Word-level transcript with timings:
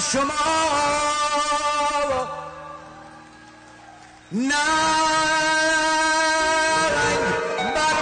شما 0.00 0.32
نرنگ 4.32 4.54
بر 7.74 7.98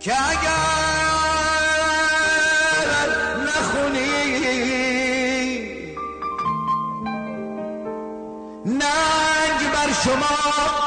که 0.00 0.12
اگر 0.30 0.52
نخونی 3.46 4.10
ننگ 8.64 9.70
بر 9.72 9.92
شما 10.04 10.81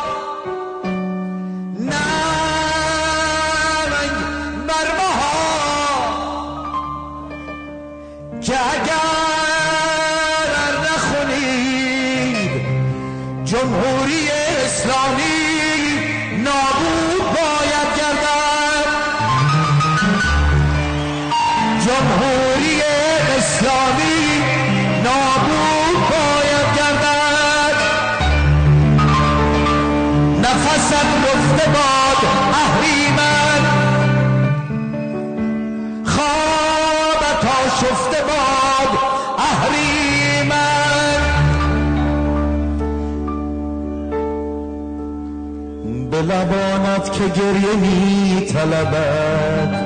که 47.18 47.28
گریه 47.28 47.76
می 47.76 48.46
طلبد 48.46 49.86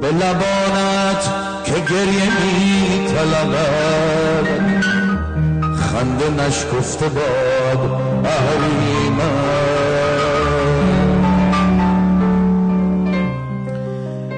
به 0.00 0.06
لبانت 0.06 1.30
که 1.64 1.72
گریه 1.72 2.24
می 2.24 3.06
طلبد 3.06 4.46
خنده 5.76 6.44
نشکفته 6.46 7.08
باد 7.08 8.00
اهریمن. 8.24 9.46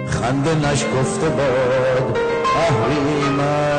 خنده 0.06 0.68
نشکفته 0.68 1.28
باد 1.28 2.18
اهریمن. 2.56 3.77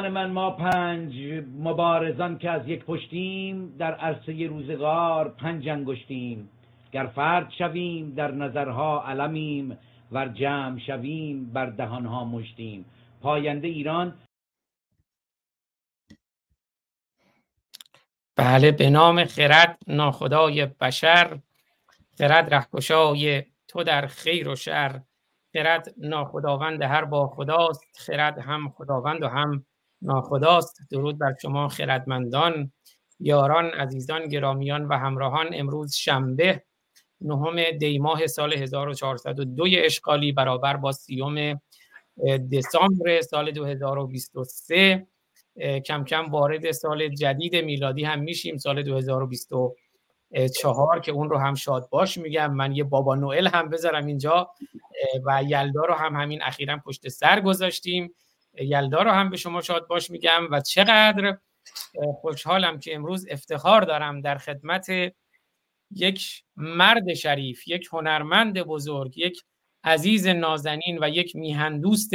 دوستان 0.00 0.14
من 0.14 0.30
ما 0.30 0.50
پنج 0.50 1.12
مبارزان 1.58 2.38
که 2.38 2.50
از 2.50 2.68
یک 2.68 2.84
پشتیم 2.84 3.76
در 3.78 3.94
عرصه 3.94 4.46
روزگار 4.46 5.28
پنج 5.28 5.68
انگشتیم. 5.68 6.50
گر 6.92 7.06
فرد 7.06 7.50
شویم 7.58 8.14
در 8.14 8.30
نظرها 8.30 9.04
علمیم. 9.06 9.78
ور 10.12 10.28
جمع 10.28 10.78
شویم 10.78 11.52
بر 11.52 11.66
دهانها 11.66 12.24
مشتیم. 12.24 12.84
پاینده 13.20 13.68
ایران 13.68 14.18
بله 18.36 18.72
به 18.72 18.90
نام 18.90 19.24
خرد 19.24 19.78
ناخدای 19.86 20.66
بشر 20.66 21.38
خرد 22.18 22.54
رهکشای 22.54 23.42
تو 23.68 23.82
در 23.82 24.06
خیر 24.06 24.48
و 24.48 24.56
شر. 24.56 25.00
خرد 25.52 25.94
ناخداوند 25.96 26.82
هر 26.82 27.04
با 27.04 27.26
خداست 27.26 27.84
خرد 27.98 28.38
هم 28.38 28.68
خداوند 28.68 29.22
و 29.22 29.28
هم 29.28 29.64
ناخداست. 30.02 30.78
درود 30.90 31.18
بر 31.18 31.34
شما 31.42 31.68
خردمندان 31.68 32.72
یاران 33.20 33.64
عزیزان 33.64 34.28
گرامیان 34.28 34.84
و 34.84 34.98
همراهان. 34.98 35.46
امروز 35.52 35.94
شنبه 35.94 36.62
نهم 37.20 37.70
دیماه 37.70 38.26
سال 38.26 38.52
1402 38.52 39.64
اشغالی 39.78 40.32
برابر 40.32 40.76
با 40.76 40.92
سیوم 40.92 41.60
دسامبر 42.52 43.20
سال 43.20 43.50
2023 43.50 45.06
کم 45.86 46.04
کم 46.04 46.30
وارد 46.30 46.70
سال 46.70 47.08
جدید 47.08 47.56
میلادی 47.56 48.04
هم 48.04 48.20
میشیم 48.20 48.56
سال 48.56 48.82
2024 48.82 51.00
که 51.00 51.12
اون 51.12 51.30
رو 51.30 51.38
هم 51.38 51.54
شاد 51.54 51.88
باش 51.90 52.18
میگم. 52.18 52.54
من 52.54 52.76
یه 52.76 52.84
بابا 52.84 53.14
نوئل 53.14 53.46
هم 53.46 53.68
بذارم 53.68 54.06
اینجا 54.06 54.50
و 55.24 55.42
یلدا 55.42 55.84
رو 55.84 55.94
هم 55.94 56.16
همین 56.16 56.42
اخیرا 56.42 56.80
پشت 56.84 57.08
سر 57.08 57.40
گذاشتیم. 57.40 58.14
یلدا 58.54 59.02
رو 59.02 59.10
هم 59.10 59.30
به 59.30 59.36
شما 59.36 59.60
شاد 59.60 59.86
باش 59.86 60.10
میگم 60.10 60.48
و 60.50 60.60
چقدر 60.60 61.38
خوشحالم 62.20 62.78
که 62.78 62.94
امروز 62.94 63.26
افتخار 63.30 63.82
دارم 63.82 64.20
در 64.20 64.38
خدمت 64.38 64.86
یک 65.90 66.44
مرد 66.56 67.14
شریف 67.14 67.68
یک 67.68 67.88
هنرمند 67.92 68.62
بزرگ 68.62 69.18
یک 69.18 69.42
عزیز 69.84 70.26
نازنین 70.26 70.98
و 71.04 71.08
یک 71.08 71.36
میهندوست 71.36 72.10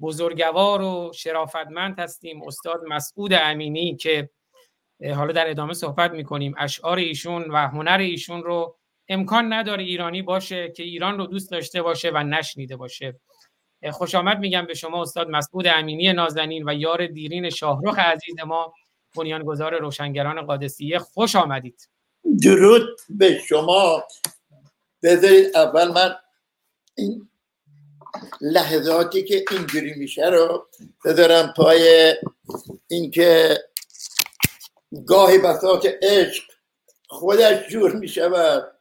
بزرگوار 0.00 0.82
و 0.82 1.12
شرافتمند 1.14 1.98
هستیم 1.98 2.42
استاد 2.42 2.80
مسعود 2.88 3.32
امینی 3.32 3.96
که 3.96 4.30
حالا 5.14 5.32
در 5.32 5.50
ادامه 5.50 5.74
صحبت 5.74 6.10
می‌کنیم 6.10 6.54
اشعار 6.58 6.98
ایشون 6.98 7.50
و 7.50 7.56
هنر 7.56 7.98
ایشون 7.98 8.42
رو 8.42 8.78
امکان 9.08 9.52
نداره 9.52 9.82
ایرانی 9.82 10.22
باشه 10.22 10.72
که 10.76 10.82
ایران 10.82 11.18
رو 11.18 11.26
دوست 11.26 11.50
داشته 11.50 11.82
باشه 11.82 12.10
و 12.10 12.22
نشنیده 12.22 12.76
باشه. 12.76 13.20
خوش 13.92 14.14
آمد 14.14 14.38
میگم 14.38 14.66
به 14.66 14.74
شما 14.74 15.02
استاد 15.02 15.28
مسعود 15.28 15.66
امینی 15.66 16.12
نازنین 16.12 16.68
و 16.68 16.74
یار 16.74 17.06
دیرین 17.06 17.50
شاهرخ 17.50 17.98
عزیز 17.98 18.34
ما 18.46 18.74
بنیانگذار 19.16 19.78
روشنگران 19.78 20.42
قادسیه. 20.42 20.98
خوش 20.98 21.36
آمدید. 21.36 21.88
درود 22.42 23.00
به 23.10 23.38
شما. 23.38 24.04
بذارید 25.02 25.56
اول 25.56 25.92
من 25.92 26.14
این 26.94 27.28
لحظاتی 28.40 29.24
که 29.24 29.44
اینجوری 29.50 29.94
میشه 29.94 30.26
رو 30.26 30.68
بذارم 31.04 31.54
پای 31.56 32.14
اینکه 32.88 33.58
گاهی 35.06 35.38
بساط 35.38 35.86
عشق 36.02 36.44
خودش 37.08 37.68
جور 37.68 37.96
می‌شود 37.96 38.72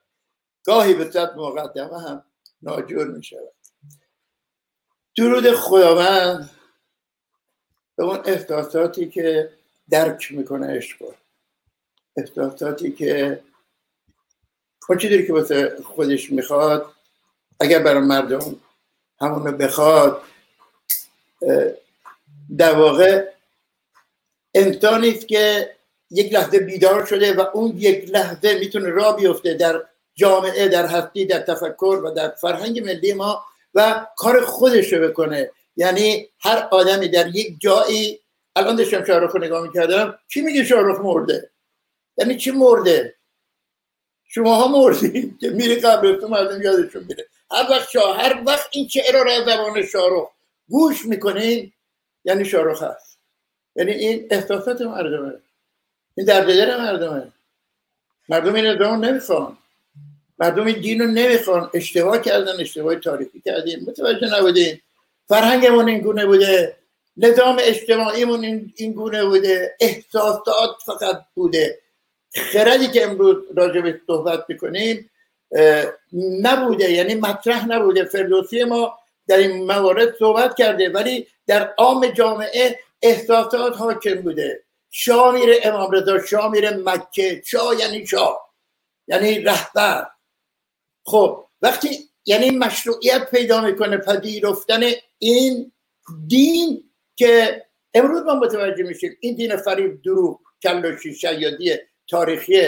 گاهی 0.63 0.93
به 0.93 1.11
صد 1.11 1.35
مقدمه 1.37 2.01
هم 2.01 2.23
ناجور 2.61 3.07
می‌شود. 3.07 3.53
درود 5.17 5.51
خداوند 5.51 6.49
به 7.95 8.03
اون 8.03 8.19
احساساتی 8.25 9.09
که 9.09 9.49
درک 9.89 10.31
می‌کنه 10.31 10.77
عشق 10.77 10.97
احساساتی 12.17 12.91
که 12.91 13.43
اون 14.89 14.97
چیزی 14.97 15.27
که 15.27 15.33
واسه 15.33 15.77
خودش 15.83 16.31
می‌خواد. 16.31 16.93
اگر 17.59 17.79
برای 17.83 18.01
مردم 18.01 18.55
همونو 19.21 19.51
بخواد 19.51 20.21
در 22.57 22.75
واقع 22.75 23.31
انسانی 24.53 25.09
است 25.11 25.27
که 25.27 25.75
یک 26.11 26.33
لحظه 26.33 26.59
بیدار 26.59 27.05
شده 27.05 27.33
و 27.33 27.45
اون 27.53 27.73
یک 27.77 28.09
لحظه 28.09 28.59
می‌تونه 28.59 28.89
را 28.89 29.11
بیفته 29.11 29.53
در 29.53 29.83
جامعه 30.15 30.67
در 30.67 30.85
هستی 30.85 31.25
در 31.25 31.39
تفکر 31.39 32.01
و 32.03 32.11
در 32.11 32.29
فرهنگ 32.29 32.79
ملی 32.79 33.13
ما. 33.13 33.45
و 33.73 34.07
کار 34.17 34.41
خودش 34.41 34.93
رو 34.93 35.07
بکنه. 35.07 35.51
یعنی 35.75 36.29
هر 36.39 36.67
آدمی 36.71 37.07
در 37.07 37.35
یک 37.35 37.57
جایی 37.59 38.19
الان 38.55 38.75
داشتم 38.75 39.05
شاهرخ 39.05 39.31
رو 39.31 39.43
نگاه 39.43 39.63
می‌کردم 39.63 40.19
کی 40.33 40.41
میگه 40.41 40.63
شاهرخ 40.63 40.99
مرده؟ 40.99 41.49
یعنی 42.17 42.37
چی 42.37 42.51
مرده؟ 42.51 43.15
شما 44.25 44.55
ها 44.55 44.67
مردید 44.67 45.39
که 45.39 45.49
میری 45.49 45.81
تو 45.81 46.27
مردم 46.27 46.61
یادشون 46.61 47.03
میره. 47.03 47.25
هر 47.51 47.67
وقت 47.69 47.89
شاه 47.89 48.17
هر 48.17 48.43
وقت 48.45 48.69
این 48.71 48.87
چهره 48.87 49.23
را 49.23 49.41
زبان 49.41 49.85
شاهرخ 49.85 50.29
گوش 50.69 51.05
می‌کنین 51.05 51.73
یعنی 52.25 52.45
شاهرخ 52.45 52.83
هست. 52.83 53.19
یعنی 53.75 53.91
این 53.91 54.27
احساسات 54.31 54.81
مردمه. 54.81 55.33
این 56.15 56.25
دل 56.25 56.77
مردمه. 56.77 57.31
مردم 58.29 58.53
این 58.53 58.67
ادامه 58.67 59.07
نمی‌خوان. 59.07 59.57
مردم 60.39 60.65
این 60.65 60.79
دین 60.79 61.01
رو 61.01 61.07
نمی‌خوان. 61.07 61.69
اشتباه 61.73 62.21
کردن 62.21 62.59
اشتباه 62.59 62.95
تاریخی 62.95 63.41
کردیم. 63.45 63.79
متوجه 63.87 64.37
نبودیم 64.39 64.81
فرهنگمون 65.27 65.89
این 65.89 65.99
گونه 65.99 66.25
بوده. 66.25 66.75
نظام 67.17 67.57
اجتماعیمون 67.59 68.71
این 68.75 68.93
گونه 68.93 69.25
بوده. 69.25 69.75
احساسات 69.79 70.75
فقط 70.85 71.21
بوده. 71.35 71.79
خردی 72.53 72.87
که 72.87 73.03
امروز 73.03 73.35
راجع 73.55 73.93
صحبت 74.07 74.45
می‌کنیم 74.49 75.09
نبوده. 76.41 76.91
یعنی 76.91 77.15
مطرح 77.15 77.67
نبوده. 77.67 78.03
فردوسی 78.05 78.63
ما 78.63 78.99
در 79.27 79.37
این 79.37 79.65
موارد 79.65 80.15
صحبت 80.19 80.55
کرده 80.55 80.89
ولی 80.89 81.27
در 81.47 81.73
عام 81.77 82.07
جامعه 82.07 82.79
احساسات 83.01 83.77
حاکم 83.77 84.15
بوده. 84.15 84.63
شاه 84.91 85.33
میره 85.33 85.59
امام 85.63 85.91
رضا 85.91 86.25
شاه 86.25 86.51
میره 86.51 86.69
مکه. 86.69 87.41
شاه 87.45 87.79
یعنی 87.79 88.07
شاه. 88.07 88.53
یعنی 89.07 89.39
رهبر. 89.39 90.05
خب 91.03 91.45
وقتی 91.61 92.09
یعنی 92.25 92.49
مشروعیت 92.49 93.31
پیدا 93.31 93.61
می‌کنه 93.61 93.97
پذیرفتن 93.97 94.81
این 95.19 95.71
دین 96.27 96.83
که 97.15 97.65
امروز 97.93 98.21
ما 98.21 98.35
متوجه 98.35 98.83
میشیم 98.83 99.17
این 99.19 99.35
دین 99.35 99.57
فریب 99.57 100.01
دروغ 100.01 100.39
کلاشی 100.63 101.15
شیادی 101.15 101.77
تاریخی 102.07 102.61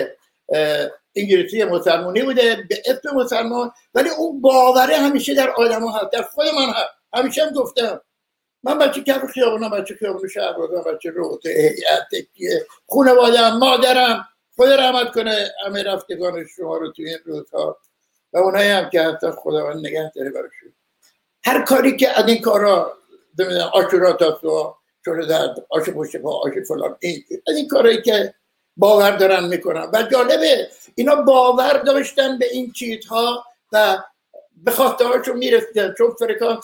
انگلیسی 1.16 1.64
مسلمانی 1.64 2.22
بوده 2.22 2.66
به 2.70 2.82
اسم 2.86 3.16
مسلمان 3.16 3.72
ولی 3.94 4.10
اون 4.10 4.42
باوره 4.42 4.98
همیشه 4.98 5.34
در 5.34 5.50
آدم 5.50 5.84
ها 5.84 5.98
هست 5.98 6.12
در 6.12 6.22
خود 6.22 6.46
من 6.46 6.70
هست. 6.70 6.90
همیشه 7.14 7.44
هم 7.46 7.50
گفتم. 7.50 8.02
من 8.64 8.78
بچه 8.78 9.02
کف 9.04 9.26
خیابونم 9.26 9.70
بچه 9.70 9.96
خیابون 9.96 10.28
شهر 10.28 10.54
بودم 10.54 10.82
بچه 10.82 11.10
روته 11.10 11.50
هیئت 11.50 12.28
خانواده 12.90 13.58
مادرم. 13.58 14.28
خدا 14.56 14.76
رحمت 14.76 15.12
کنه 15.12 15.52
همه 15.66 15.84
رفتگان 15.84 16.46
شما 16.56 16.78
رو 16.78 16.92
توی 16.92 17.10
این 17.10 17.18
روزها 17.26 17.78
و 18.36 18.38
اونایی 18.38 18.70
هم 18.70 18.90
که 18.90 19.02
حتی 19.02 19.32
خداوند 19.32 19.88
نگه 19.88 20.12
داره 20.16 20.30
براشون 20.30 20.74
هر 21.46 21.62
کاری 21.62 21.98
که 21.98 22.20
از 22.20 22.28
این 22.28 22.42
کارا 22.42 22.98
آشورا 23.74 24.14
تا 24.14 24.32
تو 24.32 24.76
شده 25.06 25.26
در 25.26 25.56
آش 25.70 25.90
پشت 25.90 26.18
پا 26.18 26.32
آش 26.32 26.54
فلان 26.68 26.98
این 27.00 27.24
از 27.48 27.56
این 27.56 27.68
کارهایی 27.68 28.02
که 28.02 28.34
باور 28.78 29.12
دارن 29.12 29.48
می‌کنن. 29.48 29.90
و 29.94 30.04
جالبه 30.12 30.70
اینا 30.96 31.16
باور 31.16 31.78
داشتن 31.78 32.38
به 32.38 32.46
این 32.52 32.72
چیزها 32.72 33.46
و 33.72 33.98
به 34.56 34.72
خواستهاشون 34.72 35.38
می‌رسیدن. 35.38 35.94
چون 35.98 36.12
فرکانس 36.20 36.64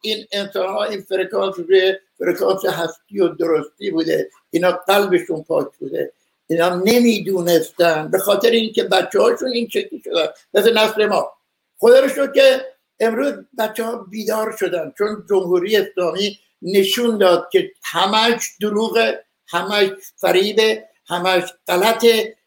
این 0.00 0.26
انسان 0.32 0.68
ها 0.68 0.84
این 0.84 1.00
فرکانس 1.00 1.58
روی 1.58 1.94
فرکانس 2.18 2.64
هستی 2.64 3.20
و 3.20 3.28
درستی 3.28 3.90
بوده. 3.90 4.30
اینا 4.50 4.72
قلبشون 4.72 5.42
پاک 5.42 5.68
بوده. 5.78 6.12
اینا 6.46 6.76
نمی‌دونستن 6.76 8.10
به 8.10 8.18
خاطر 8.18 8.50
اینکه 8.50 8.82
بچه 8.84 9.20
هاشون 9.20 9.48
این 9.48 9.68
شکلی 9.68 10.02
شدن. 10.04 10.26
مثل 10.54 10.78
نسل 10.78 11.06
ما. 11.06 11.32
خدا 11.78 12.00
رو 12.00 12.08
شد 12.08 12.32
که 12.32 12.66
امروز 13.00 13.34
بچه 13.58 13.84
ها 13.84 13.96
بیدار 14.10 14.56
شدن 14.58 14.92
چون 14.98 15.26
جمهوری 15.30 15.76
اسلامی 15.76 16.38
نشون 16.62 17.18
داد 17.18 17.48
که 17.52 17.70
همش 17.82 18.50
دروغ 18.60 19.14
همش 19.46 19.88
فریبه 20.16 20.84
همش 21.06 21.42
غلط 21.68 22.06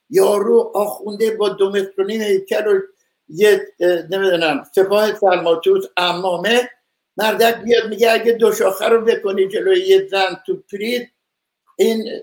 یارو 0.10 0.72
آخونده 0.76 1.32
با 1.38 1.50
دومترونی 1.50 2.24
هیکل 2.24 2.68
و 2.68 2.80
یه 3.30 3.68
نمی‌دونم 4.10 4.64
سپاه 4.76 5.16
سلماتوس 5.20 5.86
امامه 5.98 6.70
مردک 7.18 7.62
بیاد 7.62 7.90
میگه 7.90 8.12
اگه 8.12 8.32
دو 8.32 8.52
شاخه 8.52 8.86
رو 8.86 9.06
بکنی 9.06 9.48
جلوی 9.48 9.88
یه 9.88 10.08
زن 10.12 10.42
تو 10.46 10.64
پرید 10.72 11.12
این 11.78 12.22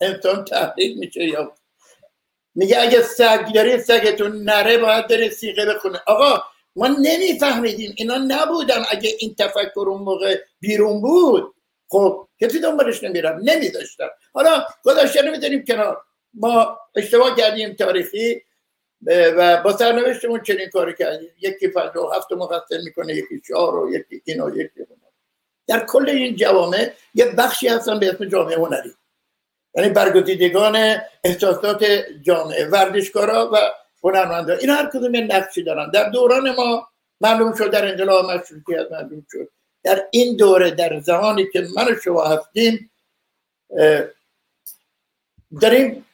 انسان 0.00 0.44
تحریک 0.44 0.98
میشه 0.98 1.24
یا 1.24 1.52
میگه 2.54 2.80
اگه 2.80 3.02
سگ 3.02 3.52
داری 3.54 3.78
سگتون 3.78 4.42
نره 4.42 4.78
باید 4.78 5.06
داره 5.06 5.28
سیغه 5.28 5.66
بخونه. 5.66 6.00
آقا 6.06 6.42
ما 6.76 6.86
نمیفهمیدیم. 6.88 7.94
اینا 7.96 8.16
نبودن 8.16 8.84
اگه 8.90 9.16
این 9.18 9.34
تفکر 9.34 9.84
اون 9.88 10.02
موقع 10.02 10.38
بیرون 10.60 11.00
بود. 11.00 11.54
خب 11.88 12.28
کسی 12.40 12.60
دنبالش 12.60 13.04
نمیرم 13.04 13.40
نمیداشتم 13.44 14.08
حالا 14.32 14.64
گذاشته 14.84 15.22
نمی‌دونیم 15.22 15.64
کنار. 15.64 16.02
ما 16.34 16.78
اشتباه 16.96 17.36
کردیم 17.36 17.72
تاریخی 17.72 18.42
و 19.06 19.62
با 19.62 19.76
سرنوشتمون 19.76 20.42
چنین 20.42 20.70
کاری 20.70 20.94
کردیم. 20.94 21.30
یکی 21.40 21.68
پنج 21.68 21.96
و 21.96 22.10
هفت 22.16 22.32
مقصر 22.32 22.78
می‌کنه 22.84 23.14
یکی 23.14 23.40
چهار 23.48 23.76
و 23.78 23.94
یکی 23.94 24.22
این 24.24 24.40
و 24.40 24.56
یکی 24.56 24.80
در 25.66 25.86
کل 25.86 26.08
این 26.08 26.36
جوامع 26.36 26.92
یه 27.14 27.24
بخشی 27.24 27.68
هستن 27.68 27.98
به 27.98 28.08
اسم 28.08 28.24
جامعه 28.24 28.56
هنری. 28.56 28.94
یعنی 29.74 29.88
برگزیدگان 29.88 30.96
احساسات 31.24 31.84
جامعه 32.22 32.66
ورزشکارا 32.66 33.50
و 33.52 33.56
هنرمندا 34.04 34.54
این 34.54 34.70
هر 34.70 34.90
کدوم 34.92 35.16
نقشی 35.16 35.62
دارن. 35.62 35.90
در 35.90 36.08
دوران 36.08 36.54
ما 36.54 36.88
معلوم 37.20 37.54
شد 37.54 37.70
در 37.70 37.88
انقلاب 37.88 38.30
مشروطیت 38.30 38.92
معلوم 38.92 39.26
شد. 39.32 39.48
در 39.84 40.06
این 40.10 40.36
دوره 40.36 40.70
در 40.70 41.00
زمانی 41.00 41.46
که 41.52 41.66
من 41.76 41.92
و 41.92 41.94
شما 42.04 42.24
هستیم 42.24 42.90
داریم 45.60 46.06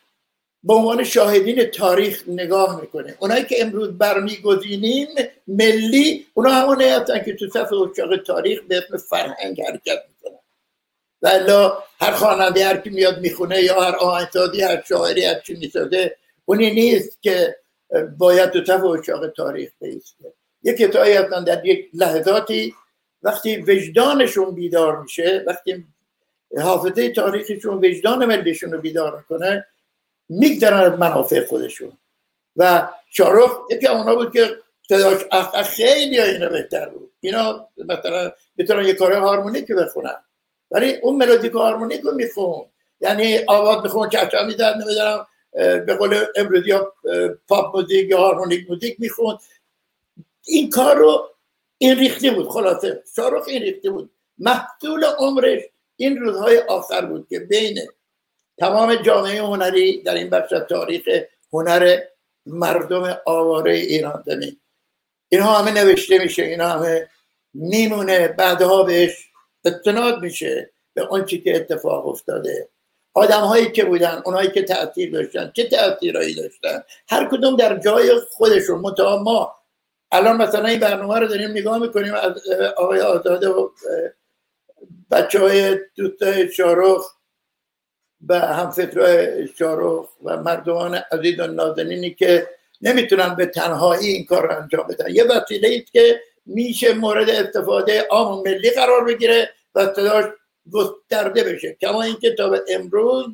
به 0.64 0.75
عنوان 0.75 1.05
شاهدین 1.05 1.64
تاریخ 1.64 2.23
نگاه 2.29 2.81
می‌کنه 2.81 3.14
اونایی 3.19 3.44
که 3.44 3.62
امروز 3.62 3.99
برمیگزینیم 3.99 5.09
ملی 5.47 6.26
اونا 6.35 6.50
همون 6.50 6.82
هستن 6.82 7.25
که 7.25 7.35
تو 7.35 7.49
صف 7.49 7.73
اشاق 7.73 8.17
تاریخ 8.17 8.61
به 8.69 8.76
اسم 8.76 8.97
فرهنگ 8.97 9.62
حرکت 9.62 9.99
و 11.26 11.73
هر 12.00 12.12
خواننده 12.12 12.64
هر 12.64 12.76
کی 12.76 12.90
میاد 12.90 13.20
می‌خونه 13.20 13.62
یا 13.62 13.81
هر 13.81 13.96
آهنگسازی 13.96 14.62
هر 14.62 14.82
شاعری 14.88 15.25
هر 15.25 15.40
چی 15.40 15.55
می‌سازه 15.55 16.17
اونی 16.44 16.70
نیست 16.70 17.23
که 17.23 17.56
باید 18.19 18.50
تو 18.50 18.64
صف 18.64 18.84
اشاق 18.84 19.26
تاریخ 19.26 19.70
بیسته. 19.81 20.32
یک 20.62 20.76
کتابی 20.76 21.12
هستن 21.12 21.44
در 21.44 21.67
یک 21.67 21.88
لحظاتی 21.94 22.75
وقتی 23.23 23.56
وجدانشون 23.56 24.55
بیدار 24.55 25.02
میشه 25.02 25.44
وقتی 25.46 25.84
حافظه 26.61 27.08
تاریخشون 27.08 27.84
وجدان 27.84 28.25
ملیشون 28.25 28.73
رو 28.73 28.81
بیدار 28.81 29.25
کنه 29.28 29.67
میگذرن 30.28 30.94
منافع 30.94 31.46
خودشون. 31.46 31.93
و 32.56 32.88
شارخ 33.11 33.58
یکی 33.70 33.87
اونا 33.87 34.14
بود 34.14 34.32
که 34.32 34.56
صداش 34.88 35.19
خیلی 35.64 36.20
اینا 36.20 36.49
بهتر 36.49 36.88
بود. 36.88 37.12
اینا 37.20 37.69
مثلا 37.78 38.32
بتونن 38.58 38.87
یه 38.87 38.94
کار 38.94 39.12
هارمونیک 39.12 39.73
بخونن. 39.73 40.17
ولی 40.70 40.94
اون 40.94 41.16
ملودیک 41.16 41.52
هارمونیک 41.52 42.00
رو 42.00 42.14
میخون 42.14 42.64
یعنی 43.00 43.38
آواز 43.46 43.82
میخون 43.82 44.08
چشم 44.08 44.46
می‌زد 44.46 44.74
نمی‌دونم 44.76 45.26
به 45.86 45.96
قول 45.98 46.24
امروزی 46.36 46.70
ها 46.70 46.92
پاپ 47.48 47.76
موزیک 47.76 48.10
یا 48.10 48.18
هارمونیک 48.18 48.70
موزیک 48.70 48.96
میخون 49.00 49.38
این 50.44 50.70
کار 50.70 50.96
رو 50.96 51.28
این 51.78 51.98
ریختی 51.98 52.30
بود 52.30 52.48
خلاصه. 52.48 53.02
شارخ 53.16 53.48
این 53.48 53.62
ریختی 53.62 53.88
بود. 53.88 54.10
محصول 54.38 55.04
عمرش 55.04 55.62
این 55.96 56.16
روزهای 56.16 56.58
آخر 56.58 57.06
بود 57.06 57.26
که 57.28 57.38
بین 57.38 57.78
تمام 58.58 58.94
جامعه 58.94 59.42
هنری 59.42 60.02
در 60.02 60.14
این 60.14 60.30
بخش 60.30 60.52
تاریخ 60.68 61.08
هنر 61.52 62.00
مردم 62.46 63.18
آواره 63.26 63.73
ایران 63.73 64.23
زمین. 64.26 64.56
اینها 65.28 65.58
همه 65.58 65.70
نوشته 65.70 66.18
میشه 66.18 66.42
اینا 66.42 66.68
همه 66.68 67.08
میمونه 67.54 68.28
بعدها 68.28 68.82
بهش 68.82 69.25
استناد 69.66 70.23
میشه 70.23 70.70
به 70.94 71.08
چی 71.26 71.40
که 71.40 71.56
اتفاق 71.56 72.06
افتاده. 72.06 72.68
آدم 73.14 73.40
هایی 73.40 73.73
که 73.73 73.85
بودن 73.85 74.23
اونایی 74.25 74.50
که 74.50 74.62
تاثیر 74.62 75.12
داشتن 75.12 75.52
چه 75.54 75.64
تاثیرایی 75.64 76.35
داشتن؟ 76.35 76.82
هر 77.08 77.28
کدوم 77.28 77.56
در 77.56 77.78
جای 77.78 78.20
خودشون. 78.30 78.80
متا 78.80 79.23
ما 79.23 79.56
الان 80.12 80.37
مثلا 80.37 80.68
این 80.68 80.80
برنامه 80.80 81.18
رو 81.18 81.26
داریم 81.26 81.50
نگاه 81.50 81.78
می‌کنیم 81.78 82.14
از 82.14 82.32
آقای 82.76 83.00
آزاده 83.00 83.49
و 83.49 83.68
بچه 85.11 85.40
های 85.40 85.78
دوست 85.96 86.50
شارخ 86.50 87.04
و 88.28 88.40
همفکرهای 88.40 89.49
شارخ 89.58 90.08
و 90.25 90.37
مردمان 90.37 90.94
عزیز 90.94 91.40
و 91.40 91.46
نازنینی 91.46 92.14
که 92.14 92.49
نمی‌تونن 92.82 93.35
به 93.35 93.46
تنهایی 93.46 94.08
این 94.08 94.25
کار 94.25 94.46
رو 94.46 94.62
انجام 94.62 94.87
بدن. 94.87 95.11
یه 95.11 95.25
وسیله 95.25 95.80
است 95.82 95.92
که 95.92 96.20
میشه 96.46 96.94
مورد 96.94 97.30
استفاده 97.30 98.06
عام 98.11 98.42
ملی 98.42 98.70
قرار 98.70 99.04
بگیره. 99.04 99.50
و 99.76 99.95
صداش 99.95 100.25
گسترده 100.73 101.45
بشه. 101.45 101.76
کما 101.80 102.02
اینکه 102.02 102.35
تا 102.35 102.49
به 102.49 102.62
امروز 102.68 103.26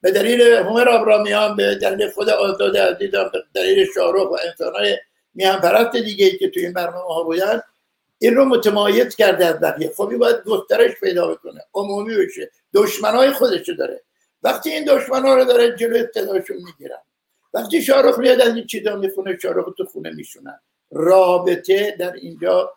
به 0.00 0.10
دلیل 0.10 0.42
همر 0.42 0.88
آبرامیان 0.88 1.56
به 1.56 1.74
دلیل 1.74 2.10
خود 2.10 2.28
آزاد 2.28 2.76
عزیزم 2.76 3.30
به 3.32 3.42
دلیل 3.54 3.86
شارخ 3.94 4.30
و 4.30 4.36
انسانهای 4.46 4.98
میان 5.34 5.60
پرست 5.60 5.96
دیگه 5.96 6.30
که 6.30 6.50
توی 6.50 6.64
این 6.64 6.72
برنامه 6.72 7.14
ها 7.14 7.22
بودن 7.22 7.62
این 8.18 8.34
رو 8.34 8.44
متمایز 8.44 9.16
کرده 9.16 9.46
از 9.46 9.60
بقیه. 9.60 9.92
خب 9.96 10.16
باید 10.16 10.36
گسترش 10.44 11.00
پیدا 11.00 11.28
بکنه 11.28 11.60
عمومی 11.74 12.16
بشه 12.16 12.50
دشمنای 12.74 13.30
خودش 13.30 13.68
داره. 13.68 14.02
وقتی 14.42 14.70
این 14.70 14.84
دشمن 14.84 15.22
ها 15.22 15.34
رو 15.34 15.44
داره 15.44 15.76
جلو 15.76 15.96
اقتدارشون 15.96 16.56
می‌گیرن. 16.56 17.02
وقتی 17.54 17.82
شارخ 17.82 18.18
میاد 18.18 18.40
از 18.40 18.54
این 18.54 18.66
چیزا 18.66 18.96
می‌خونه 18.96 19.38
شارخ 19.42 19.66
تو 19.76 19.84
خونه 19.84 20.10
میشونن. 20.10 20.60
رابطه 20.90 21.96
در 21.98 22.12
اینجا 22.12 22.72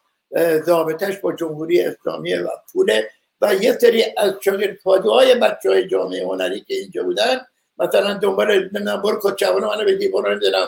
ضابطش 0.66 1.18
با 1.18 1.34
جمهوری 1.34 1.82
اسلامی 1.82 2.34
و 2.34 2.48
پوله 2.74 3.10
و 3.42 3.54
یه 3.54 3.78
سری 3.78 4.06
از 4.18 4.34
شاگرد 4.42 4.78
های 4.86 5.36
بچه 5.36 5.70
های 5.70 5.88
جامعه 5.88 6.26
هنری 6.26 6.60
که 6.60 6.74
اینجا 6.74 7.04
بودن 7.04 7.42
مثلا 7.78 8.14
دنبال 8.14 8.60
نمی‌دونم 8.60 9.02
برو 9.02 9.20
کچوان 9.24 9.64
منو 9.64 9.86
بگی 9.86 10.08
برو 10.08 10.32
نمی‌دونم 10.32 10.68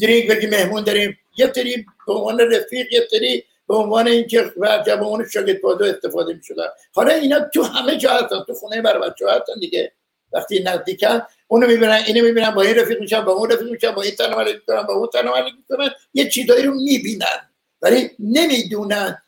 دریگ 0.00 0.30
بگی 0.30 0.46
مهمون 0.46 0.84
داریم. 0.84 1.18
یه 1.38 1.52
سری 1.54 1.86
به 2.06 2.12
عنوان 2.12 2.40
رفیق 2.40 2.92
یه 2.92 3.08
سری 3.10 3.44
به 3.68 3.74
عنوان 3.74 4.08
اینکه 4.08 4.52
به 4.86 4.92
عنوان 4.92 5.28
شاگرد 5.28 5.82
استفاده 5.82 6.34
می‌شدن. 6.34 6.66
حالا 6.94 7.12
اینا 7.12 7.40
تو 7.40 7.62
همه 7.62 7.96
جا 7.96 8.10
هستن 8.10 8.44
تو 8.46 8.54
خونه 8.54 8.82
بر 8.82 8.98
بچه 8.98 9.30
هستن 9.30 9.60
دیگه. 9.60 9.92
وقتی 10.32 10.62
نزدیکن 10.62 11.22
اونو 11.48 11.66
می‌بینن 11.66 12.00
اینو 12.06 12.24
می‌بینن 12.24 12.50
با 12.50 12.62
این 12.62 12.74
رفیق 12.74 13.00
میشن 13.00 13.20
با 13.20 13.32
اون 13.32 13.50
رفیق 13.50 13.70
میشن 13.70 13.90
با 13.90 14.02
این 14.02 14.12
علیک 14.20 14.54
می‌کنن 14.54 14.82
با 14.82 14.94
اون 14.94 15.28
علیک 15.28 15.54
می‌کنن. 15.54 15.90
یه 16.14 16.28
چیزایی 16.28 16.62
رو 16.62 16.74
می‌بینن. 16.74 17.49
ولی 17.82 18.10
نمی‌دونن 18.18 19.22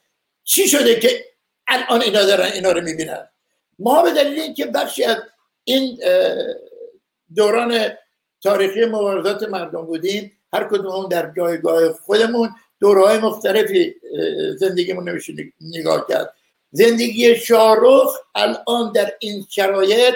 چی 0.45 0.69
شده 0.69 1.01
که 1.01 1.25
الان 1.69 2.03
اینا 2.03 2.23
دارن 2.23 2.53
اینا 2.53 2.73
رو 2.73 2.81
می‌بینن. 2.81 3.29
ما 3.79 4.03
به 4.03 4.11
دلیل 4.11 4.41
اینکه 4.41 4.67
بخشی 4.67 5.05
از 5.05 5.17
این 5.65 5.99
دوران 7.37 7.91
تاریخی 8.43 8.85
مبارزات 8.85 9.43
مردم 9.43 9.87
بودیم 9.87 10.33
هر 10.53 10.65
کدوم 10.65 11.09
در 11.09 11.33
جایگاه 11.37 11.93
خودمون 11.93 12.51
دورهای 12.81 13.19
مختلفی 13.19 13.95
زندگیمون 14.57 15.09
نمیشه 15.09 15.33
نگاه 15.61 16.07
کرد. 16.09 16.35
زندگی 16.71 17.37
شاروخ 17.37 18.17
الان 18.35 18.93
در 18.93 19.13
این 19.21 19.47
شرایط 19.51 20.15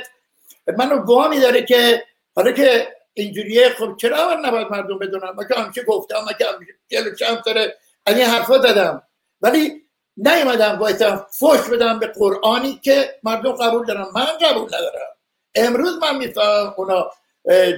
منو 0.78 1.04
وامی 1.04 1.40
داره 1.40 1.62
که 1.62 2.02
حالا 2.36 2.52
که 2.52 2.88
اینجوریه 3.14 3.68
خب 3.68 3.96
چرا 3.96 4.28
من 4.28 4.48
نباید 4.48 4.66
مردم 4.70 4.98
بدونم 4.98 5.36
من 5.36 5.72
که 5.72 5.82
گفتم 5.82 6.16
من 6.26 6.32
که 6.38 6.44
همیشه 6.46 7.42
داره 7.46 7.76
این 8.06 8.24
حرفا 8.24 8.58
دادم 8.58 9.02
ولی 9.40 9.82
نیومدم 10.16 10.76
باید 10.76 11.16
فوش 11.16 11.60
بدم 11.60 11.98
به 11.98 12.06
قرآنی 12.06 12.80
که 12.84 13.14
مردم 13.22 13.52
قبول 13.52 13.86
دارم 13.86 14.08
من 14.14 14.26
قبول 14.26 14.68
ندارم. 14.68 15.16
امروز 15.54 15.98
من 16.02 16.16
می‌فهمم 16.16 16.74
اونا 16.76 17.10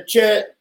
چه 0.09 0.55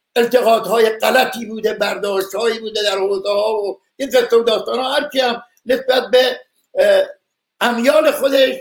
های 0.43 0.89
غلطی 0.89 1.45
بوده 1.45 1.73
برداشت 1.73 2.35
هایی 2.35 2.59
بوده 2.59 2.83
در 2.83 2.97
حوزه 2.97 3.29
ها 3.29 3.53
و 3.53 3.79
این 3.95 4.09
قصه 4.09 4.37
و 4.37 4.43
داستان 4.43 4.79
ها 4.79 4.93
هر 4.93 5.09
هم 5.23 5.43
نسبت 5.65 6.03
به 6.11 6.39
امیال 7.61 8.11
خودش 8.11 8.55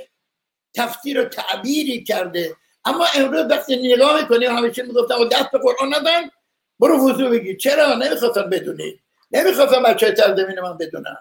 تفسیر 0.75 1.21
و 1.21 1.25
تعبیری 1.25 2.05
کرده. 2.05 2.57
اما 2.85 3.07
امروز 3.15 3.47
وقتی 3.51 3.95
نگاه 3.95 4.21
می‌کنیم 4.21 4.57
همیشه 4.57 4.83
می‌گفتم 4.83 5.29
دست 5.29 5.51
به 5.51 5.59
قرآن 5.59 5.95
ندن 5.95 6.31
برو 6.81 7.11
وضو 7.11 7.29
بگی 7.29 7.57
چرا؟ 7.57 7.95
نمی‌خواستم 7.95 8.51
بدونی. 8.51 9.01
نمی‌خواستم 9.31 9.83
بچه 9.83 10.13
تردمین 10.13 10.61
من 10.61 10.77
بدونم. 10.77 11.19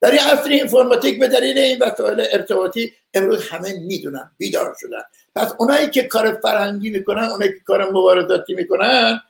در 0.00 0.10
این 0.10 0.20
عصر 0.20 0.50
اینفرماتیک 0.50 1.20
به 1.20 1.28
دلیل 1.28 1.58
این 1.58 1.82
وسایل 1.82 2.26
ارتباطی 2.32 2.92
امروز 3.14 3.48
همه 3.48 3.72
می‌دونن 3.72 4.30
بیدار 4.38 4.76
شدن. 4.80 5.02
پس 5.36 5.54
اونایی 5.58 5.90
که 5.90 6.02
کار 6.02 6.40
فرهنگی 6.42 6.90
می‌کنن 6.90 7.24
اونایی 7.24 7.52
که 7.52 7.60
کار 7.66 7.90
مبارزاتی 7.90 8.54
می‌کنن 8.54 9.20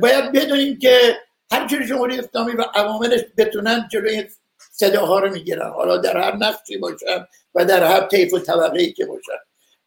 باید 0.00 0.32
بدونیم 0.32 0.78
که 0.78 1.18
هر 1.52 1.66
جور 1.66 1.86
جمهوری 1.86 2.18
اسلامی 2.18 2.52
و 2.52 2.62
عواملش 2.62 3.20
بتونن 3.36 3.88
جلوی 3.92 4.28
صداها 4.72 5.18
رو 5.18 5.32
می‌گیرن. 5.32 5.70
حالا 5.70 5.96
در 5.96 6.16
هر 6.16 6.36
نقشی 6.36 6.78
باشن 6.78 7.26
و 7.54 7.64
در 7.64 7.84
هر 7.84 8.00
طیف 8.00 8.32
و 8.32 8.38
طبقه 8.38 8.80
ای 8.80 8.92
که 8.92 9.06
باشن. 9.06 9.38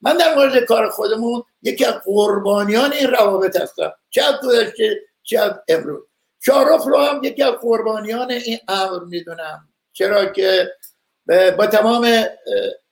من 0.02 0.18
در 0.18 0.36
مورد 0.36 0.66
کار 0.66 0.90
خودمون 0.90 1.44
یکی 1.62 1.86
از 1.86 1.94
قربانیان 2.06 2.94
این 2.94 3.08
روابط 3.08 3.56
هستم. 3.62 3.94
چه 4.10 4.24
از 4.24 4.36
گذشته 4.44 5.00
چه 5.24 5.40
از 5.40 5.52
امروز. 5.68 6.07
شارف 6.48 6.84
رو 6.86 6.98
هم 6.98 7.24
یکی 7.24 7.44
از 7.44 7.54
قربانیان 7.54 8.32
این 8.32 8.60
امر 8.68 9.04
می‌دونم. 9.04 9.70
چرا 9.94 10.26
که 10.26 10.72
با 11.58 11.68
تمام 11.68 12.26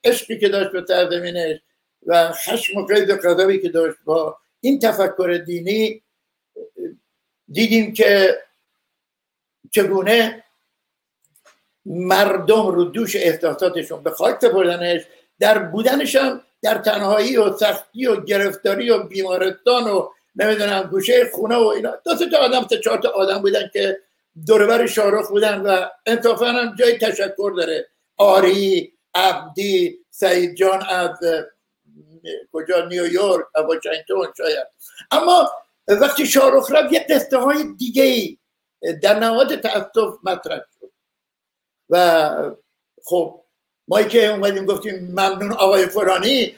عشقی 0.04 0.38
که 0.38 0.48
داشت 0.48 0.72
به 0.72 0.84
سرزمینش 0.88 1.60
و 2.06 2.32
خشم 2.32 2.78
و 2.78 2.86
قید 2.86 3.10
و 3.10 3.56
که 3.56 3.68
داشت 3.68 3.96
با 4.04 4.38
این 4.60 4.78
تفکر 4.78 5.42
دینی 5.46 6.02
دیدیم 7.48 7.92
که 7.92 8.38
چگونه 9.70 10.44
مردم 11.86 12.66
رو 12.66 12.84
دوش 12.84 13.16
احساساتشون 13.16 14.02
به 14.02 14.10
خاک 14.10 14.40
سپردنش 14.40 15.02
در 15.38 15.58
بودنش 15.58 16.16
در 16.62 16.78
تنهایی 16.78 17.36
و 17.36 17.56
سختی 17.56 18.06
و 18.06 18.24
گرفتاری 18.24 18.90
و 18.90 19.02
بیمارستان 19.02 19.84
و 19.84 20.08
نمی‌دونم 20.36 20.82
گوشه 20.82 21.30
خونه 21.34 21.56
و 21.56 21.66
اینا. 21.66 21.94
دو 22.04 22.14
تا 22.14 22.38
آدم 22.38 22.66
سه 22.70 22.78
چهار 22.78 22.98
تا 22.98 23.08
آدم 23.08 23.38
بودن 23.38 23.70
که 23.72 23.98
دوربر 24.46 24.86
شارخ 24.86 25.28
بودن 25.28 25.60
و 25.60 25.86
انصافا 26.06 26.46
هم 26.46 26.76
جای 26.78 26.98
تشکر 26.98 27.52
داره. 27.56 27.88
آری 28.16 28.92
عبدی 29.14 29.98
سعید 30.10 30.54
جان 30.54 30.82
از 30.88 31.18
کجا؟ 32.52 32.84
نیویورک 32.84 33.44
واشنگتن 33.68 34.32
شاید. 34.36 34.66
اما 35.10 35.50
وقتی 35.88 36.26
شارخ 36.26 36.70
رفت 36.70 36.92
یه 36.92 37.06
قصه 37.10 37.38
های 37.38 37.64
دیگه 37.78 38.02
ای 38.02 38.38
در 39.02 39.18
نهاد 39.18 39.60
تاسف 39.60 40.14
مطرح 40.22 40.58
شد. 40.58 40.92
و 41.90 42.52
خب 43.04 43.42
ما 43.88 44.02
که 44.02 44.26
اومدیم 44.26 44.66
گفتیم 44.66 44.94
ممنون 45.10 45.52
آقای 45.52 45.86
فرانی 45.86 46.56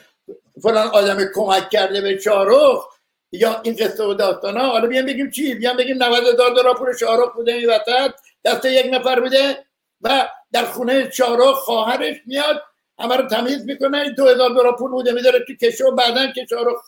فلان 0.63 0.87
آدم 0.87 1.17
کمک 1.35 1.69
کرده 1.69 2.01
به 2.01 2.19
شارخ 2.19 2.85
یا 3.31 3.61
این 3.63 3.75
قصه 3.75 4.03
و 4.03 4.13
داستان 4.13 4.57
ها 4.57 4.69
حالا 4.69 4.87
بیان 4.87 5.05
بگیم 5.05 5.31
چی؟ 5.31 5.55
بیان 5.55 5.77
بگیم 5.77 6.03
90 6.03 6.27
هزار 6.27 6.49
دلار 6.49 6.75
پول 6.77 6.97
شارخ 6.97 7.33
بوده 7.35 7.53
این 7.53 7.69
وسط 7.69 8.11
دست 8.45 8.65
یک 8.65 8.85
نفر 8.93 9.19
بوده 9.19 9.65
و 10.01 10.29
در 10.51 10.65
خونه 10.65 11.09
شارخ 11.11 11.55
خواهرش 11.55 12.15
میاد 12.25 12.61
همه 12.99 13.15
رو 13.17 13.27
تمیز 13.27 13.65
می‌کنه 13.65 14.09
دو 14.09 14.27
هزار 14.27 14.49
دلار 14.49 14.75
پول 14.75 14.91
بوده 14.91 15.11
میداره 15.11 15.39
تو 15.47 15.53
کشه 15.67 15.85
و 15.85 15.95
بعدا 15.95 16.27
که 16.27 16.45
شارخ 16.49 16.81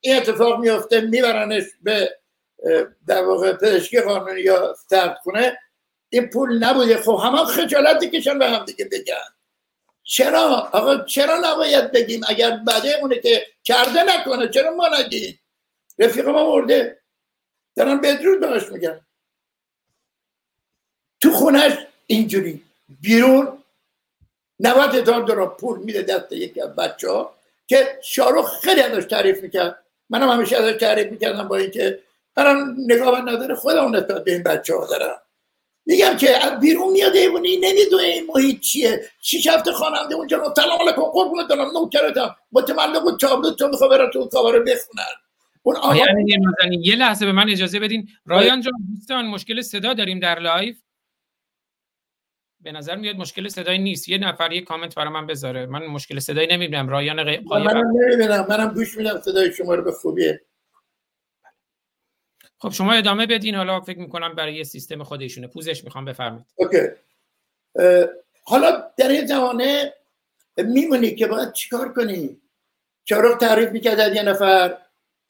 این 0.00 0.16
اتفاق 0.16 0.58
میفته 0.60 1.00
میبرنش 1.00 1.64
به 1.82 2.18
در 3.06 3.24
واقع 3.24 3.52
پزشکی 3.52 4.00
قانونی 4.00 4.40
یا 4.40 4.74
سرد 4.90 5.18
کنه 5.24 5.58
این 6.08 6.30
پول 6.30 6.64
نبوده. 6.64 6.96
خب 6.96 7.20
همه 7.24 7.44
خجالت 7.44 8.04
کشن 8.04 8.38
به 8.38 8.46
هم 8.46 8.64
دیگه 8.64 8.84
بگن. 8.84 9.28
چرا؟ 10.02 10.70
آقا 10.72 11.04
چرا 11.04 11.38
نباید 11.44 11.92
بگیم؟ 11.92 12.20
اگر 12.28 12.56
بعده 12.66 12.98
اونه 13.00 13.18
که 13.18 13.46
کرده 13.64 14.02
نکنه 14.02 14.48
چرا 14.48 14.70
ما 14.70 14.88
نگیم؟ 14.98 15.40
رفیق 15.98 16.28
ما 16.28 16.56
مرده 16.56 16.98
دارن 17.76 18.00
بدرود 18.00 18.40
بهش 18.40 18.68
میگن 18.72 19.00
تو 21.20 21.32
خونش 21.32 21.72
اینجوری. 22.06 22.64
بیرون 23.00 23.58
90 24.60 24.94
هزار 24.94 25.22
دلار 25.22 25.56
پول 25.56 25.78
میده 25.78 26.02
دست 26.02 26.32
یکی 26.32 26.60
از 26.60 26.76
بچه 26.76 27.10
ها 27.10 27.34
که 27.66 27.98
شاروخ 28.02 28.60
خیلی 28.60 28.80
ازش 28.80 29.04
تعریف 29.04 29.42
می‌کرد. 29.42 29.84
منم 30.10 30.28
همیشه 30.28 30.56
ازش 30.56 30.78
تعریف 30.80 31.06
می‌کردم 31.12 31.48
با 31.48 31.56
اینکه 31.56 31.98
برام 32.34 32.76
نگاه 32.78 33.20
نداره 33.20 33.54
خودمون 33.54 33.96
نسبت 33.96 34.24
به 34.24 34.32
این 34.32 34.42
بچه 34.42 34.74
ها 34.74 34.86
دارم. 34.86 35.22
میگم 35.86 36.16
که 36.16 36.34
بیرون 36.60 36.92
میاد 36.92 37.16
ایونی 37.16 37.56
نمی‌دونه 37.56 38.02
این 38.02 38.26
محیط 38.34 38.60
چیه. 38.60 39.10
شیش 39.20 39.46
هفته 39.46 39.72
خواننده 39.72 40.14
اونجا 40.14 40.36
رو 40.36 40.54
سلام 40.56 40.80
علیکم 40.80 41.02
قربونت 41.02 41.48
دارم 41.48 41.70
نوکرتم. 41.70 42.36
متملق 42.52 43.06
و 43.06 43.16
تابلت 43.16 43.56
تو 43.56 43.68
میخوا 43.68 43.88
برن 43.88 44.10
تو 44.10 44.28
کاور 44.28 44.60
بخونن 44.62 45.27
اون 45.62 45.96
یعنی 45.96 46.82
یه 46.84 46.96
لحظه 46.96 47.26
به 47.26 47.32
من 47.32 47.50
اجازه 47.50 47.80
بدین. 47.80 48.08
رایان 48.26 48.60
جان 48.60 48.72
دوستان 48.94 49.26
مشکل 49.26 49.60
صدا 49.60 49.94
داریم 49.94 50.20
در 50.20 50.38
live؟ 50.38 50.82
به 52.60 52.72
نظر 52.72 52.96
میاد 52.96 53.16
مشکل 53.16 53.48
صدای 53.48 53.78
نیست. 53.78 54.08
یه 54.08 54.18
نفر 54.18 54.52
یه 54.52 54.60
کامنت 54.60 54.94
برای 54.94 55.12
من 55.12 55.26
بذاره. 55.26 55.66
من 55.66 55.86
مشکل 55.86 56.18
صدایی 56.18 56.46
نمی‌بینم. 56.46 56.88
رایان 56.88 57.24
غیب 57.24 57.52
منم 57.52 57.84
نمی‌بینم. 57.86 58.46
منم 58.48 58.74
گوش 58.74 58.96
میدم. 58.96 59.20
صدای 59.20 59.52
شما 59.52 59.74
رو 59.74 59.82
به 59.82 59.92
خوبیه. 59.92 60.40
خب 62.58 62.70
شما 62.70 62.92
ادامه 62.92 63.26
بدین. 63.26 63.54
حالا 63.54 63.80
فکر 63.80 63.98
می‌کنم 63.98 64.34
برای 64.34 64.54
یه 64.54 64.64
سیستم 64.64 65.02
خودشونه 65.02 65.46
پوزش 65.46 65.84
می‌خوام 65.84 66.04
بفرمایید. 66.04 66.46
OK. 66.56 66.78
حالا 68.44 68.90
در 68.96 69.08
این 69.08 69.26
زمانه 69.26 69.94
میمونی 70.56 71.14
که 71.14 71.26
باید 71.26 71.52
چیکار 71.52 71.92
کنی؟ 71.92 72.40
چرا 73.04 73.34
تعریف 73.34 73.70
می‌کرد 73.70 74.14
یه 74.14 74.22
نفر. 74.22 74.78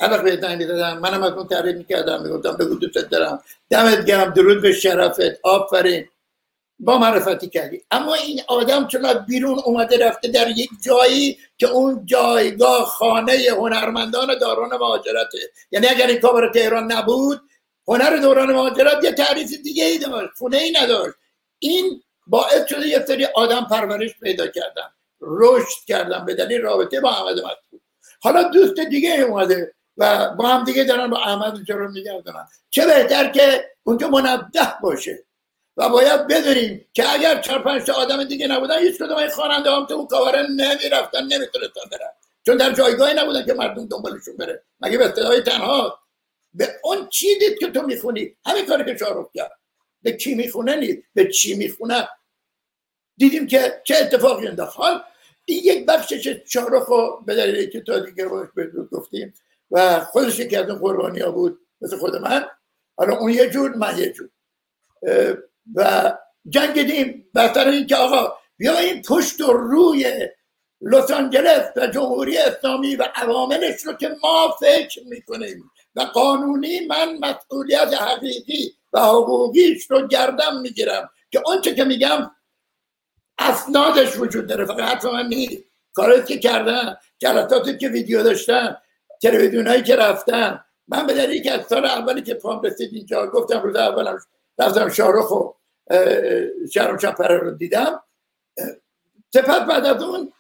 الان 0.00 0.25
به 0.25 0.40
زنگ 0.40 0.67
دادم 0.67 0.99
منم 0.99 1.23
از 1.23 1.33
اون 1.33 1.47
تعریف 1.47 1.76
می‌کردم 1.76 2.23
می‌گفتم 2.23 2.57
بگو 2.57 2.75
دوست 2.75 3.11
دارم. 3.11 3.43
دمت 3.71 4.05
گرم 4.05 4.31
درود 4.31 4.62
به 4.62 4.73
شرفت 4.73 5.21
آفرین. 5.43 6.09
با 6.81 6.99
معرفتی 6.99 7.49
کردی. 7.49 7.85
اما 7.90 8.14
این 8.14 8.40
آدم 8.49 8.87
چون 8.87 9.12
بیرون 9.28 9.59
اومده 9.64 10.07
رفته 10.07 10.28
در 10.28 10.49
یک 10.50 10.71
جایی 10.83 11.38
که 11.59 11.67
اون 11.67 12.07
جایگاه 12.07 12.85
خانه 12.85 13.38
هنرمندان 13.50 14.38
دوران 14.38 14.76
مهاجرته. 14.76 15.38
یعنی 15.71 15.87
اگر 15.87 16.07
این 16.07 16.21
کابر 16.21 16.52
تهران 16.52 16.93
نبود 16.93 17.40
هنر 17.88 18.17
دوران 18.17 18.52
مهاجرت 18.52 19.05
یه 19.05 19.12
تعریف 19.12 19.50
دیگه 19.62 19.85
ای 19.85 19.99
داشت 19.99 20.31
خونه 20.38 20.57
ای 20.57 20.71
نداشت. 20.71 21.14
این 21.59 22.02
باعث 22.26 22.69
شده 22.69 22.87
یه 22.87 23.05
سری 23.09 23.25
آدم 23.25 23.67
پرورش 23.71 24.11
پیدا 24.21 24.47
کردن. 24.47 24.90
رشد 25.21 25.85
کردن 25.87 26.25
به 26.25 26.35
دلیل 26.35 26.61
رابطه 26.61 27.00
با 27.00 27.11
احمد 27.11 27.38
مسعود 27.38 27.83
حالا 28.21 28.43
دوست 28.43 28.81
دیگه 28.81 29.11
اومده. 29.11 29.75
و 29.99 30.35
با 30.35 30.49
هم 30.49 30.64
دیگه 30.64 30.85
دارن 30.85 31.11
با 31.11 31.19
احمد 31.19 31.55
اونجا 31.55 31.76
رو 31.76 31.90
میگردن 31.90 32.33
چه 32.71 32.87
بهتر 32.87 33.31
که 33.31 33.71
اونجا 33.83 34.09
منبه 34.09 34.61
باشه. 34.83 35.25
و 35.76 35.88
باید 35.88 36.26
بدونیم 36.26 36.87
که 36.93 37.12
اگر 37.12 37.40
چهار 37.40 37.62
پنج 37.62 37.83
تا 37.83 37.93
آدم 37.93 38.25
دیگه 38.25 38.47
نبودن 38.47 38.78
هیچ 38.78 38.97
کدوم 38.97 39.17
این 39.17 39.28
خواننده 39.28 39.71
هم 39.71 39.87
تو 39.87 39.95
اون 39.95 40.07
کاوره 40.07 40.43
نمی‌رفتن 40.43 41.23
نمی‌تونستن 41.23 41.81
برن. 41.90 42.11
چون 42.47 42.57
در 42.57 42.73
جایگاهی 42.73 43.14
نبودن 43.14 43.47
که 43.47 43.55
مردم 43.55 43.87
دنبالشون 43.87 44.37
بره. 44.37 44.62
مگه 44.81 44.99
به 44.99 45.09
صدای 45.09 45.40
تنها؟ 45.40 45.99
به 46.55 46.69
اون 46.85 47.09
چی 47.09 47.38
دید 47.38 47.59
که 47.59 47.71
تو 47.71 47.83
می‌خونی؟ 47.83 48.37
همین 48.47 48.67
کاری 48.67 48.85
که 48.85 48.97
شاروخ 48.97 49.26
کرد. 49.35 49.59
به 50.02 50.12
کی 50.12 50.35
می‌خونه 50.35 50.76
نیست 50.76 50.99
به 51.14 51.33
چی 51.33 51.55
می‌خونه؟ 51.55 52.09
دیدیم 53.17 53.47
که 53.47 53.83
چه 53.85 53.97
اتفاقی 53.97 54.49
انداخت. 54.49 54.76
حال 54.76 55.02
یک 55.47 55.87
بخشش 55.87 56.37
شاروخ 56.47 56.87
رو 56.87 57.23
به 57.26 57.35
دلیل 57.35 57.71
که 57.71 57.81
تا 57.81 57.99
دیگه 57.99 58.28
باش 58.28 58.49
گفتیم 58.93 59.35
و 59.70 60.00
خودش 60.00 60.38
یکی 60.38 60.56
از 60.56 60.70
اون 60.70 60.78
قربانی 60.78 61.20
ها 61.20 61.30
بود 61.30 61.60
مثل 61.80 61.96
خود 61.96 62.16
من. 62.16 62.46
حالا 62.96 63.16
اون 63.16 63.30
یه 63.30 63.50
جور 63.50 63.75
من 63.75 63.98
یه 63.98 64.12
جور. 64.12 64.30
و 65.75 66.12
جنگیدیم. 66.48 67.30
بهتر 67.34 67.68
این 67.68 67.87
که 67.87 67.96
آقا 67.96 68.32
بیا 68.56 68.78
این 68.78 69.02
پشت 69.02 69.40
و 69.40 69.52
روی 69.52 70.28
لس 70.80 71.10
آنجلس 71.10 71.72
و 71.76 71.87
جمهوری 71.87 72.38
اسلامی 72.38 72.96
و 72.96 73.08
عواملش 73.14 73.82
رو 73.82 73.92
که 73.92 74.16
ما 74.22 74.56
فکر 74.60 75.00
می‌کنیم 75.04 75.70
و 75.94 76.00
قانونی 76.00 76.87
من 76.87 77.18
مسئولیت 77.18 77.94
حقیقی 77.94 78.72
و 78.92 79.00
حقوقیش 79.00 79.90
رو 79.90 80.06
گردم 80.06 80.60
می‌گیرم 80.60 81.10
که 81.30 81.42
آنچه 81.46 81.75
که 81.75 81.84
میگم 81.84 82.30
اسنادش 83.38 84.16
وجود 84.16 84.46
داره. 84.46 84.64
فقط 84.64 85.04
من 85.04 85.26
نیست 85.26 85.62
کاری 85.94 86.25
که 86.25 86.38
کردن 86.38 86.96
جلساتی 87.18 87.78
که 87.78 87.88
ویدیو 87.88 88.22
داشتن 88.22 88.76
تلویزیونایی 89.22 89.82
که 89.82 89.96
رفتن 89.96 90.64
من 90.88 91.06
به 91.06 91.14
دلیل 91.14 91.42
که 91.42 91.52
از 91.52 91.66
سال 91.66 91.84
اولی 91.84 92.22
که 92.22 92.34
پام 92.34 92.62
رسید 92.62 92.94
اینجا 92.94 93.26
گفتم 93.26 93.62
روز 93.62 93.76
اولم 93.76 94.18
رفتم 94.58 94.88
شارخ 94.88 95.30
و 95.30 95.52
شهرام 96.72 96.98
شپره 96.98 97.38
رو 97.38 97.50
دیدم. 97.50 98.02
سپت 99.34 99.66
بعد 99.66 99.87
از 99.87 100.02
اون 100.02 100.32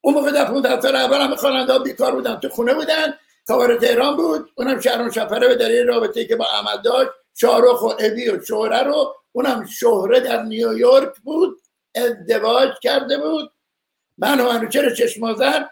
اون 0.00 0.14
موقع 0.14 0.30
در 0.30 0.44
15 0.44 0.80
سال 0.80 0.96
اول 0.96 1.20
همه 1.20 1.36
خواننده 1.36 1.72
ها 1.72 1.78
بیکار 1.78 2.14
بودن 2.14 2.36
تو 2.36 2.48
خونه 2.48 2.74
بودن. 2.74 3.14
کار 3.46 3.76
تهران 3.76 4.16
بود 4.16 4.50
اونم 4.54 4.80
شهرام 4.80 5.10
شپره 5.10 5.48
به 5.48 5.54
دلیل 5.54 5.86
رابطه 5.86 6.24
که 6.24 6.36
با 6.36 6.44
احمد 6.44 6.84
داشت 6.84 7.10
شارخ 7.34 7.82
و 7.82 7.86
ابی 7.98 8.28
و 8.28 8.44
شهره 8.44 8.82
رو 8.82 9.14
اونم 9.32 9.66
شهره 9.66 10.20
در 10.20 10.42
نیویورک 10.42 11.20
بود 11.24 11.62
ازدواج 11.94 12.70
کرده 12.82 13.18
بود. 13.18 13.50
من 14.18 14.40
و 14.40 14.52
منوچر 14.52 14.90
چشمازن 14.90 15.68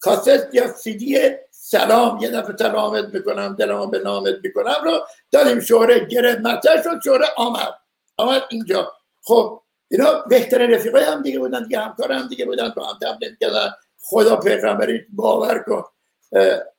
کاست 0.00 0.54
یا 0.54 0.72
سیدی 0.72 1.18
سلام 1.50 2.18
یه 2.22 2.30
دفعه 2.30 2.56
سلامت 2.56 3.14
می‌کنم 3.14 3.56
دلمو 3.58 3.86
به 3.86 3.98
نامت 3.98 4.34
می‌کنم 4.42 4.74
رو 4.84 5.00
دادیم 5.32 5.60
شهره 5.60 6.04
گرفت 6.04 6.40
مطرح 6.40 6.82
شد 6.82 7.00
شهره 7.04 7.26
آمد. 7.36 7.74
آمد 8.16 8.42
اینجا. 8.48 8.92
خب 9.22 9.62
اینا 9.90 10.12
بهترین 10.28 10.70
رفیقای 10.70 11.04
هم 11.04 11.22
دیگه 11.22 11.38
بودن 11.38 11.62
دیگه 11.62 11.80
همکار 11.80 12.12
هم 12.12 12.28
دیگه 12.28 12.44
بودن 12.44 12.72
با 12.76 12.86
هم 12.86 12.98
تبلیغ 13.02 13.32
کردن 13.40 13.70
خدا 14.00 14.36
پیغمبری 14.36 15.06
باور 15.12 15.58
کن. 15.58 15.84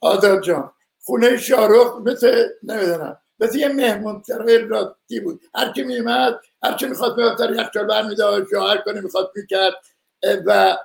آزاد 0.02 0.42
جان. 0.44 0.72
خونه 1.04 1.38
شارخ 1.38 1.98
مثل 2.06 2.48
نمی‌دونم 2.64 3.18
مثل 3.40 3.58
یه 3.58 3.68
مهمون 3.68 4.24
سرای 4.28 4.58
راستی 4.58 5.20
بود. 5.20 5.42
هر 5.56 5.72
کی 5.72 5.84
میمد 5.84 6.40
هر 6.64 6.74
کی 6.74 6.86
می‌خواد 6.86 7.18
میفتر 7.18 7.56
یخچال 7.56 7.86
برمیداشت 7.88 8.54
یا 8.54 8.68
هر 8.68 8.78
کنی 8.78 9.02
می‌خواد 9.02 9.32
می‌کرد. 9.36 9.74
و 10.46 10.78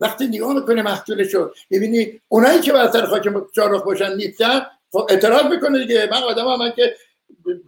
وقتی 0.00 0.26
نگاه 0.26 0.54
می‌کنه 0.54 0.82
محصولش 0.82 1.34
رو 1.34 1.54
ببینی 1.70 2.20
اونایی 2.28 2.60
که 2.60 2.72
بر 2.72 2.90
سر 2.90 3.06
خاک 3.06 3.28
شارخ 3.56 3.82
باشن 3.82 4.16
نیستن 4.16 4.66
خب 4.92 5.06
اعتراض 5.10 5.44
می‌کنه 5.44 5.78
دیگه. 5.78 6.08
من 6.10 6.22
آدم 6.22 6.56
من 6.56 6.72
که 6.72 6.96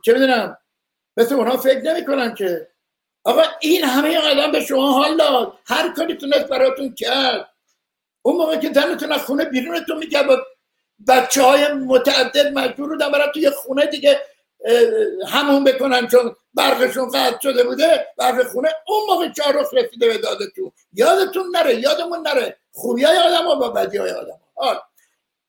چه 0.05 0.13
می‌دونم 0.13 0.59
مثل 1.17 1.35
اونها 1.35 1.57
فکر 1.57 1.83
نمی‌کنم 1.83 2.35
که. 2.35 2.69
آقا 3.25 3.43
این 3.61 3.85
همه 3.85 4.19
آدم 4.19 4.53
به 4.53 4.61
شما 4.61 4.93
حال 4.93 5.17
داد. 5.17 5.53
هر 5.67 5.93
کاری 5.93 6.15
تونست 6.15 6.49
براتون 6.49 6.95
کرد. 6.95 7.49
اون 8.23 8.37
موقع 8.37 8.57
که 8.57 8.71
تنتون 8.71 9.13
از 9.13 9.25
خونه 9.25 9.45
بیرونتون 9.45 9.99
میگه 9.99 10.23
با 10.23 10.39
بچه 11.09 11.43
های 11.43 11.73
متعدد 11.73 12.59
مجبور 12.59 12.89
بودن 12.89 13.13
برای 13.13 13.29
توی 13.35 13.51
خونه 13.51 13.87
دیگه. 13.87 14.21
همون 15.29 15.65
بکنن 15.65 16.07
چون 16.07 16.37
برقشون 16.55 17.09
قطع 17.09 17.38
شده 17.43 17.65
بوده 17.65 18.07
برق 18.17 18.47
خونه 18.47 18.69
اون 18.87 19.00
موقع 19.09 19.33
چهارخ 19.33 19.75
رسیده 19.75 20.09
به 20.09 20.19
دادتون. 20.19 20.73
یادتون 20.93 21.57
نره 21.57 21.75
یادمون 21.75 22.19
نره. 22.27 22.57
خوبی 22.73 23.05
های 23.05 23.19
آدم 23.19 23.45
ها 23.47 23.55
با 23.55 23.69
بدی 23.69 23.97
های 23.97 24.11
آدم 24.11 24.41
ها 24.57 24.83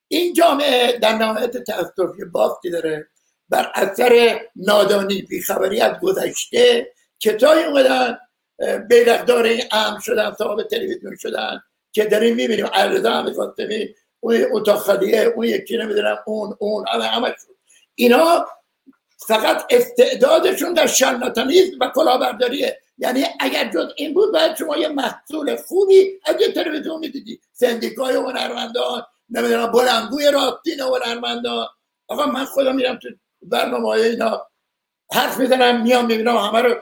این 0.08 0.34
جامعه 0.34 0.98
در 0.98 1.14
نهایت 1.14 1.58
تأثیر 1.58 2.26
بافتی 2.34 2.70
داره. 2.70 3.08
بر 3.50 3.72
اثر 3.76 4.42
نادانی 4.56 5.22
بیخبری 5.22 5.82
از 5.82 6.00
گذشته 6.02 6.92
کتایی 7.20 7.64
اومدن 7.64 8.18
بیرقدار 8.90 9.44
این 9.44 9.64
ام 9.72 10.00
شدن 10.00 10.36
صاحب 10.38 10.64
تلویزیون 10.64 11.16
شدن 11.16 11.64
که 11.92 12.06
داریم 12.06 12.36
می‌بینیم 12.36 12.66
عرضه 12.66 13.10
هم 13.10 13.34
فاطمی 13.34 13.96
اون 14.20 14.46
اتاخالیه 14.52 15.34
اون 15.36 15.46
یکی 15.46 15.78
نمی‌دونم 15.78 16.18
اون 16.26 16.56
اون 16.60 16.86
همه 16.88 17.04
همه 17.04 17.36
اینا 17.96 18.48
فقط 19.28 19.66
استعدادشون 19.70 20.74
در 20.74 20.88
شرلاتانیزم 20.88 21.78
و 21.80 21.92
کلاهبرداریه. 21.96 22.80
یعنی 22.98 23.26
اگر 23.40 23.70
جز 23.70 23.88
این 23.96 24.14
بود 24.14 24.34
باید 24.34 24.56
شما 24.56 24.78
یه 24.78 24.88
محصول 24.88 25.56
خوبی 25.56 26.20
از 26.26 26.36
یه 26.40 26.52
تلویزیون 26.52 27.00
می‌دیدی. 27.00 27.40
سندیکای 27.52 28.16
هنرمندان 28.16 29.04
نمی‌دونم 29.30 29.72
بلنگوی 29.72 30.32
راستین 30.32 30.80
هنرمندان. 30.80 31.68
آقا 32.08 32.26
من 32.26 32.46
خودم 32.46 32.76
میرم 32.76 33.00
تو 33.00 33.10
برنامه 33.42 33.88
های 33.88 34.02
اینا 34.02 34.48
حرف 35.14 35.38
می‌زنم 35.38 35.82
میام 35.82 36.06
می‌بینم 36.06 36.38
همه 36.38 36.62
رو 36.62 36.76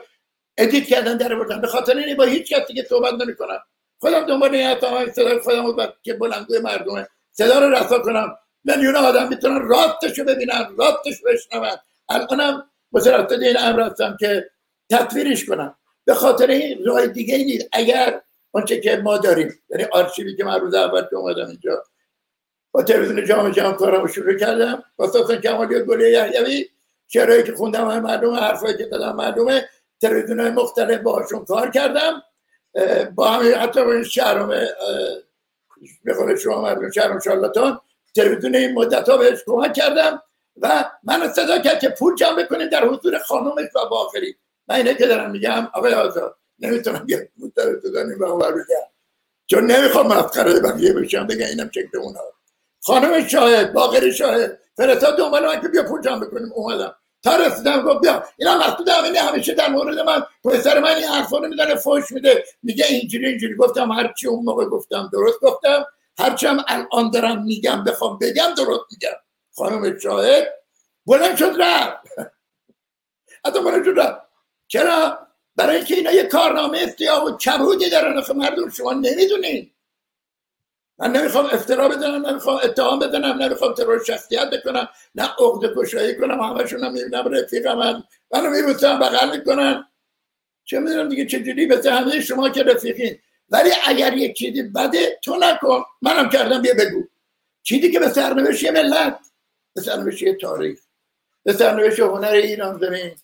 ادیت 0.58 0.86
کردن 0.86 1.16
در 1.16 1.34
بردن 1.34 1.60
به 1.60 1.66
خاطر 1.66 1.96
اینه 1.96 2.14
با 2.14 2.24
هیچ 2.24 2.52
کسی 2.52 2.74
که 2.74 2.86
صحبت 2.88 3.14
نمی‌کنم. 3.14 3.58
خودم 4.00 4.26
دنبال 4.26 4.54
این 4.54 4.78
های 4.82 5.12
صدای 5.12 5.38
خودم 5.38 5.62
بود 5.62 5.94
که 6.02 6.14
بلنگوی 6.14 6.58
مردمه. 6.58 7.08
صدا 7.32 7.58
رو 7.58 7.70
رسا 7.70 7.98
کنم. 7.98 8.38
میلیون 8.64 8.96
آدم 8.96 9.28
می‌تونن 9.28 9.68
راستش 9.68 10.18
رو 10.18 10.24
ببینن 10.24 10.68
راستش 10.78 11.22
بشنون 11.26 11.68
الانم 12.08 12.70
مثل 12.92 13.26
این 13.42 13.58
امر 13.58 13.80
هستم 13.80 14.16
که 14.20 14.50
تصویرش 14.90 15.44
کنم. 15.44 15.76
به 16.04 16.14
خاطر 16.14 16.46
این 16.46 16.84
راه 16.84 17.06
دیگه 17.06 17.38
نیست. 17.38 17.68
اگر 17.72 18.22
آنچه 18.52 18.80
که 18.80 18.96
ما 18.96 19.18
داریم 19.18 19.58
یعنی 19.70 19.84
آرشیوی 19.84 20.36
که 20.36 20.44
من 20.44 20.60
روز 20.60 20.74
اول 20.74 21.02
که 21.02 21.16
اومدم 21.16 21.46
اینجا 21.46 21.84
با 22.72 22.82
تلویزیون 22.82 23.24
جامعه 23.24 23.52
جمع 23.52 23.72
کارم 23.72 24.06
شروع 24.06 24.34
کردم. 24.34 24.84
با 24.96 25.08
ساسن 25.08 25.36
کمالی 25.36 25.74
و 25.74 25.84
گلی 25.84 26.10
یحیوی 26.10 26.68
شعرهایی 27.08 27.42
که 27.42 27.52
خوندم 27.52 27.84
های 27.84 28.00
مردم 28.00 28.34
حرفایی 28.34 28.76
که 28.76 28.84
دادم 28.84 29.16
مردمه 29.16 29.68
تلویزیون 30.00 30.40
های 30.40 30.50
مختلف 30.50 31.00
باشون 31.00 31.44
کار 31.44 31.70
کردم. 31.70 32.22
با 33.14 33.28
همه 33.28 33.54
حتی 33.54 33.84
با 33.84 33.92
این 33.92 34.04
شهرام 34.04 34.48
به 36.04 36.14
قول 36.14 36.36
شما 36.36 36.62
مردم 36.62 36.90
شهرام 36.90 37.20
شارلاتان 37.20 37.80
تلویزیون 38.16 38.54
این 38.54 38.74
مدت 38.74 39.08
ها 39.08 39.16
بهش 39.16 39.38
کمک 39.46 39.72
کردم. 39.72 40.22
و 40.62 40.90
من 41.02 41.32
صدا 41.32 41.58
کرد 41.58 41.80
که 41.80 41.88
پول 41.88 42.14
جمع 42.14 42.42
بکنیم 42.42 42.68
در 42.68 42.84
حضور 42.84 43.18
خانومش 43.18 43.68
و 43.74 43.88
باخری 43.90 44.36
من 44.68 44.76
اینه 44.76 44.94
که 44.94 45.06
دارم 45.06 45.30
میگم 45.30 45.68
آقای 45.74 45.94
آزاد 45.94 46.36
نمی‌تونم 46.58 47.04
یه 47.08 47.28
مدت 47.38 47.66
بزنیم 47.84 48.20
و 48.20 48.38
بگم. 48.38 48.88
چون 49.46 49.66
نمی‌خوام 49.66 50.06
مسخره 50.06 50.60
بقیه 50.60 50.92
بشم 50.92 51.26
بگم 51.26 51.46
اینم 51.46 51.70
شکل 51.74 51.98
اونا. 51.98 52.20
خانم 52.82 53.26
شاهد 53.28 53.72
باقری 53.72 54.12
شاهد 54.12 54.58
فرستاد 54.76 55.18
دنبال 55.18 55.46
من 55.46 55.60
که 55.60 55.68
بیا 55.68 55.82
پول 55.82 56.02
جمع 56.02 56.26
بکنیم. 56.26 56.52
اومدم. 56.52 56.94
تا 57.22 57.36
رسیدم 57.36 57.82
گفت 57.82 58.00
بیا. 58.00 58.24
اینا 58.36 58.58
مسعود 58.58 58.90
امینی 58.90 59.18
همیشه 59.18 59.54
در 59.54 59.68
مورد 59.68 59.98
من 59.98 60.22
پسر 60.44 60.80
من 60.80 60.94
این 60.94 61.04
حرفا 61.04 61.38
رو 61.38 61.48
میدنه 61.48 61.74
فوش 61.74 62.12
میده. 62.12 62.44
میگه 62.62 62.84
اینجوری 62.88 63.26
اینجوری. 63.26 63.56
گفتم 63.56 63.92
هرچی 63.92 64.28
اون 64.28 64.44
موقع 64.44 64.64
گفتم 64.64 65.10
درست 65.12 65.40
گفتم. 65.40 65.86
هرچی 66.18 66.46
هم 66.46 66.64
الان 66.68 67.10
دارم 67.10 67.44
میگم 67.44 67.84
بخوام 67.84 68.18
بگم 68.18 68.54
درست 68.56 68.84
میگم. 68.90 69.16
خانم 69.58 69.98
شاهد 69.98 70.54
بلند 71.06 71.36
شد 71.36 71.54
رفت. 71.58 72.00
حتی 73.46 73.60
بلند 73.60 73.84
شد 73.84 73.94
رفت. 73.96 74.20
چرا؟ 74.66 75.18
برای 75.56 75.76
اینکه 75.76 75.94
اینا 75.94 76.12
یه 76.12 76.22
کارنامه 76.22 76.78
استیاب 76.78 77.24
و 77.24 77.36
کبودی 77.36 77.90
دارن. 77.90 78.22
مردم 78.34 78.70
شما 78.70 78.92
نمی‌دونین. 78.92 79.70
من 80.98 81.12
نمی‌خوام 81.12 81.46
افترا 81.46 81.88
بدنم 81.88 82.26
نمی‌خوام 82.26 82.60
اتهام 82.64 82.98
بدنم 82.98 83.42
نمی‌خوام 83.42 83.74
ترور 83.74 84.04
شخصیت 84.04 84.50
بکنم 84.50 84.88
نه 85.14 85.22
عقد 85.22 85.74
کشایی 85.76 86.16
کنم. 86.16 86.40
همشون 86.40 86.84
هم 86.84 86.92
می‌بینم 86.92 87.34
رفیق 87.34 87.66
من 87.66 88.04
منو 88.30 88.50
میبوسم 88.50 88.98
بغل 88.98 89.38
می‌کنن. 89.38 89.88
چه 90.64 90.78
می‌دونم 90.78 91.08
دیگه 91.08 91.26
چجوری 91.26 91.66
مثل 91.66 91.90
همه 91.90 92.20
شما 92.20 92.48
که 92.48 92.62
رفیقین. 92.62 93.18
ولی 93.50 93.70
اگر 93.86 94.12
یک 94.12 94.36
چیزی 94.36 94.62
بده 94.62 95.18
تو 95.24 95.36
نکن. 95.36 95.84
منم 96.02 96.28
کردم 96.28 96.62
بیا 96.62 96.74
بگو. 96.74 97.04
چیزی 97.62 97.90
که 97.90 98.00
به 98.00 98.08
سرنوشت 98.08 98.62
یه 98.62 98.70
ملت. 98.70 99.18
به 99.78 99.84
سرنوشت 99.84 100.38
تاریخ. 100.40 100.80
به 101.44 101.52
سرنوشت 101.52 102.00
هنر 102.00 102.28
ایران 102.28 102.78
زمین. 102.78 103.16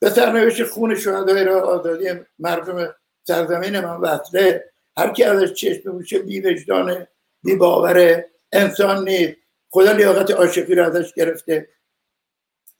به 0.00 0.10
سرنوشت 0.10 0.64
خون 0.64 0.94
شهدای 0.94 1.44
را 1.44 1.60
آزادی 1.60 2.10
مردم 2.38 2.94
سرزمین 3.26 3.80
من 3.80 3.96
وصله 3.96 4.70
هر 4.96 5.12
کی 5.12 5.24
ازش 5.24 5.52
چشم 5.52 5.94
میشه 5.94 6.18
بی 6.18 6.40
وجدانه 6.40 7.08
بی 7.42 7.56
باوره. 7.56 8.30
انسان 8.52 9.08
نیست. 9.08 9.36
خدا 9.70 9.92
لیاقت 9.92 10.30
عاشقی 10.30 10.74
رو 10.74 10.84
ازش 10.84 11.14
گرفته. 11.14 11.68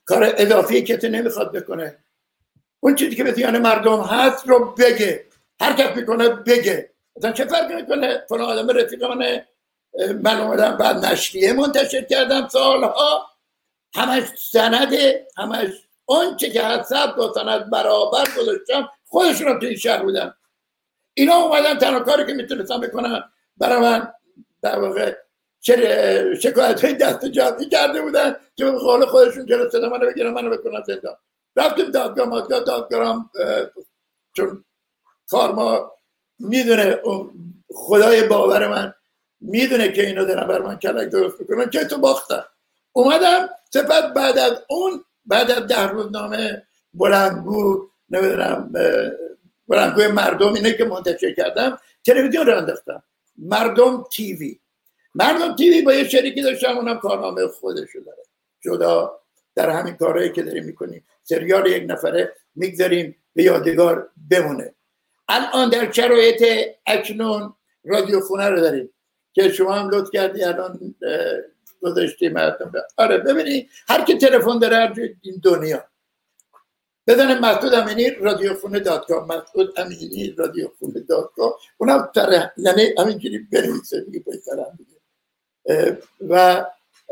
کار 0.05 0.33
اضافی 0.37 0.81
کسی 0.81 1.09
نمی‌خواد 1.09 1.51
بکنه. 1.51 1.97
اون 2.79 2.95
چیزی 2.95 3.15
که 3.15 3.23
به 3.23 3.59
مردم 3.59 4.01
هست 4.01 4.47
رو 4.47 4.75
بگه. 4.79 5.25
هر 5.61 5.73
کس 5.73 5.95
می‌کنه 5.95 6.29
بگه. 6.29 6.89
مثلا 7.15 7.31
چه 7.31 7.45
فرقی 7.45 7.75
می‌کنه؟ 7.75 8.25
فلان 8.29 8.41
آدم 8.41 8.77
رفیق 8.77 9.03
منه 9.03 9.47
من 10.23 10.41
اومدم 10.41 10.77
بعد 10.77 11.05
نشریه 11.05 11.53
منتشر 11.53 12.01
کردم 12.01 12.47
سالها. 12.47 13.29
همش 13.95 14.23
سنده 14.51 15.27
همش 15.37 15.69
اون 16.05 16.37
چه 16.37 16.49
که 16.49 16.63
هست 16.63 16.93
با 16.93 17.33
سند 17.33 17.69
برابر 17.69 18.23
گذاشتم 18.37 18.89
خودشون 19.07 19.47
رو 19.47 19.59
توی 19.59 19.77
شهر 19.77 20.03
بودن. 20.03 20.33
اینا 21.13 21.35
اومدن 21.35 21.77
تنها 21.77 21.99
کاری 21.99 22.25
که 22.25 22.33
می‌تونستم 22.33 22.81
بکنن 22.81 23.23
برای 23.57 23.79
من 23.79 24.13
در 24.61 24.79
واقع 24.79 25.15
شکایت 26.41 26.85
های 26.85 26.93
دست 26.93 27.25
جمعی 27.25 27.69
کرده 27.69 28.01
بودن 28.01 28.35
که 28.55 28.65
به 28.65 28.71
قول 28.71 29.05
خودشون 29.05 29.45
جلو 29.45 29.69
صدا 29.69 29.89
منو 29.89 30.05
بگیرن 30.05 30.31
منو 30.31 30.49
بکنن 30.49 30.83
رفتیم 31.55 31.91
دادگاه 31.91 32.27
مادگاه 32.27 32.59
دادگاه 32.59 33.29
چون 34.35 34.65
کار 35.29 35.51
ما 35.51 35.91
می‌دونه 36.39 37.01
خدای 37.73 38.27
باور 38.27 38.67
من 38.67 38.93
می‌دونه 39.41 39.91
که 39.91 40.07
اینو 40.07 40.25
دارم 40.25 40.47
بر 40.47 40.61
من 40.61 40.75
کلک 40.79 41.09
درست 41.09 41.39
می‌کنن 41.39 41.69
که 41.69 41.85
تو 41.85 41.97
باختم. 41.97 42.45
اومدم 42.91 43.49
سپس 43.73 44.03
بعد 44.15 44.37
از 44.37 44.53
اون 44.69 45.03
بعد 45.25 45.51
از 45.51 45.67
ده 45.67 45.87
روزنامه 45.87 46.63
بلندگو 46.93 47.87
نمی‌دونم 48.09 48.73
بلندگوی 49.67 50.07
مردم 50.07 50.53
اینه 50.53 50.73
که 50.73 50.85
منتشر 50.85 51.33
کردم 51.33 51.79
تلویزیون 52.05 52.45
رو 52.45 52.57
انداختم. 52.57 53.03
مردم 53.37 54.03
تیوی. 54.11 54.59
مردم 55.15 55.55
تیوی 55.55 55.81
با 55.81 55.93
یه 55.93 56.09
شریکی 56.09 56.41
داشتم 56.41 56.77
اونم 56.77 56.99
کارنامه 56.99 57.47
خودشو 57.47 57.99
داره. 57.99 58.23
جدا 58.61 59.19
در 59.55 59.69
همین 59.69 59.93
کارهایی 59.93 60.31
که 60.31 60.43
داریم 60.43 60.65
می‌کنیم. 60.65 61.05
سریال 61.23 61.67
یک 61.67 61.83
نفره 61.87 62.33
می‌گذاریم 62.55 63.15
به 63.35 63.43
یادگار 63.43 64.09
بمونه. 64.31 64.73
الان 65.27 65.69
در 65.69 65.91
شرایط 65.91 66.43
اکنون 66.85 67.53
رادیو 67.85 68.19
خونه 68.19 68.49
رو 68.49 68.59
داریم. 68.59 68.89
که 69.33 69.51
شما 69.51 69.73
هم 69.73 69.89
لطف 69.89 70.11
کردی 70.11 70.43
الان 70.43 70.95
گذاشتی 71.81 72.29
مردم 72.29 72.71
آره 72.97 73.17
ببینید 73.17 73.69
هر 73.87 74.03
کی 74.03 74.17
تلفن 74.17 74.59
داره 74.59 74.75
هر 74.75 74.93
این 75.21 75.41
دنیا. 75.43 75.83
بزنه 77.07 77.39
مسعود 77.39 77.73
امینی 77.73 78.09
رادیو 78.09 78.53
خونه 78.53 78.79
dot 78.79 79.07
com. 79.07 79.27
مسعود 79.27 79.79
امینی 79.79 80.31
رادیو 80.37 80.67
خونه 80.79 80.99
dot 80.99 81.29
com. 81.35 81.51
اونم 81.77 82.09
تره 82.15 82.53
یعنی 82.57 82.93
همینجوری 82.97 83.39
بنویسه 83.51 84.03
میگه 84.07 84.19
پای 84.19 84.39
دیگه. 84.77 85.97
و 86.29 86.65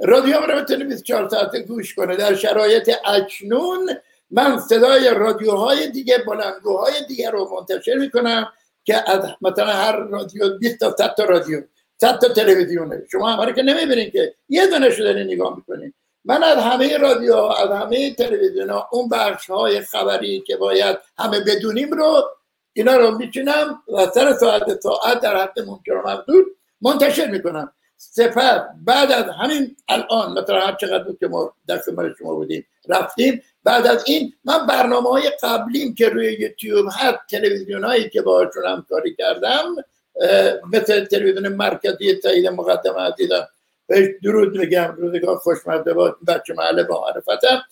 رادیو 0.03 0.38
رو 0.38 0.62
بتونه 0.62 0.84
24 0.84 1.30
ساعته 1.30 1.60
گوش 1.60 1.95
کنه. 1.95 2.15
در 2.15 2.36
شرایط 2.36 2.91
اکنون 3.06 3.89
من 4.32 4.60
صدای 4.60 5.10
رادیوهای 5.10 5.91
دیگه 5.91 6.17
بلندگوهای 6.17 6.93
دیگه 7.08 7.30
رو 7.30 7.49
منتشر 7.56 7.95
می‌کنم 7.95 8.51
که 8.84 9.12
از 9.12 9.25
مثلا 9.41 9.73
هر 9.73 9.95
رادیو 9.95 10.58
20 10.58 10.80
تا 10.80 10.95
100 10.97 11.13
تا 11.17 11.23
رادیو. 11.23 11.62
100 12.01 12.19
تا 12.19 12.27
تلویزیونه 12.27 13.03
شما 13.12 13.29
همه 13.29 13.53
که 13.53 13.62
نمی‌بینید 13.62 14.12
که 14.13 14.33
یه 14.49 14.67
دونه 14.67 14.89
شده 14.89 15.23
نگاه 15.23 15.55
می‌کنید 15.55 15.93
من 16.25 16.43
از 16.43 16.57
همه 16.57 16.97
رادیو 16.97 17.36
از 17.36 17.69
همه 17.69 18.13
تلویزیون 18.13 18.69
اون 18.91 19.10
بخش 19.10 19.49
های 19.49 19.81
خبری 19.81 20.43
که 20.47 20.57
باید 20.57 20.97
همه 21.17 21.39
بدونیم 21.39 21.91
رو 21.91 22.23
اینا 22.73 22.95
رو 22.97 23.17
میچینم 23.17 23.83
و 23.93 24.05
سر 24.13 24.33
ساعت 24.33 24.81
ساعت 24.81 25.19
در 25.19 25.38
حد 25.38 25.60
ممکن 25.60 25.93
و 25.93 26.01
محدود 26.01 26.45
منتشر 26.81 27.27
می‌کنم. 27.27 27.71
سپس 27.97 28.62
بعد 28.86 29.12
از 29.12 29.25
همین 29.41 29.75
الان 29.89 30.39
مثلا 30.39 30.60
هر 30.60 30.75
چقدر 30.81 31.03
بود 31.03 31.19
که 31.19 31.27
ما 31.27 31.53
در 31.67 31.77
خدمت 31.77 32.15
شما 32.19 32.33
بودیم 32.33 32.67
رفتیم. 32.89 33.41
بعد 33.63 33.88
از 33.88 34.03
این 34.07 34.33
من 34.45 34.67
برنامه 34.67 35.10
های 35.10 35.31
قبلیم 35.43 35.95
که 35.95 36.10
روی 36.10 36.33
یوتیوب 36.33 36.86
هست 36.91 37.17
تلویزیون 37.29 37.83
هایی 37.83 38.10
که 38.10 38.21
باهاشون 38.21 38.65
همکاری 38.65 39.15
کردم 39.15 39.75
مثل 40.73 41.06
تلویزیون 41.06 41.47
مرکزی 41.47 42.15
تایید 42.15 42.47
مقدمه 42.47 43.12
دیدم 43.17 43.47
بهش 43.88 44.08
درود 44.23 44.60
بگم 44.60 44.95
روزگار 44.97 45.38
خوشمرده 45.38 45.93
با 45.93 46.15
بچه 46.27 46.53
محله 46.53 46.84
با 46.84 47.01
معرفتم 47.01 47.63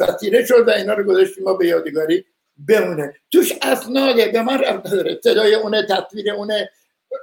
وسیله 0.00 0.44
شد 0.44 0.68
و 0.68 0.70
اینا 0.70 0.94
رو 0.94 1.04
گذاشتیم 1.04 1.44
ما 1.44 1.54
به 1.54 1.66
یادگاری 1.66 2.24
بمونه 2.68 3.14
توش 3.32 3.52
اسناده 3.62 4.28
به 4.28 4.42
من 4.42 4.58
رفت 4.58 4.86
نداره 4.86 5.20
صدای 5.24 5.54
اونه 5.54 5.86
تصویر 5.86 6.32
اونه 6.32 6.70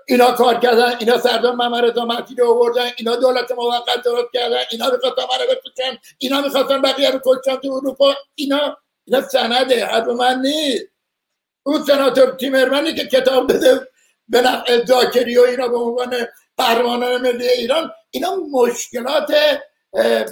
اینا 0.07 0.31
کار 0.31 0.59
کردن 0.59 0.97
اینا 0.99 1.17
سردار 1.17 1.55
محمد 1.55 1.85
رضا 1.85 2.25
رو 2.37 2.51
آوردن 2.51 2.89
اینا 2.97 3.15
دولت 3.15 3.51
موقت 3.51 4.03
درست 4.05 4.27
کردن 4.33 4.57
اینا 4.71 4.85
می‌خواستن 4.85 5.21
منو 5.21 5.55
بفروشن 5.55 5.97
اینا 6.17 6.41
می‌خواستن 6.41 6.81
بقیه 6.81 7.11
رو 7.11 7.19
کشتن 7.25 7.55
تو 7.55 7.71
اروپا 7.73 8.15
اینا 8.35 8.77
اینا 9.05 9.21
سنده 9.21 9.85
حرف 9.85 10.07
من 10.07 10.41
نیست 10.41 10.85
اون 11.63 11.83
سناتور 11.83 12.31
تیمرمنی 12.31 12.93
که 12.93 13.07
کتاب 13.07 13.53
بده 13.53 13.87
به 14.31 14.41
نفع 14.41 14.85
زاکری 14.85 15.37
و 15.37 15.41
اینا 15.41 15.67
به 15.67 15.77
عنوان 15.77 16.13
قهرمانان 16.57 17.21
ملی 17.21 17.47
ایران 17.47 17.91
اینا 18.11 18.35
مشکلات 18.51 19.31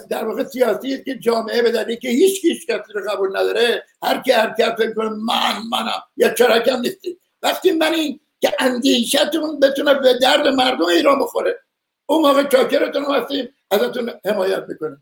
در 0.09 0.25
واقع 0.25 0.43
سیاسی 0.43 1.03
که 1.03 1.15
جامعه 1.15 1.61
بدنی 1.61 1.97
که 1.97 2.09
هیچ 2.09 2.45
هیچ 2.45 2.67
کسی 2.67 2.93
رو 2.93 3.01
قبول 3.11 3.37
نداره 3.37 3.83
هر 4.03 4.21
کی 4.21 4.31
هر 4.31 4.55
کسی 4.59 4.93
کنه 4.93 5.09
من 5.09 5.53
منم 5.71 6.01
یا 6.17 6.33
چرکم 6.33 6.79
نیستی 6.79 7.19
وقتی 7.41 7.71
من 7.71 7.93
این 7.93 8.19
که 8.39 8.53
اندیشتون 8.59 9.59
بتونه 9.59 9.93
به 9.93 10.13
درد 10.21 10.47
مردم 10.47 10.85
ایران 10.85 11.19
بخوره 11.19 11.59
اون 12.05 12.21
موقع 12.21 12.43
چاکرتون 12.43 13.05
هستیم 13.05 13.49
ازتون 13.71 14.11
حمایت 14.25 14.63
می‌کنه 14.67 14.97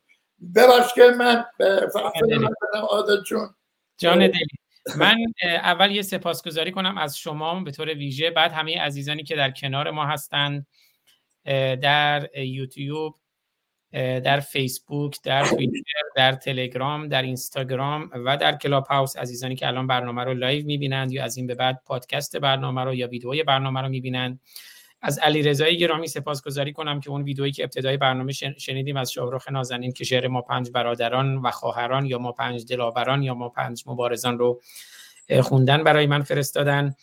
ببخش 0.55 0.93
که 0.93 1.03
من 1.03 1.45
عادت 2.73 3.23
چون 3.23 3.55
جان 3.97 4.19
دلی. 4.19 4.66
من 4.95 5.17
اول 5.43 5.91
یه 5.91 6.01
سپاسگزاری 6.01 6.71
کنم 6.71 6.97
از 6.97 7.17
شما 7.17 7.59
به 7.59 7.71
طور 7.71 7.89
ویژه 7.89 8.29
بعد 8.29 8.51
همه 8.51 8.81
عزیزانی 8.81 9.23
که 9.23 9.35
در 9.35 9.51
کنار 9.51 9.91
ما 9.91 10.05
هستند 10.05 10.67
در 11.81 12.29
یوتیوب 12.37 13.15
در 13.93 14.39
فیسبوک 14.39 15.17
در 15.23 15.45
توییتر 15.45 16.01
در 16.15 16.31
تلگرام 16.31 17.07
در 17.07 17.21
اینستاگرام 17.21 18.09
و 18.13 18.37
در 18.37 18.55
کلاب 18.55 18.87
هاوس 18.87 19.17
عزیزانی 19.17 19.55
که 19.55 19.67
الان 19.67 19.87
برنامه 19.87 20.23
رو 20.23 20.33
live 20.33 20.65
می‌بینند 20.65 21.11
یا 21.11 21.23
از 21.23 21.37
این 21.37 21.47
به 21.47 21.55
بعد 21.55 21.81
پادکست 21.85 22.37
برنامه 22.37 22.83
رو 22.83 22.95
یا 22.95 23.07
ویدیوی 23.07 23.43
برنامه 23.43 23.81
رو 23.81 23.89
می‌بینند. 23.89 24.39
از 25.01 25.19
علی 25.19 25.41
رضایی 25.41 25.77
گرامی 25.77 26.07
سپاسگزاری 26.07 26.73
کنم 26.73 26.99
که 26.99 27.09
اون 27.09 27.23
ویدئویی 27.23 27.51
که 27.51 27.63
ابتدای 27.63 27.97
برنامه 27.97 28.31
شنیدیم 28.57 28.97
از 28.97 29.11
شاهرخ 29.11 29.49
نازنین 29.49 29.91
که 29.91 30.03
شعر 30.03 30.27
ما 30.27 30.41
پنج 30.41 30.71
برادران 30.71 31.37
و 31.37 31.51
خواهران 31.51 32.05
یا 32.05 32.17
ما 32.17 32.31
پنج 32.31 32.65
دلاوران 32.65 33.23
یا 33.23 33.33
ما 33.33 33.49
پنج 33.49 33.83
مبارزان 33.85 34.39
رو 34.39 34.61
خوندن 35.41 35.83
برای 35.83 36.07
من 36.07 36.21
فرستادن. 36.21 36.95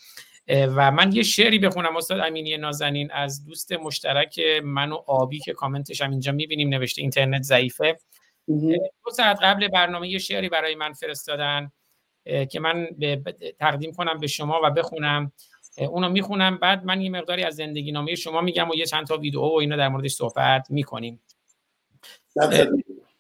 و 0.48 0.90
من 0.90 1.12
یه 1.12 1.22
شعری 1.22 1.59
بخونم 1.59 1.96
استاد 1.96 2.20
امینی 2.20 2.57
نازنین 2.57 3.11
از 3.11 3.44
دوست 3.44 3.72
مشترک 3.72 4.40
من 4.64 4.92
و 4.92 4.94
آبی 4.94 5.38
که 5.38 5.52
کامنتش 5.52 6.02
هم 6.02 6.11
اینجا 6.11 6.33
می‌بینیم 6.33 6.68
نوشته 6.68 7.02
اینترنت 7.02 7.42
ضعیفه. 7.42 7.98
دو 9.04 9.11
ساعت 9.12 9.38
قبل 9.42 9.68
برنامه 9.68 10.09
یه 10.09 10.18
شعری 10.18 10.48
برای 10.48 10.74
من 10.74 10.92
فرستادن 10.92 11.72
که 12.24 12.61
من 12.61 12.87
تقدیم 13.59 13.92
کنم 13.92 14.18
به 14.18 14.26
شما 14.26 14.61
و 14.64 14.70
بخونم. 14.70 15.33
اونو 15.78 16.08
می‌خونم. 16.08 16.58
بعد 16.58 16.84
من 16.84 17.00
یه 17.00 17.10
مقداری 17.10 17.44
از 17.44 17.56
زندگی 17.56 17.92
نامه 17.92 18.14
شما 18.14 18.40
میگم 18.40 18.70
و 18.70 18.74
یه 18.74 18.87
چند 18.87 19.06
تا 19.06 19.16
ویدیو 19.16 19.40
و 19.40 19.54
اینا 19.54 19.76
در 19.76 19.88
موردش 19.88 20.12
صحبت 20.12 20.66
می‌کنیم. 20.70 21.20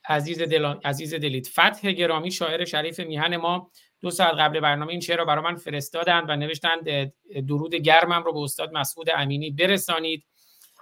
عزیز, 0.08 0.42
دل... 0.42 0.74
عزیز 0.84 1.14
دلید. 1.14 1.46
فتح 1.46 1.92
گرامی 1.92 2.30
شاعر 2.30 2.64
شریف 2.64 3.00
میهن 3.00 3.36
ما 3.36 3.70
دو 4.00 4.10
ساعت 4.10 4.34
قبل 4.34 4.60
برنامه 4.60 4.90
این 4.90 5.00
شعر 5.00 5.18
رو 5.18 5.24
برای 5.24 5.44
من 5.44 5.56
فرستادند 5.56 6.30
و 6.30 6.36
نوشتند 6.36 7.12
درود 7.48 7.74
گرمم 7.74 8.22
رو 8.22 8.32
به 8.32 8.38
استاد 8.38 8.72
مسعود 8.72 9.10
امینی 9.14 9.50
برسانید 9.50 10.24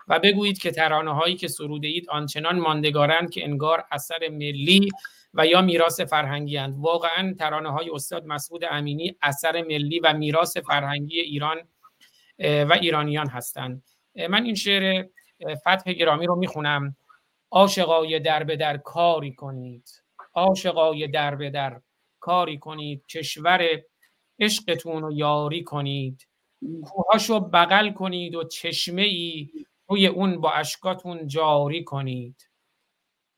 و 0.09 0.19
بگویید 0.19 0.59
که 0.59 0.71
ترانه 0.71 1.15
هایی 1.15 1.37
که 1.37 1.49
سروده 1.49 1.89
اید 1.89 2.11
آنچنان 2.11 2.59
ماندگارند 2.59 3.31
که 3.31 3.45
انگار 3.45 3.85
اثر 3.91 4.29
ملی 4.29 4.89
و 5.35 5.47
یا 5.47 5.63
میراث 5.63 6.01
فرهنگی 6.01 6.59
اند. 6.59 6.75
واقعا 6.79 7.35
ترانه 7.39 7.71
های 7.71 7.91
استاد 7.91 8.27
مسعود 8.27 8.65
امینی 8.71 9.17
اثر 9.23 9.63
ملی 9.63 10.01
و 10.01 10.13
میراث 10.13 10.57
فرهنگی 10.57 11.21
ایران 11.21 11.69
و 12.39 12.79
ایرانیان 12.81 13.29
هستند. 13.29 13.83
من 14.29 14.45
این 14.45 14.55
شعر 14.55 15.07
فتح 15.55 15.93
گرامی 15.93 16.27
رو 16.27 16.37
می‌خونم. 16.37 16.97
عاشقای 17.51 18.21
در 18.21 18.45
به 18.45 18.57
در 18.57 18.77
کاری 18.77 19.35
کنید. 19.35 19.89
عاشقای 20.35 21.09
در 21.09 21.35
به 21.35 21.51
در 21.51 21.81
کاری 22.21 22.59
کنید. 22.59 23.07
کشور 23.07 23.83
عشقتون 24.39 25.03
رو 25.03 25.13
یاری 25.13 25.65
کنید. 25.65 26.29
کوهاشو 26.85 27.41
بغل 27.41 27.91
کنید 27.91 28.35
و 28.35 28.45
چشمه 28.45 29.03
ای 29.03 29.51
روی 29.89 30.07
اون 30.07 30.41
با 30.41 30.53
اشکاتون 30.53 31.27
جاری 31.27 31.85
کنید. 31.85 32.49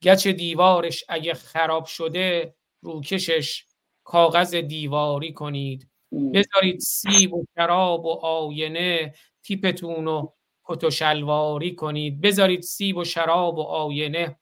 گچ 0.05 0.27
دیوارش 0.27 1.05
اگه 1.09 1.35
خراب 1.35 1.85
شده 1.85 2.55
روکشش 2.83 3.67
کاغذ 4.05 4.55
دیواری 4.55 5.33
کنید. 5.33 5.88
بذارید 6.35 6.81
سیب 6.81 7.35
و 7.35 7.45
شراب 7.57 8.05
و 8.05 8.11
آینه 8.11 9.14
تیپتون 9.43 10.05
رو 10.05 10.35
کت 10.64 10.85
و 10.85 10.90
شلواری 10.90 11.75
کنید. 11.75 12.21
بذارید 12.21 12.62
سیب 12.62 12.97
و 12.97 13.05
شراب 13.05 13.59
و 13.59 13.62
آینه 13.62 14.37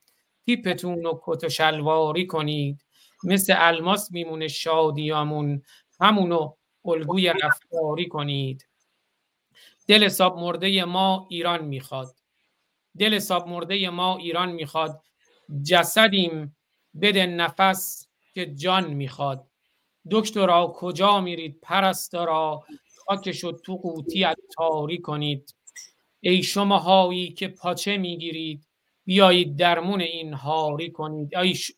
تیپتون 0.47 1.05
رو 1.05 1.21
کت 1.25 1.45
و 1.45 1.49
شلواری 1.49 2.27
کنید. 2.27 2.85
مثل 3.25 3.55
الماس 3.57 4.13
میمونه 4.13 4.49
شادیامون 4.49 5.63
همونو 6.01 6.53
الگوی 6.85 7.33
رفتاری 7.43 8.09
کنید. 8.09 8.69
دل 9.89 10.05
حساب 10.05 10.39
مرده 10.39 10.85
ما 10.85 11.27
ایران 11.31 11.65
می‌خواد. 11.65 12.15
دل 12.99 13.15
حساب 13.15 13.49
مرده 13.49 13.91
ما 13.91 14.17
ایران 14.17 14.53
می‌خواد. 14.53 15.03
جسدیم 15.63 16.57
بده 17.03 17.27
نفس 17.27 18.09
که 18.35 18.47
جان 18.47 18.95
می‌خواد. 18.95 19.47
دکترا 20.11 20.73
کجا 20.77 21.21
میرید؟ 21.21 21.59
پرستارا 21.63 22.63
خاکشو 23.07 23.53
تو 23.53 23.77
قوطی 23.77 24.27
تاری 24.57 24.99
کنید. 24.99 25.55
ای 26.21 26.43
شما 26.43 26.79
هایی 26.79 27.33
که 27.33 27.49
پاچه 27.49 27.97
می‌گیرید 27.97 28.67
بیایید 29.05 29.57
درمون 29.57 30.01
این 30.01 30.35
هاری 30.35 30.91
کنید. 30.91 31.31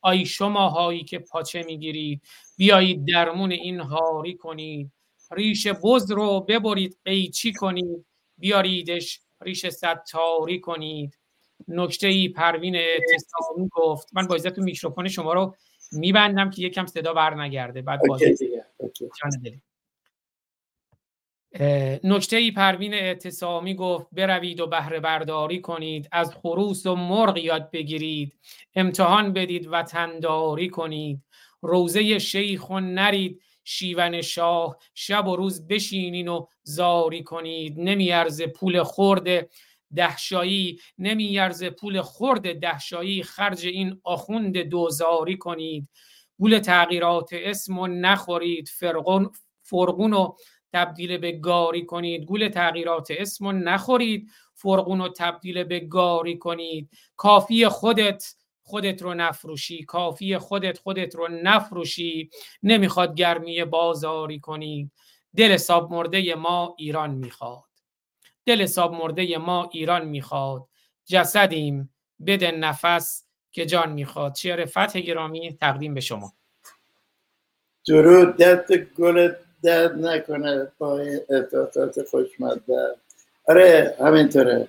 ای 0.04 0.26
شما 0.26 0.68
هایی 0.68 1.04
که 1.04 1.18
پاچه 1.18 1.62
می‌گیرید 1.62 2.22
بیایید 2.56 3.06
درمون 3.08 3.52
این 3.52 3.80
هاری 3.80 4.34
کنید. 4.36 4.92
ریش 5.32 5.66
بز 5.66 6.10
رو 6.10 6.40
ببرید 6.40 6.98
قیچی 7.04 7.52
کنید. 7.52 8.06
بیاریدش 8.38 9.20
ریش 9.40 9.66
ستاری 9.66 10.60
کنید. 10.60 11.18
نکته 11.68 12.06
ای 12.06 12.28
پروین 12.28 12.76
اعتصامی 12.76 13.68
گفت. 13.72 14.08
من 14.12 14.26
با 14.26 14.38
تو 14.38 14.62
میکروفون 14.62 15.08
شما 15.08 15.32
رو 15.32 15.56
میبندم 15.92 16.50
که 16.50 16.62
یکم 16.62 16.86
صدا 16.86 17.14
بر 17.14 17.34
نگرده 17.34 17.82
بعد 17.82 18.00
نکته 22.04 22.36
ای 22.36 22.50
پروین 22.50 22.94
اعتصامی 22.94 23.74
گفت 23.74 24.06
بروید 24.12 24.60
و 24.60 24.66
بهره 24.66 25.00
برداری 25.00 25.60
کنید. 25.60 26.08
از 26.12 26.34
خروس 26.34 26.86
و 26.86 26.94
مرغ 26.94 27.36
یاد 27.36 27.70
بگیرید. 27.70 28.36
امتحان 28.74 29.32
بدید 29.32 29.68
و 29.72 29.82
تنداری 29.82 30.68
کنید. 30.68 31.22
روزه 31.62 32.18
شیخ 32.18 32.70
و 32.70 32.80
نرید. 32.80 33.40
شیون 33.64 34.22
شاه 34.22 34.76
شب 34.94 35.26
و 35.26 35.36
روز 35.36 35.66
بشینین 35.66 36.28
و 36.28 36.46
زاری 36.62 37.22
کنید. 37.22 37.74
نمیارز 37.76 38.42
پول 38.42 38.82
خورده 38.82 39.48
دهشایی 39.96 40.80
نمیارز 40.98 41.64
پول 41.64 42.00
خورد 42.00 42.60
دهشایی 42.60 43.22
خرج 43.22 43.66
این 43.66 44.00
آخوند 44.04 44.58
دوزاری 44.58 45.36
کنید. 45.36 45.88
پول 46.38 46.58
تغییرات 46.58 47.30
اسم 47.32 47.78
و 47.78 47.86
نخورید 47.86 48.68
فرقون 48.68 49.30
فرقون 49.62 50.12
و 50.12 50.32
تبدیل 50.72 51.18
به 51.18 51.32
گاری 51.32 51.86
کنید. 51.86 52.24
گول 52.24 52.48
تغییرات 52.48 53.08
اسم 53.10 53.46
و 53.46 53.52
نخورید 53.52 54.30
فرقون 54.54 55.00
و 55.00 55.08
تبدیل 55.08 55.64
به 55.64 55.80
گاری 55.80 56.38
کنید. 56.38 56.90
کافی 57.16 57.68
خودت 57.68 58.34
خودت 58.62 59.02
رو 59.02 59.14
نفروشی. 59.14 59.84
کافی 59.84 60.38
خودت 60.38 60.78
خودت 60.78 61.14
رو 61.14 61.28
نفروشی. 61.28 62.30
نمی‌خواد 62.62 63.14
گرمی 63.14 63.64
بازاری 63.64 64.40
کنید 64.40 64.92
دل 65.36 65.56
ساب 65.56 65.92
مرده 65.92 66.34
ما 66.34 66.74
ایران 66.78 67.10
می‌خواد. 67.10 67.73
دل 68.46 68.66
ساب 68.66 68.92
مرده 68.92 69.38
ما 69.38 69.68
ایران 69.72 70.04
می‌خواد. 70.04 70.66
جسدیم 71.06 71.94
بده 72.26 72.50
نفس 72.50 73.24
که 73.50 73.66
جان 73.66 73.92
می‌خواد. 73.92 74.34
شعر 74.34 74.64
فتح 74.64 75.00
گرامی 75.00 75.56
تقدیم 75.60 75.94
به 75.94 76.00
شما. 76.00 76.32
درود 77.88 78.36
دست 78.36 78.72
گل 78.76 79.32
درد 79.62 80.06
نکنه 80.06 80.72
با 80.78 81.00
احساسات 81.30 82.02
خوشمزه 82.02 82.96
آره 83.48 83.96
همینطوره. 84.00 84.68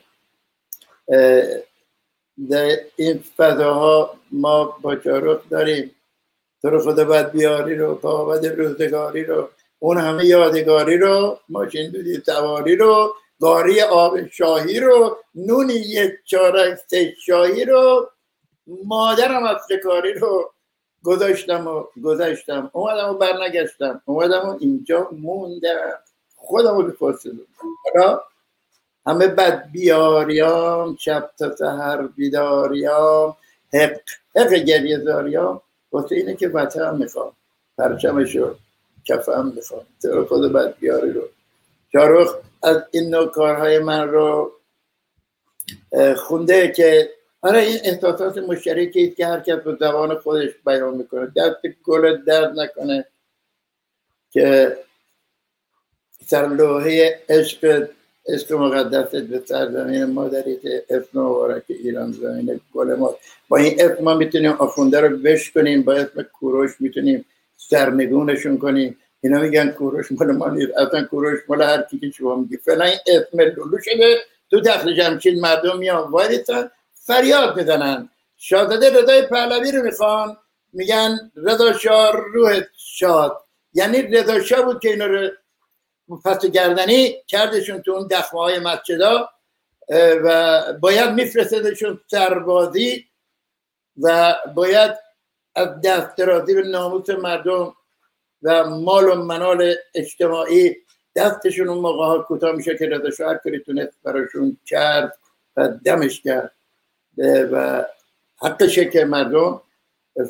در 2.49 2.77
این 2.95 3.23
فضاها 3.37 4.17
ما 4.31 4.63
با 4.81 4.95
جاروخ 4.95 5.49
داریم. 5.49 5.91
تو 6.61 6.69
رو 6.69 6.81
خدا 6.91 7.05
باید 7.05 7.31
بیاری 7.31 7.75
رو 7.75 7.95
با 7.95 8.35
روزگاری 8.35 9.23
رو 9.23 9.49
اون 9.79 9.97
همه 9.97 10.25
یادگاری 10.25 10.97
رو 10.97 11.39
ماشین 11.49 11.91
دودی 11.91 12.21
سواری 12.25 12.75
رو 12.75 13.15
گاری 13.41 13.81
آب 13.81 14.27
شاهی 14.27 14.79
رو 14.79 15.17
نونی 15.35 15.73
یک 15.73 16.11
چارک 16.25 16.79
شاهی 17.25 17.65
رو. 17.65 18.09
مادرم 18.67 19.43
از 19.43 19.57
کاری 19.83 20.13
رو 20.13 20.51
گذاشتم 21.03 21.67
و 21.67 21.83
گذاشتم. 22.03 22.69
اومدم 22.73 23.09
و 23.09 23.13
برنگشتم. 23.13 24.01
اومدم 24.05 24.49
و 24.49 24.57
اینجا 24.59 25.09
موندم. 25.11 25.99
خودم 26.35 26.77
رو 26.77 26.83
بپرسیدم 26.83 27.39
حالا 27.83 28.21
همه 29.07 29.27
بد 29.27 29.71
بیاریام 29.71 30.95
شب 30.99 31.29
تا 31.39 31.55
سهر 31.55 32.01
بیداریام 32.07 33.37
حق 33.73 33.99
حق 34.35 34.53
گریه 34.53 34.99
زاریام. 34.99 35.61
واسه 35.91 36.15
اینه 36.15 36.35
که 36.35 36.47
وطن 36.47 36.97
می‌خوام. 36.97 37.31
پرچمشو 37.77 38.55
کفم 39.05 39.53
می‌خوام. 39.55 39.85
تو 40.01 40.25
خود 40.25 40.53
بد 40.53 40.77
بیاری 40.79 41.13
رو 41.13 41.21
شاروخ 41.95 42.35
از 42.63 42.77
این 42.91 43.09
نوع 43.09 43.27
کارهای 43.27 43.79
من 43.79 44.07
رو 44.09 44.51
خونده 46.17 46.71
که 46.71 47.09
آره 47.41 47.59
این 47.59 47.79
احساسات 47.83 48.37
مشترکی 48.37 49.11
که 49.11 49.27
هر 49.27 49.39
کس 49.39 49.55
به 49.55 49.77
زبان 49.79 50.15
خودش 50.15 50.49
بیان 50.65 50.97
می‌کنه. 50.97 51.31
دست 51.37 51.61
گل 51.83 52.17
درد 52.17 52.59
نکنه 52.59 53.05
که 54.31 54.77
سرلوحه 56.25 57.19
عشق 57.29 57.89
عشق 58.29 58.53
مقدس 58.53 59.15
به 59.15 59.43
سرزمین 59.45 60.03
مادری 60.03 60.57
که 60.57 60.85
اسم 60.89 61.19
مبارک 61.19 61.63
ایران 61.67 62.11
زمین 62.11 62.61
گل 62.73 62.95
ما. 62.95 63.15
با 63.49 63.57
این 63.57 63.81
اسم 63.81 64.03
ما 64.03 64.13
می‌تونیم 64.13 64.51
آخونده 64.51 64.99
رو 64.99 65.17
بش 65.17 65.51
کنیم 65.51 65.83
با 65.83 65.93
اسم 65.93 66.21
کوروش 66.23 66.71
می‌تونیم 66.79 67.25
سرنگونشون 67.57 68.57
کنیم. 68.57 68.97
اینا 69.21 69.39
میگن 69.39 69.71
کوروش 69.71 70.11
مال 70.11 70.31
ما 70.31 70.49
نیست. 70.49 70.71
اصلا 70.77 71.03
کوروش 71.03 71.39
مال 71.47 71.61
هر 71.61 71.81
کی 71.81 71.99
که 71.99 72.11
شما 72.11 72.35
میگی. 72.35 72.57
فعلا 72.57 72.85
اسم 72.85 73.39
لولو 73.39 73.79
شده. 73.81 74.17
تو 74.51 74.59
دخل 74.59 74.93
جمشید 74.93 75.39
مردم 75.39 75.77
میان. 75.77 76.11
وایدتن 76.11 76.71
فریاد 76.93 77.59
بزنن. 77.59 78.09
شاهزاده 78.37 79.01
رضای 79.01 79.27
پهلوی 79.27 79.71
رو 79.71 79.83
می‌خوان. 79.83 80.37
میگن 80.73 81.31
رضا 81.35 81.73
شاه 81.73 82.11
روح 82.33 82.61
شاد. 82.77 83.41
یعنی 83.73 84.01
رضا 84.01 84.39
شاه 84.39 84.61
بود 84.61 84.79
که 84.79 84.89
اینا 84.89 85.05
رو 85.05 85.29
پس 86.25 86.45
گردنی 86.45 87.15
کردشون 87.27 87.81
تو 87.81 87.91
اون 87.91 88.07
دخمه 88.07 88.39
های 88.39 88.59
مسجدا 88.59 89.29
و 90.23 90.73
باید 90.73 91.09
میفرستدشون 91.09 91.99
سربازی 92.07 93.05
و 94.01 94.35
باید 94.55 94.91
از 95.55 95.81
دست 95.81 96.15
درازی 96.17 96.55
به 96.55 96.61
ناموس 96.61 97.09
مردم 97.09 97.74
و 98.45 98.69
مال 98.69 99.09
و 99.09 99.15
منال 99.15 99.73
اجتماعی 99.95 100.75
دستشون 101.15 101.69
اون 101.69 101.77
موقع 101.77 102.05
ها 102.05 102.19
کوتاه 102.19 102.55
میشه 102.55 102.77
که 102.77 102.85
رضا 102.85 103.11
شاه 103.11 103.37
کاری 103.37 103.59
تونست 103.59 103.97
براشون 104.03 104.57
کرد 104.65 105.17
و 105.57 105.67
دمش 105.67 106.21
کرد. 106.21 106.51
و 107.51 107.85
حقشه 108.41 108.85
که 108.85 109.05
مردم 109.05 109.61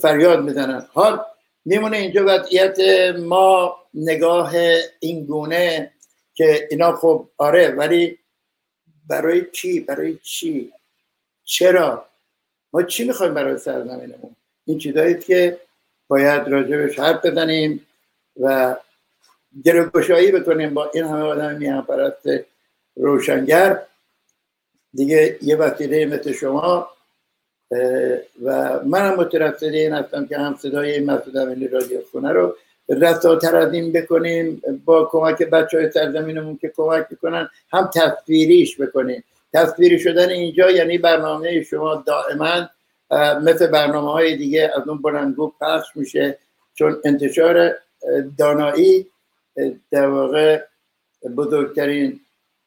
فریاد 0.01 0.43
می‌زنن. 0.43 0.87
حال 0.93 1.19
میمونه 1.65 1.97
اینجا 1.97 2.25
وضعیت 2.27 2.79
ما 3.19 3.75
نگاه 3.93 4.53
اینگونه 4.99 5.93
که 6.33 6.67
اینا 6.71 6.95
خب 6.95 7.29
آره 7.37 7.69
ولی 7.69 8.19
برای 9.07 9.45
چی؟ 9.51 9.79
برای 9.79 10.17
چی؟ 10.23 10.73
چرا؟ 11.43 12.05
ما 12.73 12.83
چی 12.83 13.03
می‌خوایم 13.03 13.33
برای 13.33 13.57
سرزمینمون؟ 13.57 14.35
این 14.65 14.77
چیزایی 14.77 15.19
که 15.19 15.59
باید 16.07 16.47
راجبش 16.47 16.99
حرف 16.99 17.25
بزنیم. 17.25 17.87
و 18.39 18.75
گروگشایی 19.65 20.31
بکنیم 20.31 20.73
با 20.73 20.91
این 20.93 21.03
همه 21.03 21.21
آدم 21.21 21.55
میان 21.55 21.81
پرست 21.81 22.29
روشنگر. 22.95 23.81
دیگه 24.93 25.37
یه 25.41 25.55
وسیله 25.55 26.05
مثل 26.05 26.31
شما 26.31 26.89
و 28.43 28.79
منم 28.85 29.15
مترصد 29.15 29.63
این 29.63 29.93
هستم 29.93 30.25
که 30.25 30.37
هم 30.37 30.55
صدای 30.61 30.91
این 30.91 31.11
مسعود 31.11 31.37
امینی 31.37 31.67
رادیو 31.67 31.99
خونه 32.11 32.31
رو 32.31 32.55
رساتر 32.89 33.55
از 33.55 33.73
این 33.73 33.91
بکنیم 33.91 34.61
با 34.85 35.05
کمک 35.11 35.43
بچه 35.43 35.77
های 35.77 35.91
سرزمینمون 35.91 36.57
که 36.57 36.73
کمک 36.75 37.07
می‌کنن 37.09 37.49
هم 37.71 37.89
تصویریش 37.93 38.81
بکنیم. 38.81 39.23
تصویری 39.53 39.99
شدن 39.99 40.29
اینجا 40.29 40.71
یعنی 40.71 40.97
برنامه 40.97 41.63
شما 41.63 42.03
دائما 42.07 42.69
مثل 43.43 43.67
برنامه 43.67 44.11
های 44.11 44.37
دیگه 44.37 44.71
از 44.75 44.87
اون 44.87 45.01
بلندگو 45.01 45.53
پخش 45.61 45.87
میشه 45.95 46.37
چون 46.73 47.01
انتشار 47.05 47.75
دانایی 48.37 49.07
در 49.91 50.07
واقع 50.07 50.61
بزرگترین 51.37 52.19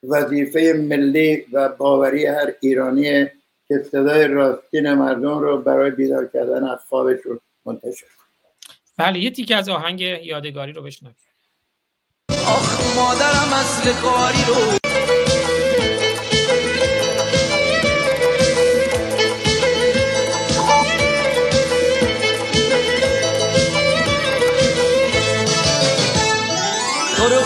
وظیفه 0.03 0.85
ملی 0.89 1.47
و 1.53 1.69
باوری 1.69 2.27
هر 2.27 2.55
ایرانی 2.61 3.25
که 3.69 3.79
صدای 3.93 4.27
راستین 4.27 4.95
مردم 4.95 5.39
رو 5.39 5.63
برای 5.63 5.91
بیدار 5.91 6.27
کردن 6.27 6.65
از 6.65 6.79
خوابشون 6.89 7.41
منتشر 7.67 8.07
بله 8.97 9.19
یه 9.19 9.31
تیکه 9.31 9.57
از 9.57 9.69
آهنگ 9.69 10.01
یادگاری 10.01 10.73
رو 10.73 10.83
بشنوید 10.83 11.17
آخ 12.31 12.97
مادرم 12.97 13.53
اصل 13.53 13.93
کاری 13.93 14.45
رو 14.49 14.79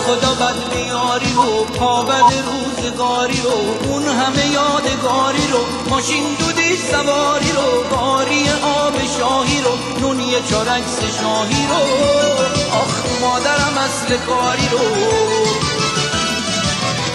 خدا 0.07 0.35
بد 0.35 0.75
میاری 0.75 1.35
و 1.35 1.65
پا 1.65 2.03
بد 2.03 2.33
روزگاری 2.47 3.41
رو 3.41 3.91
اون 3.91 4.03
همه 4.03 4.47
یادگاری 4.47 5.47
رو 5.53 5.91
ماشین 5.91 6.35
دودی 6.39 6.77
سواری 6.77 7.53
رو 7.53 7.97
باری 7.97 8.49
آب 8.51 8.95
شاهی 9.19 9.61
رو 9.63 10.01
نونی 10.01 10.33
چارکس 10.51 10.99
شاهی 11.21 11.67
رو. 11.67 11.83
آخ 12.77 13.21
مادرم 13.21 13.79
اصل 13.79 14.17
کاری 14.17 14.69
رو. 14.69 14.79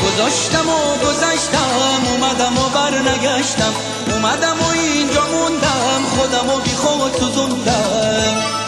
گذاشتم 0.05 0.69
و 0.69 1.05
گذشتم 1.05 2.01
اومدم 2.11 2.57
و 2.57 2.69
برنگشتم 2.69 3.73
اومدم 4.11 4.57
و 4.61 4.69
اینجا 4.69 5.27
موندم 5.27 6.03
خودم 6.15 6.49
و 6.49 6.59
بی 6.59 6.69
خود 6.69 7.13
سوزوندم 7.19 8.66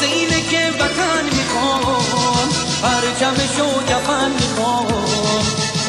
واسه 0.00 0.12
اینه 0.12 0.42
که 0.50 0.70
وطن 0.84 1.24
می‌خوام 1.24 2.48
پرچمشو 2.82 3.82
کفن 3.86 4.30
می‌خوام. 4.30 4.86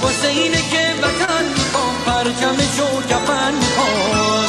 واسه 0.02 0.28
اینه 0.28 0.58
که 0.71 0.93
وطن 1.04 1.45
می‌خوام 1.50 1.95
پرچمشو 2.06 3.02
کفن 3.10 3.54
می‌خوام. 3.54 4.45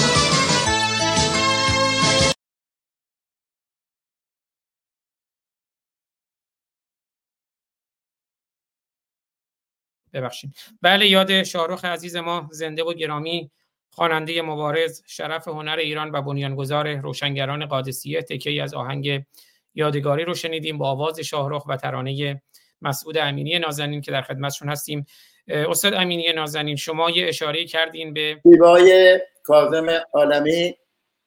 ببخشید. 10.12 10.54
بله 10.82 11.06
یاد 11.06 11.42
شاهرخ 11.42 11.84
عزیز 11.84 12.16
ما 12.16 12.48
زنده 12.52 12.84
و 12.84 12.92
گرامی 12.94 13.50
خواننده 13.90 14.42
مبارز 14.42 15.02
شرف 15.06 15.48
هنر 15.48 15.76
ایران 15.76 16.10
و 16.12 16.22
بنیانگذار 16.22 16.96
روشنگران 16.96 17.66
قادسیه 17.66 18.22
تکی 18.22 18.60
از 18.60 18.74
آهنگ 18.74 19.24
یادگاری 19.74 20.24
رو 20.24 20.34
شنیدیم 20.34 20.78
با 20.78 20.90
آواز 20.90 21.20
شاهرخ 21.20 21.66
و 21.66 21.76
ترانه 21.76 22.42
مسعود 22.82 23.18
امینی 23.18 23.58
نازنین 23.58 24.00
که 24.00 24.10
در 24.10 24.22
خدمتشون 24.22 24.68
هستیم. 24.68 25.06
استاد 25.48 25.94
امینی 25.94 26.32
نازنین 26.32 26.76
شما 26.76 27.10
یه 27.10 27.28
اشاره 27.28 27.64
کردین 27.64 28.12
به 28.12 28.40
زیبای 28.44 29.20
کاظم 29.44 29.86
عالمی. 30.12 30.76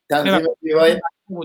تنظیم 0.10 0.48
زیبای 0.62 1.00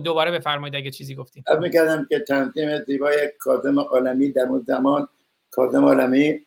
دوباره 0.04 0.30
بفرمایید 0.30 0.76
اگه 0.76 0.90
چیزی 0.90 1.14
گفتیم 1.14 1.44
از 1.46 1.58
می‌کردم 1.58 2.06
که 2.08 2.18
تنظیم 2.18 2.84
زیبای 2.84 3.32
کاظم 3.38 3.78
عالمی 3.78 4.32
در 4.32 4.42
اون 4.42 4.64
زمان 4.66 5.08
کاظم 5.50 5.84
عالمی 5.84 6.40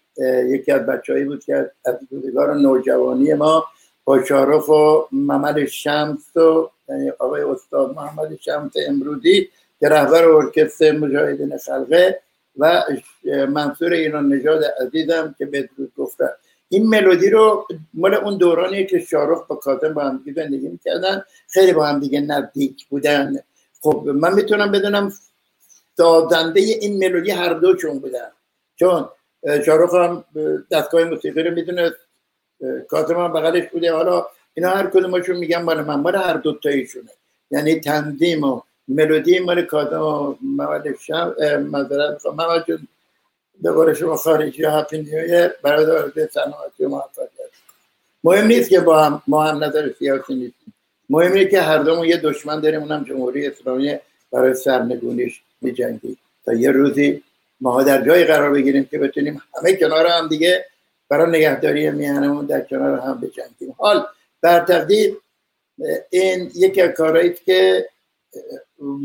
یکی 0.47 0.71
از 0.71 0.85
بچههایی 0.85 1.25
بود 1.25 1.43
که 1.45 1.71
از 1.85 1.95
روزگار 2.11 2.55
نوجوانی 2.55 3.33
ما 3.33 3.65
با 4.03 4.23
شارف 4.23 4.69
و 4.69 5.07
محمد 5.11 5.65
شمس 5.65 6.37
و 6.37 6.69
یعنی 6.89 7.09
آقای 7.09 7.41
استاد 7.41 7.95
محمد 7.95 8.35
شمس 8.35 8.71
امروزی 8.87 9.49
که 9.83 9.89
رهبر 9.89 10.25
ارکستر 10.25 10.91
مجاهدین 10.91 11.57
خلقه 11.57 12.19
و 12.57 12.83
منصور 13.49 13.93
ایران 13.93 14.33
نژاد 14.33 14.63
عزیزم 14.63 15.35
که 15.37 15.45
بدرود 15.45 15.91
گفته. 15.97 16.29
این 16.69 16.87
ملودی 16.87 17.29
رو 17.29 17.67
مال 17.93 18.13
اون 18.13 18.37
دورانی 18.37 18.85
که 18.85 18.99
شارخ 18.99 19.47
با 19.47 19.55
کاظم 19.55 19.93
با 19.93 20.03
هم 20.03 20.23
زندگی 20.35 20.67
می‌کردن 20.67 21.23
خیلی 21.47 21.73
با 21.73 21.85
هم 21.85 21.99
دیگه 21.99 22.21
نزدیک 22.21 22.85
بودن. 22.87 23.33
خب 23.81 24.09
من 24.15 24.33
می‌تونم 24.33 24.71
بدونم 24.71 25.13
دادنده 25.97 26.59
این 26.59 26.97
ملودی 26.97 27.31
هر 27.31 27.53
دوشون 27.53 27.99
بودن؟ 27.99 28.31
چون 28.75 29.09
شارخ 29.65 29.93
هم 29.93 30.25
دستگاه 30.71 31.03
موسیقی 31.03 31.43
رو 31.43 31.55
می‌دونه 31.55 31.91
کاظم 32.87 33.15
هم 33.15 33.33
بغلش 33.33 33.67
بوده. 33.69 33.93
حالا 33.93 34.25
اینا 34.53 34.69
هر 34.69 34.87
کدومشون 34.87 35.37
میگن 35.37 35.61
مال 35.61 35.81
من 35.81 35.95
مال 35.95 36.15
هر 36.15 36.33
دوتاییشونه. 36.33 37.11
یعنی 37.51 37.79
تنظیم 37.79 38.43
و 38.43 38.61
ملودی 38.87 39.39
مال 39.39 39.61
کاظم 39.61 40.01
و 40.01 40.35
محمد 40.41 40.97
شم 40.99 41.35
مذارت 41.71 42.25
محمد 42.25 42.65
جون 42.67 42.87
به 43.61 43.71
قول 43.71 43.93
شما 43.93 44.15
خارجی 44.15 44.65
هپی 44.65 44.97
نیویر 44.97 45.47
برای 45.47 46.11
به 46.15 46.29
سلامتی 46.33 46.85
و 46.85 46.89
موفقیت 46.89 47.29
مهم 48.23 48.47
نیست 48.47 48.69
که 48.69 48.79
با 48.79 49.03
هم 49.03 49.21
ما 49.27 49.43
هم 49.43 49.63
نظر 49.63 49.91
سیاسی 49.99 50.35
نیستیم. 50.35 50.73
مهم 51.09 51.33
اینه 51.33 51.49
که 51.49 51.61
هر 51.61 51.77
دومون 51.77 52.07
یه 52.07 52.17
دشمن 52.17 52.59
داریم 52.59 52.79
اونم 52.79 53.03
جمهوری 53.03 53.47
اسلامی 53.47 53.95
برای 54.31 54.53
سرنگونیش 54.53 55.41
میجنگیم. 55.61 56.17
تا 56.45 56.53
یه 56.53 56.71
روزی 56.71 57.23
ما 57.61 57.83
در 57.83 58.05
جای 58.05 58.23
قرار 58.23 58.51
بگیریم 58.51 58.85
که 58.85 58.99
بتونیم 58.99 59.41
همه 59.57 59.75
کنار 59.75 60.07
هم 60.07 60.27
دیگه 60.27 60.65
برای 61.09 61.31
نگهداری 61.37 61.91
میهنمون 61.91 62.45
در 62.45 62.61
کنار 62.61 62.99
هم 62.99 63.21
بجنگیم. 63.21 63.75
حال 63.77 64.05
بر 64.41 64.59
تقدیر 64.59 65.17
این 66.09 66.51
یکی 66.55 66.81
از 66.81 66.91
کارهایی 66.91 67.33
که 67.45 67.89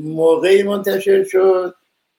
موقعی 0.05 0.63
منتشر 0.63 1.25
شد 1.25 1.75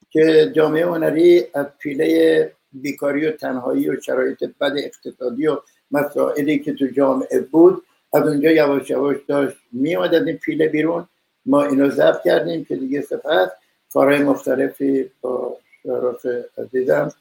که 0.10 0.52
جامعه 0.56 0.86
هنری 0.86 1.44
از 1.54 1.66
پیله 1.80 2.52
بیکاری 2.74 3.28
و 3.28 3.32
تنهایی 3.32 3.90
و 3.90 4.02
شرایط 4.02 4.44
بد 4.62 4.74
اقتصادی 4.78 5.48
و 5.48 5.58
مسائلی 5.92 6.60
که 6.60 6.74
تو 6.74 6.88
جامعه 6.88 7.40
بود 7.40 7.84
از 8.14 8.28
اونجا 8.28 8.52
یواش 8.52 8.90
یواش 8.90 9.18
داشت 9.28 9.58
میومد 9.72 10.16
از 10.16 10.28
این 10.28 10.38
پیله 10.38 10.68
بیرون. 10.68 11.08
ما 11.46 11.64
اینو 11.64 11.90
ضبط 11.90 12.24
کردیم 12.24 12.66
که 12.66 12.76
دیگه 12.76 13.02
سپس 13.02 13.50
کارهای 13.94 14.24
مختلفی 14.24 15.12
با 15.22 15.58
شرف 15.84 16.26
عزیزم 16.58 17.12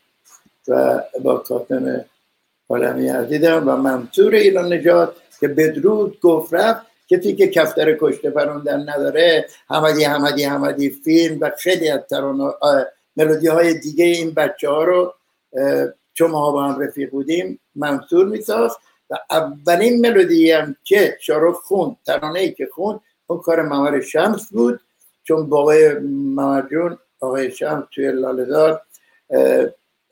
و 0.69 1.03
با 1.23 1.37
کاتم 1.37 2.05
عالمی 2.69 3.09
عزیزم 3.09 3.63
و 3.67 3.77
منصور 3.77 4.35
ایران 4.35 4.73
نجات 4.73 5.17
که 5.41 5.49
بدرود 5.49 6.21
گفت 6.21 6.55
رفت 6.55 6.87
کسی 7.11 7.35
که 7.35 7.49
کفتر 7.49 7.97
کشته 8.01 8.31
پروندن 8.31 8.89
نداره. 8.89 9.49
حمدی 9.69 10.05
حمدی 10.05 10.45
حمدی 10.45 10.91
فیلم 10.91 11.39
و 11.41 11.51
خیلی 11.59 11.91
از 11.91 12.01
ملودی 13.17 13.47
های 13.47 13.75
دیگه 13.75 14.05
این 14.05 14.31
بچه 14.31 14.69
ها 14.69 14.85
رو 14.85 15.15
چون 16.15 16.31
ما 16.31 16.51
با 16.51 16.63
هم 16.65 16.81
رفیق 16.81 17.11
بودیم 17.11 17.61
منصور 17.75 18.27
میساخت 18.27 18.81
و 19.11 19.19
اولین 19.31 20.01
ملودی 20.01 20.51
هم 20.51 20.77
که 20.85 21.17
شارخ 21.21 21.57
خون 21.57 21.97
ترانه 22.07 22.41
ای 22.41 22.53
که 22.53 22.69
خون 22.73 23.01
اون 23.27 23.39
کار 23.39 23.63
ممر 23.63 24.01
شمس 24.01 24.53
بود. 24.53 24.81
چون 25.25 25.49
باقای 25.49 25.93
ممر 25.99 26.95
آقای 27.21 27.51
شمس 27.51 27.85
توی 27.95 28.13
لالدار 28.13 28.83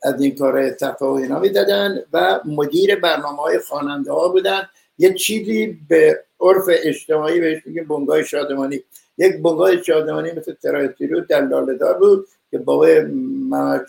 از 0.03 0.21
این 0.21 0.35
کار 0.35 0.77
صفا 0.77 1.13
و 1.13 1.17
اینا 1.17 1.39
می‌دادن 1.39 2.03
و 2.13 2.39
مدیر 2.45 2.95
برنامه 2.95 3.37
های 3.37 3.59
خواننده 3.59 4.11
ها 4.11 4.27
بودن. 4.27 4.69
یه 4.97 5.13
چیزی 5.13 5.77
به 5.89 6.23
عرف 6.39 6.63
اجتماعی 6.69 7.39
بهش 7.39 7.61
میگیم 7.65 7.87
بنگاه 7.87 8.23
شادمانی. 8.23 8.79
یک 9.17 9.41
بنگاه 9.41 9.83
شادمانی 9.83 10.31
مثل 10.31 10.53
ترایتیرو 10.53 11.21
در 11.21 11.41
لالدار 11.41 11.97
بود 11.97 12.27
که 12.51 12.57
بابای 12.57 13.01
محمد 13.01 13.85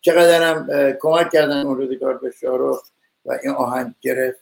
چقدر 0.00 0.42
هم 0.42 0.68
کمک 1.00 1.30
کردن 1.32 1.66
اون 1.66 1.76
روزگار 1.76 2.18
به 2.18 2.30
شارخ 2.40 2.80
و 3.24 3.38
این 3.42 3.52
آهنگ 3.52 3.94
گرفت. 4.00 4.38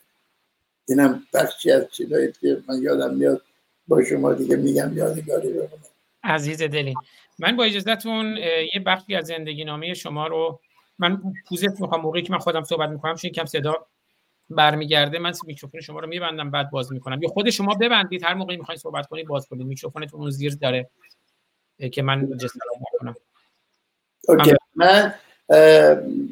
اینم 0.89 1.23
بخشی 1.33 1.71
از 1.71 1.91
چیزایی 1.91 2.31
که 2.41 2.57
من 2.67 2.81
یادم 2.81 3.13
میاد 3.13 3.41
با 3.87 4.03
شما 4.03 4.33
دیگه 4.33 4.55
میگم 4.55 4.97
یادگاری 4.97 5.53
رو 5.53 5.67
عزیز 6.23 6.61
دلی 6.61 6.93
من 7.39 7.55
با 7.55 7.63
اجازهتون 7.63 8.37
یه 8.73 8.81
بخشی 8.85 9.15
از 9.15 9.27
زندگی 9.27 9.65
نامه 9.65 9.93
شما 9.93 10.27
رو 10.27 10.59
من 10.99 11.21
پوزش 11.49 11.81
می‌خوام 11.81 12.01
موقعی 12.01 12.21
که 12.21 12.33
من 12.33 12.39
خودم 12.39 12.63
صحبت 12.63 12.89
می‌کنم 12.89 13.15
چون 13.15 13.31
کم 13.31 13.45
صدا 13.45 13.87
برمیگرده 14.49 15.19
من 15.19 15.33
میکروفون 15.45 15.81
شما 15.81 15.99
رو 15.99 16.07
میبندم 16.07 16.51
بعد 16.51 16.71
باز 16.71 16.91
می‌کنم. 16.93 17.23
یا 17.23 17.29
خود 17.29 17.49
شما 17.49 17.73
ببندید 17.73 18.23
هر 18.23 18.33
موقعی 18.33 18.57
می‌خواین 18.57 18.77
صحبت 18.77 19.07
کنید 19.07 19.27
باز 19.27 19.47
کنید. 19.47 19.67
میکروفونتون 19.67 20.19
اون 20.19 20.29
زیر 20.29 20.55
داره 20.61 20.89
که 21.91 22.01
من 22.01 22.37
adjust 22.37 22.59
کنم 22.99 23.15
OK. 24.27 24.51
من 24.75 25.13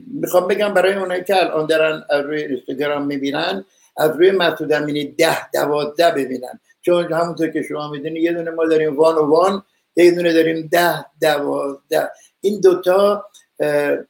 می‌خوام 0.07 0.47
بگم 0.47 0.73
برای 0.73 0.93
اونایی 0.93 1.23
که 1.23 1.37
الان 1.37 1.65
دارن 1.65 2.03
روی 2.23 2.43
اینستاگرام 2.43 3.05
می‌بینن 3.05 3.65
از 3.97 4.11
روی 4.11 4.31
مسعود 4.31 4.73
امینی 4.73 5.05
ده 5.05 5.51
دوازده 5.51 6.11
ببینن. 6.11 6.59
چون 6.81 7.13
همونطور 7.13 7.47
که 7.47 7.61
شما 7.61 7.91
می‌دونید 7.91 8.23
یه 8.23 8.33
دونه 8.33 8.51
ما 8.51 8.65
داریم 8.65 8.97
one 8.97 9.15
و 9.15 9.21
one 9.21 9.63
یه 9.95 10.11
دونه 10.11 10.33
داریم 10.33 10.67
ده 10.71 11.05
دوازده. 11.21 12.09
این 12.41 12.61
دوتا 12.61 13.25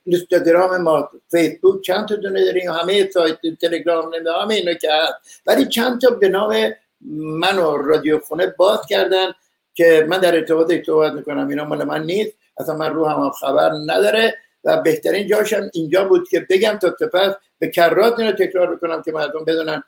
اینستاگرام 0.04 0.82
ما 0.82 1.10
فیسبوک 1.32 1.82
چند 1.82 2.08
تا 2.08 2.16
دونه 2.16 2.46
داریم 2.46 2.72
همه 2.72 3.10
سایت 3.10 3.38
تلگرام 3.62 4.16
نمیده 4.16 4.34
همه 4.34 4.54
اینو 4.54 4.72
هست 4.72 5.42
ولی 5.46 5.66
چند 5.66 6.02
تا 6.02 6.10
به 6.10 6.30
نام 6.30 6.74
من 7.18 7.60
و 7.60 7.78
رادیو 7.78 8.20
خونه 8.20 8.48
باز 8.58 8.80
کردن 8.90 9.28
که 9.74 10.06
من 10.10 10.20
در 10.20 10.36
ارتباط 10.36 10.72
صحبت 10.86 11.14
می‌کنم 11.14 11.48
اینا 11.48 11.66
مال 11.66 11.84
من 11.84 12.04
نیست 12.04 12.32
اصلا 12.58 12.76
من 12.76 12.94
رو 12.94 13.06
هم 13.06 13.30
خبر 13.30 13.72
نداره 13.88 14.38
و 14.64 14.82
بهترین 14.82 15.28
جاشم 15.28 15.70
اینجا 15.74 16.06
بود 16.06 16.30
که 16.30 16.48
بگم 16.50 16.78
تا 16.82 16.96
سپس 17.00 17.36
به 17.60 17.68
کرات 17.68 18.20
اینو 18.20 18.32
تکرار 18.32 18.76
بکنم 18.76 19.02
که 19.02 19.12
مردم 19.12 19.46
بدونن 19.46 19.84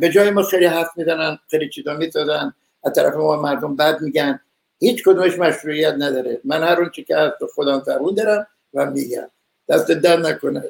به 0.00 0.10
جای 0.14 0.30
ما 0.30 0.42
خیلی 0.42 0.66
حرف 0.66 0.90
می‌زنن 0.96 1.38
خیلی 1.50 1.68
چیزا 1.68 1.94
می‌سازن 1.94 2.54
از 2.84 2.92
طرف 2.92 3.14
ما 3.14 3.36
مردم 3.42 3.76
بد 3.76 4.00
میگن 4.00 4.40
هیچ 4.78 5.04
کدومش 5.04 5.38
مشروعیت 5.38 5.94
نداره 5.98 6.40
من 6.44 6.62
هر 6.62 6.80
اون 6.80 6.90
که 6.90 7.16
هست 7.16 7.34
خودم 7.54 7.80
فرمون 7.80 8.14
دارم 8.14 8.46
و 8.74 8.90
میگم. 8.90 9.30
دستت 9.68 9.90
درد 9.90 10.16
نکنه. 10.16 10.62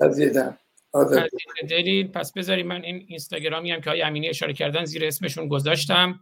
عزیزم 0.00 0.58
دلیل 1.68 2.08
پس 2.08 2.32
بذاری 2.32 2.62
من 2.62 2.82
این 2.82 3.04
اینستاگرامی 3.08 3.70
هم 3.70 3.80
که 3.80 3.90
آقای 3.90 4.02
امینی 4.02 4.28
اشاره 4.28 4.52
کردن 4.52 4.84
زیر 4.84 5.04
اسمشون 5.04 5.48
گذاشتم. 5.48 6.20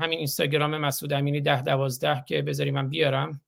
همین 0.00 0.18
اینستاگرام 0.18 0.76
مسعود 0.76 1.12
امینی 1.12 1.40
ده 1.40 1.62
دوازده 1.62 2.24
که 2.28 2.42
بذاری 2.42 2.70
من 2.70 2.88
بیارم. 2.88 3.40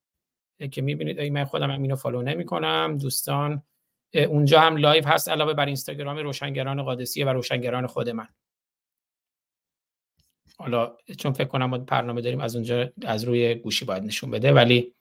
که 0.73 0.83
می‌بینید 0.83 1.21
من 1.21 1.45
خودم 1.45 1.71
امینی‌و 1.71 1.97
follow 1.97 2.23
نمی 2.23 2.45
کنم 2.45 2.99
دوستان 3.01 3.63
اونجا 4.15 4.61
هم 4.61 4.77
live 4.77 5.07
هست 5.07 5.29
علاوه 5.29 5.55
بر 5.55 5.67
اینستاگرام 5.67 6.19
روشنگران 6.19 6.83
قادسیه 6.83 7.27
و 7.27 7.29
روشنگران 7.29 7.87
خود 7.87 8.09
من. 8.09 8.29
حالا 10.59 10.97
چون 11.19 11.33
فکر 11.33 11.49
کنم 11.49 11.65
ما 11.65 11.79
برنامه 11.79 12.21
داریم 12.21 12.41
از 12.41 12.57
اونجا 12.57 12.93
از 13.07 13.25
روی 13.25 13.55
گوشی 13.55 13.85
باید 13.85 14.03
نشون 14.03 14.31
بده 14.31 14.53
ولی 14.53 14.95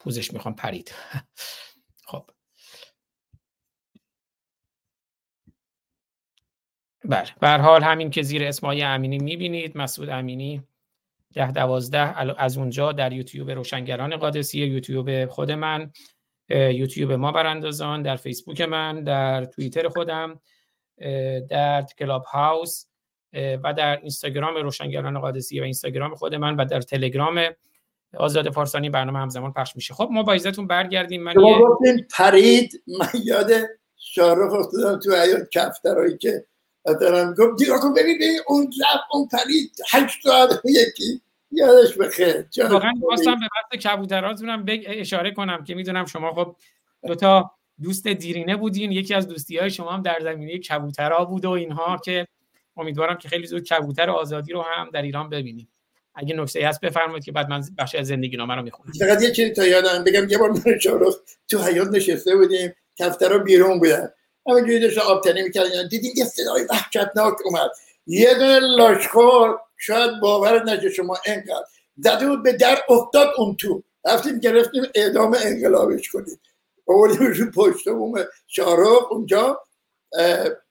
پوزش 0.00 0.32
می‌خوام 0.32 0.54
پرید. 0.54 0.94
خب. 2.08 2.30
بله. 7.04 7.28
به 7.40 7.48
حال 7.48 7.82
همین 7.82 8.10
که 8.10 8.22
زیر 8.22 8.44
اسمای 8.44 8.82
امینی 8.82 9.18
می‌بینید 9.18 9.78
مسعود 9.78 10.08
امینی 10.08 10.62
ده 11.34 11.52
دوازده 11.52 11.98
از 12.40 12.58
اونجا 12.58 12.92
در 12.92 13.12
یوتیوب 13.12 13.50
روشنگران 13.50 14.16
قادسی 14.16 14.58
یوتیوب 14.58 15.26
خود 15.26 15.50
من 15.50 15.92
یوتیوب 16.50 17.12
ما 17.12 17.32
براندازان 17.32 18.02
در 18.02 18.16
فیسبوک 18.16 18.60
من 18.60 19.04
در 19.04 19.44
توییتر 19.44 19.88
خودم 19.88 20.40
در 21.48 21.86
کلاب 21.98 22.24
هاوس 22.24 22.84
و 23.32 23.74
در 23.76 23.96
اینستاگرام 23.96 24.54
روشنگران 24.54 25.20
قادسی 25.20 25.60
و 25.60 25.62
اینستاگرام 25.62 26.14
خود 26.14 26.34
من 26.34 26.56
و 26.56 26.64
در 26.64 26.80
تلگرام 26.80 27.40
آزاد 28.16 28.50
فارسانی 28.50 28.90
برنامه 28.90 29.18
همزمان 29.18 29.52
پخش 29.52 29.76
میشه. 29.76 29.94
خب 29.94 30.08
ما 30.12 30.22
با 30.22 30.32
عزتون 30.32 30.66
برگردیم. 30.66 31.22
من 31.22 31.34
یه... 31.40 32.06
پرید. 32.10 32.82
من 32.86 33.20
یاد 33.24 33.50
شارخ 33.96 34.52
افتادم 34.52 34.98
تو 34.98 35.16
حیات 35.16 35.48
کفترهایی 35.50 36.18
که 36.18 36.44
مثلا 36.86 37.34
گفت 37.34 37.58
دیگه 37.58 37.72
کن 37.82 37.94
ببین 37.94 38.20
اون 38.46 38.64
رفت 38.64 39.04
اون 39.12 39.28
پرید. 39.28 39.76
هشت 39.90 40.22
تا 40.22 40.48
یکی. 40.64 41.20
یادش 41.52 41.96
بخیر. 41.96 42.46
واقعا 42.70 42.92
خواستم 43.06 43.34
به 43.34 43.48
بحث 43.72 43.82
کبوتراتونم 43.82 44.64
اشاره 44.86 45.30
کنم 45.30 45.64
که 45.64 45.74
می‌دونم 45.74 46.04
شما 46.04 46.34
خب 46.34 46.56
دو 47.06 47.14
تا 47.14 47.50
دوست 47.82 48.08
دیرینه 48.08 48.56
بودین. 48.56 48.92
یکی 48.92 49.14
از 49.14 49.28
دوستی 49.28 49.58
های 49.58 49.70
شما 49.70 49.90
هم 49.90 50.02
در 50.02 50.18
زمینه 50.22 50.58
کبوترها 50.58 51.24
بود 51.24 51.44
و 51.44 51.50
اینها 51.50 51.96
که 52.04 52.26
امیدوارم 52.76 53.18
که 53.18 53.28
خیلی 53.28 53.46
زود 53.46 53.62
کبوتر 53.62 54.10
آزادی 54.10 54.52
رو 54.52 54.62
هم 54.62 54.90
در 54.90 55.02
ایران 55.02 55.28
ببینیم. 55.28 55.68
اگه 56.18 56.34
نکته 56.34 56.68
هست 56.68 56.80
بفرمایید 56.80 57.24
که 57.24 57.32
بعد 57.32 57.48
من 57.48 57.62
بخش 57.78 57.94
از 57.94 58.06
زندگی 58.06 58.36
نامه 58.36 58.54
رو 58.54 58.62
می‌خونم. 58.62 58.92
فقط 58.92 59.22
یه 59.22 59.30
چیزی 59.30 59.50
تا 59.50 59.66
یادم 59.66 60.04
بگم 60.04 60.28
یه 60.28 60.38
بار 60.38 60.50
من 60.50 60.78
شارخ 60.78 61.14
تو 61.50 61.62
حیات 61.62 61.88
نشسته 61.88 62.36
بودیم 62.36 62.74
کفترها 62.98 63.38
بیرون 63.38 63.78
بودن. 63.78 64.12
همینجوری 64.48 64.80
داشت 64.80 64.98
آبتنی 64.98 65.42
می‌کردن. 65.42 65.88
دیدیم 65.88 66.12
یه 66.16 66.24
صدای 66.24 66.64
وحشتناک 66.70 67.34
اومد. 67.44 67.70
یه 68.06 68.34
دونه 68.34 68.60
لاشخور 68.60 69.58
شاید 69.76 70.10
باور 70.20 70.64
نشه 70.64 70.90
شما 70.90 71.18
انقدر 71.26 71.64
زده 71.96 72.26
بود 72.26 72.42
به 72.42 72.52
در 72.52 72.78
افتاد 72.88 73.28
اون 73.36 73.56
تو. 73.56 73.82
رفتیم 74.04 74.38
گرفتیم 74.38 74.82
اعدام 74.94 75.36
انقلابش 75.44 76.08
کنیم. 76.08 76.40
رو 76.86 77.50
پشت 77.50 77.88
بوم 77.88 78.24
شارخ 78.46 79.12
اونجا 79.12 79.60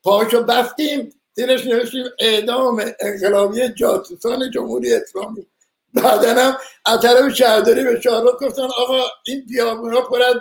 پاشو 0.04 0.44
بستیم. 0.44 1.14
زیرش 1.38 1.66
نوشتیم 1.66 2.06
اعدام 2.20 2.82
انقلابی 3.00 3.70
جاسوسان 3.70 4.52
جمهوری 4.52 4.94
اسلامی. 4.94 5.48
بعدا 5.94 6.34
هم 6.34 6.58
از 6.86 7.02
طرف 7.02 7.34
شهرداری 7.34 7.84
به 7.84 8.02
شارخ 8.02 8.44
گفتن 8.44 8.64
آقا 8.64 9.04
این 9.26 9.46
بیابونا 9.46 10.02
پر 10.02 10.22
از 10.22 10.36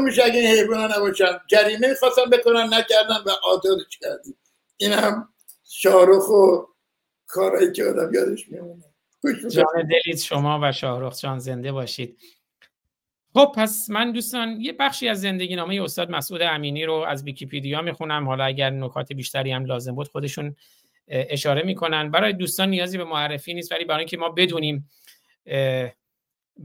میشه 0.00 0.24
اگه 0.24 0.40
این 0.40 0.50
حیوانا 0.50 0.96
نباشن. 0.96 1.40
جریمه 1.46 1.94
خواستن 1.94 2.24
بکنن 2.30 2.74
نکردن 2.74 3.16
و 3.26 3.30
آزادش 3.44 3.98
کردیم 4.00 4.38
این 4.76 4.92
هم 4.92 5.28
شاهرخ 5.70 6.30
و 6.30 6.66
کارهایی 7.26 7.72
که 7.72 7.84
آدم 7.84 8.14
یادش 8.14 8.48
میمونه. 8.48 8.84
جان 9.50 9.64
دلیت 9.74 10.18
شما 10.18 10.60
و 10.62 10.72
شاهرخ 10.72 11.18
جان 11.18 11.38
زنده 11.38 11.72
باشید. 11.72 12.18
خب 13.38 13.52
پس 13.56 13.90
من 13.90 14.12
دوستان 14.12 14.60
یه 14.60 14.72
بخشی 14.72 15.08
از 15.08 15.20
زندگی 15.20 15.56
نامه 15.56 15.82
استاد 15.82 16.10
مسعود 16.10 16.42
امینی 16.42 16.84
رو 16.84 16.94
از 16.94 17.24
ویکیپیدیا 17.24 17.82
می‌خونم. 17.82 18.28
حالا 18.28 18.44
اگر 18.44 18.70
نکات 18.70 19.12
بیشتری 19.12 19.52
هم 19.52 19.64
لازم 19.64 19.94
بود 19.94 20.08
خودشون 20.08 20.56
اشاره 21.08 21.62
می‌کنن. 21.62 22.10
برای 22.10 22.32
دوستان 22.32 22.70
نیازی 22.70 22.98
به 22.98 23.04
معرفی 23.04 23.54
نیست 23.54 23.72
ولی 23.72 23.84
برای 23.84 23.98
اینکه 23.98 24.16
ما 24.16 24.28
بدونیم 24.28 24.90
به 25.44 25.94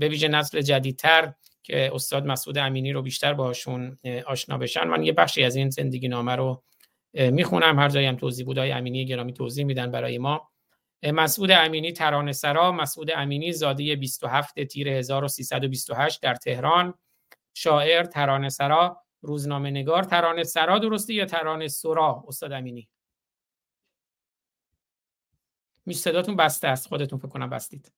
ویژه 0.10 0.28
نسل 0.28 0.62
جدیدتر 0.62 1.34
که 1.64 1.92
استاد 1.94 2.26
مسعود 2.26 2.58
امینی 2.58 2.92
رو 2.92 3.02
بیشتر 3.02 3.34
باشون 3.34 3.98
آشنا 4.26 4.58
بشن 4.58 4.88
من 4.88 5.04
یه 5.04 5.12
بخشی 5.12 5.44
از 5.44 5.56
این 5.56 5.70
زندگی 5.70 6.08
نامه 6.08 6.36
رو 6.36 6.64
می‌خونم. 7.14 7.80
هر 7.80 7.90
جایی 7.90 8.08
هم 8.08 8.16
توضیح 8.16 8.46
بودای 8.46 8.72
امینی 8.72 9.06
گرامی 9.06 9.34
توضیح 9.34 9.66
میدن 9.66 9.92
برای 9.92 10.18
ما. 10.18 10.50
مسعود 11.12 11.52
امینی 11.52 11.92
ترانه 11.92 12.32
سرا 12.32 12.72
مسعود 12.72 13.12
امینی 13.16 13.54
زاده 13.54 13.96
27 13.96 14.64
تیر 14.64 14.90
1328 14.90 16.22
در 16.22 16.36
تهران 16.36 16.94
شاعر 17.54 18.04
ترانه 18.04 18.50
سرا 18.50 19.02
روزنامه 19.22 19.72
نگار 19.72 20.04
ترانه 20.04 20.44
سرا 20.44 20.80
درسته 20.80 21.14
یا 21.14 21.26
ترانه 21.26 21.68
سرا؟ 21.68 22.24
استاد 22.28 22.52
امینی. 22.52 22.90
می 25.86 25.94
صداتون 25.94 26.36
بسته 26.36 26.68
است 26.68 26.88
خودتون 26.88 27.20
فکر 27.20 27.28
کنم 27.28 27.50
بستید. 27.50 27.92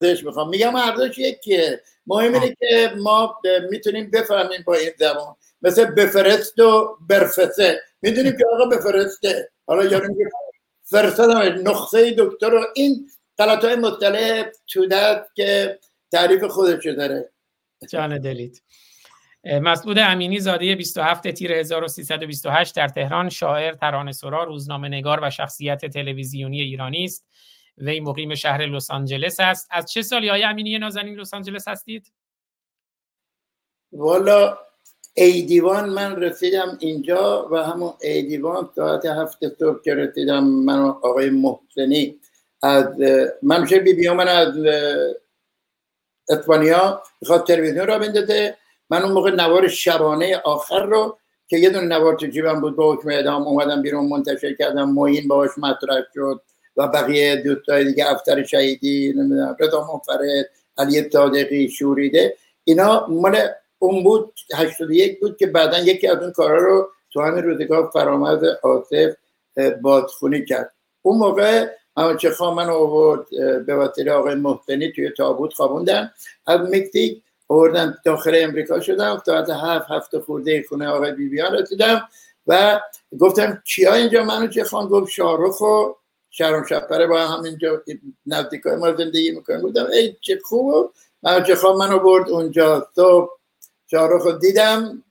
می‌خوام. 0.00 0.48
میگم 0.48 0.90
دوش 0.96 1.18
یکیه. 1.18 1.82
مهم 2.06 2.34
اینه 2.34 2.54
که 2.58 2.92
ما 2.96 3.40
می‌تونیم 3.70 4.10
بفهمیم 4.10 4.62
با 4.66 4.74
این 4.74 4.90
زبان. 4.98 5.36
مثل 5.62 5.84
بفرست 5.84 6.58
و 6.58 6.98
برفسه. 7.00 7.80
می‌دونیم 8.02 8.32
که 8.32 8.44
آقا 8.54 8.76
بفرسته. 8.76 9.50
حالا 9.66 9.84
یارو 9.84 10.08
میگه 10.08 10.30
فرستادم 10.90 11.68
نقطه 11.68 12.14
دکتر 12.18 12.50
رو. 12.50 12.64
این 12.74 13.10
غلط 13.38 13.64
های 13.64 13.76
مطلع 13.76 14.52
تودت 14.66 15.26
که 15.34 15.78
تعریف 16.12 16.44
خودش 16.44 16.86
داره. 16.86 17.32
جان 17.88 18.18
دلید 18.18 18.62
مسعود 19.44 19.98
امینی 19.98 20.40
زاده 20.40 20.74
27 20.74 21.30
تیر 21.30 21.52
1328 21.52 22.76
در 22.76 22.88
تهران 22.88 23.28
شاعر 23.28 23.74
ترانه 23.74 24.12
سرا 24.12 24.44
روزنامه 24.44 24.88
نگار 24.88 25.20
و 25.22 25.30
شخصیت 25.30 25.84
تلویزیونی 25.86 26.60
ایرانی 26.60 27.04
است. 27.04 27.26
وی 27.78 28.00
مقیم 28.00 28.34
شهر 28.34 28.66
لس 28.66 28.90
آنجلس 28.90 29.40
است. 29.40 29.68
از 29.70 29.92
چه 29.92 30.02
سالی 30.02 30.28
های 30.28 30.44
امینی 30.44 30.78
نازنین 30.78 31.14
لس 31.14 31.34
آنجلس 31.34 31.68
هستید؟ 31.68 32.12
والا 33.92 34.58
ایدیوان 35.18 35.88
من 35.88 36.16
رسیدم 36.16 36.76
اینجا 36.80 37.48
و 37.50 37.56
همون 37.56 37.92
ایدیوان 38.00 38.68
ساعت 38.76 39.06
هفت 39.06 39.58
صبح 39.58 39.82
که 39.82 39.94
رسیدم 39.94 40.44
من 40.44 40.78
و 40.78 40.86
آقای 40.88 41.30
محسنی 41.30 42.20
از 42.62 42.86
من 43.42 43.60
میشه 43.60 43.78
بی 43.78 43.92
بی 43.92 44.08
من 44.08 44.28
از 44.28 44.54
اسپانیا 46.28 47.02
می‌خواد 47.20 47.46
تلویزیون 47.46 47.86
را 47.86 47.98
بندازه. 47.98 48.56
من 48.90 49.02
اون 49.02 49.12
موقع 49.12 49.30
نوار 49.30 49.68
شبانه 49.68 50.36
آخر 50.44 50.84
رو 50.84 51.18
که 51.48 51.56
یه 51.58 51.70
دونه 51.70 51.86
نوار 51.86 52.14
تو 52.14 52.26
جیبم 52.26 52.60
بود 52.60 52.76
با 52.76 52.92
حکم 52.92 53.08
اعدام 53.08 53.42
اومدم 53.42 53.82
بیرون 53.82 54.08
منتشر 54.08 54.54
کردم 54.54 54.90
موین 54.90 55.28
باش 55.28 55.50
مطرح 55.58 56.02
شد 56.14 56.42
و 56.76 56.88
بقیه 56.88 57.36
دوستای 57.36 57.84
دیگه 57.84 58.10
افتر 58.10 58.42
شهیدی 58.44 59.12
نمی‌دونم 59.16 59.56
رضا 59.60 59.80
منفرد 59.92 60.50
علی 60.78 61.10
صادقی 61.10 61.68
شوریده 61.68 62.36
اینا 62.64 63.06
مال 63.06 63.36
اون 63.78 64.04
بود 64.04 64.34
81 64.54 65.20
بود 65.20 65.36
که 65.36 65.46
بعدا 65.46 65.78
یکی 65.78 66.08
از 66.08 66.18
اون 66.18 66.32
کارا 66.32 66.64
رو 66.64 66.90
تو 67.12 67.22
همین 67.22 67.44
روزگار 67.44 67.90
فرامرز 67.92 68.44
آصف 68.62 69.14
بادخونی 69.82 70.44
کرد. 70.44 70.74
اون 71.02 71.18
موقع 71.18 71.66
چه 72.18 72.30
خواهم 72.30 72.54
من 72.54 72.70
آورد 72.70 73.26
به 73.66 73.76
وسیله 73.76 74.12
آقای 74.12 74.34
محسنی 74.34 74.92
توی 74.92 75.10
تابوت 75.10 75.52
خوابوندن. 75.52 76.10
از 76.46 76.60
مکزیک 76.60 77.22
آوردن 77.48 77.96
داخل 78.04 78.32
امریکا 78.42 78.80
شدم 78.80 79.22
ساعت 79.26 79.50
هفت 79.50 79.90
هفت 79.90 80.18
خورده 80.18 80.64
خونه 80.68 80.88
آقای 80.88 81.12
بیبیان 81.12 81.54
رسیدم 81.54 82.08
و 82.46 82.80
گفتم 83.18 83.62
چیا 83.64 83.94
اینجا؟ 83.94 84.24
منو 84.24 84.46
چه 84.46 84.64
خان 84.64 84.88
گفت 84.88 85.10
شارخ 85.10 85.60
و 85.60 85.92
شهرام 86.30 86.64
شپره 86.64 87.06
با 87.06 87.18
همینجا 87.18 87.82
نزدیکای 88.26 88.76
ما 88.76 88.92
زندگی 88.92 89.30
می‌کنم 89.30 89.60
بودم 89.60 89.86
ای 89.92 90.16
چه 90.20 90.38
خوب 90.44 90.92
من 91.22 91.44
چه 91.44 91.54
خواب 91.54 91.76
منو 91.76 91.98
برد 91.98 92.30
اونجا. 92.30 92.88
صبح 92.96 93.30
شاهرخ 93.90 94.40
دیدم. 94.40 95.02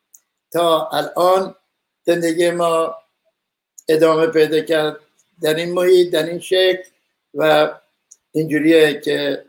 تا 0.51 0.89
الان 0.89 1.55
زندگی 2.03 2.51
ما 2.51 2.95
ادامه 3.89 4.27
پیدا 4.27 4.61
کرد 4.61 4.99
در 5.41 5.53
این 5.53 5.73
محیط 5.73 6.13
در 6.13 6.23
این 6.23 6.39
شکل 6.39 6.83
و 7.33 7.71
اینجوریه 8.31 9.01
که 9.01 9.45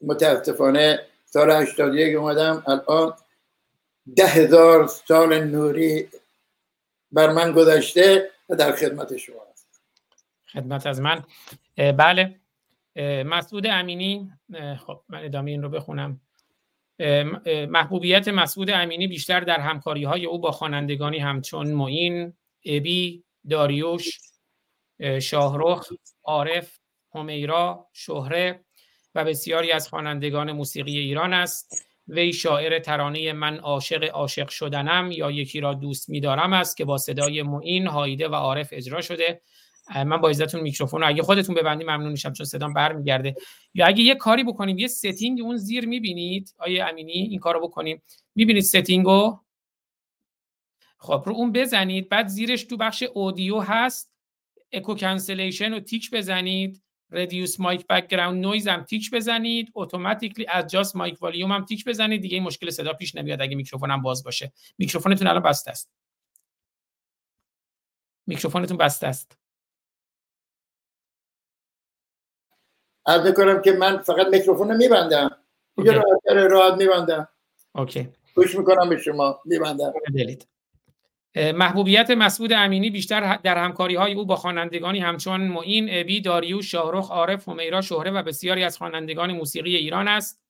متاسفانه 0.00 1.06
سال 1.24 1.50
81 1.50 2.16
اومدم. 2.16 2.62
الان 2.66 3.14
ده 4.16 4.26
هزار 4.26 4.86
سال 4.86 5.44
نوری 5.44 6.08
بر 7.12 7.32
من 7.32 7.52
گذشته 7.52 8.30
و 8.48 8.54
در 8.56 8.72
خدمت 8.72 9.16
شما 9.16 9.46
هست 9.52 9.80
خدمت 10.52 10.86
از 10.86 11.00
من. 11.00 11.24
بله. 11.76 12.40
مسعود 13.26 13.66
امینی. 13.66 14.32
خب 14.86 15.02
من 15.08 15.24
ادامه 15.24 15.50
این 15.50 15.62
رو 15.62 15.68
بخونم. 15.68 16.20
محبوبیت 17.68 18.28
مسعود 18.28 18.70
امینی 18.70 19.06
بیشتر 19.06 19.40
در 19.40 19.60
همکاری 19.60 20.04
های 20.04 20.26
او 20.26 20.38
با 20.38 20.50
خوانندگانی 20.50 21.18
همچون 21.18 21.72
معین، 21.72 22.34
ابی، 22.64 23.24
داریوش، 23.50 24.18
شاهرخ، 25.22 25.92
عارف، 26.24 26.78
همیرا، 27.14 27.88
شهره 27.92 28.64
و 29.14 29.24
بسیاری 29.24 29.72
از 29.72 29.88
خوانندگان 29.88 30.52
موسیقی 30.52 30.98
ایران 30.98 31.32
است. 31.32 31.86
وی 32.08 32.32
شاعر 32.32 32.78
ترانه 32.78 33.32
من 33.32 33.56
عاشق 33.56 34.04
عاشق 34.04 34.48
شدنم 34.48 35.12
یا 35.12 35.30
یکی 35.30 35.60
را 35.60 35.74
دوست 35.74 36.08
میدارم 36.10 36.52
است 36.52 36.76
که 36.76 36.84
با 36.84 36.98
صدای 36.98 37.42
معین، 37.42 37.86
هایده 37.86 38.28
و 38.28 38.34
عارف 38.34 38.68
اجرا 38.72 39.00
شده 39.00 39.40
من 40.06 40.16
با 40.16 40.28
عزتون 40.28 40.60
میکروفون 40.60 41.00
رو 41.00 41.08
اگه 41.08 41.22
خودتون 41.22 41.54
ببندید 41.54 41.86
ممنون 41.86 42.10
میشم 42.10 42.32
چون 42.32 42.46
صدام 42.46 42.72
برمیگرده. 42.72 43.34
یا 43.74 43.86
اگه 43.86 44.02
یه 44.02 44.14
کاری 44.14 44.44
بکنیم 44.44 44.78
یه 44.78 44.86
setting 44.86 45.40
اون 45.42 45.56
زیر 45.56 45.86
می‌بینید 45.86 46.54
آقای 46.58 46.84
امینی 46.84 47.12
این 47.12 47.38
کارو 47.38 47.68
بکنیم. 47.68 48.02
می‌بینید 48.34 48.62
setting 48.62 49.30
و 49.30 49.40
خب 50.98 51.22
رو 51.26 51.34
اون 51.34 51.52
بزنید 51.52 52.08
بعد 52.08 52.28
زیرش 52.28 52.64
تو 52.64 52.76
بخش 52.76 53.02
audio 53.14 53.60
هست. 53.60 54.14
echo 54.72 54.94
cancellation 54.94 55.72
رو 55.72 55.80
تیک 55.80 56.10
بزنید. 56.10 56.82
reduce 57.10 57.60
mic 57.60 57.86
background 57.86 58.44
noise 58.46 58.68
هم 58.68 58.82
تیک 58.82 59.10
بزنید. 59.10 59.72
automatically 59.74 60.46
adjust 60.70 60.96
mic 60.96 61.22
volume 61.22 61.52
هم 61.52 61.64
تیک 61.64 61.84
بزنید. 61.84 62.20
دیگه 62.20 62.34
این 62.34 62.42
مشکل 62.42 62.70
صدا 62.70 62.92
پیش 62.92 63.14
نمیاد 63.14 63.42
اگه 63.42 63.56
میکروفون 63.56 63.90
هم 63.90 64.02
باز 64.02 64.24
باشه. 64.24 64.52
میکروفونتون 64.78 65.26
الان 65.26 65.42
بسته 65.42 65.70
است. 65.70 65.90
میکروفونتون 68.26 68.76
بسته 68.76 69.06
است. 69.06 69.38
عرض 73.06 73.32
کنم 73.32 73.62
که 73.62 73.72
من 73.72 73.98
فقط 73.98 74.26
میکروفون 74.26 74.76
میبندم. 74.76 75.36
دیگه 75.76 75.92
راحت 75.92 76.50
راحت 76.50 76.74
میبندم. 76.74 77.28
اوکی. 77.74 78.08
گوش 78.34 78.54
می‌کنم 78.54 78.88
به 78.88 78.98
شما. 78.98 79.40
میبندم. 79.44 79.92
محبوبیت 81.54 82.10
مسعود 82.10 82.52
امینی 82.52 82.90
بیشتر 82.90 83.36
در 83.36 83.58
همکاری 83.58 83.94
های 83.94 84.14
او 84.14 84.26
با 84.26 84.36
خوانندگانی 84.36 85.00
همچون 85.00 85.40
معین 85.40 85.88
ابی 85.90 86.20
داریوش 86.20 86.70
شاهرخ 86.70 87.10
عارف 87.10 87.48
همیرا 87.48 87.80
شهره 87.80 88.10
و 88.10 88.22
بسیاری 88.22 88.64
از 88.64 88.78
خوانندگان 88.78 89.32
موسیقی 89.32 89.76
ایران 89.76 90.08
است. 90.08 90.40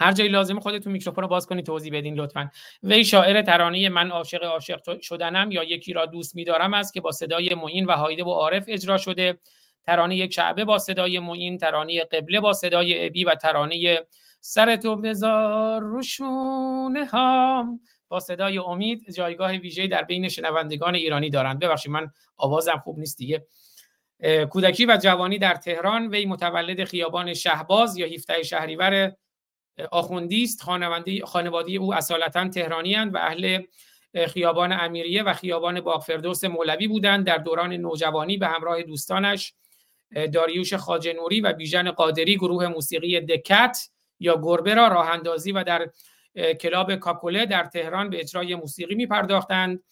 هر 0.00 0.12
جایی 0.12 0.30
لازم 0.30 0.60
خودتون 0.60 0.92
میکروفون 0.92 1.22
رو 1.22 1.28
باز 1.28 1.46
کنید 1.46 1.66
توضیح 1.66 1.92
بدین 1.92 2.14
لطفا. 2.14 2.50
وی 2.82 3.04
شاعر 3.04 3.42
ترانه 3.42 3.88
من 3.88 4.10
عاشق 4.10 4.44
عاشق 4.44 5.00
شدنم 5.00 5.50
یا 5.50 5.64
یکی 5.64 5.92
را 5.92 6.06
دوست 6.06 6.36
میدارم 6.36 6.74
است 6.74 6.94
که 6.94 7.00
با 7.00 7.12
صدای 7.12 7.54
معین 7.54 7.84
و 7.84 7.92
هایده 7.92 8.24
و 8.24 8.30
عارف 8.30 8.64
اجرا 8.68 8.98
شده. 8.98 9.38
ترانه 9.88 10.16
یک 10.16 10.32
شعبه 10.32 10.64
با 10.64 10.78
صدای 10.78 11.18
معین 11.18 11.58
ترانه 11.58 12.04
قبله 12.04 12.40
با 12.40 12.52
صدای 12.52 13.06
ابی 13.06 13.24
و 13.24 13.34
ترانه 13.34 14.06
سر 14.40 14.76
تو 14.76 14.96
بذار 14.96 15.82
روشونه 15.82 17.06
هام 17.06 17.80
با 18.08 18.20
صدای 18.20 18.58
امید. 18.58 19.10
جایگاه 19.10 19.52
ویژه 19.52 19.86
در 19.86 20.02
بین 20.02 20.28
شنوندگان 20.28 20.94
ایرانی 20.94 21.30
دارند. 21.30 21.58
ببخشید 21.58 21.92
من 21.92 22.10
آوازم 22.36 22.82
خوب 22.84 22.98
نیست 22.98 23.18
دیگه. 23.18 23.46
کودکی 24.50 24.86
و 24.86 24.98
جوانی 25.02 25.38
در 25.38 25.54
تهران 25.54 26.08
وی 26.08 26.26
متولد 26.26 26.84
خیابان 26.84 27.34
شهباز 27.34 27.96
یا 27.96 28.06
17 28.06 28.42
شهریور 28.42 29.12
آخوندی 29.90 30.42
است. 30.42 30.62
خانواده 31.24 31.72
او 31.72 31.94
اصالتا 31.94 32.48
تهرانی 32.48 32.96
و 32.96 33.16
اهل 33.16 33.62
خیابان 34.26 34.72
امیریه 34.72 35.22
و 35.22 35.32
خیابان 35.32 35.80
باغفردوس 35.80 36.44
مولوی 36.44 36.88
بودند. 36.88 37.26
در 37.26 37.38
دوران 37.38 37.72
نوجوانی 37.72 38.36
به 38.36 38.46
همراه 38.46 38.82
دوستانش 38.82 39.54
داریوش 40.32 40.74
خاجنوری 40.74 41.40
و 41.40 41.52
بیژن 41.52 41.90
قادری 41.90 42.36
گروه 42.36 42.66
موسیقی 42.66 43.20
دکت 43.20 43.78
یا 44.20 44.40
گربه 44.42 44.74
را 44.74 44.88
راه 44.88 45.10
اندازی 45.10 45.52
و 45.52 45.64
در 45.64 45.90
کلاب 46.60 46.94
کاکوله 46.94 47.46
در 47.46 47.64
تهران 47.64 48.10
به 48.10 48.20
اجرای 48.20 48.54
موسیقی 48.54 48.94
می 48.94 49.06
پرداختند 49.06 49.82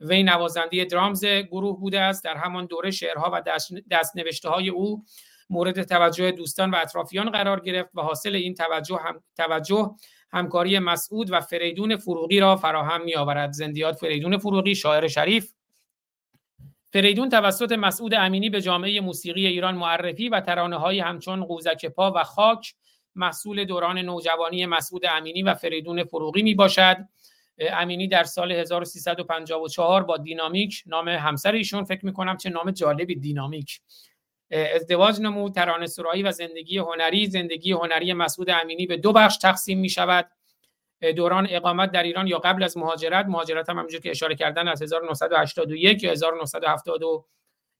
وی 0.00 0.22
نوازنده 0.22 0.84
درامز 0.84 1.24
گروه 1.24 1.80
بوده 1.80 2.00
است. 2.00 2.24
در 2.24 2.36
همان 2.36 2.66
دوره 2.66 2.90
شعرها 2.90 3.30
و 3.32 3.42
دست 3.90 4.16
نوشته 4.16 4.48
های 4.48 4.68
او 4.68 5.04
مورد 5.50 5.82
توجه 5.82 6.30
دوستان 6.30 6.70
و 6.70 6.76
اطرافیان 6.76 7.30
قرار 7.30 7.60
گرفت 7.60 7.90
و 7.94 8.00
حاصل 8.00 8.34
این 8.34 8.54
توجه 8.54 8.96
هم 8.96 9.22
توجه 9.36 9.90
همکاری 10.32 10.78
مسعود 10.78 11.32
و 11.32 11.40
فریدون 11.40 11.96
فروغی 11.96 12.40
را 12.40 12.56
فراهم 12.56 13.04
می 13.04 13.14
آورد 13.14 13.52
زندیات 13.52 13.96
فریدون 13.96 14.38
فروغی 14.38 14.74
شاعر 14.74 15.08
شریف 15.08 15.52
فریدون 16.92 17.28
توسط 17.28 17.72
مسعود 17.72 18.14
امینی 18.14 18.50
به 18.50 18.60
جامعه 18.60 19.00
موسیقی 19.00 19.46
ایران 19.46 19.74
معرفی 19.74 20.28
و 20.28 20.40
ترانه 20.40 20.76
های 20.76 21.00
همچون 21.00 21.44
قوزک 21.44 21.86
پا 21.86 22.12
و 22.16 22.24
خاک 22.24 22.74
محصول 23.14 23.64
دوران 23.64 23.98
نوجوانی 23.98 24.66
مسعود 24.66 25.06
امینی 25.06 25.42
و 25.42 25.54
فریدون 25.54 26.04
فروغی 26.04 26.42
می 26.42 26.54
باشد 26.54 26.96
امینی 27.58 28.08
در 28.08 28.24
سال 28.24 28.52
1354 28.52 30.02
با 30.02 30.16
دینامیک 30.16 30.82
نام 30.86 31.08
همسر 31.08 31.52
ایشون 31.52 31.84
فکر 31.84 32.06
می 32.06 32.12
کنم 32.12 32.36
چه 32.36 32.50
نام 32.50 32.70
جالبی 32.70 33.14
دینامیک 33.14 33.80
ازدواج 34.50 35.20
نمود. 35.20 35.52
ترانه 35.52 35.86
سرایی 35.86 36.22
و 36.22 36.32
زندگی 36.32 36.78
هنری 36.78 37.26
زندگی 37.26 37.72
هنری 37.72 38.12
مسعود 38.12 38.50
امینی 38.50 38.86
به 38.86 38.96
دو 38.96 39.12
بخش 39.12 39.36
تقسیم 39.36 39.78
می 39.78 39.88
شود 39.88 40.30
دوران 41.16 41.46
اقامت 41.50 41.92
در 41.92 42.02
ایران 42.02 42.26
یا 42.26 42.38
قبل 42.38 42.62
از 42.62 42.76
مهاجرت 42.76 43.26
مهاجرت 43.26 43.70
هم 43.70 43.76
همونجور 43.78 44.00
که 44.00 44.10
اشاره 44.10 44.34
کردن 44.34 44.68
از 44.68 44.82
1981 44.82 46.02
یا 46.02 46.10
1970 46.10 47.02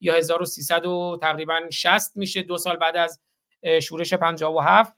یا 0.01 0.15
1300 0.15 0.83
تقریبا 1.23 1.61
60 1.71 2.17
میشه 2.17 2.43
دو 2.43 2.59
سال 2.59 2.77
بعد 2.77 2.97
از 2.97 3.21
شورش 3.83 4.15
57 4.15 4.93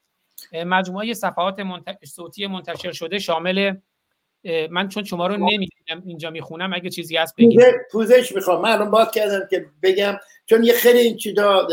مجموعه 0.52 1.14
صفحات 1.14 1.56
صوتی 2.04 2.46
منتشر 2.46 2.92
شده 2.92 3.18
شامل 3.18 3.76
من 4.70 4.88
چون 4.88 5.04
شما 5.04 5.26
رو 5.26 5.36
نمی‌دونم 5.36 6.02
اینجا 6.06 6.30
می‌خونم 6.30 6.72
اگه 6.72 6.90
چیزی 6.90 7.16
هست 7.16 7.36
بگید. 7.36 7.60
پوزش 7.92 8.32
می‌خوام. 8.34 8.62
من 8.62 8.70
الان 8.70 8.90
باز 8.90 9.10
کردم 9.10 9.46
که 9.50 9.66
بگم 9.82 10.18
چون 10.46 10.64
یه 10.64 10.72
خیلی 10.72 10.98
این 10.98 11.16
چیزا 11.16 11.68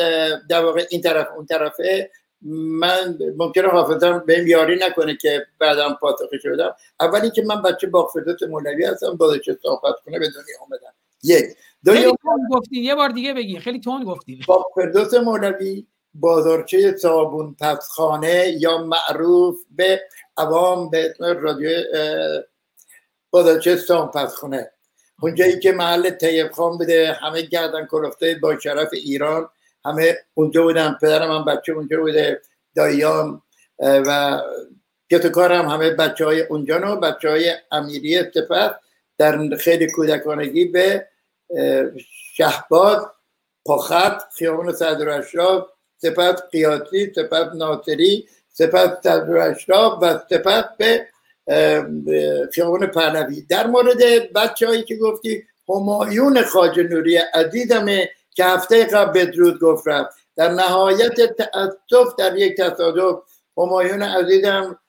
در 0.50 0.66
واقع 0.66 0.86
این 0.92 1.02
طرف 1.02 1.28
اون 1.36 1.46
طرفه 1.46 2.12
من 2.46 3.18
ممکنه 3.38 3.68
حافظم 3.68 4.24
به 4.28 4.40
این 4.40 4.48
یاری 4.48 4.80
نکنه 4.82 5.16
که 5.16 5.46
بعدم 5.60 5.98
پاتوقی 6.02 6.40
شدم 6.40 6.76
اولی 7.00 7.32
که 7.32 7.44
من 7.44 7.62
بچه 7.62 7.88
باقفردوت 7.88 8.44
مولوی 8.44 8.86
هستم 8.86 9.18
صحبت 9.64 9.96
کنه 10.06 10.20
به 10.20 10.30
دنیا 10.30 10.56
آمدم 10.62 10.94
یک 11.24 11.46
خیلی 11.86 12.14
گفتی 12.52 12.80
یه 12.80 12.96
بار 12.96 13.10
دیگه 13.10 13.34
بگی 13.34 13.60
خیلی 13.60 13.80
تون 13.80 14.04
گفتی 14.04 14.40
باقفردوت 14.48 15.14
مولوی 15.14 15.88
بازارچه 16.14 16.98
صابون 16.98 17.56
پسخانه 17.60 18.56
یا 18.60 18.78
معروف 18.78 19.60
به 19.72 20.02
عوام 20.38 20.90
به 20.90 21.10
اسم 21.10 21.24
رادیو 21.24 21.70
بازارچه 23.32 23.76
صابون 23.76 24.12
پسخانه 24.12 24.72
اونجایی 25.22 25.60
که 25.60 25.72
محل 25.72 26.10
طیب 26.10 26.52
خان 26.52 26.78
بده 26.78 27.14
همه 27.14 27.42
گردن 27.42 27.86
کلفته 27.86 28.40
با 28.42 28.60
شرف 28.60 28.90
ایران. 28.94 29.50
همه 29.86 30.18
اونجا 30.34 30.64
بودن 30.64 30.98
پدرم 31.02 31.32
هم 31.32 31.46
بچه 31.46 31.74
اونجا 31.74 32.00
بوده 32.00 32.42
داییان 32.76 33.42
و 33.80 34.42
کارم 35.34 35.70
همه 35.70 35.90
بچه 35.90 36.26
های 36.26 36.42
اونجا 36.42 36.78
نو. 36.78 36.96
بچه 36.96 37.30
های 37.30 37.54
امیری 37.72 38.24
سپس 38.24 38.72
در 39.18 39.56
خیلی 39.56 39.88
کودکانگی 39.88 40.66
به 40.66 41.08
شهباد 42.36 43.12
پاخت 43.66 44.34
خیابان 44.38 44.74
صدر 44.74 45.10
اشراف 45.10 45.68
سپس 45.98 46.42
قیاسی 46.52 47.14
سپس 47.16 47.56
ناصری 47.56 48.28
سپس 48.50 48.90
صدر 49.04 49.38
اشراف 49.38 50.00
و 50.02 50.20
سپس 50.30 50.64
به 50.78 51.08
خیابان 52.54 52.88
پهلوی. 52.88 53.42
در 53.42 53.68
مورد 53.68 54.34
بچه 54.36 54.68
هایی 54.68 54.84
که 54.84 54.96
گفتی 54.96 55.44
همایون 55.70 56.44
خاج 56.44 56.80
نوری 56.80 57.18
عزیزمه. 57.18 58.10
که 58.36 58.46
هفته 58.46 58.86
قبل 58.86 59.22
بدرود 59.22 59.60
گفت 59.60 59.86
در 60.36 60.50
نهایت 60.50 61.16
تأسف 61.36 62.16
در 62.18 62.38
یک 62.38 62.58
تصادف 62.58 63.20
همایون 63.58 64.02
عزیزم 64.02 64.80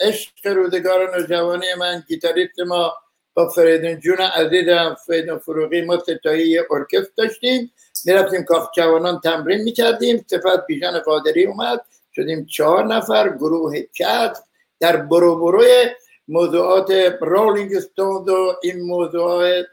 عشق 0.00 0.46
روزگار 0.46 1.16
نوجوانی 1.16 1.74
من 1.78 2.04
گیتاریست 2.08 2.60
ما 2.60 2.92
با 3.34 3.48
فریدون 3.48 4.00
جون 4.00 4.20
عزیزم 4.20 4.96
فریدون 5.06 5.38
فروغی 5.38 5.80
ما 5.80 5.98
ستایی 5.98 6.58
ارکست 6.58 7.16
داشتیم. 7.16 7.72
می‌رفتیم 8.04 8.44
کاخ 8.44 8.70
جوانان 8.76 9.20
تمرین 9.20 9.62
می‌کردیم. 9.62 10.24
سپس 10.30 10.58
بیژن 10.68 10.98
قادری 10.98 11.46
اومد. 11.46 11.80
شدیم 12.16 12.46
چهار 12.46 12.84
نفر 12.84 13.28
گروه 13.28 13.80
کت 13.80 14.38
در 14.80 14.96
برو 14.96 15.36
بروی 15.36 15.86
موضوعات 16.28 16.90
رولینگ 17.20 17.78
ستون 17.80 18.28
و 18.28 18.52
این 18.62 18.80
موضوعات 18.80 19.66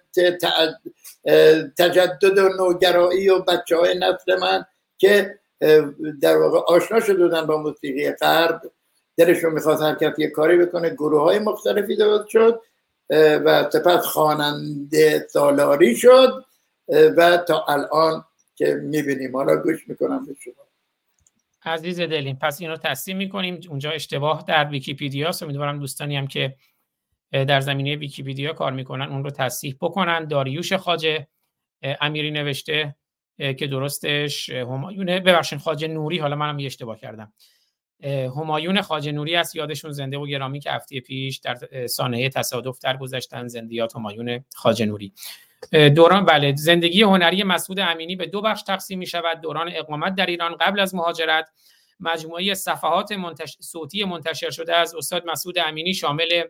تجدد 1.77 2.37
و 2.37 2.49
نوگرایی 2.49 3.29
و 3.29 3.39
بچه 3.39 3.77
های 3.77 3.95
نسل 3.99 4.39
من 4.39 4.65
که 4.97 5.39
در 6.21 6.37
واقع 6.37 6.59
آشنا 6.59 6.99
شده 6.99 7.41
با 7.41 7.57
موسیقی 7.57 8.11
غرب. 8.11 8.61
دلشون 9.17 9.53
می‌خواست 9.53 9.81
هر 9.81 9.95
کسی 9.95 10.21
یه 10.21 10.29
کاری 10.29 10.57
بکنه. 10.57 10.89
گروه 10.89 11.21
های 11.21 11.39
مختلفی 11.39 11.95
درست 11.95 12.27
شد 12.27 12.61
و 13.09 13.69
سپس 13.73 14.05
خواننده 14.05 15.27
سالاری 15.29 15.95
شد 15.95 16.45
و 16.87 17.37
تا 17.37 17.65
الان 17.67 18.25
که 18.55 18.73
می‌بینیم. 18.73 19.35
حالا 19.35 19.55
گوش 19.55 19.87
می‌کنم 19.87 20.25
به 20.25 20.35
شما. 20.39 20.53
عزیز 21.65 21.99
دلیم 21.99 22.37
پس 22.41 22.61
اینو 22.61 22.77
تصدیم 22.77 23.17
می‌کنیم. 23.17 23.61
اونجا 23.69 23.91
اشتباه 23.91 24.45
در 24.47 24.69
ویکیپیدیا 24.69 25.29
است. 25.29 25.43
امیدوارم 25.43 25.79
دوستانی 25.79 26.17
هم 26.17 26.27
که 26.27 26.55
در 27.33 27.61
زمینه 27.61 27.95
ویکیپیدیا 27.95 28.53
کار 28.53 28.71
می‌کنن 28.71 29.09
اون 29.09 29.23
رو 29.23 29.29
تصحیح 29.29 29.75
بکنن. 29.81 30.27
داریوش 30.27 30.73
خاجه 30.73 31.27
امیری 32.01 32.31
نوشته 32.31 32.95
که 33.37 33.67
درستش 33.67 34.49
همایون 34.49 35.05
ببخشید 35.05 35.59
خاجه 35.59 35.87
نوری 35.87 36.17
حالا 36.17 36.35
منم 36.35 36.59
یه 36.59 36.65
اشتباه 36.65 36.99
کردم. 36.99 37.33
همایون 38.05 38.81
خاجه 38.81 39.11
نوری 39.11 39.35
است 39.35 39.55
یادشون 39.55 39.91
زنده 39.91 40.17
و 40.17 40.27
گرامی 40.27 40.59
که 40.59 40.71
هفته 40.71 40.99
پیش 40.99 41.37
در 41.37 41.87
سانحه 41.87 42.29
تصادف 42.29 42.79
در 42.79 42.97
گذشتن 42.97 43.47
زندیات 43.47 43.95
همایون 43.95 44.45
خاجه 44.55 44.85
نوری. 44.85 45.13
دوران 45.95 46.25
بله 46.25 46.55
زندگی 46.55 47.01
هنری 47.01 47.43
مسعود 47.43 47.79
امینی 47.79 48.15
به 48.15 48.25
دو 48.25 48.41
بخش 48.41 48.63
تقسیم 48.63 48.99
می 48.99 49.05
شود 49.05 49.41
دوران 49.41 49.69
اقامت 49.73 50.15
در 50.15 50.25
ایران 50.25 50.55
قبل 50.55 50.79
از 50.79 50.95
مهاجرت. 50.95 51.49
مجموعه 51.99 52.53
صفحات 52.53 53.11
منتش... 53.11 53.57
صوتی 53.59 54.03
منتشر 54.03 54.49
شده 54.49 54.75
از 54.75 54.95
استاد 54.95 55.25
مسعود 55.25 55.59
امینی 55.59 55.93
شامل 55.93 56.43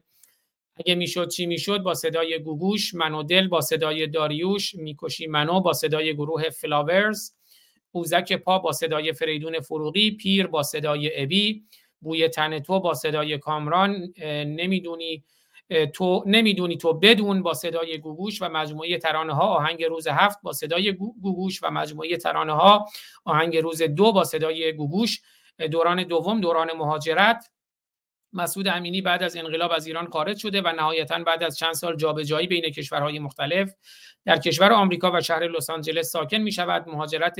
اگه 0.78 0.96
می‌شد 0.96 1.30
چی 1.30 1.46
می‌شد؟ 1.46 1.78
با 1.84 1.94
صدای 1.94 2.40
گوگوش 2.40 2.94
منو 2.94 3.24
دل 3.24 3.48
با 3.48 3.62
صدای 3.62 4.08
داریوش 4.08 4.76
می‌کشی 4.76 5.28
منو 5.28 5.60
با 5.62 5.74
صدای 5.74 6.14
گروه 6.14 6.50
فلاورز 6.50 7.32
قوزک 7.94 8.34
پا 8.34 8.60
با 8.60 8.72
صدای 8.72 9.14
فریدون 9.14 9.60
فروغی 9.60 10.12
پیر 10.12 10.48
با 10.48 10.64
صدای 10.64 11.24
ابی 11.24 11.64
بوی 12.02 12.28
تن 12.30 12.60
تو 12.60 12.80
با 12.80 12.94
صدای 12.94 13.38
کامران 13.38 14.14
نمی‌دونی 14.46 15.24
تو 15.94 16.24
نمی‌دونی 16.26 16.78
تو 16.78 16.94
بدون 16.94 17.44
با 17.44 17.54
صدای 17.54 17.98
گوگوش 17.98 18.42
و 18.42 18.50
مجموعه 18.50 18.98
ترانه 18.98 19.34
ها 19.34 19.48
آهنگ 19.48 19.84
روز 19.84 20.08
هفت 20.08 20.38
با 20.44 20.54
صدای 20.54 20.92
گوگوش 20.94 21.64
و 21.64 21.70
مجموعه 21.72 22.18
ترانه 22.18 22.54
ها 22.54 22.86
آهنگ 23.26 23.58
روز 23.58 23.82
دو 23.82 24.12
با 24.12 24.24
صدای 24.24 24.74
گوگوش 24.74 25.22
دوران 25.72 26.04
دوم 26.04 26.42
دوران 26.42 26.72
مهاجرت 26.78 27.50
مسعود 28.34 28.68
امینی 28.68 29.02
بعد 29.02 29.24
از 29.24 29.38
انقلاب 29.38 29.72
از 29.72 29.88
ایران 29.88 30.08
خارج 30.08 30.38
شده 30.38 30.62
و 30.62 30.68
نهایتا 30.68 31.20
بعد 31.20 31.44
از 31.44 31.58
چند 31.58 31.74
سال 31.74 31.96
جابجایی 31.96 32.48
بین 32.48 32.70
کشورهای 32.70 33.20
مختلف 33.20 33.74
در 34.26 34.38
کشور 34.38 34.74
آمریکا 34.74 35.12
و 35.12 35.22
شهر 35.22 35.48
لس 35.48 35.70
آنجلس 35.70 36.12
ساکن 36.12 36.38
می 36.38 36.52
شود 36.52 36.90
مهاجرت 36.90 37.36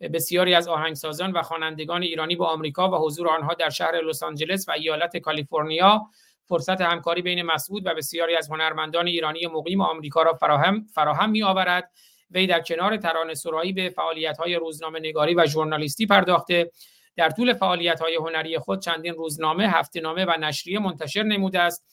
بسیاری 0.00 0.54
از 0.54 0.68
آهنگسازان 0.68 1.32
و 1.32 1.42
خوانندگان 1.42 2.02
ایرانی 2.02 2.36
با 2.36 2.46
آمریکا 2.46 2.90
و 2.90 3.06
حضور 3.06 3.28
آنها 3.28 3.54
در 3.54 3.70
شهر 3.70 4.00
لس 4.00 4.22
آنجلس 4.22 4.68
و 4.68 4.72
ایالت 4.72 5.16
کالیفرنیا 5.16 6.06
فرصت 6.48 6.80
همکاری 6.80 7.22
بین 7.22 7.42
مسعود 7.42 7.86
و 7.86 7.94
بسیاری 7.94 8.36
از 8.36 8.50
هنرمندان 8.50 9.06
ایرانی 9.06 9.46
مقیم 9.46 9.80
آمریکا 9.80 10.22
را 10.22 10.34
فراهم 10.34 10.86
فراهم 10.94 11.30
می 11.30 11.42
آورد 11.42 11.90
وی 12.30 12.46
در 12.46 12.60
کنار 12.60 12.96
ترانه 12.96 13.34
سرایی 13.34 13.72
به 13.72 13.90
فعالیت 13.90 14.38
های 14.38 14.54
روزنامه 14.54 14.98
نگاری 14.98 15.34
و 15.34 15.46
ژورنالیستی 15.46 16.06
پرداخته. 16.06 16.70
در 17.16 17.30
طول 17.30 17.52
فعالیت 17.52 18.00
های 18.00 18.16
هنری 18.16 18.58
خود 18.58 18.80
چندین 18.80 19.14
روزنامه، 19.14 19.68
هفتهنامه 19.68 20.24
و 20.24 20.36
نشریه 20.40 20.78
منتشر 20.78 21.22
نموده 21.22 21.60
است. 21.60 21.86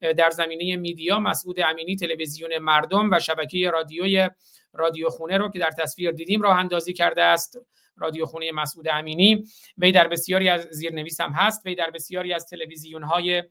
در 0.00 0.30
زمینه 0.30 0.76
میدیا 0.76 1.18
مسعود 1.18 1.60
امینی 1.60 1.96
تلویزیون 1.96 2.58
مردم 2.58 3.10
و 3.10 3.18
شبکه 3.18 3.70
رادیوی 3.70 4.30
رادیو 4.72 5.08
خونه 5.08 5.38
رو 5.38 5.48
که 5.48 5.58
در 5.58 5.70
تصویر 5.70 6.10
دیدیم 6.10 6.42
راه 6.42 6.58
اندازی 6.58 6.92
کرده 6.92 7.22
است. 7.22 7.58
رادیو 7.96 8.26
خونه 8.26 8.52
مسعود 8.52 8.88
امینی 8.88 9.44
وی 9.78 9.92
در 9.92 10.08
بسیاری 10.08 10.48
از 10.48 10.60
زیرنویس 10.60 11.20
هم 11.20 11.32
هست. 11.32 11.66
وی 11.66 11.74
در 11.74 11.90
بسیاری 11.90 12.32
از 12.32 12.46
تلویزیون 12.46 13.02
های 13.02 13.42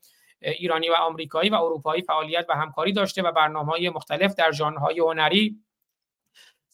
ایرانی 0.41 0.89
و 0.89 0.93
آمریکایی 0.93 1.49
و 1.49 1.55
اروپایی 1.55 2.01
فعالیت 2.01 2.45
و 2.49 2.53
همکاری 2.53 2.93
داشته 2.93 3.21
و 3.21 3.31
برنامه 3.31 3.71
های 3.71 3.89
مختلف 3.89 4.35
در 4.35 4.51
ژانرهای 4.51 4.99
هنری 4.99 5.59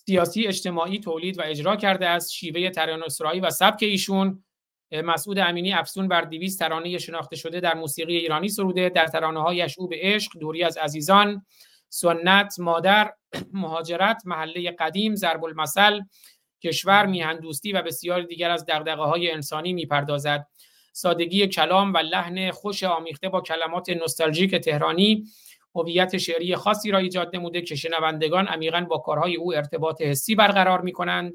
سیاسی 0.07 0.47
اجتماعی 0.47 0.99
تولید 0.99 1.39
و 1.39 1.41
اجرا 1.45 1.75
کرده 1.75 2.07
است. 2.07 2.31
شیوه 2.31 2.69
ترانه‌سرایی 2.69 3.39
و 3.39 3.49
سبک 3.49 3.83
ایشون 3.83 4.43
مسعود 4.91 5.39
امینی 5.39 5.73
افسون 5.73 6.07
بر 6.07 6.21
200 6.21 6.59
ترانه 6.59 6.97
شناخته 6.97 7.35
شده 7.35 7.59
در 7.59 7.73
موسیقی 7.73 8.17
ایرانی 8.17 8.49
سروده. 8.49 8.89
در 8.89 9.07
ترانه 9.07 9.41
هایش 9.41 9.79
او 9.79 9.87
به 9.87 9.95
عشق 9.99 10.31
دوری 10.39 10.63
از 10.63 10.77
عزیزان 10.77 11.45
سنت 11.89 12.59
مادر 12.59 13.13
مهاجرت 13.53 14.21
محله 14.25 14.71
قدیم 14.71 15.15
ضرب 15.15 15.43
المثل 15.43 15.99
کشور 16.63 17.05
میهن 17.05 17.39
دوستی 17.39 17.73
و 17.73 17.81
بسیار 17.81 18.21
دیگر 18.21 18.49
از 18.49 18.65
دغدغه 18.65 19.03
های 19.03 19.31
انسانی 19.31 19.73
می‌پردازد. 19.73 20.47
سادگی 20.93 21.47
کلام 21.47 21.93
و 21.93 21.97
لحن 21.97 22.51
خوش 22.51 22.83
آمیخته 22.83 23.29
با 23.29 23.41
کلمات 23.41 23.89
نوستالژیک 23.89 24.55
تهرانی 24.55 25.25
هویت 25.75 26.17
شعری 26.17 26.55
خاصی 26.55 26.91
را 26.91 26.97
ایجاد 26.97 27.35
نموده 27.35 27.61
که 27.61 27.75
شنوندگان 27.75 28.47
عمیقا 28.47 28.81
با 28.81 28.97
کارهای 28.97 29.35
او 29.35 29.55
ارتباط 29.55 30.01
حسی 30.01 30.35
برقرار 30.35 30.81
می 30.81 30.91
کنند 30.91 31.33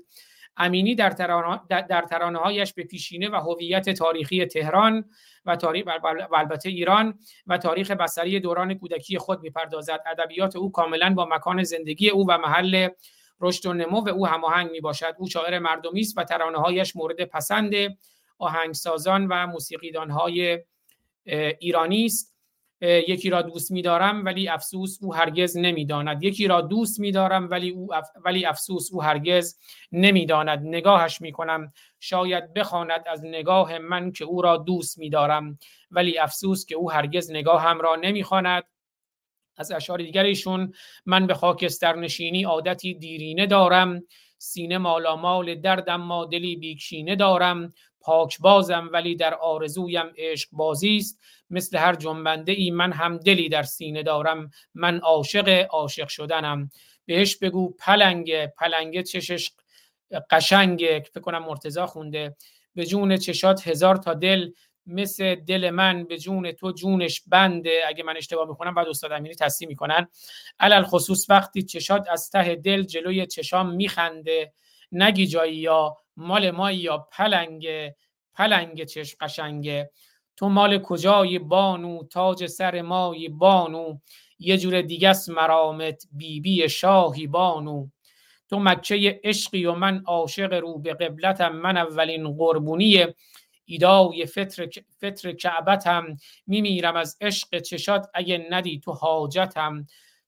امینی 0.57 0.95
در 0.95 1.11
ترانه, 1.11 1.61
در 1.69 2.03
ترانه 2.03 2.39
هایش 2.39 2.73
به 2.73 2.85
پیشینه 2.85 3.29
و 3.29 3.35
هویت 3.35 3.91
تاریخی 3.91 4.47
تهران 4.47 5.05
و 5.45 5.57
تاریخ 5.57 5.87
و 6.31 6.37
البته 6.37 6.69
ایران 6.69 7.19
و 7.47 7.59
تاریخ 7.59 7.91
بصری 7.91 8.41
دوران 8.41 8.75
کودکی 8.75 9.19
خود 9.19 9.41
می‌پردازد. 9.41 10.01
ادبیات 10.07 10.57
او 10.57 10.73
کاملا 10.73 11.15
با 11.15 11.29
مکان 11.31 11.63
زندگی 11.63 12.11
او 12.11 12.27
و 12.29 12.39
محل 12.39 12.89
رشد 13.41 13.67
و 13.67 13.73
نمو 13.73 14.09
او 14.09 14.27
هماهنگ 14.27 14.71
می 14.71 14.81
باشد 14.81 15.15
او 15.19 15.29
شاعر 15.29 15.59
مردمی 15.59 16.01
است 16.01 16.19
و 16.19 16.25
ترانه 16.25 16.59
هایش 16.59 16.97
مورد 16.97 17.25
پسند 17.25 17.75
آهنگسازان 18.39 19.27
و 19.27 19.47
موسیقیدان 19.47 20.11
های 20.11 20.65
ایرانی 21.59 22.05
است. 22.05 22.30
یکی 22.83 23.31
را 23.31 23.43
دوست 23.43 23.71
میدارم 23.71 24.25
ولی 24.25 24.49
افسوس 24.49 24.99
او 25.03 25.15
هرگز 25.15 25.57
نمی‌داند. 25.57 26.25
یکی 26.25 26.49
را 26.49 26.61
دوست 26.61 27.01
میدارم 27.01 27.51
ولی 27.51 27.71
او 27.71 27.89
ولی 28.25 28.45
افسوس 28.45 28.89
او 28.93 29.03
هرگز 29.03 29.59
نمی‌داند. 29.93 30.59
نگاهش 30.63 31.21
می‌کنم. 31.21 31.73
شاید 32.01 32.55
بخواند 32.55 33.05
از 33.07 33.25
نگاه 33.25 33.79
من 33.79 34.13
که 34.13 34.25
او 34.25 34.43
را 34.43 34.57
دوست 34.57 34.99
میدارم 34.99 35.59
ولی 35.91 36.19
افسوس 36.19 36.67
که 36.67 36.75
او 36.75 36.93
هرگز 36.93 37.31
نگاهم 37.31 37.81
را 37.81 37.97
نمی‌خواند. 37.97 38.65
از 39.57 39.73
اشعار 39.73 39.99
دیگرشون 39.99 40.73
من 41.07 41.27
به 41.27 41.35
خاکستر 41.35 41.97
نشینی 41.97 42.45
عادتی 42.45 42.95
دیرینه 42.95 43.47
دارم. 43.47 44.03
سینه 44.39 44.79
مالامال 44.79 45.55
دردم 45.55 46.01
ما 46.01 46.25
دلی 46.25 46.57
بیکشینه 46.57 47.17
دارم. 47.17 47.73
پاک 48.01 48.39
بازم 48.39 48.91
ولی 48.93 49.17
در 49.17 49.35
آرزویم 49.35 50.13
عشق 50.17 50.49
بازی 50.53 50.97
است. 50.97 51.21
مثل 51.51 51.79
هر 51.79 51.95
جنبنده 51.95 52.53
ای 52.53 52.71
من 52.71 52.93
هم 52.93 53.17
دلی 53.17 53.49
در 53.49 53.63
سینه 53.63 54.03
دارم. 54.03 54.51
من 54.75 54.99
عاشق 54.99 55.67
عاشق 55.71 56.09
شدنم. 56.09 56.71
بهش 57.07 57.37
بگو 57.37 57.75
پلنگ. 57.79 58.47
پلنگ 58.47 59.03
چشش 59.03 59.51
قشنگ. 60.31 60.79
فکر 61.15 61.21
کنم 61.21 61.45
مرتضا 61.45 61.87
خونده. 61.87 62.37
به 62.75 62.87
جون 62.87 63.17
چشات 63.17 63.69
هزار 63.69 63.97
تا 63.97 64.15
دل. 64.15 64.51
مثل 64.87 65.35
دل 65.35 65.71
من 65.71 66.05
به 66.05 66.19
جون 66.19 66.53
تو 66.53 66.73
جونش 66.73 67.23
بنده. 67.27 67.83
اگه 67.87 68.05
من 68.05 68.17
اشتباه 68.17 68.49
می‌کنم 68.49 68.75
بعد 68.75 68.89
استاد 68.89 69.13
امینی 69.13 69.35
تصحیح 69.35 69.69
می‌کنن. 69.69 70.09
علل 70.61 70.83
خصوص 70.83 71.27
وقتی 71.31 71.63
چشات 71.63 72.09
از 72.09 72.31
ته 72.31 72.55
دل 72.55 72.83
جلوی 72.83 73.27
چشام 73.27 73.75
میخنده. 73.75 74.53
نگی 74.93 75.27
جایی 75.27 75.57
یا 75.57 75.97
مال 76.17 76.51
ما 76.51 76.73
یا 76.73 76.99
پلنگ. 76.99 77.69
پلنگ 78.35 78.85
چشم 78.85 79.17
قشنگه. 79.21 79.91
تو 80.41 80.49
مال 80.49 80.79
کجای 80.79 81.39
بانو؟ 81.39 82.05
تاج 82.05 82.47
سر 82.47 82.83
مای 82.83 83.29
بانو. 83.29 83.99
یه 84.39 84.59
جور 84.59 84.83
دیگه 84.83 85.09
است 85.09 85.29
مرامت 85.29 86.07
بیبی 86.13 86.69
شاهی 86.69 87.27
بانو. 87.27 87.89
تو 88.51 88.59
مکه 88.59 89.21
عشقی 89.25 89.65
و 89.65 89.75
من 89.75 90.03
عاشق 90.07 90.53
رو 90.53 90.79
به 90.79 90.95
قبلتم 90.95 91.53
من 91.53 91.77
اولین 91.77 92.37
قربونی 92.37 93.07
ایدای 93.65 94.27
فطر, 94.27 94.69
فطر 95.01 95.33
کعبتم. 95.33 96.17
میمیرم 96.47 96.97
از 96.97 97.17
عشق 97.21 97.59
چشات 97.59 98.07
اگه 98.15 98.47
ندی 98.51 98.81
تو 98.81 98.93
حاجتم. 98.93 99.87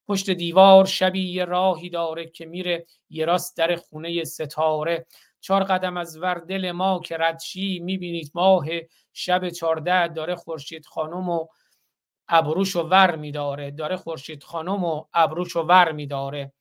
پشت 0.08 0.30
دیوار 0.30 0.86
شبی 0.86 1.28
یه 1.28 1.44
راهی 1.44 1.90
داره 1.90 2.26
که 2.26 2.46
میره 2.46 2.86
یه 3.10 3.24
راست 3.24 3.56
در 3.56 3.76
خونه 3.76 4.24
ستاره. 4.24 5.06
چهار 5.42 5.64
قدم 5.64 5.96
از 5.96 6.18
ور 6.18 6.34
دل 6.34 6.72
ما 6.72 7.00
که 7.00 7.16
ردشی 7.16 7.78
می‌بینید 7.78 8.30
ماه 8.34 8.66
شب 9.12 9.48
چارده 9.48 10.08
داره 10.08 10.34
خورشید 10.34 10.86
خانم 10.86 11.28
و 11.28 11.46
ابروش 12.28 12.76
و 12.76 12.82
ور 12.82 13.16
میداره. 13.16 13.70
داره 13.70 13.96
خورشید 13.96 14.42
خانم 14.42 14.84
و 14.84 15.04
ابروش 15.14 15.56
و 15.56 15.62
ور 15.62 15.92
میداره. 15.92 16.52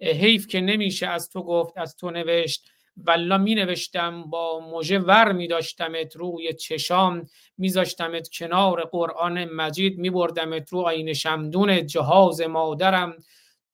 حیف 0.00 0.46
که 0.46 0.60
نمیشه 0.60 1.06
از 1.06 1.30
تو 1.30 1.42
گفت 1.42 1.78
از 1.78 1.96
تو 1.96 2.10
نوشت. 2.10 2.70
ولا 2.96 3.38
می 3.38 3.54
نوشتم 3.54 4.22
با 4.22 4.60
موژه 4.60 4.98
ور 4.98 5.32
می 5.32 5.48
داشتمت 5.48 6.16
روی 6.16 6.52
چشام. 6.54 7.26
میذاشتمت 7.58 8.28
کنار 8.28 8.84
قرآن 8.84 9.44
مجید. 9.44 9.98
می 9.98 10.10
بردمت 10.10 10.72
رو 10.72 10.80
آین 10.80 11.12
شمدون 11.12 11.86
جهاز 11.86 12.40
مادرم. 12.40 13.16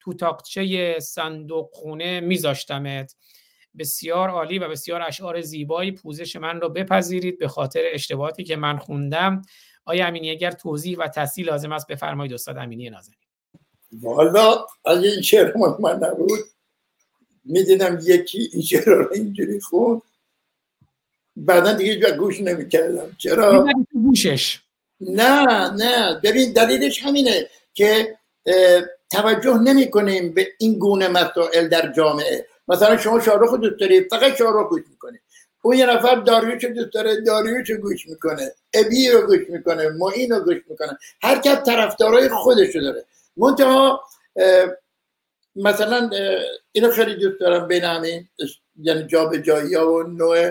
تو 0.01 0.15
تاقچه 0.15 0.99
صندوق 1.01 1.71
خونه 1.73 2.21
میذاشتمت. 2.21 3.17
بسیار 3.79 4.31
عالی 4.31 4.59
و 4.59 4.69
بسیار 4.69 5.03
اشعار 5.03 5.41
زیبایی 5.41 5.93
پوزش 5.93 6.37
من 6.37 6.61
رو 6.61 6.69
بپذیرید 6.69 7.39
به 7.39 7.49
خاطر 7.49 7.83
اشتباهاتی 7.93 8.45
که 8.45 8.57
من 8.57 8.79
خوندم. 8.79 9.43
آیا 9.85 10.07
امینی 10.07 10.31
اگر 10.31 10.51
توضیح 10.51 10.99
و 10.99 11.09
تصحیح 11.09 11.47
لازم 11.47 11.73
است 11.73 11.87
بفرمایید 11.87 12.33
استاد 12.33 12.57
امینی 12.57 12.91
نازنین. 12.91 13.19
والا 13.93 14.67
از 14.85 15.05
این 15.05 15.23
شعر 15.23 15.57
من 15.57 15.93
نبود. 15.93 16.41
می‌دیدم 17.45 17.99
یکی 18.03 18.51
این 18.53 18.63
شعر 18.63 18.85
رو 18.85 19.09
اینجوری 19.15 19.61
خون 19.61 20.03
بعدا 21.37 21.73
دیگه 21.73 22.11
گوش 22.17 22.41
نمی‌کردم. 22.41 23.17
چرا؟ 23.19 23.67
گوشش. 23.93 24.61
نه 25.01 25.71
نه. 25.71 26.21
ببین 26.25 26.53
دلیلش 26.53 27.03
همینه 27.03 27.49
که 27.75 28.19
توجه 29.11 29.59
نمی 29.59 29.91
کنیم 29.91 30.35
به 30.35 30.49
این 30.59 30.79
گونه 30.79 31.09
مسائل 31.09 31.69
در 31.69 31.93
جامعه. 31.93 32.47
مثلا 32.69 32.97
شما 32.97 33.21
شاهرخ 33.21 33.55
دوست 33.55 33.81
دارید 33.81 34.09
فقط 34.11 34.37
شاهرخ 34.37 34.69
گوش 34.69 34.83
می‌کنه 34.91 35.21
اون 35.63 35.77
یه 35.77 35.87
نفر 35.87 36.15
داریوش 36.15 36.65
دوست 36.65 36.93
داره 36.93 37.21
داریوش 37.21 37.71
گوش 37.71 38.09
می‌کنه 38.09 38.53
ابی 38.75 39.09
رو 39.09 39.27
گوش 39.27 39.49
می‌کنه 39.49 39.89
معین 39.89 40.33
رو 40.33 40.41
گوش 40.41 40.59
می‌کنه. 40.69 40.99
هر 41.23 41.39
کس 41.39 41.59
طرفدارای 41.67 42.29
خودش 42.29 42.77
رو 42.77 42.83
داره. 42.83 43.05
منتها 43.37 44.05
مثلا 45.57 46.11
اینو 46.73 46.91
خیلی 46.91 47.15
دوست 47.15 47.41
دارم 47.41 47.69
بین 47.69 47.85
همین 47.85 48.29
یعنی 48.81 49.07
جا 49.07 49.25
به 49.25 49.43
جایی 49.43 49.75
ها 49.75 49.93
و 49.93 50.03
نوع 50.03 50.51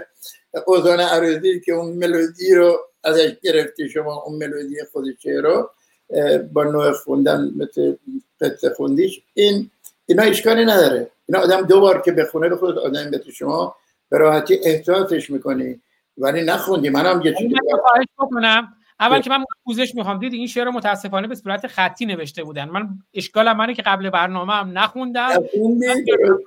اوزان 0.68 0.99
عروضی 0.99 1.59
که 1.59 1.74
اون 1.74 1.93
ملودی 1.93 2.55
رو 2.55 2.80
ازش 3.03 3.32
گرفتی 3.43 3.89
شما 3.89 4.24
اون 4.26 4.38
ملودی 4.38 4.76
خودشه 4.91 5.30
رو 5.30 5.70
با 6.53 6.63
نوع 6.63 6.91
خوندن 6.91 7.51
مثل 7.55 7.95
پت 8.39 8.74
خوندیش. 8.74 9.22
این 9.34 9.72
اینا 10.05 10.24
اشکالی 10.24 10.66
نداره. 10.66 11.11
اینا 11.30 11.39
آدم 11.39 11.61
دو 11.61 11.82
بار 11.82 12.01
که 12.01 12.11
بخونه 12.11 12.47
رو 12.47 12.57
خود 12.57 12.78
آدم 12.78 13.11
به 13.11 13.21
شما 13.34 13.76
به 14.09 14.17
راحتی 14.17 14.59
احساسش 14.63 15.30
می‌کنی. 15.30 15.82
ولی 16.17 16.43
نخوندی 16.43 16.89
منم 16.89 17.21
یه 17.21 17.34
چیزی 17.34 17.55
خواهش 17.82 18.05
بکنم. 18.17 18.73
اول 18.99 19.21
که 19.21 19.30
من 19.30 19.43
پوزش 19.63 19.95
می‌خوام. 19.95 20.19
دید 20.19 20.34
این 20.34 20.47
شعر 20.47 20.65
رو 20.65 20.71
متاسفانه 20.71 21.28
به 21.28 21.36
صورت 21.36 21.67
خطی 21.67 22.05
نوشته 22.05 22.43
بودن. 22.43 22.69
من 22.69 22.89
اشکالم 23.13 23.57
منه 23.57 23.73
که 23.73 23.82
قبل 23.82 24.09
برنامه 24.09 24.53
هم 24.53 24.78
نخوندم. 24.78 25.30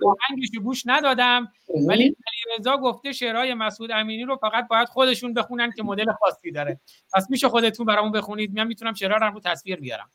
آهنگش 0.07 0.49
گوش 0.63 0.83
ندادم. 0.87 1.53
ولی 1.87 2.05
علی 2.05 2.59
رضا 2.59 2.77
گفته 2.77 3.13
شعرهای 3.13 3.55
مسعود 3.55 3.91
امینی 3.93 4.25
رو 4.25 4.37
فقط 4.37 4.69
باید 4.69 4.89
خودشون 4.89 5.35
بخونن 5.35 5.73
که 5.73 5.83
مدل 5.83 6.13
خاصی 6.13 6.53
داره. 6.53 6.81
پس 7.15 7.31
میشه 7.31 7.49
خودتون 7.49 7.87
برامون 7.87 8.13
بخونید. 8.13 8.59
من 8.59 8.67
می‌تونم 8.67 8.95
شعرها 8.95 9.17
رو 9.17 9.35
رو 9.35 9.41
تصویر 9.45 9.81
بیارم. 9.81 10.11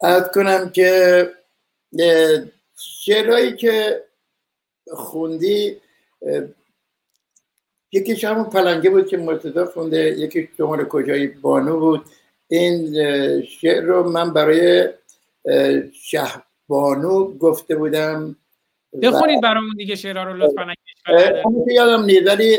از 0.00 0.30
کنم 0.34 0.70
که 0.70 1.32
شعرهایی 2.84 3.56
که 3.56 4.04
خوندی 4.86 5.80
یکیش 7.92 8.24
همون 8.24 8.44
پلنگه 8.44 8.90
بود 8.90 9.06
که 9.06 9.16
مرتضا 9.16 9.64
خونده 9.64 9.98
یکی 9.98 10.48
شمال 10.56 10.84
کجایی؟ 10.84 11.26
بانو 11.26 11.80
بود. 11.80 12.04
این 12.48 12.94
شعر 13.42 13.82
رو 13.82 14.10
من 14.10 14.32
برای 14.32 14.88
بانو 16.68 17.38
گفته 17.38 17.76
بودم 17.76 18.36
بخونید 19.02 19.40
برامون 19.40 19.74
دیگه 19.76 19.94
شعرها 19.94 20.24
رو 20.24 20.36
لطفا 20.36 20.74
یادم 21.66 22.04
نیست 22.04 22.26
ولی 22.26 22.58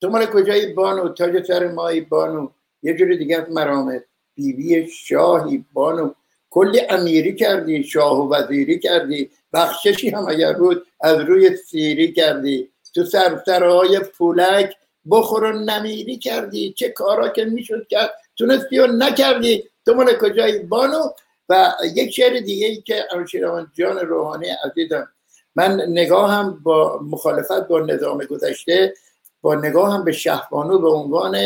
تو 0.00 0.08
مال 0.08 0.26
کجایی؟ 0.26 0.72
بانو 0.72 1.08
تاج 1.08 1.44
سر 1.44 1.68
مایی 1.68 2.00
بانو. 2.00 2.50
یه 2.82 2.94
جوری 2.94 3.18
دیگه 3.18 3.46
مرامت 3.50 4.04
بیوی 4.34 4.88
شاهی 4.88 5.64
بانو. 5.72 6.14
کلی 6.50 6.80
امیری 6.90 7.34
کردی 7.34 7.84
شاه 7.84 8.20
و 8.20 8.34
وزیری 8.34 8.78
کردی 8.78 9.30
بخششی 9.52 10.10
هم 10.10 10.28
اگر 10.28 10.52
بود 10.52 10.86
از 11.00 11.20
روی 11.20 11.56
سیری 11.56 12.12
کردی. 12.12 12.70
تو 12.94 13.04
سرسرهای 13.04 13.98
پولک 13.98 14.76
بخور 15.10 15.44
و 15.44 15.52
نمیری 15.52 16.18
کردی. 16.18 16.72
چه 16.72 16.88
کارا 16.88 17.28
که 17.28 17.44
می‌شد 17.44 17.86
کرد؟ 17.88 18.10
تونستی 18.36 18.78
و 18.78 18.86
نکردی. 18.86 19.64
تو 19.86 19.94
مال 19.94 20.18
کجایی 20.18 20.58
بانو؟ 20.58 21.02
و 21.48 21.72
یک 21.94 22.10
شعر 22.10 22.40
دیگه 22.40 22.66
ای 22.66 22.82
که 22.82 23.04
انوشیروان 23.12 23.72
جان 23.74 23.98
روحانی 23.98 24.46
عزیزم. 24.64 25.08
من 25.56 25.80
نگاه 25.88 26.32
هم 26.32 26.60
با 26.62 27.00
مخالفت 27.02 27.68
با 27.68 27.80
نظام 27.80 28.18
گذشته 28.18 28.94
با 29.40 29.54
نگاه 29.54 29.94
هم 29.94 30.04
به 30.04 30.12
شهبانو 30.12 30.78
به 30.78 30.88
عنوان 30.88 31.36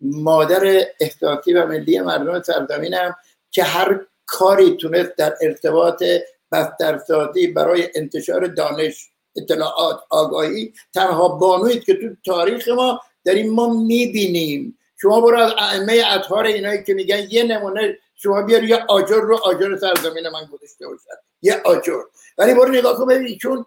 مادر 0.00 0.84
احساسی 1.00 1.52
و 1.52 1.66
ملی 1.66 2.00
مردم 2.00 2.42
سرزمینم 2.42 3.16
که 3.50 3.62
هر 3.62 4.00
کاری 4.28 4.76
تونست 4.76 5.16
در 5.16 5.34
ارتباط 5.40 6.04
بسترسازی 6.52 7.46
برای 7.46 7.88
انتشار 7.94 8.46
دانش 8.46 9.10
اطلاعات 9.36 10.00
آگاهی 10.10 10.72
تنها 10.94 11.28
بانویید 11.28 11.84
که 11.84 11.94
تو 11.94 12.08
تاریخ 12.24 12.68
ما 12.68 13.00
داریم 13.24 13.54
ما 13.54 13.74
می‌بینیم. 13.74 14.78
شما 15.00 15.20
برو 15.20 15.38
از 15.38 15.52
ائمه 15.58 16.02
اطهار 16.10 16.44
اینایی 16.44 16.82
که 16.84 16.94
میگن 16.94 17.26
یه 17.30 17.42
نمونه 17.42 17.98
شما 18.16 18.42
بیار 18.42 18.64
یه 18.64 18.84
آجر 18.88 19.20
رو 19.20 19.36
آجر 19.36 19.76
سرزمین 19.76 20.28
من 20.28 20.44
گذاشته 20.52 20.86
باشد 20.86 21.18
یه 21.42 21.62
آجر. 21.64 22.00
ولی 22.38 22.54
برو 22.54 22.72
نگاه 22.72 22.96
کن 22.96 23.06
ببینید 23.06 23.38
چون 23.38 23.66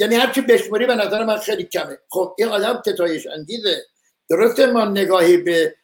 یعنی 0.00 0.14
هر 0.14 0.32
چی 0.32 0.40
بشماری 0.40 0.86
به 0.86 0.94
نظر 0.94 1.24
من 1.24 1.36
خیلی 1.36 1.64
کمه. 1.64 1.98
خب 2.08 2.34
این 2.38 2.48
آدم 2.48 2.82
تتایش 2.86 3.26
انگیزه 3.26 3.82
درسته 4.28 4.66
ما 4.66 4.84
نگاهی 4.84 5.36
به 5.36 5.74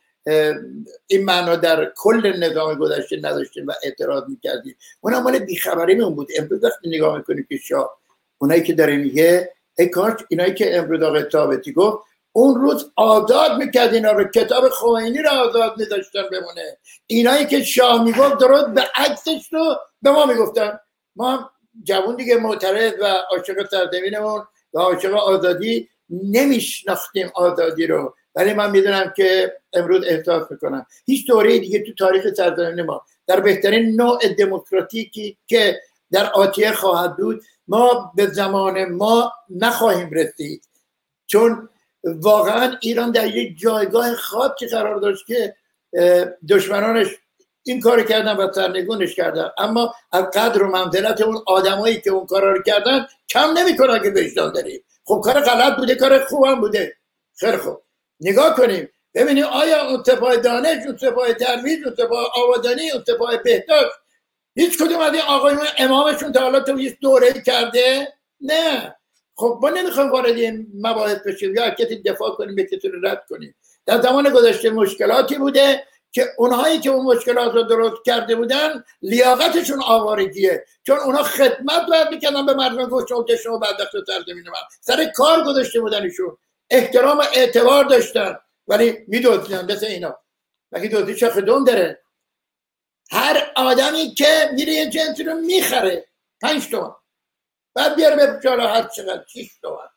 این 1.06 1.24
معنا 1.24 1.56
در 1.56 1.92
کل 1.96 2.32
نظام 2.38 2.74
گذشته 2.74 3.16
نداشتیم 3.16 3.66
و 3.66 3.72
اعتراض 3.82 4.22
می‌کردیم. 4.28 4.76
اون 5.00 5.18
مال 5.22 5.38
بیخبری 5.38 6.02
اون 6.02 6.14
بود. 6.14 6.28
امروز 6.38 6.64
وقتی 6.64 6.88
نگاه 6.88 7.16
می‌کنیم 7.16 7.46
که 7.48 7.56
شاه 7.56 7.98
اونایی 8.38 8.62
که 8.62 8.72
داره 8.72 8.96
میگه 8.96 9.52
ای 9.78 9.86
کاش 9.86 10.12
اینایی 10.28 10.54
که 10.54 10.76
امروز 10.76 11.02
آقای 11.02 11.24
ثابتی 11.32 11.72
گفت 11.72 11.98
اون 12.32 12.60
روز 12.60 12.92
آزاد 12.96 13.58
می‌کرد 13.58 13.94
اینا 13.94 14.12
رو. 14.12 14.24
کتاب 14.24 14.68
خمینی 14.68 15.18
رو 15.18 15.30
آزاد 15.30 15.78
میداشتن 15.78 16.22
بمونه. 16.32 16.78
اینایی 17.06 17.46
که 17.46 17.62
شاه 17.62 18.04
می‌گفت 18.04 18.38
درست 18.38 18.66
به 18.66 18.82
عکسش 18.94 19.48
رو 19.52 19.76
به 20.02 20.10
ما 20.10 20.26
می‌گفتن. 20.26 20.78
ما 21.16 21.50
جوون 21.82 22.16
دیگه 22.16 22.36
معترض 22.36 22.92
و 23.00 23.04
عاشق 23.04 23.68
سرزمینمون 23.70 24.46
و 24.74 24.78
عاشق 24.78 25.14
آزادی 25.14 25.88
نمیشناختیم 26.10 27.30
آزادی 27.34 27.86
رو. 27.86 28.14
ولی 28.34 28.52
من 28.54 28.70
می‌دونم 28.70 29.12
که 29.16 29.52
امروز 29.72 30.04
احساس 30.06 30.50
می‌کنم. 30.50 30.86
هیچ 31.06 31.26
دوره 31.26 31.58
دیگه 31.58 31.78
تو 31.82 31.94
تاریخ 31.94 32.34
سرزمین 32.34 32.82
ما 32.82 33.02
در 33.26 33.40
بهترین 33.40 34.00
نوع 34.00 34.18
دموکراتیکی 34.38 35.38
که 35.46 35.80
در 36.10 36.30
آتیه 36.30 36.72
خواهد 36.72 37.16
بود 37.16 37.42
ما 37.68 38.12
به 38.16 38.26
زمان 38.26 38.84
ما 38.84 39.32
نخواهیم 39.50 40.10
رسید. 40.10 40.64
چون 41.26 41.68
واقعا 42.04 42.76
ایران 42.80 43.10
در 43.10 43.26
یک 43.26 43.58
جایگاه 43.58 44.14
خاصی 44.14 44.66
قرار 44.66 45.00
داشت 45.00 45.26
که 45.26 45.56
دشمنانش 46.48 47.06
این 47.62 47.80
کار 47.80 48.02
کردن 48.02 48.36
و 48.36 48.52
سرنگونش 48.52 49.14
کردن. 49.14 49.50
اما 49.58 49.94
از 50.12 50.24
قدر 50.24 50.62
و 50.62 50.70
منزلت 50.70 51.20
اون 51.20 51.42
آدمایی 51.46 52.00
که 52.00 52.10
اون 52.10 52.26
کارا 52.26 52.52
رو 52.52 52.62
کردن 52.62 53.06
کم 53.28 53.58
نمی‌کنن 53.58 54.02
که 54.02 54.10
وجدان 54.10 54.52
داریم. 54.52 54.84
خب 55.04 55.20
کار 55.24 55.40
غلط 55.40 55.76
بوده 55.76 55.94
کار 55.94 56.24
خوبم 56.24 56.60
بوده. 56.60 56.96
خیلی 57.36 57.56
خوب. 57.56 57.82
نگاه 58.22 58.56
کنیم. 58.56 58.88
ببینیم 59.14 59.44
آیا 59.44 59.88
اون 59.88 60.02
سپاه 60.02 60.36
دانش 60.36 60.86
اون 60.86 60.96
سپاه 60.96 61.32
ترویج 61.32 61.84
اون 61.84 61.94
سپاه 61.94 62.32
آبادانی 62.34 62.90
اون 62.90 63.04
سپاه 63.06 63.36
بهداشت 63.36 63.92
هیچ 64.54 64.78
کدوم 64.78 65.00
از 65.00 65.12
این 65.12 65.22
آقایون 65.22 65.60
امامشون 65.78 66.32
تا 66.32 66.40
حالا 66.40 66.60
تو 66.60 66.76
هیچ 66.76 66.94
دوره 67.00 67.32
کرده؟ 67.32 68.12
نه. 68.40 68.96
خب 69.34 69.58
ما 69.62 69.70
نمی‌خوایم 69.70 70.10
وارد 70.10 70.36
این 70.36 70.66
مباحث 70.74 71.18
بشیم. 71.26 71.54
یا 71.56 71.70
کسی 71.70 72.02
دفاع 72.02 72.30
کنیم 72.30 72.54
به 72.54 72.64
کسی 72.64 72.90
رد 73.02 73.24
کنیم. 73.28 73.54
در 73.86 74.00
زمان 74.00 74.30
گذشته 74.30 74.70
مشکلاتی 74.70 75.38
بوده 75.38 75.84
که 76.12 76.26
اونهایی 76.38 76.80
که 76.80 76.90
اون 76.90 77.06
مشکلات 77.06 77.54
رو 77.54 77.62
درست 77.62 78.02
کرده 78.06 78.34
بودن 78.34 78.84
لیاقتشون 79.02 79.82
آوارگیه. 79.82 80.64
چون 80.82 80.98
اونا 80.98 81.22
خدمت 81.22 81.86
باید 81.88 82.08
می‌کردن 82.08 82.46
به 82.46 82.54
مردم 82.54 82.88
گوش 82.88 83.12
و 83.12 83.50
و 83.50 83.58
بدبخت 83.58 83.94
سر 84.80 85.04
کار 85.04 85.44
گذاشته 85.44 85.80
بودنشون. 85.80 86.36
احترام 86.72 87.20
اعتبار 87.34 87.84
داشتن. 87.84 88.38
ولی 88.68 89.04
میدوزیدن 89.08 89.72
مثل 89.72 89.86
اینا. 89.86 90.18
وقتی 90.72 90.88
دوزی 90.88 91.14
چه 91.14 91.30
خدوم 91.30 91.64
داره؟ 91.64 92.02
هر 93.10 93.52
آدمی 93.56 94.14
که 94.14 94.50
میره 94.52 94.72
یه 94.72 94.90
جنسی 94.90 95.24
رو 95.24 95.34
می‌خره. 95.34 96.08
پنج 96.40 96.68
تومن 96.68 96.94
بعد 97.74 97.96
بیاره 97.96 98.16
به 98.16 98.40
جالا 98.44 98.68
هر 98.68 98.82
چقدر. 98.82 99.24
شیش 99.32 99.58
تومن 99.62 99.88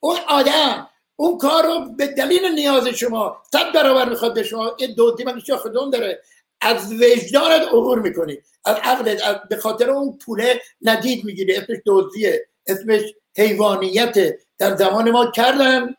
اون 0.00 0.16
آدم 0.28 0.88
اون 1.16 1.38
کار 1.38 1.64
رو 1.64 1.94
به 1.96 2.06
دلیل 2.06 2.46
نیاز 2.54 2.88
شما 2.88 3.42
صد 3.52 3.72
برابر 3.72 4.08
می‌خواد 4.08 4.34
به 4.34 4.42
شما 4.42 4.76
این 4.78 4.94
دودی 4.94 5.24
من 5.24 5.40
خودم 5.56 5.90
داره؟ 5.90 6.22
از 6.60 6.92
وجدانت 6.92 7.62
عبور 7.68 7.98
می‌کنی. 7.98 8.38
از 8.64 8.76
عقلت 8.76 9.48
به 9.48 9.56
خاطر 9.56 9.90
اون 9.90 10.18
پوله 10.18 10.62
ندید 10.82 11.24
می‌گیری. 11.24 11.56
اسمش 11.56 11.78
دوزیه 11.84 12.48
اسمش 12.66 13.02
حیوانیت 13.36 14.14
در 14.58 14.76
زمان 14.76 15.10
ما 15.10 15.30
کردن 15.30 15.94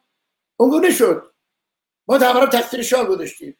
اون 0.57 0.91
شد. 0.91 1.31
ما 2.07 2.17
تمام 2.17 2.45
تقصیر 2.45 2.81
شاه 2.81 3.05
گذاشتیم 3.05 3.57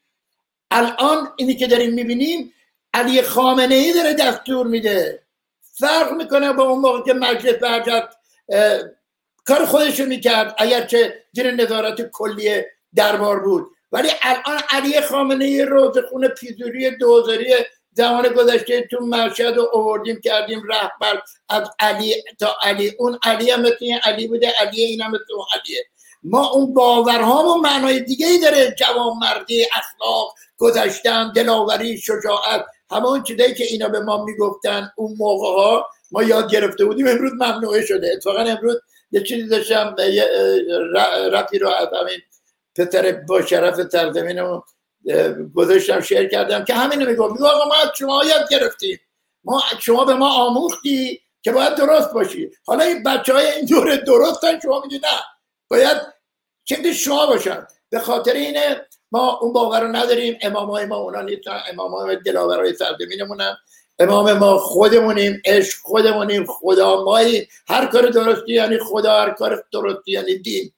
الان 0.71 1.33
اینی 1.37 1.55
که 1.55 1.67
داریم 1.67 1.93
می‌بینیم 1.93 2.53
علی 2.93 3.21
خامنه 3.21 3.75
ای 3.75 3.93
داره 3.93 4.13
دستور 4.13 4.67
میده. 4.67 5.23
فرق 5.61 6.13
می‌کنه 6.13 6.53
با 6.53 6.63
اون 6.63 6.79
موقع 6.79 7.01
که 7.01 7.13
مجلس 7.13 7.55
برجت 7.55 8.09
کار 9.45 9.65
خودشو 9.65 10.05
می‌کرد 10.05 10.55
اگرچه 10.57 11.23
زیر 11.31 11.51
نظارت 11.51 12.01
کلی 12.01 12.63
دربار 12.95 13.39
بود. 13.39 13.71
ولی 13.91 14.09
الان 14.21 14.61
علی 14.69 15.01
خامنه 15.01 15.45
ای 15.45 15.61
روزخون 15.61 16.27
پیزوری 16.27 16.97
دوزاری 16.97 17.53
زمان 17.99 18.27
گذشته 18.27 18.87
تو 18.91 19.05
مرشد 19.05 19.53
رو 19.55 19.69
اووردیم 19.73 20.19
کردیم 20.23 20.61
رهبر. 20.69 21.21
از 21.49 21.69
علی 21.79 22.15
تا 22.39 22.55
علی 22.63 22.95
اون 22.99 23.19
علی 23.23 23.51
هم 23.51 23.65
علی 24.03 24.27
بوده 24.27 24.53
علی 24.59 24.81
این 24.81 25.01
هم 25.01 25.11
مثل 25.11 25.23
علیه 25.55 25.83
ما 26.23 26.49
اون 26.49 26.73
باورهامون 26.73 27.59
معنای 27.59 27.99
دیگه 27.99 28.27
ای 28.27 28.39
داره. 28.39 28.75
جوانمردی 28.77 29.67
اخلاق 29.77 30.33
گذشتن 30.57 31.31
دلاوری 31.31 31.97
شجاعت 31.97 32.65
همون 32.91 33.23
چیزایی 33.23 33.53
که 33.53 33.63
اینا 33.63 33.89
به 33.89 33.99
ما 33.99 34.25
می‌گفتن. 34.25 34.91
اون 34.95 35.15
موقع 35.17 35.61
ها 35.61 35.87
ما 36.11 36.23
یاد 36.23 36.51
گرفته 36.51 36.85
بودیم. 36.85 37.07
امروز 37.07 37.31
ممنوعه 37.33 37.85
شده. 37.85 38.11
اتفاقا 38.13 38.39
امروز 38.39 38.75
یه 39.11 39.23
چیزی 39.23 39.47
داشتم 39.47 39.95
رفی 41.31 41.59
رو 41.59 41.69
از 41.69 41.87
همین 42.01 42.19
پسر 42.75 43.11
با 43.11 43.41
شرف 43.41 43.89
سرزمین 43.91 44.39
گذاشتم 45.55 46.01
شعر 46.01 46.28
کردم 46.28 46.66
که 46.66 46.74
همین 46.74 47.05
میگو 47.05 47.28
میگو 47.28 47.45
آقا 47.45 47.66
ما 47.66 47.76
شما 47.97 48.24
یاد 48.26 48.49
گرفتیم. 48.49 48.99
ما 49.43 49.62
شما 49.82 50.05
به 50.05 50.14
ما 50.14 50.30
آموختی 50.30 51.22
که 51.41 51.51
باید 51.51 51.76
درست 51.76 52.14
باشی. 52.14 52.51
حالا 52.66 52.84
این 52.84 53.03
بچه 53.03 53.34
های 53.34 53.45
این 53.45 53.66
دوره 53.66 53.97
درستن 53.97 54.60
شما 54.60 54.82
میگی 54.82 54.97
نه. 54.97 55.20
باید 55.68 55.97
چه 56.64 56.93
شما 56.93 57.26
باشن. 57.26 57.68
به 57.89 57.99
خاطر 57.99 58.34
اینه 58.34 58.86
ما 59.12 59.39
اون 59.41 59.53
باور 59.53 59.82
رو 59.82 59.88
نداریم. 59.88 60.38
امام 60.41 60.72
های 60.72 60.86
ما 60.86 60.95
اونا 60.95 61.22
نیستن. 61.22 61.62
امام 61.74 61.91
های 61.91 62.16
دلاورای 62.16 62.74
سرزمینمونن 62.74 63.57
امام 63.99 64.34
ما 64.34 64.57
خودمونیم 64.57 65.41
عشق 65.45 65.78
خودمونیم 65.82 66.45
خدا 66.45 67.03
مایی. 67.03 67.47
هر 67.68 67.86
کار 67.86 68.01
درستی 68.01 68.53
یعنی 68.53 68.78
خدا 68.78 69.22
هر 69.22 69.30
کار 69.30 69.66
درستی 69.74 70.12
یعنی 70.12 70.38
دین. 70.38 70.72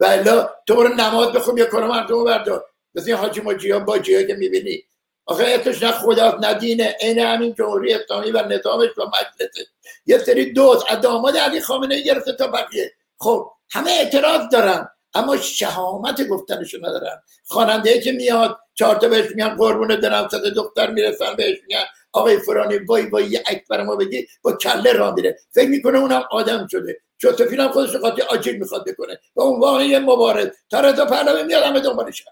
و 0.00 0.04
الا 0.04 0.50
تو 0.66 0.76
برو 0.76 0.88
نماز 0.88 1.32
بخون 1.32 1.56
یا 1.56 1.66
کنم 1.66 1.88
مردم 1.88 2.24
بردار. 2.24 2.64
مثل 2.94 3.06
این 3.06 3.16
حاجی 3.16 3.40
مجیان 3.40 3.84
با 3.84 3.98
که 3.98 4.34
می‌بینی. 4.38 4.84
آخه 5.26 5.44
اتش 5.44 5.82
نه 5.82 5.92
خدا 5.92 6.38
نه 6.42 6.54
دینه. 6.54 6.96
این 7.00 7.18
همین 7.18 7.54
جمهوری 7.54 7.94
اسلامی 7.94 8.30
و 8.30 8.42
نظامش 8.48 8.88
و 8.98 9.02
مجلسه. 9.06 9.66
یه 10.06 10.18
سری 10.18 10.52
دوست 10.52 10.84
از 10.88 11.00
داماد 11.00 11.36
علی 11.36 11.60
خامنه 11.60 12.02
گرفته 12.02 12.32
تا 12.32 12.46
بقیه. 12.46 12.92
خب 13.18 13.50
همه 13.70 13.90
اعتراض 13.90 14.48
دارن 14.52 14.88
اما 15.14 15.36
شهامت 15.36 16.28
گفتنشو 16.28 16.78
ندارن. 16.78 17.22
خواننده 17.46 18.00
که 18.00 18.12
میاد 18.12 18.58
چهار 18.74 18.96
تا 18.96 19.08
بهش 19.08 19.30
میگن 19.30 19.56
قربون 19.56 19.88
دلم 19.88 20.28
صد 20.30 20.42
دختر 20.42 20.90
می‌رسن 20.90 21.36
بهش 21.36 21.58
میگن 21.66 21.84
آقای 22.12 22.38
فرانی 22.38 22.78
وای 22.78 23.06
وای 23.06 23.26
یه 23.26 23.42
اکبر 23.46 23.82
ما 23.82 23.96
بگی 23.96 24.26
با 24.42 24.52
کله 24.52 24.92
را 24.92 25.10
میره. 25.10 25.38
فکر 25.54 25.68
می‌کنه 25.68 25.98
اونم 25.98 26.24
آدم 26.30 26.66
شده. 26.70 27.00
چوتفین 27.18 27.60
هم 27.60 27.68
خودش 27.68 27.96
خاطی 27.96 28.22
آجیل 28.22 28.56
می‌خواد 28.56 28.84
بکنه. 28.88 29.20
و 29.36 29.40
اون 29.40 29.60
واقعا 29.60 29.84
یه 29.84 29.98
مبارز. 29.98 30.48
تا 30.70 30.80
رضا 30.80 31.04
پهلوی 31.04 31.42
میاد 31.42 31.62
همه 31.62 31.80
دنبالش 31.80 32.24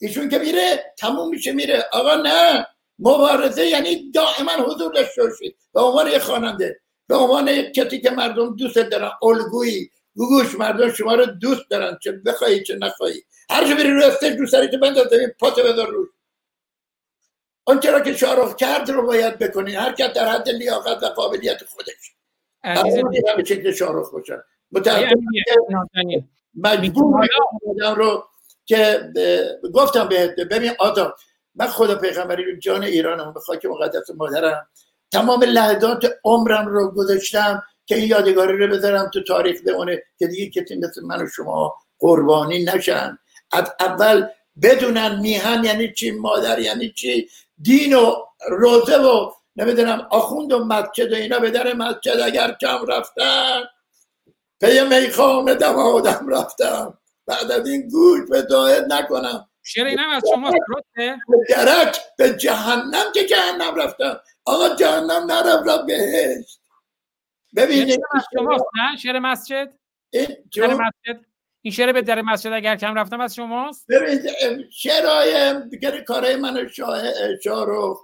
ایشون 0.00 0.28
که 0.28 0.38
میره 0.38 0.94
تموم 0.98 1.28
میشه 1.28 1.52
میره. 1.52 1.84
آقا 1.92 2.14
نه 2.14 2.66
مبارزه 2.98 3.66
یعنی 3.66 4.10
دائما 4.10 4.52
حضور 4.52 4.92
داشته 4.92 5.22
باشید. 5.22 5.56
به 5.74 5.80
عنوان 5.80 6.08
یه 6.08 6.18
خواننده 6.18 6.80
به 7.08 7.16
عنوان 7.16 7.62
کسی 7.62 8.00
که 8.00 8.10
مردم 8.10 8.56
دوست 8.56 8.76
دارن 8.76 9.10
الگویی. 9.22 9.90
گوگوش 10.16 10.58
مردم 10.58 10.92
شما 10.92 11.14
رو 11.14 11.26
دوست 11.26 11.70
دارن 11.70 11.98
چه 12.02 12.12
بخوایی 12.12 12.62
چه 12.62 12.76
نخواهی. 12.76 13.22
هر 13.50 13.68
جا 13.68 13.74
بری 13.74 13.90
رو 13.90 14.04
استیج 14.04 14.38
رو 14.38 14.46
سریت 14.46 14.74
بنداز 14.74 15.06
ببین 15.06 15.28
پاتو 15.38 15.62
بذار 15.62 15.88
روش. 15.90 16.08
اون 17.66 17.80
چرا 17.80 18.00
که 18.00 18.16
شارخ 18.16 18.56
کرد 18.56 18.90
رو 18.90 19.06
باید 19.06 19.38
بکنی. 19.38 19.74
هر 19.74 19.92
کس 19.92 20.12
در 20.12 20.28
حد 20.28 20.48
لیاقت 20.48 21.02
و 21.02 21.06
قابلیت 21.06 21.64
خودش. 21.64 22.14
شکل 23.46 23.72
شارخ 23.72 24.12
باشن. 24.12 24.42
مجبور 26.54 27.28
رو 27.96 28.28
که 28.66 29.00
گفتم 29.74 30.08
بهت 30.08 30.30
ببین 30.30 30.72
آدم 30.78 31.14
من 31.54 31.66
خدا 31.66 31.94
پیغمبری 31.94 32.58
جان 32.58 32.82
ایرانم 32.82 33.32
به 33.32 33.40
خاک 33.40 33.66
مقدس 33.66 34.10
مادرم 34.16 34.68
تمام 35.12 35.42
لحظات 35.42 36.12
عمرم 36.24 36.66
رو 36.66 36.90
گذاشتم 36.90 37.62
که 37.86 37.96
این 37.96 38.08
یادگاری 38.08 38.58
رو 38.58 38.68
بذارم 38.68 39.10
تو 39.14 39.22
تاریخ 39.22 39.60
بمونه 39.66 40.02
که 40.18 40.26
دیگه 40.26 40.62
کسی 40.62 40.76
مثل 40.76 41.04
من 41.04 41.22
و 41.22 41.28
شما 41.28 41.74
قربانی 41.98 42.64
نشن. 42.64 43.18
از 43.52 43.64
اول 43.80 44.26
بدونن 44.62 45.20
میهن 45.20 45.64
یعنی 45.64 45.92
چی 45.92 46.10
مادر 46.10 46.58
یعنی 46.58 46.90
چی 46.90 47.28
دین 47.62 47.94
و 47.94 48.14
روزه 48.48 48.96
و 48.96 49.30
نمی‌دونم 49.56 50.06
آخوند 50.10 50.52
و 50.52 50.64
مسجد 50.64 51.12
و 51.12 51.14
اینا 51.14 51.38
به 51.38 51.50
در 51.50 51.72
مسجد 51.72 52.20
اگر 52.24 52.56
کم 52.60 52.86
رفتن 52.88 53.62
پی 54.60 54.80
میخانه 54.80 55.54
دم 55.54 55.74
آدم 55.74 56.28
رفتم 56.28 56.98
بعد 57.26 57.52
از 57.52 57.68
این 57.68 57.88
گوش 57.88 58.20
به 58.30 58.46
نکنم. 58.88 59.48
شیر 59.62 59.84
اینم 59.84 60.08
از 60.08 60.22
شما 60.34 60.50
به 60.50 61.16
درک 61.48 61.96
به 62.18 62.36
جهنم 62.36 63.12
که 63.14 63.24
جهنم 63.24 63.74
رفتم. 63.74 64.20
آقا 64.44 64.74
جهنم 64.74 65.32
نرفتم 65.32 65.86
بهشت. 65.86 66.60
ببینید 67.56 68.00
نه؟ 68.74 68.96
شعر 69.02 69.18
مسجد؟ 69.18 69.78
شعر 70.54 70.74
مسجد. 70.74 71.24
این 71.62 71.74
شعر 71.74 71.92
به 71.92 72.02
در 72.02 72.22
مسجد 72.22 72.52
اگر 72.52 72.76
کم 72.76 72.94
رفتم 72.94 73.20
از 73.20 73.34
شماست؟ 73.34 73.86
ببینید 73.88 74.30
شعرهای 74.70 75.54
دیگر 75.68 76.00
کارهای 76.00 76.36
من 76.36 76.68
شاروخ 77.44 78.00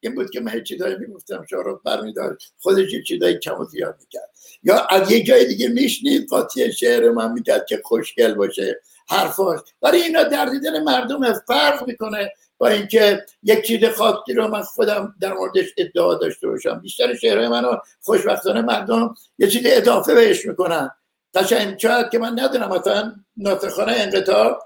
این 0.00 0.14
بود 0.14 0.30
که 0.30 0.40
من 0.40 0.64
چیزایی 0.64 0.96
می‌گفتم 0.96 1.46
شاروخ 1.50 1.80
برمیدار 1.84 2.38
خودش 2.58 2.90
چیزایی 3.06 3.38
کم 3.38 3.60
و 3.60 3.64
زیاد 3.64 3.96
می‌کرد. 4.00 4.33
یا 4.64 4.86
از 4.90 5.10
یه 5.10 5.22
جای 5.22 5.46
دیگه 5.46 5.68
میشنید 5.68 6.28
قاطی 6.28 6.72
شعر 6.72 7.10
من 7.10 7.32
می‌کرد 7.32 7.66
که 7.66 7.80
خوشگل 7.84 8.34
باشه 8.34 8.80
حرفاش 9.08 9.60
ولی 9.82 10.02
اینا 10.02 10.22
در 10.22 10.46
دیدن 10.46 10.82
مردم 10.82 11.32
فرق 11.32 11.86
می‌کنه 11.86 12.32
با 12.58 12.68
اینکه 12.68 13.24
یک 13.42 13.66
چیز 13.66 13.84
خاصی 13.84 14.32
رو 14.32 14.48
من 14.48 14.62
خودم 14.62 15.14
در 15.20 15.32
موردش 15.32 15.66
ادعا 15.76 16.14
داشته 16.14 16.48
باشم. 16.48 16.80
بیشتر 16.80 17.14
شعرهای 17.14 17.48
منو 17.48 17.76
خوشبختانه 18.00 18.62
مردم 18.62 19.14
یه 19.38 19.48
چیز 19.48 19.62
اضافه 19.66 20.14
بهش 20.14 20.46
می‌کنن. 20.46 20.90
قشنگ 21.34 21.78
شاید 21.78 22.08
که 22.10 22.18
من 22.18 22.40
ندونم 22.40 22.68
مثلا 22.68 23.14
ناطقخانه 23.36 23.92
انقطاع 23.92 24.58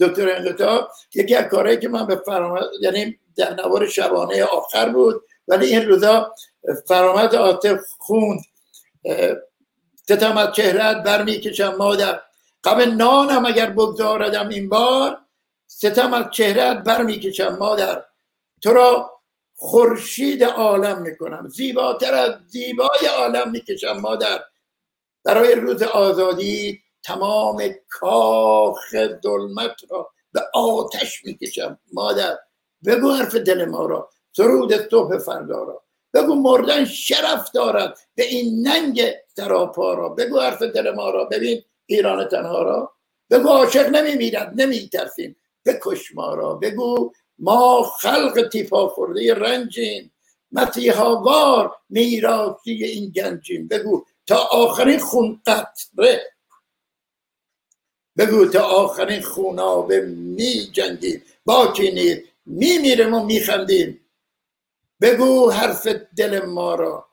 دکتر 0.00 0.36
انقطاع 0.36 0.88
یکی 1.14 1.34
از 1.34 1.44
کارهایی 1.44 1.78
که 1.78 1.88
من 1.88 2.06
به 2.06 2.16
فرامد 2.16 2.64
یعنی 2.80 3.18
در 3.36 3.54
نوار 3.54 3.86
شبانه 3.86 4.44
آخر 4.44 4.88
بود. 4.88 5.22
ولی 5.48 5.66
این 5.66 5.88
روزا 5.88 6.34
فرامد 6.86 7.34
عاطف 7.34 7.80
خوند 7.98 8.40
ستم 9.96 10.36
از 10.36 10.54
چهرت 10.54 11.02
برمیکشم 11.02 11.74
مادر. 11.74 12.20
قبل 12.64 12.84
نانم 12.84 13.46
اگر 13.46 13.70
بگذاردم 13.70 14.48
این 14.48 14.68
بار 14.68 15.18
ستم 15.66 16.14
از 16.14 16.24
چهرت 16.32 16.76
برمیکشم 16.76 17.56
مادر. 17.60 18.04
تو 18.62 18.72
را 18.72 19.20
خورشید 19.54 20.44
عالم 20.44 21.02
می‌کنم. 21.02 21.48
زیباتر 21.48 22.14
از 22.14 22.32
زیبای 22.46 23.06
عالم 23.18 23.50
می‌کشم 23.50 23.92
مادر. 24.00 24.44
برای 25.24 25.54
روز 25.54 25.82
آزادی 25.82 26.80
تمام 27.04 27.62
کاخ 27.88 28.78
ظلمت 29.22 29.76
را 29.90 30.10
به 30.32 30.40
آتش 30.54 31.24
می‌کشم 31.24 31.78
مادر. 31.92 32.38
بگو 32.86 33.12
حرف 33.12 33.34
دل 33.34 33.64
ما 33.64 33.86
را. 33.86 34.10
سرود 34.36 34.90
صبح 34.90 35.18
فردا 35.18 35.62
را. 35.62 35.85
بگو 36.14 36.34
مردن 36.34 36.84
شرف 36.84 37.50
دارد 37.50 37.98
به 38.14 38.24
این 38.24 38.68
ننگ 38.68 39.12
تراپا 39.36 39.94
را. 39.94 40.08
بگو 40.08 40.40
حرف 40.40 40.62
دل 40.62 40.90
ما 40.90 41.10
را. 41.10 41.24
ببین 41.24 41.62
ایران 41.86 42.28
تنها 42.28 42.62
را. 42.62 42.92
بگو 43.30 43.48
عاشق 43.48 43.88
نمیمیرد 43.88 44.52
نمیترسیم. 44.56 45.36
بکش 45.64 46.14
ما 46.14 46.34
را. 46.34 46.54
بگو 46.54 47.12
ما 47.38 47.82
خلق 47.82 48.48
تیپا 48.52 48.88
خورده 48.88 49.34
رنجیم. 49.34 50.12
وار 51.24 51.76
میراسی 51.88 52.84
این 52.84 53.10
گنجیم. 53.10 53.68
بگو 53.68 54.04
تا 54.26 54.36
آخرین 54.36 54.98
خون 54.98 55.42
قطره. 55.46 56.36
بگو 58.18 58.46
تا 58.46 58.62
آخرین 58.62 59.22
خونابه 59.22 60.00
می 60.06 60.70
جنگیم 60.72 61.22
باکی 61.44 62.22
می 62.46 62.78
میرم 62.78 63.14
و 63.14 63.24
می 63.24 63.40
خندیم 63.40 64.00
بگو 65.00 65.50
حرف 65.50 65.86
دل 66.16 66.44
ما 66.44 66.74
را. 66.74 67.06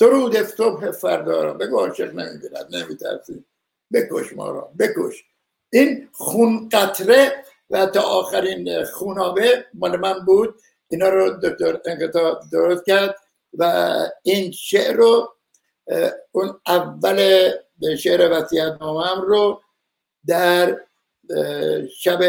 درود 0.00 0.42
صبح 0.42 0.90
فردا 0.90 1.44
را. 1.44 1.54
بگو 1.54 1.78
عاشق 1.78 2.14
نمی‌گیرد 2.14 2.74
نمیترسیم 2.74 3.46
بکش 3.92 4.32
ما 4.32 4.50
را 4.50 4.72
بکش. 4.78 5.24
این 5.72 6.08
خون 6.12 6.68
قطره 6.68 7.44
و 7.70 7.86
تا 7.86 8.00
آخرین 8.00 8.84
خونابه 8.84 9.64
مال 9.74 9.96
من 9.96 10.24
بود. 10.24 10.54
اینا 10.88 11.08
رو 11.08 11.30
دکتر 11.30 11.80
انقطاع 11.84 12.40
درست 12.52 12.86
کرد 12.86 13.16
و 13.58 13.94
این 14.22 14.52
شعر 14.52 14.92
رو 14.92 15.34
اون 16.32 16.60
اول 16.66 17.50
شعر 17.98 18.30
وسیعت 18.32 18.78
نامم 18.80 19.22
رو 19.22 19.62
در 20.26 20.80
شب 21.98 22.20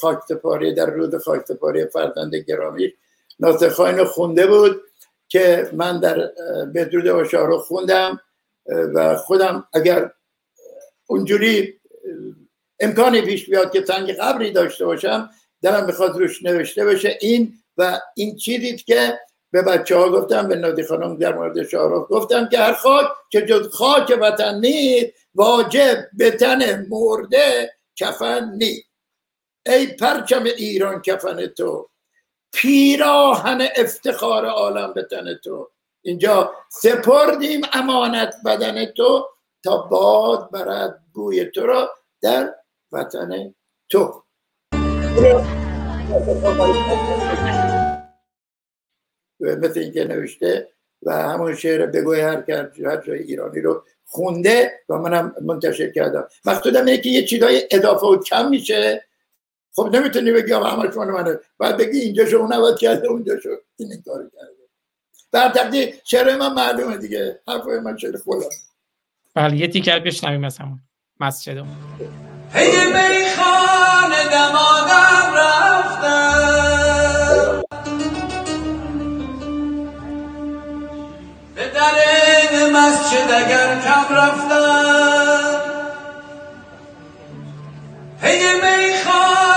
خاکتپاری 0.00 0.74
در 0.74 0.86
روز 0.86 1.14
خاکتپاری 1.14 1.86
فرزند 1.86 2.34
گرامی 2.34 2.92
ناصر 3.38 4.04
خونده 4.04 4.46
بود 4.46 4.82
که 5.28 5.70
من 5.72 6.00
در 6.00 6.30
بدرود 6.74 7.06
و 7.06 7.24
شاهرخ 7.24 7.60
خوندم 7.60 8.20
و 8.66 9.16
خودم 9.16 9.68
اگر 9.72 10.10
اونجوری 11.06 11.80
امکانی 12.80 13.22
پیش 13.22 13.50
بیاد 13.50 13.72
که 13.72 13.84
سنگ 13.84 14.12
قبری 14.12 14.52
داشته 14.52 14.84
باشم 14.84 15.30
دلم 15.62 15.86
می‌خواد 15.86 16.18
روش 16.18 16.42
نوشته 16.42 16.84
بشه 16.84 17.18
این 17.20 17.52
و 17.76 18.00
این 18.16 18.36
چیزی 18.36 18.76
که 18.76 19.18
به 19.50 19.62
بچه 19.62 19.96
ها 19.96 20.10
گفتم 20.10 20.48
به 20.48 20.56
نادی 20.56 20.82
خانم 20.82 21.16
در 21.16 21.34
مورد 21.34 21.68
شاهرخ 21.68 22.06
گفتم 22.10 22.48
که 22.48 22.58
هر 22.58 22.72
خاک 22.72 23.06
که 23.30 23.42
جز 23.42 23.68
خاک 23.68 24.18
وطن 24.20 24.60
نیست 24.60 25.12
واجب 25.34 26.08
به 26.12 26.30
تن 26.30 26.86
مرده 26.88 27.74
کفن 27.96 28.52
نیست. 28.58 28.86
ای 29.66 29.86
پرچم 29.86 30.44
ایران 30.44 31.02
کفن 31.02 31.46
تو. 31.46 31.88
پیراهن 32.56 33.68
افتخار 33.76 34.46
عالم 34.46 34.92
به 34.92 35.02
تن 35.02 35.34
تو. 35.34 35.70
اینجا 36.02 36.54
سپردیم 36.68 37.60
امانت 37.72 38.34
بدن 38.44 38.84
تو 38.84 39.28
تا 39.64 39.76
باد 39.76 40.50
برد 40.50 41.02
بوی 41.12 41.44
تو 41.44 41.66
را 41.66 41.90
در 42.22 42.54
وطن 42.92 43.54
تو. 43.88 44.22
مثل 49.40 49.80
اینکه 49.80 50.04
نوشته 50.04 50.68
و 51.02 51.12
همون 51.12 51.54
شعر 51.54 51.86
بگوی 51.86 52.20
هر 52.20 52.44
هر 52.86 52.96
جای 53.06 53.18
ایرانی 53.18 53.60
رو 53.60 53.84
خونده 54.04 54.72
و 54.88 54.98
منم 54.98 55.34
منتشر 55.42 55.90
کردم. 55.90 56.28
مقصودم 56.44 56.84
اینه 56.86 56.98
که 56.98 57.08
یه 57.08 57.26
چیزای 57.26 57.68
اضافه 57.70 58.06
و 58.06 58.22
کم 58.22 58.48
میشه. 58.48 59.05
خب 59.76 59.88
نمی‌تونی 59.92 60.32
بگی 60.32 60.52
آقا 60.52 60.66
همش 60.66 60.96
من 60.96 61.10
منه 61.10 61.38
بعد 61.58 61.76
بگی 61.76 61.98
اینجا 61.98 62.26
شو 62.26 62.46
نباید 62.50 62.78
کرده 62.78 63.08
اونجا 63.08 63.40
شو 63.40 63.48
این 63.76 64.02
کار 64.06 64.30
کرده. 64.34 64.52
بر 65.32 65.48
تقدیر 65.48 65.94
شعر 66.04 66.36
من 66.36 66.52
معلومه 66.52 66.96
دیگه. 66.96 67.40
حرفای 67.48 67.80
من 67.80 67.96
شعر 67.96 68.16
خودم. 68.16 68.48
بله 69.34 69.56
یه 69.56 69.68
تیکر 69.68 69.98
بشنویم 69.98 70.44
از 70.44 70.58
همون 70.58 70.80
مسجدمون. 71.20 71.76
هی 72.52 72.86
میخانه 72.86 74.24
دمادم 74.30 75.34
رفتم 75.36 76.46
به 81.54 81.68
در 81.74 81.94
مسجد 82.72 83.30
اگر 83.30 83.80
کم 83.80 84.14
رفتم 84.14 85.60
هی 88.22 88.54
میخانه 88.54 89.55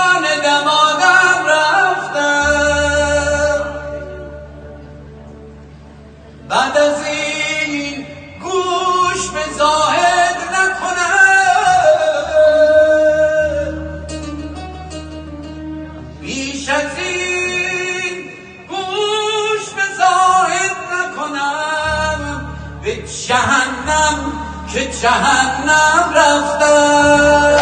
جهنم 23.30 24.32
که 24.72 24.86
جهنم 24.86 26.14
رفتم 26.14 27.56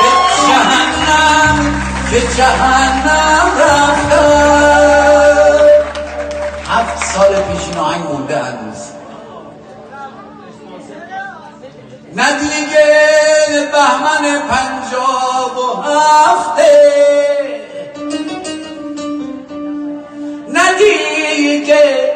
به 0.00 0.08
جهنم 0.46 1.82
که 2.10 2.20
جهنم 2.20 3.48
رفتم 3.60 4.26
هفت 6.70 7.04
سال 7.04 7.26
پیش 7.28 7.68
این 7.68 7.78
آهنگ 7.78 8.02
مونده 8.02 8.38
هنوز. 8.38 8.86
نه 12.14 12.32
دیگه 12.40 13.70
بهمن 13.72 14.40
پنجاب 14.48 15.56
و 15.58 15.82
هفته. 15.82 16.70
نه 20.48 20.72
دیگه 20.78 22.15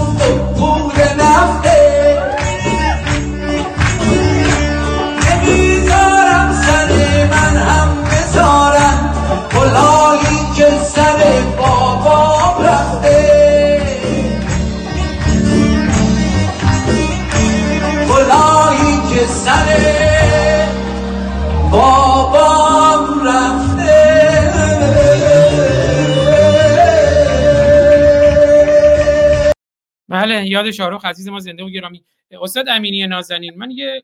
بله 30.21 30.47
یاد 30.47 30.71
شاهرخ 30.71 31.05
عزیز 31.05 31.27
ما 31.27 31.39
زنده 31.39 31.63
و 31.63 31.69
گرامی. 31.69 32.05
استاد 32.41 32.69
امینی 32.69 33.07
نازنین 33.07 33.57
من 33.57 33.71
یه 33.71 34.03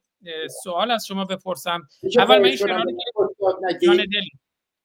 سوال 0.64 0.92
از 0.92 1.08
شما 1.08 1.26
بپرسم. 1.26 1.88
اول 2.18 2.40
من 2.40 2.46
این؟ 2.46 2.58
جان 3.82 3.96
دلی. 3.96 4.32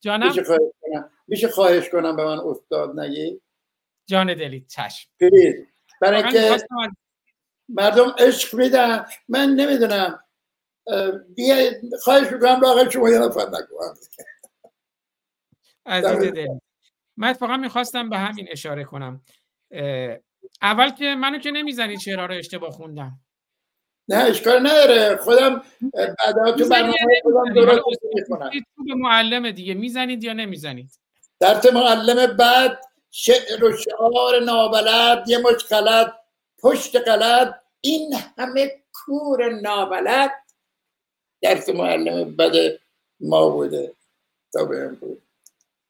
جانم؟ 0.00 0.28
میشه 0.28 0.44
خواهش 0.44 0.72
کنم؟ 0.82 1.10
میشه 1.28 1.48
خواهش 1.48 1.88
کنم 1.88 2.16
به 2.16 2.24
من 2.24 2.38
استاد 2.38 3.00
نگی؟ 3.00 3.40
جان 4.06 4.34
دلی 4.34 4.60
چشم. 4.60 5.10
پلیز. 5.20 5.54
برای 6.00 6.22
اینکه 6.22 6.64
مردم 7.68 8.14
عشق 8.18 8.54
میدن 8.54 9.06
من 9.28 9.48
نمی‌دونم. 9.48 10.24
بیا 11.36 11.70
خواهش 12.02 12.32
می‌کنم 12.32 12.60
لاغر 12.60 12.90
شما 12.90 13.10
یه 13.10 13.18
نفر 13.18 13.48
نکنم 13.48 13.94
عزیز 15.86 16.32
دلی. 16.32 16.60
من 17.16 17.28
اتفاقا 17.28 17.56
می‌خواستم 17.56 18.10
به 18.10 18.18
همین 18.18 18.48
اشاره 18.50 18.84
کنم. 18.84 19.22
اول 20.62 20.90
که 20.90 21.14
منو 21.14 21.38
که 21.38 21.50
نمی‌زنید 21.50 22.00
شعرها 22.00 22.26
رو 22.26 22.34
اشتباه 22.34 22.70
خوندم. 22.70 23.12
نه 24.08 24.16
اشکال 24.16 24.58
نداره. 24.58 25.16
خودم 25.16 25.62
بعدا 25.92 26.52
تو 26.52 26.68
برنامه 26.68 27.20
خودم 27.22 27.54
درست 27.54 28.00
می‌کنم 28.14 28.50
تو 28.76 28.84
به 28.84 28.94
معلم 28.94 29.50
دیگه. 29.50 29.74
می‌زنید 29.74 30.24
یا 30.24 30.32
نمی‌زنید؟ 30.32 30.90
درس 31.40 31.72
معلم 31.72 32.36
بعد 32.36 32.80
شعر 33.10 33.64
و 33.64 33.76
شعار 33.76 34.40
نابلد 34.40 35.28
یه 35.28 35.38
مش 35.38 35.64
غلط 35.70 36.12
پشت 36.58 37.08
غلط 37.08 37.54
این 37.80 38.14
همه 38.38 38.70
کور 38.92 39.60
نابلد 39.60 40.30
درس 41.42 41.68
معلم 41.68 42.36
بد 42.36 42.78
ما 43.20 43.48
بوده. 43.48 43.92
تا 44.52 44.64
به 44.64 44.82
امروز. 44.82 45.18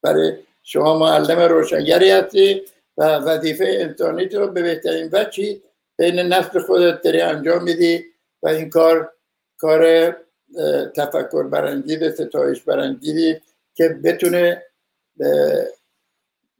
برای 0.02 0.38
شما 0.62 0.98
معلم 0.98 1.38
روشنگری 1.38 2.10
هستی. 2.10 2.62
و 2.96 3.04
وظیفه 3.04 3.64
انسانی 3.68 4.28
تو 4.28 4.46
به 4.46 4.62
بهترین 4.62 5.10
وجهی 5.12 5.62
بین 5.98 6.18
نسل 6.18 6.60
خودت 6.60 7.02
داری 7.02 7.20
انجام 7.20 7.62
میدی 7.62 8.04
و 8.42 8.48
این 8.48 8.70
کار 8.70 9.12
کار 9.58 10.12
تفکر 10.96 11.42
برانگیز 11.42 12.04
ستایش 12.04 12.62
برانگیزی 12.62 13.40
که 13.74 13.88
بتونه 13.88 14.62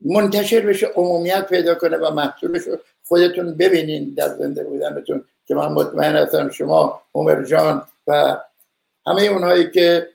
منتشر 0.01 0.61
بشه 0.61 0.87
عمومیت 0.87 1.45
پیدا 1.47 1.75
کنه 1.75 1.97
و 1.97 2.11
محصولش 2.11 2.61
رو 2.61 2.77
خودتون 3.03 3.53
ببینین 3.53 4.13
در 4.17 4.27
زنده 4.27 4.63
بودنتون 4.63 5.25
که 5.45 5.55
من 5.55 5.67
مطمئن 5.67 6.15
هستم 6.15 6.49
شما 6.49 7.01
عمر 7.13 7.43
جان 7.43 7.87
و 8.07 8.37
همه 9.07 9.21
اونهایی 9.21 9.71
که 9.71 10.07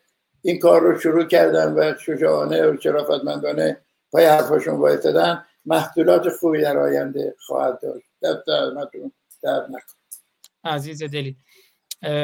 این 0.43 0.59
کار 0.59 0.81
رو 0.81 0.99
شروع 0.99 1.25
کردن 1.25 1.75
و 1.75 1.95
شجاعانه 1.99 2.67
و 2.67 2.77
شرافتمندانه 2.81 3.77
پای 4.13 4.25
حرفاشون 4.25 4.75
وایستدن 4.75 5.45
محصولات 5.69 6.29
خوبی 6.29 6.63
در 6.63 6.79
آینده 6.79 7.35
خواهد 7.39 7.81
داشت. 7.83 8.07
دست 8.23 8.39
زحمتتون 8.47 9.13
درد 9.43 9.67
نکن 9.71 9.95
عزیز 10.65 11.03
دلی. 11.03 11.37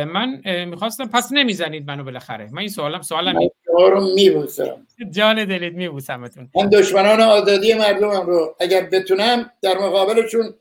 من 0.04 0.42
می‌خواستم 0.64 1.08
پس 1.08 1.28
نمی‌زنید 1.32 1.86
منو 1.86 2.04
بالاخره. 2.04 2.48
من 2.52 2.58
این 2.58 2.68
سوالم 2.68 3.02
سوالم 3.02 3.34
من 3.34 3.48
رو 3.90 4.14
میبوسم. 4.14 4.86
جان 5.10 5.44
دلید 5.44 5.74
میبوسمتون. 5.74 6.50
من 6.54 6.68
دشمنان 6.68 7.20
آزادی 7.20 7.74
مردمم 7.74 8.26
رو 8.26 8.56
اگر 8.60 8.82
بتونم 8.82 9.50
در 9.62 9.78
مقابلشون 9.78 10.54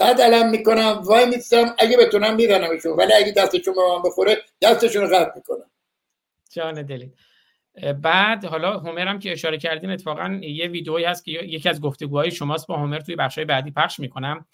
قد 0.00 0.20
علم 0.20 0.50
می‌کنم 0.50 1.02
وای 1.04 1.26
میستم 1.26 1.74
اگه 1.78 1.96
بتونم 1.96 2.34
میزنمشون 2.34 2.92
ولی 2.92 3.12
اگه 3.12 3.32
دستشون 3.32 3.74
به 3.74 3.80
من 3.80 4.02
بخوره 4.02 4.36
دستشون 4.62 5.02
رو 5.02 5.16
قطع 5.16 5.32
می‌کنم. 5.36 5.70
جان 6.50 6.82
دلید 6.82 7.14
بعد 8.02 8.44
حالا 8.44 8.78
هومرم 8.78 9.18
که 9.18 9.32
اشاره 9.32 9.58
کردین 9.58 9.90
اتفاقا 9.90 10.40
یه 10.42 10.66
ویدئویی 10.66 11.04
هست 11.04 11.24
که 11.24 11.30
یکی 11.30 11.68
از 11.68 11.80
گفتگوهای 11.80 12.30
شماست 12.30 12.66
با 12.66 12.76
هومر 12.76 13.00
توی 13.00 13.16
بخشای 13.16 13.44
بعدی 13.44 13.70
پخش 13.70 14.00
می‌کنم. 14.00 14.46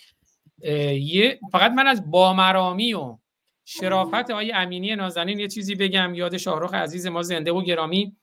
یه 0.63 1.41
فقط 1.53 1.73
من 1.73 1.87
از 1.87 2.11
بامرامی 2.11 2.95
و 2.95 3.19
شرافت 3.65 4.31
آقای 4.31 4.53
امینی 4.53 4.97
نازنین 4.97 5.39
یه 5.39 5.49
چیزی 5.49 5.75
بگم. 5.75 6.15
یاد 6.15 6.37
شاهرخ 6.37 6.75
عزیز 6.75 7.07
ما 7.07 7.23
زنده 7.23 7.53
و 7.53 7.63
گرامی. 7.63 8.17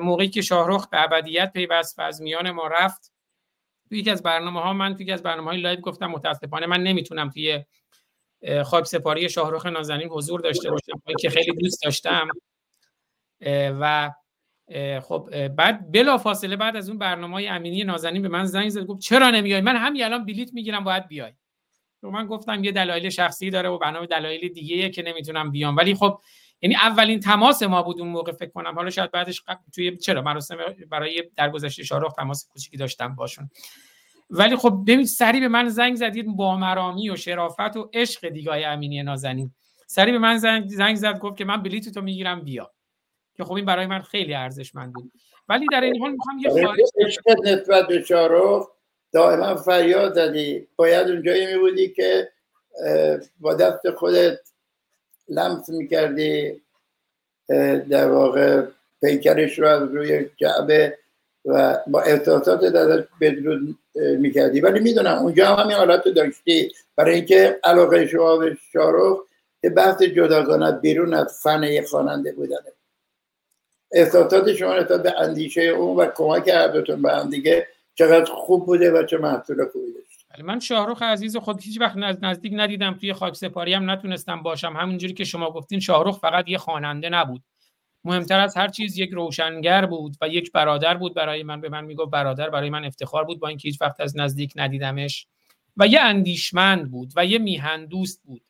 موقعی 0.00 0.28
که 0.28 0.42
شاهرخ 0.42 0.88
به 0.88 1.02
ابدیت 1.02 1.52
پیوست 1.52 1.98
و 1.98 2.02
از 2.02 2.22
میان 2.22 2.50
ما 2.50 2.66
رفت 2.66 3.12
توی 3.88 3.98
یکی 3.98 4.10
از 4.10 4.22
برنامه 4.22 4.60
ها 4.60 4.72
من 4.72 4.94
توی 4.94 5.02
یکی 5.02 5.12
از 5.12 5.22
برنامه 5.22 5.50
های 5.50 5.60
live 5.60 5.80
گفتم 5.80 6.06
متاسفانه 6.06 6.66
من 6.66 6.82
نمی‌تونم 6.82 7.30
توی 7.30 7.64
خاک 8.64 8.84
سپاری 8.84 9.28
شاهرخ 9.28 9.66
نازنین 9.66 10.08
حضور 10.08 10.40
داشته 10.40 10.70
باشم 10.70 10.92
با 10.92 11.02
اینکه 11.06 11.30
خیلی 11.30 11.52
دوست 11.52 11.82
داشتم. 11.82 12.28
و 13.80 14.10
خب 15.02 15.48
بعد 15.48 15.92
بلا 15.92 16.18
فاصله 16.18 16.56
بعد 16.56 16.76
از 16.76 16.88
اون 16.88 16.98
برنامه 16.98 17.34
های 17.34 17.48
امینی 17.48 17.84
نازنین 17.84 18.22
به 18.22 18.28
من 18.28 18.44
زنگ 18.44 18.68
زد 18.68 18.84
گفت 18.84 19.00
چرا 19.00 19.30
نمیای؟ 19.30 19.60
من 19.60 19.76
همین 19.76 20.04
الان 20.04 20.24
بلیت 20.24 20.54
می‌گیرم 20.54 20.84
باید 20.84 21.08
بیای. 21.08 21.32
و 22.02 22.10
من 22.10 22.26
گفتم 22.26 22.64
یه 22.64 22.72
دلایل 22.72 23.10
شخصی 23.10 23.50
داره 23.50 23.68
و 23.68 23.78
برنامه 23.78 24.06
دلایل 24.06 24.52
دیگه 24.52 24.90
که 24.90 25.02
نمی‌تونم 25.02 25.50
بیام. 25.50 25.76
ولی 25.76 25.94
خب 25.94 26.20
یعنی 26.62 26.76
اولین 26.76 27.20
تماس 27.20 27.62
ما 27.62 27.82
بود 27.82 28.00
اون 28.00 28.08
موقع 28.08 28.32
فکر 28.32 28.50
کنم. 28.50 28.74
حالا 28.74 28.90
شاید 28.90 29.10
بعدش 29.10 29.42
توی 29.74 29.96
چرا؟ 29.96 30.22
مراسم 30.22 30.56
برای 30.90 31.30
درگذشت 31.36 31.82
شارخ 31.82 32.12
تماس 32.12 32.48
کوچیکی 32.52 32.76
داشتم 32.76 33.14
باشون. 33.14 33.50
ولی 34.30 34.56
خب 34.56 34.84
ببین 34.86 35.06
سری 35.06 35.40
به 35.40 35.48
من 35.48 35.68
زنگ 35.68 35.94
زدید 35.94 36.26
با 36.36 36.56
مرامی 36.56 37.10
و 37.10 37.16
شرافت 37.16 37.76
و 37.76 37.90
عشق 37.92 38.28
دیگای 38.28 38.64
امینی 38.64 39.02
نازنین. 39.02 39.52
سری 39.86 40.12
به 40.12 40.18
من 40.18 40.38
زنگ, 40.38 40.68
زنگ 40.68 40.96
زد 40.96 41.18
گفت 41.18 41.36
که 41.36 41.44
من 41.44 41.62
بلیط 41.62 41.94
تو 41.94 42.00
می‌گیرم 42.00 42.40
بیا. 42.40 42.73
که 43.36 43.44
خب 43.44 43.52
این 43.52 43.64
برای 43.64 43.86
من 43.86 44.00
خیلی 44.00 44.34
ارزشمند 44.34 44.92
بود. 44.92 45.12
ولی 45.48 45.66
در 45.72 45.80
این 45.80 46.00
حال 46.00 46.10
می‌خوام 46.10 46.38
یه 46.38 46.50
خواهش 46.50 47.18
نسبت 47.44 47.86
به 47.88 48.02
شارخ 48.02 48.68
دائما 49.12 49.54
فریاد 49.54 50.14
زدی. 50.14 50.68
باید 50.76 51.08
اونجایی 51.08 51.46
می 51.46 51.58
بودی 51.58 51.88
که 51.88 52.28
با 53.40 53.54
دست 53.54 53.90
خودت 53.90 54.38
لمس 55.28 55.68
می‌کردی 55.68 56.62
در 57.88 58.10
واقع 58.10 58.62
پیکرش 59.02 59.58
رو 59.58 59.68
از 59.68 59.82
روی 59.82 60.26
جعبه 60.36 60.98
و 61.44 61.78
با 61.86 62.00
احساسات 62.00 62.62
ازش 62.62 63.04
بدرود 63.20 63.78
می‌کردی. 63.94 64.60
ولی 64.60 64.80
می‌دونم 64.80 65.18
اونجا 65.18 65.46
هم 65.46 65.62
همین 65.62 65.76
حالت 65.76 66.08
داشتی. 66.08 66.72
برای 66.96 67.14
اینکه 67.14 67.60
علاقه 67.64 68.06
شما 68.06 68.36
به 68.36 68.58
شارخ 68.72 69.18
که 69.62 69.70
بحث 69.70 70.02
جداگانه 70.02 70.72
بیرون 70.72 71.14
از 71.14 71.40
فن 71.42 71.82
خواننده 71.82 72.32
بودنه. 72.32 72.72
احساسات 73.94 74.52
شما 74.52 74.74
نسبت 74.74 75.02
به 75.02 75.20
اندیشه 75.20 75.62
اون 75.62 75.96
و 75.96 76.06
کمک 76.16 76.48
هر 76.48 76.68
دوتون 76.68 77.02
به 77.02 77.12
هم 77.12 77.30
دیگه 77.30 77.66
چقدر 77.94 78.32
خوب 78.32 78.66
بوده 78.66 78.90
و 78.90 79.06
چه 79.06 79.18
محصول 79.18 79.68
خوبی 79.72 79.92
داشت 79.92 80.42
من 80.44 80.60
شاهروخ 80.60 81.02
عزیز 81.02 81.36
خود 81.36 81.62
هیچ 81.62 81.80
وقت 81.80 81.96
نزدیک 81.96 82.52
ندیدم 82.56 82.94
توی 82.94 83.12
خاک 83.12 83.36
سپاری 83.36 83.74
هم 83.74 83.90
نتونستم 83.90 84.42
باشم. 84.42 84.72
همونجوری 84.76 85.14
که 85.14 85.24
شما 85.24 85.50
گفتین 85.50 85.80
شاهروخ 85.80 86.18
فقط 86.18 86.48
یه 86.48 86.58
خواننده 86.58 87.08
نبود. 87.08 87.42
مهمتر 88.04 88.40
از 88.40 88.56
هر 88.56 88.68
چیز 88.68 88.98
یک 88.98 89.10
روشنگر 89.10 89.86
بود 89.86 90.16
و 90.20 90.28
یک 90.28 90.52
برادر 90.52 90.96
بود 90.96 91.14
برای 91.14 91.42
من. 91.42 91.60
به 91.60 91.68
من 91.68 91.84
می‌گفت 91.84 92.10
برادر 92.10 92.50
برای 92.50 92.70
من 92.70 92.84
افتخار 92.84 93.24
بود 93.24 93.40
با 93.40 93.48
اینکه 93.48 93.68
هیچ 93.68 93.80
وقت 93.80 94.00
از 94.00 94.16
نزدیک 94.16 94.52
ندیدمش. 94.56 95.26
و 95.76 95.86
یه 95.86 96.00
اندیشمند 96.00 96.90
بود 96.90 97.12
و 97.16 97.26
یه 97.26 97.38
میهن 97.38 97.86
دوست 97.86 98.22
بود 98.24 98.42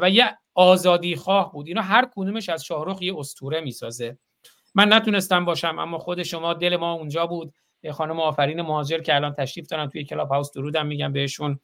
و 0.00 0.10
یه 0.10 0.38
آزادی 0.54 1.16
خواه 1.16 1.52
بود. 1.52 1.66
اینا 1.66 1.82
هر 1.82 2.08
کدومش 2.16 2.48
از 2.48 2.64
شاهروخ 2.64 3.02
یه 3.02 3.18
استوره 3.18 3.60
می‌سازه. 3.60 4.18
من 4.78 4.92
نتونستم 4.92 5.44
باشم 5.44 5.78
اما 5.78 5.98
خود 5.98 6.22
شما 6.22 6.54
دل 6.54 6.76
ما 6.76 6.92
اونجا 6.92 7.26
بود. 7.26 7.54
خانم 7.92 8.20
آفرین 8.20 8.62
مهاجر 8.62 8.98
که 8.98 9.14
الان 9.14 9.34
تشریف 9.34 9.66
دارن 9.66 9.88
توی 9.88 10.04
کلاب 10.04 10.28
هاوس 10.28 10.52
درودم 10.52 10.86
میگم 10.86 11.12
بهشون. 11.12 11.60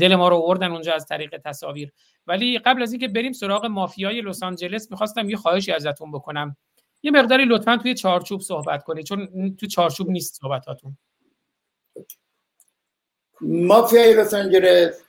دل 0.00 0.14
ما 0.14 0.28
رو 0.28 0.36
آوردن 0.36 0.72
اونجا 0.72 0.94
از 0.94 1.06
طریق 1.06 1.36
تصاویر. 1.44 1.92
ولی 2.26 2.58
قبل 2.58 2.82
از 2.82 2.92
اینکه 2.92 3.08
بریم 3.08 3.32
سراغ 3.32 3.66
مافیای 3.66 4.20
لس 4.20 4.42
آنجلس 4.42 4.90
می‌خواستم 4.90 5.30
یه 5.30 5.36
خواهشی 5.36 5.72
ازتون 5.72 6.12
بکنم. 6.12 6.56
یه 7.02 7.10
مقداری 7.10 7.44
لطفا 7.44 7.76
توی 7.76 7.94
چارچوب 7.94 8.40
صحبت 8.40 8.82
کنید 8.82 9.04
چون 9.04 9.56
تو 9.56 9.66
چارچوب 9.66 10.10
نیست 10.10 10.34
صحبتاتون. 10.34 10.98
مافیای 13.40 14.14
لس 14.14 14.34
آنجلس 14.34 15.04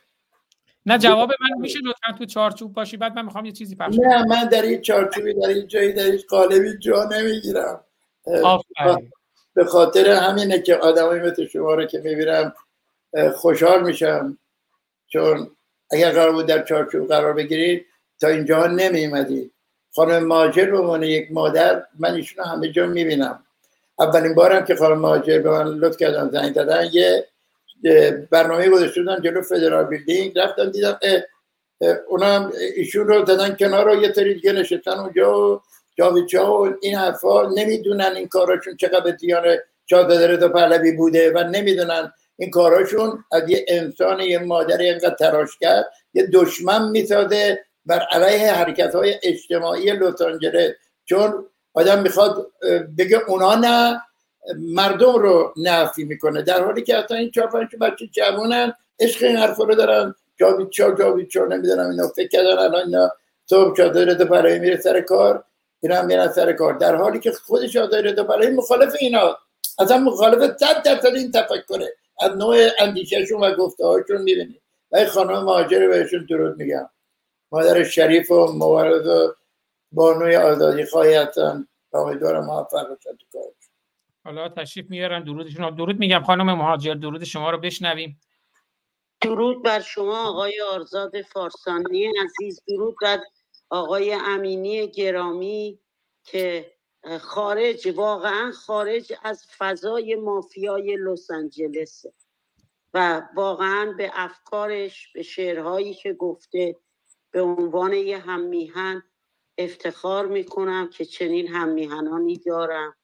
نه 0.90 0.98
جواب 0.98 1.30
من 1.42 1.62
میشه 1.62 1.80
لطفا 1.86 2.18
تو 2.18 2.26
چارچوب 2.26 2.74
باشی. 2.74 2.98
بعد 2.98 3.16
من 3.16 3.26
می‌خوام 3.26 3.46
یه 3.46 3.52
چیزی 3.52 3.76
پخش 3.76 3.96
نه 4.00 4.26
من 4.26 4.46
در 4.46 4.62
این 4.62 4.82
چارچوبی 4.82 5.34
در 5.34 5.48
این 5.48 5.68
جایی 5.68 5.94
در 5.94 6.04
این 6.04 6.20
قالبی 6.30 6.78
جا 6.78 7.04
نمی‌گیرم. 7.04 7.84
به 9.54 9.66
خاطر 9.66 10.10
همینه 10.10 10.62
که 10.62 10.76
آدمای 10.76 11.20
مثل 11.20 11.46
شما 11.46 11.74
رو 11.74 11.86
که 11.86 12.00
می‌بینم 12.00 12.54
خوشحال 13.36 13.84
میشم. 13.84 14.38
چون 15.08 15.52
اگر 15.92 16.12
قرار 16.12 16.32
بود 16.32 16.46
در 16.46 16.64
چارچوب 16.64 17.08
قرار 17.08 17.34
بگیرید 17.34 17.86
تا 18.22 18.28
اینجا 18.28 18.68
نمیمدید 18.68 19.52
خانم 19.96 20.26
ماجر 20.26 20.72
به 20.72 20.80
عنوان 20.80 21.04
یک 21.04 21.32
مادر 21.32 21.84
من 22.00 22.14
ایشون 22.14 22.46
همه 22.46 22.72
جا 22.72 22.88
می‌بینم. 22.88 23.44
اولین 24.00 24.36
بارم 24.36 24.66
که 24.66 24.76
خانم 24.76 25.00
ماجر 25.00 25.40
به 25.40 25.50
من 25.50 25.68
لطف 25.68 25.98
کردن 25.98 26.30
زنگ 26.30 26.54
دادن 26.54 26.90
یه 26.92 27.28
برنامه 28.32 28.70
گذاشته 28.70 29.02
بودن 29.02 29.22
جلو 29.22 29.42
فدرال 29.42 29.86
بیلدینگ. 29.86 30.40
رفتم 30.40 30.72
دیدم 30.72 31.00
اونا 32.08 32.52
ایشون 32.76 33.08
رو 33.08 33.22
دادن 33.22 33.56
کنار 33.56 33.86
رو 33.86 34.02
یه 34.02 34.10
تری 34.10 34.34
دیگه 34.34 34.52
نشستن 34.52 34.92
اونجا 34.92 35.56
و 35.56 35.62
جاویچا 35.98 36.62
و 36.62 36.74
این 36.82 36.96
حرفا 36.96 37.50
نمی‌دونن 37.50 38.12
این 38.16 38.28
کاراشون 38.28 38.78
چقدر 38.78 39.12
دیان 39.12 39.58
شاهزاده 39.90 40.48
پهلوی 40.48 40.92
بوده 40.92 41.32
و 41.36 41.44
نمی‌دونن 41.44 42.14
این 42.38 42.50
کاراشون 42.50 43.24
از 43.32 43.50
یه 43.50 43.66
انسان 43.68 44.20
یه 44.20 44.40
مادر 44.40 44.78
اینقدر 44.78 45.16
تراش 45.16 45.58
کرد. 45.62 45.92
یه 46.14 46.28
دشمن 46.34 46.90
می‌سازه 46.90 47.60
بر 47.86 48.00
علیه 48.12 48.54
حرکت 48.54 48.96
های 48.96 49.16
اجتماعی 49.24 49.92
لس 49.92 50.72
چون 51.06 51.46
آدم 51.74 52.02
می‌خواد 52.02 52.52
بگه 52.98 53.20
اونا 53.28 53.56
نه 53.56 54.02
مردم 54.58 55.14
رو 55.14 55.54
نفی 55.58 56.04
می‌کنه. 56.04 56.42
در 56.42 56.64
حالی 56.64 56.82
که 56.82 56.98
اصلا 56.98 57.18
این 57.18 57.32
چهار 57.32 57.48
پنج 57.48 57.76
بچه 57.82 58.08
جوانن 58.08 58.74
عشق 59.00 59.24
این 59.24 59.38
حرف 59.38 59.58
رو 59.58 59.76
دارن. 59.76 60.16
جاوید 60.40 60.70
چا 60.70 60.92
جاوید 60.92 61.28
چا 61.28 61.46
نمی‌دونم 61.46 61.90
اینا 61.90 62.08
فکر 62.08 62.28
کردن 62.28 62.58
الان 62.60 62.86
اینا 62.86 63.12
صبح 63.46 63.82
رضا 63.82 64.26
برای 64.26 64.60
میره 64.60 64.78
سر 64.78 65.02
کار. 65.02 65.44
اینا 65.80 65.96
هم 65.96 66.06
میرن 66.06 66.28
سر 66.28 66.54
کار. 66.54 66.74
در 66.74 66.96
حالی 66.96 67.20
که 67.20 67.32
خود 67.32 67.62
رضا 67.94 68.24
برای 68.24 68.50
مخالف 68.50 68.96
اینا. 69.00 69.38
اصلا 69.80 69.98
مخالف 69.98 70.58
صد 70.58 70.84
درصد 70.84 71.16
این 71.16 71.32
تفکره. 71.32 71.96
از 72.22 72.38
نوع 72.38 72.58
اندیشهشون 72.80 73.44
و 73.44 73.56
گفته 73.56 73.86
هاشون 73.86 74.22
می‌بینید 74.22 74.62
و 74.92 75.06
خانم 75.06 75.44
مهاجر 75.44 75.88
بهشون 75.88 76.26
درود 76.30 76.58
میگم. 76.58 76.90
مادر 77.52 77.84
شریف 77.84 78.32
و 78.32 78.48
مبارز 78.54 79.08
و 79.08 79.34
بانوی 79.92 80.36
آزادی 80.36 80.86
خواهی 80.86 81.14
هستن. 81.14 81.68
امیدوارم 81.94 82.46
موفق 82.46 82.90
باشن 82.90 83.10
تو 83.32 83.40
حالا 84.30 84.50
تشریف 84.50 84.90
میارن. 84.90 85.24
درودشون 85.24 85.76
درود 85.76 86.00
میگم 86.00 86.24
خانم 86.24 86.54
مهاجر 86.54 86.94
درود 86.94 87.24
شما 87.24 87.52
رو 87.52 87.58
بشنویم. 87.58 88.20
درود 89.22 89.64
بر 89.64 89.80
شما 89.80 90.30
آقای 90.30 90.62
آرزاد 90.62 91.22
فارسانی 91.22 92.12
عزیز. 92.24 92.62
درود 92.68 92.96
بر 93.02 93.20
آقای 93.70 94.14
امینی 94.14 94.88
گرامی 94.88 95.80
که 96.24 96.74
خارج 97.20 97.88
واقعا 97.96 98.52
خارج 98.52 99.14
از 99.24 99.48
فضای 99.58 100.16
مافیای 100.16 100.98
لس 100.98 101.32
آنجلس 101.32 102.06
و 102.94 103.22
واقعا 103.36 103.94
به 103.98 104.12
افکارش 104.14 105.12
به 105.14 105.24
شعرهایی 105.24 105.94
که 105.94 106.14
گفته 106.14 106.76
به 107.32 107.42
عنوان 107.42 107.94
یه 107.94 108.18
هممیهن 108.18 109.04
افتخار 109.58 110.26
می‌کنم 110.26 110.90
که 110.90 111.06
چنین 111.06 111.48
هممیهنانی 111.48 112.38
دارم. 112.38 112.96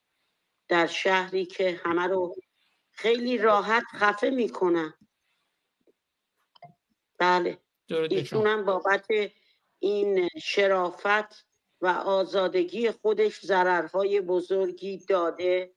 در 0.68 0.88
شهری 0.88 1.46
که 1.46 1.82
همه 1.84 2.08
رو 2.08 2.36
خیلی 2.92 3.38
راحت 3.38 3.84
خفه 3.96 4.30
می‌کنن 4.30 4.94
بله. 7.18 7.58
ایشونم 7.90 8.66
بابت 8.66 9.06
این 9.80 10.30
شرافت 10.44 11.46
و 11.82 11.88
آزادگی 11.88 12.92
خودش 12.92 13.46
ضررهای 13.46 14.22
بزرگی 14.22 14.98
داده 14.98 15.74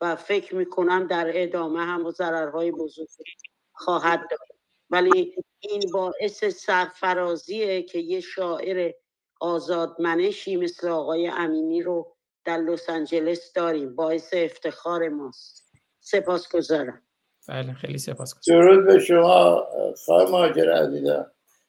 و 0.00 0.16
فکر 0.16 0.54
می‌کنم 0.54 1.06
در 1.06 1.30
ادامه 1.34 1.80
هم 1.80 2.10
ضررهای 2.10 2.70
بزرگی 2.70 3.24
خواهد 3.72 4.30
داد. 4.30 4.48
ولی 4.90 5.34
این 5.58 5.82
باعث 5.92 6.44
سرفرازیه 6.44 7.82
که 7.82 7.98
یه 7.98 8.20
شاعر 8.20 8.92
آزادمنشی 9.40 10.56
مثل 10.56 10.88
آقای 10.88 11.28
امینی 11.28 11.82
رو 11.82 12.16
در 12.44 12.56
لس 12.56 12.90
آنجلس 12.90 13.52
داریم. 13.52 13.96
باعث 13.96 14.34
افتخار 14.34 15.08
ماست. 15.08 15.62
سپاس 16.00 16.48
گذارم 16.48 17.02
بله 17.48 17.72
خیلی 17.72 17.98
سپاس 17.98 18.34
درود 18.48 18.86
به 18.86 18.98
شما 18.98 19.66
خواهر 20.04 20.30
مهاجر 20.30 20.72
عزیزم. 20.72 21.26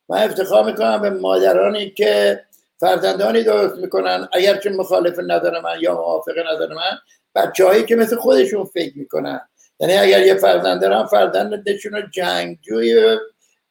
من 0.09 0.23
افتخار 0.23 0.65
می‌کنم 0.65 1.01
به 1.01 1.09
مادرانی 1.09 1.89
که 1.89 2.43
فرزندانی 2.79 3.43
درست 3.43 3.75
می‌کنن. 3.75 4.27
اگرچه 4.33 4.69
مخالف 4.69 5.19
نظر 5.19 5.61
من 5.61 5.77
یا 5.81 5.93
موافق 5.93 6.33
نظر 6.53 6.73
من 6.73 6.99
بچه 7.35 7.65
هایی 7.65 7.85
که 7.85 7.95
مثل 7.95 8.15
خودشون 8.15 8.65
فکر 8.65 8.97
می‌کنن. 8.97 9.49
یعنی 9.79 9.93
اگر 9.93 10.25
یه 10.25 10.35
فرزند 10.35 10.81
دارن 10.81 11.05
فرزندشون 11.05 11.91
رو 11.91 12.01
جنگجوی 12.11 13.17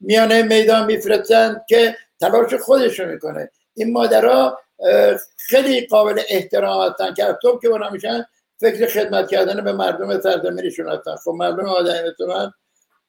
میانه 0.01 0.43
میدان 0.43 0.87
میفرستن 0.87 1.61
که 1.69 1.97
تلاش 2.20 2.55
خودشون 2.55 3.09
می‌کنه. 3.09 3.51
این 3.74 3.93
مادرها 3.93 4.59
خیلی 5.37 5.87
قابل 5.87 6.21
احترام 6.29 6.91
هستن 6.91 7.15
که 7.15 7.39
تو 7.43 7.59
که 7.63 7.69
اونا 7.69 7.91
میشن 7.91 8.25
فکر 8.57 8.87
خدمت 8.87 9.31
کردن 9.31 9.65
به 9.65 9.73
مردم 9.73 10.21
سرزمینشون 10.21 10.89
هستن. 10.89 11.17
خب 11.17 11.31
مردم 11.31 11.67
آدمی 11.67 12.09
مثل 12.09 12.27
من 12.27 12.53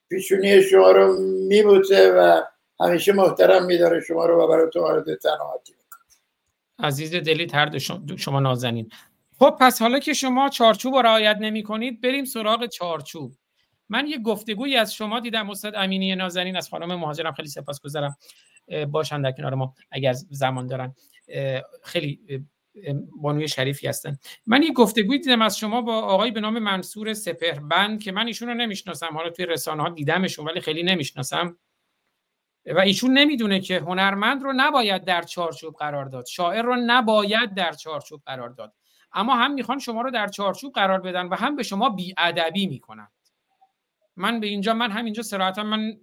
پیشونی 0.09 0.61
شما 0.61 0.91
رو 0.91 1.17
میبوسه 1.47 2.11
و 2.11 2.41
همیشه 2.79 3.13
محترم 3.13 3.65
میداره 3.65 4.01
شما 4.01 4.25
رو 4.25 4.43
و 4.43 4.47
برای 4.47 4.69
تو 4.73 4.85
آرزوی 4.85 5.15
تنهاتی 5.15 5.73
عزیز 6.79 7.11
دلی 7.11 7.45
ترد 7.45 7.77
شما 8.17 8.39
نازنین. 8.39 8.89
خب 9.39 9.57
پس 9.59 9.81
حالا 9.81 9.99
که 9.99 10.13
شما 10.13 10.49
چارچوب 10.49 10.95
رعایت 10.95 11.37
نمی 11.39 11.63
کنید 11.63 12.01
بریم 12.01 12.25
سراغ 12.25 12.65
چارچوب. 12.65 13.33
من 13.89 14.07
یه 14.07 14.17
گفتگویی 14.17 14.77
از 14.77 14.93
شما 14.93 15.19
دیدم 15.19 15.49
استاد 15.49 15.73
امینی 15.75 16.15
نازنین 16.15 16.55
از 16.55 16.69
خانم 16.69 16.95
مهاجرم. 16.95 17.33
خیلی 17.33 17.47
سپاسگزارم. 17.47 18.17
باشن 18.91 19.21
در 19.21 19.31
کنار 19.31 19.53
ما 19.53 19.73
اگر 19.91 20.13
زمان 20.13 20.67
دارن. 20.67 20.95
خیلی 21.83 22.45
بانوی 23.21 23.47
شریفی 23.47 23.87
هستن. 23.87 24.17
من 24.45 24.63
یه 24.63 24.73
گفتگوی 24.73 25.19
دیدم 25.19 25.41
از 25.41 25.57
شما 25.57 25.81
با 25.81 26.01
آقای 26.01 26.31
به 26.31 26.41
نام 26.41 26.59
منصور 26.59 27.13
سپهربند 27.13 28.03
که 28.03 28.11
من 28.11 28.27
ایشون 28.27 28.47
رو 28.47 28.53
نمی‌شناسم. 28.53 29.13
حالا 29.13 29.29
توی 29.29 29.45
رسانه 29.45 29.83
ها 29.83 29.89
دیدمشون 29.89 30.45
ولی 30.45 30.61
خیلی 30.61 30.83
نمی‌شناسم. 30.83 31.57
و 32.65 32.79
ایشون 32.79 33.17
نمی‌دونه 33.17 33.59
که 33.59 33.79
هنرمند 33.79 34.43
رو 34.43 34.53
نباید 34.55 35.03
در 35.03 35.21
چارچوب 35.21 35.75
قرار 35.75 36.05
داد. 36.05 36.25
شاعر 36.25 36.61
رو 36.61 36.75
نباید 36.85 37.53
در 37.53 37.71
چارچوب 37.71 38.21
قرار 38.25 38.49
داد. 38.49 38.73
اما 39.13 39.35
هم 39.35 39.53
می‌خوان 39.53 39.79
شما 39.79 40.01
رو 40.01 40.11
در 40.11 40.27
چارچوب 40.27 40.73
قرار 40.73 40.99
بدن 40.99 41.25
و 41.25 41.35
هم 41.35 41.55
به 41.55 41.63
شما 41.63 41.89
بیادبی 41.89 42.67
می‌کنن 42.67 43.07
من 44.15 44.39
به 44.39 44.47
اینجا 44.47 44.73
من 44.73 44.91
همینجا 44.91 45.23
صراحتا 45.23 45.63
من 45.63 45.93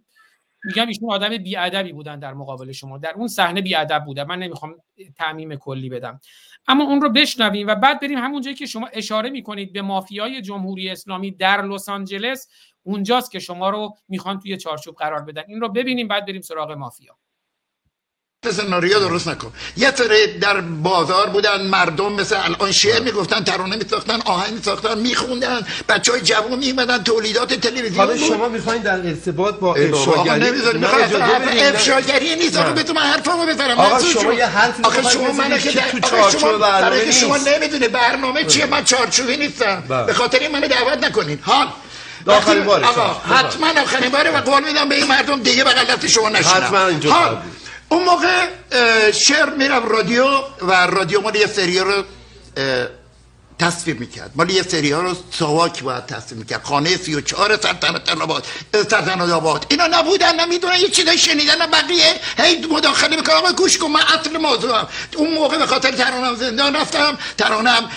میگم 0.65 0.89
ایشون 0.89 1.13
آدم 1.13 1.37
بیادبی 1.37 1.93
بودن 1.93 2.19
در 2.19 2.35
مقابل 2.35 2.73
شما. 2.73 2.99
در 2.99 3.13
اون 3.17 3.29
صحنه 3.29 3.61
بیادب 3.61 4.05
بودن. 4.05 4.25
من 4.25 4.39
نمی‌خوام 4.39 4.75
تعمیم 5.17 5.57
کلی 5.57 5.89
بدم. 5.89 6.21
اما 6.69 6.85
اون 6.85 7.01
رو 7.01 7.11
بشنویم 7.11 7.67
و 7.67 7.75
بعد 7.75 8.01
بریم 8.01 8.19
همون 8.19 8.43
جایی 8.43 8.57
که 8.57 8.67
شما 8.67 8.87
اشاره 8.93 9.31
می‌کنید 9.31 9.73
به 9.73 9.83
مافیای 9.83 10.43
جمهوری 10.43 10.91
اسلامی 10.91 11.31
در 11.31 11.63
لس 11.63 11.89
آنجلس. 11.89 12.49
اونجاست 12.83 13.31
که 13.31 13.39
شما 13.39 13.71
رو 13.71 13.97
می‌خوان 14.09 14.39
توی 14.39 14.57
چارچوب 14.57 14.97
قرار 14.97 15.23
بدن. 15.23 15.43
این 15.49 15.61
رو 15.61 15.69
ببینیم 15.69 16.09
بعد 16.09 16.27
بریم 16.27 16.41
سراغ 16.41 16.73
مافیا. 16.73 17.17
سناریو 18.49 19.01
درست 19.01 19.29
نکن. 19.29 19.53
یه 19.77 19.93
سری 19.97 20.39
در 20.39 20.61
بازار 20.61 21.27
بودن 21.27 21.67
مردم 21.67 22.13
مثل 22.13 22.37
الان 22.45 22.73
شعر 22.73 23.03
می‌گفتن 23.03 23.45
ترانه 23.45 23.77
میساختن 23.77 24.21
آهنگ 24.25 24.55
میساختن 24.55 24.99
میخوندن 24.99 25.67
بچه 25.89 26.13
های 26.13 26.21
جوان 26.21 26.59
میمدن 26.59 27.03
تولیدات 27.03 27.55
تلویزیون 27.55 27.97
حالا 27.97 28.17
شما 28.17 28.49
می‌خواین 28.49 28.83
در 28.83 29.07
ارتباط 29.07 29.55
با 29.55 29.75
افشاگری 29.75 30.61
افشاگری 31.61 32.35
نیست. 32.37 32.57
آقا 32.57 32.71
بتون 32.71 32.97
من 32.97 33.03
حرفمو 33.03 33.47
بزنم. 33.47 33.79
آقا 33.79 34.03
شما 34.03 34.33
یه 34.33 34.47
حرفی 34.47 34.83
آقا 34.83 35.11
شما 35.11 35.33
من 35.33 35.59
که 35.59 35.73
تو 36.01 36.17
نیست 37.05 37.19
شما 37.21 37.37
نمی‌دونه 37.37 37.89
برنامه 37.89 38.45
چیه 38.45 38.67
من 38.67 38.85
چارچوبی 38.85 39.37
نیستم. 39.37 40.05
به 40.07 40.15
خاطر 40.15 40.39
این 40.39 40.51
منو 40.51 40.69
دعوت 40.69 41.05
نکنین. 41.05 41.39
حال. 41.43 41.67
آخرین 42.27 42.65
باره 42.65 42.87
آقا 42.87 43.35
حتما 43.35 43.83
آخرین 43.83 44.11
باره 44.11 44.31
و 44.31 44.41
قول 44.41 44.65
میدم 44.65 44.89
به 44.89 44.95
این 44.95 45.07
مردم 45.07 45.43
دیگه 45.43 45.65
بغل 45.65 45.85
دست 45.85 46.07
شما 46.07 46.29
نشینم. 46.29 46.55
حتما 46.55 46.87
اینجا 46.87 47.43
اون 47.91 48.05
موقع 48.05 48.49
شعر 49.13 49.51
میرم 49.51 49.89
رادیو 49.89 50.25
و 50.63 50.87
رادیو 50.87 51.21
مال 51.21 51.37
یه 51.37 51.47
سری 51.47 51.79
رو 51.79 52.05
تصویر 53.59 53.97
می‌کرد. 53.97 54.31
مال 54.35 54.51
یه 54.51 54.63
سری 54.63 54.91
ها 54.91 55.01
رو 55.01 55.17
سواک 55.31 55.83
باید 55.83 56.07
تصویر 56.07 56.39
می‌کرد. 56.39 56.63
خانه 56.63 56.97
سی 56.97 57.15
و 57.15 57.21
چهار 57.21 57.57
سلطنت 57.57 58.21
آباد 58.21 58.47
سلطنت 58.73 59.31
آباد. 59.31 59.67
اینا 59.69 59.87
نبودن 59.87 60.41
نمی‌دونن 60.41 60.81
یه 60.81 60.89
چیزای 60.89 61.19
شنیدن 61.19 61.67
بقیه. 61.67 62.15
هی 62.39 62.67
مداخله 62.67 63.17
می‌کنم 63.17 63.37
آقا 63.37 63.53
گوش 63.53 63.79
کن 63.79 63.87
من 63.87 64.01
اصل 64.01 64.37
موضوعم. 64.37 64.89
اون 65.17 65.35
موقع 65.35 65.59
به 65.59 65.67
خاطر 65.67 65.93
ترانم 65.93 66.37
زندان 66.37 66.77
رفتم. 66.77 67.19
ترانم 67.39 67.91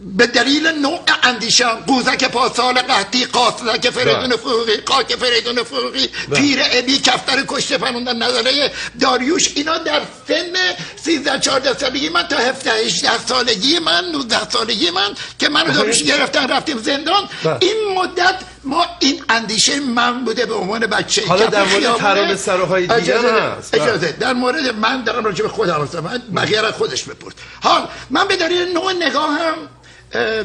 به 0.00 0.26
دلیل 0.26 0.66
نوع 0.66 1.00
اندیشم 1.22 1.84
قوزک 1.86 2.24
پاسال 2.24 2.74
قحطی 2.74 3.24
قاصدک 3.24 3.90
فریدون 3.90 4.36
فروغی 4.36 4.76
قاک 4.76 5.16
فریدون 5.16 5.62
فروغی 5.62 6.08
پیر 6.34 6.58
ابی 6.72 6.98
کفتر 6.98 7.44
کشته 7.48 7.78
فرموندن 7.78 8.16
نظره 8.16 8.72
داریوش 9.00 9.52
اینا 9.56 9.78
در 9.78 10.00
سن 10.28 10.56
13 11.04 11.40
14 11.40 11.78
سالگی 11.78 12.08
من 12.08 12.22
تا 12.22 12.36
17 12.36 12.70
18 12.70 13.26
سالگی 13.26 13.78
من 13.78 14.04
19 14.12 14.50
سالگی 14.50 14.90
من 14.90 15.14
که 15.38 15.48
منو 15.48 15.72
داریوش 15.72 16.02
گرفتن 16.02 16.48
رفتیم 16.48 16.78
زندان. 16.78 17.28
این 17.60 17.76
مدت 17.94 18.34
ما 18.64 18.86
این 19.00 19.22
اندیشه 19.28 19.80
من 19.80 20.24
بوده 20.24 20.46
به 20.46 20.54
عنوان 20.54 20.80
بچه. 20.86 21.26
حالا 21.26 21.46
در 21.46 21.64
مورد 21.64 21.96
ترانه 21.96 22.36
سراهای 22.36 22.86
دیگه 22.86 23.18
هست. 23.18 23.74
اجازه. 23.74 24.12
در 24.12 24.32
مورد 24.32 24.74
من 24.74 25.02
دارم 25.02 25.24
راجع 25.24 25.42
به 25.42 25.48
خودم 25.48 25.82
هستم 25.82 26.22
بقیه 26.36 26.60
را 26.60 26.72
خودش 26.72 27.04
بپرد 27.04 27.34
حال 27.62 27.88
من 28.10 28.28
به 28.28 28.36
دلیل 28.36 28.72
نوع 28.72 28.92
نگاهم 28.92 29.54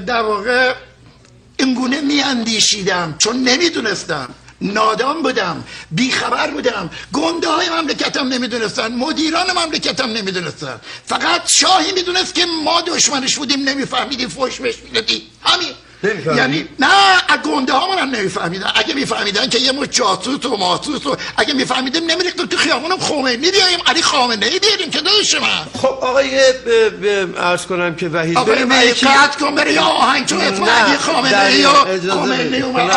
در 0.08 0.22
واقع 0.22 0.74
اینگونه 1.58 2.02
می 2.02 2.22
اندیشیدم 2.22 3.16
چون 3.18 3.44
نمی‌دونستم. 3.44 4.30
نادان 4.62 5.22
بودم 5.22 5.64
بیخبر 5.92 6.52
بودم. 6.52 6.90
گنده 7.14 7.48
های 7.50 7.70
مملکتم 7.70 8.28
نمی‌دونستن 8.28 8.92
مدیران 8.92 9.52
مملکتم 9.52 10.10
نمی‌دونستن. 10.10 10.82
فقط 11.06 11.50
شاهی 11.50 11.92
می‌دونست 11.92 12.36
که 12.36 12.46
ما 12.46 12.82
دشمنش 12.82 13.36
بودیم 13.36 13.70
نمیفهمیدیم 13.70 14.30
فوش 14.30 14.60
بهش 14.60 14.76
می‌دادیم. 14.84 15.22
همین. 15.42 15.70
یعنی 16.38 16.68
نه 16.80 16.88
گنده 17.46 17.74
ها 17.74 17.96
من 17.96 18.10
نمیفهمیدن. 18.10 18.72
اگه 18.76 18.94
میفهمیدن 18.94 19.50
که 19.50 19.60
یه 19.60 19.72
مو 19.72 19.86
جاسوس 19.86 20.46
و 20.46 20.58
ماسوس 20.58 21.06
و 21.06 21.16
اگه 21.38 21.54
میفهمیدیم 21.54 22.12
نمیریختم 22.12 22.46
تو 22.46 22.58
خیابونم 22.58 22.98
خمینی 23.00 23.52
بیایم 23.52 23.80
علی 23.88 24.02
خامنه 24.02 24.46
ای 24.46 24.60
بیاریم 24.60 24.90
که 24.90 25.02
دادش 25.02 25.36
من. 25.36 25.48
خب 25.82 25.88
آقای 25.88 26.40
عرض 27.38 27.66
کنم 27.66 27.96
که 27.96 28.08
وحید 28.08 28.38
آقای 28.38 28.64
وحید 28.64 28.96
قطع 28.96 29.40
کن 29.40 29.56
بره 29.56 29.74
یا 29.74 29.82
آهنگ 29.82 30.26
چون 30.26 30.42
علی 30.42 30.98
خامنه 30.98 31.46
ای 31.46 31.56
یا 31.56 31.74
خمینی 32.14 32.62
اومد 32.62 32.92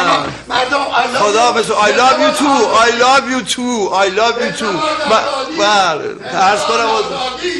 مردم 0.48 0.86
خدا 1.18 1.52
بسو 1.52 1.74
I 1.74 1.88
love 1.88 2.18
you 2.24 2.32
too. 2.38 2.58
I 2.86 2.90
love 3.04 3.24
you 3.32 3.40
too. 3.54 3.76
I 4.04 4.08
love 4.20 4.36
you 4.42 4.52
too. 4.60 4.76
بله. 5.58 6.04
عرض 6.34 6.60
کنم 6.60 6.86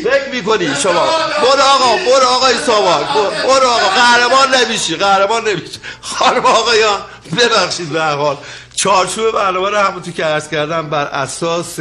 فکر 0.05 0.28
می‌کنی 0.32 0.74
شما؟ 0.82 1.06
برو 1.43 1.62
آقا 1.62 1.97
برو 1.97 2.27
آقای 2.27 2.55
ساواک 2.66 3.06
برو 3.44 3.68
آقا. 3.68 3.89
قهرمان 3.89 4.55
نمیشی. 4.55 4.97
قهرمان 4.97 5.35
نمیشه. 5.44 5.78
خانم 6.00 6.46
آقایان 6.46 7.00
ببخشید 7.38 7.88
به 7.88 8.02
حال 8.02 8.36
چارچوب 8.74 9.30
برنامه 9.30 9.70
رو 9.70 9.76
همونطور 9.76 10.14
که 10.14 10.24
عرض 10.24 10.48
کردم 10.48 10.90
بر 10.90 11.04
اساس 11.04 11.78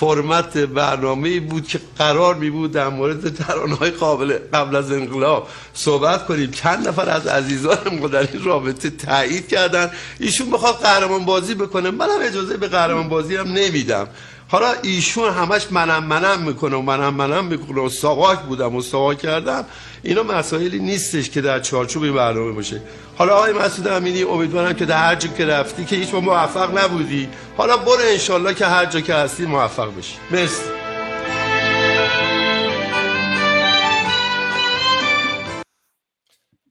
فرمت 0.00 0.58
برنامه 0.58 1.40
بود 1.40 1.68
که 1.68 1.80
قرار 1.98 2.34
می 2.34 2.50
بود 2.50 2.72
در 2.72 2.88
مورد 2.88 3.34
ترانهای 3.34 3.90
قابل 3.90 4.38
قبل 4.52 4.76
از 4.76 4.92
انقلاب 4.92 5.48
صحبت 5.74 6.26
کنیم. 6.26 6.50
چند 6.50 6.88
نفر 6.88 7.08
از 7.10 7.26
عزیزان 7.26 7.76
در 8.12 8.28
این 8.32 8.44
رابطه 8.44 8.90
تایید 8.90 9.48
کردن. 9.48 9.90
ایشون 10.20 10.50
بخواد 10.50 10.74
قهرمان 10.74 11.24
بازی 11.24 11.54
بکنه. 11.54 11.90
منم 11.90 12.20
اجازه 12.22 12.56
به 12.56 12.68
قهرمان 12.68 13.08
بازی 13.08 13.36
هم 13.36 13.52
نمیدم. 13.52 14.08
حالا 14.48 14.72
ایشون 14.82 15.32
همش 15.32 15.72
منم 15.72 16.04
منم 16.04 16.42
می‌کنه 16.42 16.76
و 16.76 16.82
منم 16.82 17.14
منم 17.14 17.44
می‌کنه. 17.44 17.80
و 17.80 17.88
ساواک 17.88 18.40
بودم 18.40 18.74
و 18.74 18.82
ساواک 18.82 19.18
کردم 19.18 19.64
اینا 20.02 20.22
مسائلی 20.22 20.78
نیستش 20.78 21.30
که 21.30 21.40
در 21.40 21.60
چارچوب 21.60 22.02
این 22.02 22.14
برنامه 22.14 22.52
باشه. 22.52 22.82
حالا 23.16 23.36
آقای 23.36 23.52
مسعود 23.52 23.88
امینی 23.88 24.22
امیدوارم 24.22 24.72
که 24.72 24.84
در 24.84 24.98
هر 24.98 25.14
جا 25.14 25.28
که 25.28 25.46
رفتی 25.46 25.84
که 25.84 25.96
هیچ 25.96 26.14
موفق 26.14 26.78
نبودی. 26.78 27.28
حالا 27.56 27.76
برو 27.76 28.00
انشالله 28.10 28.54
که 28.54 28.66
هر 28.66 28.86
جا 28.86 29.00
که 29.00 29.14
هستی 29.14 29.46
موفق 29.46 29.96
بشی. 29.98 30.16
مرسی. 30.30 30.62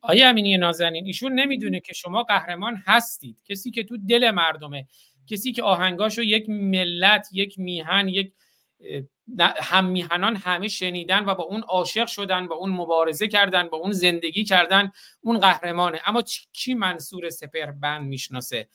آقای 0.01 0.23
امینی 0.23 0.57
نازنین 0.57 1.05
ایشون 1.05 1.39
نمی‌دونه 1.39 1.79
که 1.79 1.93
شما 1.93 2.23
قهرمان 2.23 2.83
هستید. 2.85 3.37
کسی 3.49 3.71
که 3.71 3.83
تو 3.83 3.97
دل 4.09 4.31
مردمه. 4.31 4.87
کسی 5.29 5.51
که 5.51 5.63
آهنگاشو 5.63 6.21
یک 6.21 6.49
ملت 6.49 7.27
یک 7.31 7.59
میهن 7.59 8.07
یک 8.07 8.33
هم 9.57 9.85
میهنان 9.85 10.35
همه 10.35 10.67
شنیدن 10.67 11.25
و 11.25 11.35
با 11.35 11.43
اون 11.43 11.61
عاشق 11.61 12.07
شدن 12.07 12.47
با 12.47 12.55
اون 12.55 12.69
مبارزه 12.69 13.27
کردن 13.27 13.67
با 13.67 13.77
اون 13.77 13.91
زندگی 13.91 14.43
کردن 14.43 14.91
اون 15.21 15.39
قهرمانه. 15.39 16.01
اما 16.05 16.23
کی 16.53 16.73
منصور 16.73 17.29
سپر 17.29 17.71
بند 17.71 18.07
می‌شناسه؟ 18.07 18.67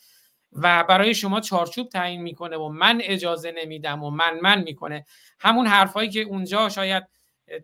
و 0.53 0.85
برای 0.85 1.15
شما 1.15 1.41
چارچوب 1.41 1.89
تعیین 1.89 2.23
می‌کنه 2.23 2.57
و 2.57 2.69
من 2.69 3.01
اجازه 3.03 3.55
نمیدم 3.57 4.03
و 4.03 4.11
من 4.11 4.41
من 4.43 4.63
می‌کنه. 4.63 5.05
همون 5.41 5.67
حرفایی 5.67 6.09
که 6.11 6.21
اونجا 6.21 6.69
شاید 6.69 7.05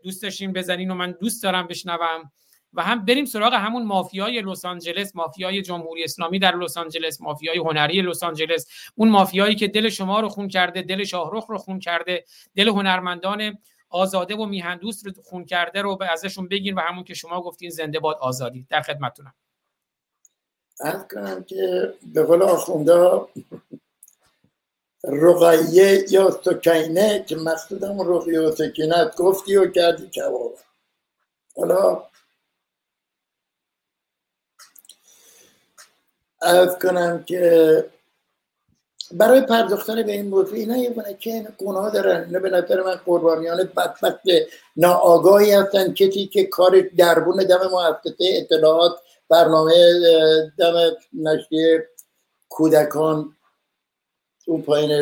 دوست 0.03 0.23
داشتین 0.23 0.53
بزنین 0.53 0.91
و 0.91 0.95
من 0.95 1.13
دوست 1.21 1.43
دارم 1.43 1.67
بشنوم. 1.67 2.33
و 2.75 2.83
هم 2.83 3.05
بریم 3.05 3.25
سراغ 3.25 3.55
همون 3.55 3.85
مافیای 3.85 4.43
لس 4.43 4.65
آنجلس 4.65 5.17
مافیای 5.17 5.63
جمهوری 5.63 6.05
اسلامی 6.05 6.39
در 6.39 6.57
لس 6.57 6.77
آنجلس 6.77 7.21
مافیای 7.21 7.59
هنری 7.59 8.03
لس 8.03 8.23
آنجلس. 8.23 8.67
اون 8.95 9.09
مافیایی 9.09 9.55
که 9.55 9.69
دل 9.69 9.89
شما 9.89 10.21
رو 10.21 10.29
خون 10.29 10.49
کرده 10.49 10.83
دل 10.83 11.05
شاهرخ 11.05 11.47
رو 11.47 11.59
خون 11.59 11.79
کرده 11.79 12.25
دل 12.57 12.69
هنرمندان 12.69 13.59
آزاده 13.89 14.37
و 14.37 14.47
میهندوست 14.47 15.07
رو 15.07 15.13
خون 15.23 15.45
کرده 15.45 15.83
رو 15.83 15.97
به 15.97 16.13
ازشون 16.13 16.49
بگین 16.49 16.75
و 16.75 16.81
همون 16.81 17.05
که 17.05 17.15
شما 17.15 17.43
گفتین 17.43 17.71
زنده 17.71 18.01
باد 18.01 18.17
آزادی. 18.21 18.67
در 18.71 18.81
خدمتتونم. 18.81 19.35
عرض 20.81 21.05
کنم 21.11 21.45
که 21.45 21.95
به 22.15 22.23
قول 22.23 22.43
آخونده 22.43 23.21
رقیه 25.05 26.05
یا 26.11 26.31
سکینه 26.31 27.25
که 27.29 27.37
مقصودم 27.37 28.01
رقیه 28.01 28.41
و 28.41 28.53
سکینت 28.53 29.17
گفتی 29.17 29.57
و 29.57 29.71
کردی 29.71 30.07
کباب 30.07 30.55
حالا 31.57 32.03
ارز 36.45 36.79
کنم 36.79 37.25
که 37.25 37.85
برای 39.13 39.41
پرداختن 39.41 40.03
به 40.03 40.13
این 40.13 40.29
موضوع 40.29 40.55
اینا 40.55 40.77
یه 40.77 40.95
که 41.21 41.49
گناه 41.59 41.91
دارن. 41.91 42.25
اینا 42.25 42.39
به 42.39 42.51
نظر 42.51 42.83
من 42.83 42.95
قربانیان 42.95 43.57
بدبخت 43.77 44.21
ناآگاهی 44.77 45.53
هستن. 45.53 45.93
کسی 45.93 46.27
که 46.27 46.45
کار 46.45 46.81
دربون 46.97 47.37
دم 47.37 47.71
مؤسسه 47.71 48.15
اطلاعات 48.21 48.93
برنامه 49.29 49.75
دم 50.59 50.75
نشریه 51.13 51.89
کودکان 52.49 53.37
اون 54.47 54.63
پایین 54.63 54.93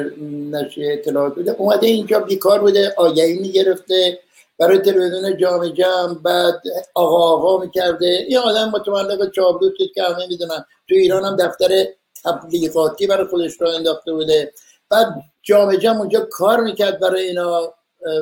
نشریه 0.54 0.92
اطلاعات 0.92 1.34
بوده. 1.34 1.50
اومده 1.50 1.86
اینجا 1.86 2.20
بیکار 2.20 2.60
بوده 2.60 2.94
آگهی 2.96 3.38
می‌گرفته. 3.38 4.18
برای 4.62 4.78
تلویزیون 4.78 5.36
جامعه 5.36 5.70
جمع 5.70 6.14
بعد 6.14 6.62
آقا 6.94 7.16
آقا 7.16 7.64
می‌کرده. 7.64 8.06
این 8.28 8.38
آدم 8.38 8.68
متملق 8.70 9.30
چابلوس 9.30 9.72
که 9.94 10.02
همه 10.02 10.26
می‌دونن 10.28 10.64
تو 10.88 10.94
ایران 10.94 11.24
هم 11.24 11.36
دفتر 11.36 11.84
تبلیغاتی 12.24 13.06
برای 13.06 13.26
خودش 13.26 13.60
را 13.60 13.72
انداخته 13.72 14.12
بوده. 14.12 14.52
بعد 14.90 15.06
جامعه 15.42 15.76
جمع 15.76 15.98
اونجا 15.98 16.28
کار 16.30 16.60
می‌کرد 16.60 17.00
برای 17.00 17.22
اینا 17.22 17.74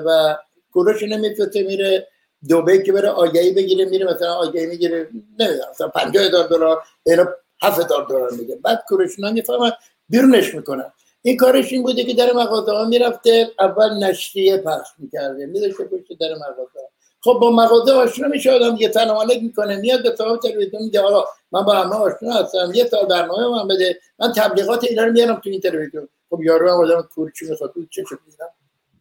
و 0.06 0.36
گروش 0.72 1.02
نمیفته 1.02 1.62
میره 1.62 2.08
دوبه 2.48 2.82
که 2.82 2.92
بره 2.92 3.08
آگهی 3.08 3.52
بگیره 3.52 3.84
میره 3.84 4.14
مثلا 4.14 4.34
آگهی 4.34 4.66
می‌گیره. 4.66 5.08
نمی‌دونم 5.38 5.70
مثلا 5.70 5.88
50 5.88 6.24
هزار 6.24 6.48
دلار 6.48 6.82
اینا 7.06 7.28
7000 7.62 8.06
دلار 8.08 8.30
میده. 8.30 8.56
بعد 8.64 8.84
کوروش 8.88 9.18
می‌فهمن 9.18 9.72
بیرونش 10.08 10.54
می‌کنن. 10.54 10.92
این 11.22 11.36
کارش 11.36 11.72
این 11.72 11.82
بوده 11.82 12.04
که 12.04 12.14
در 12.14 12.32
مغازه 12.32 12.72
ها 12.72 12.84
می‌رفته 12.84 13.50
اول 13.58 14.04
نشریه 14.04 14.56
پخش 14.56 14.88
می‌کرده 14.98 15.46
میداشته 15.46 15.84
پشت 15.84 16.18
در 16.20 16.34
مغازه 16.34 16.80
خب 17.22 17.38
با 17.40 17.50
مغازه 17.50 17.92
آشنا 17.92 18.28
میشه 18.28 18.50
آدم 18.50 18.76
یه 18.76 18.88
علیک 19.20 19.42
می‌کنه 19.42 19.76
میاد 19.76 20.02
به 20.02 20.14
صاحب 20.18 20.40
تلویزیون 20.40 20.82
میگه 20.82 21.00
آقا 21.00 21.24
من 21.52 21.62
با 21.62 21.74
همه 21.74 21.94
آشنا 21.94 22.32
هستم 22.32 22.72
یه 22.74 22.84
سال 22.84 23.06
برنامه 23.06 23.62
من 23.62 23.68
بده 23.68 24.00
من 24.18 24.32
تبلیغات 24.32 24.84
اینا 24.84 25.04
رو 25.04 25.12
میارم 25.12 25.40
تو 25.44 25.50
این 25.50 25.60
تلویزیون. 25.60 26.08
خب 26.30 26.42
یارو 26.42 26.70
هم 26.70 26.80
آدم 26.80 27.08
کورچی 27.14 27.46
می‌خواد 27.50 27.72
چه 27.90 28.04
چه 28.10 28.16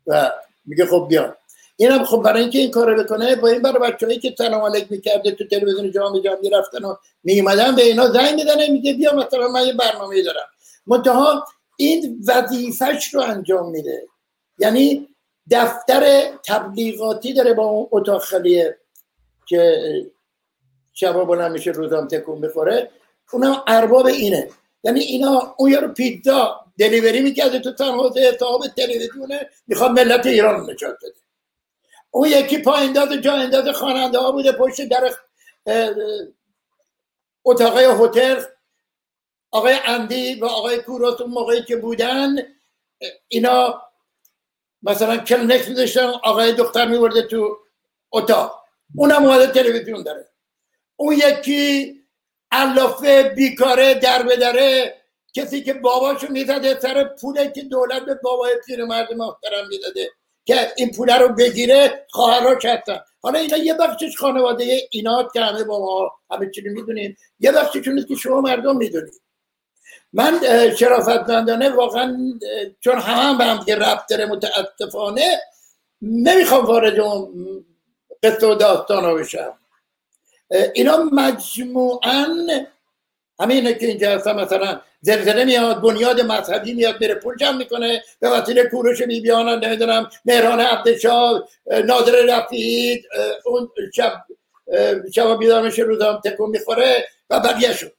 و 0.07 0.31
میگه 0.65 0.85
خب 0.85 1.05
بیا. 1.09 1.35
اینم 1.77 2.03
خب 2.03 2.21
برای 2.21 2.41
اینکه 2.41 2.59
این 2.59 2.71
کارو 2.71 3.03
بکنه 3.03 3.35
با 3.35 3.47
این 3.47 3.61
برای 3.61 3.91
بچه‌ای 3.91 4.19
که 4.19 4.35
سلام 4.37 4.71
می‌کرده 4.89 5.31
تو 5.31 5.47
تلویزیون 5.47 5.91
جام 5.91 6.19
جام 6.19 6.37
می‌رفتن 6.41 6.85
و 6.85 6.95
میومدن 7.23 7.75
به 7.75 7.81
اینا 7.81 8.07
زنگ 8.07 8.35
میدن 8.35 8.71
میگه 8.71 8.93
بیا 8.93 9.15
مثلا 9.15 9.47
من 9.47 9.67
یه 9.67 9.73
برنامه 9.73 10.21
دارم. 10.21 10.47
منتها 10.87 11.45
این 11.79 12.23
وظیفش 12.27 13.13
رو 13.13 13.21
انجام 13.21 13.69
میده. 13.69 14.07
یعنی 14.57 15.07
دفتر 15.51 16.31
تبلیغاتی 16.45 17.33
داره 17.33 17.53
با 17.53 17.63
اون 17.63 17.87
اتاق 17.91 18.21
خلیه 18.21 18.77
که 19.45 19.81
شبا 20.93 21.25
بلند 21.25 21.51
میشه 21.51 21.71
روزام 21.71 22.07
تکون 22.07 22.37
می‌خوره 22.37 22.91
اونم 23.33 23.63
ارباب 23.67 24.05
اینه. 24.05 24.49
یعنی 24.83 24.99
اینا 24.99 25.55
اون 25.57 25.71
یارو 25.71 25.87
پیتزا 25.87 26.65
دلیوری 26.79 27.21
می‌کرده 27.21 27.59
تو 27.59 27.73
تنها 27.73 28.13
صاحب 28.39 28.61
تلویزیونه 28.77 29.49
می‌خواد 29.67 29.91
ملت 29.91 30.25
ایران 30.25 30.55
رو 30.55 30.71
نجات 30.71 30.97
بده. 31.01 31.19
اون 32.11 32.27
یکی 32.27 32.57
پایین 32.57 32.93
داد 32.93 33.15
جا 33.15 33.33
انداز 33.33 33.67
خواننده 33.75 34.19
ها 34.19 34.31
بوده 34.31 34.51
پشت 34.51 34.89
در 34.89 35.11
اتاقای 37.45 37.85
هتل 37.85 38.41
آقای 39.51 39.75
اندی 39.85 40.35
و 40.35 40.45
آقای 40.45 40.77
کوروس 40.77 41.21
اون 41.21 41.31
موقعی 41.31 41.63
که 41.63 41.75
بودن 41.75 42.35
اینا 43.27 43.81
مثلا 44.83 45.17
کلنکس 45.17 45.67
میداشتن 45.67 46.11
آقای 46.23 46.53
دختر 46.53 46.87
میورده 46.87 47.21
تو 47.21 47.57
اتاق. 48.11 48.63
اونم 48.95 49.23
اومده 49.23 49.47
تلویزیون 49.47 50.03
داره. 50.03 50.29
اون 50.95 51.15
یکی 51.15 51.95
علافه 52.51 53.23
بیکاره 53.23 53.93
در 53.93 54.23
داره 54.23 54.95
کسی 55.33 55.63
که 55.63 55.73
باباشو 55.73 56.27
می‌زده 56.31 56.79
سر 56.79 57.03
پوله 57.03 57.51
که 57.51 57.61
دولت 57.61 58.05
به 58.05 58.19
بابای 58.23 58.51
مرد 58.87 59.13
محترم 59.13 59.67
می‌داده 59.69 60.11
که 60.45 60.71
این 60.77 60.91
پوله 60.91 61.17
رو 61.17 61.29
بگیره 61.29 62.05
خواهرها 62.09 62.53
هستن 62.53 62.99
حالا 63.21 63.39
اینا 63.39 63.57
یه 63.57 63.73
بخشش 63.73 64.17
خانواده 64.17 64.87
اینا 64.91 65.29
که 65.33 65.41
همه 65.41 65.63
با 65.63 65.79
ما 65.79 66.11
همه 66.31 66.51
چی 66.55 66.61
می‌دونیم 66.61 67.17
یه 67.39 67.51
بخششون 67.51 68.05
که 68.09 68.15
شما 68.15 68.41
مردم 68.41 68.77
می‌دونید 68.77 69.21
من 70.13 70.39
شرافتمندانه 70.75 71.69
واقعا 71.69 72.17
چون 72.79 72.99
همه 72.99 73.23
هم 73.23 73.37
به 73.37 73.43
هم 73.43 73.57
دیگه 73.57 73.75
ربط 73.75 74.01
داره 74.09 74.29
نمی‌خوام 76.01 76.65
وارد 76.65 76.99
اون 76.99 77.65
قصه 78.23 78.47
و 78.47 78.55
داستان 78.55 79.03
ها 79.05 79.13
بشم. 79.13 79.53
اینا 80.73 80.97
مجموعا 80.97 82.27
همینه 83.39 83.73
که 83.73 83.87
اینجا 83.87 84.11
هستن 84.11 84.35
مثلا 84.35 84.81
زلزله 85.01 85.45
میاد 85.45 85.81
بنیاد 85.81 86.21
مذهبی 86.21 86.73
میاد 86.73 86.99
بره 86.99 87.15
پول 87.15 87.35
جمع 87.37 87.57
می‌کنه 87.57 88.03
به 88.19 88.29
وسیله 88.29 88.63
کوروش 88.69 89.01
بیبیان 89.01 89.65
نمی‌دونم 89.65 90.09
مهران 90.25 90.59
عبدالشاه 90.59 91.49
نادر 91.85 92.13
رفید 92.27 93.05
اون 93.45 93.69
شب 93.95 94.13
شب 95.15 95.37
بیدار 95.37 95.61
میشه 95.61 95.81
روزام 95.81 96.21
تکون 96.25 96.49
می‌خوره 96.49 97.07
و 97.29 97.39
بقیه 97.39 97.73
شد 97.73 97.93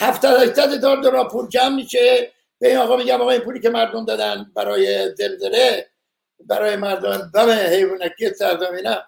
هفتاد 0.00 0.42
هشتاد 0.42 0.72
هزار 0.72 1.02
دلار 1.02 1.28
پول 1.28 1.48
جمع 1.48 1.74
میشه. 1.74 2.32
به 2.58 2.68
این 2.68 2.76
آقا 2.76 2.96
میگم 2.96 3.20
آقا 3.20 3.30
این 3.30 3.40
پولی 3.40 3.60
که 3.60 3.70
مردم 3.70 4.04
دادن 4.04 4.50
برای 4.54 5.14
زلزله 5.14 5.90
برای 6.46 6.76
مردم 6.76 7.30
دم 7.34 7.50
حیوانکی 7.50 8.30
سرزمینه 8.38 8.98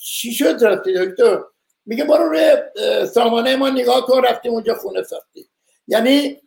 چی 0.00 0.34
شد 0.34 0.58
راستی 0.60 0.94
دکتر؟ 0.94 1.40
میگه 1.86 2.04
برو 2.04 2.28
روی 2.28 2.56
سامانه 3.06 3.56
ما 3.56 3.68
نگاه 3.70 4.06
کن 4.06 4.22
رفتیم 4.22 4.52
اونجا 4.52 4.74
خونه 4.74 5.02
ساختیم. 5.02 5.50
یعنی 5.86 6.40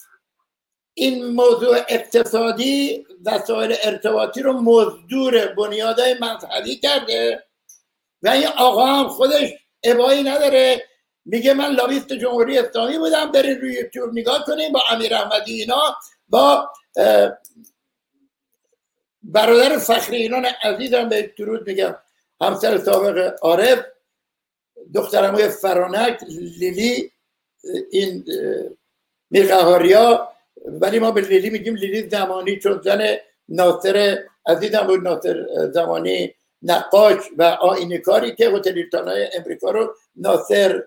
این 0.94 1.26
موضوع 1.26 1.78
اقتصادی 1.90 3.06
وسایل 3.26 3.76
ارتباطی 3.84 4.42
رو 4.42 4.54
مزدور 4.54 5.48
بنیادهای 5.48 6.16
مذهبی 6.22 6.76
کرده 6.76 7.44
و 8.22 8.30
این 8.30 8.48
آقا 8.48 8.86
هم 8.86 9.08
خودش 9.08 9.50
ابایی 9.84 10.24
نداره. 10.24 10.84
میگه 11.26 11.54
من 11.54 11.72
لابیست 11.72 12.14
جمهوری 12.14 12.58
اسلامی 12.58 12.98
بودم 12.98 13.32
برین 13.32 13.62
روی 13.62 13.74
یوتیوب 13.74 14.10
نگاه 14.14 14.46
کنیم 14.46 14.72
با 14.72 14.82
امیر 14.90 15.16
احمدی 15.16 15.62
اینا 15.62 15.98
با 16.30 16.70
برادر 19.24 19.78
فخری 19.78 20.18
اینان 20.18 20.46
عزیزم 20.64 21.10
به 21.10 21.34
درود 21.38 21.68
میگم. 21.68 21.96
همسر 22.42 22.78
سابق 22.78 23.38
عارف 23.42 23.86
دخترموی 24.94 25.48
فرانک 25.48 26.20
لیلی 26.60 27.12
این 27.92 28.26
میرقهاریا 29.30 30.30
ولی 30.66 31.00
ما 31.00 31.12
به 31.12 31.22
لیلی 31.22 31.50
میگیم 31.50 31.76
لیلی 31.76 32.10
زمانی 32.10 32.60
چون 32.60 32.82
زن 32.84 33.18
ناصر 33.50 34.24
عزیزم 34.46 34.88
بود 34.88 35.08
ناصر 35.08 35.46
زمانی 35.74 36.34
نقاش 36.62 37.18
و 37.38 37.44
آینه 37.44 37.98
کاری 37.98 38.36
که 38.36 38.50
هتل 38.50 38.84
امریکا 39.34 39.72
رو 39.72 39.96
ناصر 40.16 40.84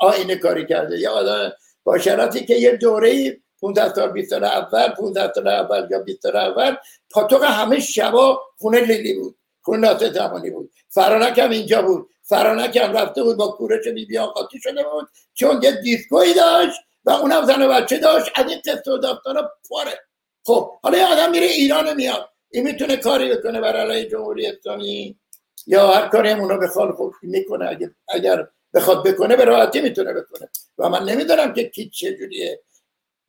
آینه 0.00 0.36
کاری 0.36 0.66
کرده. 0.66 0.98
یا 0.98 1.12
آدم 1.12 1.52
با 1.84 1.98
شرطی 1.98 2.46
که 2.46 2.54
یه 2.54 2.76
دوره 2.76 3.40
15 3.60 3.94
سال 3.94 4.10
20 4.12 4.30
سال 4.30 4.44
اول 4.44 4.88
15 4.88 5.32
سال 5.32 5.48
اول 5.48 5.88
یا 5.90 5.98
20 5.98 6.22
سال 6.22 6.36
اول 6.36 6.76
پاتوق 7.10 7.44
همه 7.44 7.80
شبا 7.80 8.40
خونه 8.58 8.80
لیلی 8.80 9.14
بود. 9.14 9.36
خونه 9.62 9.88
ناصر 9.88 10.12
زمانی 10.12 10.50
بود. 10.50 10.70
فرانک 10.88 11.38
هم 11.38 11.50
اینجا 11.50 11.82
بود. 11.82 12.08
فرانک 12.22 12.76
هم 12.76 12.92
رفته 12.92 13.22
بود 13.22 13.36
با 13.36 13.48
کورش 13.48 13.88
بی 13.88 14.18
قاطی 14.18 14.60
شده 14.60 14.82
بود. 14.82 15.08
چون 15.34 15.60
یه 15.62 15.72
دیسکوی 15.72 16.34
داشت 16.34 16.80
و 17.04 17.10
اونم 17.10 17.44
زن 17.44 17.62
و 17.62 17.68
بچه 17.68 17.98
داشت. 17.98 18.30
از 18.34 18.50
این 18.50 18.58
قصه 18.66 18.92
و 18.92 18.98
داستانا 18.98 19.50
پاره. 19.68 20.00
خب 20.44 20.70
حالا 20.82 20.98
یه 20.98 21.06
آدم 21.06 21.30
میره 21.30 21.46
ایران 21.46 21.94
میاد. 21.94 22.28
این 22.50 22.64
می‌تونه 22.64 22.96
کاری 22.96 23.34
بکنه 23.34 23.60
برای 23.60 24.08
جمهوری 24.08 24.46
اسلامی؟ 24.46 25.18
یا 25.66 25.88
هر 25.88 26.08
کاری 26.08 26.28
هم 26.28 26.40
اونا 26.40 26.56
بخواد 26.56 26.94
خب 26.94 27.12
می‌کنه. 27.22 27.68
اگر, 27.68 27.90
اگر 28.08 28.46
بخواد 28.74 29.08
بکنه 29.08 29.36
به 29.36 29.44
راحتی 29.44 29.80
می‌تونه 29.80 30.12
بکنه. 30.12 30.48
و 30.78 30.88
من 30.88 31.04
نمی‌دونم 31.04 31.52
که 31.52 31.68
کی 31.68 31.90
چجوریه 31.90 32.60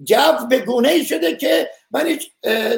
جو 0.04 0.48
به 0.50 0.60
گونه 0.60 0.90
ای 0.90 1.06
شده 1.06 1.36
که 1.36 1.70
من 1.92 2.08
هیچ 2.08 2.32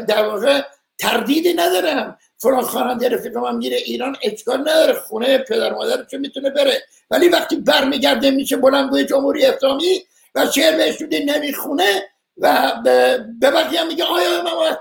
در 0.08 0.28
واقع 0.28 0.62
تردیدی 0.98 1.54
ندارم. 1.54 2.18
فلان 2.38 2.62
خواننده 2.62 3.10
رفیق 3.10 3.38
من 3.38 3.56
میره 3.56 3.78
ایران 3.78 4.16
اشکال 4.24 4.60
نداره. 4.60 4.94
خونه 4.94 5.38
پدر 5.38 5.74
مادر 5.74 6.04
چه 6.04 6.18
می‌تونه 6.18 6.50
بره. 6.50 6.84
ولی 7.12 7.30
وقتی 7.30 7.56
برمیگرده 7.56 8.32
میشه 8.32 8.58
بلندگوی 8.58 9.06
جمهوری 9.06 9.46
اسلامی 9.46 10.04
و 10.36 10.46
شعر 10.56 10.78
بهش 10.78 11.02
نمی‌خونه 11.02 12.10
و 12.38 12.74
به 12.84 13.52
بقیه 13.52 13.80
هم 13.80 13.88
میگه 13.88 14.04
آیا 14.04 14.44
من 14.44 14.56
باید 14.56 14.78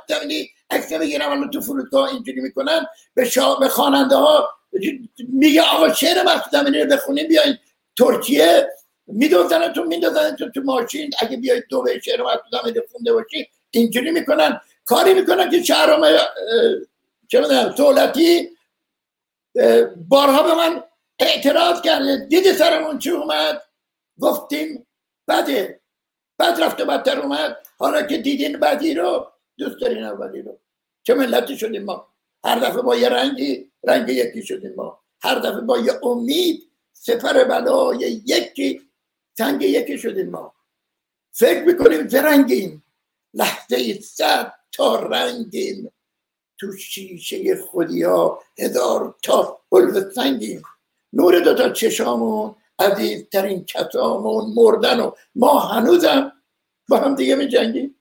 عکس 0.70 0.92
بگیرم؟ 0.92 1.30
الان 1.32 1.50
تو 1.50 1.60
فرودگاه 1.60 2.12
اینجوری 2.12 2.40
می‌کنن. 2.40 2.86
به. 3.14 3.30
به 3.60 3.68
خواننده 3.68 4.16
ها 4.16 4.48
میگه 5.28 5.62
آقا 5.62 5.92
شعر 5.92 6.22
مقصود 6.22 6.76
رو 6.76 6.86
بخونیم 6.86 7.28
بیاین. 7.28 7.58
ترکیه 8.02 8.68
میدوزنتون 9.06 9.86
میدوزنتون 9.86 10.52
تو 10.52 10.60
ماشین. 10.60 11.10
اگه 11.18 11.36
بیاید 11.36 11.64
دو 11.68 11.82
به 11.82 12.00
شعر 12.00 12.22
مقصود 12.22 12.86
خونده 12.92 13.12
باشی 13.12 13.48
اینجوری 13.70 14.10
می‌کنن. 14.10 14.60
کاری 14.84 15.14
می‌کنن 15.14 15.50
که 15.50 15.62
شهرام 15.62 16.06
چه 17.28 17.40
می‌دونم 17.40 17.68
دولتی 17.68 18.50
بارها 20.08 20.42
به 20.42 20.54
من 20.54 20.82
اعتراض 21.18 21.80
کرده 21.80 22.16
دیدی 22.16 22.52
سرمون 22.52 22.98
چی 22.98 23.10
اومد؟ 23.10 23.62
گفتیم 24.20 24.86
بده. 25.28 25.80
بعد 26.38 26.62
رفت 26.62 26.80
و 26.80 26.84
بدتر 26.84 27.20
اومد. 27.20 27.58
حالا 27.78 28.02
که 28.02 28.18
دیدین 28.18 28.60
بدی 28.60 28.94
رو 28.94 29.32
دوست 29.58 29.80
دارین 29.80 30.04
اولی 30.04 30.42
رو. 30.42 30.58
چه 31.02 31.14
ملتی 31.14 31.56
شدیم 31.56 31.84
ما؟ 31.84 32.08
هر 32.44 32.58
دفعه 32.58 32.82
با 32.82 32.96
یه 32.96 33.08
رنگی 33.08 33.70
رنگ 33.84 34.08
یکی 34.08 34.42
شدیم 34.42 34.74
ما. 34.76 35.00
هر 35.22 35.34
دفعه 35.34 35.60
با 35.60 35.78
یه 35.78 35.92
امید 36.02 36.71
سفر 37.04 37.44
بلای 37.44 38.22
یکی 38.26 38.80
تنگ 39.36 39.62
یکی 39.62 39.98
شدیم 39.98 40.30
ما. 40.30 40.54
فکر 41.32 41.64
می‌کنیم 41.64 42.00
رنگیم 42.00 42.84
لحظه 43.34 44.00
صد 44.00 44.52
تا 44.72 44.96
رنگیم. 44.96 45.92
تو 46.58 46.72
شیشه 46.72 47.62
خودی 47.62 48.02
ها 48.02 48.42
هزار 48.58 49.14
تا 49.22 49.60
حلو 49.72 50.10
سنگیم. 50.10 50.62
نور 51.12 51.40
دوتا 51.40 51.68
چشامون 51.68 52.54
عزیزترین 52.78 53.64
کسامون 53.64 54.52
مردن 54.54 55.00
و 55.00 55.10
ما 55.34 55.58
هنوزم 55.58 56.32
با 56.88 56.96
هم 56.96 57.14
دیگه 57.14 57.34
می 57.34 57.48
جنگیم. 57.48 57.94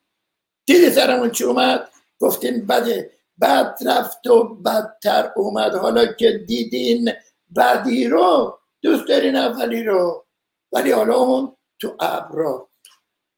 دیدی 0.65 0.89
سرمون 0.89 1.31
چی 1.31 1.43
اومد؟ 1.43 1.89
گفتین 2.19 2.65
بده 2.65 3.11
بعد 3.37 3.79
رفت 3.85 4.27
و 4.27 4.43
بدتر 4.43 5.31
اومد. 5.35 5.75
حالا 5.75 6.13
که 6.13 6.31
دیدین 6.47 7.11
بعدی 7.49 8.07
رو 8.07 8.60
دوست 8.81 9.07
دارین 9.07 9.35
اولی 9.35 9.83
رو. 9.83 10.25
ولی 10.71 10.91
حالا 10.91 11.15
اون 11.15 11.57
تو 11.81 11.97
ابرا. 11.99 12.69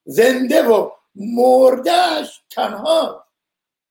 زنده 0.06 0.64
و 0.64 0.92
مردهش 1.16 2.44
تنها. 2.50 3.26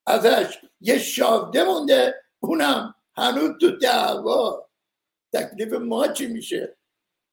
ازش 0.07 0.59
یه 0.81 0.99
شاده 0.99 1.65
مونده. 1.65 2.23
اونم 2.41 2.95
هنوز 3.17 3.51
تو 3.61 3.77
دعوا. 3.77 4.69
تکلیف 5.33 5.73
ما 5.73 6.09
چی 6.09 6.27
میشه؟ 6.27 6.77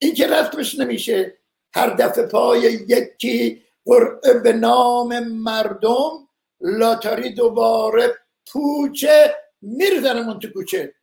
این 0.02 0.14
که 0.14 0.28
رفتش 0.28 0.80
نمیشه. 0.80 1.38
هر 1.76 1.90
دفعه 1.90 2.26
پای 2.26 2.62
یکی 2.62 3.64
قرعه 3.86 4.34
به 4.44 4.54
نام 4.54 5.20
مردم 5.20 6.30
لاتاری 6.62 7.34
دوباره 7.34 8.18
پوچه 8.52 9.36
میرزنمون 9.62 10.40
تو 10.40 10.48
کوچه. 10.54 10.96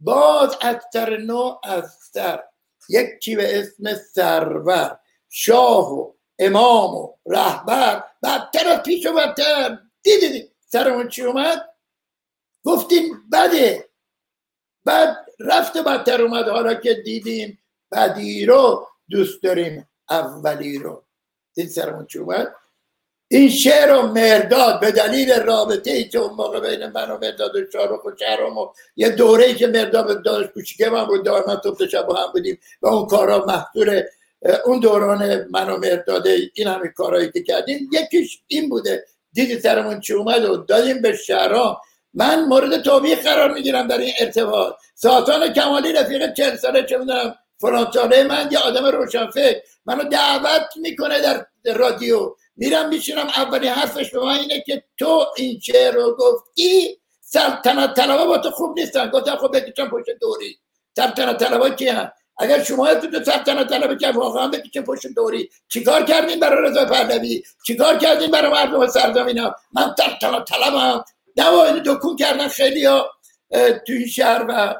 باز 0.00 0.56
از 0.60 0.76
سر 0.92 1.16
نو 1.16 1.60
از 1.64 1.98
سر 2.12 2.42
یکی 2.88 3.36
به 3.36 3.60
اسم 3.60 3.94
سرور 3.94 4.98
شاه 5.28 5.92
و 5.94 6.12
امام 6.38 6.94
و 6.94 7.14
رهبر 7.26 8.04
بدتر 8.22 8.68
از 8.68 8.82
پیش 8.82 9.06
و 9.06 9.12
بدتر. 9.12 9.78
دیدید 10.02 10.52
سرمون 10.60 11.08
چی 11.08 11.22
اومد؟ 11.22 11.68
گفتیم 12.64 13.28
بده. 13.32 13.88
بعد 14.84 15.26
رفت 15.40 15.78
بدتر 15.78 16.22
اومد. 16.22 16.48
حالا 16.48 16.74
که 16.74 16.94
دیدیم 16.94 17.58
بدی 17.92 18.46
رو 18.46 18.88
دوست 19.10 19.42
داریم 19.42 19.88
اولی 20.10 20.78
رو. 20.78 21.04
دید 21.54 21.68
سرمون 21.68 22.06
چی 22.06 22.18
اومد؟ 22.18 22.54
این 23.32 23.48
شعر 23.48 23.92
و 23.92 24.02
مرداد 24.02 24.80
به 24.80 24.90
دلیل 24.90 25.32
رابطه 25.32 25.90
ای 25.90 26.08
که 26.08 26.18
اون 26.18 26.32
موقع 26.32 26.60
بین 26.60 26.86
من 26.86 27.10
و 27.10 27.18
مرداد 27.22 27.56
و 27.56 27.70
شارخ 27.72 28.04
و 28.04 28.10
شهرام 28.18 28.58
و 28.58 28.68
یه 28.96 29.08
دوره 29.08 29.44
ای 29.44 29.54
که 29.54 29.66
مرداد 29.66 30.24
داشت 30.24 30.48
کوچیکه 30.50 30.90
من 30.90 31.04
بود 31.04 31.24
دار 31.24 31.44
من 31.48 31.56
تو 31.56 31.86
شب 31.86 32.10
هم 32.10 32.32
بودیم 32.32 32.58
و 32.82 32.88
اون 32.88 33.06
کارا 33.06 33.44
محضور 33.44 34.02
اون 34.64 34.80
دوران 34.80 35.46
من 35.50 35.70
و 35.70 35.76
مرداد 35.76 36.26
این 36.26 36.66
همه 36.66 36.88
کارهایی 36.88 37.30
که 37.32 37.42
کردیم 37.42 37.90
یکیش 37.92 38.38
این 38.46 38.68
بوده. 38.68 39.04
دیدی 39.32 39.60
سرمون 39.60 40.00
چی 40.00 40.12
اومد 40.12 40.44
و 40.44 40.56
دادیم 40.56 41.02
به 41.02 41.16
شهرام. 41.16 41.76
من 42.14 42.44
مورد 42.44 42.82
توبیه 42.82 43.16
قرار 43.16 43.54
می‌گیرم 43.54 43.88
در 43.88 43.98
این 43.98 44.12
ارتباط. 44.20 44.74
ساعتان 44.94 45.52
کمالی 45.52 45.92
رفیق 45.92 46.34
چل 46.34 46.56
ساله 46.56 46.82
چه 46.82 46.98
می‌دونم 46.98 47.34
فرانساله 47.58 48.24
من 48.24 48.48
یه 48.50 48.58
آدم 48.58 48.86
روشنفکر. 48.86 49.60
منو 49.86 50.04
دعوت 50.04 50.66
می‌کنه 50.76 51.20
در 51.20 51.46
رادیو. 51.74 52.34
میرم 52.56 52.88
میشینم 52.88 53.26
اولی 53.26 53.68
حرفش 53.68 54.10
به 54.10 54.22
اینه 54.22 54.60
که 54.60 54.84
تو 54.98 55.26
این 55.36 55.60
شعر 55.60 55.94
رو 55.94 56.16
گفتی 56.16 56.98
سلطنت 57.20 57.94
طلبه 57.94 58.24
با 58.24 58.38
تو 58.38 58.50
خوب 58.50 58.78
نیستن. 58.78 59.10
گفتم 59.10 59.36
خب 59.36 59.56
بکشم 59.56 59.88
پشت 59.88 60.10
دوری. 60.20 60.58
سلطنت 60.96 61.44
طلبه 61.44 61.70
کی 61.70 61.88
هم 61.88 62.12
اگر 62.38 62.62
شما 62.62 62.94
تو 62.94 63.24
سلطنت 63.24 63.68
طلبه 63.68 63.96
که 63.96 64.10
واقعا 64.10 64.48
بکشم 64.48 64.82
پشت 64.82 65.06
دوری. 65.06 65.50
چیکار 65.68 66.04
کردین 66.04 66.40
برای 66.40 66.70
رضا 66.70 66.84
پهلوی؟ 66.84 67.42
چیکار 67.66 67.98
کردین 67.98 68.30
برای 68.30 68.50
مردم 68.52 68.86
سرزمین 68.86 69.38
ها 69.38 69.56
من 69.72 69.94
سلطنت 69.98 70.44
طلبم. 70.44 71.04
دوا 71.36 71.70
دکون 71.70 72.16
کردن 72.16 72.48
خیلی 72.48 72.84
ها 72.84 73.10
تو 73.86 73.92
این 73.92 74.06
شهر 74.06 74.46
و 74.48 74.74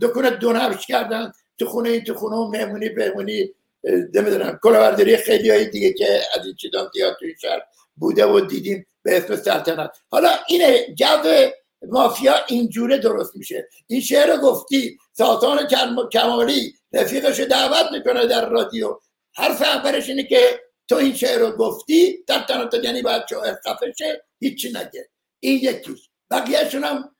دکون 0.00 0.28
دونبش 0.28 0.86
کردن. 0.86 1.32
تو 1.58 1.66
خونه 1.66 1.88
این 1.90 2.04
تو 2.04 2.14
خونه 2.14 2.58
مهمونی 2.58 2.88
بهمونی. 2.88 3.54
نمی‌دونم. 3.84 4.58
کلاورداری 4.62 5.16
خیلی 5.16 5.50
های 5.50 5.68
دیگه 5.68 5.92
که 5.92 6.20
از 6.38 6.46
این 6.46 6.54
چیزان 6.54 6.90
توی 7.18 7.34
شهر 7.40 7.60
بوده 7.96 8.26
و 8.26 8.40
دیدیم 8.40 8.86
به 9.02 9.16
اسم 9.16 9.36
سلطنت. 9.36 9.90
حالا 10.10 10.30
اینه 10.48 10.94
جو 10.94 11.50
مافیا 11.88 12.34
اینجوره 12.48 12.98
درست 12.98 13.36
میشه. 13.36 13.68
این 13.86 14.00
شعر 14.00 14.36
گفتی 14.36 14.98
ساتان 15.12 15.68
کمالی 16.12 16.74
رفیقش 16.92 17.40
دعوت 17.40 17.92
می‌کنه 17.92 18.26
در 18.26 18.48
رادیو. 18.48 18.98
حرف 19.34 19.62
اولش 19.62 20.08
اینه 20.08 20.24
که 20.24 20.60
تو 20.88 20.96
این 20.96 21.14
شعر 21.14 21.38
رو 21.38 21.50
گفتی 21.50 22.24
سلطنت 22.28 22.84
یعنی 22.84 23.02
باید 23.02 23.22
خفه 23.66 23.92
شه 23.98 24.24
هیچی 24.40 24.68
نگه. 24.68 25.08
این 25.40 25.58
یکیش. 25.62 26.08
بقیهشون 26.30 26.84
هم 26.84 27.16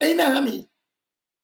این 0.00 0.20
همین. 0.20 0.69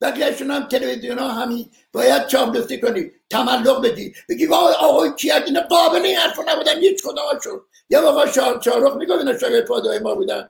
بقیهشون 0.01 0.51
هم 0.51 0.69
تلویزیون 0.69 1.19
ها 1.19 1.29
همین 1.29 1.71
باید 1.93 2.27
چاپلوسی 2.27 2.81
کنی 2.81 3.11
تملق 3.31 3.85
بدی. 3.85 4.15
بگی 4.29 4.47
وای 4.47 4.75
آقای 4.75 5.15
کیت 5.15 5.43
این 5.47 5.61
قابل 5.61 6.03
این 6.03 6.17
حرف 6.17 6.39
نبودن 6.49 6.79
هیچ 6.79 7.03
شد 7.45 7.67
یا 7.91 8.09
آقا 8.09 8.27
شاه 8.27 8.63
شارخ 8.63 8.97
میگو 8.97 9.13
اینا 9.13 9.39
شاگرد 9.39 9.65
پادای 9.65 9.99
ما 9.99 10.15
بودن. 10.15 10.49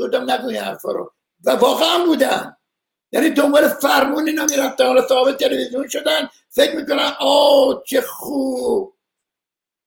گفتم 0.00 0.30
نگو 0.30 0.48
این 0.48 0.56
حرفا 0.56 0.92
رو. 0.92 1.12
و 1.44 1.50
واقعا 1.50 2.04
بودن. 2.06 2.56
یعنی 3.12 3.30
دنبال 3.30 3.68
فرمون 3.68 4.28
اینا 4.28 4.44
می‌رفتن. 4.44 4.86
حالا 4.86 5.08
صاحب 5.08 5.36
تلویزیون 5.36 5.88
شدن. 5.88 6.28
فکر 6.50 6.76
می‌کنن 6.76 7.12
آه 7.20 7.82
چه 7.86 8.00
خوب. 8.00 8.94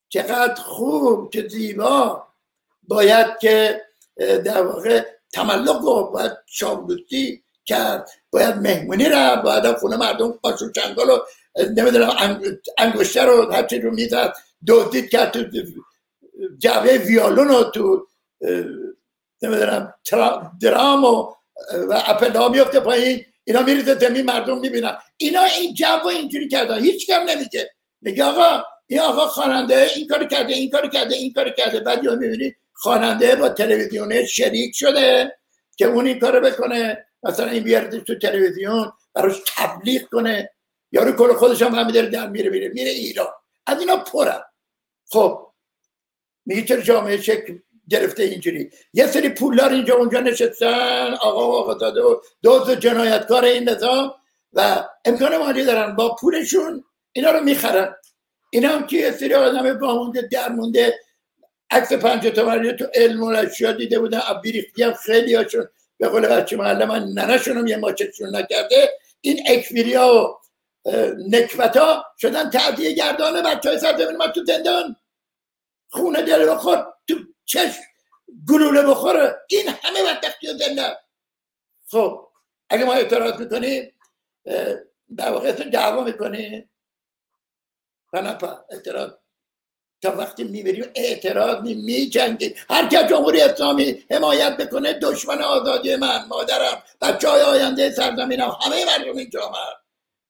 چقدر 0.09 0.61
خوب 0.61 1.29
چه 1.33 1.47
زیبا. 1.47 2.27
باید 2.88 3.27
که 3.41 3.81
در 4.17 4.61
واقع 4.61 5.05
تملق 5.33 5.81
رو 5.81 6.03
باید 6.03 6.31
شاملوسی 6.45 7.43
کرد. 7.72 8.10
باید 8.31 8.56
مهمونی 8.56 9.10
را 9.10 9.35
باید 9.35 9.77
خونه 9.77 9.98
مردم 9.98 10.31
قاشو 10.31 10.72
چنگال 10.72 11.07
رو 11.07 11.26
نمی‌دونم 11.77 12.41
انگشتر 12.77 13.26
رو 13.26 13.52
هرچی 13.52 13.80
رو 13.80 13.91
می‌زد 13.91 14.34
دزدید 14.68 15.10
کرد 15.10 15.31
تو 15.31 15.39
جعبه 16.57 16.98
ویالون 16.98 17.48
رو 17.48 17.64
تو 17.64 18.07
نمی‌دونم 19.41 19.93
درام 20.61 21.03
و 21.03 21.34
و 21.89 22.03
اپل 22.06 22.35
ها 22.35 22.49
میفته 22.49 22.80
پایین 22.80 23.26
اینا 23.43 23.61
میریزه 23.61 23.95
زمین 23.95 24.26
مردم 24.26 24.60
می‌بینن. 24.60 24.98
اینا 25.18 25.43
این 25.43 25.73
جو 25.73 26.07
اینجوری 26.07 26.48
کردن 26.48 26.80
هیچ 26.80 27.07
کم 27.07 27.22
نمیگه. 27.30 27.72
میگه 28.02 28.23
آقا 28.23 28.64
این 28.88 28.99
آقا 28.99 29.27
خواننده 29.27 29.88
این 29.95 30.07
کار 30.07 30.27
کرده 30.27 30.53
این 30.53 30.69
کار 30.69 30.88
کرده 30.88 31.15
این 31.15 31.34
کار 31.34 31.49
کرده. 31.49 31.80
بعد 31.80 32.03
یا 32.03 32.15
می‌بینی 32.15 32.56
خواننده 32.73 33.35
با 33.35 33.49
تلویزیونه 33.49 34.26
شریک 34.26 34.76
شده 34.76 35.38
که 35.77 35.85
اون 35.85 36.07
این 36.07 36.19
کارو 36.19 36.41
بکنه. 36.41 37.06
مثلا 37.23 37.49
این 37.49 37.64
بیاردش 37.64 38.02
تو 38.07 38.19
تلویزیون 38.19 38.91
براش 39.14 39.41
تبلیغ 39.56 40.02
کنه. 40.02 40.49
یارو 40.91 41.11
کل 41.11 41.34
خودش 41.34 41.61
هم 41.61 41.76
همه 41.76 41.91
در 41.91 42.30
میره 42.30 42.49
میره 42.49 42.68
میره 42.68 42.89
ایران. 42.89 43.27
از 43.65 43.80
اینا 43.80 43.98
پرم 43.98 44.43
خب 45.10 45.52
میگه 46.45 46.64
چرا 46.64 46.81
جامعه 46.81 47.22
شکل 47.22 47.57
گرفته 47.89 48.23
اینجوری؟ 48.23 48.69
یه 48.93 49.07
سری 49.07 49.30
پولدار 49.30 49.69
اینجا 49.69 49.95
اونجا 49.95 50.19
نشستن. 50.19 51.14
آقا 51.22 51.52
و 51.52 51.56
آقا 51.56 51.73
داده 51.73 52.02
و 52.02 52.15
دوز 52.41 52.72
جنایتکار 52.72 53.43
این 53.45 53.69
نظام. 53.69 54.14
و 54.53 54.84
امکان 55.06 55.38
مالی 55.38 55.65
دارن. 55.65 55.95
با 55.95 56.15
پولشون 56.15 56.84
اینا 57.14 57.31
رو 57.31 57.43
می‌خرن. 57.43 57.95
اینا 58.49 58.69
هم 58.69 58.88
که 58.88 58.98
یه 58.98 59.11
سری 59.11 59.34
آدم 59.34 59.80
بامونده 59.80 60.22
درمونده. 60.31 60.99
عکس 61.72 61.93
پنج 61.93 62.27
تومنی 62.27 62.73
تو 62.73 62.88
علم 62.95 63.23
و 63.23 63.45
دیده 63.77 63.99
بودن. 63.99 64.22
بیریختی 64.43 64.84
هم 64.84 64.93
خیلی 64.93 65.35
هاشون 65.35 65.68
به 66.02 66.10
قول 66.10 66.28
بچه 66.28 66.57
محله 66.57 66.86
من 66.86 67.03
ننشونم 67.03 67.68
یه 67.68 67.78
ماچشون 67.78 68.36
نکرده 68.36 68.99
این 69.22 69.44
اکفیریا 69.48 70.15
و 70.15 70.41
نکبتا 71.30 72.03
شدن 72.18 72.49
تعدیه 72.49 72.91
گردانه 72.91 73.41
بچه 73.41 73.69
های 73.69 73.80
سرزمین 73.80 74.18
ما 74.18 74.28
تو 74.28 74.45
زندان 74.45 74.95
خونه 75.90 76.22
دل 76.22 76.49
بخور 76.52 76.94
تو 77.07 77.15
چشم 77.45 77.82
گلوله 78.49 78.82
بخوره 78.82 79.41
این 79.49 79.68
همه 79.68 80.03
بدبختی 80.03 80.48
و 80.48 80.57
زندان. 80.57 80.95
خب 81.88 82.28
اگه 82.69 82.86
ما 82.86 82.94
اعتراض 82.94 83.40
می‌کنیم 83.40 83.94
در 85.18 85.32
واقع 85.32 85.52
دعوا 85.52 86.03
می‌کنیم 86.03 86.69
و 88.14 88.18
اعتراض. 88.69 89.11
تا 90.02 90.18
وقتی 90.18 90.44
می‌بریم 90.44 90.86
اعتراض 90.95 91.64
می 91.64 92.10
جنگید 92.10 92.56
هر 92.69 92.88
که 92.88 92.98
جمهوری 93.10 93.41
اسلامی 93.41 94.03
حمایت 94.11 94.57
بکنه 94.57 94.94
دشمن 94.94 95.41
آزادی 95.41 95.95
من 95.95 96.26
مادرم 96.28 96.84
بچه 97.02 97.30
های 97.30 97.41
آینده 97.41 97.91
سرزمینم 97.91 98.57
همه 98.65 98.86
مردم 98.86 99.18
این 99.18 99.30
جامعه 99.30 99.60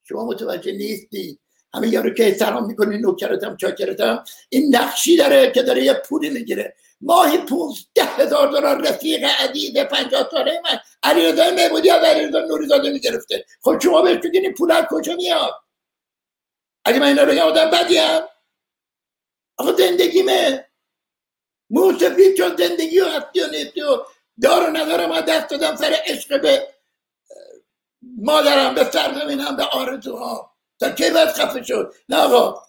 شما 0.03 0.25
متوجه 0.25 0.71
نیستی. 0.71 1.39
همه 1.73 1.87
یارو 1.87 2.13
که 2.13 2.33
سلام 2.33 2.65
می‌کنی 2.65 2.97
نوکرتم 2.97 3.57
چاکرتم 3.57 4.23
این 4.49 4.75
نقشی 4.75 5.17
داره 5.17 5.51
که 5.51 5.63
داره 5.63 5.83
یه 5.83 5.93
پولی 5.93 6.29
می‌گیره. 6.29 6.75
ماهی 7.01 7.37
پونزده 7.37 8.03
هزار 8.17 8.51
دلار 8.51 8.81
رفیق 8.87 9.23
عزیز 9.23 9.77
پنجاه 9.77 10.29
ساله 10.31 10.61
من 10.63 10.79
علیرضا 11.03 11.51
محمودی 11.51 11.89
از 11.89 12.03
علیرضا 12.03 12.39
نوریزاده 12.39 12.89
می‌گرفته. 12.89 13.45
خب 13.61 13.79
شما 13.83 14.01
بهش 14.01 14.17
بگین 14.17 14.53
پول 14.53 14.85
کجا 14.89 15.15
میاد؟ 15.15 15.53
اگه 16.85 16.99
من 16.99 17.07
اینا 17.07 17.25
بگم 17.25 17.41
آدم 17.41 17.69
بدیم؟ 17.69 18.19
آقا 19.57 19.73
زندگیمه. 19.73 20.67
موسفید 21.69 22.37
چون 22.37 22.55
زندگی 22.55 22.99
و 22.99 23.05
هستی 23.05 23.41
و 23.41 23.47
نیستی 23.47 23.81
و 23.81 23.97
دار 24.41 24.69
و 24.69 24.77
ندارم 24.77 25.09
ما 25.09 25.21
دست 25.21 25.49
دادم 25.49 25.75
سر 25.75 25.95
عشق 26.05 26.41
به 26.41 26.67
مادرم 28.17 28.75
به 28.75 28.83
سرزمینم 28.83 29.55
به 29.55 29.63
آرزوها 29.63 30.51
تا 30.79 30.91
کی 30.91 31.09
باید 31.09 31.29
خفه 31.29 31.63
شد؟ 31.63 31.93
نه 32.09 32.17
آقا 32.17 32.61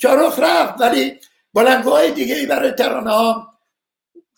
چارخ 0.00 0.38
رفت 0.38 0.80
ولی 0.80 1.20
بلنگوهای 1.54 2.10
دیگه 2.10 2.34
ای 2.34 2.46
برای 2.46 2.72
ترانه 2.72 3.10
ها 3.10 3.52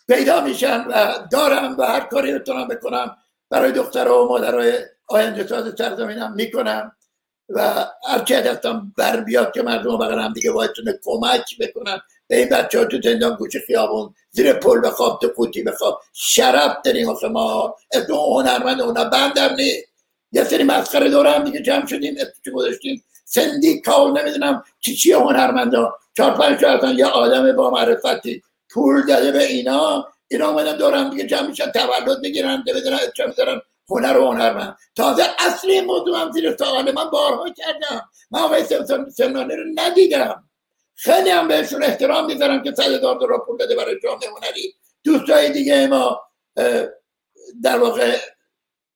پیدا 0.08 0.40
میشن 0.40 0.84
و 0.84 1.26
دارم 1.32 1.76
و 1.78 1.82
هر 1.82 2.00
کاری 2.00 2.32
بتونم 2.32 2.68
بکنم 2.68 3.16
برای 3.50 3.72
دختر 3.72 4.08
و 4.08 4.28
مادرای 4.28 4.78
آینده 5.08 5.46
ساز 5.46 5.74
سرزمینم 5.78 6.32
می‌کنم. 6.32 6.96
و 7.48 7.86
هر 8.08 8.18
چه 8.24 8.60
بر 8.96 9.20
بیاد 9.20 9.52
که 9.52 9.62
مردم 9.62 9.98
بغرم 9.98 10.32
دیگه 10.32 10.50
باید 10.50 10.70
کمک 11.04 11.58
بکنم 11.60 12.02
به 12.26 12.38
این 12.38 12.48
بچه 12.48 12.78
ها 12.78 12.84
تو 12.84 13.00
زندان 13.04 13.36
گوشه 13.36 13.60
خیابون 13.66 14.14
زیر 14.30 14.52
پل 14.52 14.80
بخواب 14.80 15.18
تو 15.20 15.28
قوطی 15.36 15.62
بخواب. 15.62 16.00
شرف 16.12 16.76
داریم 16.84 17.08
آخه 17.08 17.28
ما. 17.28 17.76
اسم 17.92 18.14
هنرمند 18.14 18.80
اونا 18.80 19.04
بندم 19.04 19.54
نی 19.54 19.72
یه 20.32 20.44
سری 20.44 20.64
مسخره 20.64 21.10
دوره 21.10 21.30
هم 21.30 21.44
دیگه 21.44 21.60
جمع 21.60 21.86
شدیم 21.86 22.14
اسمشو 22.18 22.56
گذاشتیم. 22.56 23.04
سندیکا 23.24 24.10
نمی‌دونم 24.10 24.64
چی 24.80 24.96
چی 24.96 25.12
ها 25.12 25.92
چهار 26.16 26.30
پنج 26.30 26.98
یه 26.98 27.06
آدم 27.06 27.56
با 27.56 27.70
معرفتی 27.70 28.42
پول 28.70 29.06
داده 29.06 29.32
به 29.32 29.44
اینا. 29.44 30.08
اینا 30.28 30.48
اومدن 30.48 30.76
دورم 30.76 31.10
دیگه 31.10 31.26
جمع 31.26 31.46
میشن 31.46 31.70
تولد 31.70 32.18
می‌گیرن 32.18 32.64
بدونن 32.66 32.98
چه 33.16 33.26
می‌ذارن. 33.26 33.60
هنر 33.88 34.16
و 34.16 34.30
هنرمند 34.30 34.76
تازه 34.94 35.24
اصلی 35.38 35.80
موضوع 35.80 36.20
هم 36.20 36.30
زیر 36.32 36.56
سوال 36.56 36.92
من 36.92 37.10
بارها 37.10 37.50
کردم. 37.50 38.10
من 38.30 38.40
آقای 38.40 38.64
سمنانی 39.16 39.56
رو 39.56 39.64
ندیدم. 39.74 40.50
خیلی 40.94 41.30
هم 41.30 41.48
بهشون 41.48 41.82
احترام 41.82 42.26
می‌ذارم 42.26 42.62
که 42.62 42.74
صد 42.74 42.82
هزار 42.82 43.18
دلار 43.18 43.44
پول 43.46 43.56
بده 43.56 43.76
برای 43.76 44.00
جامعه 44.02 44.28
هنری. 44.28 44.74
دوستای 45.04 45.50
دیگه 45.50 45.86
ما 45.86 46.22
در 47.62 47.78
واقع 47.78 48.16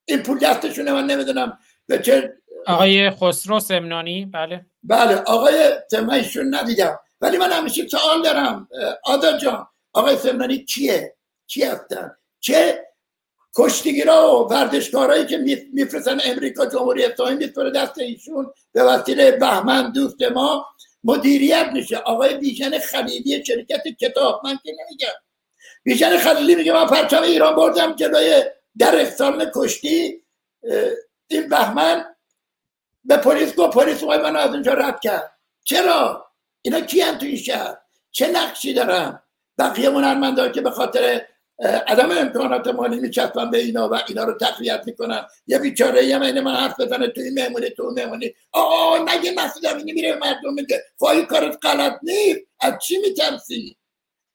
این 0.05 0.23
پول 0.23 0.39
دستشونه. 0.39 0.91
من 0.91 1.05
نمی‌دونم 1.05 1.59
به 1.87 1.99
چه 1.99 2.33
آقای 2.67 3.09
خسرو 3.09 3.59
سمنانی؟ 3.59 4.25
بله. 4.25 4.65
بله 4.83 5.15
آقای 5.15 5.71
سمنانیشون 5.91 6.55
ندیدم. 6.55 6.99
ولی 7.21 7.37
من 7.37 7.51
همیشه 7.51 7.87
سوال 7.87 8.21
دارم. 8.23 8.67
آدا 9.03 9.37
جان 9.37 9.67
آقای 9.93 10.17
سمنانی 10.17 10.65
کیه؟ 10.65 11.15
چی 11.47 11.63
هستن؟ 11.63 12.15
چه 12.39 12.85
کشتیگیرا 13.57 14.45
و 14.45 14.49
ورزشکارایی 14.49 15.25
که 15.25 15.67
میفرستن 15.73 16.17
امریکا 16.25 16.65
جمهوری 16.65 17.05
اسلامی 17.05 17.35
میفره 17.35 17.71
دست 17.71 17.97
ایشون 17.97 18.53
به 18.71 18.83
وسیله 18.83 19.31
بهمن 19.31 19.91
دوست 19.91 20.21
ما 20.21 20.65
مدیریت 21.03 21.69
میشه 21.73 21.97
آقای 21.97 22.37
بیژن 22.37 22.79
خلیلی 22.79 23.45
شرکت 23.45 23.83
کتاب. 24.01 24.41
من 24.43 24.59
که 24.63 24.71
نمیگم. 24.71 25.13
بیژن 25.83 26.17
خلیلی 26.17 26.55
میگه 26.55 26.73
من 26.73 26.85
پرچم 26.85 27.21
ایران 27.21 27.55
بردم 27.55 27.95
جلوی 27.95 28.43
در 28.77 29.07
کشتی. 29.55 30.23
این 31.27 31.49
بهمن 31.49 32.05
به 33.03 33.17
پلیس 33.17 33.55
گفت 33.55 33.77
پلیس 33.77 34.03
اومد 34.03 34.19
من 34.19 34.35
از 34.35 34.49
اونجا 34.49 34.73
رد 34.73 34.99
کرد. 34.99 35.31
چرا؟ 35.63 36.31
اینا 36.61 36.81
کی 36.81 37.01
هم 37.01 37.17
تو 37.17 37.25
این 37.25 37.37
شهر؟ 37.37 37.77
چه 38.11 38.27
نقشی 38.27 38.73
دارن؟ 38.73 39.21
بقیه 39.57 39.89
هنرمندا 39.89 40.49
که 40.49 40.61
به 40.61 40.71
خاطر 40.71 41.21
عدم 41.61 42.11
امکانات 42.11 42.67
مالی 42.67 42.99
میچسبن 42.99 43.51
به 43.51 43.57
اینا 43.57 43.89
و 43.89 43.99
اینا 44.07 44.23
رو 44.23 44.33
تقویت 44.33 44.81
می‌کنن. 44.85 45.25
یه 45.47 45.59
بیچاره 45.59 46.05
یه 46.05 46.19
مینه 46.19 46.41
من 46.41 46.55
حرف 46.55 46.79
بزنه 46.79 47.07
توی 47.07 47.29
مهمونی 47.29 47.69
تو 47.69 47.91
مهمونی. 47.91 48.33
آه 48.51 48.99
نگه 48.99 49.33
مسئول 49.37 49.67
امینی 49.67 49.93
میره 49.93 50.15
مردم 50.15 50.53
میگه 50.53 50.83
خواهی 50.97 51.25
کارت 51.25 51.57
غلط 51.61 51.99
نیست. 52.03 52.39
از 52.59 52.73
چی 52.83 52.97
میترسی؟ 52.97 53.77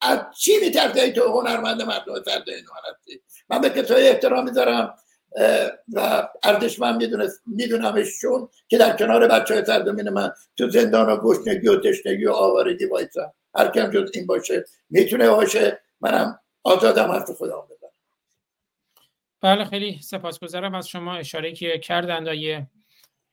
از 0.01 0.19
چی 0.39 0.53
میترسی؟ 0.61 1.13
تو 1.13 1.41
هنرمند 1.41 1.83
مردم 1.83 2.15
سرده 2.15 2.55
این 2.55 2.65
هستی. 2.91 3.21
من 3.49 3.61
به 3.61 3.71
کسای 3.71 4.09
احترام 4.09 4.45
می‌ذارم 4.45 4.95
و 5.93 6.29
ارزشمند 6.43 7.03
میدونمشون 7.47 8.49
که 8.69 8.79
در 8.79 8.97
کنار 8.97 9.29
بچه 9.29 9.55
های 9.55 9.65
سرزمین 9.65 10.09
من 10.09 10.33
تو 10.57 10.71
زندان 10.71 11.09
و 11.09 11.17
گشنگی 11.17 11.69
و 11.69 11.81
تشنگی 11.81 12.27
و 12.27 12.33
آوارگی 12.33 12.85
هر 13.55 13.69
کم 13.69 13.91
جز 13.91 14.11
این 14.15 14.27
باشه. 14.27 14.65
می‌تونه 14.91 15.31
باشه؟ 15.31 15.81
منم 16.01 16.41
آزادم 16.65 17.11
حرف 17.13 17.31
خودم 17.31 17.63
بزنم 17.71 17.91
بله 19.41 19.65
خیلی 19.65 19.99
سپاسگزارم 20.03 20.75
از 20.75 20.89
شما 20.89 21.15
اشاره 21.15 21.53
که 21.53 21.79
کردند. 21.79 22.29
آیه 22.29 22.67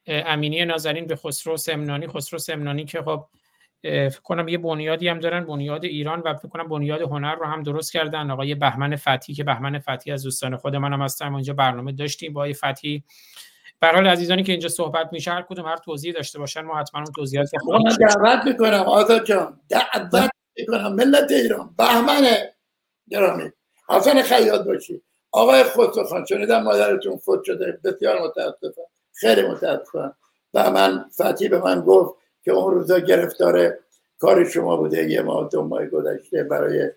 امینی 0.08 0.66
نازنین 0.66 1.08
به 1.08 1.16
خسرو 1.16 1.58
سمنانی 1.58 2.08
خسرو 2.08 2.40
سمنانی 2.40 2.86
که 2.86 3.02
خب 3.02 3.26
فکر 3.84 4.22
کنم 4.24 4.48
یه 4.48 4.58
بنیادی 4.58 5.08
هم 5.08 5.20
دارن 5.20 5.46
بنیاد 5.46 5.86
ایران 5.86 6.20
و 6.20 6.34
فکر 6.34 6.48
کنم 6.48 6.68
بنیاد 6.68 7.02
هنر 7.02 7.36
رو 7.36 7.46
هم 7.46 7.64
درست 7.64 7.94
کردن. 7.94 8.32
آقای 8.32 8.56
بهمن 8.56 8.96
فتی 8.96 9.34
که 9.34 9.44
بهمن 9.44 9.80
فتی 9.80 10.12
از 10.12 10.24
دوستان 10.24 10.58
خود 10.58 10.76
منم 10.76 11.02
هستم 11.02 11.36
اینجا 11.36 11.54
برنامه 11.54 11.92
داشتیم 11.92 12.34
با 12.34 12.42
آقای 12.42 12.54
فتی 12.54 13.04
به 13.80 13.88
حال 13.88 14.08
عزیزانی 14.08 14.44
که 14.44 14.52
اینجا 14.52 14.70
صحبت 14.70 15.10
میشه 15.12 15.32
هر 15.32 15.42
کدوم 15.42 15.66
هر 15.66 15.78
توضیحی 15.78 16.14
داشته 16.14 16.40
باشن 16.40 16.62
ما 16.62 16.80
حتما 16.80 17.02
اون 17.02 17.12
توضیحات 17.12 17.50
من 17.54 17.96
دعوت 18.00 18.46
می‌کنم 18.46 18.82
آزاد 18.82 19.26
جان. 19.26 19.60
دعوت 19.70 20.30
می‌کنم 20.58 20.96
ملت 20.96 21.32
ایران. 21.32 21.76
بهمن 21.78 22.24
گرامی. 23.10 23.52
حسن 23.90 24.22
خیاط 24.22 24.62
باشی. 24.62 25.02
آقای 25.32 25.64
خسرو 25.64 26.04
خان 26.04 26.26
شنیدم 26.26 26.64
مادرتون 26.64 27.18
فوت 27.18 27.44
شده. 27.44 27.80
بسیار 27.84 28.22
متاسفم. 28.22 28.82
خیلی 29.14 29.42
متاسفم. 29.42 30.16
و 30.54 30.72
من 30.72 31.06
فتی 31.18 31.50
به 31.50 31.64
من 31.64 31.82
گفت 31.82 32.16
که 32.44 32.52
اون 32.52 32.74
روزا 32.74 33.00
گرفتار 33.00 33.78
کار 34.20 34.50
شما 34.50 34.78
بوده. 34.78 35.12
یه 35.12 35.22
ماه 35.22 35.50
دو 35.52 35.64
ماه 35.64 35.86
گذشته 35.86 36.44
برای 36.44 36.90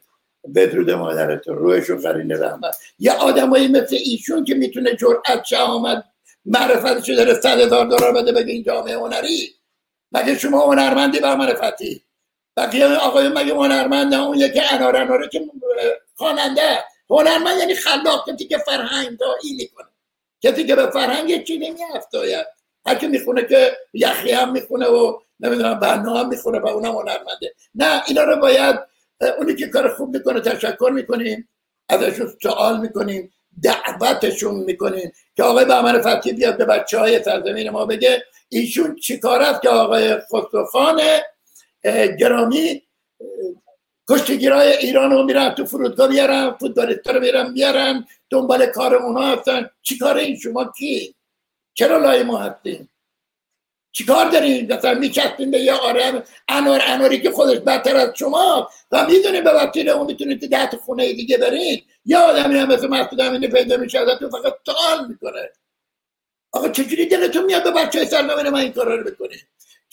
بدرود 0.54 0.90
مادرتون. 0.90 1.56
رویشون 1.56 1.96
قرین 1.96 2.32
رحمت 2.32 2.76
یه 2.98 3.12
آدمایی 3.12 3.68
مثل 3.68 3.96
ایشون 4.04 4.44
که 4.44 4.54
می‌تونه 4.54 4.96
جرأت 4.96 5.52
آمد 5.52 6.04
معرفتشو 6.44 7.14
داره 7.14 7.34
صد 7.34 7.60
هزار 7.60 7.86
دلار 7.86 8.12
بده 8.12 8.32
بگه 8.32 8.52
این 8.52 8.62
جامعه 8.62 8.98
هنری. 8.98 9.50
مگه 10.12 10.38
شما 10.38 10.66
هنرمندی 10.66 11.20
به 11.20 11.34
معرفتی 11.34 12.02
بقیه 12.56 12.86
آقای 12.86 13.28
مگه 13.28 13.54
هنرمند 13.54 14.14
اون 14.14 14.38
یکی 14.38 14.60
انار 14.60 14.96
اناره 14.96 15.28
که 15.28 15.40
خواننده. 16.14 16.78
هنرمند 17.10 17.58
یعنی 17.58 17.74
خلاق 17.74 18.30
کسی 18.30 18.44
که 18.44 18.58
فرهنگ 18.58 19.18
دایی 19.18 19.54
می‌کنه. 19.56 19.86
کسی 20.42 20.66
که 20.66 20.76
به 20.76 20.90
فرهنگ 20.90 21.44
چی 21.44 21.58
نمیافتاید 21.58 22.46
هر 22.86 22.94
که 22.94 23.08
می‌خونه 23.08 23.44
که 23.44 23.76
یخی 23.92 24.30
هم 24.30 24.52
می‌خونه 24.52 24.86
و 24.86 25.18
نمی‌دونم 25.40 25.80
بنا 25.80 26.14
هم 26.14 26.28
می‌خونه 26.28 26.58
و 26.58 26.66
اونم 26.66 26.92
هنرمنده. 26.92 27.54
نه 27.74 28.02
اینا 28.08 28.22
رو 28.24 28.36
باید 28.36 28.76
اونی 29.38 29.54
که 29.54 29.66
کار 29.66 29.94
خوب 29.94 30.16
می‌کنه 30.16 30.40
تشکر 30.40 30.90
می‌کنیم. 30.94 31.48
ازشون 31.88 32.32
سوال 32.42 32.80
می‌کنیم 32.80 33.32
دعوتشون 33.62 34.54
می‌کنیم 34.54 35.12
که 35.36 35.42
آقای 35.42 35.64
بهمن 35.64 36.00
فتی 36.02 36.32
بیاد 36.32 36.58
به 36.58 36.64
بچه 36.64 36.98
های 36.98 37.22
سرزمین 37.22 37.70
ما 37.70 37.86
بگه 37.86 38.22
ایشون 38.48 38.96
چی 38.96 39.18
کار 39.18 39.42
است 39.42 39.62
که 39.62 39.68
آقای 39.68 40.16
خسروخان 40.20 41.00
گرامی 42.20 42.82
کشتگیرای 44.10 44.76
ایران 44.76 45.10
رو 45.10 45.22
میرن 45.22 45.50
تو 45.50 45.64
فرودگاه 45.64 46.08
بیارن 46.08 46.50
فوتبالیستا 46.50 47.12
رو 47.12 47.20
میرن 47.20 47.50
میارن 47.52 48.06
دنبال 48.30 48.66
کار 48.66 48.94
اونها 48.94 49.32
هستن. 49.32 49.70
چی 49.82 49.98
کار 49.98 50.16
این 50.16 50.36
شما؟ 50.36 50.72
کی؟ 50.78 51.14
چرا 51.74 51.98
لای 51.98 52.22
ما 52.22 52.38
هستیم 52.38 52.90
چیکار 53.92 54.28
دارین؟ 54.28 54.72
مثلا 54.72 54.94
میچستین 54.94 55.50
به 55.50 55.58
یه 55.58 55.72
آرم 55.72 56.22
انار 56.48 56.80
اناری 56.86 57.20
که 57.20 57.30
خودش 57.30 57.58
بدتر 57.58 57.96
از 57.96 58.10
شما 58.16 58.68
و 58.92 59.06
می‌دونین 59.06 59.44
به 59.44 59.52
وقتی 59.52 59.90
اون 59.90 60.06
می‌تونید 60.06 60.40
تو 60.40 60.46
ده 60.46 60.70
خونه 60.84 61.12
دیگه 61.12 61.38
برین. 61.38 61.82
یا 62.04 62.20
آدمی 62.20 62.58
هم 62.58 62.68
مثل 62.68 62.86
مسعود 62.86 63.20
امینی 63.20 63.48
پیدا 63.48 63.76
میشه 63.76 63.98
ازتون 63.98 64.30
فقط 64.30 64.54
سوال 64.66 65.08
می‌کنه. 65.08 65.50
آقا 66.52 66.68
چجوری 66.68 67.06
دلتون 67.06 67.44
میاد 67.44 67.64
به 67.64 67.70
بچه 67.70 68.04
سرنامه 68.04 68.50
من 68.50 68.60
این 68.60 68.72
کارا 68.72 68.94
رو 68.94 69.10
بکنید؟ 69.10 69.46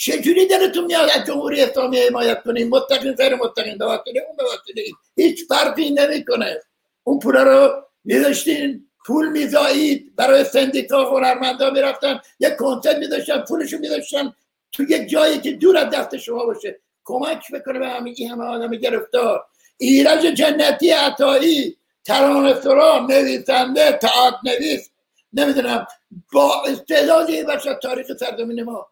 چجوری 0.03 0.45
دلتون 0.45 0.85
میاد 0.85 1.09
از 1.09 1.25
جمهوری 1.27 1.61
اسلامی 1.61 1.99
حمایت 1.99 2.43
کنیم 2.43 2.69
مستقیم 2.69 3.13
غیر 3.13 3.35
مستقیم 3.35 3.77
به 3.77 3.85
وسیله 3.85 4.21
اون 4.27 4.35
به 4.37 4.43
وسیله 4.43 4.83
هیچ 5.15 5.47
فرقی 5.47 5.89
نمی‌کنه. 5.89 6.61
اون 7.03 7.19
پولا 7.19 7.43
رو 7.43 7.83
میذاشتین 8.03 8.85
پول 9.05 9.29
میزایید 9.29 10.15
برای 10.15 10.43
سندیکا 10.43 11.03
هنرمندا 11.03 11.69
می‌رفتن 11.69 12.19
یک 12.39 12.55
کنسرت 12.55 12.97
میذاشتن 12.97 13.41
پولشو 13.47 13.77
میذاشتن 13.77 14.33
تو 14.71 14.83
یک 14.83 15.09
جایی 15.09 15.39
که 15.39 15.51
دور 15.51 15.77
از 15.77 15.89
دست 15.89 16.17
شما 16.17 16.45
باشه. 16.45 16.79
کمک 17.03 17.51
بکنه 17.53 17.79
به 17.79 17.87
همین 17.89 18.13
این 18.17 18.29
همه 18.31 18.45
آدم 18.45 18.71
گرفتار. 18.71 19.45
ایرج 19.77 20.21
جنتی 20.21 20.89
عطایی 20.89 21.77
ترانه 22.05 22.61
سرا 22.61 23.05
نویسنده 23.09 23.91
تئاتر 23.91 24.37
نویس. 24.45 24.89
نمی‌دونم 25.33 25.87
با 26.33 26.63
استعدادی 26.67 27.43
بچه 27.43 27.73
تاریخ 27.73 28.07
سرزمین 28.19 28.63
ما. 28.63 28.90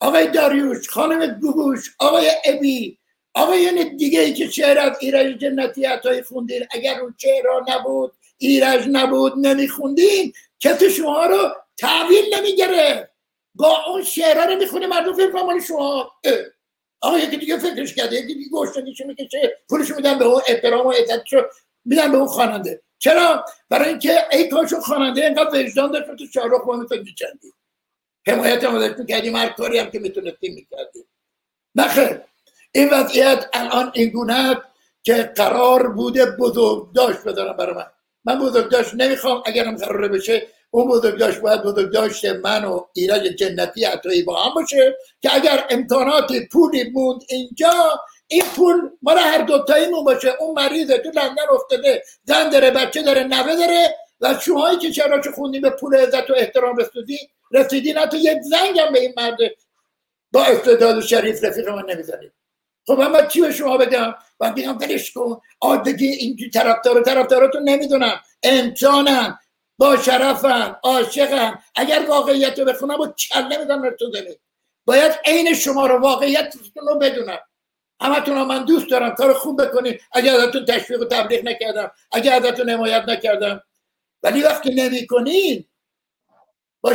آقای 0.00 0.26
داریوش 0.26 0.88
خانم 0.88 1.26
گوگوش 1.40 1.94
آقای 1.98 2.30
ابی 2.44 2.98
آقایان 3.34 3.96
دیگه 3.96 4.20
ای 4.20 4.34
که 4.34 4.50
شعر 4.50 4.78
از 4.78 4.96
ایرج 5.00 5.38
جنتی 5.38 5.84
عطایی 5.84 6.22
خوندین. 6.22 6.66
اگر 6.70 7.00
اون 7.00 7.14
شعر 7.18 7.44
نبود 7.68 8.12
ایرج 8.38 8.84
نبود 8.90 9.32
نمیخوندین 9.46 10.32
کسی 10.60 10.90
شما 10.90 11.26
رو 11.26 11.50
تحویل 11.76 12.34
نمیگره 12.34 13.10
با 13.54 13.84
اون 13.86 14.02
شعرها 14.02 14.44
رو 14.44 14.56
می‌خونه 14.56 14.86
مردم 14.86 15.12
فکر 15.12 15.30
کنم 15.30 15.60
شما. 15.60 16.12
آقا 17.00 17.18
یکی 17.18 17.36
دیگه 17.36 17.58
فکرش 17.58 17.94
کرده 17.94 18.16
یکی 18.16 18.34
دیگه 18.34 18.50
گوشتنیشو 18.50 19.06
می‌کشه 19.06 19.58
پولشو 19.68 19.94
میدن 19.94 20.18
به 20.18 20.24
اون 20.24 20.42
احترام 20.48 20.86
و 20.86 20.90
عزتشو 20.90 21.42
میدن 21.84 22.12
به 22.12 22.16
اون 22.18 22.26
خواننده. 22.26 22.82
چرا؟ 22.98 23.44
برای 23.68 23.88
اینکه 23.88 24.24
ای 24.32 24.48
کاش 24.48 24.74
خواننده 24.74 25.24
اینقدر 25.24 25.60
وجدان 25.60 25.90
داشت 25.90 26.06
تو 26.18 26.26
شاهرخ 26.34 26.66
ما 26.66 26.76
می‌تونی 26.76 27.02
میچندی 27.02 27.52
حمایت 28.26 28.64
هم 28.64 28.74
ازش 28.74 28.98
می‌کردیم 28.98 29.36
هر 29.36 29.48
کاری 29.48 29.78
هم 29.78 29.90
که 29.90 29.98
می‌تونستیم 29.98 30.54
می‌کردیم. 30.54 31.04
نخیر 31.74 32.20
این 32.72 32.90
وضعیت 32.90 33.46
الان 33.52 33.92
این 33.94 34.08
گونه 34.08 34.56
که 35.02 35.14
قرار 35.14 35.88
بوده 35.88 36.26
بزرگ 36.26 36.92
داشت 36.92 37.18
بدارم 37.26 37.56
برای 37.56 37.74
من. 37.74 37.86
من 38.24 38.38
بزرگ 38.38 38.70
داشت 38.70 38.94
نمی‌خوام 38.94 39.42
اگرم 39.46 39.76
قراره 39.76 40.08
بشه 40.08 40.46
اون 40.70 40.88
بزرگ 40.88 41.18
داشت 41.18 41.40
باید 41.40 41.62
بزرگ 41.62 41.92
داشت 41.92 42.24
من 42.24 42.64
و 42.64 42.80
ایرج 42.92 43.22
جنتی 43.22 43.84
عطایی 43.84 44.22
با 44.22 44.42
هم 44.42 44.54
باشه 44.54 44.96
که 45.20 45.34
اگر 45.34 45.66
امکانات 45.70 46.32
پولی 46.52 46.84
بود 46.84 47.22
اینجا 47.28 48.00
این 48.28 48.42
پول 48.56 48.90
مال 49.02 49.18
هر 49.18 49.42
دوتاییمون 49.42 50.04
باشه. 50.04 50.34
اون 50.40 50.54
مریضه 50.54 50.98
تو 50.98 51.10
لندن 51.14 51.42
افتاده 51.54 52.02
زن 52.24 52.50
داره 52.50 52.70
بچه 52.70 53.02
داره 53.02 53.24
نوه 53.24 53.56
داره 53.56 53.96
و 54.20 54.34
شماهایی 54.40 54.78
که 54.78 54.90
چرا 54.90 55.20
چه 55.20 55.30
خوندیم 55.30 55.62
به 55.62 55.70
پول 55.70 55.96
عزت 55.96 56.30
و 56.30 56.34
احترام 56.36 56.76
رسیدی 56.76 57.18
رسیدی 57.50 57.92
نه 57.92 58.06
تو 58.06 58.16
یک 58.16 58.38
زنگم 58.42 58.92
به 58.92 59.00
این 59.00 59.14
مرد 59.16 59.36
با 60.32 60.44
استعداد 60.44 61.00
شریف 61.00 61.44
رفیق 61.44 61.68
من 61.68 61.84
نمی‌زنید 61.90 62.32
خب 62.86 62.92
من 62.92 63.28
چی 63.28 63.40
به 63.40 63.52
شما 63.52 63.76
بگم؟ 63.76 64.14
و 64.40 64.52
بگم 64.52 64.78
ولش 64.78 65.12
کن. 65.12 65.40
آدگی 65.60 66.06
این 66.06 66.50
طرفدار 66.54 67.02
طرفداراتون 67.02 67.62
نمی‌دونم 67.62 68.20
انسانم 68.42 69.38
با 69.78 69.96
شرفن 69.96 70.76
عاشقن. 70.82 71.58
اگر 71.74 72.04
واقعیت 72.08 72.58
رو 72.58 72.64
بخونم 72.64 73.00
و 73.00 73.06
کله 73.06 73.58
میدم 73.58 73.90
تو 73.90 74.10
داره 74.10 74.38
باید 74.84 75.12
عین 75.24 75.54
شما 75.54 75.86
رو 75.86 75.98
واقعیتتون 75.98 76.88
رو 76.88 76.98
بدونم. 76.98 77.38
همتون 78.00 78.42
من 78.42 78.64
دوست 78.64 78.90
دارم. 78.90 79.14
کار 79.14 79.34
خوب 79.34 79.62
بکنید 79.62 80.00
اگر 80.12 80.34
ازتون 80.34 80.64
تشویق 80.64 81.02
و 81.02 81.04
تبلیغ 81.04 81.44
نکردم 81.44 81.90
اگر 82.12 82.32
ازتون 82.32 82.70
حمایت 82.70 83.04
نکردم. 83.08 83.62
ولی 84.22 84.42
وقتی 84.42 84.74
نمی 84.74 85.06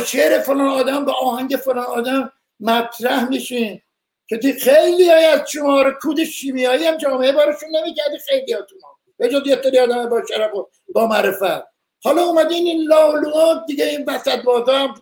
شعر 0.00 0.38
فلان 0.38 0.68
آدم 0.68 1.04
با 1.04 1.12
آهنگ 1.12 1.56
فلان 1.64 1.86
آدم 1.86 2.32
مطرح 2.60 3.28
میشین. 3.28 3.82
که 4.28 4.56
خیلی 4.60 5.10
های 5.10 5.24
از 5.24 5.50
شما 5.50 5.82
رو 5.82 5.92
کود 6.02 6.24
شیمیایی 6.24 6.86
هم 6.86 6.96
جامعه 6.96 7.32
بارشون 7.32 7.68
نمی‌کردی 7.76 8.18
خیلی 8.18 8.52
هاتون 8.52 8.78
به 9.18 9.28
جز 9.28 9.42
یه 9.46 9.82
آدم 9.82 10.08
با 10.08 10.22
شرف 10.28 10.54
و 10.54 10.68
با 10.94 11.06
معرفت. 11.06 11.64
حالا 12.04 12.22
اومدین 12.22 12.66
این 12.66 12.82
لالوها 12.82 13.64
دیگه 13.66 13.84
این 13.84 14.04
وسط 14.08 14.42
بازا 14.42 14.94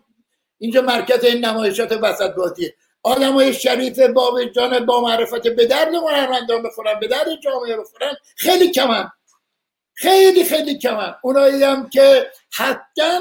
اینجا 0.59 0.83
مرکز 0.83 1.25
این 1.25 1.45
نمایشات 1.45 1.93
وسط 1.93 2.35
بازیه 2.35 2.75
آدم 3.03 3.33
های 3.33 3.55
شریف 3.55 3.99
با 3.99 4.33
وجدان 4.33 4.87
با 4.87 5.01
معرفت 5.01 5.49
به 5.49 5.67
درد 5.67 5.95
هنرمندان 5.95 6.63
بخورن 6.63 7.01
به 7.01 7.09
درد 7.09 7.41
جامعه 7.41 7.77
بخورن. 7.77 8.13
خیلی 8.37 8.71
کمن. 8.71 9.11
خیلی 9.95 10.45
خیلی 10.45 10.79
کمن. 10.79 11.15
اونایی 11.23 11.65
هم 11.65 11.89
که 11.89 12.31
حتما 12.53 13.21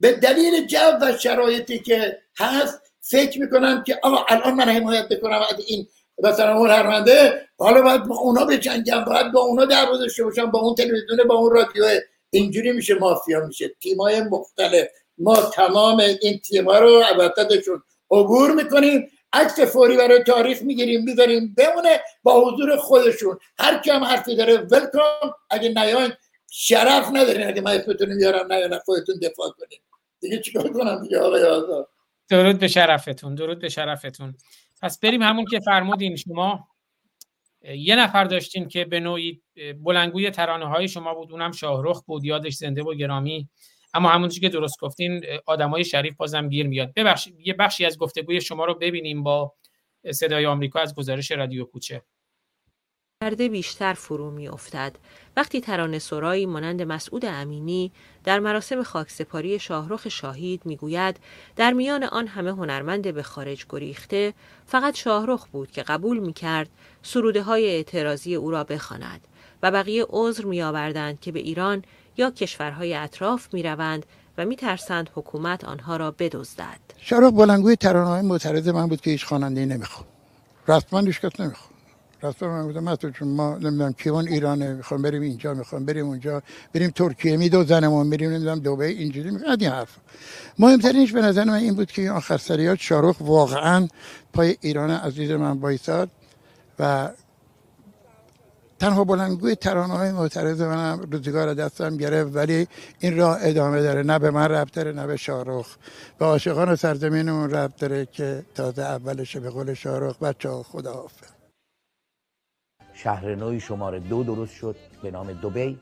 به 0.00 0.12
دلیل 0.12 0.66
جو 0.66 0.98
و 1.02 1.18
شرایطی 1.18 1.78
که 1.78 2.18
هست 2.38 2.80
فکر 3.00 3.40
می‌کنن 3.40 3.82
که 3.86 3.98
آقا 4.02 4.24
الان 4.28 4.54
من 4.54 4.68
حمایت 4.68 5.08
بکنم 5.08 5.40
از 5.50 5.64
این 5.66 5.86
مثلا 6.22 6.54
هنرمنده 6.54 7.48
حالا 7.58 7.82
باید 7.82 8.04
با 8.04 8.16
اونا 8.16 8.44
بجنگم 8.44 9.04
باید 9.04 9.32
با 9.32 9.40
اونا 9.40 9.64
در 9.64 9.84
داشته 9.84 10.24
باشم 10.24 10.50
با 10.50 10.58
اون 10.58 10.74
تلویزیون 10.74 11.28
با 11.28 11.34
اون 11.34 11.50
رادیو. 11.52 11.84
اینجوری 12.30 12.72
میشه 12.72 12.94
مافیا 12.94 13.46
میشه. 13.46 13.68
تیمای 13.68 14.20
مختلف. 14.20 14.88
ما 15.18 15.36
تمام 15.36 16.00
این 16.22 16.38
تیما 16.38 16.78
رو 16.78 17.00
عبادتشون 17.00 17.82
عبور 18.10 18.50
می‌کنیم 18.50 19.10
عکس 19.32 19.60
فوری 19.60 19.96
برای 19.96 20.22
تاریخ 20.22 20.62
می‌گیریم 20.62 21.04
می‌ذاریم 21.04 21.54
بمونه 21.58 22.00
با 22.22 22.40
حضور 22.40 22.76
خودشون. 22.76 23.38
هر 23.58 23.78
کم 23.78 24.04
حرفی 24.04 24.36
داره 24.36 24.56
ولکام. 24.56 25.34
اگه 25.50 25.68
نیاین 25.68 26.12
شرف 26.50 27.08
ندارین. 27.12 27.46
اگه 27.46 27.60
من 27.60 27.72
اسمتون 27.72 28.12
میارم 28.12 28.52
نیاین 28.52 28.78
خودتون 28.78 29.18
دفاع 29.22 29.50
کنیم 29.50 29.80
دیگه 30.20 30.38
چیکار 30.38 30.72
کنم 30.72 31.02
دیگه؟ 31.02 31.18
آقای 31.18 31.44
آزاد 31.44 31.88
درود 32.28 32.58
به 32.58 32.68
شرفتون 32.68 33.34
درود 33.34 33.58
به 33.58 33.68
شرفتون. 33.68 34.34
پس 34.82 34.98
بریم 34.98 35.22
همون 35.22 35.44
که 35.44 35.60
فرمودین 35.64 36.16
شما 36.16 36.68
یه 37.62 37.96
نفر 37.96 38.24
داشتین 38.24 38.68
که 38.68 38.84
به 38.84 39.00
نوعی 39.00 39.42
بلنگوی 39.84 40.30
ترانه 40.30 40.66
های 40.66 40.88
شما 40.88 41.14
بود 41.14 41.32
اونم 41.32 41.52
شاهرخ 41.52 42.02
بود 42.02 42.24
یادش 42.24 42.54
زنده 42.54 42.82
و 42.82 42.94
گرامی. 42.94 43.48
اما 43.94 44.08
همونجوری 44.08 44.40
که 44.40 44.48
درست 44.48 44.80
گفتین 44.80 45.24
آدمای 45.46 45.84
شریف 45.84 46.16
بازم 46.16 46.48
گیر 46.48 46.66
میاد. 46.66 46.92
ببخشید 46.94 47.40
یه 47.40 47.54
بخشی 47.54 47.84
از 47.84 47.98
گفتگوی 47.98 48.40
شما 48.40 48.64
رو 48.64 48.74
ببینیم 48.74 49.22
با 49.22 49.54
صدای 50.10 50.46
آمریکا 50.46 50.80
از 50.80 50.94
گزارش 50.94 51.30
رادیو 51.30 51.64
کوچه. 51.64 52.02
کرده 53.24 53.48
بیشتر 53.48 53.94
فرو 53.94 54.30
می 54.30 54.48
افتد. 54.48 54.92
وقتی 55.36 55.60
ترانه 55.60 55.98
سرایی 55.98 56.46
مانند 56.46 56.82
مسعود 56.82 57.24
امینی 57.24 57.92
در 58.24 58.38
مراسم 58.38 58.82
خاکسپاری 58.82 59.58
شاهرخ 59.58 60.08
شاهید 60.08 60.62
می‌گوید 60.64 61.16
در 61.56 61.72
میان 61.72 62.04
آن 62.04 62.26
همه 62.26 62.50
هنرمند 62.50 63.14
به 63.14 63.22
خارج 63.22 63.66
گریخته 63.68 64.34
فقط 64.66 64.94
شاهرخ 64.94 65.46
بود 65.46 65.70
که 65.70 65.82
قبول 65.82 66.18
می 66.18 66.32
کرد 66.32 66.68
سروده 67.02 67.42
های 67.42 67.66
اعتراضی 67.66 68.34
او 68.34 68.50
را 68.50 68.64
بخواند 68.64 69.20
و 69.62 69.70
بقیه 69.70 70.06
عذر 70.08 70.44
می 70.44 70.62
آوردند 70.62 71.20
که 71.20 71.32
به 71.32 71.40
ایران 71.40 71.84
یا 72.16 72.30
کشورهای 72.30 72.94
اطراف 72.94 73.54
می 73.54 73.62
روند 73.62 74.06
و 74.38 74.44
می 74.44 74.56
ترسند 74.56 75.10
حکومت 75.14 75.64
آنها 75.64 75.96
را 75.96 76.10
بدزدد. 76.10 76.80
شاهرخ 76.98 77.32
بلنگوی 77.32 77.76
ترانه 77.76 78.08
های 78.08 78.22
من 78.72 78.86
بود 78.86 79.00
که 79.00 79.10
هیچ 79.10 79.24
خواننده 79.24 79.66
نمی‌خواد. 79.66 80.06
رسما 80.68 81.00
هیچ 81.00 81.20
کس. 81.20 81.32
رسما 82.22 82.62
من 82.66 82.92
گفتم 82.92 83.10
چون 83.10 83.28
ما 83.28 83.54
نمی‌دونم 83.54 83.92
کیوان 83.92 84.28
ایرانه 84.28 84.72
می‌خوام 84.74 85.02
بریم 85.02 85.22
اینجا 85.22 85.54
می‌خوام 85.54 85.84
بریم 85.84 86.06
اونجا 86.06 86.42
بریم 86.72 86.90
ترکیه 86.90 87.36
میدوزنمون 87.36 88.06
میریم 88.06 88.30
نمی‌دونم 88.30 88.60
دبی 88.60 88.84
اینجوری 88.84 89.30
می‌خوام 89.30 89.56
این 89.60 89.70
حرف. 89.70 89.96
مهمترینش 90.58 91.12
به 91.12 91.22
نظر 91.22 91.44
من 91.44 91.54
این 91.54 91.74
بود 91.74 91.92
که 91.92 92.10
آخر 92.10 92.36
سریات 92.36 92.78
شاروخ 92.78 93.16
واقعا 93.20 93.88
پای 94.32 94.56
ایران 94.60 94.90
عزیز 94.90 95.30
من 95.30 95.60
بایستاد 95.60 96.10
و 96.78 97.10
تنها 98.78 99.04
بلندگوی 99.04 99.54
ترانه 99.54 99.94
های 99.94 100.12
معترض 100.12 100.60
منم 100.60 101.00
روزگار 101.10 101.54
دستم 101.54 101.96
گرفت 101.96 102.36
ولی 102.36 102.66
این 102.98 103.16
راه 103.16 103.38
ادامه 103.40 103.82
داره. 103.82 104.02
نه 104.02 104.18
به 104.18 104.30
من 104.30 104.48
ربط 104.48 104.72
داره 104.72 104.92
نه 104.92 105.06
به 105.06 105.16
شاروخ. 105.16 105.76
به 106.18 106.24
عاشقان 106.24 106.76
سرزمینمون 106.76 107.50
ربط 107.50 107.76
داره 107.76 108.06
که 108.06 108.44
تازه 108.54 108.82
اولشه 108.82 109.40
به 109.40 109.50
قول 109.50 109.74
شاروخ 109.74 110.18
بچه 110.18 110.48
ها 110.48 110.62
خدا 110.62 110.92
حافظ 110.92 111.39
شهر 113.02 113.34
نوی 113.34 113.60
شماره 113.60 114.00
دو 114.00 114.24
درست 114.24 114.54
شد 114.54 114.76
به 115.02 115.10
نام 115.10 115.32
دوبی. 115.32 115.78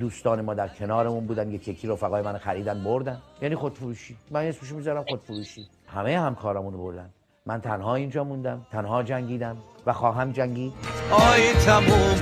دوستان 0.00 0.40
ما 0.40 0.54
در 0.54 0.68
کنارمون 0.68 1.26
بودن 1.26 1.50
یک 1.50 1.68
یکی 1.68 1.88
رفقای 1.88 2.22
من 2.22 2.38
خریدن 2.38 2.84
بردن. 2.84 3.22
یعنی 3.42 3.54
خودفروشی. 3.54 4.16
من 4.30 4.44
اسمشو 4.44 4.76
می‌ذارم 4.76 5.04
خودفروشی. 5.08 5.68
همه 5.86 6.20
همکارامون 6.20 6.76
بردن. 6.76 7.10
من 7.46 7.60
تنها 7.60 7.94
اینجا 7.94 8.24
موندم 8.24 8.66
تنها 8.72 9.02
جنگیدم 9.02 9.56
و 9.86 9.92
خواهم 9.92 10.32
جنگید. 10.32 10.72
آی 11.10 11.52
تموم 11.52 12.20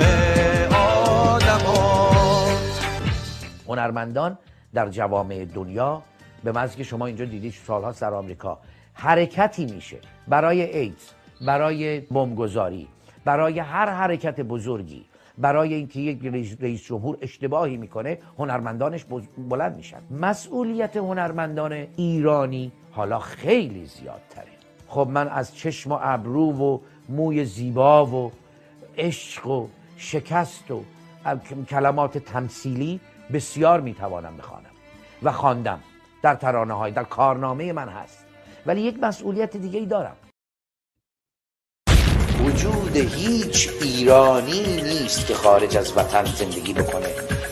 هنرمندان 3.69 4.39
در 4.75 4.89
جوامع 4.89 5.45
دنیا 5.45 6.03
به 6.45 6.53
مزی 6.53 6.77
که 6.77 6.85
شما 6.85 7.07
اینجا 7.07 7.25
دیدید 7.25 7.55
سالها 7.67 7.93
در 7.93 8.15
آمریکا. 8.15 8.59
حرکتی 8.93 9.67
میشه. 9.67 9.99
برای 10.29 10.63
ایدز 10.79 11.11
برای 11.47 12.01
بمبگذاری 12.01 12.89
برای 13.27 13.59
هر 13.59 13.91
حرکت 13.91 14.41
بزرگی 14.41 15.05
برای 15.39 15.75
اینکه 15.75 16.01
یک 16.01 16.27
رئیس 16.61 16.83
جمهور 16.85 17.19
اشتباهی 17.21 17.77
می‌کنه 17.77 18.19
هنرمندانش 18.39 19.05
بلند 19.39 19.77
میشن. 19.77 20.01
مسئولیت 20.11 20.97
هنرمندان 20.97 21.73
ایرانی 21.97 22.73
حالا 22.93 23.19
خیلی 23.19 23.87
زیادتره. 23.87 24.57
خب 24.89 25.09
من 25.11 25.29
از 25.29 25.57
چشم 25.57 25.93
و 25.93 25.99
ابرو 26.03 26.53
و 26.53 26.79
موی 27.09 27.45
زیبا 27.45 28.07
و 28.07 28.33
عشق 28.99 29.47
و 29.47 29.69
شکست 29.97 30.71
و 30.71 30.83
کلمات 31.69 32.19
تمثیلی 32.19 33.01
بسیار 33.33 33.81
می‌توانم 33.81 34.37
بخوانم 34.37 34.75
و 35.23 35.33
خواندم. 35.33 35.81
در 36.23 36.35
ترانه 36.35 36.75
های 36.75 36.93
در 36.93 37.05
کارنامه 37.05 37.73
من 37.73 37.89
هست. 37.89 38.27
ولی 38.67 38.81
یک 38.81 39.03
مسئولیت 39.03 39.57
دیگه 39.57 39.79
ای 39.81 39.87
دارم. 39.87 40.17
وجود 42.47 42.97
هیچ 42.97 43.69
ایرانی 43.81 44.83
نیست 44.83 45.27
که 45.27 45.35
خارج 45.35 45.77
از 45.77 45.93
وطن 45.97 46.25
زندگی 46.25 46.73
بکنه 46.73 47.09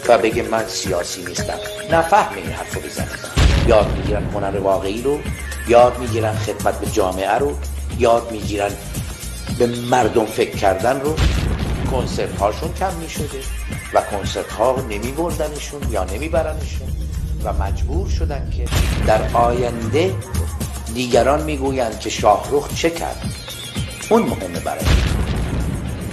و 0.08 0.18
بگه 0.18 0.42
من 0.42 0.66
سیاسی 0.66 1.24
نیستم. 1.24 1.58
نفهم 1.92 2.36
این 2.36 2.46
حرف 2.46 2.74
رو 2.74 2.80
یاد 3.68 3.96
می‌گیرن 3.96 4.24
هنر 4.24 4.58
واقعی 4.58 5.02
رو 5.02 5.18
یاد 5.68 5.98
می‌گیرن 5.98 6.34
خدمت 6.34 6.80
به 6.80 6.86
جامعه 6.86 7.34
رو 7.34 7.56
یاد 7.98 8.32
می‌گیرن 8.32 8.70
به 9.58 9.66
مردم 9.66 10.24
فکر 10.24 10.56
کردن 10.56 11.00
رو. 11.00 11.16
کنسرت 11.90 12.36
هاشون 12.36 12.72
کم 12.72 12.94
می 12.94 13.10
شده 13.10 13.40
و 13.94 14.00
کنسرت 14.00 14.52
ها 14.52 14.76
نمی 14.90 15.12
بردنشون 15.12 15.80
یا 15.90 16.04
نمی 16.04 16.28
برنشون 16.28 16.88
و 17.44 17.52
مجبور 17.52 18.08
شدن 18.08 18.50
که 18.56 18.64
در 19.06 19.20
آینده 19.32 20.14
دیگران 20.94 21.42
می‌گویند 21.42 22.00
که 22.00 22.10
شاهروخ 22.10 22.74
چه 22.74 22.90
کرد. 22.90 23.43
اون 24.10 24.22
مهمه 24.22 24.60
برای 24.60 24.84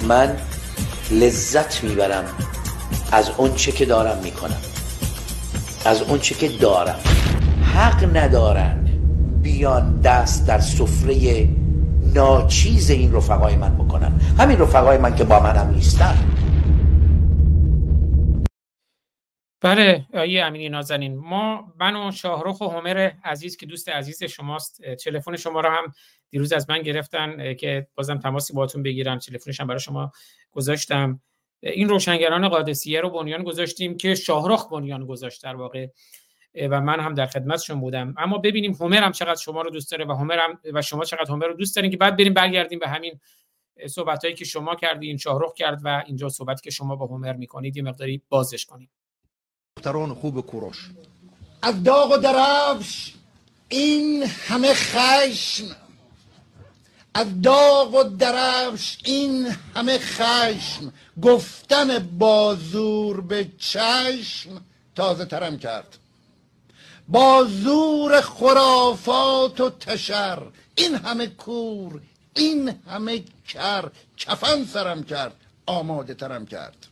من. 0.08 0.38
لذت 1.12 1.84
می‌برم 1.84 2.26
از 3.12 3.30
اون 3.30 3.56
چه 3.56 3.72
که 3.72 3.86
دارم 3.86 4.24
می‌کنم. 4.24 4.62
از 5.86 6.02
اون 6.02 6.20
چه 6.20 6.36
که 6.36 6.58
دارم. 6.58 7.00
حق 7.76 8.18
ندارن 8.18 9.02
بیان 9.42 10.02
دست 10.02 10.48
در 10.48 10.60
سفره 10.60 11.50
ناچیز 12.14 12.90
این 12.90 13.14
رفقای 13.14 13.56
من 13.56 13.78
بکنن. 13.78 14.22
همین 14.40 14.60
رفقای 14.60 14.98
من 14.98 15.16
که 15.16 15.24
با 15.24 15.40
منم 15.40 15.74
نیستن. 15.74 16.18
بله 19.62 20.06
آیه 20.14 20.44
امینی 20.44 20.70
نازنین. 20.70 21.18
ما 21.18 21.74
من 21.80 21.96
و 21.96 22.12
شاهرخ 22.12 22.62
و 22.62 22.68
همر 22.68 23.12
عزیز 23.24 23.58
که 23.58 23.66
دوست 23.66 23.90
عزیز 23.90 24.24
شماست 24.24 24.82
تلفن 25.04 25.36
شما 25.36 25.60
رو 25.62 25.70
هم 25.70 25.94
دیروز 26.32 26.54
از 26.54 26.70
من 26.70 26.82
گرفتن 26.82 27.54
که 27.54 27.88
بازم 27.96 28.18
تماسی 28.18 28.54
باتون 28.54 28.84
بگیرم 28.84 29.18
تلفنش 29.18 29.60
هم 29.60 29.68
برای 29.68 29.80
شما 29.80 30.12
گذاشتم. 30.52 31.22
این 31.64 31.90
روشنگران 31.90 32.50
قادسیه 32.50 33.02
رو 33.02 33.10
بنیان 33.10 33.44
گذاشتیم 33.44 33.98
که 33.98 34.16
شاهرخ 34.16 34.70
بنیان 34.70 35.06
گذاشت 35.06 35.44
در 35.44 35.56
واقع 35.56 35.88
و 36.70 36.82
من 36.82 37.00
هم 37.00 37.14
در 37.14 37.26
خدمتشون 37.26 37.80
بودم. 37.80 38.14
اما 38.18 38.38
ببینیم 38.38 38.74
هومر 38.74 39.04
هم 39.04 39.12
چقدر 39.12 39.40
شما 39.40 39.62
رو 39.62 39.70
دوست 39.70 39.92
داره 39.92 40.06
و 40.06 40.12
هومر 40.12 40.40
هم 40.40 40.60
و 40.74 40.82
شما 40.82 41.06
چقدر 41.06 41.32
هومر 41.32 41.46
رو 41.46 41.54
دوست 41.54 41.76
دارین 41.76 41.92
که 41.92 41.98
بعد 41.98 42.18
بریم 42.18 42.34
برگردیم 42.34 42.80
به 42.80 42.88
همین 42.88 43.20
صحبت 43.88 44.36
که 44.36 44.46
شما 44.46 44.76
کردین 44.76 45.18
شاهرخ 45.18 45.54
کرد 45.54 45.82
و 45.84 46.04
اینجا 46.08 46.30
صحبتی 46.30 46.62
که 46.62 46.70
شما 46.70 46.96
با 46.96 47.06
هومر 47.06 47.34
می‌کنید 47.34 47.78
یه 47.78 47.84
مقداری 47.84 48.22
بازش 48.30 48.66
کنید 48.66 48.90
دختران 49.78 50.14
خوب 50.14 50.42
کوروش. 50.42 50.90
از 51.62 51.84
داغ 51.84 52.12
و 52.12 52.18
درفش 52.18 53.14
این 53.70 54.24
همه 54.24 54.74
خشم 54.74 55.76
از 57.14 57.42
داغ 57.42 57.94
و 57.96 58.04
درفش 58.04 58.98
این 59.04 59.56
همه 59.76 60.00
خشم 60.00 60.94
گفتن 61.22 62.00
بازور 62.00 63.22
به 63.22 63.48
چشم 63.58 64.62
تازه 64.96 65.26
ترم 65.26 65.58
کرد. 65.58 65.98
با 67.08 67.48
زور 67.50 68.22
خرافات 68.22 69.62
و 69.62 69.70
تشر 69.70 70.44
این 70.76 70.96
همه 70.96 71.28
کور 71.28 72.02
این 72.36 72.70
همه 72.88 73.24
کر 73.48 73.92
کفن 74.18 74.66
سرم 74.66 75.04
کرد 75.04 75.36
آماده 75.66 76.14
ترم 76.14 76.46
کرد. 76.46 76.88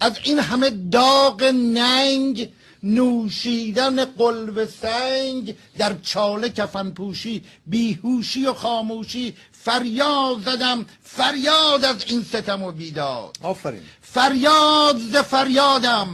از 0.00 0.18
این 0.22 0.38
همه 0.38 0.70
داغ 0.70 1.42
ننگ 1.54 2.52
نوشیدن 2.82 4.04
قلب 4.04 4.64
سنگ 4.64 5.56
در 5.78 5.96
چاله 6.02 6.48
کفن 6.48 6.90
پوشی 6.90 7.42
بیهوشی 7.66 8.46
و 8.46 8.52
خاموشی. 8.52 9.34
فریاد 9.52 10.40
زدم 10.44 10.86
فریاد 11.02 11.84
از 11.84 12.04
این 12.06 12.22
ستم 12.22 12.62
و 12.62 12.72
بیداد. 12.72 13.36
آفرین. 13.42 13.80
فریاد 14.02 14.98
ز 14.98 15.16
فریادم 15.16 16.08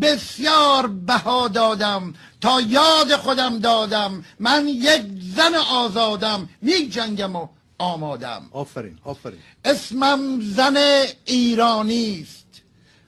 بسیار 0.00 0.86
بها 0.86 1.48
دادم. 1.48 2.14
تا 2.40 2.60
یاد 2.60 3.16
خودم 3.16 3.58
دادم 3.58 4.24
من 4.40 4.68
یک 4.68 5.02
زن 5.36 5.54
آزادم 5.54 6.48
می 6.62 6.88
جنگم 6.88 7.36
و 7.36 7.48
آمادم. 7.78 8.42
آفرین 8.52 8.98
آفرین. 9.04 9.38
اسمم 9.64 10.40
زن 10.40 11.04
ایرانی 11.24 12.20
است 12.22 12.44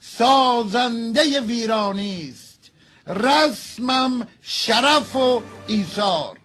سازنده 0.01 1.40
ویرانی 1.40 2.31
است 2.31 2.45
رسمم 3.07 4.27
شرف 4.43 5.16
و 5.16 5.43
ایثار. 5.66 6.39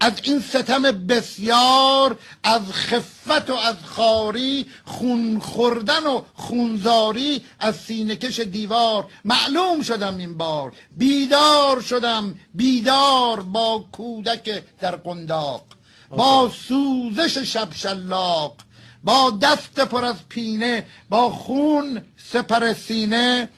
از 0.00 0.12
این 0.22 0.40
ستم 0.40 0.82
بسیار 0.82 2.18
از 2.42 2.62
خفت 2.72 3.50
و 3.50 3.54
از 3.54 3.76
خاری 3.84 4.66
خون 4.84 5.38
خوردن 5.38 6.06
و 6.06 6.22
خونزاری 6.34 7.44
از 7.60 7.76
سینکش 7.76 8.40
دیوار. 8.40 9.06
معلوم 9.24 9.82
شدم 9.82 10.16
این 10.16 10.38
بار. 10.38 10.72
بیدار 10.96 11.80
شدم 11.80 12.34
بیدار 12.54 13.40
با 13.40 13.84
کودک 13.92 14.62
در 14.80 14.96
قنداق. 14.96 15.64
با 16.10 16.50
سوزش 16.68 17.38
شب 17.38 17.68
شلاق 17.74 18.56
با 19.04 19.38
دست 19.42 19.80
پر 19.80 20.04
از 20.04 20.16
پینه 20.28 20.86
با 21.08 21.30
خون 21.30 22.02
سپر 22.16 22.72
سینه 22.72 23.48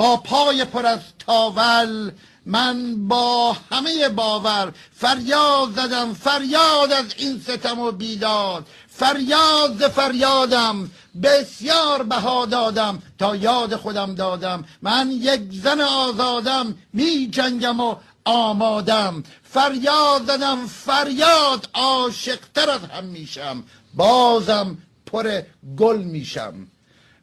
با 0.00 0.16
پای 0.16 0.64
پر 0.64 0.86
از 0.86 0.98
تاول 1.18 2.10
من 2.46 3.08
با 3.08 3.56
همه 3.70 4.08
باور 4.08 4.72
فریاد 4.92 5.72
زدم 5.76 6.14
فریاد 6.14 6.92
از 6.92 7.04
این 7.16 7.40
ستم 7.40 7.78
و 7.78 7.90
بیداد. 7.90 8.66
فریاد 8.88 9.88
فریادم 9.88 10.90
بسیار 11.22 12.02
بها 12.02 12.46
دادم 12.46 13.02
تا 13.18 13.36
یاد 13.36 13.76
خودم 13.76 14.14
دادم. 14.14 14.64
من 14.82 15.10
یک 15.10 15.40
زن 15.52 15.80
آزادم 15.80 16.74
می 16.92 17.28
جنگم 17.32 17.80
و 17.80 17.96
آمادم. 18.24 19.22
فریاد 19.42 20.26
زدم 20.26 20.66
فریاد 20.66 21.68
عاشقتر 21.74 22.70
از 22.70 22.80
هم 22.80 23.04
میشم. 23.04 23.64
بازم 23.94 24.78
پر 25.06 25.42
گل 25.78 25.98
میشم. 25.98 26.54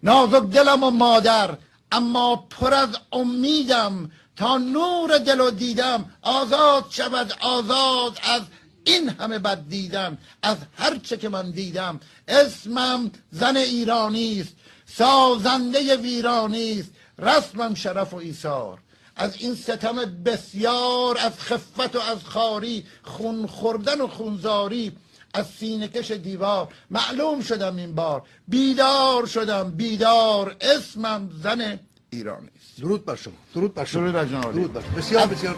نازک 0.04 0.44
دلم 0.44 0.84
و 0.84 0.90
مادر 0.90 1.58
اما 1.92 2.36
پر 2.36 2.74
از 2.74 2.90
امیدم 3.12 4.12
تا 4.36 4.58
نور 4.58 5.18
دل 5.18 5.40
و 5.40 5.52
دیدم 5.52 6.12
آزاد 6.22 6.86
شود 6.90 7.34
آزاد 7.42 8.20
از 8.24 8.42
این 8.84 9.10
همه 9.10 9.40
بد 9.40 9.68
دیدم 9.70 10.18
از 10.44 10.58
هر 10.78 10.98
چه 10.98 11.18
که 11.18 11.30
من 11.30 11.52
دیدم. 11.52 12.00
اسمم 12.28 13.12
زن 13.32 13.58
ایرانی 13.58 14.42
است 14.42 14.54
سازنده 14.86 15.96
ویرانی 15.96 16.80
است. 16.80 16.90
رسمم 17.20 17.74
شرف 17.74 18.14
و 18.14 18.18
ایثار. 18.18 18.80
از 19.16 19.36
این 19.38 19.56
ستم 19.56 19.96
بسیار 20.26 21.18
از 21.18 21.40
خفت 21.40 21.96
و 21.96 22.00
از 22.00 22.24
خاری 22.24 22.86
خون 23.04 23.48
خوردن 23.48 24.02
و 24.02 24.08
خونزاری 24.08 24.92
از 25.34 25.48
سینکش 25.48 26.12
دیوار. 26.12 26.74
معلوم 26.90 27.42
شدم 27.42 27.76
این 27.76 27.96
بار. 27.96 28.24
بیدار 28.48 29.26
شدم. 29.26 29.72
بیدار. 29.72 30.56
اسمم 30.62 31.30
زن 31.44 31.80
ایرانی 32.10 32.50
درود 32.80 33.06
بر 33.06 33.16
شما. 33.16 33.34
درود 33.56 33.74
بر 33.74 33.86
شما. 33.86 34.02
درود 34.02 34.14
بر 34.14 34.26
جناب 34.26 34.54
درود 34.54 34.74
بر 34.74 34.82
بسیار 34.82 35.28
بسیار 35.28 35.56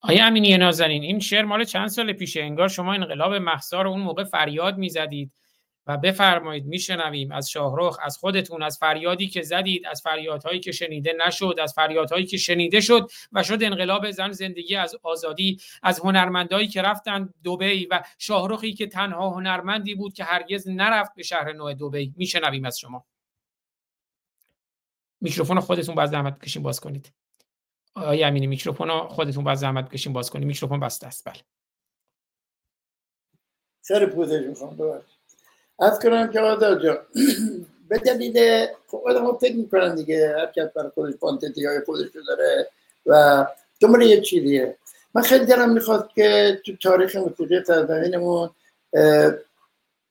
آیا 0.00 0.26
امینی 0.26 0.56
نازنین 0.56 1.02
این 1.02 1.20
شعر 1.20 1.44
مال 1.44 1.64
چند 1.64 1.88
سال 1.88 2.12
پیشه؟ 2.12 2.40
انگار 2.40 2.68
شما 2.68 2.94
انقلاب 2.94 3.34
محسا 3.34 3.82
رو 3.82 3.90
اون 3.90 4.00
موقع 4.00 4.24
فریاد 4.24 4.78
می‌زدید. 4.78 5.32
و 5.86 5.96
بفرمایید 5.96 6.66
میشنویم 6.66 7.32
از 7.32 7.50
شاهرخ 7.50 7.98
از 8.02 8.16
خودتون 8.16 8.62
از 8.62 8.78
فریادی 8.78 9.28
که 9.28 9.42
زدید 9.42 9.86
از 9.86 10.02
فریادهایی 10.02 10.60
که 10.60 10.72
شنیده 10.72 11.14
نشد 11.26 11.56
از 11.62 11.74
فریادهایی 11.74 12.26
که 12.26 12.36
شنیده 12.36 12.80
شد 12.80 13.10
و 13.32 13.42
شد 13.42 13.62
انقلاب 13.62 14.10
زن 14.10 14.32
زندگی 14.32 14.76
از 14.76 14.96
آزادی 15.02 15.60
از 15.82 16.00
هنرمندایی 16.00 16.68
که 16.68 16.82
رفتن 16.82 17.34
دبی 17.44 17.86
و 17.86 18.02
شاهرخی 18.18 18.72
که 18.72 18.86
تنها 18.86 19.30
هنرمندی 19.30 19.94
بود 19.94 20.12
که 20.12 20.24
هرگز 20.24 20.68
نرفت 20.68 21.14
به 21.14 21.22
شهر 21.22 21.52
نو 21.52 21.72
دبی. 21.72 22.14
میشنویم 22.16 22.64
از 22.64 22.78
شما. 22.78 23.06
میکروفون 25.20 25.60
خودتون 25.60 25.94
باز 25.94 26.10
زحمت 26.10 26.38
بکشین 26.38 26.62
باز 26.62 26.80
کنید. 26.80 27.12
آیا 27.94 28.26
امینی 28.26 28.46
میکروفون 28.46 29.08
خودتون 29.08 29.44
باز 29.44 29.60
زحمت 29.60 29.88
بکشین 29.88 30.12
باز 30.12 30.30
کنید. 30.30 30.46
میکروفون 30.46 30.80
بسته 30.80 31.06
است. 31.06 31.28
بله. 31.28 31.40
خیلی 33.86 34.06
پوزش 34.06 34.40
می‌خوام 34.48 34.76
ببخشید. 34.76 35.15
از 35.78 35.98
کنم 35.98 36.28
که 36.32 36.40
آزاد 36.40 36.84
جان 36.84 36.98
به 37.88 37.98
دلیل 37.98 38.66
خب 38.86 39.02
آدم 39.06 39.36
فکر 39.38 39.56
می‌کنن 39.56 39.94
دیگه 39.94 40.34
هر 40.38 40.46
کس 40.46 40.72
برای 40.72 40.90
خودش 40.94 41.14
فانتزی 41.14 41.66
های 41.66 41.80
خودش 41.80 42.08
رو 42.14 42.22
داره 42.22 42.68
و 43.06 43.46
دنبال 43.80 44.02
یه 44.02 44.20
چیزیه. 44.20 44.76
من 45.14 45.22
خیلی 45.22 45.44
دلم 45.44 45.70
می‌خواد 45.70 46.10
که 46.14 46.60
تو 46.66 46.76
تاریخ 46.76 47.16
موسیقی 47.16 47.64
سرزمینمون 47.64 48.50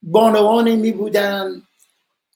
بانوانی 0.04 0.76
می 0.76 0.92
بودن 0.92 1.62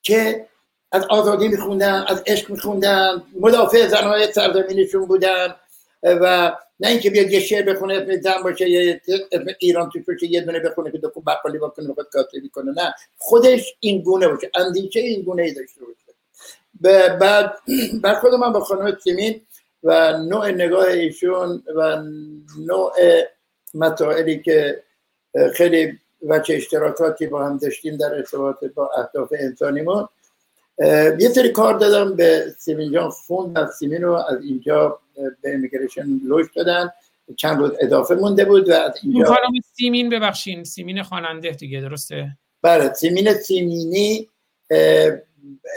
که 0.01 0.47
از 0.91 1.06
آزادی 1.06 1.47
میخوندن 1.47 2.06
از 2.07 2.23
عشق 2.27 2.49
میخوندن 2.49 3.23
مدافع 3.39 3.88
زنهای 3.88 4.31
سرزمینشون 4.31 5.06
بودن 5.06 5.56
و 6.03 6.57
نه 6.80 6.88
اینکه 6.88 7.10
بیاد 7.10 7.31
یه 7.31 7.39
شعر 7.39 7.73
بخونه 7.73 7.93
اسم 7.93 8.22
زن 8.22 8.43
باشه 8.43 9.01
اسم 9.31 9.45
ایران 9.60 9.89
توش 9.89 10.01
باشه 10.07 10.27
یه 10.27 10.41
دونه 10.41 10.60
بخونه 10.60 10.91
که 10.91 10.97
دکو 10.97 11.22
بقالی 11.22 11.57
بکنه 11.57 11.88
بخواد 11.88 12.10
کاتبی 12.11 12.49
کنه. 12.49 12.72
نه 12.72 12.93
خودش 13.18 13.76
این 13.80 14.01
گونه 14.01 14.27
باشه 14.27 14.51
اندیشه 14.56 14.99
این 14.99 15.22
گونه 15.22 15.43
ای 15.43 15.53
داشته 15.53 15.81
باشه. 15.81 15.99
بعد 17.19 17.60
بعد 18.01 18.18
خود 18.22 18.34
من 18.34 18.53
با 18.53 18.60
خانم 18.60 18.97
سیمین 19.03 19.41
و 19.84 20.18
نوع 20.18 20.51
نگاه 20.51 20.85
ایشون 20.88 21.64
و 21.76 22.03
نوع 22.60 22.91
مسائلی 23.73 24.39
که 24.39 24.84
خیلی 25.53 25.99
و 26.27 26.39
چه 26.39 26.53
اشتراکاتی 26.53 27.27
با 27.27 27.45
هم 27.45 27.57
داشتیم 27.57 27.97
در 27.97 28.15
ارتباط 28.15 28.64
با 28.76 28.89
اهداف 28.97 29.34
انسانیمون 29.39 30.10
یه 31.19 31.30
سری 31.35 31.49
کار 31.49 31.77
دادم 31.77 32.15
به 32.15 32.56
سیمین 32.57 32.91
جان 32.91 33.10
فوند 33.10 33.57
از 33.57 33.76
سیمین 33.76 34.01
رو 34.01 34.14
از 34.14 34.41
اینجا 34.41 34.99
به 35.41 35.53
امیگریشن 35.53 36.05
لوش 36.23 36.45
دادن. 36.55 36.89
چند 37.37 37.59
روز 37.59 37.71
اضافه 37.81 38.15
مونده 38.15 38.45
بود 38.45 38.69
و 38.69 38.73
اینجا 39.03 39.25
خانم 39.25 39.51
سیمین 39.73 40.09
ببخشین 40.09 40.63
سیمین 40.63 41.03
خواننده 41.03 41.51
دیگه 41.51 41.81
درسته؟ 41.81 42.37
بله 42.61 42.93
سیمین 42.93 43.33
سیمینی 43.33 44.29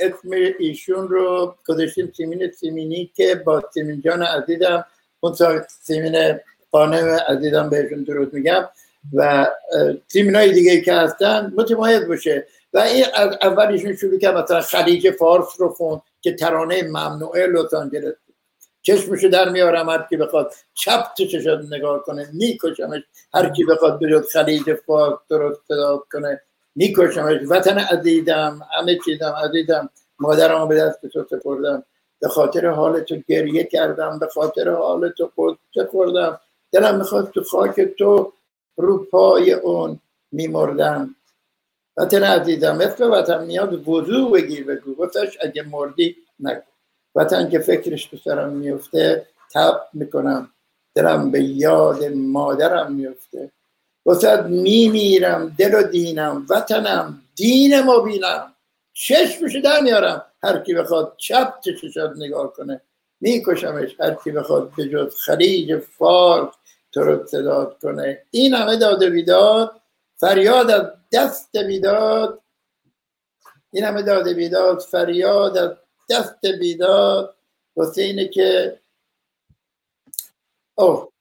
اسم 0.01 0.31
ایشون 0.59 1.09
رو 1.09 1.55
گذاشتیم 1.67 2.13
سیمین 2.17 2.51
سیمینی 2.51 3.11
که 3.15 3.35
با 3.35 3.63
سیمین 3.75 4.01
جان 4.01 4.23
عزیزم 4.23 4.85
اون 5.21 5.35
سیمین 5.83 6.41
قانم 6.71 7.19
عزیزم 7.29 7.71
بهشون 7.71 8.03
درود 8.03 8.35
میگم 8.35 8.69
و 9.13 9.23
اه، 9.23 9.93
تیمین 10.09 10.35
های 10.35 10.53
دیگه 10.53 10.81
که 10.81 10.95
هستن 10.95 11.53
متمایز 11.57 12.09
باشه. 12.09 12.47
و 12.73 12.79
این 12.79 13.05
از 13.15 13.39
اول 13.43 13.67
ایشون 13.67 13.97
شروع 13.97 14.19
کرد 14.19 14.37
مثلا 14.37 14.61
خلیج 14.61 15.11
فارس 15.11 15.47
رو 15.59 15.69
خوند 15.69 16.01
که 16.21 16.33
ترانه 16.33 16.83
ممنوعه 16.83 17.47
لس 17.47 17.75
آنجلس. 17.75 18.15
چشمشو 18.83 19.29
در 19.29 19.49
میارم 19.49 19.89
هر 19.89 20.07
کی 20.09 20.17
بخواد 20.17 20.53
چپ 20.75 21.05
تو 21.17 21.27
چشات 21.27 21.61
نگاه 21.71 22.03
کنه 22.03 22.29
میکشمش. 22.33 23.03
هر 23.35 23.49
کی 23.49 23.65
بخواد 23.65 24.01
بجز 24.01 24.29
خلیج 24.33 24.75
فارس 24.75 25.19
درست 25.31 25.61
صدا 25.69 26.03
کنه 26.13 26.41
میکشمش. 26.75 27.41
وطن 27.49 27.79
عزیزم 27.79 28.61
همه 28.79 28.99
چیزم 29.05 29.35
عزیزم 29.45 29.91
مادرم 30.19 30.69
به 30.69 30.75
دست 30.75 31.07
تو 31.07 31.25
سپردم. 31.31 31.85
به 32.21 32.29
خاطر 32.29 32.67
حال 32.67 33.01
تو 33.01 33.17
گریه 33.29 33.65
کردم 33.65 34.19
به 34.19 34.27
خاطر 34.27 34.69
حال 34.69 35.09
تو 35.09 35.31
قصه 35.39 35.87
خوردم 35.91 36.41
دلم 36.73 36.99
می‌خواد 36.99 37.31
تو 37.31 37.43
خاک 37.43 37.81
تو 37.81 38.33
رو 38.77 39.05
پای 39.05 39.53
اون 39.53 40.01
میمردم. 40.33 41.17
وطن 41.97 42.23
عزیزم 42.23 42.77
مثل 42.77 43.05
وطن 43.05 43.45
میاد 43.45 43.89
وضوع 43.89 44.33
بگیر 44.33 44.65
بگو. 44.65 44.95
گفتش 44.95 45.39
اگه 45.41 45.63
مردی 45.63 46.17
نگو. 46.41 46.72
وطن 47.15 47.51
که 47.51 47.59
فکرش 47.59 48.05
تو 48.05 48.17
سرم 48.17 48.53
میفته 48.53 49.27
تب 49.55 49.81
می‌کنم. 49.93 50.51
دلم 50.95 51.31
به 51.31 51.43
یاد 51.43 52.05
مادرم 52.05 52.93
میفته. 52.93 53.53
وسط 54.07 54.41
میمیرم 54.45 55.55
دل 55.59 55.75
و 55.75 55.83
دینم 55.83 56.47
وطنم 56.51 57.23
دین 57.35 57.81
مبینم 57.81 58.55
چشمشو 58.93 59.61
در 59.61 59.81
میارم 59.81 60.25
هر 60.43 60.59
کی 60.59 60.75
بخواد 60.75 61.15
چپ 61.17 61.61
چششات 61.61 62.13
نگاه 62.17 62.53
کنه. 62.53 62.81
میکشمش 63.21 63.97
هر 64.01 64.15
کی 64.15 64.31
بخواد 64.31 64.73
به 64.77 64.89
جز 64.89 65.17
خلیج 65.17 65.79
فارس 65.79 66.55
تو 66.93 67.01
رو 67.01 67.27
صداد 67.27 67.79
کنه. 67.83 68.23
این 68.31 68.55
همه 68.55 68.77
داد 68.77 69.03
و 69.03 69.11
بیداد 69.11 69.81
فریاد 70.17 70.71
از 70.71 70.87
دست 71.13 71.57
بیداد. 71.57 72.43
این 73.71 73.85
همه 73.85 74.03
داد 74.03 74.27
و 74.27 74.35
بیداد 74.35 74.81
فریاد 74.81 75.57
از 75.57 75.71
دست 76.13 76.47
بیداد. 76.47 77.37
واسه 77.77 78.03
اینه 78.03 78.29
که 78.29 78.79
اوه 80.75 81.13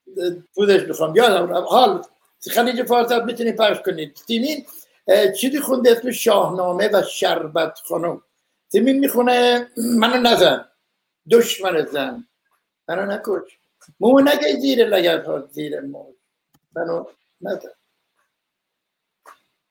پودش 0.56 0.82
می‌خوام. 0.82 1.16
یادم 1.16 1.54
رفت. 1.54 1.68
حال 1.70 2.04
خلیج 2.52 2.84
فارس 2.84 3.12
هم 3.12 3.26
می‌تونید 3.26 3.56
پخش 3.56 3.82
کنید 3.86 4.14
تیمین 4.14 4.66
چیزی 5.38 5.60
خونده 5.60 5.92
اسم 5.92 6.12
شاهنامه 6.12 6.90
و 6.94 7.04
شربت 7.04 7.80
خانم. 7.80 8.22
تیمین 8.72 9.00
می‌خونه 9.00 9.68
منو 9.78 10.30
نزن. 10.30 10.66
دشمن 11.32 11.86
زن. 11.86 12.28
منو 12.88 13.06
نکش. 13.06 13.58
مو 14.00 14.20
نگه 14.20 14.60
زیر 14.62 14.86
لگت 14.86 15.26
ها 15.26 15.48
زیر 15.52 15.80
موج 15.82 16.16
منو 16.76 17.06
نزن. 17.42 17.70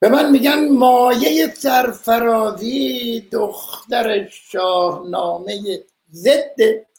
به 0.00 0.08
من 0.08 0.30
میگن 0.30 0.68
مایه 0.68 1.54
سرفرازی 1.54 3.20
دختر 3.32 4.28
شاهنامه 4.28 5.84
ضد 6.12 6.56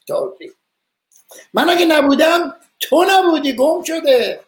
تازی 0.08 0.52
من 1.54 1.70
اگه 1.70 1.86
نبودم 1.86 2.56
تو 2.80 3.06
نبودی 3.10 3.56
گم 3.56 3.84
شده. 3.84 4.40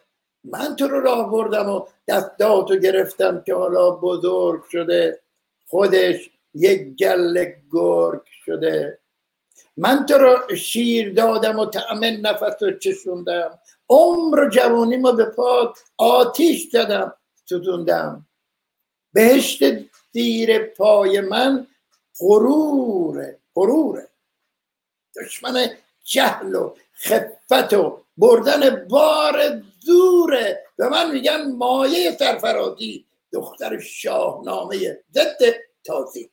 من 0.44 0.76
تو 0.76 0.88
رو 0.88 1.00
راه 1.00 1.30
بردم 1.30 1.68
و 1.68 1.86
دستاتو 2.08 2.76
گرفتم 2.76 3.42
که 3.46 3.54
حالا 3.54 3.90
بزرگ 3.90 4.64
شده. 4.72 5.20
خودش 5.66 6.30
یک 6.54 6.96
گل 6.96 7.46
گرگ 7.72 8.22
شده. 8.44 8.98
من 9.76 10.06
تو 10.06 10.14
رو 10.14 10.56
شیر 10.56 11.14
دادم 11.14 11.58
و 11.58 11.66
طعم 11.66 12.26
نفس 12.26 12.62
رو 12.62 12.78
چشوندم. 12.78 13.58
عمر 13.88 14.40
و 14.40 14.48
جوانیمو 14.48 15.12
به 15.12 15.24
پاد 15.24 15.74
آتیش 15.96 16.68
زدم 16.72 17.14
ستوندم. 17.34 18.26
بهشت 19.14 19.64
زیر 20.12 20.58
پای 20.58 21.20
من 21.20 21.66
غروره 22.20 23.38
غروره. 23.54 24.08
دشمن 25.20 25.66
جهل 26.04 26.54
و 26.54 26.74
خفت 26.94 27.72
و 27.72 28.00
بردن 28.16 28.86
بار 28.88 29.62
زوره 29.80 30.64
به 30.76 30.88
من 30.88 31.10
میگن 31.10 31.52
مایه 31.52 32.16
سرفرازی 32.18 33.06
دختر 33.32 33.78
شاهنامه 33.78 34.98
ضد 35.14 35.38
تازی 35.84 36.30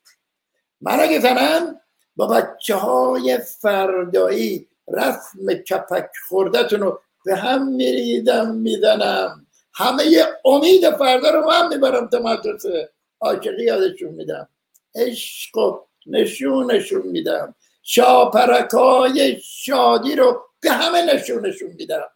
من 0.81 0.99
اگه 0.99 1.19
زنم 1.19 1.81
با 2.15 2.27
بچه 2.27 2.75
های 2.75 3.37
فردایی 3.37 4.67
رسم 4.87 5.53
کپک 5.53 6.09
خوردتون 6.27 6.79
رو 6.79 6.99
به 7.25 7.35
هم 7.35 7.67
میریدم 7.67 8.55
می‌زنم. 8.55 9.47
همه 9.73 10.25
امید 10.45 10.89
فردا 10.89 11.29
رو 11.29 11.47
من 11.47 11.67
می‌برم 11.67 12.07
تا 12.07 12.19
مدرسه. 12.19 12.89
عاشقی 13.21 13.63
یادشون 13.63 14.09
میدم. 14.09 14.49
عشق 14.95 15.57
و 15.57 15.79
نشونشون 16.05 17.01
میدم. 17.01 17.55
شاپرکای 17.83 19.39
شادی 19.43 20.15
رو 20.15 20.41
به 20.59 20.71
همه 20.71 21.13
نشونشون 21.13 21.69
میدم. 21.77 22.09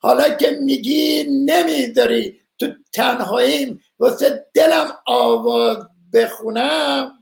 حالا 0.00 0.28
که 0.28 0.50
میگی 0.50 1.24
نمیداری 1.24 2.40
تو 2.58 2.66
تنهاییم 2.92 3.80
واسه 3.98 4.46
دلم 4.54 4.98
آواز 5.06 5.76
بخونم. 6.12 7.12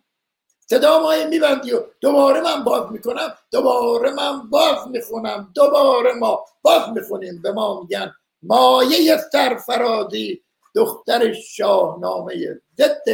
صدا 0.70 1.26
میبندی 1.30 1.72
و 1.72 1.80
دوباره 2.00 2.40
من 2.40 2.64
باز 2.64 2.92
می‌کنم 2.92 3.34
دوباره 3.50 4.10
من 4.10 4.50
باز 4.50 4.88
می‌خونم 4.88 5.52
دوباره 5.54 6.12
ما 6.12 6.44
باز 6.62 6.88
می‌خونیم. 6.94 7.42
به 7.42 7.52
ما 7.52 7.80
میگن 7.80 8.14
مایه 8.46 9.18
سرفرازی 9.32 10.42
دختر 10.74 11.32
شاهنامه 11.32 12.60
ضد 12.78 13.04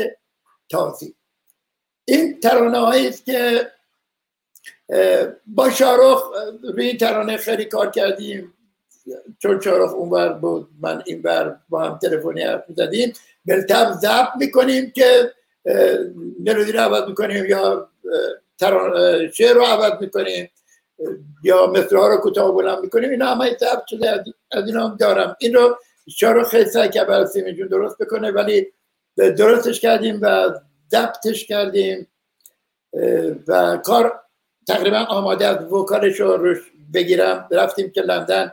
تازی. 0.69 1.15
این 2.05 2.40
ترانه 2.40 3.07
است 3.09 3.24
که 3.24 3.70
با 5.47 5.70
شارخ 5.70 6.23
روی 6.62 6.86
این 6.86 6.98
ترانه 6.98 7.36
خیلی 7.36 7.65
کار 7.65 7.90
کردیم. 7.90 8.55
چون 9.39 9.61
شارخ 9.61 9.93
اونور 9.93 10.32
بود 10.32 10.69
من 10.81 11.02
این 11.07 11.23
بر 11.23 11.57
با 11.69 11.82
هم 11.82 11.98
تلفنی 11.98 12.43
حرف 12.43 12.65
می‌زدیم. 12.69 13.12
بلتب 13.47 13.93
ضبط 13.93 14.28
می‌کنیم 14.39 14.90
که 14.90 15.32
ملودی 16.40 16.73
رو 16.73 16.81
عوض 16.81 17.09
می‌کنیم 17.09 17.44
یا 17.44 17.90
شعر 19.32 19.55
رو 19.55 19.62
عوض 19.62 19.93
می‌کنیم. 20.01 20.51
یا 21.43 21.66
مصره 21.66 22.01
ها 22.01 22.09
رو 22.09 22.16
کوتاه 22.16 22.55
بلند 22.55 22.78
می‌کنیم. 22.78 23.10
اینا 23.10 23.27
همه 23.27 23.56
ضبط 23.60 23.86
شده. 23.86 24.24
از 24.52 24.66
اینا 24.66 24.89
هم 24.89 24.97
دارم. 24.97 25.36
این 25.40 25.55
رو 25.55 25.78
شارخ 26.09 26.48
خیلی 26.48 26.70
سعی 26.70 26.89
برای 26.89 27.27
سیمین 27.27 27.66
درست 27.66 27.98
بکنه 27.98 28.31
ولی 28.31 28.72
درستش 29.16 29.81
کردیم 29.81 30.18
و 30.22 30.55
ضبطش 30.90 31.44
کردیم. 31.47 32.06
و 33.48 33.77
کار 33.77 34.20
تقریبا 34.68 34.98
آماده 34.98 35.47
از 35.47 35.72
وکالش 35.72 36.20
رو 36.20 36.55
بگیرم. 36.94 37.48
رفتیم 37.51 37.90
که 37.90 38.01
لندن 38.01 38.52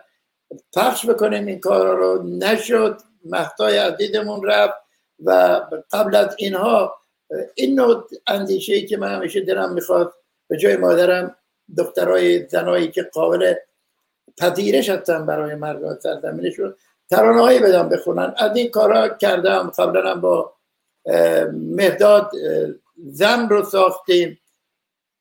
پخش 0.75 1.05
بکنیم. 1.05 1.45
این 1.45 1.59
کار 1.59 1.97
رو 1.97 2.23
نشد. 2.23 2.97
مهدای 3.25 3.77
عزیزمون 3.77 4.45
رفت 4.45 4.73
و 5.23 5.61
قبل 5.91 6.15
از 6.15 6.35
اینها 6.37 6.95
این 7.55 7.75
نوع 7.75 8.07
اندیشه 8.27 8.73
ای 8.73 8.85
که 8.85 8.97
من 8.97 9.15
همیشه 9.15 9.41
دلم 9.41 9.73
می‌خواد 9.73 10.13
به 10.47 10.57
جای 10.57 10.77
مادرم 10.77 11.35
دخترای 11.77 12.47
زنایی 12.47 12.91
که 12.91 13.03
قابل 13.03 13.53
پذیرش 14.37 14.89
هستن 14.89 15.25
برای 15.25 15.55
مردم 15.55 15.99
سرزمینشون 15.99 16.75
ترانه 17.09 17.41
هایی 17.41 17.59
بدم 17.59 17.89
بخونن. 17.89 18.33
از 18.37 18.57
این 18.57 18.69
کارها 18.69 19.09
کردم. 19.09 19.71
قبلا 19.77 20.15
با 20.15 20.53
مهداد 21.51 22.31
زن 23.05 23.49
رو 23.49 23.63
ساختیم. 23.63 24.39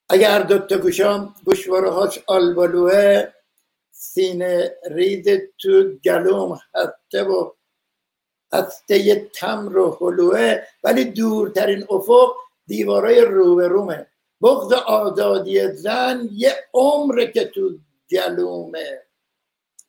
اگر 0.09 0.39
دوتا 0.39 0.77
گوشام 0.77 1.35
گوشواره 1.45 1.89
هاش 1.89 2.19
آلبالوه 2.27 3.27
سینه 3.91 4.75
ریز 4.91 5.27
تو 5.57 5.83
گلوم 6.05 6.59
هسته 6.75 7.23
و 7.23 7.51
هسته 8.53 9.15
تمر 9.15 9.77
و 9.77 9.97
حلوه. 10.01 10.61
ولی 10.83 11.05
دورترین 11.05 11.85
افق 11.89 12.35
دیوارای 12.67 13.21
روبرومه. 13.21 14.07
بغض 14.41 14.73
آزادی 14.73 15.71
زن 15.71 16.29
یه 16.31 16.55
عمر 16.73 17.25
که 17.25 17.45
تو 17.45 17.77
گلومه 18.11 19.03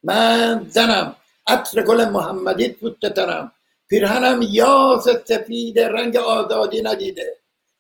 من 0.03 0.67
زنم 0.69 1.17
عطر 1.47 1.83
گل 1.83 2.05
محمدی 2.05 2.69
پوت 2.69 3.07
تنم 3.07 3.53
پیرهنم 3.89 4.43
یاس 4.43 5.09
سفید 5.09 5.79
رنگ 5.79 6.17
آزادی 6.17 6.83
ندیده. 6.83 7.37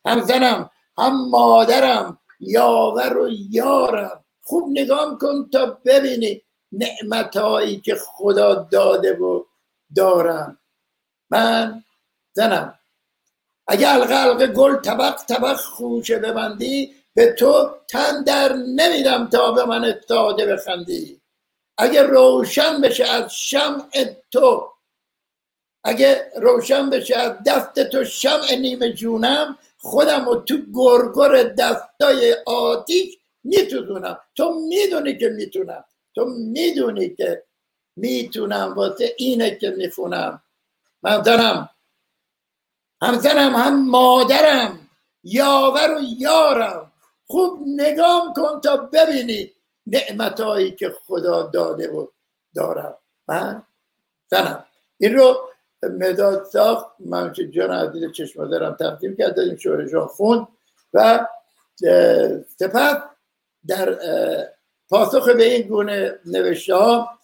هم 0.06 0.20
زنم 0.20 0.70
هم 0.98 1.28
مادرم 1.30 2.18
یاور 2.40 3.18
و 3.18 3.28
یارم. 3.50 4.24
خوب 4.42 4.70
نگام 4.70 5.18
کن 5.18 5.48
تا 5.52 5.78
ببینی 5.84 6.42
نعمتهایی 6.72 7.80
که 7.80 7.94
خدا 7.94 8.54
داده 8.54 9.16
و 9.16 9.44
دارم. 9.96 10.58
من 11.30 11.84
زنم. 12.32 12.77
اگه 13.68 13.94
القلق 13.94 14.46
گل 14.46 14.76
طبق 14.76 15.16
طبق 15.28 15.56
خوشه 15.56 16.18
ببندی 16.18 16.94
به 17.14 17.32
تو 17.32 17.70
تن 17.88 18.24
در 18.24 18.52
نمیدم 18.52 19.28
تا 19.28 19.52
به 19.52 19.64
من 19.64 20.00
ساده 20.08 20.46
بخندی. 20.46 21.20
اگه 21.78 22.02
روشن 22.02 22.80
بشه 22.80 23.04
از 23.04 23.34
شمع 23.34 23.88
تو 24.32 24.68
اگه 25.84 26.30
روشن 26.36 26.90
بشه 26.90 27.16
از 27.16 27.32
دست 27.46 27.80
تو 27.80 28.04
شمع 28.04 28.54
نیمه 28.54 28.92
جونم 28.92 29.58
خودم 29.78 30.28
و 30.28 30.34
تو 30.34 30.58
گرگر 30.74 31.42
دستای 31.42 32.36
آتیش 32.46 33.18
می‌تونم 33.44 34.18
تو 34.36 34.54
می‌دونی 34.68 35.18
که 35.18 35.28
می‌تونم. 35.28 35.84
تو 36.14 36.24
می‌دونی 36.24 37.14
که 37.14 37.44
می‌تونم. 37.96 38.74
واسه 38.76 39.14
اینه 39.16 39.56
که 39.56 39.70
می‌خونم. 39.70 40.42
من 41.02 41.22
زنم 43.00 43.54
هم 43.54 43.90
مادرم 43.90 44.88
یاور 45.24 45.96
و 45.96 46.00
یارم. 46.18 46.92
خوب 47.26 47.58
نگام 47.66 48.32
کن 48.32 48.60
تا 48.60 48.76
ببینی 48.76 49.52
نعمتهایی 49.86 50.70
که 50.70 50.94
خدا 51.06 51.42
داده 51.42 51.90
و 51.90 52.06
دارم. 52.54 52.94
من 53.28 53.62
زنم. 54.30 54.64
این 54.98 55.14
رو 55.14 55.36
مداد 55.82 56.44
ساخت. 56.44 56.86
من 57.00 57.32
که 57.32 57.48
جان 57.48 57.70
عزیز 57.70 58.12
چشم 58.12 58.50
دارم 58.50 58.74
تقدیم 58.74 59.16
کرد. 59.16 59.36
دادیم 59.36 59.56
شورشان 59.56 60.06
خوند 60.06 60.48
و 60.94 61.26
سپس 62.58 62.96
در 63.66 63.98
پاسخ 64.88 65.28
به 65.28 65.44
این 65.44 65.68
گونه 65.68 66.18
نوشته 66.26 66.74
ها 66.74 67.18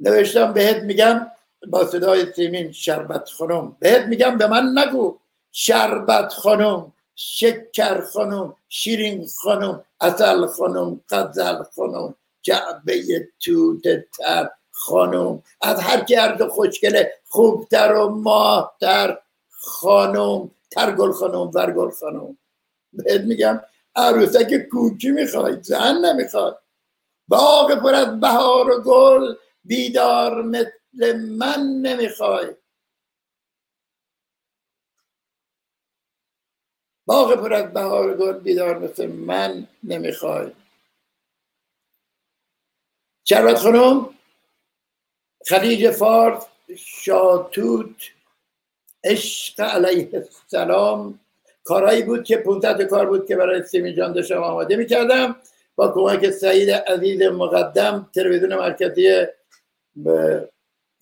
نوشتم 0.00 0.52
بهت 0.52 0.82
میگم. 0.82 1.26
با 1.70 1.84
صدای 1.84 2.32
سیمین 2.32 2.72
شربت 2.72 3.28
خانم. 3.28 3.76
بهت 3.80 4.06
میگم 4.06 4.38
به 4.38 4.46
من 4.46 4.78
نگو. 4.78 5.18
شربت 5.52 6.32
خانم 6.32 6.92
شکر 7.14 8.00
خانم 8.00 8.54
شیرین 8.68 9.26
خانم 9.42 9.84
اصل 10.00 10.46
خانم 10.46 11.00
قزل 11.10 11.62
خانم 11.76 12.14
جعبه 12.42 13.28
توت 13.40 13.82
تر 14.18 14.50
خانم. 14.72 15.42
از 15.60 15.80
هر 15.80 16.00
کی 16.04 16.14
هر 16.14 16.48
خوشگله 16.48 17.12
خوبتر 17.28 17.92
و 17.92 18.08
ماهتر 18.08 19.18
خانم. 19.50 20.50
ترگل 20.70 21.12
خانم 21.12 21.50
ورگل 21.54 21.90
خانم. 21.90 22.38
بهت 22.92 23.20
میگم 23.20 23.60
عروسک 23.96 24.68
کوکی 24.72 25.10
می‌خوای 25.10 25.56
زن 25.62 25.94
نمی‌خواد. 25.94 26.58
باغ 27.28 27.74
پر 27.74 27.94
از 27.94 28.20
بهار 28.20 28.70
و 28.70 28.82
گل 28.82 29.34
بیدار 29.64 30.42
مثل 30.42 30.70
من 31.38 31.60
نمی‌خوای. 31.82 32.54
باغ 37.06 37.34
پر 37.34 37.54
از 37.54 37.72
بهار 37.72 38.16
گل 38.16 38.38
بیدار 38.38 38.78
مثل 38.78 39.06
من 39.06 39.68
نمی‌خوای. 39.82 40.52
شربت 43.24 43.58
خانم 43.58 44.10
خلیج 45.46 45.90
فارس 45.90 46.46
شاتوت 46.76 47.96
عشق 49.04 49.60
علیه 49.60 50.10
السلام. 50.14 51.20
کارهایی 51.64 52.02
بود 52.02 52.24
که 52.24 52.36
500 52.36 52.82
کار 52.82 53.06
بود 53.06 53.26
که 53.28 53.36
برای 53.36 53.62
سیمین 53.62 53.94
جان 53.96 54.12
داشتم 54.12 54.42
آماده 54.42 54.76
می‌کردم. 54.76 55.36
با 55.74 55.88
کمک 55.92 56.30
سعید 56.30 56.70
عزیز 56.70 57.22
مقدم 57.22 58.10
تلویزیون 58.14 58.54
مرکزی 58.54 59.26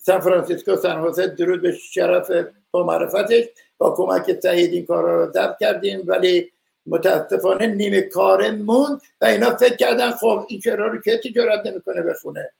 سان 0.05 0.19
فرانسیسکو 0.19 0.75
سان 0.75 1.07
حسین 1.07 1.25
درود 1.25 1.61
به 1.61 1.71
شرف 1.71 2.31
با 2.71 2.83
معرفتش. 2.83 3.45
با 3.77 3.95
کمک 3.97 4.39
سعید 4.39 4.73
این 4.73 4.85
کارا 4.85 5.25
رو 5.25 5.31
ضبط 5.31 5.57
کردیم 5.59 6.03
ولی 6.07 6.51
متاسفانه 6.85 7.67
نیمه 7.67 8.01
کار 8.01 8.51
موند 8.51 9.01
و 9.21 9.25
اینا 9.25 9.55
فکر 9.55 9.75
کردن 9.75 10.11
خب 10.11 10.45
این 10.47 10.59
چرا 10.59 10.87
رو 10.87 11.01
که 11.01 11.17
تجارت 11.17 11.65
نمی‌کنه 11.65 12.01
بخونه 12.01 12.51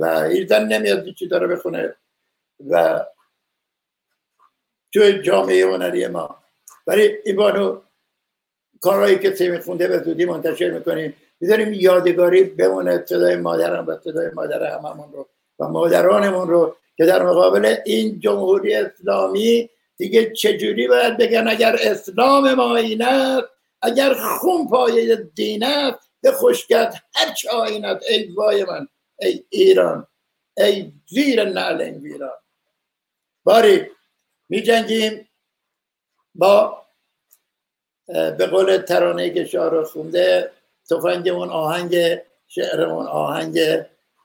و 0.00 0.04
ایرزن 0.04 0.64
نمیاد 0.68 1.14
چی 1.14 1.28
داره 1.28 1.46
بخونه. 1.46 1.94
و 2.70 3.04
تو 4.92 5.10
جامعه 5.10 5.66
هنری 5.66 6.06
ما. 6.06 6.38
ولی 6.86 7.18
این 7.24 7.36
بانو 7.36 7.80
کارهایی 8.80 9.18
که 9.18 9.34
سیمی 9.34 9.58
خونده 9.58 9.88
به 9.88 9.98
زودی 9.98 10.24
منتشر 10.24 10.70
می‌کنیم. 10.70 11.14
می‌ذاریم 11.40 11.72
یادگاری 11.72 12.44
بمونه 12.44 13.04
صدای 13.06 13.36
مادرم 13.36 13.86
و 13.86 13.96
صدای 14.04 14.30
مادر 14.30 14.78
هممون 14.78 15.12
رو. 15.12 15.28
و 15.58 15.68
مادرانمون 15.68 16.48
رو 16.48 16.76
که 16.96 17.04
در 17.04 17.22
مقابل 17.22 17.76
این 17.84 18.20
جمهوری 18.20 18.74
اسلامی 18.74 19.70
دیگه 19.96 20.32
چجوری 20.32 20.88
باید 20.88 21.16
بگن 21.16 21.48
اگر 21.48 21.76
اسلام 21.80 22.54
ما 22.54 22.76
این 22.76 23.02
است 23.02 23.44
اگر 23.82 24.14
خون 24.14 24.68
پایه 24.68 25.16
دین 25.16 25.64
است 25.64 26.10
به 26.20 26.32
خوشگت 26.32 27.02
هر 27.14 27.34
چه 27.34 27.50
آینت 27.50 28.02
ای 28.08 28.32
وای 28.32 28.64
من 28.64 28.88
ای 29.18 29.44
ایران 29.50 30.06
ای 30.56 30.92
ویر 31.12 31.44
نعل 31.44 31.80
این 31.80 31.94
ویران. 31.94 32.30
باری 33.44 33.86
می 34.48 34.62
جنگیم 34.62 35.28
با 36.34 36.84
به 38.06 38.46
قول 38.46 38.76
ترانه 38.76 39.30
که 39.30 39.44
شاه 39.44 39.84
خونده 39.84 40.50
تفنگمون 40.90 41.50
آهنگ 41.50 42.18
شعرمون 42.48 43.06
آهنگ 43.06 43.58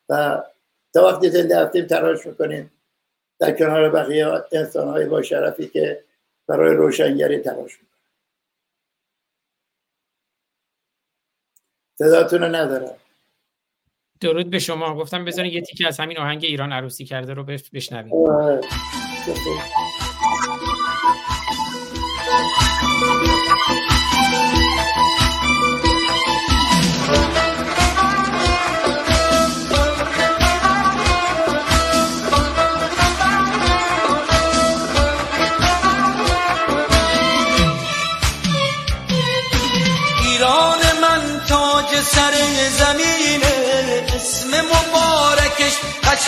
و 0.10 0.44
تا 0.94 1.08
وقتی 1.08 1.30
زنده 1.30 1.60
هستیم 1.60 1.86
تراش 1.86 2.28
می‌کنیم 2.28 2.72
در 3.40 3.52
کنار 3.52 3.90
بقیه 3.90 4.28
انسان 4.52 4.88
های 4.88 5.06
با 5.06 5.22
شرفی 5.22 5.68
که 5.68 6.04
برای 6.48 6.76
روشنگری 6.76 7.40
تلاش 7.40 7.80
می‌کنن 7.80 7.90
صداتون 12.00 12.42
رو 12.42 12.56
ندارم. 12.56 12.96
درود 14.20 14.50
به 14.50 14.60
شما. 14.60 14.96
گفتم 14.96 15.26
بذارین 15.26 15.54
یه 15.54 15.62
تیکه 15.62 15.88
از 15.88 16.00
همین 16.00 16.18
آهنگ 16.18 16.46
ایران 16.46 16.74
عروسی 16.74 17.06
کرده 17.06 17.34
رو 17.34 17.44
بشنویم. 17.44 18.12
سر 19.26 19.34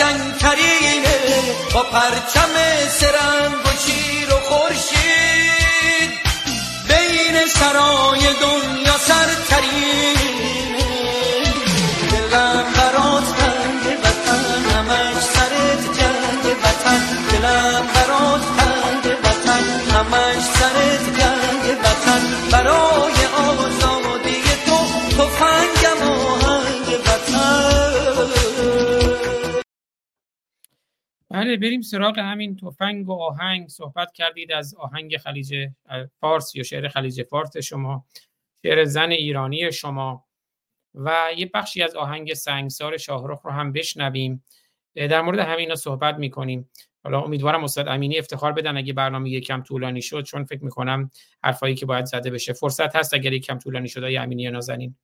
قشنگترینه. 0.02 1.18
با 1.74 1.84
پرچم 1.84 2.54
سرنگ 2.90 3.54
و 3.66 3.70
شیر 3.86 4.34
و 4.34 4.40
خورشید. 4.40 6.12
بین 6.88 7.48
سرای 7.48 8.20
دنیا 8.20 8.71
بله 31.34 31.58
بریم 31.58 31.82
سراغ 31.82 32.20
همین 32.20 32.56
تفنگ 32.56 33.10
و 33.10 33.14
آهنگ. 33.14 33.68
صحبت 33.68 34.12
کردید 34.12 34.52
از 34.52 34.76
آهنگ 34.76 35.18
خلیج 35.18 35.70
فارس 36.20 36.56
یا 36.56 36.64
شعر 36.64 36.88
خلیج 36.88 37.24
فارس 37.24 37.58
شما 37.58 38.06
شعر 38.66 38.86
زن 38.86 39.12
ایرانی 39.12 39.72
شما. 39.72 40.26
و 40.96 41.18
یه 41.38 41.52
بخشی 41.54 41.84
از 41.84 41.96
آهنگ 41.96 42.34
سنگسار 42.34 42.98
شاهرخ 42.98 43.42
رو 43.42 43.52
هم 43.52 43.72
بشنویم. 43.72 44.44
در 44.96 45.22
مورد 45.22 45.40
همینا 45.40 45.76
صحبت 45.76 46.16
می‌کنیم. 46.16 46.70
حالا 47.04 47.22
امیدوارم 47.22 47.64
استاد 47.64 47.88
امینی 47.88 48.20
افتخار 48.20 48.52
بدن 48.52 48.78
اگه 48.78 48.94
برنامه 48.94 49.30
یکم 49.30 49.62
طولانی 49.62 50.02
شد 50.02 50.24
چون 50.24 50.44
فکر 50.44 50.64
می‌کنم 50.64 51.12
حرفایی 51.44 51.76
که 51.76 51.86
باید 51.86 52.06
زده 52.06 52.30
بشه 52.30 52.54
فرصت 52.54 52.96
هست 52.96 53.14
اگر 53.14 53.34
یکم 53.34 53.58
طولانی 53.58 53.88
شد 53.88 54.04
ای 54.04 54.18
امینی 54.18 54.50
نازنین. 54.50 54.96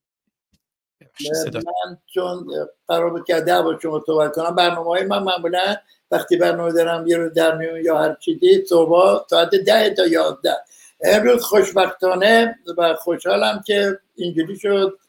من 1.01 1.97
چون 2.13 2.47
قرار 2.87 3.09
بود 3.09 3.25
که 3.25 3.33
ده 3.33 3.61
با 3.61 3.79
شما 3.79 4.03
صحبت 4.05 4.35
کنم 4.35 4.55
برنامه 4.55 4.89
های 4.89 5.03
من 5.03 5.23
معمولا 5.23 5.75
وقتی 6.11 6.37
برنامه 6.37 6.71
دارم 6.71 7.07
یه 7.07 7.17
روز 7.17 7.33
در 7.33 7.57
میون 7.57 7.85
یا 7.85 7.97
هر 7.97 8.15
چیزی 8.19 8.65
صبح 8.65 9.27
ساعت 9.29 9.49
ده 9.49 9.93
تا 9.93 10.07
یازده. 10.07 10.57
امروز 11.01 11.43
خوشبختانه 11.43 12.59
و 12.77 12.95
خوشحالم 12.95 13.63
که 13.67 13.99
اینجوری 14.15 14.59
شد. 14.59 14.99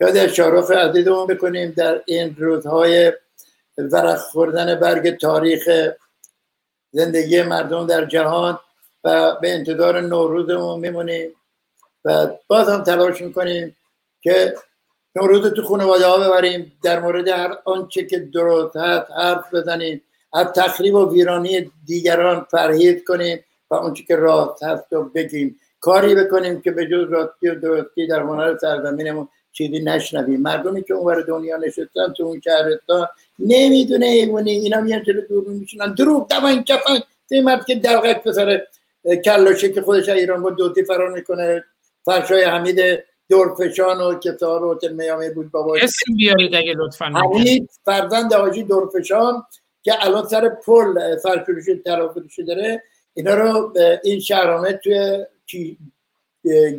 یاد 0.00 0.26
شارخ 0.26 0.70
عزیزمون 0.70 1.26
بکنیم 1.26 1.70
در 1.76 2.02
این 2.06 2.36
روزهای 2.38 3.12
ورق 3.78 4.18
خوردن 4.18 4.74
برگ 4.80 5.16
تاریخ 5.16 5.68
زندگی 6.92 7.42
مردم 7.42 7.86
در 7.86 8.04
جهان 8.04 8.58
و 9.04 9.36
به 9.40 9.54
انتظار 9.54 10.00
نوروزمون 10.00 10.80
میمونیم. 10.80 11.30
و 12.04 12.26
باز 12.46 12.68
هم 12.68 12.82
تلاش 12.82 13.20
می‌کنیم 13.20 13.76
که 14.20 14.54
نوروز 15.18 15.52
تو 15.52 15.62
خانواده 15.62 16.06
ها 16.06 16.18
ببریم. 16.18 16.72
در 16.82 17.00
مورد 17.00 17.28
هر 17.28 17.58
آنچه 17.64 18.04
که 18.04 18.18
درست 18.18 18.76
هست 18.76 19.10
حرف 19.10 19.54
بزنیم. 19.54 20.02
از 20.32 20.46
تخریب 20.46 20.94
و 20.94 21.12
ویرانی 21.12 21.70
دیگران 21.86 22.46
پرهیز 22.52 23.04
کنیم 23.04 23.44
و 23.70 23.74
آنچه 23.74 24.04
که 24.04 24.16
راست 24.16 24.62
هست 24.62 24.84
رو 24.90 25.04
بگیم. 25.14 25.60
کاری 25.80 26.14
بکنیم 26.14 26.60
که 26.60 26.70
به 26.70 26.86
جز 26.86 27.10
راستی 27.10 27.48
و 27.48 27.54
درستی 27.54 28.06
در 28.06 28.20
هنر 28.20 28.56
سرزمینمون 28.56 29.28
چیزی 29.52 29.78
نشنویم. 29.78 30.40
مردمی 30.40 30.82
که 30.82 30.94
اونور 30.94 31.20
دنیا 31.20 31.56
نشستن 31.56 32.12
تو 32.16 32.24
اون 32.24 32.40
شهرستان 32.44 33.06
نمی‌دونه 33.38 34.06
ایمونی 34.06 34.50
اینا 34.50 34.80
میان 34.80 35.02
جلو 35.02 35.20
دور 35.20 35.48
میشونن 35.48 35.94
دروغ 35.94 36.28
دوان 36.28 36.64
کفن. 36.64 36.98
این 37.30 37.44
مرد 37.44 37.66
که 37.66 37.74
دلغک 37.74 38.22
پسر 38.22 38.62
کلاشه 39.24 39.72
که 39.72 39.82
خودش 39.82 40.08
ایران 40.08 40.42
با 40.42 40.50
دوتی 40.50 40.84
فرار 40.84 41.12
می‌کنه. 41.12 41.64
فرشای 42.04 42.44
حمید 42.44 42.80
دورفشان 43.30 44.00
و 44.00 44.18
کتاب 44.18 44.72
هتل 44.72 44.92
میامی 44.92 45.30
بود 45.30 45.50
بابا. 45.50 45.76
اسم 45.76 46.16
بیارید 46.16 46.54
اگه 46.54 46.74
لطفا 46.76 47.04
حمید 47.04 47.70
فرزند 47.84 48.32
حاجی 48.32 48.62
دورفشان 48.62 49.46
که 49.82 49.92
الان 50.06 50.26
سر 50.26 50.48
پل 50.48 51.16
فرفروشی 51.16 51.76
ترافروشی 51.76 52.42
داره 52.42 52.82
اینا 53.14 53.34
رو 53.34 53.72
این 54.04 54.20
شهرامه 54.20 54.80
توی 55.46 55.76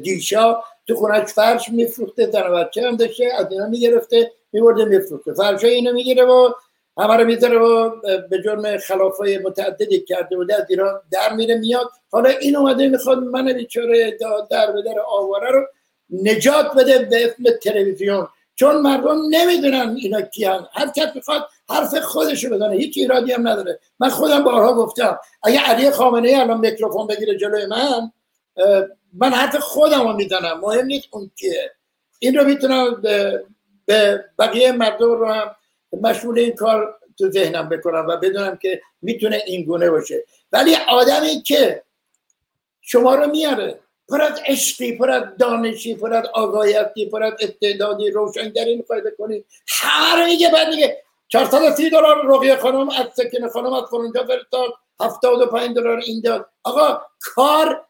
گیشا 0.04 0.56
تو 0.88 0.96
خونش 0.96 1.24
فرش 1.34 1.70
میفروخته 1.70 2.32
زن 2.32 2.48
و 2.48 2.56
بچه 2.56 2.88
هم 2.88 2.96
داشته 2.96 3.26
از 3.38 3.52
اینا 3.52 3.68
می‌گرفته 3.68 4.32
میبرده 4.52 4.86
میفروخته. 4.86 5.34
فرش 5.34 5.64
اینو 5.64 5.94
می‌گیره 5.94 6.26
و 6.26 6.54
همه 6.98 7.18
رو 7.18 7.26
می‌ذاره 7.26 7.58
و 7.58 7.92
به 8.30 8.42
جرم 8.42 8.78
خلافای 8.78 9.38
متعددی 9.38 10.00
کرده 10.00 10.36
بوده 10.36 10.56
از 10.56 10.66
ایران 10.70 11.02
در 11.12 11.34
میره 11.34 11.56
میاد. 11.56 11.90
حالا 12.12 12.30
این 12.30 12.56
اومده 12.56 12.88
می‌خواد 12.88 13.18
من 13.18 13.54
بیچاره 13.54 14.18
در 14.52 14.72
به 14.72 14.82
در 14.82 15.00
آواره 15.08 15.52
رو 15.52 15.68
نجات 16.10 16.76
بده 16.76 17.00
به 17.00 17.26
اسم 17.26 17.58
تلویزیون. 17.64 18.28
چون 18.56 18.82
مردم 18.82 19.18
نمی‌دونن 19.30 19.96
اینا 20.02 20.22
کیان. 20.22 20.68
هر 20.74 20.88
کس 20.88 21.16
می‌خواد 21.16 21.48
حرف 21.70 22.00
خودشو 22.00 22.50
بزنه. 22.50 22.76
هیچ 22.76 22.98
ایرادی 22.98 23.32
هم 23.32 23.48
نداره. 23.48 23.80
من 24.00 24.10
خودم 24.10 24.44
بارها 24.44 24.74
گفتم 24.74 25.20
اگه 25.44 25.60
علی 25.60 25.92
خامنه 25.92 26.30
ای 26.30 26.36
الان 26.36 26.60
میکروفون 26.60 27.08
بگیره 27.08 27.38
جلوی 27.38 27.66
من 27.66 28.12
من 29.14 29.34
حرف 29.34 29.56
خودم 29.56 30.08
رو 30.08 30.14
می‌زنم. 30.14 30.60
مهم 30.62 30.86
نیست 30.86 31.08
اون 31.12 31.32
کیه. 31.36 31.72
این 32.20 32.38
رو 32.38 32.44
می‌تونم 32.44 33.02
به, 33.02 33.44
به 33.86 34.26
بقیه 34.40 34.72
مردم 34.72 35.12
رو 35.12 35.34
هم 35.34 35.56
مشمول 36.02 36.40
این 36.40 36.56
کار 36.56 36.96
تو 37.18 37.32
ذهنم 37.32 37.70
بکنم 37.70 38.06
و 38.10 38.18
بدونم 38.18 38.58
که 38.58 38.82
می‌تونه 39.02 39.44
این 39.46 39.66
گونه 39.66 39.90
باشه. 39.90 40.26
ولی 40.52 40.76
آدمی 40.90 41.42
که 41.42 41.84
شما 42.82 43.16
رو 43.16 43.28
میاره 43.28 43.80
پر 44.10 44.22
از 44.22 44.42
عشقی 44.46 44.98
پر 44.98 45.12
از 45.12 45.24
دانشی 45.40 45.96
پر 45.96 46.14
از 46.14 46.26
آگاهیتی 46.34 47.10
پر 47.10 47.24
از 47.24 47.34
استعدادی 47.40 48.12
روشنگری 48.12 48.76
می‌خوای 48.76 49.02
بکنی. 49.02 49.44
همه 49.68 50.22
رو 50.22 50.28
میگه 50.28 50.50
بعد 50.50 50.68
میگه 50.68 51.04
430 51.28 51.90
دلار 51.90 52.26
رقیه 52.26 52.56
خانم 52.56 52.90
از 52.90 53.06
سکن 53.14 53.50
خانم 53.50 53.74
از 53.74 53.84
فرونجا 53.90 54.24
فرستاد 54.24 54.70
75 55.02 55.76
دلار 55.76 55.98
این 55.98 56.22
داد 56.22 56.50
آقا 56.64 57.02
کار 57.20 57.86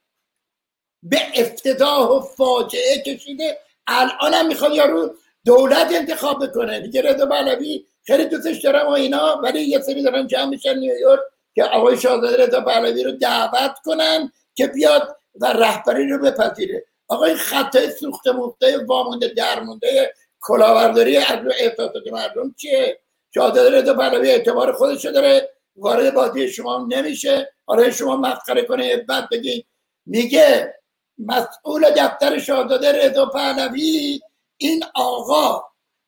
به 1.04 1.22
افتضاح 1.36 2.10
و 2.10 2.20
فاجعه 2.20 3.04
کشیده. 3.06 3.60
الان 3.88 4.34
هم 4.34 4.48
می‌خواد 4.48 4.74
یارو 4.74 5.16
دولت 5.46 5.92
انتخاب 5.92 6.48
بکنه. 6.48 6.80
دیگه 6.80 7.02
رضا 7.02 7.26
پهلوی 7.26 7.86
خیلی 8.04 8.26
دوستش 8.26 8.62
دارم 8.62 8.88
و 8.88 8.90
اینا 8.90 9.40
ولی 9.44 9.62
یه 9.62 9.80
سری 9.80 10.04
دارن 10.04 10.28
جمع 10.28 10.46
میشن 10.46 10.78
نیویورک 10.78 11.20
که 11.56 11.64
آقای 11.64 11.98
شاهزاده 11.98 12.46
رضا 12.48 12.62
پهلوی 12.62 13.04
رو 13.04 13.12
دعوت 13.12 13.80
کنن 13.86 14.32
که 14.56 14.68
بیاد 14.68 15.19
و 15.36 15.46
رهبری 15.46 16.08
رو 16.08 16.18
بپذیره. 16.18 16.86
آقای 17.08 17.36
خطای 17.36 17.90
سوخته 17.90 18.32
مخته 18.32 18.86
وامونده 18.86 19.28
درمونده 19.28 20.14
کلاهبرداری 20.42 21.18
از 21.18 21.40
احساسات 21.60 22.08
مردم 22.12 22.54
چیه؟ 22.58 23.00
شاهزاده 23.34 23.82
رضا 23.82 23.94
پهلوی 23.94 24.30
اعتبار 24.30 24.72
خودش 24.72 25.06
داره 25.06 25.50
وارد 25.76 26.14
بازی 26.14 26.48
شما 26.48 26.88
نمیشه. 26.90 27.52
آره 27.66 27.92
شما 27.92 28.18
مسخره 28.18 28.62
کنه 28.64 28.98
بعد 28.98 29.30
بگی. 29.30 29.66
میگه 30.06 30.76
مسئول 31.18 31.90
دفتر 31.98 32.40
شاهزاده 32.40 33.06
رضا 33.06 33.26
پهلوی 33.26 34.20
این 34.58 34.84
آقا. 34.96 35.64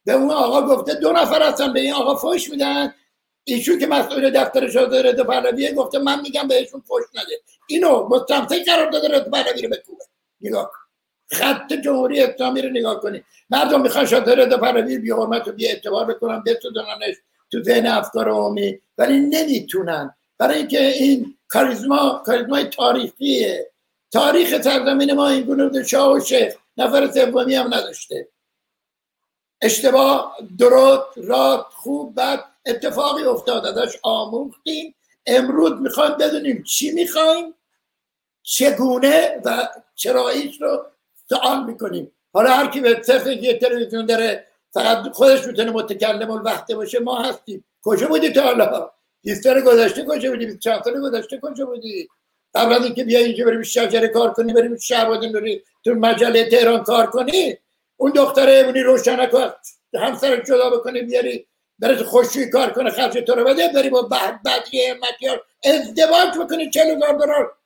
به 0.05 0.13
اون 0.13 0.31
آقا 0.31 0.61
گفته 0.61 0.93
دو 0.93 1.11
نفر 1.11 1.43
هستن 1.43 1.73
به 1.73 1.79
این 1.79 1.93
آقا 1.93 2.15
فوش 2.15 2.49
میدن. 2.49 2.93
ایشون 3.43 3.79
که 3.79 3.87
مسئول 3.87 4.29
دفتر 4.29 4.69
شاهزاده 4.69 5.01
رضا 5.01 5.23
پهلویه 5.23 5.73
گفته 5.73 5.99
من 5.99 6.21
میگم 6.21 6.47
بهشون 6.47 6.81
فوش 6.81 7.03
نده. 7.13 7.41
اینو 7.67 8.07
مستمسک 8.07 8.65
قرار 8.65 8.89
داده 8.89 9.07
رضا 9.07 9.29
پهلوی 9.29 9.61
رو 9.61 9.69
بکوبه 9.69 10.03
نگاه. 10.41 10.71
خط 11.31 11.73
جمهوری 11.73 12.21
اسلامی 12.21 12.61
رو 12.61 12.69
نگاه 12.69 12.99
کنید 12.99 13.25
مردم 13.49 13.81
می‌خوان 13.81 14.05
شاهزاده 14.05 14.45
رضا 14.45 14.57
پهلوی 14.57 14.97
بی 14.97 15.11
حرمت 15.11 15.47
و 15.47 15.51
بی 15.51 15.67
اعتبار 15.67 16.05
بکنن 16.05 16.43
بسودانش 16.43 17.15
تو 17.51 17.63
ذهن 17.63 17.87
افکار 17.87 18.29
عمومی. 18.29 18.81
ولی 18.97 19.19
نمی‌تونن. 19.19 20.15
برای 20.37 20.57
اینکه 20.57 20.81
این 20.81 21.37
کاریزما 21.47 22.21
کاریزمای 22.25 22.63
تاریخیه. 22.63 23.71
تاریخ 24.11 24.61
سرزمین 24.61 25.13
ما 25.13 25.27
این 25.29 25.41
گونه 25.41 25.63
بوده 25.63 25.83
شاه 25.83 26.11
و 26.11 26.19
شیخ 26.19 26.55
نفر 26.77 27.11
سومی 27.11 27.55
هم 27.55 27.73
نداشته. 27.73 28.27
اشتباه 29.61 30.37
درست 30.57 31.17
راست 31.17 31.65
خوب 31.71 32.15
بد. 32.15 32.50
اتفاقی 32.65 33.23
افتاد 33.23 33.65
ازش 33.65 33.97
آموختیم. 34.03 34.95
امروز 35.25 35.71
می‌خوایم 35.81 36.17
بدونیم 36.17 36.63
چی 36.63 36.91
می‌خوایم 36.91 37.53
چگونه 38.43 39.41
و 39.45 39.67
چراییش 39.95 40.61
رو 40.61 40.85
سوال 41.29 41.63
می‌کنیم. 41.63 42.11
حالا 42.33 42.49
هر 42.49 42.67
کی 42.67 42.79
به 42.79 43.01
صرف 43.03 43.27
یه 43.27 43.59
تلویزیون 43.59 44.05
داره 44.05 44.47
فقط 44.73 45.11
خودش 45.11 45.47
می‌تونه 45.47 45.71
متکلم 45.71 46.31
الوقته 46.31 46.75
باشه 46.75 46.99
ما 46.99 47.21
هستیم. 47.21 47.65
کجا 47.83 48.07
بودی 48.07 48.29
تا 48.29 48.41
حالا؟ 48.41 48.91
20 49.21 49.43
سال 49.43 49.61
گذشته 49.61 50.05
کجا 50.05 50.31
بودی؟ 50.31 50.45
24 50.45 50.81
سال 50.83 51.01
گذشته 51.01 51.39
کجا 51.43 51.65
بودی؟ 51.65 52.09
قبل 52.55 52.73
از 52.73 52.85
اینکه 52.85 53.03
بیای 53.03 53.23
اینجا 53.23 53.45
بریم 53.45 53.63
شجره 53.63 54.07
کار 54.07 54.33
کنی 54.33 54.53
بریم 54.53 54.77
شهبادی 54.77 55.29
نوری 55.29 55.63
تو 55.83 55.93
مجله 55.93 56.49
تهران 56.49 56.83
کار 56.83 57.05
کنی 57.05 57.57
اون 57.97 58.11
دختره 58.11 58.51
ایمونی 58.51 58.79
روشنک 58.79 59.33
و 59.33 59.49
همسر 59.97 60.41
جدا 60.41 60.69
بکنی 60.69 61.01
بیاری 61.01 61.47
بره 61.81 61.95
تو 61.95 62.03
خوشی 62.03 62.49
کار 62.49 62.71
کنه 62.71 62.89
خرج 62.89 63.17
تو 63.17 63.35
رو 63.35 63.43
بده 63.43 63.67
بری 63.67 63.89
با 63.89 64.01
بدی 64.45 64.85
همتیار 64.85 65.43
ازدواج 65.63 66.37
بکنی 66.37 66.69
چل 66.69 66.89
هزار 66.89 67.13
دلار 67.13 67.57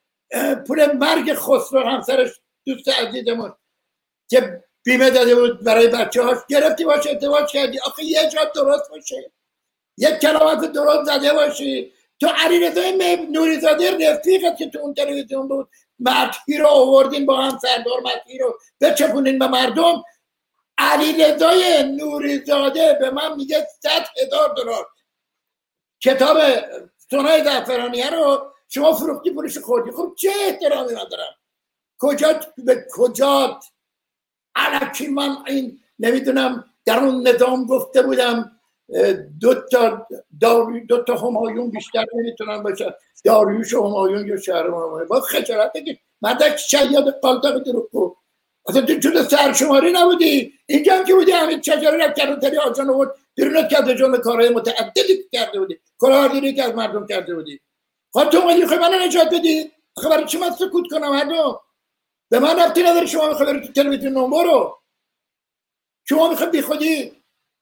پول 0.68 0.92
مرگ 0.92 1.34
خسرو 1.34 1.80
همسرش 1.80 2.30
دوست 2.66 2.90
عزیزمون 2.90 3.54
که 4.30 4.64
بیمه 4.84 5.10
داده 5.10 5.36
بود 5.36 5.64
برای 5.64 5.88
بچه 5.88 6.24
هاش 6.24 6.38
گرفتی 6.50 6.86
باشه 6.86 7.10
ازدواج 7.10 7.52
کردی. 7.52 7.80
آخه 7.80 8.04
یه 8.04 8.30
جا 8.34 8.52
درست 8.56 8.90
باشه. 8.90 9.32
یک 9.98 10.14
کلمات 10.20 10.72
درست 10.72 11.04
زده 11.12 11.34
باشی. 11.34 11.92
تو 12.20 12.28
علی 12.28 12.60
رضای 12.60 13.18
نوری 13.32 13.60
زاده 13.60 14.12
رفیقت 14.12 14.58
که 14.58 14.70
تو 14.70 14.80
اون 14.80 14.94
تلویزیون 14.94 15.48
بود. 15.48 15.70
مدهی 16.00 16.58
رو 16.58 16.68
آوردین 16.68 17.26
با 17.26 17.42
هم 17.42 17.60
سردار 17.60 18.00
مدهی 18.00 18.38
رو 18.38 18.60
بچپونین 18.82 19.40
به 19.40 19.48
مردم. 19.48 20.04
علی 20.78 21.24
رضای 21.24 21.84
نوری 21.84 22.46
زاده 22.46 22.98
به 23.00 23.10
من 23.10 23.36
میگه 23.36 23.68
صد 23.82 24.06
هزار 24.22 24.54
دلار. 24.58 24.88
کتاب 26.04 26.38
سنای 27.12 27.44
زعفرانیه 27.44 28.10
رو 28.10 28.52
شما 28.68 28.94
فروختی 28.94 29.32
پولش 29.32 29.58
خوردی. 29.58 29.92
خب 29.92 30.16
چه 30.18 30.30
احترامی 30.42 30.94
من 30.94 31.08
دارم؟ 31.12 31.36
کجا 32.00 32.40
به 32.58 32.86
کجا؟ 32.92 33.60
علکی 34.56 35.08
من 35.08 35.38
این 35.48 35.80
نمی‌دونم 36.00 36.66
در 36.86 37.00
اون 37.00 37.28
نظام 37.28 37.66
گفته 37.66 38.02
بودم 38.02 38.52
دو 39.42 39.54
تا 39.72 40.08
داروی 40.42 40.86
دو 40.86 41.04
تا 41.04 41.18
همایون 41.18 41.72
بیشتر 41.72 42.06
نمی‌تونن 42.14 42.64
باشن 42.64 42.90
داریوش 43.24 43.74
و 43.74 43.88
همایون 43.88 44.28
یا 44.28 44.38
شهر 44.38 44.68
همایون. 44.68 45.08
با 45.08 45.22
خجالت 45.22 45.72
بگید 45.76 46.00
مدک 46.22 46.58
شیاد 46.58 47.20
قالتاق 47.20 47.64
دروغ 47.64 48.18
اصلا 48.68 48.82
تو 48.82 48.94
جود 48.94 49.22
سرشماری 49.22 49.92
نبودی؟ 49.92 50.54
اینجا 50.66 50.96
هم 50.96 51.06
که 51.06 51.14
بودی 51.14 51.32
همین 51.32 51.62
چجاری 51.62 51.98
رفت 51.98 52.18
کرد 52.18 52.42
تری 52.42 52.58
آجان 52.58 52.94
بود 52.94 53.10
بیرونت 53.36 53.70
کرده 53.70 53.96
جمع 53.96 54.18
کارهای 54.18 54.50
متعددی 54.50 55.30
کرده 55.32 55.60
بودی. 55.60 55.80
کلاهبرداری 56.00 56.54
که 56.54 56.64
از 56.64 56.76
مردم 56.76 57.08
کرده 57.08 57.36
بودی. 57.36 57.60
خب 58.14 58.30
تو 58.30 58.38
اومدی 58.38 58.66
خب 58.66 58.74
منو 58.74 59.06
نجات 59.06 59.34
بدی 59.34 59.72
خب 59.96 60.10
برای 60.10 60.26
چی 60.26 60.38
من 60.38 60.52
سکوت 60.52 60.90
کنم 60.92 61.10
مردم 61.10 61.60
به 62.30 62.40
من 62.40 62.60
رفتی 62.60 62.84
نداری 62.84 63.08
شما 63.08 63.30
می‌خوای 63.30 63.54
بری 63.54 63.68
تو 63.68 63.74
تلویزیون 63.74 64.14
نمبر 64.14 64.44
رو. 64.44 64.78
شما 66.10 66.30
می‌خواد 66.30 66.52
بی 66.52 66.62
خودی؟ 66.62 67.12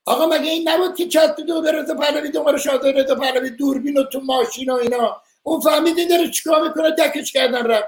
آقا 0.05 0.25
مگه 0.25 0.51
این 0.51 0.69
نبود 0.69 0.95
که 0.95 1.07
چت 1.07 1.35
دو 1.35 1.61
برزا 1.61 1.95
پهلوی 1.95 2.29
دوباره 2.29 2.57
شاده 2.57 2.91
رضا 2.91 3.15
پهلوی 3.15 3.49
دوربین 3.49 3.97
و 3.97 4.03
تو 4.03 4.19
ماشین 4.19 4.69
و 4.69 4.73
اینا؟ 4.73 5.21
اون 5.43 5.59
فهمیدین 5.59 6.07
داره 6.07 6.29
چیکار 6.29 6.67
می‌کنه؟ 6.67 6.91
دکش 6.91 7.33
کردن 7.33 7.67
رفت. 7.67 7.87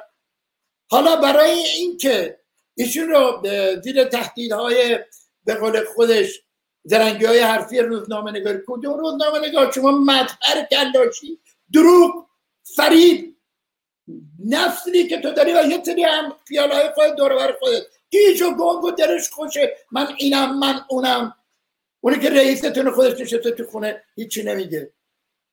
حالا 0.91 1.15
برای 1.15 1.51
اینکه 1.51 2.39
ایشون 2.75 3.09
رو 3.09 3.43
زیر 3.83 4.03
تهدیدهای 4.03 4.99
به 5.45 5.55
قول 5.55 5.83
خودش 5.95 6.41
زرنگی 6.83 7.25
های 7.25 7.39
حرفی 7.39 7.79
روزنامه 7.79 8.31
نگاری 8.31 8.59
کدوم 8.67 8.99
روزنامه 8.99 9.47
نگار 9.47 9.71
شما 9.71 9.91
مدهر 9.91 10.67
کلاشی 10.71 11.39
دروغ 11.73 12.25
فرید. 12.75 13.35
نسلی 14.45 15.07
که 15.07 15.21
تو 15.21 15.31
داری 15.31 15.53
و 15.53 15.63
یه 15.63 15.83
سری 15.83 16.03
هم 16.03 16.33
های 16.71 16.89
خود 16.95 17.15
دور 17.17 17.57
خودت. 17.59 17.83
گیج 18.09 18.41
و 18.41 18.51
گنگ 18.51 18.83
و 18.83 18.91
درش 18.91 19.29
خوشه. 19.29 19.77
من 19.91 20.07
اینم 20.17 20.59
من 20.59 20.81
اونم. 20.89 21.35
اونی 22.01 22.19
که 22.19 22.29
رئیستون 22.29 22.91
خودش 22.91 23.19
نشسته 23.19 23.51
تو 23.51 23.65
خونه 23.65 24.03
هیچی 24.15 24.43
نمیگه. 24.43 24.93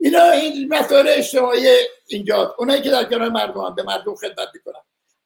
اینا 0.01 0.31
این 0.31 0.69
مسائل 0.69 1.09
اجتماعی 1.09 1.67
اینجا 2.07 2.55
اونایی 2.59 2.83
که 2.83 2.91
در 2.91 3.05
کنار 3.05 3.29
مردم 3.29 3.61
هم 3.61 3.75
به 3.75 3.83
مردم 3.83 4.15
خدمت 4.15 4.49
می‌کنن. 4.55 4.81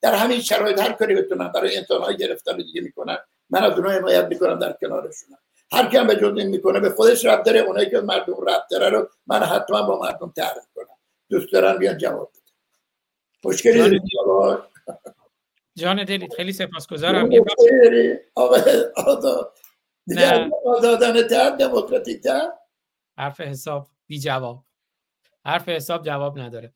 در 0.06 0.14
همین 0.14 0.40
شرایط 0.40 0.80
هر 0.80 0.92
کاری 0.92 1.14
بتونن 1.14 1.48
برای 1.48 1.76
انسان 1.76 2.02
های 2.02 2.16
گرفتن 2.16 2.56
دیگه 2.56 2.80
می‌کنن 2.80 3.18
من 3.50 3.64
از 3.64 3.72
اونها 3.72 3.92
حمایت 3.92 4.24
می‌کنم 4.24 4.58
در 4.58 4.72
کنارشونم. 4.72 5.38
هر 5.72 5.90
کم 5.90 6.06
به 6.06 6.16
جز 6.16 6.38
این 6.38 6.48
می‌کنه 6.48 6.80
به 6.80 6.90
خودش 6.90 7.24
رب 7.24 7.42
داره 7.42 7.60
اونایی 7.60 7.90
که 7.90 7.98
مردم 7.98 8.34
رب 8.48 8.66
داره 8.70 8.88
رو 8.88 9.08
من 9.26 9.42
حتما 9.42 9.82
با 9.82 9.98
مردم 9.98 10.32
تعریف 10.36 10.64
کنم. 10.74 10.96
دوست 11.30 11.52
دارم 11.52 11.78
بیان 11.78 11.98
جواب 11.98 12.32
بده 12.32 12.52
مشکلی 13.44 14.00
جان 15.74 16.04
دلید. 16.04 16.34
خیلی 16.34 16.52
سپاسگزارم. 16.52 17.30
آقا 18.34 18.56
آزادانه 20.64 21.22
تر 21.22 21.50
دموکراتیک 21.50 22.22
تر؟ 22.22 22.52
حرف 23.18 23.40
حساب 23.40 23.88
بی 24.06 24.20
جواب. 24.20 24.64
حرف 25.44 25.68
حساب 25.68 26.04
جواب 26.04 26.38
نداره. 26.38 26.72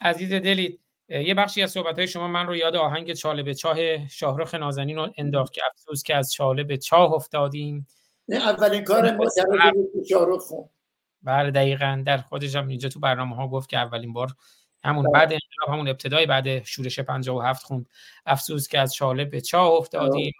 عزیز 0.00 0.32
دلید 0.32 0.81
یه 1.20 1.34
بخشی 1.34 1.62
از 1.62 1.70
صحبت 1.70 1.98
های 1.98 2.08
شما 2.08 2.28
من 2.28 2.46
رو 2.46 2.56
یاد 2.56 2.76
آهنگ 2.76 3.12
چاله 3.12 3.42
به 3.42 3.54
چاه 3.54 4.08
شاهرخ 4.08 4.54
نازنین 4.54 4.96
رو 4.96 5.08
انداخت 5.18 5.52
که 5.52 5.62
افسوس 5.70 6.02
که 6.02 6.16
از 6.16 6.32
چاله 6.32 6.64
به 6.64 6.76
چاه 6.76 7.12
افتادیم. 7.12 7.86
نه 8.28 8.36
اولین 8.36 8.84
کار 8.84 9.16
ما 9.16 9.24
شاهرخ 10.08 10.42
بله 11.22 11.50
دقیقا. 11.50 12.02
در 12.06 12.18
خودش 12.18 12.56
هم 12.56 12.68
اینجا 12.68 12.88
تو 12.88 13.00
برنامه 13.00 13.36
ها 13.36 13.48
گفت 13.48 13.68
که 13.68 13.78
اولین 13.78 14.12
بار 14.12 14.28
همون 14.84 15.04
بله. 15.04 15.12
بعد 15.12 15.32
انقلاب 15.32 15.74
همون 15.74 15.88
ابتدای 15.88 16.26
بعد 16.26 16.64
شورش 16.64 17.00
57 17.00 17.64
خوند. 17.64 17.86
افسوس 18.26 18.68
که 18.68 18.78
از 18.78 18.94
چاله 18.94 19.24
به 19.24 19.40
چاه 19.40 19.72
افتادیم. 19.72 20.32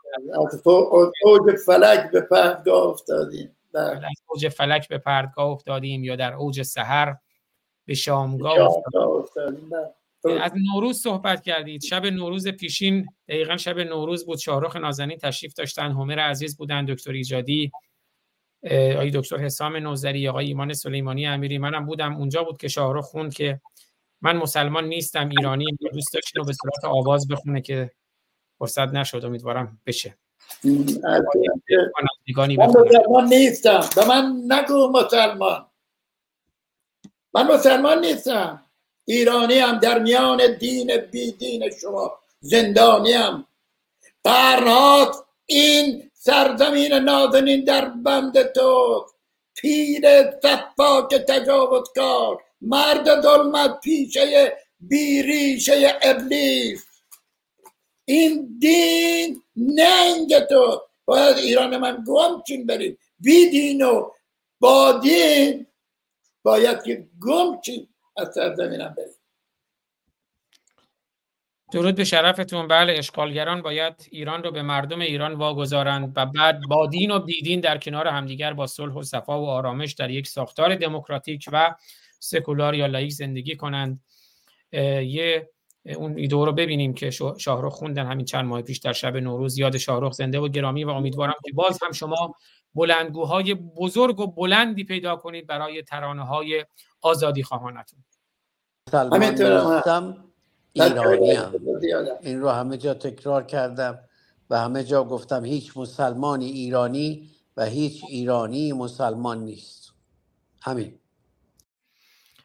اوج 1.24 1.56
فلک 1.66 2.10
به 2.10 2.20
پردگاه 2.20 2.86
افتادیم. 2.86 3.56
بله. 3.72 3.96
از 3.96 4.22
اوج 4.28 4.48
فلک 4.48 4.88
به 4.88 4.98
پردگاه 4.98 5.46
افتادیم 5.46 6.04
یا 6.04 6.16
در 6.16 6.34
اوج 6.34 6.62
سحر 6.62 7.16
به 7.86 7.94
شامگاه 7.94 8.58
افتادیم. 8.60 9.70
بله. 9.70 10.01
از 10.24 10.52
نوروز 10.72 11.02
صحبت 11.02 11.42
کردید. 11.42 11.82
شب 11.82 12.06
نوروز 12.06 12.48
پیشین 12.48 13.06
دقیقا 13.28 13.56
شب 13.56 13.78
نوروز 13.78 14.26
بود. 14.26 14.38
شاهرخ 14.38 14.76
نازنین 14.76 15.18
تشریف 15.18 15.54
داشتن. 15.54 15.92
همر 15.92 16.18
عزیز 16.18 16.56
بودن. 16.56 16.84
دکتر 16.84 17.12
ایجادی 17.12 17.72
آقای 18.64 19.10
دکتر 19.10 19.36
حسام 19.36 19.76
نوزری 19.76 20.28
آقای 20.28 20.46
ایمان 20.46 20.74
سلیمانی 20.74 21.26
امیری. 21.26 21.58
منم 21.58 21.86
بودم. 21.86 22.16
اونجا 22.16 22.44
بود 22.44 22.56
که 22.56 22.68
شاهرخ 22.68 23.04
خوند 23.04 23.34
که 23.34 23.60
من 24.20 24.36
مسلمان 24.36 24.84
نیستم 24.84 25.28
ایرانی 25.28 25.64
دوست 25.92 26.14
داشتین 26.14 26.40
رو 26.40 26.44
به 26.44 26.52
صورت 26.52 26.84
آواز 26.84 27.28
بخونه 27.28 27.60
که 27.60 27.90
فرصت 28.58 28.88
نشد. 28.88 29.24
امیدوارم 29.24 29.80
بشه. 29.86 30.18
من 30.64 31.22
مسلمان 32.56 33.28
نیستم. 33.28 33.80
به 33.96 34.08
من 34.08 34.42
نگو 34.48 34.92
مسلمان. 34.92 35.66
من 37.34 37.54
مسلمان 37.54 38.00
نیستم. 38.00 38.61
ایرانی 39.04 39.58
هم 39.58 39.78
در 39.78 39.98
میان 39.98 40.56
دین 40.58 40.96
بی 40.96 41.32
دین 41.32 41.70
شما 41.80 42.18
زندانی 42.40 43.12
هم 43.12 43.46
قرنات 44.24 45.16
این 45.46 46.10
سرزمین 46.14 46.92
نازنین 46.92 47.64
در 47.64 47.84
بند 47.88 48.52
تو. 48.52 49.06
پیر 49.54 50.30
صفاک 50.42 51.14
تجاوزکار 51.14 52.42
مرد 52.60 53.20
ظلمت 53.22 53.80
پیشه 53.80 54.56
بیریشه 54.80 55.98
ابلیس. 56.02 56.84
این 58.04 58.58
دین 58.60 59.42
ننگ 59.56 60.38
تو. 60.38 60.82
باید 61.04 61.36
ایران 61.36 61.76
من 61.76 62.04
گم 62.06 62.42
چین 62.46 62.66
بریم. 62.66 62.98
بی 63.18 63.50
دین 63.50 63.82
و 63.82 64.10
با 64.60 64.92
دین 64.92 65.66
باید 66.42 66.82
که 66.82 67.08
گم 67.20 67.60
چین. 67.60 67.88
از 68.16 68.34
سرزمینم 68.34 68.94
بریم. 68.98 69.14
درود 71.72 71.94
به 71.94 72.04
شرفتون. 72.04 72.68
بله 72.68 72.98
اشغالگران 72.98 73.62
باید 73.62 74.08
ایران 74.10 74.42
رو 74.42 74.50
به 74.50 74.62
مردم 74.62 75.00
ایران 75.00 75.34
واگذارند 75.34 76.12
و 76.16 76.26
بعد 76.26 76.60
با 76.68 76.86
دین 76.86 77.10
و 77.10 77.18
بیدین 77.18 77.60
در 77.60 77.78
کنار 77.78 78.08
همدیگر 78.08 78.52
با 78.52 78.66
صلح 78.66 78.94
و 78.94 79.02
صفا 79.02 79.40
و 79.40 79.48
آرامش 79.48 79.92
در 79.92 80.10
یک 80.10 80.26
ساختار 80.26 80.74
دموکراتیک 80.74 81.48
و 81.52 81.74
سکولار 82.18 82.74
یا 82.74 82.86
لایک 82.86 83.12
زندگی 83.12 83.56
کنند. 83.56 84.00
یه 84.72 85.50
اون 85.96 86.18
ایده 86.18 86.36
رو 86.36 86.52
ببینیم 86.52 86.94
که 86.94 87.10
شاهرخ 87.38 87.72
خوندن 87.72 88.06
همین 88.06 88.24
چند 88.24 88.44
ماه 88.44 88.62
پیش 88.62 88.78
در 88.78 88.92
شب 88.92 89.16
نوروز. 89.16 89.58
یاد 89.58 89.76
شاهرخ 89.76 90.12
زنده 90.12 90.38
و 90.38 90.48
گرامی 90.48 90.84
و 90.84 90.90
امیدوارم 90.90 91.34
که 91.44 91.52
باز 91.52 91.78
هم 91.82 91.92
شما 91.92 92.34
بلندگوهای 92.74 93.54
بزرگ 93.54 94.20
و 94.20 94.26
بلندی 94.26 94.84
پیدا 94.84 95.16
کنید 95.16 95.46
برای 95.46 95.82
ترانه 95.82 96.26
های 96.26 96.64
آزادی 97.02 97.42
خواهانتون 97.42 98.04
ایرانی 100.72 101.32
هم. 101.32 101.54
این 102.20 102.40
رو 102.40 102.50
همه 102.50 102.76
جا 102.76 102.94
تکرار 102.94 103.42
کردم 103.42 103.98
و 104.50 104.58
همه 104.58 104.84
جا 104.84 105.04
گفتم 105.04 105.44
هیچ 105.44 105.76
مسلمانی 105.76 106.46
ایرانی 106.46 107.30
و 107.56 107.64
هیچ 107.64 108.04
ایرانی 108.08 108.72
مسلمان 108.72 109.38
نیست. 109.38 109.92
همین. 110.62 110.98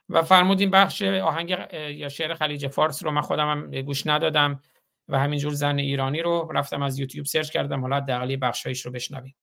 و 0.10 0.22
فرمودین 0.22 0.72
بخش 0.72 1.02
آهنگ 1.02 1.58
یا 1.90 2.10
شعر 2.10 2.34
خلیج 2.34 2.68
فارس 2.68 3.04
رو 3.04 3.12
من 3.12 3.22
خودم 3.22 3.52
هم 3.52 3.82
گوش 3.82 4.08
ندادم 4.08 4.62
و 5.08 5.20
همینجور 5.20 5.54
زن 5.54 5.78
ایرانی 5.78 6.22
رو 6.22 6.52
رفتم 6.54 6.82
از 6.82 7.00
یوتیوب 7.00 7.26
سرچ 7.26 7.50
کردم. 7.50 7.82
حالا 7.82 8.00
دقلی 8.00 8.38
بخشایش 8.38 8.86
رو 8.86 8.92
بشنویم. 8.92 9.36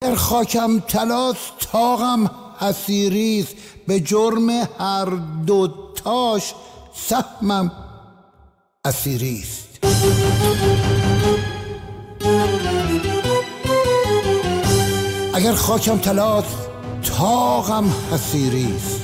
در 0.00 0.14
خاکم 0.14 0.80
تلاس 0.80 1.52
تاغم 1.60 2.49
حسیریست 2.60 3.54
به 3.86 4.00
جرم 4.00 4.50
هر 4.78 5.04
دو 5.46 5.68
تاش 5.94 6.54
سهمم 6.94 7.72
اسیریست 8.84 9.68
اگر 15.34 15.52
خاکم 15.52 15.98
تلاس 15.98 16.44
تاغم 17.02 17.94
حسیریست 18.12 19.00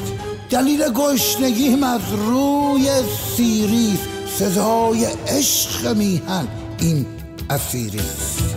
دلیل 0.50 0.92
گشنگیم 0.92 1.82
از 1.82 2.00
روی 2.12 2.90
سیریست 3.36 4.08
سزای 4.38 5.04
عشق 5.04 5.96
میهن 5.96 6.48
این 6.80 7.06
اسیریست 7.50 8.56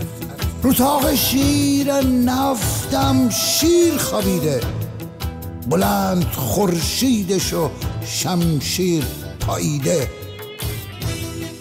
رو 0.63 0.73
تاق 0.73 1.13
شیر 1.15 1.93
نفتم 2.01 3.29
شیر 3.29 3.97
خوابیده. 3.97 4.61
بلند 5.69 6.31
خورشیدش 6.31 7.53
و 7.53 7.69
شمشیر 8.05 9.05
پاییده 9.39 10.09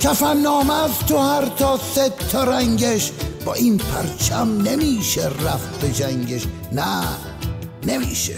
کفن 0.01 0.37
نامه 0.37 0.85
از 0.85 0.91
تو 1.09 1.19
هر 1.19 1.47
تا 1.49 1.81
سه 1.95 2.13
تا 2.33 2.45
رنگش. 2.45 3.13
با 3.45 3.55
این 3.55 3.79
پرچم 3.79 4.63
نمیشه 4.63 5.27
رفت 5.27 5.81
به 5.81 5.93
جنگش. 5.93 6.43
نه 6.73 7.03
نمیشه. 7.87 8.35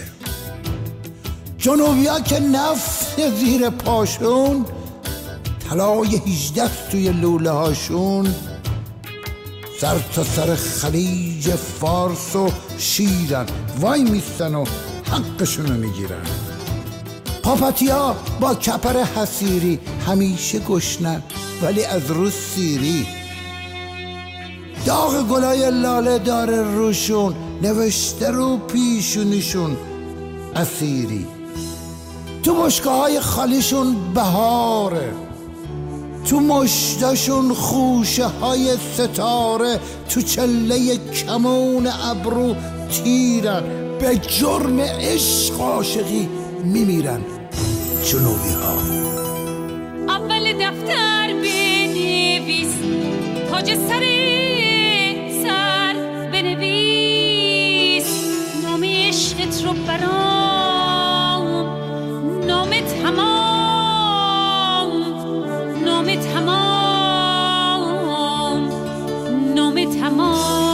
جنوبیا 1.57 2.19
که 2.19 2.39
نفت 2.39 3.29
زیر 3.39 3.69
پاشون 3.69 4.65
طلای 5.69 6.21
هیجده 6.25 6.69
توی 6.91 7.09
لوله 7.09 7.51
هاشون. 7.51 8.35
سر 9.81 9.99
تا 10.15 10.23
سر 10.23 10.55
خلیج 10.55 11.49
فارس 11.49 12.35
و 12.35 12.49
شیرن. 12.77 13.45
وای 13.79 14.03
میستن 14.03 14.55
و 14.55 14.65
حقشونو 15.11 15.73
می‌گیرن. 15.73 16.25
پاپتیا 17.43 18.15
با 18.39 18.55
کپر 18.55 19.03
حسیری 19.03 19.79
همیشه 20.07 20.59
گشنن 20.59 21.21
ولی 21.61 21.83
از 21.85 22.11
روز 22.11 22.33
سیری. 22.33 23.07
داغ 24.85 25.27
گلای 25.27 25.71
لاله 25.71 26.19
داره 26.19 26.61
روشون 26.61 27.35
نوشته 27.61 28.31
رو 28.31 28.57
پیشونیشون 28.57 29.77
اسیری. 30.55 31.27
تو 32.43 32.55
بشکه 32.55 32.89
های 32.89 33.19
خالیشون 33.19 34.13
بهاره 34.13 35.13
تو 36.29 36.39
مشتشون 36.39 37.53
خوشه 37.53 38.25
های 38.25 38.77
ستاره 38.93 39.79
تو 40.09 40.21
چله 40.21 40.97
کمون 40.97 41.87
ابرو 41.87 42.55
تیرن. 42.89 43.80
به 44.01 44.17
جرم 44.17 44.79
عشق 44.79 45.61
عاشقی 45.61 46.29
میمیرن. 46.63 47.21
جنوبی 48.03 48.49
ها؟ 48.49 48.77
اول 50.15 50.53
دفتر 50.53 51.33
بنویس 51.33 52.73
تاج 53.51 53.73
سر 53.75 54.03
سر 55.43 55.93
بنویس. 56.33 58.09
نام 58.63 58.83
عشقت 58.83 59.63
رو 59.65 59.73
برام 59.87 61.43
نام 62.47 62.69
تمام 63.03 63.29
نام 65.85 66.15
تمام 66.15 66.61
نام 69.55 69.99
تمام. 69.99 70.70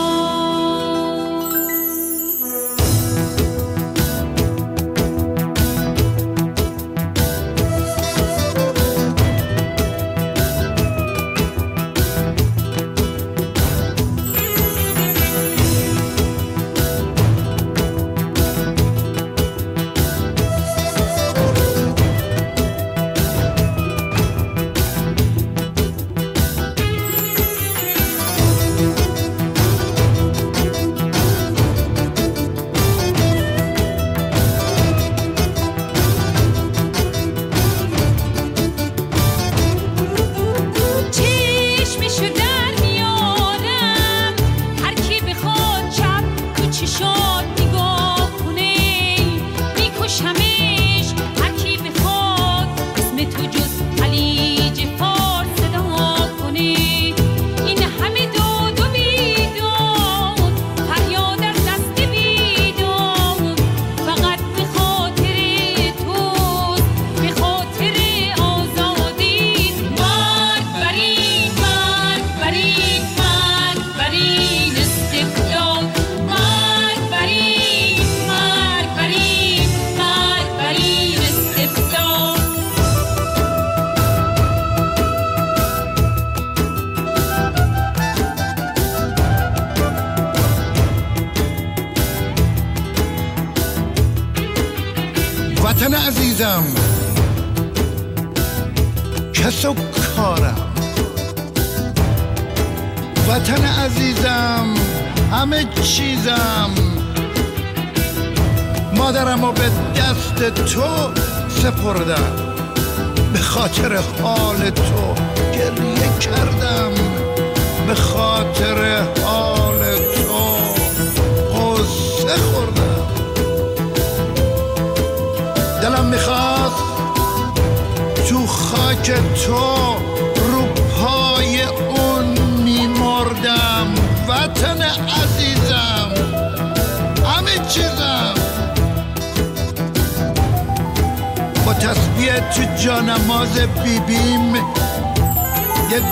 خاطر 114.01 114.21
حال 114.23 114.46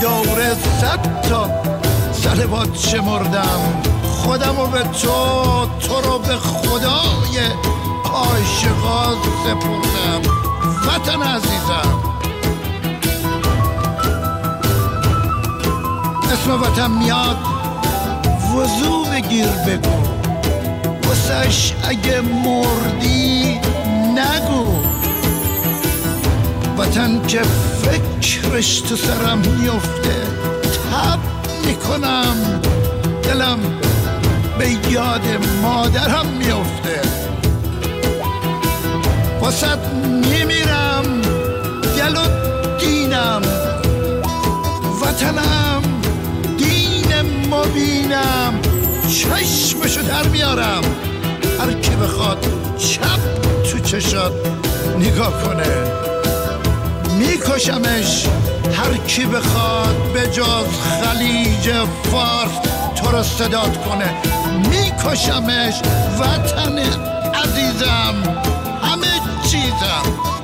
دوره 0.02 0.56
صد 0.82 1.22
تا 1.30 1.50
سلوات 2.12 2.78
شمردم. 2.78 3.60
خودم 4.04 4.58
رو 4.58 4.68
به 4.68 4.84
تو 4.84 5.66
تو 5.80 6.02
رو 6.02 6.20
به 6.20 6.36
خدای 6.36 7.46
عاشقا 8.14 9.14
سپردم. 9.44 10.22
وطن 10.88 11.22
عزیزم. 11.22 12.04
اسم 16.34 16.62
وطن 16.62 16.92
میاد. 16.92 17.38
وضو 18.56 19.06
بگیر 19.06 19.48
بگو. 19.48 19.96
واسش 21.08 21.74
اگه 21.84 22.22
مردی 22.22 23.35
وطن 26.86 27.28
که 27.28 27.42
فکرش 27.84 28.82
تو 28.82 28.96
سرم 28.96 29.38
میفته 29.38 30.16
تب 30.92 31.20
می‌کنم. 31.66 32.62
دلم 33.24 33.60
به 34.60 34.92
یاد 34.92 35.22
مادرم 35.62 36.26
میفته 36.26 37.02
واسط 39.42 39.78
میمیرم 40.30 41.22
دل 41.98 42.16
و 42.18 42.28
دینم. 42.80 43.42
وطنم 45.02 45.82
دین 46.58 47.14
مبینم. 47.52 48.54
چشمشو 49.04 50.02
در 50.02 50.28
میارم 50.28 50.84
هر 51.60 51.74
کی 51.74 51.96
بخواد 51.96 52.46
چپ 52.78 53.20
تو 53.72 53.80
چشات 53.80 54.34
نگاه 55.00 55.44
کنه. 55.44 56.05
میکشمش 57.48 58.26
هر 58.74 58.98
کی 59.08 59.26
بخواد 59.26 60.14
به 60.14 60.28
جز 60.28 60.80
خلیج 61.02 61.72
فارس 62.12 62.52
تو 62.96 63.12
رو 63.12 63.24
صداد 63.24 63.86
کنه. 63.86 64.14
میکشمش 64.70 65.82
وطن 66.20 66.78
عزیزم. 67.34 68.16
همه 68.84 69.08
چیزم. 69.50 70.35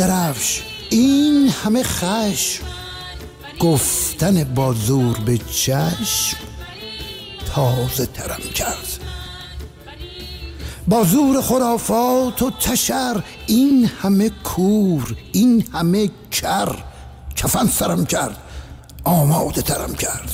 درفش. 0.00 0.62
این 0.90 1.48
همه 1.48 1.82
خش 1.82 2.60
گفتن 3.60 4.44
با 4.44 4.72
زور 4.72 5.18
به 5.18 5.38
چشم. 5.38 6.36
تازه 7.54 8.06
ترم 8.06 8.40
کرد. 8.54 8.98
با 10.88 11.04
زور 11.04 11.42
خرافات 11.42 12.42
و 12.42 12.50
تشر. 12.50 13.22
این 13.46 13.90
همه 14.02 14.30
کور 14.44 15.16
این 15.32 15.64
همه 15.72 16.10
کر. 16.30 16.76
کفن 17.36 17.66
سرم 17.66 18.06
کرد. 18.06 18.36
آماده 19.04 19.62
ترم 19.62 19.94
کرد. 19.94 20.30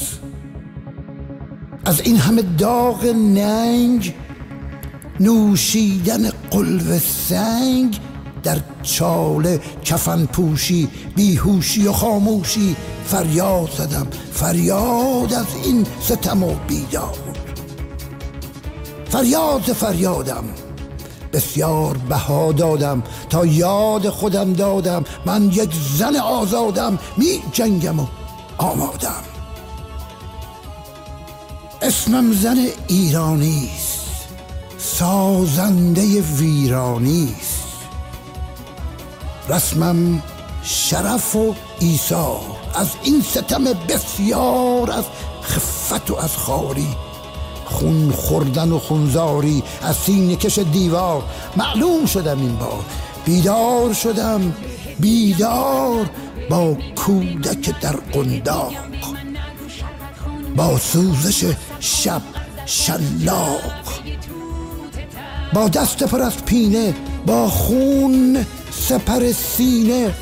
از 1.85 2.01
این 2.01 2.17
همه 2.17 2.43
داغ 2.43 3.05
ننگ 3.07 4.15
نوشیدن 5.21 6.31
قلب 6.51 6.99
سنگ 7.29 8.01
چاله 8.87 9.61
کفن 9.85 10.27
پوشی 10.27 10.89
بیهوشی 11.17 11.87
و 11.89 11.93
خاموشی. 11.93 12.77
فریاد 13.07 13.71
زدم 13.79 14.07
فریاد 14.33 15.33
از 15.33 15.47
این 15.65 15.87
ستم 16.01 16.43
و 16.43 16.55
بیداد 16.69 17.19
فریاد 19.09 19.61
فریادم 19.61 20.45
بسیار 21.33 21.97
بها 21.97 22.53
دادم 22.53 23.03
تا 23.31 23.47
یاد 23.47 24.09
خودم 24.09 24.53
دادم. 24.53 25.05
من 25.27 25.45
یک 25.45 25.71
زن 25.99 26.17
آزادم 26.17 26.99
می 27.17 27.43
جنگم 27.53 28.01
و 28.01 28.07
آمادم. 28.59 29.23
اسمم 31.83 32.33
زن 32.33 32.57
ایرانی 32.89 33.71
است 33.77 34.07
سازنده 34.79 36.21
ویرانی 36.21 37.35
رسمم 39.49 40.23
شرف 40.63 41.37
و 41.37 41.55
ایثار 41.81 42.41
از 42.75 42.89
این 43.03 43.23
ستم 43.23 43.65
بسیار 43.65 44.91
از 44.91 45.05
خفت 45.43 46.11
و 46.11 46.17
از 46.17 46.37
خاری. 46.37 46.89
خون 47.65 48.11
خوردن 48.11 48.73
و 48.73 48.79
خونزاری 48.79 49.63
از 49.83 49.97
سینه 49.97 50.37
کش 50.37 50.59
دیوار. 50.59 51.23
معلوم 51.57 52.07
شدم 52.07 52.39
این 52.39 52.57
بار. 52.57 52.85
بیدار 53.25 53.93
شدم. 53.93 54.55
بیدار 55.01 56.11
با 56.51 56.77
کودک 56.97 57.81
در 57.81 57.97
قنداق. 57.97 58.73
با 60.57 60.79
سوزش 60.79 61.45
شب 61.81 62.23
شلاق. 62.67 63.61
با 65.53 65.69
دست 65.69 66.03
پر 66.03 66.23
از 66.23 66.45
پینه 66.45 66.95
با 67.27 67.49
خون 67.49 68.47
سپر 68.81 69.33
سینه 69.33 70.15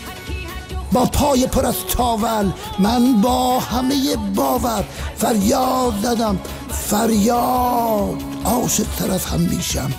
با 0.92 1.04
پای 1.04 1.46
پر 1.46 1.66
از 1.66 1.74
تاول. 1.88 2.50
من 2.78 3.20
با 3.20 3.60
همه 3.60 4.16
باور 4.34 4.84
فریاد 5.16 5.94
زدم. 6.02 6.38
فریاد. 6.68 8.22
عاشق 8.44 8.86
تر 8.98 9.10
از 9.10 9.24
هم 9.24 9.40
میشم. 9.40 9.92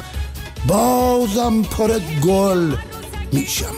بازم 0.68 1.62
پر 1.62 2.00
گل 2.00 2.76
میشم. 3.32 3.76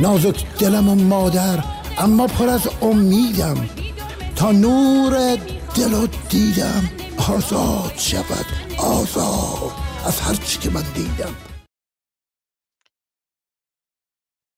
نازک 0.00 0.58
دلم 0.58 0.88
و 0.88 0.94
مادر 0.94 1.64
اما 1.98 2.26
پر 2.26 2.48
از 2.48 2.68
امیدم. 2.82 3.68
تا 4.36 4.52
نور 4.52 5.36
دل 5.74 5.94
و 5.94 6.06
دیدم 6.28 6.90
آزاد 7.28 7.92
شود 7.96 8.46
آزاد. 8.78 9.72
از 10.06 10.20
هر 10.20 10.34
چی 10.34 10.58
که 10.58 10.70
من 10.70 10.84
دیدم. 10.94 11.55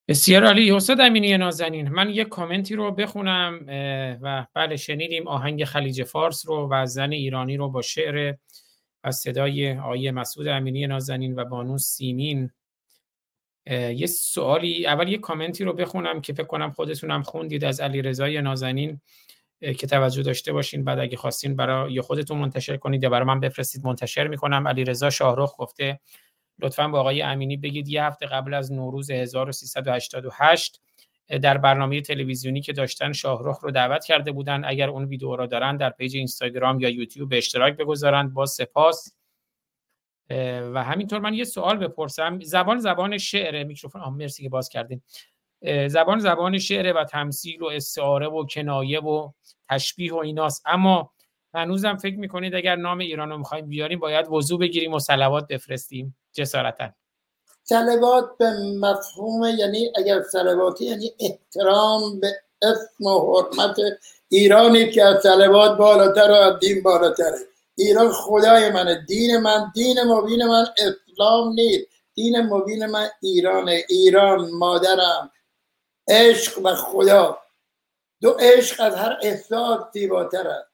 بسیار 0.09 0.45
عالی. 0.45 0.75
حسد 0.75 1.01
امینی 1.01 1.37
نازنین 1.37 1.89
من 1.89 2.09
یک 2.09 2.27
کامنتی 2.27 2.75
رو 2.75 2.91
بخونم 2.91 3.65
و 4.21 4.45
بله 4.53 4.75
شنیدیم 4.75 5.27
آهنگ 5.27 5.65
خلیج 5.65 6.03
فارس 6.03 6.47
رو 6.47 6.67
و 6.71 6.85
زن 6.85 7.11
ایرانی 7.11 7.57
رو 7.57 7.69
با 7.69 7.81
شعر 7.81 8.35
و 9.03 9.11
صدای 9.11 9.77
آیه 9.77 10.11
مسعود 10.11 10.47
امینی 10.47 10.87
نازنین 10.87 11.35
و 11.35 11.45
بانو 11.45 11.77
سیمین. 11.77 12.51
یه 13.71 14.07
سوالی 14.07 14.87
اول 14.87 15.07
یه 15.07 15.17
کامنتی 15.17 15.63
رو 15.63 15.73
بخونم 15.73 16.21
که 16.21 16.33
فکر 16.33 16.47
کنم 16.47 16.71
خودتونم 16.71 17.23
خوندید 17.23 17.63
از 17.63 17.79
علی 17.79 18.01
رضای 18.01 18.41
نازنین 18.41 19.01
که 19.59 19.87
توجه 19.87 20.23
داشته 20.23 20.53
باشین 20.53 20.83
بعد 20.83 20.99
اگه 20.99 21.17
خواستین 21.17 21.55
برای 21.55 22.01
خودتون 22.01 22.37
منتشر 22.37 22.77
کنید 22.77 23.03
یا 23.03 23.09
برای 23.09 23.27
من 23.27 23.39
بفرستید 23.39 23.85
منتشر 23.85 24.27
می‌کنم. 24.27 24.67
علی 24.67 24.83
رضا 24.83 25.09
شاهرخ 25.09 25.55
گفته 25.57 25.99
لطفا 26.61 26.87
با 26.87 26.99
آقای 26.99 27.21
امینی 27.21 27.57
بگید 27.57 27.87
یه 27.87 28.03
هفته 28.03 28.25
قبل 28.25 28.53
از 28.53 28.71
نوروز 28.71 29.11
1388 29.11 30.81
در 31.41 31.57
برنامه 31.57 32.01
تلویزیونی 32.01 32.61
که 32.61 32.73
داشتن 32.73 33.11
شاهرخ 33.11 33.59
رو 33.59 33.71
دعوت 33.71 34.05
کرده 34.05 34.31
بودن 34.31 34.65
اگر 34.65 34.89
اون 34.89 35.05
ویدیو 35.05 35.35
را 35.35 35.45
دارن 35.45 35.77
در 35.77 35.89
پیج 35.89 36.15
اینستاگرام 36.15 36.79
یا 36.79 36.89
یوتیوب 36.89 37.29
به 37.29 37.37
اشتراک 37.37 37.77
بگذارند 37.77 38.33
با 38.33 38.45
سپاس. 38.45 39.13
و 40.73 40.83
همینطور 40.83 41.19
من 41.19 41.33
یه 41.33 41.43
سوال 41.43 41.77
بپرسم. 41.77 42.39
زبان 42.39 42.79
زبان 42.79 43.17
شعر 43.17 43.63
میکروفون 43.63 44.01
آم 44.01 44.17
مرسی 44.17 44.43
که 44.43 44.49
باز 44.49 44.69
کردین. 44.69 45.01
زبان 45.87 46.19
زبان 46.19 46.57
شعر 46.57 46.93
و 46.93 47.03
تمثیل 47.03 47.61
و 47.61 47.65
استعاره 47.65 48.27
و 48.27 48.45
کنایه 48.45 48.99
و 48.99 49.31
تشبیه 49.69 50.13
و 50.13 50.17
ایناست. 50.17 50.63
اما 50.65 51.11
هنوزم 51.53 51.95
فکر 51.95 52.15
می‌کنید 52.15 52.55
اگر 52.55 52.75
نام 52.75 52.97
ایران 52.97 53.29
رو 53.29 53.37
می‌خوایم 53.37 53.67
بیاریم 53.67 53.99
باید 53.99 54.27
وضوع 54.31 54.59
بگیریم 54.59 54.93
و 54.93 54.99
سلوات 54.99 55.47
بفرستیم. 55.47 56.17
جسارتا. 56.33 56.89
سلوات 57.63 58.37
به 58.37 58.49
مفهوم 58.79 59.43
یعنی 59.57 59.91
اگر 59.95 60.21
سلواتی 60.21 60.85
یعنی 60.85 61.11
احترام 61.19 62.19
به 62.19 62.35
اسم 62.61 63.05
و 63.05 63.19
حرمت 63.19 63.75
ایرانی 64.29 64.91
که 64.91 65.03
از 65.03 65.21
سلوات 65.23 65.77
بالاتر 65.77 66.31
و 66.31 66.33
از 66.33 66.59
دین 66.59 66.83
بالاتره. 66.83 67.37
ایران 67.75 68.11
خدای 68.11 68.69
منه 68.69 69.05
دین 69.07 69.37
من 69.37 69.71
دین 69.73 70.03
مبین 70.03 70.45
من 70.45 70.65
اسلام 70.77 71.53
نیست. 71.53 71.87
دین 72.13 72.41
مبین 72.41 72.85
من 72.85 73.07
ایرانه 73.21 73.83
ایران 73.89 74.51
مادرم. 74.51 75.31
عشق 76.09 76.65
و 76.65 76.75
خدا. 76.75 77.37
دو 78.21 78.29
عشق 78.39 78.81
از 78.81 78.95
هر 78.95 79.17
احساس 79.23 79.79
زیباتر 79.93 80.47
است 80.47 80.68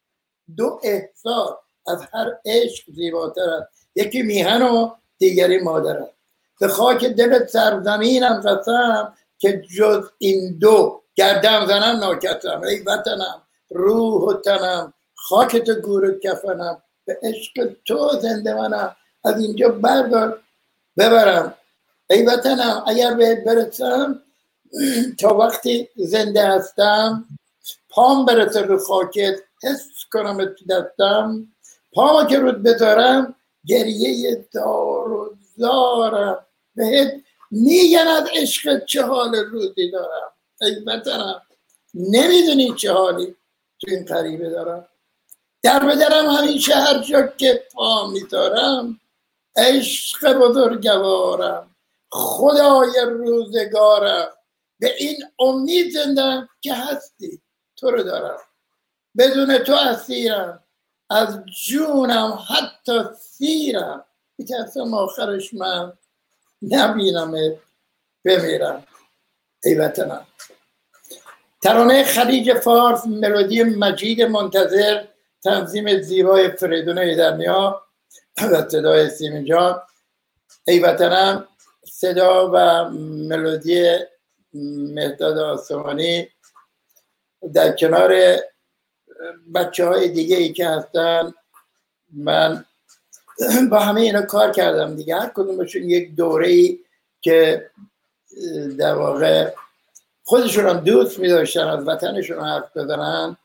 دو 0.57 0.79
احساس 0.83 1.49
از 1.87 2.01
هر 2.13 2.31
عشق 2.45 2.83
زیباتر 2.95 3.49
است 3.49 3.87
یکی 3.95 4.21
میهن 4.21 4.61
و 4.61 4.89
دیگری 5.17 5.59
مادر 5.59 5.97
است 5.97 6.15
به 6.59 6.67
خاک 6.67 7.05
دل 7.05 7.45
سرزمینم 7.45 8.41
قسم 8.41 9.13
که 9.37 9.61
جز 9.77 10.09
این 10.17 10.57
دو 10.57 11.01
گردم 11.15 11.65
زنم 11.65 11.99
ناکسم 11.99 12.61
ای 12.61 12.79
وطنم 12.79 13.41
روح 13.69 14.23
و 14.23 14.33
تنم 14.41 14.93
خاک 15.15 15.57
تو 15.57 15.73
گور 15.73 16.19
کفنم. 16.19 16.81
به 17.05 17.19
عشق 17.23 17.75
تو 17.85 18.09
زنده 18.21 18.53
منم. 18.53 18.95
از 19.23 19.41
اینجا 19.41 19.69
بردار 19.69 20.41
ببرم. 20.97 21.55
ای 22.09 22.23
وطنم 22.23 22.83
اگر 22.87 23.13
بهت 23.13 23.43
برسم 23.43 24.21
تا 25.19 25.37
وقتی 25.37 25.89
زنده 25.95 26.47
هستم 26.47 27.25
پام 27.89 28.25
برسه 28.25 28.61
رو 28.61 28.77
خاکت. 28.77 29.35
حس 29.63 29.87
کنم 30.11 30.45
تو 30.45 30.65
دستم 30.69 31.47
پاما 31.93 32.25
که 32.25 32.39
رود 32.39 32.63
بذارم 32.63 33.35
گریه 33.65 34.47
دار 34.53 35.11
و 35.11 35.37
زارم. 35.57 36.45
بهت 36.75 37.13
میگن 37.51 38.07
از 38.07 38.29
عشق 38.35 38.85
چه 38.85 39.03
حال 39.03 39.35
روزی 39.35 39.91
دارم. 39.91 40.31
ای 40.61 40.75
وطنم 40.85 41.41
نمی‌دونی 41.93 42.75
چه 42.75 42.91
حالی 42.91 43.35
تو 43.79 43.91
این 43.91 44.05
قریبه 44.05 44.49
دارم. 44.49 44.87
در 45.63 45.79
بدرم 45.79 46.25
همیشه 46.25 46.75
هر 46.75 46.99
جا 46.99 47.27
که 47.27 47.63
پا 47.73 48.07
می‌ذارم 48.07 48.99
عشق 49.55 50.33
بزرگوارم. 50.33 51.75
خدای 52.11 52.91
روزگارم. 53.07 54.27
به 54.79 54.95
این 54.97 55.17
امید 55.39 55.91
زندم 55.91 56.49
که 56.61 56.73
هستی 56.73 57.41
تو 57.75 57.91
رو 57.91 58.03
دارم. 58.03 58.37
بدون 59.17 59.57
تو 59.57 59.73
اسیرم. 59.73 60.63
از 61.09 61.39
جونم 61.45 62.39
حتی 62.49 62.99
سیرم. 63.19 64.05
میترسم 64.37 64.93
آخرش 64.93 65.53
من 65.53 65.93
نبینم 66.61 67.33
بمیرم. 68.25 68.83
ای 69.63 69.75
وطنم 69.75 70.27
ترانه 71.61 72.03
خلیج 72.03 72.53
فارس 72.53 73.07
ملودی 73.07 73.63
مجید 73.63 74.21
منتظر 74.21 75.03
تنظیم 75.43 76.01
زیبای 76.01 76.51
فریدون 76.51 76.97
ایدرنیا 76.97 77.81
و 78.41 78.69
صدای 78.69 79.09
سیمین 79.09 79.45
جان. 79.45 79.81
ای 80.67 80.79
وطنم 80.79 81.47
صدا 81.91 82.51
و 82.53 82.89
ملودی 83.29 83.97
مهداد 84.93 85.37
آسمانی 85.37 86.27
در 87.53 87.71
کنار 87.75 88.37
بچه 89.55 89.85
های 89.85 90.09
دیگه 90.09 90.37
ای 90.37 90.53
که 90.53 90.67
هستن 90.67 91.33
من 92.13 92.65
با 93.71 93.79
همه 93.79 94.01
اینا 94.01 94.21
کار 94.21 94.51
کردم 94.51 94.95
دیگه. 94.95 95.15
هر 95.15 95.31
کدومشون 95.35 95.89
یک 95.89 96.15
دوره 96.15 96.47
ای 96.47 96.79
که 97.21 97.69
در 98.77 98.93
واقع 98.93 99.53
خودشون 100.23 100.65
هم 100.65 100.77
دوست 100.77 101.19
می 101.19 101.27
داشتن 101.27 101.67
از 101.67 101.87
وطنشون 101.87 102.39
حرف 102.39 102.77
بزنن 102.77 103.37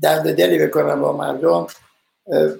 درد 0.00 0.36
دلی 0.36 0.66
بکنن 0.66 1.00
با 1.00 1.16
مردم. 1.16 1.66
اه، 2.26 2.52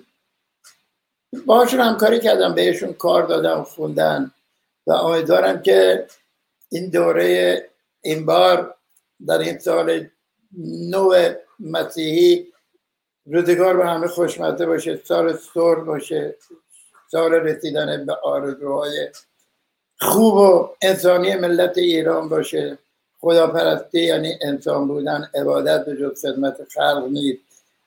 باهاشون 1.46 1.80
همکاری 1.80 2.20
کردم 2.20 2.54
بهشون 2.54 2.92
کار 2.92 3.26
دادم 3.26 3.62
خوندن 3.62 4.30
و 4.86 4.92
امیدوارم 4.92 5.62
که 5.62 6.06
این 6.68 6.90
دوره 6.90 7.68
این 8.00 8.26
بار 8.26 8.74
در 9.26 9.38
این 9.38 9.58
سال 9.58 10.06
نو 10.90 11.14
مسیحی 11.60 12.46
روزگار 13.26 13.76
به 13.76 13.86
همه 13.86 14.06
خوشمزه 14.06 14.66
باشه 14.66 15.00
سال 15.04 15.36
سر 15.36 15.74
باشه 15.74 16.36
سال 17.10 17.32
رسیدن 17.32 18.06
به 18.06 18.12
آرزوهای 18.22 19.08
خوب 20.00 20.34
و 20.34 20.68
انسانی 20.82 21.34
ملت 21.34 21.78
ایران 21.78 22.28
باشه. 22.28 22.78
خداپرستی 23.20 24.00
یعنی 24.00 24.38
انسان 24.42 24.88
بودن 24.88 25.30
عبادت 25.34 25.84
به 25.84 25.96
جز 25.96 26.22
خدمت 26.22 26.56
خلق 26.74 27.08
نیست. 27.10 27.38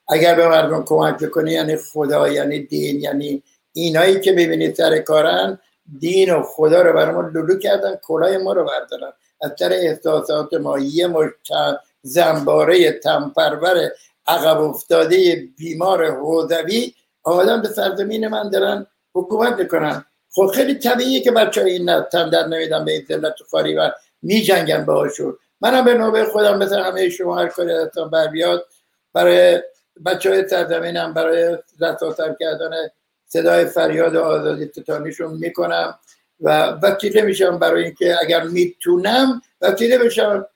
اگر 0.08 0.34
به 0.34 0.48
مردم 0.48 0.84
کمک 0.84 1.18
بکنی 1.24 1.52
یعنی 1.52 1.76
خدا 1.76 2.28
یعنی 2.28 2.58
دین 2.60 3.00
یعنی 3.00 3.42
اینایی 3.72 4.20
که 4.20 4.32
ببینید 4.32 4.74
سر 4.74 4.98
کارن 4.98 5.58
دین 5.98 6.34
و 6.34 6.42
خدا 6.42 6.82
رو 6.82 6.92
برای 6.92 7.14
ما 7.14 7.20
لولو 7.20 7.58
کردن 7.58 7.96
کلاه 7.96 8.38
ما 8.38 8.52
رو 8.52 8.64
بردارن. 8.64 9.12
از 9.42 9.52
سر 9.58 9.72
احساسات 9.72 10.54
ما 10.54 10.78
یه 10.78 11.06
مش 11.06 11.30
ت- 11.30 11.80
زنباره 12.04 12.92
تنپرور 12.92 13.90
عقب 14.26 14.60
افتاده 14.60 15.48
بیمار 15.58 16.10
حوزوی 16.10 16.94
آدم 17.22 17.62
به 17.62 17.68
سرزمین 17.68 18.28
من 18.28 18.50
دارن 18.50 18.86
حکومت 19.14 19.58
می‌کنن. 19.58 20.04
خب 20.30 20.46
خیلی 20.54 20.74
طبیعیه 20.74 21.20
که 21.20 21.30
بچه 21.30 21.62
های 21.62 21.72
این 21.72 22.00
تندر 22.12 22.46
نمیدن 22.46 22.84
به 22.84 22.92
این 22.92 23.04
ذلت 23.08 23.40
و 23.40 23.44
خاری 23.44 23.74
و 23.74 23.90
می 24.22 24.42
جنگن 24.42 24.84
باهاشون. 24.84 25.38
منم 25.60 25.84
به 25.84 25.94
نوبه 25.94 26.24
خودم 26.24 26.58
مثل 26.58 26.78
همه 26.78 27.08
شما 27.08 27.38
هر 27.38 27.48
کاری 27.48 27.72
هستم 27.72 28.10
بر 28.10 28.26
بیاد 28.26 28.66
برای 29.12 29.62
بچه 30.06 30.30
های 30.30 30.48
سرزمینم 30.48 31.14
برای 31.14 31.58
رساسر 31.80 32.36
کردن 32.40 32.70
صدای 33.26 33.64
فریاد 33.64 34.16
آزادی 34.16 34.66
ستانیشون 34.66 35.34
می‌کنم 35.34 35.98
و 36.40 36.66
وسیله 36.82 37.22
میشم 37.22 37.58
برای 37.58 37.84
اینکه 37.84 38.16
اگر 38.20 38.42
می‌تونم 38.42 39.42
وسیله 39.60 39.98
بشم 39.98 40.46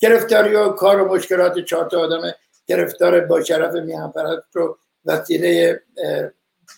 گرفتاری 0.00 0.54
و 0.54 0.68
کار 0.68 1.02
و 1.02 1.14
مشکلات 1.14 1.58
چهار 1.58 1.90
تا 1.90 2.00
آدم 2.00 2.34
گرفتار 2.66 3.20
با 3.20 3.42
شرف 3.42 3.74
میهن 3.74 4.10
پرست 4.10 4.46
رو 4.52 4.78
وسیله 5.04 5.80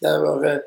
در 0.02 0.18
واقع 0.18 0.60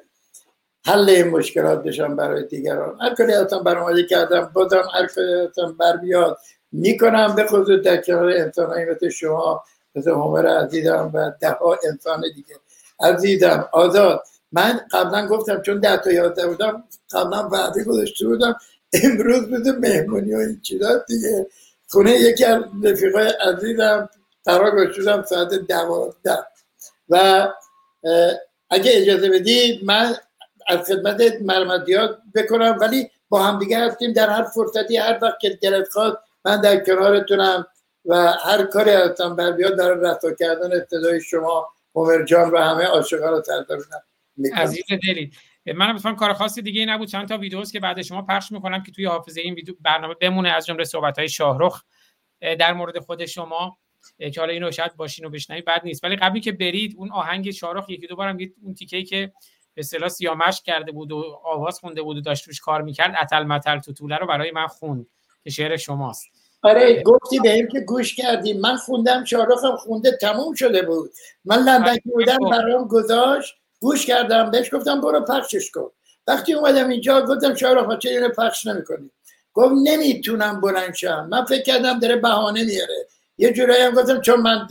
حل 0.86 1.10
این 1.10 1.28
مشکلات 1.28 1.84
بشم 1.84 2.16
برای 2.16 2.44
دیگران. 2.44 2.98
هر 3.02 3.16
کاری 3.16 3.34
هستم 3.34 3.64
برآمده 3.64 4.04
کردم 4.04 4.52
بازم 4.54 4.84
هر 4.94 5.08
کاری 5.08 5.48
بر 5.80 5.98
بیاد. 5.98 6.38
می‌کنم 6.72 7.36
به 7.36 7.44
خصوص 7.48 7.82
در 7.82 7.98
کنار 7.98 8.30
انسانهایی 8.30 8.86
مثل 8.86 9.10
شما 9.10 9.64
مثل 9.96 10.12
همر 10.12 10.48
عزیزم 10.48 11.12
و 11.14 11.32
ده 11.40 11.50
ها 11.50 11.78
انسان 11.90 12.22
دیگه. 12.36 12.56
عزیزم 13.00 13.70
آزاد. 13.72 14.24
من 14.52 14.80
قبلا 14.92 15.28
گفتم 15.28 15.62
چون 15.62 15.80
ده 15.80 15.98
تا 15.98 16.12
یازده 16.12 16.48
بودم 16.48 16.84
قبلا 17.12 17.50
وعده 17.50 17.84
گذاشته 17.84 18.28
بودم 18.28 18.56
امروز 19.04 19.50
بده 19.50 19.72
مهمونی 19.72 20.34
و 20.34 20.38
این 20.38 20.62
چیزا 20.62 21.04
دیگه. 21.08 21.48
خونه 21.88 22.12
یکی 22.12 22.46
از 22.46 22.64
رفیقای 22.84 23.28
عزیزم 23.28 24.10
قرار 24.46 24.72
گذاشته 24.72 25.02
بودم 25.02 25.24
ساعت 25.24 25.54
دوازده. 25.54 26.38
و 27.10 27.48
اگه 28.70 28.92
اجازه 28.94 29.30
بدی 29.30 29.82
من 29.84 30.16
از 30.68 30.80
خدمت 30.88 31.22
مرمدیات 31.42 32.18
بکنم 32.36 32.78
ولی 32.82 33.10
با 33.30 33.44
هم 33.44 33.60
دیگه 33.60 33.80
هستیم 33.80 34.14
در 34.14 34.30
هر 34.30 34.44
فرصتی 34.44 34.98
هر 34.98 35.20
وقت 35.22 35.40
که 35.40 35.50
دلت 35.50 35.90
خواست 35.90 36.18
من 36.46 36.62
در 36.62 36.84
کنارتونم 36.84 37.68
و 38.06 38.32
هر 38.32 38.64
کاری 38.64 38.92
هستم 38.92 39.36
بر 39.36 39.52
بیاد 39.52 39.78
برای 39.78 40.02
رفع 40.02 40.34
کردن 40.40 40.86
صدای 40.90 41.22
شما 41.22 41.68
عمر 41.96 42.24
جان 42.24 42.52
و 42.52 42.58
همه 42.58 42.84
عاشقان 42.84 43.30
رو 43.34 43.44
سرزمینم 43.44 44.02
عزیز 44.54 44.84
دلید 45.08 45.34
منم 45.74 45.96
مثلا 45.96 46.14
کار 46.14 46.34
خاصی 46.34 46.62
دیگه 46.62 46.80
ای 46.80 46.86
نبود. 46.86 47.08
چند 47.08 47.28
تا 47.28 47.38
ویدیوست 47.38 47.74
که 47.74 47.80
بعد 47.80 48.02
شما 48.02 48.22
پخش 48.22 48.52
می‌کنم 48.52 48.84
که 48.84 48.92
توی 48.92 49.06
حافظه 49.06 49.42
این 49.42 49.54
ویدیو 49.54 49.76
برنامه 49.82 50.14
بمونه 50.14 50.50
از 50.50 50.66
جمله 50.66 50.84
صحبت 50.84 51.20
های 51.20 51.30
شاهرخ 51.30 51.84
اه، 52.42 52.56
در 52.56 52.74
مورد 52.74 53.00
خود 53.00 53.26
شما 53.26 53.78
که 54.34 54.40
حالا 54.40 54.54
اینو 54.54 54.72
شاید 54.72 54.96
باشین 54.96 55.26
و 55.26 55.30
بشنوی 55.30 55.62
بد 55.62 55.82
نیست. 55.84 56.04
ولی 56.04 56.16
قبلی 56.16 56.42
که 56.42 56.52
برید 56.52 56.96
اون 56.98 57.12
آهنگ 57.12 57.52
شاهرخ 57.52 57.90
یکی 57.90 58.08
دو 58.08 58.16
بارم 58.16 58.38
اون 58.64 58.74
تیکه‌ای 58.74 59.04
که 59.04 59.32
به 59.74 59.80
اصطلاح 59.80 60.10
سیامش 60.10 60.62
کرده 60.62 60.92
بود 60.92 61.12
و 61.12 61.40
آواز 61.44 61.80
خونده 61.80 62.02
بود 62.02 62.18
و 62.18 62.22
داشت 62.22 62.48
روش 62.48 62.60
کار 62.60 62.82
می‌کرد 62.82 63.16
اتل 63.22 63.44
متل 63.44 63.80
توتوله 63.80 64.18
رو 64.18 64.28
برای 64.28 64.52
من 64.52 64.68
خوند 64.68 65.08
که 65.44 65.50
شعر 65.50 65.78
شماست. 65.78 66.28
آره 66.62 67.04
گفتی 67.04 67.40
به 67.40 67.54
این 67.54 67.68
که 67.68 67.80
گوش 67.80 68.16
کردیم 68.16 68.60
من 68.60 68.78
خوندم 68.78 69.24
شارخم 69.24 69.76
خونده 69.76 70.18
تموم 70.22 70.54
شده 70.54 70.82
بود. 70.82 71.12
من 71.46 71.58
لندن 71.58 71.96
که 71.96 72.10
بودم 72.14 72.38
برام 72.52 72.88
گذاشت. 72.88 73.56
گوش 73.80 74.06
کردم 74.06 74.52
بهش 74.52 74.74
گفتم 74.74 75.02
برو 75.02 75.22
پخشش 75.22 75.72
کن. 75.72 75.92
وقتی 76.28 76.54
اومدم 76.54 76.90
اینجا 76.90 77.22
گفتم 77.22 77.56
شارخ 77.56 78.00
چه 78.00 78.10
اینو 78.10 78.30
پخش 78.30 78.66
نمی‌کنی؟ 78.66 79.12
گفت 79.54 79.74
نمی‌تونم 79.84 80.62
بلند 80.62 80.94
شم. 80.94 81.28
من 81.32 81.46
فکر 81.46 81.64
کردم 81.64 82.00
داره 82.00 82.16
بهانه 82.16 82.64
میاره 82.64 83.08
یه 83.38 83.54
جورایی 83.54 83.82
هم 83.82 83.94
گفتم 83.94 84.22
چون 84.22 84.40
من 84.40 84.68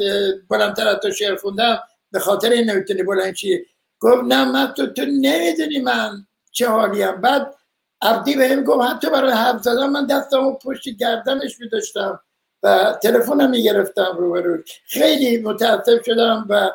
بلندتر 0.51 0.89
از 0.89 0.97
تو 0.97 1.11
شعر 1.11 1.37
خوندم 1.37 1.79
به 2.13 2.19
خاطر 2.19 2.51
این 2.51 2.71
نمی‌تونی 2.71 3.03
بلند 3.03 3.35
شی. 3.35 3.67
گفت 4.01 4.25
نه 4.25 4.45
من 4.45 4.73
تو 4.77 4.87
تو 4.87 5.03
نمی‌دونی 5.05 5.79
من 5.79 6.27
چه 6.51 6.69
حالیم. 6.69 7.21
بعد 7.21 7.55
عبدی 8.03 8.35
به 8.35 8.57
گفت 8.57 8.85
حتی 8.85 9.11
برای 9.11 9.33
حرف 9.33 9.63
زدن 9.63 9.87
من 9.87 10.07
دستمو 10.07 10.59
پشت 10.59 10.89
گردنش 10.89 11.61
میداشتم 11.61 12.21
و 12.63 12.99
تلفنم 13.03 13.51
می‌گرفتم 13.51 14.17
رو 14.19 14.37
رو 14.37 14.59
خیلی 14.87 15.39
متاسف 15.39 16.05
شدم 16.07 16.47
و 16.49 16.71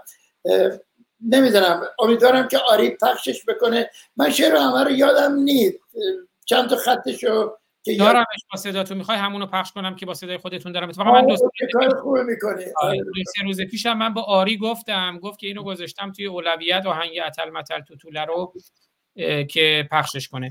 نمی‌دونم. 1.22 1.82
امیدوارم 2.00 2.48
که 2.48 2.58
آری 2.58 2.90
پخشش 2.90 3.46
بکنه. 3.46 3.90
من 4.18 4.30
شعر 4.30 4.56
همه 4.56 4.84
رو 4.84 4.92
یادم 4.92 5.36
نیست. 5.36 5.80
چند 6.46 6.70
تا 6.70 6.76
خطشو 6.76 7.58
که 7.84 7.92
یاد 7.92 8.08
دارمش 8.08 8.46
با 8.52 8.58
صداتون. 8.60 8.98
می‌خوای 8.98 9.18
همونو 9.18 9.46
پخش 9.46 9.72
کنم 9.72 9.96
که 9.96 10.06
با 10.06 10.14
صدای 10.14 10.38
خودتون 10.38 10.72
دارم. 10.72 10.90
اتفاقا 10.90 11.12
من 11.12 11.26
دو 11.26 11.36
سه 11.36 11.46
چه 11.60 11.68
کار 11.74 12.00
خوبی 12.00 12.24
می‌کنی. 12.24 12.66
آره، 12.82 12.98
دو 12.98 13.24
سه 13.38 13.44
روز 13.44 13.62
پیشم 13.62 13.94
من 13.94 14.14
با 14.14 14.22
آری 14.22 14.58
گفتم. 14.58 15.20
گفت 15.20 15.40
که 15.40 15.48
اینو 15.48 15.64
گذاشتم 15.64 16.12
توی 16.12 16.26
اولویت 16.26 16.86
آهنگ 16.86 17.20
اتل 17.28 17.50
متل 17.50 17.82
توتوله 17.82 18.26
رو 18.26 18.54
اه، 19.16 19.44
که 19.44 19.88
پخشش 19.92 20.28
کنه. 20.28 20.50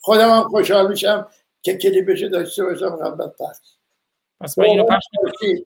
خودم 0.00 0.30
هم 0.30 0.42
خوشحال 0.42 0.88
میشم 0.88 1.28
که 1.62 1.76
کلیپش 1.76 2.22
داشته 2.22 2.64
باشم 2.64 2.96
قبل 2.96 3.26
پخش. 3.26 3.68
پس 4.40 4.58
من 4.58 4.64
اینو 4.64 4.84
پخش 4.84 5.04
می‌کنم. 5.12 5.64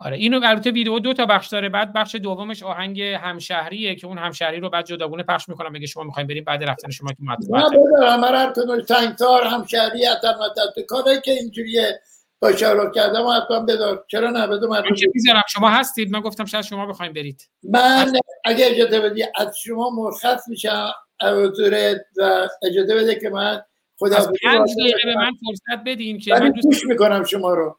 آره 0.00 0.16
اینو 0.16 0.40
البته 0.44 0.70
ویدیو 0.70 0.98
دو 0.98 1.12
تا 1.12 1.26
بخش 1.26 1.48
داره. 1.48 1.68
بعد 1.68 1.92
بخش 1.92 2.14
دومش 2.14 2.62
آهنگ 2.62 3.02
همشهریه 3.02 3.94
که 3.94 4.06
اون 4.06 4.18
همشهری 4.18 4.60
رو 4.60 4.70
بعد 4.70 4.86
جداگونه 4.86 5.22
پخش 5.22 5.48
می‌کنم. 5.48 5.72
بگه 5.72 5.86
شما 5.86 6.02
می‌خواین 6.02 6.26
بریم 6.26 6.44
بعد 6.44 6.64
رفتن 6.64 6.90
شما 6.90 7.08
که 7.08 7.16
نه 7.20 7.32
مطلب 7.32 7.74
بابا 7.74 8.10
همه 8.10 8.26
هر 8.26 8.52
کدوم 8.52 8.80
تنگتار 8.80 9.44
همشهری 9.44 10.06
اتر 10.06 10.34
متر 10.34 10.82
کاری 10.88 11.20
که 11.20 11.32
اینجوریه 11.32 12.00
با 12.42 12.52
شارو 12.52 12.90
کردم 12.90 13.26
و 13.26 13.32
حتما 13.32 13.60
بدار. 13.60 14.04
چرا 14.08 14.30
نه؟ 14.30 14.46
بده 14.46 14.66
من 14.66 14.82
می‌ذارم. 15.14 15.42
شما 15.48 15.68
هستید. 15.68 16.10
من 16.10 16.20
گفتم 16.20 16.44
شاید 16.44 16.64
شما 16.64 16.86
بخواین 16.86 17.12
برید. 17.12 17.50
من 17.62 18.12
اگه 18.44 18.66
اجازه 18.66 19.00
بدی 19.00 19.24
از 19.36 19.58
شما 19.58 19.90
مرخص 19.90 20.48
میشم. 20.48 20.92
حضورت 21.22 22.00
و 22.16 22.48
اجازه 22.62 22.94
بده 22.94 23.14
که 23.14 23.28
من 23.30 23.62
خدا 23.98 24.16
از 24.16 24.30
پنج 24.42 24.70
دقیقه 24.80 24.98
به 25.04 25.14
من 25.14 25.30
فرصت 25.46 25.84
بدین 25.86 26.18
که 26.18 26.34
من 26.34 26.42
من 26.42 26.50
دوست 26.50 26.84
می‌کنم 26.84 27.24
شما 27.24 27.54
رو. 27.54 27.78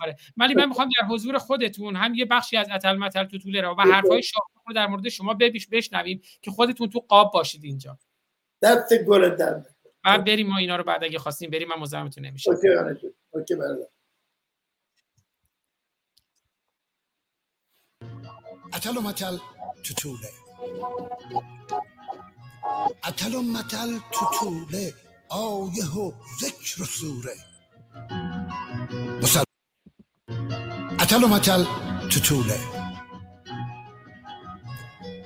آره،. 0.00 0.12
آره 0.12 0.20
ولی 0.36 0.54
من 0.54 0.68
می‌خوام 0.68 0.88
در 1.00 1.06
حضور 1.06 1.38
خودتون 1.38 1.96
هم 1.96 2.14
یه 2.14 2.24
بخشی 2.24 2.56
از 2.56 2.68
اتل 2.74 2.96
متل 2.96 3.24
توتوله 3.24 3.60
رو 3.60 3.74
و 3.78 3.80
حرفای 3.80 4.22
شاهرخ 4.22 4.62
رو 4.66 4.74
در 4.74 4.86
مورد 4.86 5.08
شما 5.08 5.34
ببیش 5.34 5.68
بشنویم 5.68 6.22
که 6.42 6.50
خودتون 6.50 6.88
تو 6.88 7.00
قاب 7.00 7.32
باشید 7.32 7.64
اینجا. 7.64 7.98
دست 8.62 8.98
گل 8.98 9.36
در 9.36 9.62
بعد 10.04 10.24
بریم 10.24 10.46
ما 10.46 10.58
اینا 10.58 10.76
رو 10.76 10.84
بعد 10.84 11.04
اگه 11.04 11.18
خواستیم 11.18 11.50
بریم 11.50 11.68
من 11.68 11.78
مزاحمتون 11.78 12.24
نمیشم. 12.26 12.50
OK 12.50 12.68
جون. 13.00 13.14
OK 13.30 13.54
اتل 18.74 18.96
و 18.96 19.00
متل 19.00 19.36
توتوله 19.84 20.30
اتل 23.08 23.34
و 23.34 23.42
متل 23.42 23.98
توتوله 24.12 24.94
آیه 25.28 25.96
و 25.96 26.12
ذکر 26.40 26.82
و 26.82 26.84
سوره. 26.84 27.34
اتل 31.08 31.24
و 31.24 31.28
متل 31.28 31.64
توتوله 32.10 32.60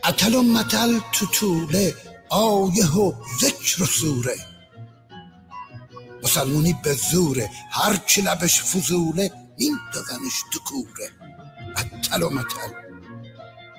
اتل 0.05 0.35
و 0.35 0.43
متل 0.43 1.01
توتوله 1.13 1.95
آیه 2.29 2.93
و 2.97 3.13
ذکر 3.41 3.83
و 3.83 3.87
سوره. 3.87 4.37
مسلمونی 6.23 6.77
به 6.85 6.93
زوره 6.93 7.51
هر 7.71 7.97
چی 8.07 8.23
لبش 8.23 8.63
فضوله 8.63 9.31
میندازنش 9.59 10.43
تو 10.53 10.59
کوره 10.59 11.11
اتل 11.77 12.23
و 12.23 12.31
متل 12.31 12.73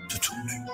توتونه 0.09 0.67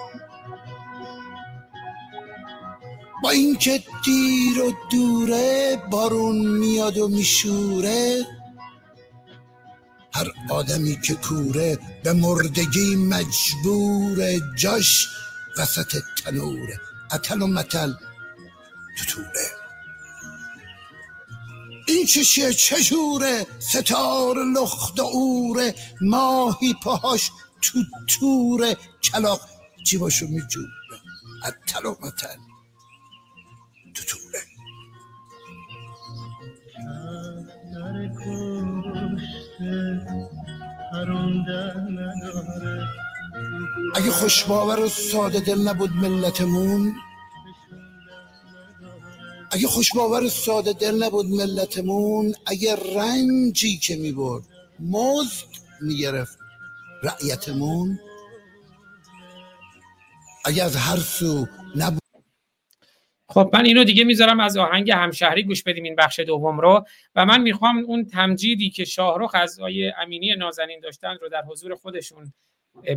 با 3.24 3.30
اینکه 3.30 3.83
دیر 4.06 4.61
و 4.61 4.74
دوره 4.91 5.77
بارون 5.91 6.48
میاد 6.48 6.98
و 6.98 7.08
میشوره 7.08 8.25
هر 10.13 10.31
آدمی 10.49 11.01
که 11.01 11.15
کوره 11.15 11.79
به 12.03 12.13
مردگی 12.13 12.95
مجبور 12.95 14.39
جاش 14.57 15.07
وسط 15.57 16.03
تنوره 16.23 16.79
اتل 17.11 17.41
و 17.41 17.47
متل 17.47 17.93
توتوره. 18.97 19.47
این 21.88 22.05
چشیه 22.05 22.53
چجوره 22.53 23.45
ستار 23.59 24.35
لخت 24.43 24.99
و 24.99 25.03
اوره 25.03 25.75
ماهی 26.01 26.75
پاهاش 26.83 27.31
تو 27.61 27.79
توره 28.07 28.77
کلاق 29.03 29.41
جیباشو 29.85 30.27
میجوره 30.27 30.69
اتل 31.45 31.85
و 31.85 31.95
متل. 32.01 32.38
اگه 43.95 44.11
خوشباور 44.11 44.80
و 44.80 44.89
ساده 44.89 45.39
دل 45.39 45.67
نبود 45.67 45.91
ملتمون 45.91 46.95
اگه 49.51 49.67
خوشباور 49.67 50.23
و 50.23 50.30
ساده 50.30 50.73
دل 50.73 51.03
نبود 51.03 51.25
ملتمون 51.25 52.33
اگه 52.45 52.75
رنجی 52.95 53.77
که 53.77 53.95
می‌برد 53.95 54.43
مزد 54.80 55.48
می‌گرفت 55.81 56.38
رعیتمون. 57.03 57.99
اگه 60.45 60.64
از 60.64 60.75
هر 60.75 60.98
سو 60.98 61.48
نبود 61.75 62.08
خب 63.32 63.49
من 63.53 63.66
اینو 63.66 63.83
دیگه 63.83 64.03
می‌ذارم 64.03 64.40
از 64.40 64.58
آهنگ 64.58 64.91
همشهری 64.91 65.43
گوش 65.43 65.64
بدیم 65.64 65.83
این 65.83 65.95
بخش 65.95 66.19
دوم 66.19 66.59
رو 66.59 66.85
و 67.16 67.25
من 67.25 67.41
می‌خوام 67.41 67.77
اون 67.77 68.06
تمجیدی 68.06 68.69
که 68.69 68.85
شاهرخ 68.85 69.32
از 69.33 69.59
آیه 69.59 69.93
امینی 69.98 70.35
نازنین 70.35 70.80
داشتن 70.80 71.17
رو 71.22 71.30
در 71.30 71.41
حضور 71.41 71.75
خودشون 71.75 72.33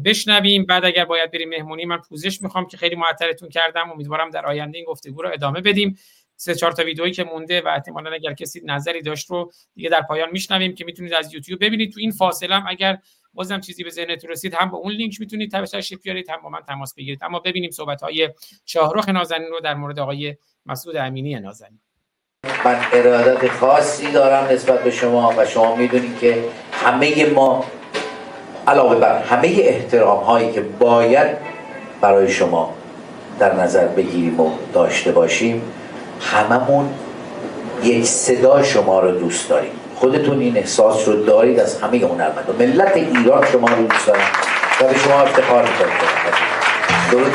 بشنویم. 0.05 0.67
بعد 0.67 0.85
اگر 0.85 1.05
باید 1.05 1.31
بریم 1.31 1.49
مهمونی 1.49 1.85
من 1.85 1.99
پوزش 1.99 2.43
می‌خوام 2.43 2.67
که 2.67 2.77
خیلی 2.77 2.97
معطلتون 2.97 3.49
کردم. 3.49 3.91
امیدوارم 3.91 4.31
در 4.31 4.47
آینده 4.47 4.79
این 4.79 4.87
گفتگو 4.87 5.23
رو 5.23 5.31
ادامه 5.33 5.61
بدیم. 5.61 5.99
سه 6.37 6.55
چهار 6.55 6.73
تا 6.73 6.85
ویدئویی 6.85 7.13
که 7.13 7.25
مونده 7.25 7.61
و 7.61 7.69
احتمالاً 7.69 8.11
اگر 8.11 8.33
کسی 8.33 8.61
نظری 8.65 9.03
داشت 9.03 9.31
رو 9.31 9.53
دیگه 9.75 9.89
در 9.89 10.03
پایان 10.03 10.29
میشنویم 10.33 10.75
که 10.75 10.85
می‌تونید 10.85 11.15
از 11.15 11.35
یوتیوب 11.35 11.65
ببینید. 11.65 11.93
تو 11.93 12.01
این 12.01 12.11
فاصله 12.11 12.55
هم 12.55 12.65
اگر 12.69 12.99
بازم 13.35 13.61
چیزی 13.61 13.85
به 13.85 13.91
ذهنتون 13.91 14.31
رسید 14.31 14.55
هم 14.55 14.71
با 14.71 14.79
اون 14.79 14.93
لینک 14.93 15.21
می‌تونید 15.21 15.53
تشریف 15.53 16.03
بیارید 16.03 16.31
هم 16.31 16.43
با 16.43 16.49
من 16.49 16.61
تماس 16.69 16.95
بگیرید. 16.95 17.19
اما 17.23 17.39
ببینیم 17.39 17.71
صحبت 17.71 18.03
های 18.03 18.31
شاهرخ 18.67 19.09
نازنین 19.09 19.49
رو 19.49 19.61
در 19.61 19.75
مورد 19.75 19.99
آقای 19.99 20.37
مسعود 20.67 20.97
امینی 20.97 21.41
نازنین. 21.41 21.81
من 22.65 22.81
ارادت 22.93 23.49
خاصی 23.49 24.13
دارم 24.13 24.45
نسبت 24.45 24.85
به 24.85 24.91
شما 24.91 25.35
و 25.37 25.47
شما 25.47 25.77
می‌دونید 25.77 26.19
که 26.19 26.45
همه 26.73 27.27
ما 27.27 27.65
علاوه 28.67 29.01
بر 29.01 29.23
همه 29.23 29.49
احترام 29.59 30.25
هایی 30.25 30.53
که 30.53 30.61
باید 30.61 31.37
برای 32.01 32.29
شما 32.29 32.75
در 33.39 33.55
نظر 33.55 33.87
بگیریم 33.87 34.41
و 34.41 34.51
داشته 34.73 35.13
باشیم 35.13 35.63
هممون 36.31 36.89
یک 37.83 38.05
صدا 38.05 38.63
شما 38.63 39.01
رو 39.01 39.11
دوست 39.11 39.49
داریم. 39.49 39.71
خودتون 39.97 40.41
این 40.41 40.57
احساس 40.57 41.09
رو 41.09 41.25
دارید 41.25 41.61
از 41.61 41.81
همه 41.81 41.99
هنرمندان. 41.99 42.57
ملت 42.59 42.97
ایران 42.97 43.47
شما 43.53 43.69
رو 43.69 43.87
دوست 43.87 44.07
دارن 44.07 44.21
و 44.81 44.85
به 44.85 44.99
شما 44.99 45.21
افتخار 45.21 45.63
می‌کنید 45.63 45.93
درود 47.11 47.33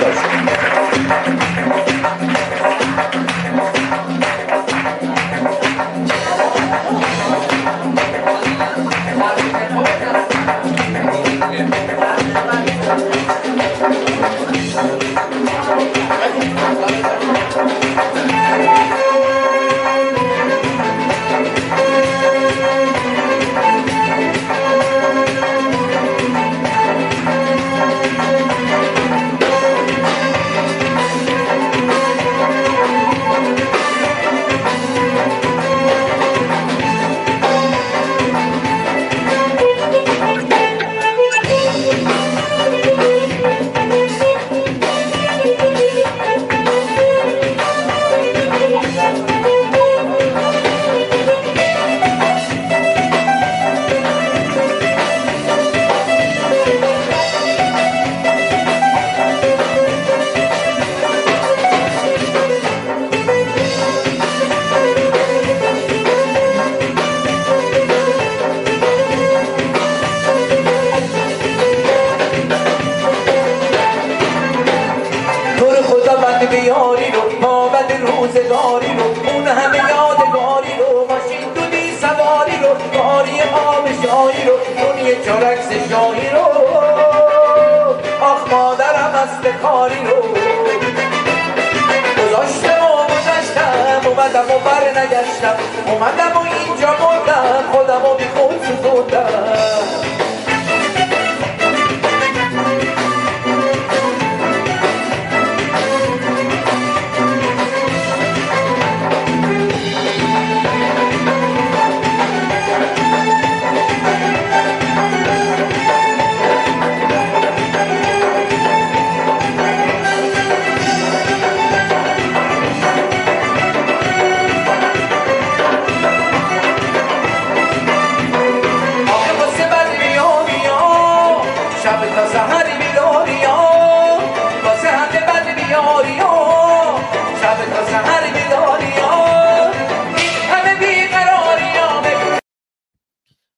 بر 95.42 95.54
نگشتم 95.54 95.92
اومدم 95.92 96.38
و 96.38 96.40
اینجا 96.40 96.88
مردم 96.88 97.72
خودم 97.72 98.06
و 98.06 98.16
بی 98.18 98.24
خود 98.24 98.66
سوزوندم. 98.66 100.07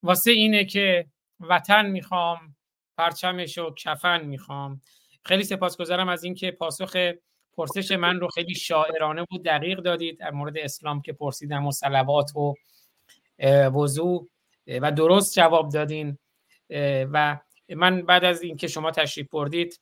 واسه 0.09 0.31
اینه 0.31 0.65
که 0.65 1.05
وطن 1.39 1.85
می‌خوام 1.85 2.55
پرچمش 2.97 3.57
و 3.57 3.73
کفن 3.73 4.25
می‌خوام. 4.25 4.81
خیلی 5.25 5.43
سپاسگزارم 5.43 6.09
از 6.09 6.23
اینکه 6.23 6.51
پاسخ 6.51 7.13
پرسش 7.57 7.91
من 7.91 8.19
رو 8.19 8.27
خیلی 8.27 8.55
شاعرانه 8.55 9.25
بود 9.29 9.45
دقیق 9.45 9.79
دادید 9.79 10.19
در 10.19 10.31
مورد 10.31 10.57
اسلام 10.57 11.01
که 11.01 11.13
پرسیدم 11.13 11.67
و 11.67 11.71
صلوات 11.71 12.35
و 12.35 12.53
وضوع 13.73 14.29
و 14.67 14.91
درست 14.91 15.35
جواب 15.35 15.69
دادین. 15.69 16.17
و 17.11 17.39
من 17.69 18.01
بعد 18.01 18.25
از 18.25 18.41
اینکه 18.41 18.67
شما 18.67 18.91
تشریف 18.91 19.27
بردید 19.31 19.79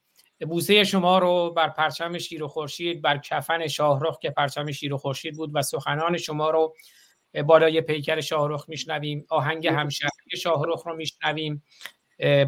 بوسه 0.48 0.84
شما 0.84 1.20
رو 1.20 1.54
بر 1.54 1.70
پرچم 1.70 2.18
شیر 2.18 2.44
و 2.44 2.48
خورشید 2.48 3.02
بر 3.02 3.18
کفن 3.18 3.68
شاهرخ 3.68 4.20
که 4.20 4.30
پرچم 4.30 4.72
شیر 4.72 4.94
و 4.94 4.98
خورشید 4.98 5.36
بود 5.36 5.52
و 5.54 5.62
سخنان 5.62 6.18
شما 6.18 6.50
رو 6.50 6.76
بالای 7.46 7.82
پیکر 7.82 8.22
شاهرخ 8.22 8.70
میشنویم. 8.70 9.26
آهنگ 9.30 9.68
همشهری 9.68 10.38
شاهرخ 10.38 10.88
رو 10.88 10.96
میشنویم. 10.96 11.64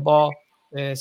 با 0.03 0.31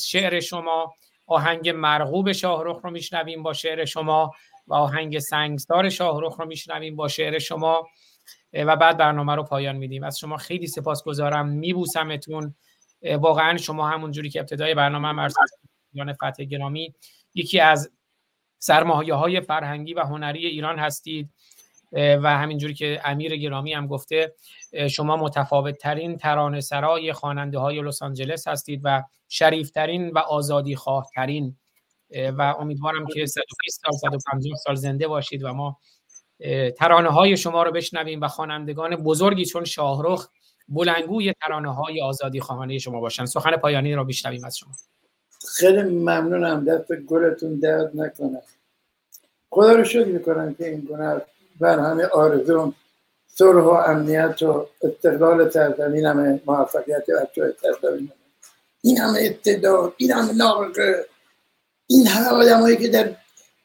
شعر 0.07 0.41
شما. 0.41 0.95
آهنگ 1.27 1.69
مرغوب 1.69 2.33
شاهرخ 2.33 2.81
رو 2.85 2.91
میشنویم 2.91 3.43
با 3.43 3.53
شعر 3.53 3.85
شما. 3.85 4.33
و 4.67 4.75
آهنگ 4.75 5.19
سنگسار 5.19 5.89
شاهرخ 5.89 6.41
رو 6.41 6.47
میشنویم 6.47 6.97
با 6.97 7.09
شعر 7.09 7.39
شما. 7.39 7.87
و 8.53 8.77
بعد 8.77 8.97
برنامه 8.97 9.35
رو 9.35 9.43
پایان 9.43 9.77
میدیم. 9.77 10.05
از 10.05 10.19
شما 10.19 10.37
خیلی 10.37 10.67
سپاسگزارم. 10.67 11.49
میبوسمتون. 11.49 12.55
واقعا 13.03 13.57
شما 13.57 13.89
همون 13.89 14.11
جوری 14.11 14.31
که 14.31 14.41
ابتدای 14.41 14.75
برنامه 14.75 15.09
هم 15.09 15.21
عرض 15.21 15.35
کردم، 15.97 16.13
فتح 16.13 16.45
گرامی 16.45 16.95
یکی 17.35 17.61
از 17.61 17.93
سرمایه 18.59 19.15
های 19.15 19.41
فرهنگی 19.41 19.95
و 19.95 20.01
هنری 20.01 20.47
ایران 20.47 20.79
هستید. 20.79 21.31
و 21.93 22.39
همینجوری 22.39 22.75
که 22.75 23.01
امیر 23.05 23.37
گرامی 23.37 23.73
هم 23.73 23.87
گفته 23.87 24.35
شما 24.91 25.17
متفاوت 25.17 25.79
ترین 25.79 26.17
ترانه 26.17 26.61
سرای 26.61 27.13
خواننده 27.13 27.59
های 27.59 27.83
لس 27.83 28.03
آنجلس 28.03 28.49
هستید 28.49 28.81
و 28.85 29.03
شریف 29.29 29.71
ترین 29.71 30.11
و 30.11 30.19
آزادی 30.19 30.77
خواه 30.77 31.07
ترین 31.15 31.57
و 32.39 32.43
امیدوارم 32.43 33.07
که 33.07 33.27
120 33.27 33.81
سال 33.83 34.11
150 34.11 34.57
سال 34.57 34.75
زنده 34.75 35.09
باشید 35.09 35.45
و 35.45 35.53
ما 35.53 35.79
ترانه 36.79 37.09
های 37.09 37.37
شما 37.37 37.63
رو 37.63 37.73
بشنویم 37.73 38.21
و 38.21 38.29
خوانندگان 38.29 38.97
بزرگی 38.97 39.45
چون 39.45 39.65
شاهرخ 39.65 40.29
بلنگوی 40.69 41.33
ترانه 41.33 41.75
های 41.75 42.03
آزادی 42.03 42.41
خواهانه 42.41 42.79
شما 42.79 43.01
باشن. 43.01 43.25
سخن 43.25 43.57
پایانی 43.57 43.95
رو 43.95 44.05
بشنویم 44.05 44.45
از 44.45 44.59
شما. 44.59 44.73
خیلی 45.57 45.83
ممنونم. 45.83 46.65
دست 46.65 46.93
گلتون 46.93 47.59
درد 47.59 47.91
نکنه. 48.01 48.43
خدا 49.51 49.73
رو 49.73 49.85
شکر 49.85 50.05
می‌کنم 50.05 50.55
که 50.55 50.69
این 50.69 50.81
گناه 50.81 51.21
بر 51.61 51.79
همه 51.79 52.07
آرزون 52.07 52.75
صلح 53.27 53.63
و 53.63 53.69
امنیت 53.69 54.43
و 54.43 54.67
استقلال 54.83 55.51
سرزمین 55.51 56.07
همه 56.07 56.41
موفقیت 56.47 57.05
بچه 57.11 57.55
سرزمین 57.63 58.13
این 58.83 58.99
همه 58.99 59.19
استعداد 59.23 59.95
این 59.97 60.13
همه 60.13 60.33
نابغه 60.33 61.07
این 61.87 62.07
همه 62.07 62.29
آدمایی 62.29 62.77
که 62.77 62.89
در 62.89 63.15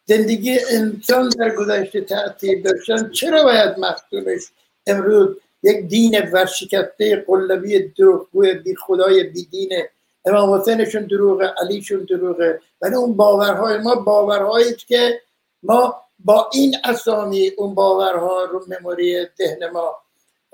زندگی 0.06 0.60
انسان 0.72 1.30
در 1.30 1.56
گذشته 1.56 2.02
تاثیر 2.02 2.62
داشتن 2.62 3.10
چرا 3.10 3.44
باید 3.44 3.80
مقتولش 3.80 4.42
امروز 4.88 5.38
یک 5.64 5.88
دین 5.88 6.30
ورشکسته 6.34 7.26
قلبی 7.28 7.80
دروغگوی 7.80 8.54
بی 8.54 8.76
خدای 8.76 9.24
بی 9.24 9.46
دینه 9.46 9.90
امام 10.26 10.60
حسینشون 10.60 11.04
دروغه 11.04 11.54
علیشون 11.62 12.04
دروغه. 12.10 12.62
ولی 12.82 12.96
اون 12.96 13.14
باورهای 13.14 13.78
ما 13.78 13.96
باورهایی 13.96 14.74
که 14.74 15.22
ما 15.64 16.03
با 16.20 16.50
این 16.54 16.76
اسامی 16.84 17.52
اون 17.58 17.76
باورها 17.76 18.44
رو 18.44 18.66
مموری 18.68 19.28
ذهن 19.38 19.70
ما 19.70 19.96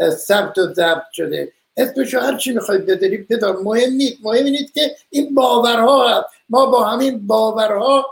ثبت 0.10 0.58
و 0.58 0.74
ضبط 0.74 1.12
شده. 1.12 1.54
اسمشو 1.78 2.20
هر 2.20 2.38
چی 2.38 2.52
می‌خواید 2.52 2.86
بذارید 2.86 3.28
بذار 3.28 3.58
مهم 3.58 3.94
نیست. 3.94 4.18
مهم 4.24 4.44
نیست 4.44 4.74
که 4.74 4.96
این 5.10 5.36
باورها 5.36 6.10
هست 6.10 6.28
ما 6.50 6.66
با 6.66 6.84
همین 6.84 7.28
باورها 7.28 8.06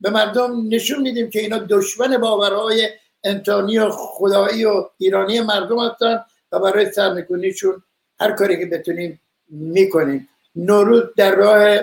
به 0.00 0.10
مردم 0.10 0.68
نشون 0.68 1.00
میدیم 1.00 1.30
که 1.30 1.40
اینا 1.40 1.58
دشمن 1.58 2.16
باورهای 2.16 2.88
انسانی 3.24 3.78
و 3.78 3.90
خدایی 3.90 4.64
و 4.64 4.84
ایرانی 4.98 5.40
مردم 5.40 5.78
هستن 5.78 6.24
و 6.52 6.58
برای 6.58 6.92
سرنگونیشون 6.92 7.82
هر 8.20 8.32
کاری 8.32 8.58
که 8.58 8.66
بتونیم 8.66 9.20
می‌کنیم. 9.48 10.28
نوروز 10.56 11.02
در 11.16 11.34
راه 11.34 11.80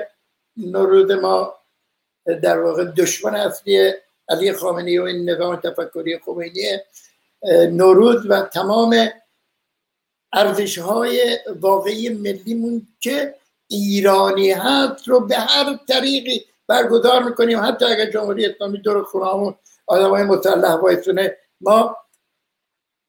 نوروز 0.57 1.11
ما 1.11 1.53
در 2.25 2.59
واقع 2.59 2.85
دشمن 2.85 3.35
اصلی 3.35 3.91
علی 4.29 4.53
خامنی 4.53 4.97
و 4.97 5.03
این 5.03 5.29
نظام 5.29 5.55
تفکری 5.55 6.19
خمینی 6.19 6.77
نوروز 7.71 8.25
و 8.29 8.41
تمام 8.41 9.09
ارزش 10.33 10.77
های 10.77 11.39
واقعی 11.59 12.09
ملیمون 12.09 12.87
که 12.99 13.35
ایرانی 13.67 14.51
هست 14.51 15.07
رو 15.07 15.19
به 15.19 15.35
هر 15.35 15.79
طریقی 15.87 16.45
برگزار 16.67 17.23
می‌کنیم. 17.23 17.59
حتی 17.59 17.85
اگر 17.85 18.11
جمهوری 18.11 18.45
اسلامی 18.45 18.77
دور 18.77 19.03
خونهامون 19.03 19.55
آدم 19.87 20.09
های 20.09 20.23
مسلح 20.23 20.73
وایسونه 20.73 21.37
ما 21.61 21.97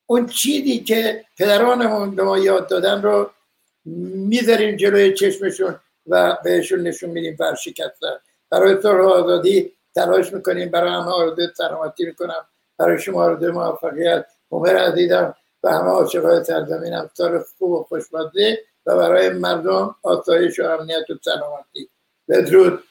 اون 0.07 0.27
چیزی 0.27 0.79
که 0.79 1.25
پدرانمون 1.39 2.17
به 2.17 2.23
ما 2.23 2.39
یاد 2.39 2.69
دادن 2.69 3.03
رو 3.03 3.31
می‌ذاریم 3.85 4.77
جلوی 4.77 5.15
چشمشون 5.15 5.81
و 6.07 6.39
بهشون 6.45 6.81
نشون 6.81 7.11
میدیم 7.11 7.37
ورشکستن 7.41 8.19
برای 8.51 8.83
صلح 8.83 9.01
آزادی 9.01 9.76
تلاش 9.97 10.33
می‌کنیم 10.33 10.71
برای 10.71 10.91
همه 10.91 11.11
آرزوی 11.11 11.49
سلامتی 11.57 12.07
می‌کنم. 12.07 12.47
برای 12.79 12.99
شما 12.99 13.25
آرزوی 13.25 13.51
موفقیت. 13.51 14.27
عمر 14.51 14.77
عزیزم 14.77 15.35
و 15.63 15.69
همه 15.69 15.89
عاشقای 15.89 16.45
سرزمینم 16.45 17.11
سال 17.15 17.43
خوب 17.59 17.71
و 17.71 17.83
خوشبختی 17.83 18.57
و 18.87 18.97
برای 18.97 19.29
مردم 19.29 19.97
آسایش 20.03 20.61
و 20.61 20.63
امنیت 20.63 21.11
و 21.11 21.15
سلامتی. 21.25 21.91
بدرود. 22.29 22.85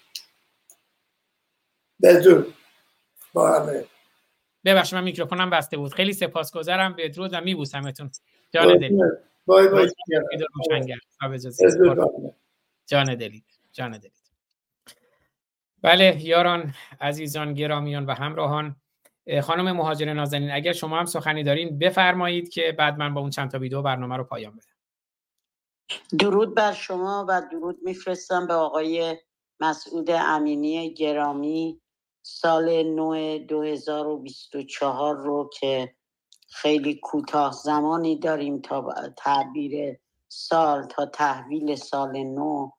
بدرود. 2.03 2.53
با 3.34 3.59
همه. 3.59 3.85
ببخشید 4.66 4.95
من 4.95 5.03
میکروفونم 5.03 5.50
بسته 5.50 5.77
بود. 5.77 5.93
خیلی 5.93 6.14
سپاسگزارم. 6.14 6.95
بدرود 6.98 7.34
و 7.34 7.42
میبوسمتون. 7.42 8.11
جان 8.51 8.77
دلی 8.77 8.98
بای 9.45 9.67
بای. 9.67 9.92
جان 12.88 13.16
دلی 13.16 13.43
جان 13.74 13.92
دلی 13.98 14.11
بله 15.85 16.25
یاران 16.25 16.73
عزیزان 17.01 17.53
گرامیان 17.53 18.05
و 18.05 18.14
همراهان 18.14 18.75
خانم 19.43 19.72
مهاجر 19.72 20.14
نازنین 20.14 20.51
اگر 20.51 20.73
شما 20.73 20.99
هم 20.99 21.05
سخنی 21.05 21.43
دارین 21.43 21.80
بفرمایید 21.80 22.49
که 22.49 22.75
بعد 22.80 22.97
من 22.97 23.14
با 23.14 23.22
اون 23.22 23.30
چند 23.30 23.51
تا 23.51 23.59
ویدیو 23.59 23.81
برنامه 23.81 24.17
رو 24.17 24.23
پایان 24.23 24.51
بدم. 24.51 24.75
درود 26.19 26.55
بر 26.55 26.72
شما 26.72 27.25
و 27.30 27.41
درود 27.51 27.77
میفرستم 27.83 28.47
به 28.47 28.53
آقای 28.53 29.17
مسعود 29.59 30.11
امینی 30.11 30.93
گرامی 30.93 31.81
سال 32.22 32.83
نو 32.83 33.38
2024 33.38 35.15
رو 35.15 35.49
که 35.59 35.95
خیلی 36.49 36.95
کوتاه 36.95 37.51
زمانی 37.51 38.19
داریم 38.19 38.61
تا 38.61 38.93
تعبیر 39.17 39.97
سال 40.27 40.83
تا 40.83 41.05
تحویل 41.05 41.75
سال 41.75 42.23
نو 42.23 42.69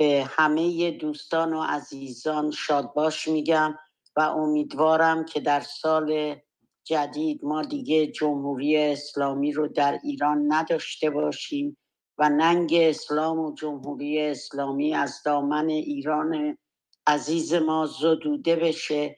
به 0.00 0.30
همه 0.30 0.90
دوستان 0.90 1.54
و 1.54 1.62
عزیزان 1.62 2.50
شادباش 2.50 3.28
میگم 3.28 3.74
و 4.16 4.20
امیدوارم 4.20 5.24
که 5.24 5.40
در 5.40 5.60
سال 5.60 6.36
جدید 6.84 7.44
ما 7.44 7.62
دیگه 7.62 8.06
جمهوری 8.06 8.76
اسلامی 8.76 9.52
رو 9.52 9.68
در 9.68 10.00
ایران 10.04 10.52
نداشته 10.52 11.10
باشیم 11.10 11.76
و 12.18 12.28
ننگ 12.28 12.74
اسلام 12.74 13.38
و 13.38 13.54
جمهوری 13.54 14.20
اسلامی 14.20 14.94
از 14.94 15.22
دامن 15.24 15.68
ایران 15.68 16.58
عزیز 17.06 17.54
ما 17.54 17.86
زدوده 17.86 18.56
بشه 18.56 19.16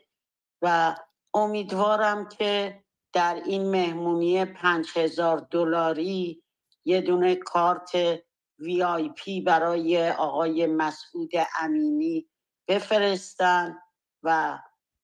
و 0.62 0.96
امیدوارم 1.34 2.28
که 2.28 2.82
در 3.12 3.42
این 3.46 3.70
مهمونی 3.70 4.44
پنج 4.44 4.88
هزار 4.94 5.46
دلاری 5.50 6.42
یه 6.84 7.00
دونه 7.00 7.34
کارت 7.34 8.22
وی 8.62 8.82
آی 8.82 9.08
پی 9.08 9.40
برای 9.40 10.10
آقای 10.10 10.66
مسعود 10.66 11.30
امینی 11.60 12.28
بفرستن 12.68 13.78
و 14.22 14.58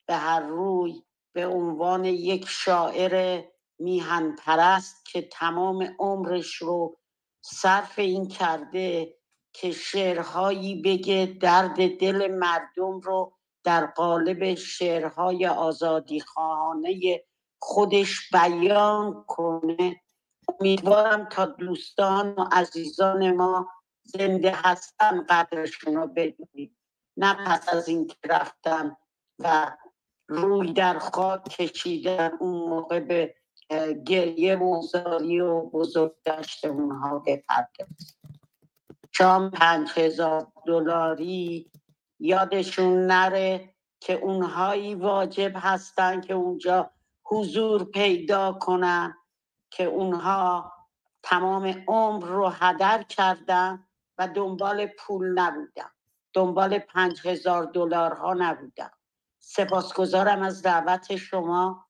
به 0.06 0.14
هر 0.14 0.40
روی 0.40 1.02
به 1.34 1.46
عنوان 1.46 2.04
یک 2.04 2.46
شاعر 2.48 3.44
میهن 3.78 4.36
پرست 4.36 5.06
که 5.06 5.22
تمام 5.22 5.96
عمرش 5.98 6.54
رو 6.54 6.98
صرف 7.40 7.98
این 7.98 8.28
کرده 8.28 9.14
که 9.52 9.72
شعرهایی 9.72 10.82
بگه 10.82 11.36
درد 11.40 11.98
دل 11.98 12.34
مردم 12.34 13.00
رو 13.00 13.32
در 13.64 13.86
قالب 13.86 14.54
شعرهای 14.54 15.46
آزادی 15.46 16.20
خواهانه 16.20 17.24
خودش 17.58 18.30
بیان 18.32 19.24
کنه. 19.26 20.00
امیدوارم 20.48 21.24
تا 21.24 21.46
دوستان 21.46 22.34
و 22.34 22.44
عزیزان 22.52 23.36
ما 23.36 23.68
زنده 24.02 24.52
هستن 24.54 25.26
قدرشون 25.28 25.94
رو 25.94 26.06
بدونید 26.06 26.76
نه 27.16 27.34
پس 27.34 27.68
از 27.74 27.88
این 27.88 28.06
که 28.06 28.16
رفتم 28.24 28.96
و 29.38 29.76
روی 30.28 30.72
در 30.72 30.98
خاک 30.98 31.44
کشیدن 31.44 32.30
اون 32.40 32.68
موقع 32.68 33.00
به 33.00 33.34
گریه 34.06 34.56
موزاری 34.56 35.40
و 35.40 35.60
بزرگ 35.60 36.14
داشت 36.24 36.64
اونها 36.64 37.18
بپردازید 37.18 38.18
شام 39.12 39.50
پنج 39.50 39.88
هزار 39.94 40.52
دلاری 40.66 41.70
یادشون 42.18 43.06
نره 43.06 43.74
که 44.00 44.12
اونهایی 44.12 44.94
واجب 44.94 45.52
هستن 45.56 46.20
که 46.20 46.34
اونجا 46.34 46.90
حضور 47.24 47.84
پیدا 47.84 48.52
کنن. 48.52 49.14
که 49.70 49.84
اونها 49.84 50.72
تمام 51.22 51.84
عمر 51.88 52.26
رو 52.26 52.48
هدر 52.48 53.02
کردن 53.02 53.84
و 54.18 54.28
دنبال 54.28 54.86
پول 54.86 55.38
نبودن. 55.38 55.90
دنبال 56.32 56.78
پنج 56.78 57.26
هزار 57.26 57.64
دلار 57.64 58.14
ها 58.14 58.34
نبودن. 58.34 58.90
سپاسگزارم 59.38 60.42
از 60.42 60.62
دعوت 60.62 61.16
شما 61.16 61.86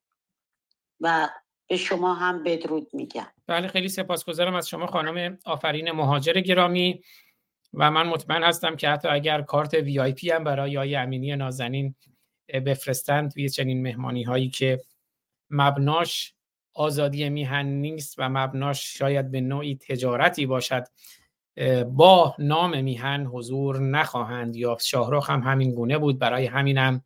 و 1.00 1.28
به 1.68 1.76
شما 1.76 2.14
هم 2.14 2.42
بدرود 2.42 2.88
میگم. 2.92 3.26
بله 3.46 3.68
خیلی 3.68 3.88
سپاسگزارم 3.88 4.54
از 4.54 4.68
شما 4.68 4.86
خانم 4.86 5.38
آفرین 5.44 5.90
مهاجر 5.90 6.32
گرامی 6.32 7.02
و 7.74 7.90
من 7.90 8.06
مطمئن 8.06 8.42
هستم 8.42 8.76
که 8.76 8.88
حتی 8.88 9.08
اگر 9.08 9.42
کارت 9.42 9.74
وی 9.74 10.00
آی 10.00 10.12
پی 10.12 10.30
هم 10.30 10.44
برای 10.44 10.76
آقای 10.76 10.96
امینی 10.96 11.36
نازنین 11.36 11.94
بفرستند 12.66 13.30
توی 13.30 13.48
چنین 13.48 13.82
مهمانی 13.82 14.22
هایی 14.22 14.50
که 14.50 14.80
مبناش 15.50 16.34
آزادی 16.78 17.28
میهن 17.28 17.66
نیست 17.66 18.14
و 18.18 18.28
مبناش 18.28 18.98
شاید 18.98 19.30
به 19.30 19.40
نوعی 19.40 19.76
تجارتی 19.76 20.46
باشد 20.46 20.84
با 21.86 22.34
نام 22.38 22.84
میهن 22.84 23.26
حضور 23.26 23.80
نخواهند 23.80 24.56
یا 24.56 24.76
شاهرخ 24.80 25.30
هم 25.30 25.40
همین 25.40 25.74
گونه 25.74 25.98
بود 25.98 26.18
برای 26.18 26.46
همینم 26.46 27.04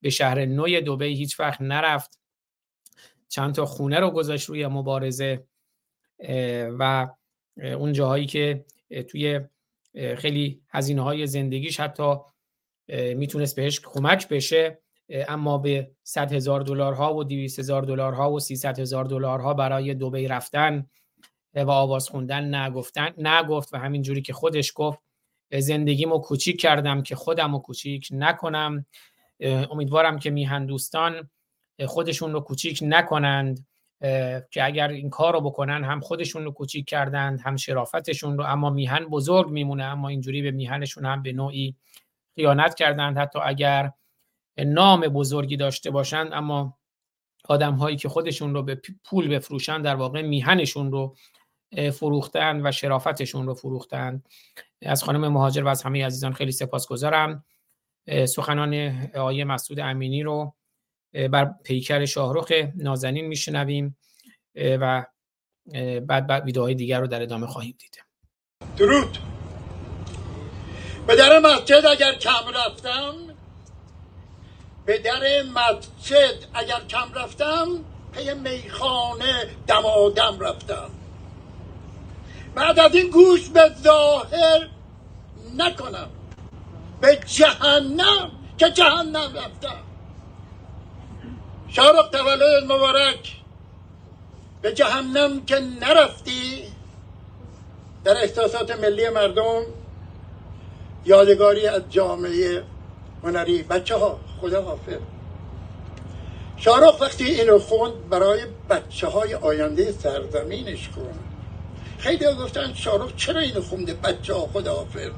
به 0.00 0.10
شهر 0.10 0.44
نوی 0.44 0.80
دوبه 0.80 1.04
هیچ 1.04 1.40
وقت 1.40 1.60
نرفت. 1.60 2.18
چند 3.28 3.54
تا 3.54 3.66
خونه 3.66 4.00
رو 4.00 4.10
گذاشت 4.10 4.48
روی 4.48 4.66
مبارزه 4.66 5.44
و 6.78 7.08
اون 7.56 7.92
جاهایی 7.92 8.26
که 8.26 8.64
توی 9.08 9.40
خیلی 10.16 10.62
هزینه 10.68 11.02
های 11.02 11.26
زندگیش 11.26 11.80
حتی 11.80 12.14
می‌تونست 12.88 13.56
بهش 13.56 13.80
کمک 13.80 14.28
بشه. 14.28 14.78
اما 15.10 15.58
به 15.58 15.90
100 16.02 16.32
هزار 16.32 16.60
دلار 16.60 16.94
ها 16.94 17.14
و 17.14 17.24
200 17.24 17.58
هزار 17.58 17.82
دلار 17.82 18.12
ها 18.12 18.32
و 18.32 18.40
300 18.40 18.80
هزار 18.80 19.04
دلار 19.04 19.40
ها 19.40 19.54
برای 19.54 19.94
دوبی 19.94 20.28
رفتن 20.28 20.86
و 21.54 21.70
آواز 21.70 22.08
خوندن 22.08 22.54
نگفتن 22.54 23.08
نگفت 23.18 23.74
و 23.74 23.78
همین 23.78 24.02
جوری 24.02 24.22
که 24.22 24.32
خودش 24.32 24.72
گفت 24.74 24.98
زندگیمو 25.58 26.18
کوچیک 26.18 26.60
کردم 26.60 27.02
که 27.02 27.16
خودمو 27.16 27.58
کوچیک 27.58 28.08
نکنم. 28.12 28.86
امیدوارم 29.70 30.18
که 30.18 30.30
میهن 30.30 30.66
دوستان 30.66 31.30
خودشون 31.86 32.32
رو 32.32 32.40
کوچیک 32.40 32.78
نکنند 32.82 33.66
که 34.50 34.64
اگر 34.64 34.88
این 34.88 35.10
کار 35.10 35.32
رو 35.32 35.40
بکنن 35.40 35.84
هم 35.84 36.00
خودشون 36.00 36.44
رو 36.44 36.50
کوچیک 36.50 36.88
کردند 36.88 37.40
هم 37.40 37.56
شرافتشون 37.56 38.38
رو. 38.38 38.44
اما 38.44 38.70
میهن 38.70 39.04
بزرگ 39.04 39.50
میمونه 39.50 39.84
اما 39.84 40.08
اینجوری 40.08 40.42
به 40.42 40.50
میهنشون 40.50 41.04
هم 41.04 41.22
به 41.22 41.32
نوعی 41.32 41.76
خیانت 42.34 42.74
کردند. 42.74 43.18
حتی 43.18 43.38
اگر 43.42 43.92
نام 44.64 45.00
بزرگی 45.00 45.56
داشته 45.56 45.90
باشند 45.90 46.32
اما 46.32 46.78
آدم 47.48 47.74
هایی 47.74 47.96
که 47.96 48.08
خودشون 48.08 48.54
رو 48.54 48.62
به 48.62 48.82
پول 49.04 49.28
بفروشن 49.28 49.82
در 49.82 49.96
واقع 49.96 50.22
میهنشون 50.22 50.92
رو 50.92 51.16
فروختن 51.92 52.66
و 52.66 52.72
شرافتشون 52.72 53.46
رو 53.46 53.54
فروختن. 53.54 54.22
از 54.82 55.02
خانم 55.02 55.28
مهاجر 55.28 55.62
و 55.62 55.68
از 55.68 55.82
همه 55.82 56.06
عزیزان 56.06 56.32
خیلی 56.32 56.52
سپاسگزارم. 56.52 57.44
سخنان 58.28 58.74
آقای 59.14 59.44
مسعود 59.44 59.80
امینی 59.80 60.22
رو 60.22 60.54
بر 61.30 61.54
پیکر 61.64 62.04
شاهرخ 62.04 62.52
نازنین 62.76 63.26
میشنویم 63.26 63.96
و 64.54 65.06
بعد 66.06 66.26
بعد 66.26 66.44
ویدیوهای 66.44 66.74
دیگر 66.74 67.00
رو 67.00 67.06
در 67.06 67.22
ادامه 67.22 67.46
خواهیم 67.46 67.76
دید. 67.78 68.04
درود. 68.76 69.18
به 71.06 71.16
در 71.16 71.38
مسجد 71.38 71.86
اگر 71.86 72.14
کم 72.14 72.48
رفتم 72.54 73.29
به 74.90 74.98
در 74.98 75.42
مسجد 75.42 76.34
اگر 76.54 76.80
کم 76.88 77.14
رفتم 77.14 77.68
پی 78.12 78.34
میخانه 78.34 79.46
دمادم 79.66 80.40
رفتم. 80.40 80.90
بعد 82.54 82.78
از 82.80 82.94
این 82.94 83.10
گوش 83.10 83.48
به 83.48 83.70
ظاهر 83.82 84.68
نکنم. 85.56 86.08
به 87.00 87.20
جهنم 87.26 88.30
که 88.58 88.70
جهنم 88.70 89.36
رفتم. 89.36 89.82
شارق 91.68 92.10
تولد 92.10 92.64
مبارک 92.64 93.36
به 94.62 94.72
جهنم 94.72 95.44
که 95.44 95.60
نرفتی. 95.80 96.64
در 98.04 98.16
احساسات 98.16 98.70
ملی 98.70 99.08
مردم 99.08 99.62
یادگاری 101.04 101.66
از 101.66 101.82
جامعه 101.90 102.62
هنری 103.22 103.62
بچه 103.62 103.96
ها 103.96 104.29
خدا 104.40 104.62
حافظ. 104.62 105.00
شارق 106.56 107.02
وقتی 107.02 107.24
اینو 107.24 107.58
خوند 107.58 108.08
برای 108.08 108.40
بچه 108.70 109.06
های 109.06 109.34
آینده 109.34 109.92
سرزمینش 109.92 110.88
خوند. 110.88 111.18
خیلی 111.98 112.26
گفتن 112.34 112.74
شارق 112.74 113.16
چرا 113.16 113.40
اینو 113.40 113.60
خونده؟ 113.62 113.94
بچه 113.94 114.34
ها 114.34 114.48
خدا 114.52 114.74
حافظ. 114.74 115.10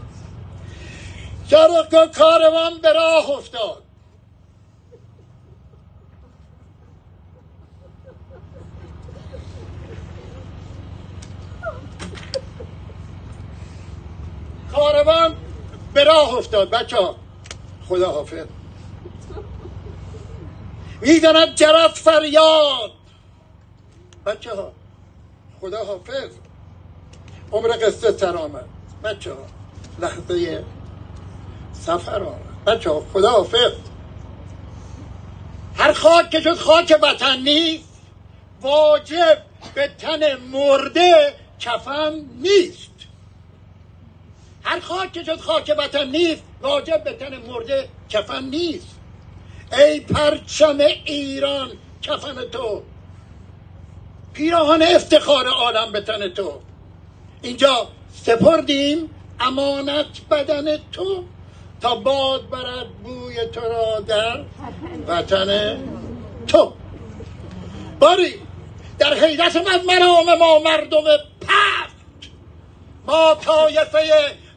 شارق 1.48 2.18
کاروان 2.18 2.72
به 2.82 2.92
راه 2.92 3.30
افتاد. 3.30 3.82
کاروان 14.72 15.34
به 15.94 16.04
راه 16.04 16.34
افتاد. 16.34 16.70
بچه 16.70 16.96
ها 16.96 17.16
خدا 17.88 18.12
حافظ. 18.12 18.46
می‌داند 21.02 21.54
جرت 21.54 21.90
فریاد. 21.94 22.92
بچه 24.26 24.54
ها 24.54 24.72
خدا 25.60 25.84
حافظ. 25.84 26.30
عمر 27.52 27.68
قصه 27.68 28.18
سر 28.18 28.36
آمد. 28.36 28.64
بچه 29.04 29.32
ها 29.32 29.46
لحظه 29.98 30.64
سفر 31.72 32.22
آمد. 32.22 32.64
بچه 32.66 32.90
ها 32.90 33.06
خدا 33.12 33.30
حافظ. 33.30 33.72
هر 35.76 35.92
خاک 35.92 36.30
که 36.30 36.40
شد 36.40 36.54
خاک 36.54 36.98
وطن 37.02 37.36
نیست 37.38 38.00
واجب 38.60 39.42
به 39.74 39.88
تن 39.98 40.36
مرده 40.36 41.34
کفن 41.58 42.12
نیست. 42.40 42.90
هر 44.62 44.80
خاک 44.80 45.12
که 45.12 45.24
شد 45.24 45.40
خاک 45.40 45.74
وطن 45.78 46.08
نیست 46.08 46.42
واجب 46.60 47.04
به 47.04 47.12
تن 47.12 47.36
مرده 47.38 47.88
کفن 48.08 48.44
نیست. 48.44 49.01
ای 49.72 50.00
پرچم 50.00 50.78
ایران 51.04 51.70
کفن 52.02 52.44
تو. 52.52 52.82
پیراهن 54.32 54.82
افتخار 54.82 55.46
عالم 55.46 55.92
به 55.92 56.00
تن 56.00 56.28
تو. 56.28 56.60
اینجا 57.42 57.88
سپردیم 58.14 59.10
امانت 59.40 60.06
بدن 60.30 60.76
تو 60.92 61.24
تا 61.80 61.94
باد 61.96 62.50
برد 62.50 62.88
بوی 63.04 63.46
تو 63.52 63.60
را 63.60 64.00
در 64.00 64.44
وطن 65.08 65.78
تو. 66.46 66.72
باری 68.00 68.34
در 68.98 69.14
حیرت 69.14 69.56
من 69.56 69.84
مرام 69.86 70.38
ما 70.38 70.58
مردم 70.58 71.04
پفت 71.40 72.30
ما 73.06 73.34
طایفه 73.34 74.00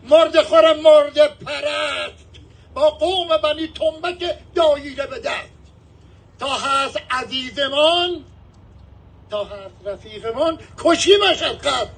مرد 0.09 0.41
خور 0.41 0.73
مرد 0.73 1.39
پرست. 1.39 2.24
با 2.75 2.89
قوم 2.89 3.37
بنی 3.37 3.67
تنبک 3.67 4.35
داییده 4.55 5.07
به 5.07 5.19
دست 5.19 5.49
تا 6.39 6.47
هست 6.47 6.99
عزیزمان 7.11 8.23
تا 9.29 9.43
هست 9.43 9.75
رفیقمان 9.85 10.59
کشی 10.77 11.11
مشقت 11.31 11.89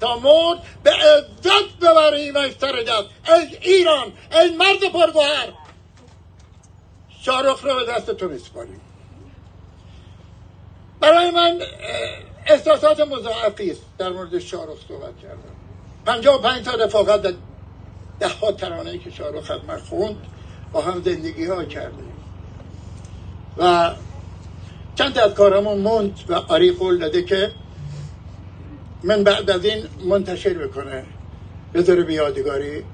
تا 0.00 0.18
مرد 0.18 0.58
به 0.82 0.90
عزت 0.90 1.78
ببریمش 1.80 2.52
سر 2.60 2.72
دست 2.72 3.08
ای 3.28 3.56
ایران 3.56 4.12
ای 4.32 4.50
مرد 4.56 4.92
پرگوهر. 4.92 5.52
شارخ 7.22 7.64
رو 7.64 7.74
به 7.74 7.92
دست 7.92 8.10
تو 8.10 8.28
میسپاریم. 8.28 8.80
برای 11.00 11.30
من 11.30 11.62
احساسات 12.46 13.00
مضاعفی 13.00 13.70
است 13.70 13.82
در 13.98 14.08
مورد 14.08 14.38
شارخ 14.38 14.78
صحبت 14.88 15.18
کردم 15.22 15.56
پنجاه 16.06 16.36
و 16.36 16.38
پنج 16.38 16.64
تا 16.64 16.74
رفاقت 16.74 17.34
ده 18.20 18.28
ها 18.28 18.52
ترانه 18.52 18.98
که 18.98 19.10
شارخ 19.10 19.44
خدمت 19.44 19.80
خوند 19.80 20.16
با 20.72 20.80
هم 20.80 21.02
زندگی 21.02 21.44
ها 21.44 21.64
کردیم. 21.64 22.12
و 23.58 23.90
چند 24.94 25.18
از 25.18 25.34
کارمون 25.34 25.78
موند 25.78 26.20
و 26.28 26.34
آری 26.34 26.72
قول 26.72 26.98
داده 26.98 27.22
که 27.22 27.50
من 29.02 29.24
بعد 29.24 29.50
از 29.50 29.64
این 29.64 29.84
منتشر 30.04 30.54
بکنه. 30.54 31.04
بذاره 31.74 32.02
به 32.02 32.14
یادگاری 32.14 32.84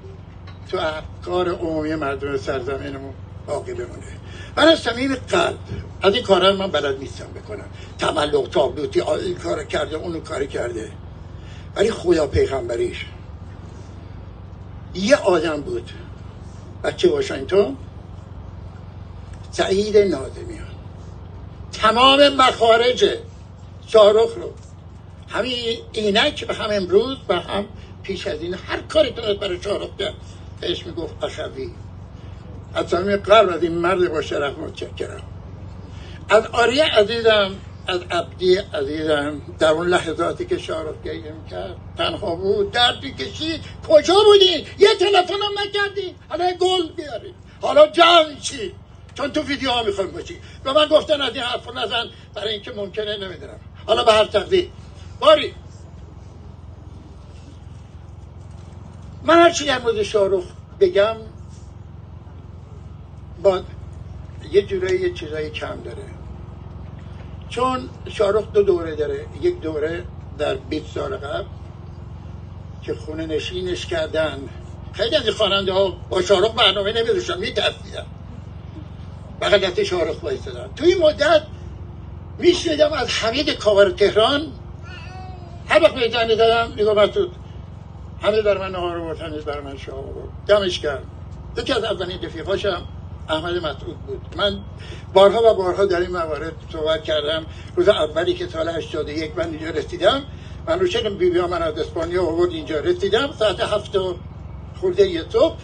تو 0.71 0.77
افکار 0.77 1.49
عمومی 1.49 1.95
مردم 1.95 2.37
سرزمینمون 2.37 3.13
باقی 3.47 3.73
بمونه. 3.73 4.17
من 4.57 4.67
از 4.67 4.79
صمیم 4.79 5.15
قلب 5.15 5.57
از 6.01 6.13
این 6.13 6.23
کارا 6.23 6.53
من 6.53 6.67
بلد 6.67 6.99
نیستم 6.99 7.27
بکنم. 7.35 7.65
تملق 7.99 8.49
تابلوتی 8.49 9.01
این 9.01 9.35
کار 9.35 9.63
کرده 9.63 9.95
اونو 9.95 10.19
کاری 10.19 10.47
کرده. 10.47 10.91
ولی 11.75 11.91
خدا 11.91 12.27
پیغمبریش 12.27 13.05
یه 14.93 15.15
آدم 15.15 15.61
بود. 15.61 15.91
بچه 16.83 17.11
واشنگتن. 17.11 17.75
سعید 19.51 19.97
نازمیان 19.97 20.67
تمام 21.71 22.27
مخارج 22.29 23.05
شاهرخ 23.87 24.35
رو. 24.35 24.51
همین 25.27 25.77
اینک 25.93 26.45
و 26.49 26.53
هم 26.53 26.69
امروز 26.71 27.17
و 27.29 27.39
هم 27.39 27.65
پیش 28.03 28.27
از 28.27 28.41
این 28.41 28.53
هر 28.53 28.81
کاری 28.81 29.11
تونست 29.11 29.39
برای 29.39 29.61
شاهرخ 29.61 29.89
کرد 29.99 30.13
بهش 30.61 30.85
می‌گفت 30.85 31.23
اخوی 31.23 31.71
از 32.73 32.87
صمیم 32.89 33.17
قلب 33.17 33.49
از 33.49 33.63
این 33.63 33.71
مرد 33.71 34.11
با 34.11 34.21
شرف 34.21 34.57
متشکرم. 34.57 35.21
از 36.29 36.45
آریه 36.45 36.85
عزیزم 36.85 37.51
از 37.87 38.01
عبدی 38.11 38.55
عزیزم 38.55 39.41
در 39.59 39.69
اون 39.69 39.87
لحظاتی 39.87 40.45
که 40.45 40.57
شارخ 40.57 40.95
گریه 41.03 41.33
کرد 41.51 41.75
تنها 41.97 42.35
بود 42.35 42.71
دردی 42.71 43.13
کشید. 43.13 43.63
کجا 43.87 44.15
بودی؟ 44.25 44.65
یه 44.79 44.89
تلفن 44.99 45.33
هم 45.33 45.51
نکردی. 45.65 46.15
حالا 46.29 46.51
گل 46.51 46.91
بیاری. 46.95 47.33
حالا 47.61 47.87
جمع 47.87 48.39
چی؟ 48.41 48.73
چون 49.15 49.31
تو 49.31 49.41
ویدیو 49.41 49.71
ها 49.71 49.83
می‌خوای 49.83 50.07
باشی. 50.07 50.37
و 50.65 50.73
من 50.73 50.87
گفتن 50.87 51.21
از 51.21 51.33
این 51.35 51.43
حرف 51.43 51.75
نزن. 51.75 52.09
برای 52.35 52.53
اینکه 52.53 52.71
ممکنه 52.71 53.17
نمی‌دونم. 53.17 53.59
حالا 53.85 54.03
به 54.03 54.13
هر 54.13 54.25
تقدیر. 54.25 54.69
باری. 55.19 55.53
من 59.23 59.39
هرچی 59.39 59.65
در 59.65 59.79
مورد 59.79 60.03
شاروخ 60.03 60.45
بگم 60.79 61.15
با 63.43 63.61
یه 64.51 64.61
جورایی 64.61 64.99
یه 64.99 65.13
چیزایی 65.13 65.49
کم 65.49 65.81
داره. 65.85 66.16
چون 67.49 67.89
شاروخ 68.09 68.51
دو 68.53 68.63
دوره 68.63 68.95
داره 68.95 69.25
یک 69.41 69.59
دوره 69.59 70.03
در 70.37 70.55
20 70.55 70.85
سال 70.95 71.17
قبل 71.17 71.45
که 72.81 72.95
خونه 72.95 73.25
نشینش 73.25 73.85
کردن. 73.85 74.39
خیلی 74.93 75.15
از 75.15 75.29
خواننده 75.29 75.73
ها 75.73 75.97
با 76.09 76.21
شاروخ 76.21 76.55
برنامه 76.55 76.93
نمیدوشن 76.93 77.37
میترسیدن. 77.37 78.05
بغل 79.41 79.57
دست 79.57 79.83
شاروخ 79.83 80.19
بایستدن 80.19 80.69
تو 80.75 80.85
این 80.85 80.97
مدت 80.97 81.43
میشنیدم 82.37 82.93
از 82.93 83.09
حمید 83.09 83.49
کاور 83.49 83.89
تهران 83.89 84.41
هر 85.67 85.83
وقت 85.83 85.93
به 85.93 86.09
زنده 86.09 86.35
دادم 86.35 86.71
میگو 86.75 86.93
مسعود 86.93 87.31
همه 88.21 88.41
در 88.41 88.57
من 88.57 88.71
نهار 88.71 88.97
آورد 88.97 89.21
همه 89.21 89.41
در 89.41 89.61
من 89.61 89.77
شاه 89.77 89.95
آورد. 89.95 90.29
دمش 90.47 90.79
کرد 90.79 91.03
یکی 91.57 91.73
از 91.73 91.83
اولین 91.83 92.21
رفیقاشم. 92.21 92.81
احمد 93.29 93.57
مسعود 93.57 93.97
بود. 94.07 94.21
من 94.37 94.59
بارها 95.13 95.51
و 95.51 95.53
بارها 95.53 95.85
در 95.85 96.01
این 96.01 96.11
موارد 96.11 96.53
صحبت 96.71 97.03
کردم. 97.03 97.45
روز 97.75 97.89
اولی 97.89 98.33
که 98.33 98.47
سال 98.47 98.69
81 98.69 99.31
من 99.37 99.49
اینجا 99.49 99.69
رسیدم 99.69 100.23
من 100.67 100.79
رو 100.79 100.87
چنین 100.87 101.17
بی 101.17 101.29
من 101.29 101.63
از 101.63 101.79
اسپانیا 101.79 102.25
آورد 102.25 102.51
اینجا 102.51 102.79
رسیدم. 102.79 103.29
ساعت 103.39 103.59
هفت 103.59 103.95
و 103.95 104.15
خورده 104.79 105.09
یه 105.09 105.23
صبح 105.29 105.55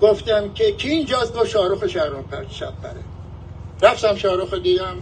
گفتم 0.00 0.52
که 0.52 0.72
کی 0.72 0.88
اینجاست؟ 0.88 1.34
گفت 1.34 1.48
شاروخ 1.48 1.86
شهران 1.86 2.24
شب 2.50 2.72
پره. 2.82 3.04
رفتم 3.82 4.14
شاروخ 4.14 4.54
دیدم. 4.54 4.96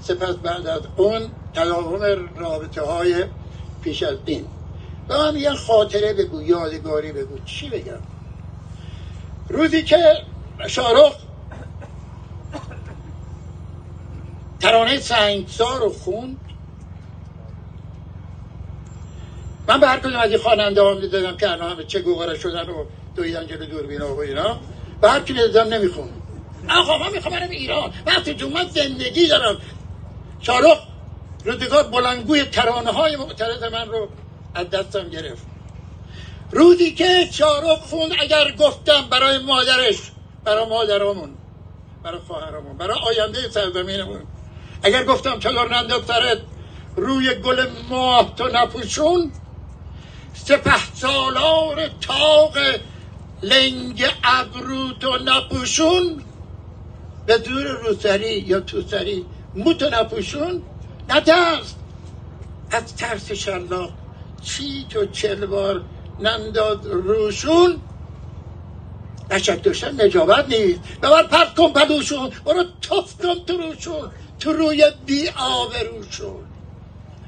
سپس 0.00 0.34
بعد 0.34 0.66
از 0.66 0.80
اون 0.96 1.22
تداوم 1.54 2.28
رابطه 2.36 2.82
های 2.82 3.24
پیش 3.82 4.02
از 4.02 4.16
این. 4.26 4.44
به 5.08 5.16
من 5.16 5.34
میگن 5.34 5.54
خاطره 5.54 6.12
بگو 6.12 6.42
یادگاری 6.42 7.12
بگو. 7.12 7.38
چی 7.44 7.68
بگم؟ 7.68 8.00
روزی 9.48 9.82
که 9.82 9.96
شارخ 10.68 11.12
ترانه 14.60 14.98
سنگسار 14.98 15.80
رو 15.80 15.92
خوند. 15.92 16.40
من 19.68 19.80
به 19.80 19.86
هر 19.86 19.98
کدوم 19.98 20.16
از 20.16 20.30
این 20.30 20.38
خواننده 20.38 20.82
ها 20.82 20.94
می‌دادم 20.94 21.36
که 21.36 21.50
الان 21.50 21.72
همه 21.72 21.84
چه 21.84 22.00
گوهره 22.00 22.38
شدن 22.38 22.68
و 22.68 22.84
دویدن 23.16 23.46
جلو 23.46 23.66
دوربین 23.66 24.00
و 24.00 24.18
اینا. 24.18 24.60
به 25.00 25.10
هر 25.10 25.20
کی 25.20 25.32
می‌دادم 25.32 25.74
نمیخون 25.74 26.08
آقا 26.70 26.98
من 26.98 27.12
می‌خوام 27.12 27.34
برم 27.34 27.50
ایران. 27.50 27.92
وقتی 28.06 28.44
من 28.44 28.68
زندگی 28.68 29.26
دارم. 29.28 29.56
شارخ 30.40 30.78
روزگار 31.44 31.82
بلنگوی 31.82 32.44
ترانه 32.44 32.90
های 32.90 33.16
معترض 33.16 33.62
من 33.62 33.88
رو 33.88 34.08
از 34.54 34.70
دستم 34.70 35.08
گرفت. 35.08 35.46
روزی 36.50 36.94
که 36.94 37.28
شارخ 37.32 37.78
خون 37.78 38.12
اگر 38.20 38.52
گفتم 38.58 39.06
برای 39.10 39.38
مادرش 39.38 39.96
برای 40.44 40.66
مادرامون 40.66 41.34
برای 42.02 42.18
خواهرامون 42.18 42.76
برای 42.76 42.98
آینده 42.98 43.48
سرزمینمون. 43.50 44.20
اگر 44.82 45.04
گفتم 45.04 45.38
چطور 45.38 45.74
ننداز 45.74 46.04
سرت 46.06 46.38
روی 46.96 47.34
گل 47.34 47.66
ماه 47.90 48.34
تو 48.36 48.48
نپوشون 48.48 49.32
سپه 50.34 50.94
سالار 50.94 51.88
تاق 52.00 52.58
لنگ 53.42 54.04
ابرو 54.24 54.92
تو 54.92 55.18
نپوشون 55.24 56.22
به 57.26 57.38
دور 57.38 57.64
روسری 57.64 58.38
یا 58.40 58.60
توسری 58.60 59.26
مو 59.54 59.74
تو 59.74 59.90
نپوشون. 59.90 60.62
نترس 61.08 61.74
از 62.70 62.96
ترس 62.96 63.32
شلاق 63.32 63.92
چی 64.42 64.86
تو 64.90 65.06
چل 65.06 65.46
بار 65.46 65.84
ننداز 66.20 66.86
روشون. 66.86 67.80
نشک 69.30 69.62
داشتن 69.62 70.04
نجابت 70.04 70.48
نیست. 70.48 70.80
ببر 71.02 71.22
پرت 71.22 71.54
کن 71.54 71.72
پدوشون 71.72 72.30
برو 72.44 72.64
توف 72.82 73.22
کن 73.22 73.44
تو 73.46 73.56
روشون 73.56 74.10
تو 74.40 74.52
روی 74.52 74.84
بی 75.06 75.30
روشون 75.92 76.44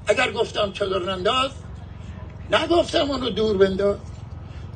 اگر 0.07 0.33
گفتم 0.33 0.73
چادر 0.73 0.99
ننداز 0.99 1.50
نگفتم 2.50 3.10
اونو 3.10 3.31
دور 3.31 3.57
بنداز. 3.57 3.97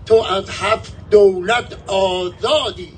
تو 0.06 0.14
از 0.14 0.50
هفت 0.50 0.92
دولت 1.10 1.76
آزادی. 1.90 2.92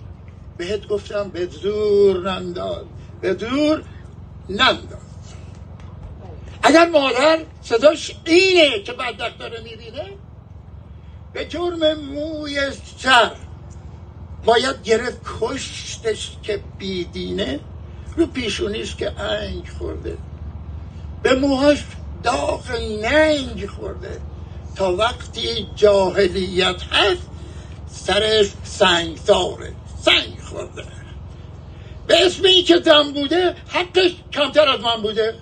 بهت 0.57 0.89
گفتم 0.89 1.29
به 1.29 1.47
زور 1.47 2.31
ننداز. 2.31 2.85
به 3.21 3.35
زور 3.35 3.83
ننداز. 4.49 4.99
اگر 6.63 6.89
مادر 6.89 7.39
صداش 7.63 8.17
اینه 8.25 8.83
که 8.83 8.93
بدبخت 8.93 9.39
داره 9.39 9.61
می‌بینه 9.61 10.07
به 11.33 11.45
جرم 11.45 11.95
موی 11.95 12.61
سر 12.99 13.31
باید 14.45 14.83
گرفت 14.83 15.21
کشتش 15.41 16.31
که 16.43 16.61
بیدینه 16.79 17.61
رو 18.17 18.27
پیشونیش 18.27 18.97
که 18.97 19.21
انگ 19.21 19.69
خورده. 19.79 20.17
به 21.23 21.35
موهاش 21.35 21.85
داغ 22.23 22.71
ننگ 23.03 23.67
خورده. 23.67 24.21
تا 24.77 24.97
وقتی 24.97 25.67
جاهلیت 25.77 26.83
هست 26.83 27.23
سرش 27.91 28.47
سنگ 28.65 29.17
ساره 29.17 29.73
سنگ 30.03 30.41
خورده. 30.51 30.85
به 32.07 32.27
اسم 32.27 32.45
این 32.45 32.65
که 32.65 32.81
زن 32.85 33.13
بوده 33.13 33.55
حقش 33.69 34.11
کمتر 34.33 34.69
از 34.69 34.81
من 34.81 35.03
بوده. 35.03 35.35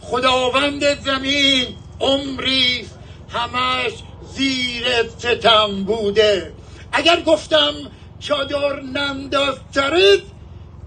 خداوند 0.00 1.04
زمین 1.04 1.66
عمری 2.00 2.86
همش 3.28 3.92
زیر 4.34 4.84
ستم 5.18 5.84
بوده. 5.84 6.52
اگر 6.92 7.22
گفتم 7.22 7.72
چادر 8.18 8.80
ننداز 8.80 9.58
سرت 9.70 10.20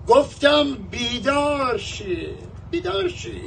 گفتم 0.07 0.73
بیدار 0.73 1.77
شی 1.77 2.27
بیدار 2.71 3.09
شی. 3.09 3.41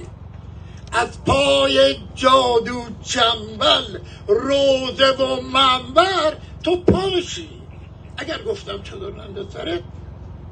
از 0.92 1.24
پای 1.24 1.96
جادو 2.14 2.82
چنبل 3.02 3.98
روزه 4.28 5.10
و 5.10 5.40
منبر 5.40 6.36
تو 6.62 6.84
پاشی 6.84 7.48
اگر 8.16 8.42
گفتم 8.42 8.82
چادر 8.82 9.10
ننداز 9.10 9.46
سرت 9.52 9.82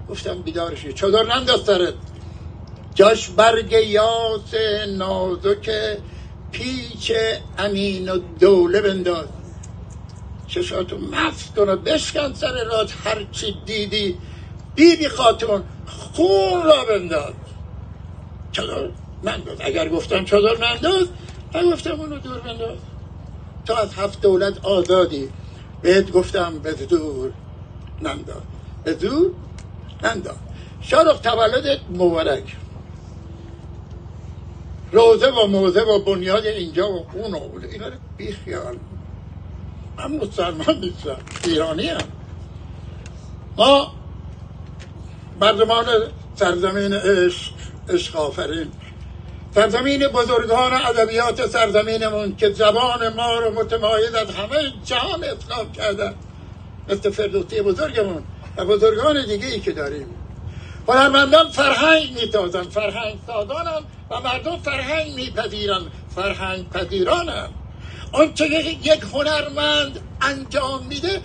گفتم 0.08 0.42
بیدار 0.42 0.74
شی. 0.74 0.92
چادر 0.92 1.22
ننداز 1.22 1.64
سرت 1.64 1.94
جاش 2.94 3.30
برگ 3.30 3.72
یاس 3.72 4.54
نازک 4.88 5.70
پیچ 6.52 7.12
امین 7.58 8.08
و 8.08 8.18
دوله 8.40 8.80
بنداز. 8.80 9.43
چشاتو 10.54 10.98
مفت 10.98 11.54
کن 11.54 11.68
و 11.68 11.76
بشکن 11.76 12.34
سر 12.34 12.64
راد 12.64 12.90
هرچی 13.04 13.56
دیدی 13.66 14.18
بیبی 14.74 15.08
خاتون 15.08 15.62
خون 15.86 16.62
را 16.62 16.84
بنداز. 16.84 17.32
چادر 18.52 18.88
ننداز 19.24 19.58
اگر 19.60 19.88
گفتم 19.88 20.24
چادر 20.24 20.66
ننداز 20.66 21.08
گفتم 21.72 22.00
اونو 22.00 22.18
دور 22.18 22.38
بنداز. 22.38 22.78
تا 23.66 23.76
از 23.76 23.94
هفت 23.94 24.20
دولت 24.20 24.64
آزادی. 24.64 25.28
بهت 25.82 26.12
گفتم 26.12 26.58
به 26.58 26.72
دور 26.72 27.32
ننداز. 28.02 28.42
به 28.84 28.94
دور 28.94 29.30
ننداز. 30.02 30.36
شارخ 30.80 31.20
تولدت 31.20 31.78
مبارک. 31.90 32.56
روزه 34.92 35.30
و 35.30 35.46
موزه 35.46 35.82
و 35.82 35.98
بنیاد 35.98 36.46
اینجا 36.46 36.92
و 36.92 37.06
اون 37.12 37.34
آورده 37.34 37.68
اینا 37.68 37.88
رو 37.88 37.94
بیخیال. 38.16 38.76
من 39.98 40.16
مسلمان 40.16 40.80
نیستم. 40.80 41.16
ایرانی 41.44 41.88
هم. 41.88 42.08
ما 43.56 43.92
مردمان 45.40 45.86
سرزمین 46.34 46.92
عشق 46.92 47.52
عشق 47.88 48.16
آفرین. 48.16 48.68
سرزمین 49.54 50.08
بزرگان 50.08 50.72
ادبیات 50.72 51.46
سرزمینمون 51.46 52.36
که 52.36 52.52
زبان 52.52 53.08
ما 53.16 53.38
رو 53.38 53.50
متمایز 53.50 54.14
از 54.14 54.30
همه 54.30 54.72
جهان 54.84 55.24
اطلاق 55.24 55.72
کردن. 55.72 56.14
مثل 56.88 57.10
فردوسی 57.10 57.62
بزرگمون 57.62 58.22
و 58.56 58.64
بزرگان 58.64 59.26
دیگه 59.26 59.46
ای 59.46 59.60
که 59.60 59.72
داریم. 59.72 60.06
هنرمندان 60.88 61.48
فرهنگ 61.48 62.20
میتازن 62.20 62.62
فرهنگ 62.62 63.18
سازانن 63.26 63.80
و 64.10 64.20
مردم 64.20 64.58
فرهنگ 64.58 65.14
میپذیرن 65.14 65.82
فرهنگ 66.14 66.70
پذیرانن. 66.70 67.48
اون 68.14 68.34
چه 68.34 68.44
یک 68.46 69.02
هنرمند 69.12 70.00
انجام 70.20 70.86
میده 70.86 71.20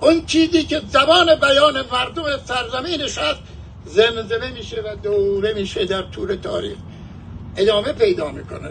اون 0.00 0.26
چیزی 0.26 0.62
که 0.62 0.82
زبان 0.88 1.34
بیان 1.34 1.84
مردم 1.92 2.22
سرزمینش 2.44 3.18
هست 3.18 3.40
زمزمه 3.86 4.50
میشه 4.50 4.80
و 4.80 4.96
دوره 5.02 5.54
میشه 5.54 5.84
در 5.84 6.02
طول 6.02 6.34
تاریخ. 6.34 6.76
ادامه 7.56 7.92
پیدا 7.92 8.28
می‌کنه. 8.28 8.70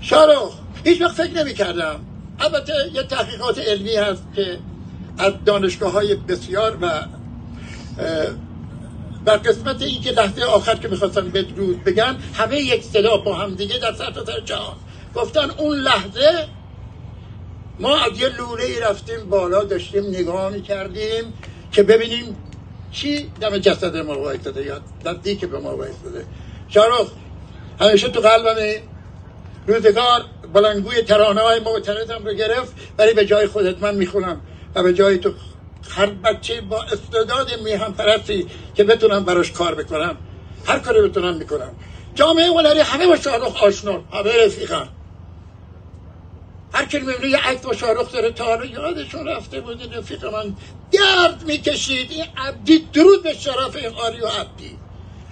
شارخ 0.00 0.52
هیچ 0.84 1.02
وقت 1.02 1.14
فکر 1.14 1.32
نمی 1.32 1.54
کردم 1.54 2.00
البته 2.40 2.72
یه 2.92 3.02
تحقیقات 3.02 3.58
علمی 3.58 3.96
هست 3.96 4.24
که 4.36 4.58
از 5.18 5.32
دانشگاه 5.46 5.92
های 5.92 6.14
بسیار 6.14 6.78
و 6.80 7.04
بر 9.24 9.36
قسمت 9.36 9.82
این 9.82 10.02
که 10.02 10.10
لحظه 10.10 10.42
آخر 10.42 10.74
که 10.74 10.88
می‌خواستن 10.88 11.30
بدرود 11.30 11.84
بگن 11.84 12.16
همه 12.34 12.56
یک 12.56 12.82
صدا 12.82 13.16
با 13.16 13.34
هم 13.34 13.54
دیگه 13.54 13.78
در 13.78 13.92
سر 13.92 14.12
سر 14.26 14.40
جهان. 14.40 14.76
گفتن 15.14 15.50
اون 15.50 15.76
لحظه 15.76 16.48
ما 17.80 17.96
از 17.96 18.20
یه 18.20 18.28
لوله 18.28 18.80
رفتیم 18.80 19.28
بالا 19.30 19.64
داشتیم 19.64 20.06
نگاه 20.06 20.50
می‌کردیم 20.50 21.32
که 21.72 21.82
ببینیم 21.82 22.36
چی 22.92 23.30
دم 23.40 23.58
جسد 23.58 23.96
ما 23.96 24.18
وایستاده 24.18 24.64
یا 24.64 24.80
که 25.34 25.46
به 25.46 25.58
ما 25.58 25.76
وایستاده. 25.76 26.24
شارخ 26.68 27.08
همیشه 27.80 28.08
تو 28.08 28.20
قلبمه. 28.20 28.82
روزگار 29.66 30.24
بلنگوی 30.52 31.02
ترانه 31.02 31.40
های 31.40 31.60
معترضم 31.60 32.24
رو 32.24 32.32
گرفت 32.32 32.72
ولی 32.98 33.14
به 33.14 33.26
جای 33.26 33.46
خودت 33.46 33.82
من 33.82 33.94
می‌خونم 33.94 34.40
و 34.74 34.82
به 34.82 34.92
جای 34.92 35.18
تو 35.18 35.32
هر 35.90 36.06
بچه 36.06 36.60
با 36.60 36.82
استعداد 36.82 37.60
میهم 37.64 37.94
پرستی 37.94 38.46
که 38.74 38.84
بتونم 38.84 39.24
براش 39.24 39.52
کار 39.52 39.74
بکنم. 39.74 40.16
هر 40.66 40.78
کاری 40.78 41.08
بتونم 41.08 41.36
می‌کنم. 41.36 41.70
جامعه 42.14 42.46
هنری 42.46 42.80
همه 42.80 43.06
با 43.06 43.16
شارخ 43.16 43.62
آشنا 43.62 43.92
همه 44.12 44.44
رفیقم 44.46 44.88
هر 46.72 46.84
کی 46.84 46.98
می‌بینه 46.98 47.28
یه 47.28 47.48
عکس 47.48 47.62
با 47.62 47.72
شارخ 47.72 48.12
داره 48.12 48.32
تا 48.32 48.44
حالا 48.44 48.64
یادشون 48.64 49.28
رفته 49.28 49.60
بود 49.60 49.96
رفیق 49.96 50.24
من 50.24 50.56
درد 50.92 51.42
می‌کشید. 51.46 52.12
این 52.12 52.26
عبدی 52.36 52.78
درود 52.78 53.22
به 53.22 53.34
شرف 53.34 53.76
این 53.76 53.94
آری 53.94 54.20
و 54.20 54.26
عبدی. 54.26 54.78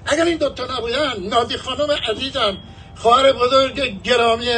اگر 0.06 0.24
این 0.24 0.38
دوتا 0.38 0.76
نبودن 0.76 1.14
نادی 1.20 1.56
خانم 1.56 1.90
عزیزم 2.10 2.58
خواهر 2.96 3.32
بزرگ 3.32 4.02
گرامی 4.02 4.48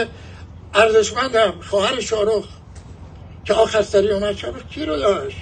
ارزشمندم 0.74 1.60
خواهر 1.60 2.00
شارخ 2.00 2.44
که 3.44 3.54
آخر 3.54 3.82
سری 3.82 4.10
اومد 4.10 4.36
شارخ 4.36 4.62
کی 4.74 4.84
رو 4.84 4.96
داشت؟ 4.96 5.36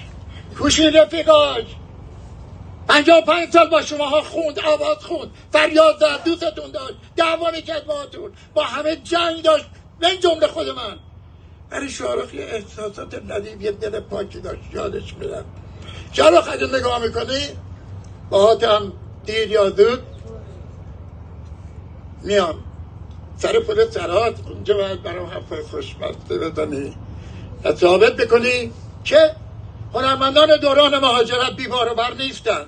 کوشین 0.57 0.93
رفیقاش. 0.93 1.65
پنجاه 2.87 3.21
پنج 3.21 3.53
سال 3.53 3.69
با 3.69 3.81
شما 3.81 4.09
ها 4.09 4.21
خوند 4.21 4.59
آواز 4.59 4.97
خوند 4.97 5.31
فریاد 5.51 5.99
زد 5.99 6.23
دوستتون 6.23 6.71
داشت 6.71 6.93
دعوا 7.15 7.51
می‌کرد 7.51 7.85
باهاتون 7.85 8.31
با 8.53 8.63
همه 8.63 8.95
جنگ 8.95 9.41
داشت. 9.41 9.65
من 10.01 10.19
جمله 10.19 10.47
خود 10.47 10.69
من. 10.69 10.99
ولی 11.71 11.89
شارخ 11.89 12.33
یه 12.33 12.45
احساسات 12.45 13.21
ندیب 13.29 13.61
یه 13.61 13.71
دل 13.71 13.99
پاکی 13.99 14.39
داشت. 14.39 14.61
یادش 14.73 15.13
میرم 15.13 15.45
شارخ 16.11 16.49
اگه 16.51 16.67
نگاه 16.67 17.01
می‌کنی؟ 17.01 17.41
با 18.29 18.55
هم 18.55 18.93
دیر 19.25 19.51
یا 19.51 19.69
زود 19.69 20.03
میام. 22.23 22.55
سر 23.37 23.59
پول 23.59 23.89
سرات 23.89 24.35
اونجا 24.49 24.73
باید 24.77 25.03
برام 25.03 25.29
حرف 25.29 25.61
خوشبسته 25.71 26.37
بزنی. 26.37 26.93
و 27.63 27.75
ثابت 27.75 28.15
بکنی 28.15 28.71
که 29.03 29.31
هنرمندان 29.93 30.57
دوران 30.57 30.99
مهاجرت 30.99 31.55
بیبار 31.55 31.93
بر 31.93 32.13
نیستن. 32.13 32.65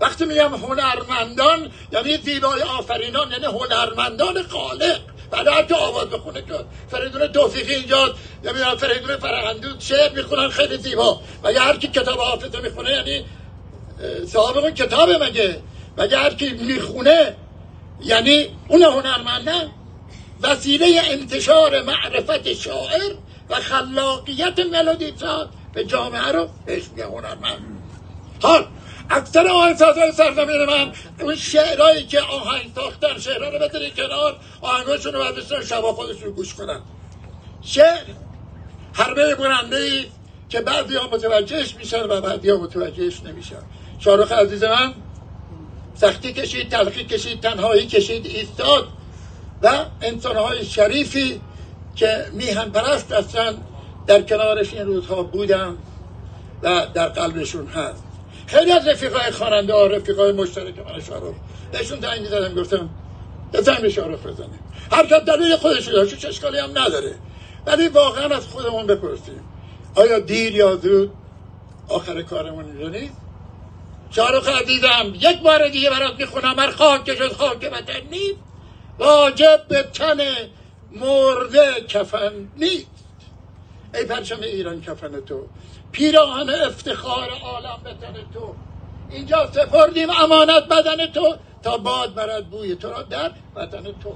وقتی 0.00 0.24
میگم 0.24 0.54
هنرمندان 0.54 1.70
یعنی 1.92 2.16
زیبای 2.16 2.62
آفرینان 2.62 3.30
یعنی 3.30 3.44
هنرمندان 3.44 4.42
خالق. 4.42 5.00
بعد 5.30 5.48
حتی 5.48 5.74
آواز 5.74 6.10
بخونه 6.10 6.42
که 6.42 6.54
فریدون 6.90 7.26
توفیقی 7.26 7.74
اینجا 7.74 8.14
نمی‌دونم 8.44 8.76
فریدون 8.76 9.16
فرهندون 9.16 9.74
شعر 9.78 10.12
می‌خونن 10.12 10.48
خیلی 10.48 10.76
زیبا. 10.78 11.20
مگه 11.44 11.60
هر 11.60 11.76
کی 11.76 11.88
کتاب 11.88 12.18
حافظه 12.18 12.60
می‌خونه 12.60 12.90
یعنی 12.90 13.24
صاحب 14.26 14.58
اون 14.58 14.70
کتابه 14.70 15.18
مگه؟ 15.18 15.60
مگه 15.98 16.18
هر 16.18 16.34
کی 16.34 16.50
می‌خونه 16.50 17.36
یعنی 18.00 18.46
اون 18.68 18.82
هنرمنده 18.82 19.70
وسیله 20.42 21.00
انتشار 21.04 21.82
معرفت 21.82 22.52
شاعر 22.52 23.14
و 23.50 23.54
خلاقیت 23.54 24.58
ملودی 24.58 25.14
به 25.74 25.84
جامعه 25.84 26.32
رو 26.32 26.48
بهش 26.66 26.82
میگه 26.90 27.06
هنرمند. 27.06 27.82
حال 28.42 28.66
اکثر 29.10 29.48
آهنگسازهای 29.48 30.12
سرزمین 30.12 30.64
من 30.64 30.92
اون 31.20 31.36
شعرهایی 31.36 32.04
که 32.04 32.20
آهنگ 32.20 32.72
ساختن 32.74 33.18
شعرها 33.18 33.48
رو 33.48 33.58
بذاری 33.58 33.90
کنار 33.90 34.36
آهنگاشون 34.60 35.12
رو 35.12 35.18
برداشتن 35.18 35.64
شبا 35.64 35.92
خودشون 35.92 36.30
گوش 36.30 36.54
کنن. 36.54 36.80
شعر 37.62 38.04
حربه 38.92 39.34
برنده 39.34 39.76
ای 39.76 40.06
که 40.48 40.60
بعضی 40.60 40.96
ها 40.96 41.08
متوجهش 41.08 41.74
میشن 41.74 42.02
و 42.02 42.20
بعضی 42.20 42.50
ها 42.50 42.56
متوجهش 42.56 43.20
نمیشن. 43.20 43.62
شارخ 43.98 44.32
عزیز 44.32 44.64
من 44.64 44.94
سختی 45.94 46.32
کشید 46.32 46.68
تلخی 46.68 47.04
کشید 47.04 47.40
تنهایی 47.40 47.86
کشید 47.86 48.26
ایستاد 48.26 48.88
و 49.62 49.84
انسانهای 50.02 50.64
شریفی 50.64 51.40
که 51.96 52.26
میهن 52.32 52.70
پرست 52.70 53.12
هستن 53.12 53.54
در 54.06 54.22
کنارش 54.22 54.74
این 54.74 54.86
روزها 54.86 55.22
بودم 55.22 55.78
و 56.62 56.86
در 56.94 57.08
قلبشون 57.08 57.66
هست. 57.66 58.13
خیلی 58.54 58.72
از 58.72 58.88
رفیقای 58.88 59.30
خواننده 59.30 59.72
ها 59.72 59.86
رفیقای 59.86 60.32
مشترک 60.32 60.78
من 60.78 61.00
شارخ 61.00 61.34
بهشون 61.72 62.00
زنگ 62.00 62.26
زدم 62.26 62.54
گفتم 62.54 62.88
زنگ 63.52 63.80
به 63.80 63.88
شارخ 63.88 64.26
بزنیم. 64.26 64.58
هر 64.92 65.02
دلیل 65.02 65.56
خودش 65.56 65.88
داشت 65.88 66.18
چه 66.18 66.28
اشکالی 66.28 66.58
هم 66.58 66.70
نداره. 66.70 67.14
ولی 67.66 67.88
واقعا 67.88 68.36
از 68.36 68.46
خودمون 68.46 68.86
بپرسیم. 68.86 69.40
آیا 69.94 70.18
دیر 70.18 70.54
یا 70.54 70.76
زود 70.76 71.12
آخر 71.88 72.22
کارمون 72.22 72.64
اینجا 72.64 72.88
نیست؟ 72.88 73.14
شارخ 74.10 74.48
عزیزم 74.48 75.12
یک 75.14 75.42
بار 75.42 75.68
دیگه 75.68 75.90
برات 75.90 76.14
می‌خونم 76.18 76.58
هر 76.58 76.70
خاک 76.70 77.04
جز 77.04 77.32
خاک 77.32 77.70
وطن 77.72 78.00
نیست. 78.10 78.38
واجب 78.98 79.64
به 79.68 79.82
تن 79.82 80.20
مرده 80.92 81.84
کفن 81.88 82.48
نیست. 82.56 82.86
ای 83.94 84.04
پرچم 84.04 84.40
ایران 84.40 84.80
کفن 84.80 85.20
تو. 85.20 85.46
پیراهن 85.94 86.50
افتخار 86.50 87.28
عالم 87.30 87.80
به 87.84 87.90
تن 87.90 88.14
تو. 88.34 88.54
اینجا 89.10 89.52
سپردیم 89.52 90.10
امانت 90.10 90.68
بدن 90.68 91.06
تو 91.06 91.36
تا 91.62 91.78
باد 91.78 92.14
برد 92.14 92.50
بوی 92.50 92.74
تو 92.74 92.90
را 92.90 93.02
در 93.02 93.30
وطن 93.56 93.82
تو. 93.82 94.14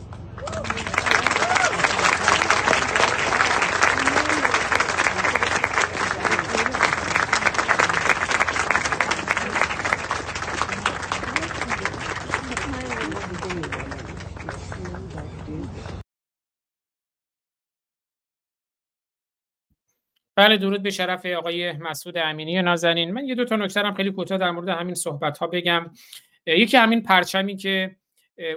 بله 20.38 20.56
درود 20.56 20.82
به 20.82 20.90
شرف 20.90 21.26
آقای 21.26 21.72
مسعود 21.72 22.18
امینی 22.18 22.62
نازنین. 22.62 23.10
من 23.10 23.24
یه 23.24 23.34
دو 23.34 23.44
تا 23.44 23.56
نکته 23.56 23.80
هم 23.80 23.94
خیلی 23.94 24.10
کوتاه 24.10 24.38
در 24.38 24.50
مورد 24.50 24.68
همین 24.68 24.94
صحبت 24.94 25.38
ها 25.38 25.46
بگم 25.46 25.90
یکی 26.46 26.76
همین 26.76 27.02
پرچمی 27.02 27.56
که 27.56 27.96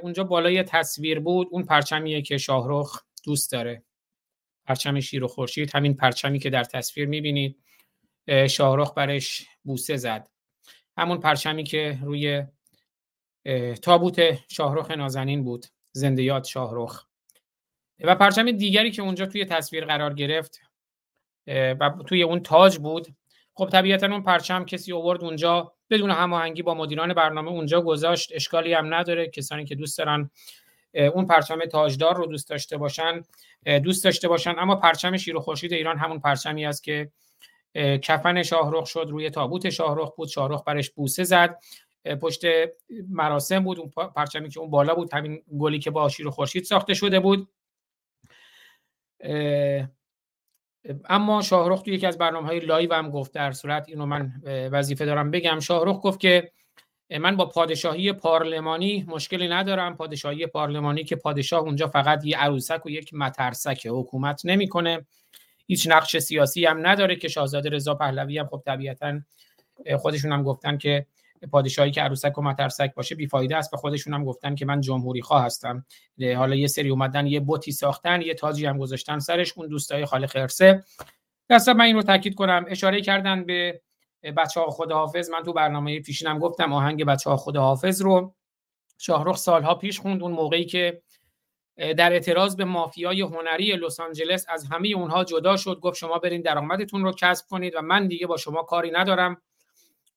اونجا 0.01 0.23
بالای 0.23 0.63
تصویر 0.63 1.19
بود 1.19 1.47
اون 1.51 1.63
پرچمیه 1.63 2.21
که 2.21 2.37
شاهرخ 2.37 3.01
دوست 3.23 3.51
داره. 3.51 3.83
پرچم 4.65 4.99
شیر 4.99 5.23
و 5.23 5.27
خورشید 5.27 5.75
همین 5.75 5.93
پرچمی 5.93 6.39
که 6.39 6.49
در 6.49 6.63
تصویر 6.63 7.07
می‌بینید. 7.07 7.59
شاهرخ 8.49 8.93
برش 8.95 9.47
بوسه 9.63 9.97
زد. 9.97 10.27
همون 10.97 11.17
پرچمی 11.17 11.63
که 11.63 11.99
روی 12.03 12.43
تابوت 13.81 14.39
شاهرخ 14.47 14.91
نازنین 14.91 15.43
بود. 15.43 15.65
زنده 15.91 16.23
یاد 16.23 16.43
شاهرخ. 16.43 17.05
و 17.99 18.15
پرچم 18.15 18.51
دیگری 18.51 18.91
که 18.91 19.01
اونجا 19.01 19.25
توی 19.25 19.45
تصویر 19.45 19.85
قرار 19.85 20.13
گرفت 20.13 20.61
و 21.47 21.89
توی 22.07 22.23
اون 22.23 22.39
تاج 22.39 22.77
بود. 22.77 23.07
خب 23.53 23.69
طبیعتا 23.69 24.07
اون 24.07 24.23
پرچم 24.23 24.65
کسی 24.65 24.93
آورد 24.93 25.23
اونجا 25.23 25.73
بدون 25.89 26.11
هماهنگی 26.11 26.61
با 26.61 26.73
مدیران 26.73 27.13
برنامه 27.13 27.51
اونجا 27.51 27.81
گذاشت. 27.81 28.31
اشکالی 28.35 28.73
هم 28.73 28.93
نداره. 28.93 29.27
کسانی 29.27 29.65
که 29.65 29.75
دوست 29.75 29.97
دارن 29.97 30.29
اون 30.93 31.25
پرچم 31.25 31.65
تاجدار 31.65 32.15
رو 32.15 32.25
دوست 32.25 32.49
داشته 32.49 32.77
باشن 32.77 33.21
دوست 33.83 34.03
داشته 34.03 34.27
باشن. 34.27 34.55
اما 34.57 34.75
پرچم 34.75 35.17
شیر 35.17 35.37
و 35.37 35.39
خورشید 35.39 35.73
ایران 35.73 35.97
همون 35.97 36.19
پرچمی 36.19 36.65
است 36.65 36.83
که 36.83 37.11
کفن 38.01 38.43
شاهرخ 38.43 38.85
شد 38.85 39.07
روی 39.09 39.29
تابوت 39.29 39.69
شاهرخ 39.69 40.15
بود. 40.15 40.29
شاهرخ 40.29 40.63
برش 40.65 40.89
بوسه 40.89 41.23
زد. 41.23 41.59
پشت 42.21 42.41
مراسم 43.09 43.63
بود. 43.63 43.79
اون 43.79 43.89
پرچمی 43.89 44.49
که 44.49 44.59
اون 44.59 44.69
بالا 44.69 44.95
بود 44.95 45.13
همین 45.13 45.43
گلی 45.59 45.79
که 45.79 45.91
با 45.91 46.09
شیر 46.09 46.27
و 46.27 46.31
خورشید 46.31 46.63
ساخته 46.63 46.93
شده 46.93 47.19
بود. 47.19 47.49
اما 51.09 51.41
شاهرخ 51.41 51.81
تو 51.81 51.91
یکی 51.91 52.07
از 52.07 52.17
برنامه 52.17 52.47
های 52.47 52.59
live 52.59 52.93
هم 52.93 53.09
گفت 53.09 53.33
در 53.33 53.51
صورت 53.51 53.85
اینو 53.87 54.05
من 54.05 54.31
وظیفه 54.45 55.05
دارم 55.05 55.31
بگم. 55.31 55.59
شاهرخ 55.59 55.99
گفت 56.03 56.19
که 56.19 56.51
من 57.19 57.35
با 57.35 57.45
پادشاهی 57.45 58.13
پارلمانی 58.13 59.05
مشکلی 59.07 59.47
ندارم. 59.47 59.97
پادشاهی 59.97 60.47
پارلمانی 60.47 61.03
که 61.03 61.15
پادشاه 61.15 61.61
اونجا 61.61 61.87
فقط 61.87 62.25
یه 62.25 62.37
عروسک 62.37 62.85
و 62.85 62.89
یک 62.89 63.13
مترسک 63.13 63.87
حکومت 63.87 64.41
نمی‌کنه. 64.45 65.05
هیچ 65.67 65.87
نقش 65.89 66.17
سیاسی 66.17 66.65
هم 66.65 66.87
نداره 66.87 67.15
که 67.15 67.27
شاهزاده 67.27 67.69
رضا 67.69 67.95
پهلوی 67.95 68.37
هم 68.37 68.47
خب 68.47 68.61
طبیعتا 68.65 69.21
خودشون 69.97 70.31
هم 70.31 70.43
گفتن 70.43 70.77
که 70.77 71.05
پادشاهی 71.51 71.91
که 71.91 72.01
عروسک 72.01 72.37
و 72.37 72.41
مترسک 72.41 72.93
باشه 72.95 73.15
بیفایده 73.15 73.57
است. 73.57 73.71
به 73.71 73.77
خودشون 73.77 74.13
هم 74.13 74.25
گفتن 74.25 74.55
که 74.55 74.65
من 74.65 74.81
جمهوری 74.81 75.21
خواه 75.21 75.45
هستم. 75.45 75.85
حالا 76.35 76.55
یه 76.55 76.67
سری 76.67 76.89
اومدن 76.89 77.27
یه 77.27 77.39
بوتی 77.39 77.71
ساختن 77.71 78.21
یه 78.21 78.33
تاجی 78.33 78.65
هم 78.65 78.77
گذاشتن 78.77 79.19
سرش 79.19 79.57
اون 79.57 79.67
دوستای 79.67 80.05
خاله 80.05 80.27
خرسه 80.27 80.83
دست 81.49 81.69
من 81.69 81.85
این 81.85 81.95
رو 81.95 82.01
تاکید 82.01 82.35
کنم. 82.35 82.65
اشاره 82.67 83.01
کردن 83.01 83.45
به 83.45 83.81
بچه 84.37 84.59
ها 84.59 84.69
خداحافظ. 84.69 85.29
من 85.29 85.43
تو 85.43 85.53
برنامه 85.53 85.99
پیشینم 85.99 86.39
گفتم 86.39 86.73
آهنگ 86.73 87.05
بچه 87.05 87.29
ها 87.29 87.37
خداحافظ 87.37 88.01
رو. 88.01 88.35
شاهرخ 88.97 89.37
سالها 89.37 89.75
پیش 89.75 89.99
خوند 89.99 90.23
اون 90.23 90.31
موقعی 90.31 90.65
که 90.65 91.01
در 91.77 92.13
اعتراض 92.13 92.55
به 92.55 92.65
مافیای 92.65 93.21
هنری 93.21 93.71
لس 93.71 93.99
آنجلس 93.99 94.45
از 94.49 94.65
همه 94.71 94.87
اونها 94.87 95.23
جدا 95.23 95.57
شد. 95.57 95.79
گفت 95.79 95.97
شما 95.97 96.19
برین 96.19 96.41
درآمدتون 96.41 97.03
رو 97.03 97.11
کسب 97.11 97.45
کنید 97.49 97.75
و 97.75 97.81
من 97.81 98.07
دیگه 98.07 98.27
با 98.27 98.37
شما 98.37 98.63
کاری 98.63 98.91
ندارم. 98.91 99.41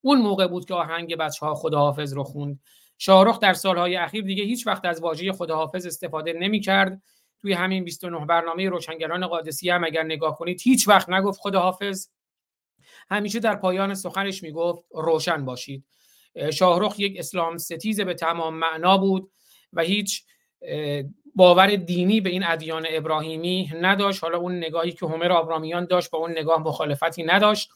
اون 0.04 0.20
موقع 0.20 0.46
بود 0.46 0.64
که 0.64 0.74
آهنگ 0.74 1.16
بچه 1.16 1.46
ها 1.46 1.54
خداحافظ 1.54 2.12
رو 2.12 2.24
خوند. 2.24 2.60
شاهرخ 2.98 3.38
در 3.38 3.52
سالهای 3.52 3.96
اخیر 3.96 4.24
دیگه 4.24 4.44
هیچ 4.44 4.66
وقت 4.66 4.84
از 4.84 5.00
واژه 5.00 5.32
خداحافظ 5.32 5.86
استفاده 5.86 6.32
نمی 6.32 6.60
کرد 6.60 7.02
توی 7.40 7.52
همین 7.52 7.84
29 7.84 8.26
برنامه 8.26 8.68
روشنگران 8.68 9.26
قادسی 9.26 9.70
هم 9.70 9.84
اگر 9.84 10.02
نگاه 10.02 10.36
کنید 10.36 10.60
هیچ 10.62 10.88
وقت 10.88 11.10
نگفت 11.10 11.40
خداحافظ. 11.40 12.08
همیشه 13.10 13.40
در 13.40 13.54
پایان 13.54 13.94
سخنش 13.94 14.42
می‌گفت 14.42 14.84
روشن 14.90 15.44
باشید. 15.44 15.84
شاهرخ 16.52 16.94
یک 16.98 17.18
اسلام 17.18 17.56
ستیز 17.58 18.00
به 18.00 18.14
تمام 18.14 18.54
معنا 18.54 18.98
بود 18.98 19.30
و 19.72 19.82
هیچ 19.82 20.24
باور 21.34 21.76
دینی 21.76 22.20
به 22.20 22.30
این 22.30 22.44
ادیان 22.46 22.86
ابراهیمی 22.90 23.70
نداشت. 23.80 24.24
حالا 24.24 24.38
اون 24.38 24.56
نگاهی 24.56 24.92
که 24.92 25.06
همر 25.06 25.32
آبرامیان 25.32 25.84
داشت 25.84 26.10
با 26.10 26.18
اون 26.18 26.30
نگاه 26.30 26.60
مخالفتی 26.60 27.22
نداشت. 27.22 27.70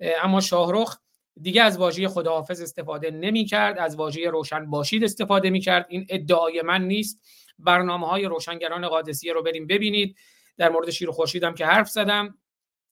اما 0.00 0.40
شاهرخ 0.40 0.98
دیگه 1.42 1.62
از 1.62 1.78
واژه 1.78 2.08
خداحافظ 2.08 2.60
استفاده 2.60 3.10
نمی 3.10 3.44
کرد 3.44 3.78
از 3.78 3.96
واژه 3.96 4.30
روشن 4.30 4.70
باشید 4.70 5.04
استفاده 5.04 5.50
می 5.50 5.60
کرد 5.60 5.86
این 5.88 6.06
ادعای 6.08 6.62
من 6.62 6.82
نیست. 6.82 7.20
برنامه 7.58 8.06
های 8.06 8.24
روشنگران 8.24 8.88
قادسیه 8.88 9.32
رو 9.32 9.42
بریم 9.42 9.66
ببینید. 9.66 10.16
در 10.56 10.68
مورد 10.68 10.90
شیر 10.90 11.10
خورشیدم 11.10 11.54
که 11.54 11.66
حرف 11.66 11.88
زدم. 11.88 12.38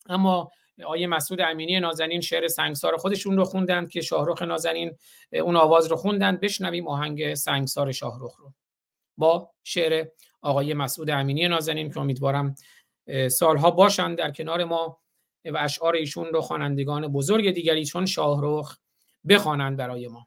اما 0.08 0.50
آیه 0.84 1.06
مسعود 1.06 1.40
امینی 1.40 1.80
نازنین 1.80 2.20
شعر 2.20 2.48
سنگسار 2.48 2.96
خودشون 2.96 3.36
رو 3.36 3.44
خوندن 3.44 3.86
که 3.86 4.00
شاهرخ 4.00 4.42
نازنین 4.42 4.96
اون 5.32 5.56
آواز 5.56 5.86
رو 5.86 5.96
خوندن 5.96 6.36
بشنویم 6.36 6.88
آهنگ 6.88 7.34
سنگسار 7.34 7.92
شاهرخ 7.92 8.36
رو. 8.38 8.52
با 9.16 9.50
شعر 9.64 10.06
آقای 10.42 10.74
مسعود 10.74 11.10
امینی 11.10 11.48
نازنین 11.48 11.90
که 11.90 12.00
امیدوارم 12.00 12.54
سالها 13.30 13.70
باشن 13.70 14.14
در 14.14 14.30
کنار 14.30 14.64
ما. 14.64 14.98
و 15.50 15.58
اشعار 15.60 15.94
ایشون 15.94 16.26
رو 16.26 16.40
خوانندگان 16.40 17.08
بزرگ 17.08 17.50
دیگری 17.50 17.84
چون 17.84 18.06
شاهرخ 18.06 18.76
بخوانند 19.28 19.76
برای 19.76 20.08
ما. 20.08 20.26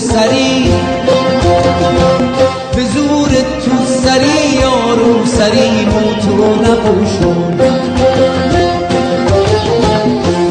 روسری 0.00 0.72
به 2.74 2.84
زور 2.84 3.28
تو 3.64 3.84
سری 3.86 4.56
یا 4.60 4.94
روسری 4.94 5.84
مو 5.84 6.14
تو 6.14 6.54
نبوشم 6.54 7.54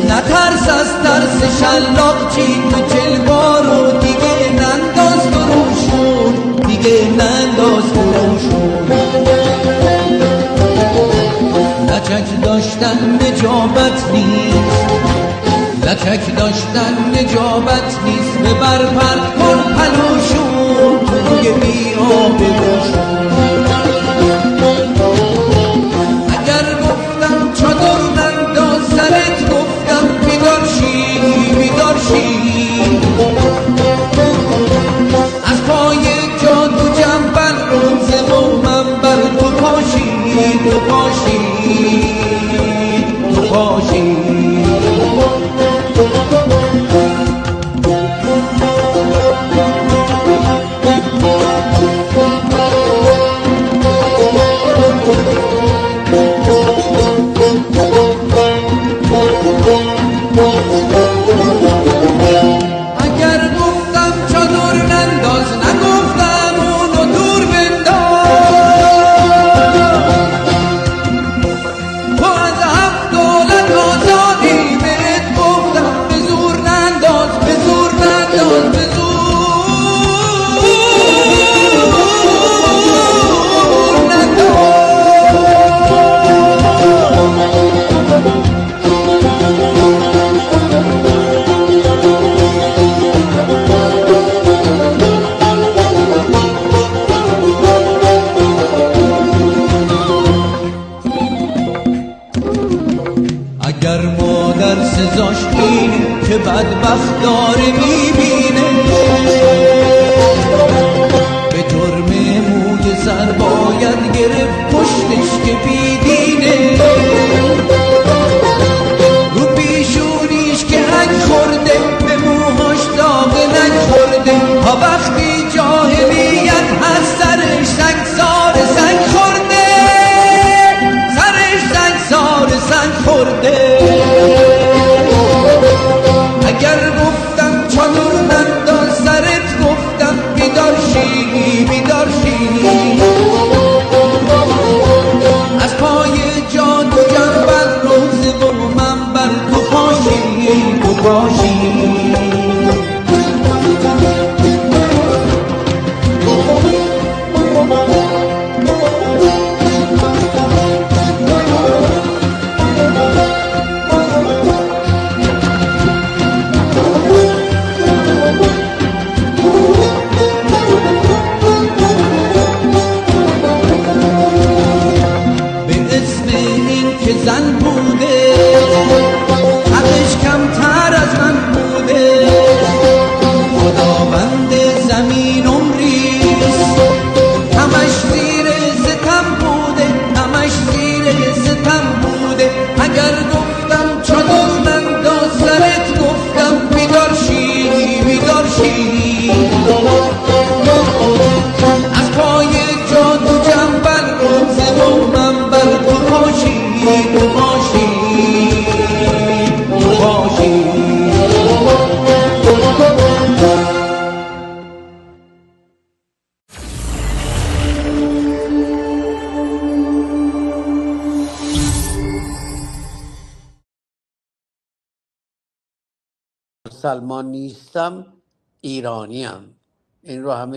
نترس 0.06 0.70
از 0.70 0.88
ترس 1.04 1.60
شلاق 1.60 2.36
چی 2.36 2.64
تو 2.72 2.96
جلوارو 2.96 4.00
دیگه 4.00 4.52
ننداز 4.52 5.28
بروشون 5.32 6.34
دیگه 6.68 7.08
ننداز 7.10 7.84
بروشون 7.94 8.92
لچک 11.88 12.42
داشتن 12.44 13.20
نجابت 13.22 14.12
نیست. 14.14 14.99
لچک 15.90 16.36
داشتن 16.38 16.94
نجابت 17.14 18.00
نیست 18.06 18.38
به 18.38 18.54
برپر 18.54 19.18
کن 19.40 19.74
پلوشون 19.74 21.00
توی 21.06 21.52
بی 21.52 21.96
آب 21.96 22.38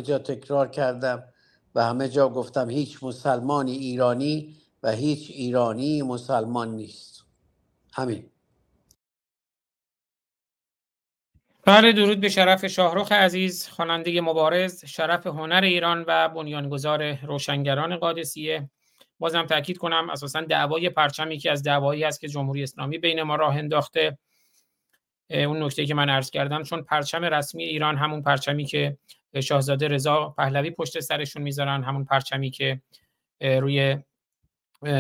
همه 0.03 0.09
جا 0.09 0.19
تکرار 0.19 0.69
کردم 0.69 1.25
و 1.75 1.85
همه 1.85 2.09
جا 2.09 2.29
گفتم 2.29 2.71
هیچ 2.71 3.03
مسلمانی 3.03 3.73
ایرانی 3.73 4.57
و 4.83 4.91
هیچ 4.93 5.31
ایرانی 5.31 6.03
مسلمان 6.03 6.69
نیست. 6.77 7.25
همین. 7.93 8.31
بله 11.65 11.93
درود 11.93 12.21
به 12.21 12.29
شرف 12.29 12.67
شاهرخ 12.67 13.13
عزیز 13.13 13.69
خواننده 13.69 14.21
مبارز 14.21 14.85
شرف 14.85 15.27
هنر 15.27 15.61
ایران 15.65 16.05
و 16.07 16.29
بنیانگذار 16.29 17.15
روشنگران 17.15 17.97
قادسیه. 17.97 18.71
بازم 19.19 19.47
تاکید 19.47 19.79
کنم 19.79 20.11
اساسا 20.11 20.41
دعوای 20.41 20.91
پرچم 20.91 21.31
یکی 21.31 21.49
از 21.49 21.63
دعوایی 21.63 22.05
است 22.05 22.21
که 22.21 22.29
جمهوری 22.29 22.63
اسلامی 22.63 22.99
بین 22.99 23.23
ما 23.23 23.37
راه 23.37 23.57
انداخته. 23.57 24.19
اون 25.31 25.63
نکته 25.63 25.87
که 25.87 25.95
من 25.95 26.09
عرض 26.09 26.31
کردم 26.31 26.63
چون 26.63 26.83
پرچم 26.83 27.25
رسمی 27.25 27.65
ایران 27.65 27.97
همون 27.97 28.23
پرچمی 28.23 28.65
که 28.65 28.99
شاهزاده 29.41 29.89
رضا 29.89 30.35
پهلوی 30.39 30.71
پشت 30.71 31.01
سرشون 31.01 31.43
می‌ذارن 31.43 31.83
همون 31.83 32.05
پرچمی 32.05 32.51
که 32.51 32.83
روی 33.41 33.99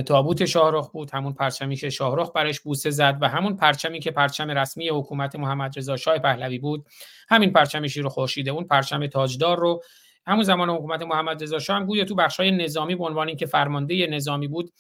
تابوت 0.06 0.44
شاهرخ 0.44 0.90
بود 0.90 1.10
همون 1.10 1.32
پرچمی 1.32 1.76
که 1.76 1.90
شاهرخ 1.90 2.32
برش 2.34 2.60
بوسه 2.60 2.90
زد 2.90 3.18
و 3.20 3.28
همون 3.28 3.56
پرچمی 3.56 4.00
که 4.00 4.10
پرچم 4.10 4.50
رسمی 4.50 4.88
حکومت 4.88 5.36
محمد 5.36 5.78
رضا 5.78 5.96
شاه 5.96 6.18
پهلوی 6.18 6.58
بود. 6.58 6.86
همین 7.28 7.52
پرچم 7.52 7.86
شیر 7.86 8.08
خورشیده 8.08 8.50
اون 8.50 8.64
پرچم 8.64 9.06
تاجدار 9.06 9.58
رو 9.58 9.82
همون 10.26 10.42
زمان 10.42 10.70
حکومت 10.70 11.02
محمد 11.02 11.42
رضا 11.42 11.58
شاه 11.58 11.76
هم 11.76 11.86
گویا 11.86 12.04
تو 12.04 12.14
بخشای 12.14 12.50
نظامی 12.50 12.94
به 12.94 13.04
عنوان 13.04 13.28
اینکه 13.28 13.46
فرمانده 13.46 14.06
نظامی 14.06 14.48
بود 14.48 14.72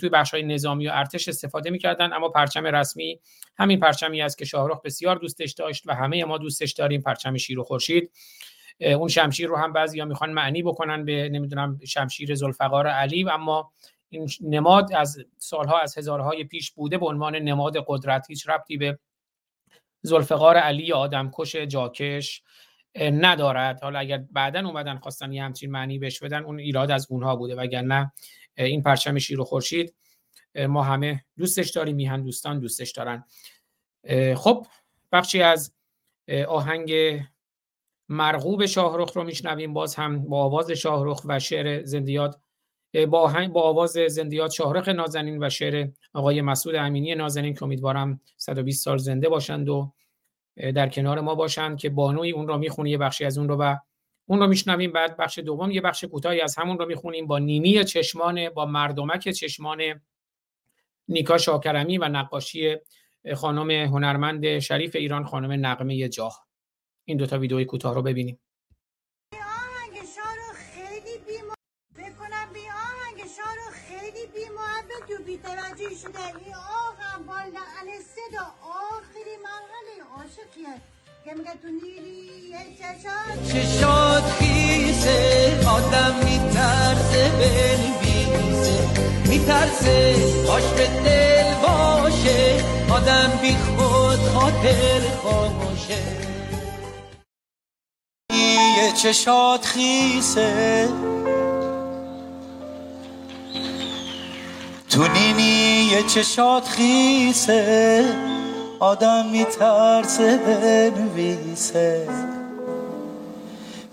توی 0.00 0.08
بخشای 0.08 0.42
نظامی 0.42 0.88
و 0.88 0.90
ارتش 0.94 1.28
استفاده 1.28 1.70
می‌کردن. 1.70 2.12
اما 2.12 2.28
پرچم 2.28 2.66
رسمی 2.66 3.20
همین 3.58 3.80
پرچمی 3.80 4.22
است 4.22 4.38
که 4.38 4.44
شاهرخ 4.44 4.82
بسیار 4.82 5.16
دوستش 5.16 5.52
داشت 5.52 5.82
و 5.86 5.94
همه 5.94 6.24
ما 6.24 6.38
دوستش 6.38 6.72
داریم 6.72 7.00
پرچم 7.00 7.36
شیر 7.36 7.58
و 7.58 7.64
خورشید. 7.64 8.10
اون 8.80 9.08
شمشیر 9.08 9.48
رو 9.48 9.56
هم 9.56 9.72
بعضیا 9.72 10.04
می‌خوان 10.04 10.32
معنی 10.32 10.62
بکنن 10.62 11.04
به 11.04 11.28
نمی‌دونم 11.28 11.80
شمشیر 11.84 12.34
ذوالفقار 12.34 12.86
علی. 12.86 13.30
اما 13.30 13.72
این 14.08 14.28
نماد 14.40 14.92
از 14.92 15.18
سالها 15.38 15.78
از 15.78 15.98
هزارهای 15.98 16.44
پیش 16.44 16.72
بوده 16.72 16.98
به 16.98 17.06
عنوان 17.06 17.36
نماد 17.36 17.84
قدرت 17.86 18.26
هیچ 18.28 18.48
ربطی 18.48 18.76
به 18.76 18.98
ذوالفقار 20.06 20.56
علی 20.56 20.92
آدمکش 20.92 21.56
جاکش 21.56 22.42
ندارد. 22.96 23.82
حالا 23.82 23.98
اگر 23.98 24.18
بعدا 24.18 24.66
اومدن 24.68 24.98
خواستن 24.98 25.32
یه 25.32 25.42
همچین 25.42 25.70
معنی 25.70 25.98
بهش 25.98 26.22
بدن 26.22 26.44
اون 26.44 26.58
ایراد 26.58 26.90
از 26.90 27.06
اونها 27.10 27.36
بوده. 27.36 27.54
وگرنه 27.54 28.12
این 28.56 28.82
پرچم 28.82 29.18
شیر 29.18 29.40
و 29.40 29.44
خورشید 29.44 29.94
ما 30.68 30.82
همه 30.82 31.24
دوستش 31.38 31.70
داریم 31.70 31.96
میهن 31.96 32.22
دوستان 32.22 32.60
دوستش 32.60 32.90
دارن. 32.90 33.24
خب 34.36 34.66
بخشی 35.12 35.42
از 35.42 35.74
آهنگ 36.48 36.92
مرغوب 38.12 38.66
شاهرخ 38.66 39.12
رو 39.12 39.24
میشنویم. 39.24 39.72
باز 39.72 39.94
هم 39.94 40.28
با 40.28 40.44
آواز 40.44 40.70
شاهرخ 40.70 41.22
و 41.24 41.38
شعر 41.38 41.84
زندیات 41.84 42.36
با 43.08 43.48
با 43.52 43.62
آواز 43.62 43.90
زندیات 43.90 44.50
شاهرخ 44.50 44.88
نازنین 44.88 45.44
و 45.44 45.50
شعر 45.50 45.88
آقای 46.14 46.42
مسعود 46.42 46.74
امینی 46.74 47.14
نازنین 47.14 47.54
که 47.54 47.62
امیدوارم 47.62 48.20
120 48.36 48.84
سال 48.84 48.98
زنده 48.98 49.28
باشند 49.28 49.68
و 49.68 49.92
در 50.56 50.88
کنار 50.88 51.20
ما 51.20 51.34
باشند 51.34 51.78
که 51.78 51.90
بانوی 51.90 52.30
اون 52.30 52.48
رو 52.48 52.58
می‌خونه 52.58 52.90
یه 52.90 52.98
بخشی 52.98 53.24
از 53.24 53.38
اون 53.38 53.48
رو 53.48 53.56
و 53.56 53.76
اون 54.26 54.40
رو 54.40 54.46
میشنویم. 54.46 54.92
بعد 54.92 55.16
بخش 55.16 55.38
دوم 55.38 55.70
یه 55.70 55.80
بخش 55.80 56.04
کوتاهی 56.04 56.40
از 56.40 56.58
همون 56.58 56.78
رو 56.78 56.86
می‌خونیم. 56.86 57.26
با 57.26 57.38
نینی 57.38 57.84
چشمان 57.84 58.48
با 58.48 58.66
مردمک 58.66 59.28
چشمان 59.28 59.82
نیکا 61.08 61.38
شاکرمی 61.38 61.98
و 61.98 62.08
نقاشی 62.08 62.76
خانم 63.34 63.70
هنرمند 63.70 64.58
شریف 64.58 64.96
ایران 64.96 65.24
خانم 65.24 65.66
نقمه 65.66 66.08
جاه. 66.08 66.49
این 67.10 67.18
دوتا 67.18 67.38
ویدئوی 67.38 67.64
کوتاه 67.64 67.94
رو 67.94 68.02
ببینیم. 68.02 68.38
این 69.32 69.42
با 77.26 77.34
لعن 77.34 77.88
صدا. 78.14 78.46
آخری 78.62 79.36
مرحله 79.42 79.94
عاشقیه. 80.16 80.80
که 81.24 81.34
میگه 81.34 81.52
تو 81.62 81.68
نیلی 81.68 82.54
چشات. 82.78 83.52
چشات 83.52 84.22
خیسه 84.22 85.68
آدم 85.68 86.14
میترسه 86.14 87.30
بنویسه. 87.40 88.74
میترسه 89.28 90.16
باش 90.46 90.62
به 90.62 90.86
دل 90.86 91.54
باشه. 91.62 92.64
آدم 92.92 93.38
بی 93.42 93.56
خود 93.56 94.18
خاطر 94.18 95.00
خاموشه. 95.22 96.19
چشات 99.02 99.66
خیسه. 99.66 100.88
تو 104.90 105.08
نینی 105.08 105.88
یه 105.92 106.02
چشات 106.02 106.68
خیسه. 106.68 108.04
آدم 108.80 109.26
میترسه 109.26 110.36
بنویسه. 110.36 112.08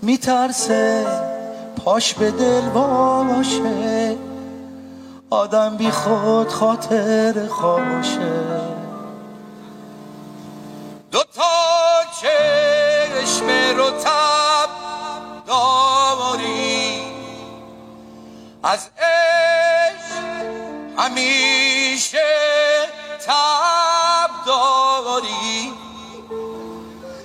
میترسه 0.02 1.06
پاش 1.86 2.14
به 2.14 2.32
دل 2.32 2.62
باشه. 2.62 4.16
آدم 5.30 5.78
بی 5.78 5.92
خود 5.92 6.48
خاطر 6.48 7.48
خاموشه. 7.48 8.60
دو 11.12 11.20
تا 11.36 11.44
چشم 12.22 13.48
رو 13.78 13.90
تب 13.90 14.47
از 18.70 18.90
عشق 18.98 20.28
همیشه 20.98 22.18
تب 23.26 24.30
داری. 24.48 25.74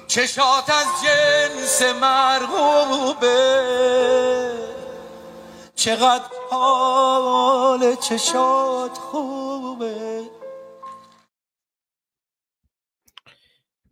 چشات 0.06 0.70
از 0.70 0.86
جنس 1.04 1.82
مرغوبه. 1.82 3.28
چقدر 5.74 6.24
حال 6.50 7.94
چشات 7.94 8.98
خوبه. 8.98 10.22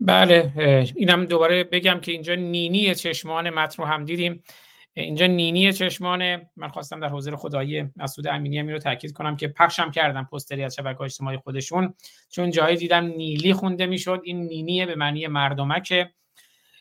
بله 0.01 0.53
اینم 0.97 1.25
دوباره 1.25 1.65
بگم 1.65 2.01
که 2.01 2.13
اینجا 2.13 2.35
نینی 2.35 2.95
چشمان 2.95 3.51
متن 3.51 3.83
رو 3.83 3.89
هم 3.89 4.05
دیدیم. 4.05 4.43
اینجا 5.03 5.27
نینی 5.27 5.73
چشمان 5.73 6.43
من 6.57 6.69
خواستم 6.69 7.01
در 7.01 7.09
حضور 7.09 7.37
خدایی 7.37 7.85
مسعود 7.97 8.27
امینی 8.27 8.73
رو 8.73 8.79
تاکید 8.79 9.13
کنم 9.13 9.37
که 9.37 9.49
پخشم 9.49 9.91
کردم 9.91 10.29
پستری 10.33 10.65
از 10.65 10.75
شبکه 10.75 11.01
اجتماعی 11.01 11.37
خودشون. 11.37 11.95
چون 12.31 12.51
جایی 12.51 12.77
دیدم 12.77 13.05
نیلی 13.05 13.53
خونده 13.53 13.87
می‌شد. 13.87 14.21
این 14.25 14.43
نینیه 14.43 14.87
به 14.87 14.95
معنی 14.95 15.27
مردمکه. 15.27 16.11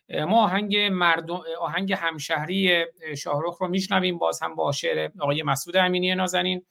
اه، 0.09 0.25
ما 0.25 0.43
آهنگ 0.43 0.77
مردم 0.77 1.41
آهنگ 1.59 1.93
همشهری 1.93 2.85
شاهرخ 3.17 3.57
رو 3.57 3.67
میشنویم. 3.67 4.17
باز 4.17 4.43
هم 4.43 4.55
با 4.55 4.71
شعر 4.71 5.11
آقای 5.19 5.43
مسعود 5.43 5.77
امینی 5.77 6.15
نازنین. 6.15 6.65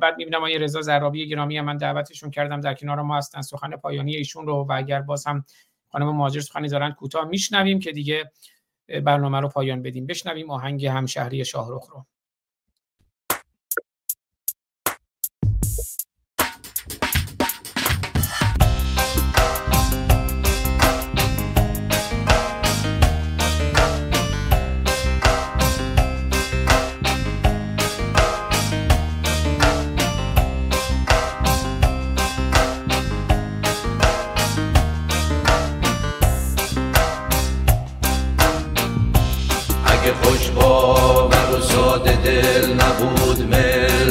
بعد 0.00 0.16
می‌بینم 0.18 0.38
آقای 0.38 0.58
رضا 0.58 0.80
زرابی 0.80 1.28
گرامی 1.28 1.60
من 1.60 1.76
دعوتشون 1.76 2.30
کردم. 2.30 2.60
در 2.60 2.74
کنار 2.74 3.02
ما 3.02 3.16
هستن 3.16 3.40
سخن 3.40 3.76
پایانی 3.76 4.16
ایشون 4.16 4.46
رو 4.46 4.66
و 4.68 4.72
اگر 4.72 5.00
باز 5.00 5.26
هم 5.26 5.44
خانم 5.88 6.16
مهاجر 6.16 6.40
سخنی 6.40 6.68
دارن 6.68 6.90
کوتاه 6.90 7.24
میشنویم 7.24 7.78
که 7.78 7.92
دیگه 7.92 8.30
برنامه 9.00 9.40
رو 9.40 9.48
پایان 9.48 9.82
بدیم. 9.82 10.06
بشنویم 10.06 10.50
آهنگ 10.50 10.86
همشهری 10.86 11.44
شاهرخ 11.44 11.86
رو. 11.90 12.06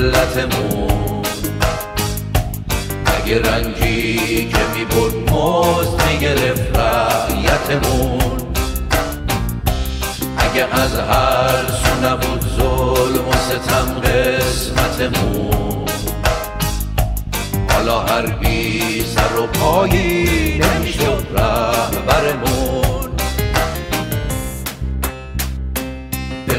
ملتمون 0.02 1.22
اگه 3.06 3.42
رنجی 3.42 4.50
که 4.50 4.60
می‌برد 4.76 5.16
مزد 5.32 6.02
می‌گرفت 6.12 6.78
رعیتمون 6.78 8.38
اگه 10.38 10.66
از 10.72 10.96
هر 10.96 11.66
سو 11.68 12.08
نبود 12.08 12.46
ظلم 12.58 13.28
و 13.28 13.34
ستم 13.34 14.00
قسمتمون 14.00 15.86
حالا 17.70 18.00
هر 18.00 18.26
بی 18.26 19.06
سر 19.16 19.40
و 19.40 19.48
پایی 19.48 20.60
نمی‌شد 20.60 21.28
رهبرمون 21.36 22.82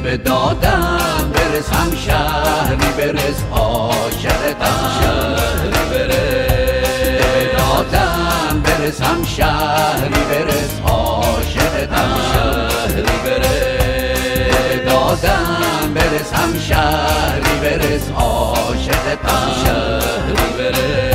به 0.03 0.17
دادم 0.17 1.42
برس 1.53 1.73
هم 1.73 1.97
شهری 1.97 2.93
برس 2.97 3.43
عاشقتم 3.53 4.91
شهری 5.01 5.91
برس 5.91 7.57
دادم 7.57 8.63
برس 8.63 9.03
هم 9.03 9.25
شهری 9.25 10.25
برس 10.31 10.81
عاشقتم 10.87 12.17
شهری 12.33 13.03
برس 13.25 14.85
دادم 14.87 15.95
برس 15.95 16.33
هم 16.33 16.59
شهری 16.59 17.61
برس 17.63 18.11
عاشقتم 18.17 19.51
شهری 19.65 20.53
برس. 20.59 21.12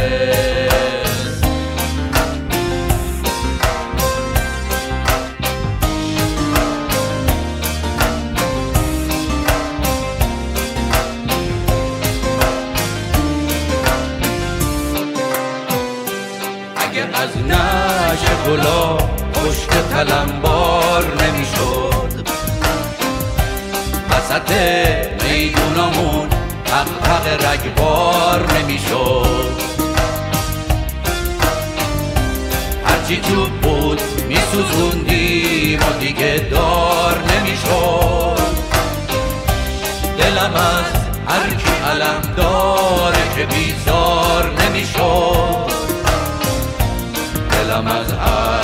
تلمبار 19.98 21.04
نمی‌شد. 21.24 22.28
وسط 24.10 24.52
میدونمون 25.24 26.28
حق 26.72 27.28
رگبار 27.46 28.48
نمی‌شد. 28.60 29.52
هرچی 32.86 33.18
تو 33.18 33.46
بود 33.46 34.02
میسوزوندیم 34.28 35.80
و 35.80 36.00
دیگه 36.00 36.48
دار 36.52 37.24
نمی‌شد. 37.36 38.38
دلم 40.18 40.54
از 40.56 40.86
هر 41.28 41.50
کی 41.50 41.72
علم 41.92 42.34
داره 42.38 43.36
که 43.36 43.46
بیزار 43.46 44.54
نمی‌شد. 44.62 45.72
دلم 47.52 47.88
از 47.88 48.12
هر 48.12 48.57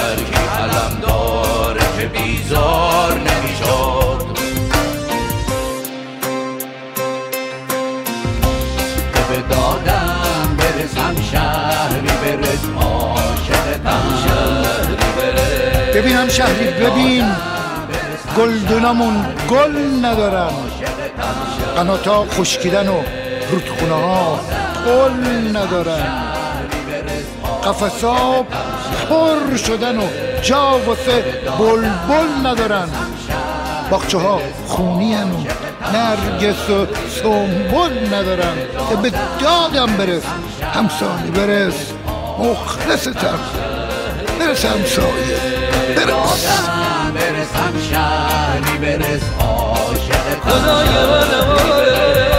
شهری 16.37 16.67
ببین 16.67 17.25
گلدونامون 18.37 19.25
گل 19.49 20.05
ندارن. 20.05 20.53
قناتا 21.75 22.25
خشکیدن 22.25 22.87
و 22.87 23.01
رودخونه 23.51 23.93
ها 23.93 24.39
گل 24.85 25.57
ندارن. 25.57 26.07
قفصا 27.65 28.45
پر 29.09 29.57
شدن 29.57 29.97
و 29.97 30.03
جا 30.41 30.79
واسه 30.85 31.23
بلبل 31.59 32.47
ندارن. 32.47 32.89
باخچه 33.89 34.17
ها 34.17 34.39
خونی 34.67 35.15
و 35.15 35.17
نرگس 35.93 36.69
و 36.69 36.87
سنبل 37.09 38.15
ندارن. 38.15 38.55
به 39.01 39.11
دادم 39.39 39.97
برس 39.97 40.23
همسایه 40.73 41.31
برس. 41.35 41.93
مخلصتم 42.39 43.39
برس 44.39 44.65
همسایه. 44.65 45.52
برس 45.87 47.11
برسم 47.15 47.73
شهری 47.91 48.77
برس 48.77 49.23
عاشقتم 49.39 50.69
اگه 50.69 52.32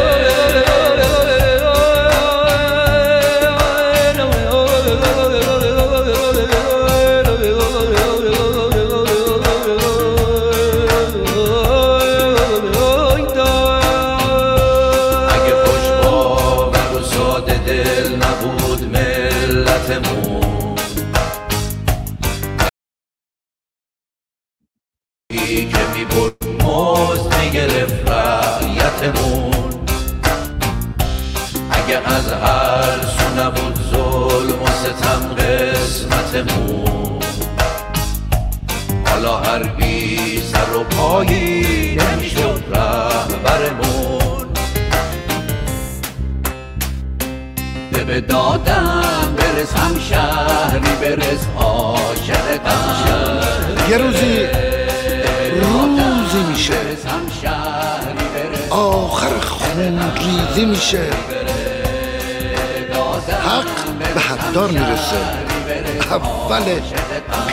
اول 66.54 66.80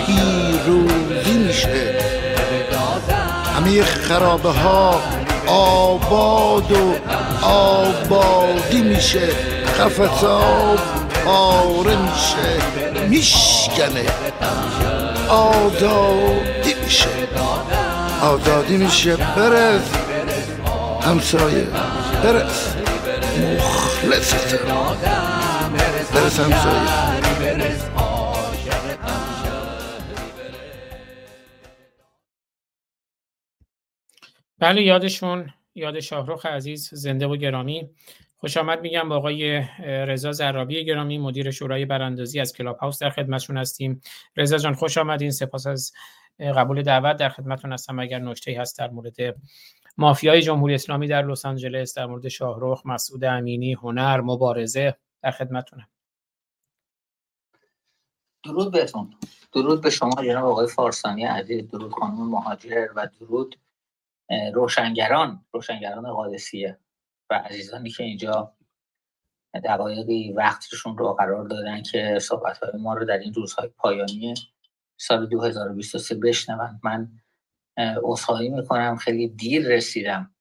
پیروزی 0.06 1.34
میشه. 1.34 1.96
همه 3.56 3.84
خرابه 3.84 4.50
ها 4.50 5.02
آباد 5.48 6.72
و 6.72 6.96
آبادی 7.46 8.82
میشه. 8.82 9.28
قفصا 9.80 10.42
پاره 11.26 11.96
میشه. 11.96 13.08
میشکنه. 13.10 14.06
آزادی 15.30 16.76
میشه. 16.84 17.10
آزادی 18.22 18.78
میشه. 18.78 19.16
برس. 19.16 19.82
همسایه. 21.02 21.68
برس. 22.24 22.76
مخلصتم 23.38 24.58
برس 26.14 26.40
همسایه. 26.40 27.81
بله 34.72 34.84
یادشون 34.84 35.54
یاد 35.76 36.00
شاهرخ 36.00 36.46
عزیز 36.46 36.90
زنده 36.94 37.28
و 37.28 37.36
گرامی. 37.36 37.90
خوش 38.38 38.58
آمد 38.58 38.82
میگم 38.82 39.10
با 39.10 39.16
آقای 39.16 39.60
رضا 39.84 40.32
زرابی 40.32 40.86
گرامی 40.86 41.18
مدیر 41.18 41.52
شورای 41.52 41.86
براندازی 41.86 42.40
از 42.40 42.54
کلاب 42.54 42.78
هاوس 42.78 43.00
در 43.00 43.10
خدمتشون 43.10 43.58
هستیم. 43.58 44.02
رضا 44.38 44.58
جان 44.58 44.74
خوش 44.74 44.98
آمدین. 44.98 45.32
سپاس 45.32 45.68
از 45.68 45.92
قبول 46.40 46.82
دعوت 46.82 47.18
در 47.18 47.30
خدمتتون 47.30 47.74
هستم. 47.74 48.00
اگر 48.00 48.20
نکته 48.20 48.62
هست 48.62 48.80
در 48.80 48.90
مورد 48.90 49.16
مافیای 49.98 50.42
جمهوری 50.42 50.76
اسلامی 50.76 51.08
در 51.08 51.28
لس 51.28 51.46
آنجلس 51.46 51.98
در 51.98 52.06
مورد 52.06 52.28
شاهرخ 52.28 52.86
مسعود 52.86 53.24
امینی 53.24 53.74
هنر 53.74 54.22
مبارزه 54.22 54.98
در 55.22 55.32
خدمتتونم. 55.32 55.88
درود 58.44 58.72
بهتون 58.72 59.14
درود 59.54 59.82
به 59.82 59.90
شما 59.90 60.24
جناب 60.24 60.46
آقای 60.46 60.68
فارسانی 60.68 61.24
عزیز. 61.24 61.70
درود 61.70 61.92
خانم 61.92 62.30
مهاجر 62.30 62.88
و 62.96 63.10
درود 63.20 63.61
روشنگران 64.54 65.46
روشنگران 65.52 66.14
قادسیه 66.14 66.80
و 67.30 67.34
عزیزانی 67.34 67.90
که 67.90 68.04
اینجا 68.04 68.56
دقایقی 69.64 70.34
وقتشون 70.34 70.98
رو 70.98 71.14
قرار 71.14 71.48
دادن 71.48 71.82
که 71.84 72.20
صحبت 72.22 72.58
های 72.58 72.82
ما 72.82 72.94
رو 72.94 73.06
در 73.06 73.18
این 73.18 73.34
روزهای 73.34 73.68
پایانی 73.68 74.34
سال 75.00 75.30
2023 75.30 76.16
بشنون. 76.16 76.80
من 76.84 77.12
اصحایی 78.04 78.50
می‌کنم 78.50 78.96
خیلی 78.96 79.28
دیر 79.28 79.68
رسیدم. 79.68 80.36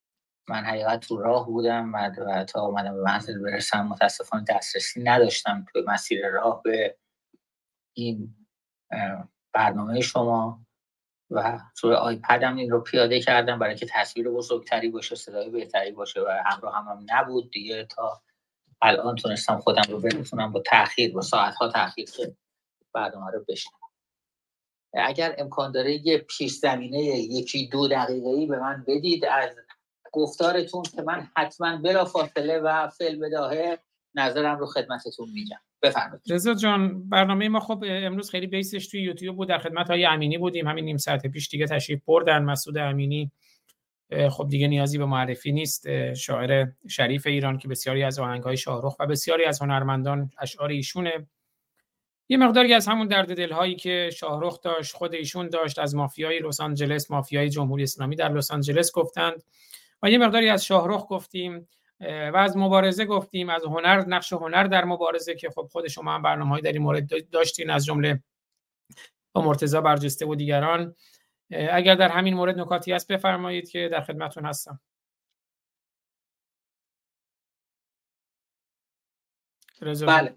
من 0.48 0.64
حقیقت 0.64 1.00
تو 1.00 1.18
راه 1.18 1.46
بودم 1.46 1.94
و 1.94 2.10
تا 2.44 2.60
اومدم 2.60 2.94
به 2.94 3.02
منزل 3.02 3.38
برسم 3.38 3.86
متاسفانه 3.86 4.44
دسترسی 4.48 5.02
نداشتم 5.02 5.64
توی 5.72 5.82
مسیر 5.86 6.28
راه 6.28 6.62
به 6.62 6.98
این 7.96 8.34
برنامه 9.52 10.00
شما. 10.00 10.66
و 11.31 11.60
روی 11.83 11.94
آیپدم 11.94 12.57
این 12.57 12.70
رو 12.70 12.81
پیاده 12.81 13.20
کردم 13.20 13.59
برای 13.59 13.76
که 13.76 13.86
تصویر 13.91 14.31
بزرگتری 14.31 14.89
باشه 14.89 15.15
صدای 15.15 15.50
بهتری 15.50 15.92
باشه 15.92 16.20
و 16.20 16.42
همراه 16.47 16.75
هم, 16.75 16.89
هم 16.89 17.07
نبود 17.10 17.50
دیگه 17.50 17.84
تا 17.84 18.23
الان 18.83 19.17
تونستم 19.17 19.59
خودم 19.59 19.83
رو 19.89 20.00
برسونم 20.00 20.52
با 20.52 20.60
تاخیر 20.60 21.12
با 21.12 21.20
ساعت 21.20 21.55
ها 21.55 21.68
تاخیر 21.68 22.10
که 22.10 22.36
برنامه 22.94 23.31
رو 23.31 23.44
بشنم 23.49 23.81
اگر 24.94 25.34
امکان 25.39 25.73
داره 25.73 26.07
یه 26.07 26.18
پیش 26.18 26.52
زمینه 26.52 26.99
یکی 26.99 27.68
دو 27.68 27.89
دقیقه 27.89 28.28
ای 28.28 28.47
به 28.47 28.59
من 28.59 28.84
بدید 28.89 29.25
از 29.25 29.50
گفتارتون 30.12 30.83
که 30.83 31.02
من 31.02 31.31
حتما 31.36 31.76
بلا 31.76 32.05
فاصله 32.05 32.59
و 32.59 32.89
فعل 32.89 33.18
بداهه 33.18 33.78
نظرم 34.15 34.59
رو 34.59 34.67
خدمتتون 34.67 35.28
میگم. 35.34 35.60
بفرمایید. 35.83 36.23
رضا 36.31 36.55
جان 36.55 37.09
برنامه 37.09 37.49
ما 37.49 37.60
خب 37.60 37.84
امروز 37.86 38.31
خیلی 38.31 38.47
بیسش 38.47 38.89
توی 38.89 39.02
یوتیوب 39.02 39.36
بود 39.36 39.49
در 39.49 39.59
خدمت 39.59 39.91
های 39.91 40.05
امینی 40.05 40.39
بودیم. 40.39 40.68
همین 40.68 40.84
نیم 40.84 40.97
ساعت 40.97 41.26
پیش 41.26 41.49
دیگه 41.49 41.67
تشریف 41.67 42.00
بردن. 42.07 42.42
مسعود 42.42 42.78
امینی 42.78 43.31
خب 44.31 44.49
دیگه 44.49 44.68
نیازی 44.68 44.99
به 44.99 45.07
معرفی 45.07 45.52
نیست. 45.52 46.12
شاعر 46.15 46.67
شریف 46.89 47.26
ایران 47.26 47.59
که 47.59 47.68
بسیاری 47.68 48.02
از 48.02 48.18
آهنگهای 48.18 48.57
شاهرخ 48.57 48.97
و 49.00 49.07
بسیاری 49.07 49.44
از 49.44 49.62
هنرمندان 49.62 50.31
اشعار 50.39 50.68
ایشونه. 50.68 51.26
یه 52.28 52.36
مقداری 52.36 52.75
از 52.75 52.89
همون 52.89 53.09
درد 53.09 53.36
دلهایی 53.36 53.75
که 53.75 54.10
شاهرخ 54.17 54.60
داشت 54.60 54.94
خود 54.94 55.15
ایشون 55.15 55.49
داشت 55.49 55.78
از 55.78 55.94
مافیای 55.94 56.39
لس 56.39 56.60
آنجلس 56.60 57.10
مافیای 57.10 57.49
جمهوری 57.49 57.83
اسلامی 57.83 58.17
در 58.17 58.33
لس 58.33 58.50
آنجلس 58.50 58.92
گفتند. 58.92 59.42
و 60.02 60.10
یه 60.10 60.18
مقداری 60.18 60.49
از 60.49 60.65
شاهرخ 60.65 61.07
گفتیم. 61.09 61.68
و 62.00 62.36
از 62.36 62.56
مبارزه 62.56 63.04
گفتیم 63.04 63.48
از 63.48 63.64
هنر 63.64 64.04
نقش 64.06 64.32
هنر 64.32 64.64
در 64.64 64.84
مبارزه 64.84 65.34
که 65.34 65.50
خب 65.50 65.68
خود 65.72 65.88
شما 65.88 66.14
هم 66.14 66.22
برنامه‌ای 66.22 66.62
در 66.62 66.72
این 66.72 66.82
مورد 66.82 67.30
داشتین 67.30 67.70
از 67.70 67.84
جمله 67.84 68.22
با 69.32 69.42
مرتضی 69.42 69.80
برجسته 69.80 70.26
و 70.26 70.34
دیگران. 70.34 70.94
اگر 71.50 71.94
در 71.94 72.08
همین 72.08 72.34
مورد 72.34 72.58
نکاتی 72.58 72.92
هست 72.92 73.12
بفرمایید 73.12 73.70
که 73.70 73.88
در 73.92 74.00
خدمتتون 74.00 74.44
هستم. 74.44 74.80
جان. 79.82 80.06
بله. 80.06 80.36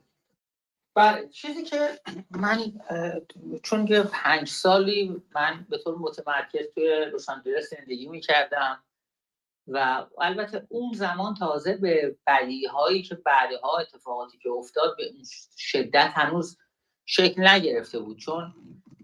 بله 0.96 1.28
چیزی 1.28 1.64
که 1.64 1.90
من 2.30 2.60
چون 3.64 3.86
که 3.86 4.04
پنج 4.12 4.48
سالی 4.48 5.24
من 5.36 5.66
به 5.70 5.78
طور 5.78 5.98
متمرکز 5.98 6.74
توی 6.76 7.06
لس 7.14 7.30
آنجلس 7.30 7.70
زندگی 7.70 8.08
می‌کردم 8.08 8.84
و 9.68 10.06
البته 10.22 10.68
اون 10.70 10.94
زمان 10.94 11.34
تازه 11.34 11.78
به 11.78 12.18
بدی 12.28 12.66
هایی 12.66 13.02
که 13.02 13.16
بعدها 13.16 13.78
اتفاقاتی 13.78 14.38
که 14.38 14.50
افتاد 14.50 14.98
به 14.98 15.06
اون 15.06 15.24
شدت 15.58 16.12
هنوز 16.14 16.58
شکل 17.06 17.48
نگرفته 17.48 18.00
بود. 18.00 18.18
چون 18.18 18.54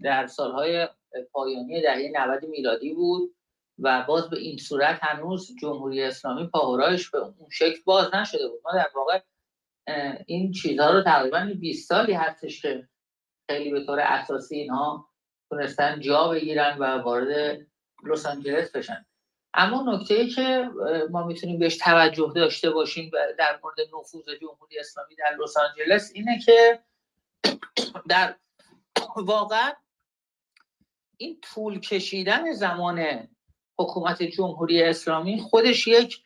در 0.02 0.26
سالهای 0.26 0.88
پایانی 1.32 1.82
دهه 1.82 2.12
90 2.14 2.44
میلادی 2.44 2.94
بود 2.94 3.36
و 3.78 4.04
باز 4.08 4.30
به 4.30 4.38
این 4.38 4.56
صورت 4.56 4.98
هنوز 5.02 5.56
جمهوری 5.60 6.02
اسلامی 6.02 6.46
پاهورایش 6.46 7.10
به 7.10 7.18
اون 7.18 7.48
شکل 7.50 7.78
باز 7.84 8.14
نشده 8.14 8.48
بود. 8.48 8.60
ما 8.64 8.72
در 8.72 8.88
واقع 8.94 9.20
این 10.26 10.52
چیزها 10.52 10.90
رو 10.90 11.02
تقریبا 11.02 11.52
20 11.60 11.88
سالی 11.88 12.12
هستش 12.12 12.62
که 12.62 12.88
خیلی 13.50 13.70
به 13.70 13.84
طور 13.86 14.00
اساسی 14.00 14.56
اینها 14.56 15.10
تونستن 15.50 16.00
جا 16.00 16.28
بگیرن 16.28 16.78
و 16.78 16.84
وارد 16.84 17.60
لس 18.04 18.26
آنجلس 18.26 18.76
بشن. 18.76 19.06
اما 19.54 19.92
نکته 19.92 20.14
ای 20.14 20.28
که 20.28 20.70
ما 21.10 21.26
می‌تونیم 21.26 21.58
بهش 21.58 21.76
توجه 21.76 22.32
داشته 22.34 22.70
باشیم 22.70 23.10
در 23.38 23.60
مورد 23.62 23.76
نفوذ 23.98 24.24
جمهوری 24.40 24.78
اسلامی 24.78 25.16
در 25.16 25.36
لس 25.42 25.56
آنجلس 25.56 26.10
اینه 26.14 26.38
که 26.38 26.82
در 28.10 28.36
واقع 29.16 29.72
این 31.16 31.40
طول 31.40 31.80
کشیدن 31.80 32.52
زمان 32.52 33.28
حکومت 33.78 34.22
جمهوری 34.22 34.82
اسلامی 34.82 35.40
خودش 35.40 35.86
یک 35.86 36.22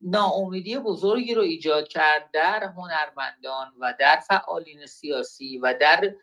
ناامیدی 0.00 0.78
بزرگی 0.78 1.34
رو 1.34 1.42
ایجاد 1.42 1.88
کرد 1.88 2.30
در 2.32 2.64
هنرمندان 2.64 3.72
و 3.80 3.94
در 3.98 4.16
فعالین 4.16 4.86
سیاسی 4.86 5.58
و 5.58 5.74
در 5.80 6.14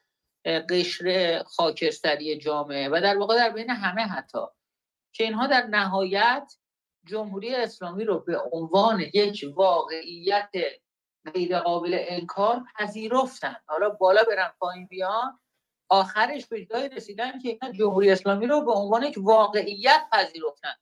قشر 0.70 1.44
خاکستری 1.48 2.38
جامعه 2.38 2.90
و 2.90 3.00
در 3.04 3.18
واقع 3.18 3.36
در 3.36 3.50
بین 3.50 3.70
همه 3.70 4.02
حتی. 4.02 4.40
که 5.16 5.24
اینها 5.24 5.48
در 5.48 5.68
نهایت 5.68 6.54
جمهوری 7.06 7.56
اسلامی 7.56 8.06
رو 8.06 8.20
به 8.20 8.42
عنوان 8.52 9.02
یک 9.14 9.46
واقعیت 9.56 10.52
غیر 11.34 11.60
قابل 11.60 11.98
انکار 12.00 12.64
پذیرفتن. 12.76 13.56
حالا 13.66 13.90
بالا 13.90 14.24
برن 14.24 14.52
پایین 14.60 14.88
بیان 14.88 15.40
آخرش 15.90 16.46
به 16.46 16.66
جای 16.66 16.90
رسیدن 16.90 17.40
که 17.40 17.50
اینا 17.50 17.72
جمهوری 17.72 18.12
اسلامی 18.12 18.48
رو 18.48 18.62
به 18.62 18.72
عنوان 18.72 19.04
یک 19.04 19.16
واقعیت 19.18 20.02
پذیرفتن 20.12 20.74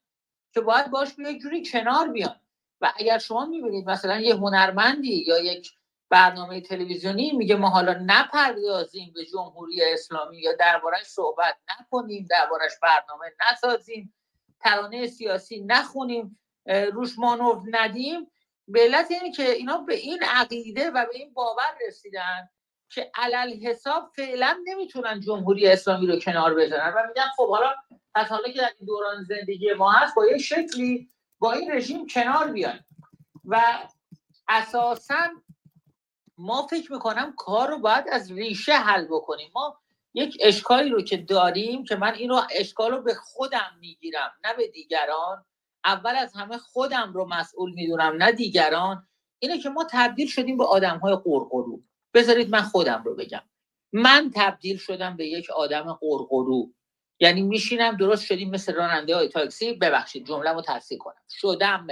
که 0.54 0.60
باید 0.60 0.90
باش 0.90 1.14
به 1.14 1.22
یک 1.32 1.42
جوری 1.42 1.66
کنار 1.66 2.08
بیان. 2.08 2.40
و 2.80 2.92
اگر 2.96 3.18
شما 3.18 3.46
می‌بینید 3.46 3.90
مثلا 3.90 4.20
یه 4.20 4.34
هنرمندی 4.34 5.24
یا 5.26 5.38
یک 5.38 5.70
برنامه 6.10 6.60
تلویزیونی 6.60 7.32
میگه 7.32 7.56
ما 7.56 7.68
حالا 7.68 7.92
نپردازیم 8.06 9.12
به 9.14 9.24
جمهوری 9.24 9.82
اسلامی 9.92 10.38
یا 10.38 10.52
دربارش 10.56 11.06
صحبت 11.06 11.56
نکنیم 11.80 12.26
دربارش 12.30 12.72
برنامه 12.82 13.26
نسازیم 13.50 14.14
ترانه 14.64 15.06
سیاسی 15.06 15.64
نخونیم 15.66 16.40
روش 16.66 17.18
مانور 17.18 17.62
ندیم. 17.70 18.30
به 18.68 18.80
علت 18.80 19.10
اینه 19.10 19.32
که 19.32 19.50
اینا 19.50 19.78
به 19.78 19.94
این 19.94 20.22
عقیده 20.22 20.90
و 20.90 21.06
به 21.12 21.14
این 21.14 21.34
باور 21.34 21.78
رسیدن 21.88 22.48
که 22.90 23.10
علل 23.14 23.66
حساب 23.66 24.10
فعلا 24.16 24.58
نمی‌تونن 24.64 25.20
جمهوری 25.20 25.68
اسلامی 25.68 26.06
رو 26.06 26.18
کنار 26.18 26.54
بزنن 26.54 26.92
و 26.96 27.06
میگن 27.08 27.28
خب 27.36 27.48
حالا 27.48 27.74
از 28.14 28.26
حالا 28.26 28.52
که 28.52 28.58
در 28.58 28.72
دوران 28.86 29.24
زندگی 29.24 29.72
ما 29.72 29.92
هست 29.92 30.14
با 30.14 30.26
یه 30.26 30.38
شکلی 30.38 31.08
با 31.38 31.52
این 31.52 31.72
رژیم 31.72 32.06
کنار 32.06 32.50
بیایم 32.50 32.86
و 33.44 33.62
اساسا 34.48 35.28
ما 36.38 36.66
فکر 36.66 36.92
می‌کنم 36.92 37.34
کار 37.36 37.68
رو 37.68 37.78
باید 37.78 38.04
از 38.08 38.32
ریشه 38.32 38.72
حل 38.72 39.04
بکنیم. 39.04 39.50
ما 39.54 39.80
یک 40.14 40.38
اشکالی 40.40 40.90
رو 40.90 41.02
که 41.02 41.16
داریم 41.16 41.84
که 41.84 41.96
من 41.96 42.14
این 42.14 42.30
رو 42.30 42.40
اشکال 42.50 42.90
رو 42.90 43.02
به 43.02 43.14
خودم 43.14 43.76
می‌گیرم 43.80 44.32
نه 44.44 44.54
به 44.54 44.68
دیگران. 44.68 45.44
اول 45.84 46.16
از 46.16 46.32
همه 46.34 46.58
خودم 46.58 47.12
رو 47.12 47.24
مسئول 47.24 47.72
می‌دونم 47.72 48.16
نه 48.16 48.32
دیگران. 48.32 49.08
اینه 49.38 49.58
که 49.58 49.68
ما 49.68 49.86
تبدیل 49.90 50.28
شدیم 50.28 50.56
به 50.56 50.64
آدم 50.64 50.98
های 50.98 51.14
قرقرو. 51.24 51.82
بذارید 52.14 52.50
من 52.50 52.62
خودم 52.62 53.02
رو 53.04 53.14
بگم. 53.14 53.42
من 53.92 54.30
تبدیل 54.34 54.76
شدم 54.76 55.16
به 55.16 55.26
یک 55.26 55.50
آدم 55.50 55.92
قرقرو. 56.00 56.72
یعنی 57.20 57.42
میشینم 57.42 57.96
درست 57.96 58.24
شدیم 58.24 58.50
مثل 58.50 58.74
راننده 58.74 59.16
های 59.16 59.28
تاکسی. 59.28 59.72
ببخشید 59.72 60.26
جمله 60.26 60.52
رو 60.52 60.62
تصحیح 60.62 60.98
کنم. 60.98 61.22
شدم 61.30 61.86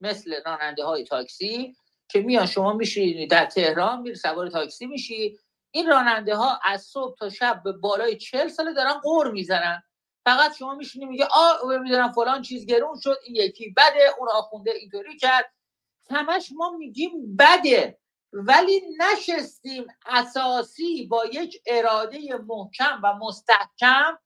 مثل 0.00 0.34
راننده 0.46 0.84
های 0.84 1.04
تاکسی 1.04 1.76
که 2.08 2.20
میان 2.20 2.46
شما 2.46 2.72
میشینید 2.72 3.30
در 3.30 3.46
تهران 3.46 4.00
میری 4.00 4.14
سوار 4.14 4.50
تاکسی 4.50 4.86
میشی. 4.86 5.38
این 5.76 5.86
راننده 5.88 6.36
ها 6.36 6.60
از 6.64 6.82
صبح 6.82 7.16
تا 7.18 7.28
شب 7.30 7.62
به 7.64 7.72
بالای 7.72 8.16
چهل 8.16 8.48
ساله 8.48 8.72
دارن 8.72 8.92
قور 8.92 9.30
می‌زنن. 9.30 9.82
فقط 10.24 10.56
شما 10.56 10.74
میشینی 10.74 11.04
میگه 11.04 11.26
آ 11.32 11.66
می‌دونم 11.78 12.12
فلان 12.12 12.42
چیز 12.42 12.66
گرون 12.66 13.00
شد 13.00 13.16
این 13.24 13.36
یکی 13.36 13.74
بده 13.76 14.14
اون 14.18 14.28
آخونده 14.28 14.70
اینطوری 14.70 15.16
کرد. 15.18 15.52
همش 16.10 16.50
ما 16.56 16.70
میگیم 16.70 17.36
بده 17.36 17.98
ولی 18.32 18.82
نشستیم 18.98 19.86
اساسی 20.06 21.06
با 21.06 21.24
یک 21.26 21.62
اراده 21.66 22.36
محکم 22.36 23.00
و 23.04 23.14
مستحکم 23.14 24.18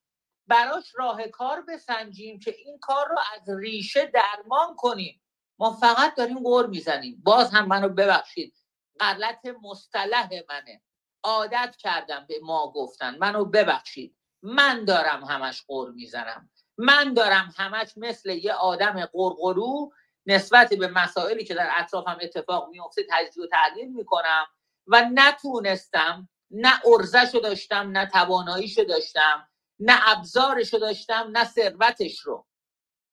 براش 0.47 0.93
راه 0.95 1.29
کار 1.29 1.63
بسنجیم 1.63 2.39
که 2.39 2.55
این 2.59 2.79
کار 2.79 3.09
رو 3.09 3.17
از 3.35 3.43
ریشه 3.61 4.07
درمان 4.07 4.77
کنیم. 4.77 5.23
ما 5.59 5.73
فقط 5.73 6.15
داریم 6.17 6.39
غور 6.39 6.67
می‌زنیم. 6.67 7.23
باز 7.25 7.51
هم 7.51 7.67
منو 7.69 7.89
ببخشید 7.89 8.55
غلط 9.01 9.47
مصطلح 9.63 10.31
منه. 10.49 10.83
عادت 11.23 11.77
کردم 11.79 12.25
به 12.29 12.35
ما 12.43 12.73
گفتن. 12.73 13.19
منو 13.19 13.45
ببخشید. 13.45 14.17
من 14.43 14.85
دارم 14.85 15.25
همش 15.25 15.65
غور 15.67 15.91
می‌زنم. 15.91 16.51
من 16.79 17.15
دارم 17.15 17.55
همش 17.57 17.93
مثل 17.97 18.31
یه 18.31 18.53
آدم 18.53 19.07
قرقرو 19.13 19.93
نسبت 20.27 20.75
به 20.75 20.89
مسائلی 20.89 21.45
که 21.45 21.55
در 21.55 21.71
اطرافم 21.77 22.19
اتفاق 22.23 22.69
میفته 22.71 23.07
تجزیه 23.11 23.45
و 23.45 23.47
تحلیل 23.47 23.93
می‌کنم 23.93 24.47
و 24.87 25.11
نتونستم 25.15 26.29
نه 26.51 26.81
ارزش 26.87 27.41
داشتم 27.43 27.91
نه 27.91 28.07
تواناییشو 28.07 28.85
داشتم 28.85 29.49
نه 29.81 30.09
ابزارشو 30.09 30.79
داشتم 30.79 31.31
نه 31.33 31.45
ثروتش 31.45 32.21
رو 32.21 32.47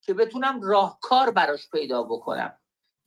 که 0.02 0.14
بتونم 0.14 0.62
راهکار 0.62 1.32
براش 1.32 1.70
پیدا 1.70 2.04
بکنم. 2.04 2.58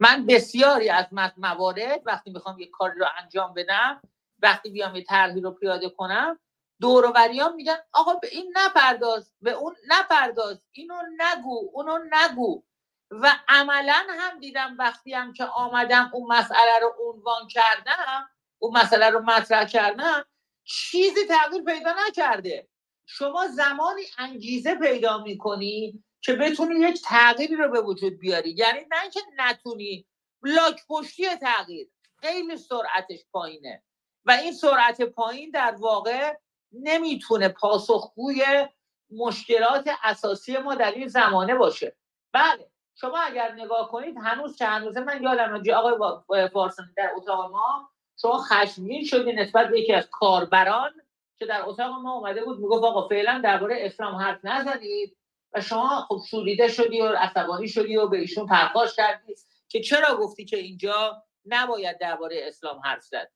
من 0.01 0.27
بسیاری 0.27 0.91
از 0.91 1.07
موارد 1.37 2.01
وقتی 2.07 2.31
می‌خوام 2.31 2.59
یه 2.59 2.67
کاری 2.67 2.99
رو 2.99 3.07
انجام 3.23 3.55
بدم 3.55 4.03
وقتی 4.43 4.71
بیام 4.71 4.97
یه 4.97 5.05
طرحی 5.05 5.41
رو 5.41 5.51
پیاده 5.51 5.89
کنم 5.89 6.39
دور 6.81 7.07
و 7.07 7.13
بریان 7.13 7.55
میگن 7.55 7.79
آقا 7.93 8.15
به 8.15 8.29
این 8.33 8.55
نپرداز 8.57 9.33
به 9.41 9.51
اون 9.51 9.77
نپرداز 9.89 10.63
اینو 10.73 10.95
نگو 11.19 11.71
اونو 11.73 11.99
نگو. 12.11 12.63
و 13.11 13.33
عملا 13.49 14.07
هم 14.09 14.41
دیدم 14.41 14.77
وقتی 14.79 15.15
هم 15.15 15.33
که 15.33 15.45
آمدم 15.45 16.11
اون 16.15 16.33
مسئله 16.33 16.79
رو 16.81 16.95
عنوان 17.01 17.49
کردم 17.49 18.29
اون 18.59 18.77
مسئله 18.79 19.11
رو 19.11 19.21
مطرح 19.21 19.65
کردم 19.65 20.25
چیزی 20.65 21.27
تغییر 21.29 21.65
پیدا 21.65 21.95
نکرده. 22.09 22.69
شما 23.07 23.49
زمانی 23.49 24.03
انگیزه 24.19 24.75
پیدا 24.75 25.19
می‌کنی 25.19 26.05
که 26.21 26.33
بتونی 26.33 26.81
یک 26.81 27.03
تغییری 27.03 27.57
رو 27.57 27.71
به 27.71 27.81
وجود 27.81 28.19
بیاری. 28.19 28.51
یعنی 28.51 28.81
نه 28.81 29.11
که 29.11 29.21
نتونی 29.37 30.07
لاک 30.43 30.81
پشتی 30.89 31.37
تغییر 31.37 31.89
خیلی 32.21 32.57
سرعتش 32.57 33.21
پایینه. 33.33 33.83
و 34.25 34.31
این 34.31 34.53
سرعت 34.53 35.03
پایین 35.03 35.51
در 35.51 35.75
واقع 35.79 36.35
نمی‌تونه 36.73 37.49
پاسخگوی 37.49 38.69
مشکلات 39.11 39.91
اساسی 40.03 40.59
ما 40.59 40.75
در 40.75 40.91
این 40.91 41.09
زمانه 41.09 41.55
باشه. 41.55 41.97
بله 42.33 42.71
شما 42.95 43.19
اگر 43.19 43.53
نگاه 43.53 43.91
کنید 43.91 44.17
هنوز 44.17 44.57
که 44.57 44.67
هنوزه 44.67 45.01
من 45.01 45.23
یادم 45.23 45.63
آقای 45.75 46.49
فارسانی 46.49 46.89
در 46.97 47.11
اتاق 47.17 47.51
ما 47.53 47.91
شما 48.23 48.39
خشمگین 48.39 49.05
شدی 49.05 49.33
نسبت 49.33 49.69
به 49.69 49.81
یکی 49.81 49.93
از 49.93 50.09
کاربران 50.11 50.91
که 51.39 51.47
در 51.47 51.63
اتاق 51.67 51.91
ما 51.91 52.13
اومده 52.13 52.45
بود 52.45 52.59
می‌گفت 52.59 52.85
آقا 52.85 53.09
فعلا 53.09 53.41
درباره 53.45 53.77
اسلام 53.81 54.15
حرف 54.15 54.45
نزنید 54.45 55.17
و 55.53 55.61
شما 55.61 56.07
خب 56.09 56.21
شوریده 56.31 56.69
شدی 56.69 57.01
و 57.01 57.09
عصبانی 57.09 57.69
شدی 57.69 57.97
و 57.97 58.07
به 58.07 58.19
ایشون 58.19 58.47
پرخاش 58.47 58.97
کردی 58.97 59.35
که 59.69 59.81
چرا 59.81 60.17
گفتی 60.17 60.45
که 60.45 60.57
اینجا 60.57 61.23
نباید 61.47 61.99
درباره 61.99 62.41
اسلام 62.49 62.81
حرف 62.85 63.03
زد؟ 63.03 63.31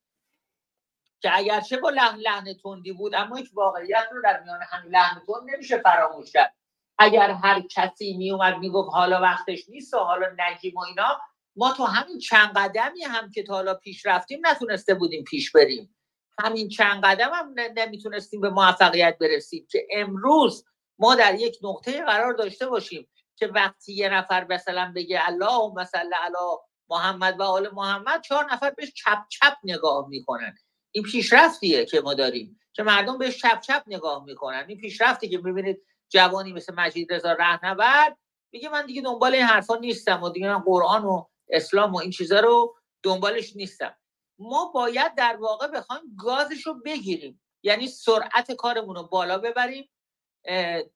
که 1.22 1.30
اگرچه 1.38 1.76
با 1.76 1.90
لحن 1.90 2.18
لحن 2.18 2.54
تندی 2.54 2.92
بود 2.92 3.14
اما 3.14 3.40
یک 3.40 3.50
واقعیت 3.54 4.06
رو 4.12 4.22
در 4.22 4.40
میان 4.42 4.60
همین 4.70 4.92
لحن 4.92 5.14
تند 5.14 5.50
نمیشه 5.54 5.78
فراموش 5.78 6.32
کرد. 6.32 6.54
اگر 6.98 7.30
هر 7.30 7.62
کسی 7.70 8.16
میومد 8.16 8.58
می‌گفت 8.58 8.90
حالا 8.92 9.20
وقتش 9.20 9.68
نیست 9.68 9.94
و 9.94 9.98
حالا 9.98 10.26
نگیم 10.38 10.74
و 10.76 10.80
اینا 10.80 11.20
ما 11.56 11.72
تو 11.72 11.84
همین 11.84 12.18
چند 12.18 12.52
قدمی 12.56 13.02
هم 13.02 13.30
که 13.30 13.42
تا 13.42 13.54
حالا 13.54 13.74
پیش 13.74 14.06
رفتیم 14.06 14.40
نتونسته 14.46 14.94
بودیم 14.94 15.24
پیش 15.24 15.52
بریم. 15.52 15.96
همین 16.38 16.68
چند 16.68 17.04
قدم 17.04 17.30
هم 17.34 17.54
نمی‌تونستیم 17.76 18.40
به 18.40 18.50
موفقیت 18.50 19.18
برسیم 19.20 19.66
که 19.70 19.86
امروز 19.90 20.64
ما 20.98 21.14
در 21.14 21.34
یک 21.34 21.58
نقطه 21.62 22.04
قرار 22.04 22.32
داشته 22.32 22.66
باشیم 22.66 23.08
که 23.36 23.46
وقتی 23.46 23.92
یه 23.94 24.08
نفر 24.08 24.46
مثلا 24.50 24.92
بگه 24.96 25.20
الله 25.28 25.72
مثلا 25.76 26.10
علی 26.22 26.56
محمد 26.90 27.40
و 27.40 27.42
آل 27.42 27.68
محمد 27.72 28.22
چهار 28.22 28.52
نفر 28.52 28.70
بهش 28.70 28.92
چپ 28.92 29.18
چپ 29.28 29.56
نگاه 29.64 30.08
می‌کنن. 30.08 30.54
این 30.92 31.04
پیشرفتیه 31.04 31.84
که 31.84 32.00
ما 32.00 32.14
داریم 32.14 32.60
که 32.72 32.82
مردم 32.82 33.18
بهش 33.18 33.38
چپ 33.38 33.60
چپ 33.60 33.82
نگاه 33.86 34.24
می‌کنن. 34.24 34.64
این 34.68 34.78
پیشرفتی 34.78 35.28
که 35.28 35.38
می‌بینید 35.38 35.82
جوانی 36.08 36.52
مثل 36.52 36.74
مجید 36.74 37.12
رضا 37.12 37.32
رهنورد 37.32 38.18
میگه 38.52 38.68
من 38.68 38.86
دیگه 38.86 39.02
دنبال 39.02 39.34
این 39.34 39.44
حرفا 39.44 39.76
نیستم 39.76 40.22
و 40.22 40.28
دیگه 40.28 40.48
من 40.48 40.58
قرآن 40.58 41.04
و 41.04 41.24
اسلام 41.48 41.92
و 41.92 41.96
این 41.98 42.10
چیزا 42.10 42.40
رو 42.40 42.76
دنبالش 43.02 43.56
نیستم. 43.56 43.96
ما 44.38 44.70
باید 44.74 45.14
در 45.14 45.36
واقع 45.40 45.66
بخوایم 45.66 46.02
گازش 46.18 46.66
رو 46.66 46.74
بگیریم. 46.84 47.42
یعنی 47.62 47.88
سرعت 47.88 48.52
کارمون 48.52 48.96
رو 48.96 49.02
بالا 49.02 49.38
ببریم. 49.38 49.90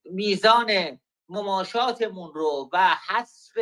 میزان 0.04 1.00
مماشاتمون 1.28 2.34
رو 2.34 2.70
و 2.72 2.96
حذف 3.08 3.58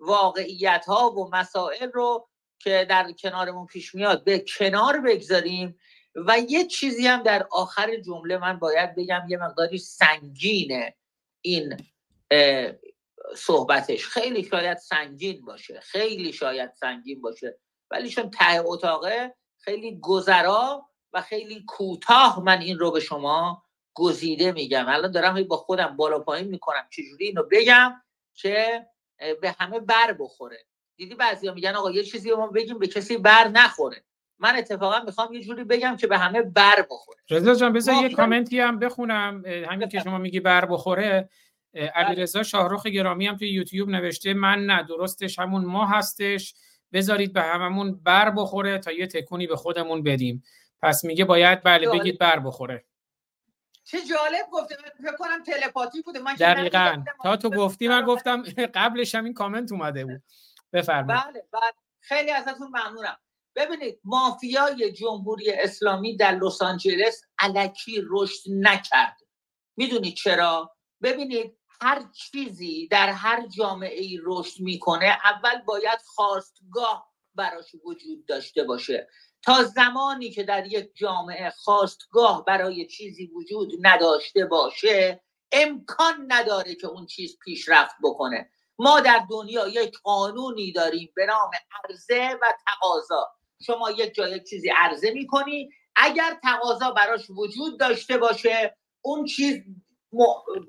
واقعیت 0.00 0.84
ها 0.86 1.10
و 1.10 1.30
مسائل 1.36 1.90
رو 1.92 2.28
که 2.64 2.86
در 2.90 3.12
کنارمون 3.12 3.66
پیش 3.66 3.94
میاد. 3.94 4.24
به 4.24 4.44
کنار 4.58 5.00
بگذاریم 5.00 5.78
و 6.14 6.38
یه 6.38 6.66
چیزی 6.66 7.06
هم 7.06 7.22
در 7.22 7.46
آخر 7.50 7.96
جمله 7.96 8.38
من 8.38 8.58
باید 8.58 8.94
بگم 8.94 9.26
یه 9.28 9.36
مقداری 9.36 9.78
سنگینه 9.78 10.94
این 11.40 11.76
صحبتش. 13.36 14.06
خیلی 14.06 14.44
شاید 14.44 14.78
سنگین 14.78 15.44
باشه 15.44 15.80
خیلی 15.80 16.32
شاید 16.32 16.72
سنگین 16.72 17.20
باشه 17.20 17.58
ولی 17.90 18.08
چون 18.08 18.30
ته 18.30 18.60
اتاقه 18.64 19.34
خیلی 19.58 19.98
گذرا 20.02 20.86
و 21.12 21.22
خیلی 21.22 21.64
کوتاه 21.68 22.40
من 22.40 22.60
این 22.60 22.78
رو 22.78 22.90
به 22.90 23.00
شما 23.00 23.64
گزیده 23.94 24.52
میگم. 24.52 24.88
الان 24.88 25.10
دارم 25.10 25.44
با 25.44 25.56
خودم 25.56 25.96
بالا 25.96 26.18
پایین 26.18 26.48
می‌کنم 26.48 26.88
چجوری 26.90 27.26
اینو 27.26 27.42
بگم 27.50 28.02
که 28.34 28.86
به 29.40 29.56
همه 29.58 29.80
بر 29.80 30.12
بخوره. 30.12 30.64
دیدی 30.96 31.14
بعضیا 31.14 31.54
میگن 31.54 31.74
آقا 31.74 31.90
یه 31.90 32.04
چیزی 32.04 32.32
ما 32.32 32.46
بگیم 32.46 32.78
به 32.78 32.86
کسی 32.86 33.16
بر 33.16 33.48
نخوره. 33.48 34.04
من 34.38 34.56
اتفاقا 34.56 35.00
می‌خوام 35.00 35.32
یه 35.32 35.42
جوری 35.42 35.64
بگم 35.64 35.96
که 35.96 36.06
به 36.06 36.18
همه 36.18 36.42
بر 36.42 36.86
بخوره. 36.90 37.20
رضا 37.30 37.54
جان 37.54 37.72
بذار 37.72 37.94
یه 37.94 38.08
کامنتی 38.08 38.60
هم 38.60 38.78
بخونم 38.78 39.42
همین 39.46 39.88
که 39.88 40.00
شما 40.00 40.18
میگی 40.18 40.40
بر 40.40 40.64
بخوره. 40.64 41.28
علیرضا 41.94 42.42
شاهرخ 42.42 42.86
گرامی 42.86 43.26
هم 43.26 43.36
توی 43.36 43.48
یوتیوب 43.48 43.88
نوشته 43.88 44.34
من 44.34 44.66
نه 44.66 44.82
درستش 44.82 45.38
همون 45.38 45.64
ما 45.64 45.86
هستش. 45.86 46.54
بذارید 46.92 47.32
به 47.32 47.42
هممون 47.42 48.00
بر 48.02 48.30
بخوره 48.30 48.78
تا 48.78 48.92
یه 48.92 49.06
تکونی 49.06 49.46
به 49.46 49.56
خودمون 49.56 50.02
بدیم. 50.02 50.42
پس 50.82 51.04
میگه 51.04 51.24
باید 51.24 51.62
بله 51.62 51.90
بگید 51.90 52.18
بر 52.18 52.38
بخوره. 52.38 52.84
چه 53.84 53.98
جالب 53.98 54.46
گفته. 54.52 54.76
فکر 55.02 55.16
کنم 55.16 55.42
تلپاتی 55.42 56.02
بوده. 56.02 56.18
من 56.18 56.34
دقیقاً. 56.34 57.04
تا 57.22 57.36
تو 57.36 57.50
گفتی 57.50 57.88
من 57.88 58.04
گفتم 58.04 58.42
قبلش 58.74 59.14
هم 59.14 59.24
این 59.24 59.34
کامنت 59.34 59.72
اومده 59.72 60.04
بود. 60.04 60.22
بفرمایید. 60.74 61.22
بله 61.24 61.48
بله. 61.52 61.72
خیلی 62.00 62.30
ازتون 62.30 62.68
ممنونم. 62.68 63.16
ببینید 63.56 64.00
مافیای 64.04 64.92
جمهوری 64.92 65.52
اسلامی 65.52 66.16
در 66.16 66.34
لس 66.34 66.62
آنجلس 66.62 67.22
علکی 67.38 68.02
رشد 68.10 68.40
نکرد. 68.48 69.16
می‌دونید 69.76 70.14
چرا؟ 70.14 70.76
ببینید 71.02 71.58
هر 71.80 72.04
چیزی 72.14 72.88
در 72.88 73.08
هر 73.08 73.46
جامعه 73.46 74.00
ای 74.00 74.20
رشد 74.24 74.60
می‌کنه 74.60 75.18
اول 75.24 75.62
باید 75.66 75.98
خواستگاه 76.04 77.14
براش 77.34 77.74
وجود 77.84 78.26
داشته 78.26 78.64
باشه. 78.64 79.08
تا 79.42 79.62
زمانی 79.62 80.30
که 80.30 80.42
در 80.42 80.66
یک 80.66 80.90
جامعه 80.94 81.50
خواستگاه 81.50 82.44
برای 82.44 82.86
چیزی 82.86 83.26
وجود 83.26 83.72
نداشته 83.80 84.44
باشه 84.44 85.24
امکان 85.52 86.26
نداره 86.28 86.74
که 86.74 86.86
اون 86.86 87.06
چیز 87.06 87.38
پیشرفت 87.44 87.94
بکنه. 88.02 88.50
ما 88.78 89.00
در 89.00 89.26
دنیا 89.30 89.68
یک 89.68 89.98
قانونی 90.02 90.72
داریم 90.72 91.12
به 91.16 91.26
نام 91.26 91.50
عرضه 91.84 92.38
و 92.42 92.52
تقاضا. 92.66 93.26
شما 93.66 93.90
یک 93.90 94.14
جای 94.14 94.44
چیزی 94.44 94.70
عرضه 94.76 95.10
می‌کنی 95.10 95.70
اگر 95.96 96.38
تقاضا 96.42 96.90
براش 96.90 97.30
وجود 97.30 97.80
داشته 97.80 98.18
باشه 98.18 98.76
اون 99.02 99.24
چیز 99.24 99.62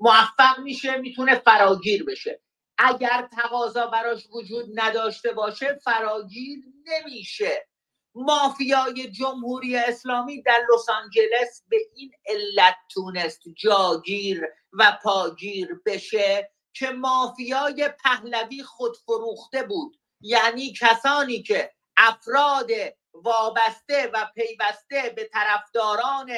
موفق 0.00 0.58
میشه 0.58 0.96
می‌تونه 0.96 1.34
فراگیر 1.34 2.04
بشه. 2.04 2.40
اگر 2.78 3.28
تقاضا 3.32 3.86
براش 3.86 4.26
وجود 4.32 4.66
نداشته 4.74 5.32
باشه 5.32 5.78
فراگیر 5.84 6.58
نمیشه. 6.86 7.68
مافیای 8.14 9.10
جمهوری 9.10 9.76
اسلامی 9.76 10.42
در 10.42 10.60
لس 10.74 10.88
آنجلس 10.88 11.62
به 11.68 11.76
این 11.94 12.10
علت 12.26 12.76
تونست 12.94 13.40
جاگیر 13.56 14.42
و 14.72 14.98
پاگیر 15.02 15.80
بشه. 15.86 16.50
که 16.78 16.90
مافیای 16.90 17.88
پهلوی 17.88 18.62
خود 18.62 18.96
فروخته 18.96 19.62
بود. 19.62 19.96
یعنی 20.20 20.72
کسانی 20.72 21.42
که 21.42 21.72
افراد 21.96 22.70
وابسته 23.14 24.10
و 24.14 24.26
پیوسته 24.34 25.12
به 25.16 25.30
طرفداران 25.32 26.32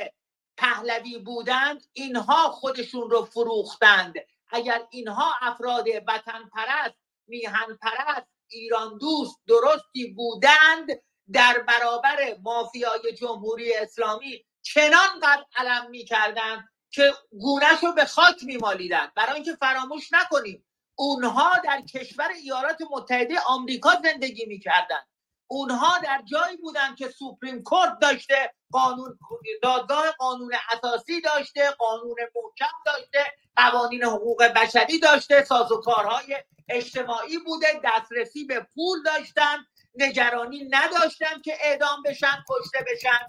پهلوی 0.57 1.19
بودند 1.19 1.87
اینها 1.93 2.51
خودشون 2.51 3.11
رو 3.11 3.25
فروختند. 3.25 4.15
اگر 4.49 4.87
اینها 4.91 5.35
افراد 5.41 5.87
وطن 6.07 6.51
پرست 6.55 6.99
میهن 7.27 7.79
پرست 7.83 8.27
ایران 8.49 8.99
دوست 8.99 9.37
درستی 9.47 10.07
بودند 10.07 11.03
در 11.33 11.65
برابر 11.69 12.37
مافیای 12.43 13.13
جمهوری 13.21 13.75
اسلامی 13.75 14.45
چنان 14.63 15.21
قد 15.23 15.47
علم 15.57 15.91
می‌کردند 15.91 16.69
که 16.91 17.13
گونهش 17.41 17.85
رو 17.85 17.93
به 17.93 18.05
خاک 18.05 18.45
میمالیدند 18.45 19.15
برای 19.15 19.35
اینکه 19.35 19.57
فراموش 19.61 20.13
نکنیم 20.13 20.65
اونها 20.95 21.59
در 21.65 21.81
کشور 21.81 22.29
ایالات 22.29 22.79
متحده 22.91 23.41
آمریکا 23.49 23.91
زندگی 24.03 24.47
می‌کردند 24.47 25.07
اونها 25.51 25.99
در 25.99 26.23
جایی 26.31 26.57
بودن 26.57 26.95
که 26.95 27.09
سوپریم 27.09 27.63
کورت 27.63 27.99
داشته 28.01 28.55
قانون 28.73 29.19
دادگاه 29.63 30.13
قانون 30.13 30.53
اساسی 30.73 31.21
داشته 31.21 31.71
قانون 31.71 32.17
محکم 32.37 32.77
داشته 32.87 33.27
قوانین 33.57 34.05
حقوق 34.05 34.43
بشری 34.43 34.99
داشته 34.99 35.45
سازوکارهای 35.45 36.37
اجتماعی 36.69 37.39
بوده 37.39 37.67
دسترسی 37.85 38.45
به 38.45 38.67
پول 38.75 39.03
داشتن 39.03 39.59
نگرانی 39.95 40.69
نداشتن 40.71 41.43
که 41.45 41.55
اعدام 41.61 42.03
بشن 42.03 42.45
کشته 42.51 42.79
بشن. 42.93 43.27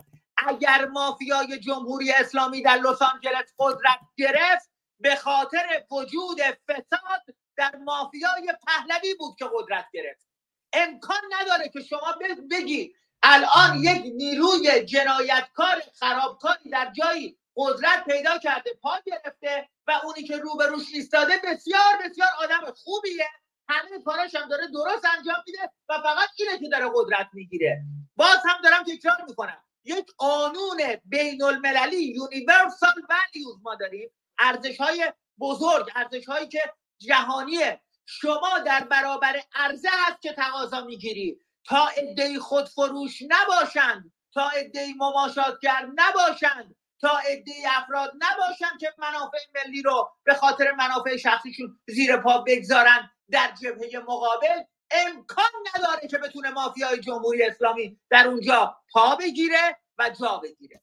اگر 0.48 0.86
مافیای 0.86 1.60
جمهوری 1.60 2.12
اسلامی 2.12 2.62
در 2.62 2.76
لس 2.76 3.02
آنجلس 3.02 3.54
قدرت 3.60 4.00
گرفت 4.18 4.70
به 5.00 5.16
خاطر 5.16 5.84
وجود 5.92 6.42
فساد 6.42 7.36
در 7.58 7.76
مافیای 7.76 8.54
پهلوی 8.68 9.14
بود 9.14 9.36
که 9.40 9.46
قدرت 9.54 9.86
گرفت. 9.94 10.28
امکان 10.74 11.22
نداره 11.40 11.70
که 11.70 11.82
شما 11.82 12.16
بگی 12.52 12.96
الان 13.24 13.78
یک 13.78 14.14
نیروی 14.16 14.86
جنایتکار 14.86 15.84
خرابکاری 16.00 16.70
در 16.70 16.92
جایی 16.92 17.40
قدرت 17.56 18.06
پیدا 18.06 18.38
کرده 18.38 18.72
پا 18.82 18.94
گرفته 19.06 19.70
و 19.88 19.92
اونی 20.04 20.24
که 20.24 20.38
روبروش 20.38 20.86
ایستاده 20.94 21.34
بسیار 21.44 21.98
بسیار 22.06 22.30
آدم 22.40 22.74
خوبیه. 22.74 23.28
همه 23.70 24.04
کاراش 24.06 24.36
هم 24.36 24.50
داره 24.50 24.68
درست 24.68 25.06
انجام 25.18 25.44
میده 25.48 25.72
و 25.90 25.94
فقط 26.04 26.30
اینه 26.40 26.60
که 26.60 26.70
داره 26.70 26.92
قدرت 26.96 27.30
می‌گیره. 27.34 27.82
باز 28.16 28.38
هم 28.46 28.62
دارم 28.64 28.84
تکرار 28.84 29.26
می‌کنم. 29.28 29.64
یک 29.90 30.06
قانون 30.18 30.82
بین 31.06 31.44
المللی 31.44 32.04
یونیورسال 32.04 32.94
ولیوز 33.10 33.56
ما 33.62 33.76
داریم. 33.76 34.10
ارزش 34.40 34.78
های 34.78 35.14
بزرگ 35.40 35.90
ارزش 35.96 36.26
هایی 36.26 36.48
که 36.48 36.62
جهانیه. 36.98 37.82
شما 38.06 38.60
در 38.60 38.84
برابر 38.84 39.42
عرضه 39.54 39.90
هست 39.92 40.22
که 40.22 40.34
تقاضا 40.34 40.82
می‌گیری. 40.82 41.40
تا 41.66 41.88
عده 41.88 42.40
خود 42.40 42.70
فروش 42.70 43.24
نباشند 43.30 44.14
تا 44.34 44.50
عده 44.50 44.88
مماشاتگر 44.98 45.88
نباشند 45.96 46.76
تا 47.02 47.18
عده 47.18 47.54
افراد 47.78 48.14
نباشند 48.16 48.80
که 48.80 48.94
منافع 48.98 49.38
ملی 49.56 49.82
رو 49.82 50.12
به 50.24 50.34
خاطر 50.34 50.72
منافع 50.72 51.18
شخصیشون 51.18 51.80
زیر 51.88 52.18
پا 52.18 52.38
بگذارن 52.48 53.10
در 53.32 53.52
جبهه 53.62 54.04
مقابل. 54.08 54.64
امکان 54.92 55.46
نداره 55.76 56.08
که 56.08 56.18
بتونه 56.18 56.50
مافیای 56.50 57.00
جمهوری 57.00 57.44
اسلامی 57.44 58.00
در 58.10 58.28
اونجا 58.28 58.78
پا 58.94 59.16
بگیره 59.16 59.78
و 59.98 60.10
جا 60.10 60.38
بگیره. 60.44 60.82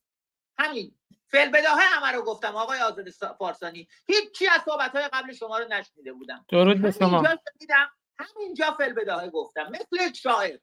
همین. 0.59 0.93
فعل 1.28 1.49
بداهه 1.49 1.81
همه 1.81 2.12
رو 2.12 2.23
گفتم 2.23 2.57
آقای 2.57 2.81
آزاد 2.81 3.09
فارسانی. 3.39 3.89
هیچی 4.07 4.49
از 4.49 4.60
صحبت 4.65 4.91
های 4.97 5.09
قبل 5.12 5.33
شما 5.33 5.59
رو 5.59 5.65
نشنیده 5.70 6.12
بودم. 6.12 6.44
درود 6.49 6.83
به 6.83 6.91
شما. 6.91 7.25
همینجا 8.18 8.70
فعل 8.78 8.93
بداهه 8.93 9.31
گفتم 9.31 9.68
مثل 9.68 10.12
شاعر. 10.12 10.59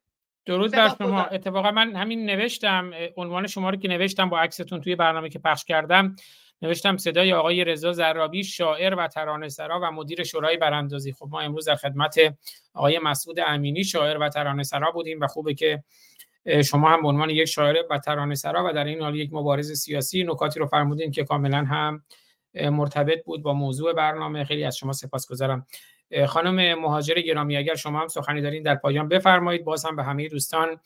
درود 0.45 0.71
بر 0.71 0.95
شما. 0.97 1.23
اتفاقا 1.23 1.71
من 1.71 1.95
همین 1.95 2.25
نوشتم 2.25 2.91
عنوان 3.17 3.47
شما 3.47 3.69
رو 3.69 3.75
که 3.75 3.87
نوشتم 3.87 4.29
با 4.29 4.39
عکستون 4.39 4.81
توی 4.81 4.95
برنامه 4.95 5.29
که 5.29 5.39
پخش 5.39 5.65
کردم. 5.65 6.15
نوشتم 6.61 6.97
صدای 6.97 7.33
آقای 7.33 7.63
رضا 7.63 7.91
زرابی 7.91 8.43
شاعر 8.43 8.95
و 8.95 9.07
ترانه‌سرا 9.07 9.79
و 9.83 9.91
مدیر 9.91 10.23
شورای 10.23 10.57
براندازی. 10.57 11.11
خب 11.11 11.27
ما 11.31 11.41
امروز 11.41 11.67
در 11.67 11.75
خدمت 11.75 12.15
آقای 12.73 12.99
مسعود 12.99 13.39
امینی 13.39 13.83
شاعر 13.83 14.17
و 14.17 14.29
ترانه‌سرا 14.29 14.91
بودیم 14.91 15.19
و 15.19 15.27
خوبه 15.27 15.53
که 15.53 15.83
شما 16.65 16.89
هم 16.89 17.01
به 17.01 17.07
عنوان 17.07 17.29
یک 17.29 17.45
شاعر 17.45 17.75
و 17.89 17.97
ترانه‌سرا 17.97 18.65
و 18.69 18.73
در 18.73 18.85
این 18.85 19.01
حال 19.01 19.15
یک 19.15 19.29
مبارز 19.33 19.71
سیاسی 19.71 20.23
نکاتی 20.23 20.59
رو 20.59 20.65
فرمودین 20.65 21.11
که 21.11 21.23
کاملا 21.23 21.57
هم 21.57 22.03
مرتبط 22.55 23.25
بود 23.25 23.43
با 23.43 23.53
موضوع 23.53 23.93
برنامه. 23.93 24.43
خیلی 24.43 24.63
از 24.63 24.77
شما 24.77 24.93
سپاسگزارم. 24.93 25.67
خانم 26.27 26.79
مهاجر 26.79 27.13
گرامی 27.13 27.57
اگر 27.57 27.75
شما 27.75 27.99
هم 27.99 28.07
سخنی 28.07 28.41
دارین 28.41 28.63
در 28.63 28.75
پایان 28.75 29.07
بفرمایید. 29.07 29.63
باز 29.63 29.85
هم 29.85 29.95
به 29.95 30.03
همه 30.03 30.27
دوستان 30.27 30.79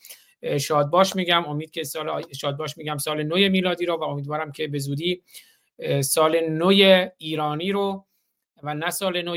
شادباش 0.60 1.16
میگم. 1.16 1.44
امید 1.44 1.70
که 1.70 1.84
سال 1.84 2.08
آی- 2.08 2.34
شادباش 2.34 2.78
میگم 2.78 2.98
سال 2.98 3.22
نو 3.22 3.34
میلادی 3.34 3.86
رو 3.86 3.96
و 3.96 4.02
امیدوارم 4.02 4.52
که 4.52 4.68
به 4.68 4.78
زودی 4.78 5.22
سال 6.04 6.40
نو 6.40 6.66
ایرانی 7.18 7.72
رو 7.72 8.06
و 8.62 8.74
نه 8.74 8.90
سال 8.90 9.22
نو 9.22 9.36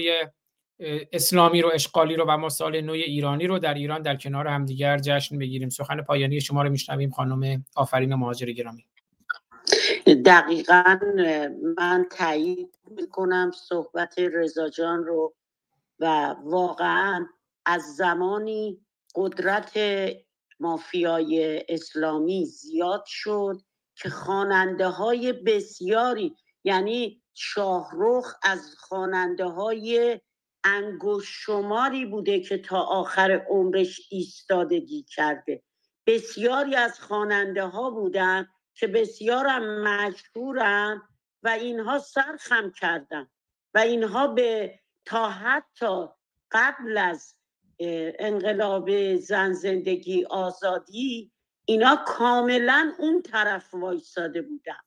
اسلامی 1.11 1.61
رو 1.61 1.71
اشغالی 1.73 2.15
رو 2.15 2.25
و 2.27 2.37
ما 2.37 2.49
سال 2.49 2.81
نو 2.81 2.91
ایرانی 2.91 3.47
رو 3.47 3.59
در 3.59 3.73
ایران 3.73 4.01
در 4.01 4.15
کنار 4.15 4.47
همدیگر 4.47 4.97
جشن 4.97 5.37
بگیریم. 5.37 5.69
سخن 5.69 6.01
پایانی 6.01 6.41
شما 6.41 6.63
رو 6.63 6.69
میشنویم 6.69 7.09
خانم 7.09 7.65
آفرین 7.75 8.15
مهاجر 8.15 8.51
گرامی. 8.51 8.85
دقیقا 10.25 10.99
من 11.77 12.05
تایید 12.11 12.79
می‌کنم 12.91 13.51
صحبت 13.55 14.19
رضا 14.19 14.69
جان 14.69 15.03
رو 15.03 15.33
و 15.99 16.35
واقعا 16.43 17.27
از 17.65 17.81
زمانی 17.81 18.79
قدرت 19.15 19.79
مافیای 20.59 21.63
اسلامی 21.69 22.45
زیاد 22.45 23.03
شد 23.07 23.61
که 23.95 24.09
خواننده 24.09 24.87
های 24.87 25.33
بسیاری 25.33 26.35
یعنی 26.63 27.23
شاهرخ 27.33 28.35
از 28.43 28.75
خواننده 28.79 29.45
های 29.45 30.19
انگوش 30.63 31.29
شماری 31.45 32.05
بوده 32.05 32.39
که 32.39 32.57
تا 32.57 32.81
آخر 32.81 33.45
عمرش 33.49 34.01
ایستادگی 34.09 35.03
کرده. 35.03 35.63
بسیاری 36.07 36.75
از 36.75 36.99
خواننده 36.99 37.63
ها 37.63 37.89
بودن 37.89 38.47
که 38.73 38.87
بسیارم 38.87 39.83
مشهورن 39.83 41.01
و 41.43 41.49
اینها 41.49 41.99
سرخم 41.99 42.71
کردن 42.71 43.27
و 43.73 43.79
اینها 43.79 44.27
به 44.27 44.79
تا 45.05 45.29
حتی 45.29 46.05
قبل 46.51 46.97
از 46.97 47.35
انقلاب 48.19 49.15
زن 49.15 49.53
زندگی 49.53 50.25
آزادی 50.25 51.31
اینا 51.71 51.95
کاملا 51.95 52.93
اون 52.99 53.21
طرف 53.21 53.73
وایساده 53.73 54.41
بودن. 54.41 54.79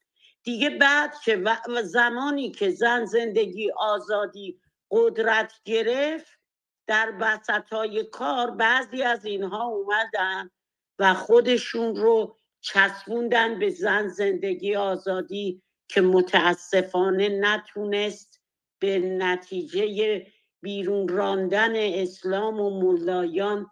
دیگه 0.42 0.70
بعد 0.70 1.14
که 1.24 1.36
و 1.68 1.82
زمانی 1.82 2.50
که 2.50 2.70
زن 2.70 3.04
زندگی 3.04 3.70
آزادی 3.70 4.60
قدرت 4.90 5.52
گرفت 5.64 6.38
در 6.86 7.12
وسط 7.20 7.72
های 7.72 8.04
کار 8.04 8.50
بعضی 8.50 9.02
از 9.02 9.24
اینها 9.24 9.64
اومدن 9.64 10.50
و 10.98 11.14
خودشون 11.14 11.96
رو 11.96 12.36
چسبوندن 12.60 13.58
به 13.58 13.70
زن 13.70 14.08
زندگی 14.08 14.76
آزادی 14.76 15.62
که 15.88 16.00
متاسفانه 16.00 17.28
نتونست 17.28 18.40
به 18.78 18.98
نتیجه 18.98 20.26
بیرون 20.60 21.08
راندن 21.08 21.72
اسلام 21.76 22.60
و 22.60 22.80
ملایان 22.80 23.70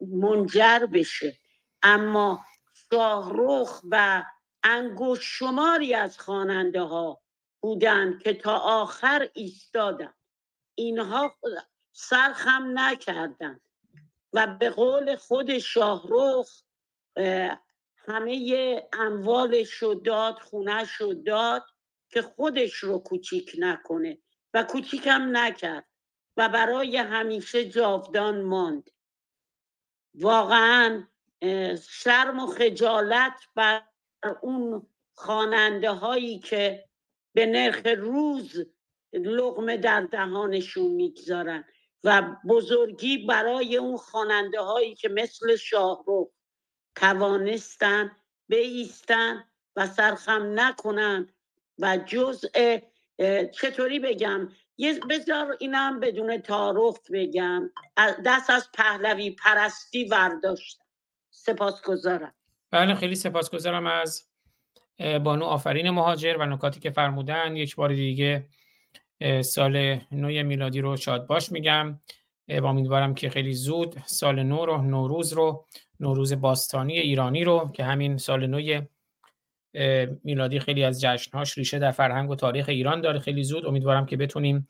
منجر 0.00 0.86
بشه. 0.92 1.41
اما 1.82 2.44
شاهرخ 2.90 3.80
و 3.90 4.24
انگوش 4.62 5.20
شماری 5.22 5.94
از 5.94 6.18
خواننده 6.18 6.82
ها 6.82 7.22
بودند 7.60 8.22
که 8.22 8.34
تا 8.34 8.58
آخر 8.58 9.28
ایستادن 9.34 10.14
اینها 10.74 11.34
سرخم 11.92 12.78
نکردند 12.78 13.60
و 14.32 14.46
به 14.46 14.70
قول 14.70 15.16
خود 15.16 15.58
شاهرخ 15.58 16.62
اه، 17.16 17.62
همه 17.96 18.88
اموالش 18.92 19.72
رو 19.72 19.94
داد 19.94 20.38
خونش 20.38 20.92
رو 20.92 21.14
داد 21.14 21.64
که 22.08 22.22
خودش 22.22 22.74
رو 22.74 22.98
کوچیک 22.98 23.56
نکنه 23.58 24.18
و 24.54 24.62
کوچیکم 24.62 25.36
نکرد 25.36 25.86
و 26.36 26.48
برای 26.48 26.96
همیشه 26.96 27.64
جاودان 27.64 28.42
ماند. 28.42 28.90
واقعا 30.14 31.06
شرم 31.90 32.38
و 32.40 32.46
خجالت 32.46 33.34
بر 33.54 33.82
اون 34.42 34.86
خواننده 35.14 35.90
هایی 35.90 36.38
که 36.38 36.84
به 37.34 37.46
نرخ 37.46 37.86
روز 37.98 38.66
لقمه 39.12 39.76
در 39.76 40.00
دهانشون 40.00 40.92
می‌گذارن 40.92 41.64
و 42.04 42.36
بزرگی 42.48 43.18
برای 43.18 43.76
اون 43.76 43.96
خواننده 43.96 44.60
هایی 44.60 44.94
که 44.94 45.08
مثل 45.08 45.56
شاهرخ 45.56 46.28
توانستن 46.96 48.16
بایستن 48.50 49.44
و 49.76 49.86
سرخم 49.86 50.60
نکنن 50.60 51.28
و 51.78 51.96
جزء 52.06 52.78
چطوری 53.52 53.98
بگم؟ 53.98 54.48
یه 54.76 55.00
بذار 55.10 55.56
اینم 55.60 56.00
بدون 56.00 56.38
تعارف 56.38 57.10
بگم. 57.12 57.70
دست 58.26 58.50
از 58.50 58.72
پهلوی 58.72 59.30
پرستی 59.30 60.04
ورداشتم. 60.04 60.81
سپاسگزارم. 61.46 62.32
بله 62.70 62.94
خیلی 62.94 63.14
سپاسگزارم 63.14 63.86
از 63.86 64.28
بانو 64.98 65.44
آفرین 65.44 65.90
مهاجر 65.90 66.36
و 66.40 66.46
نکاتی 66.46 66.80
که 66.80 66.90
فرمودن 66.90 67.56
یک 67.56 67.76
بار 67.76 67.94
دیگه 67.94 68.46
سال 69.40 69.98
نو 70.12 70.44
میلادی 70.44 70.80
رو 70.80 70.96
شاد 70.96 71.26
باش 71.26 71.52
میگم. 71.52 72.00
و 72.48 72.66
امیدوارم 72.66 73.14
که 73.14 73.30
خیلی 73.30 73.54
زود 73.54 73.96
سال 74.06 74.42
نو 74.42 74.66
رو 74.66 74.82
نوروز 74.82 75.32
رو 75.32 75.66
نوروز 76.00 76.40
باستانی 76.40 76.98
ایرانی 76.98 77.44
رو 77.44 77.70
که 77.74 77.84
همین 77.84 78.16
سال 78.16 78.46
نو 78.46 78.80
میلادی 80.24 80.60
خیلی 80.60 80.84
از 80.84 81.00
جشنهاش 81.00 81.58
ریشه 81.58 81.78
در 81.78 81.90
فرهنگ 81.90 82.30
و 82.30 82.34
تاریخ 82.34 82.68
ایران 82.68 83.00
داره. 83.00 83.18
خیلی 83.18 83.44
زود 83.44 83.66
امیدوارم 83.66 84.06
که 84.06 84.16
بتونیم 84.16 84.66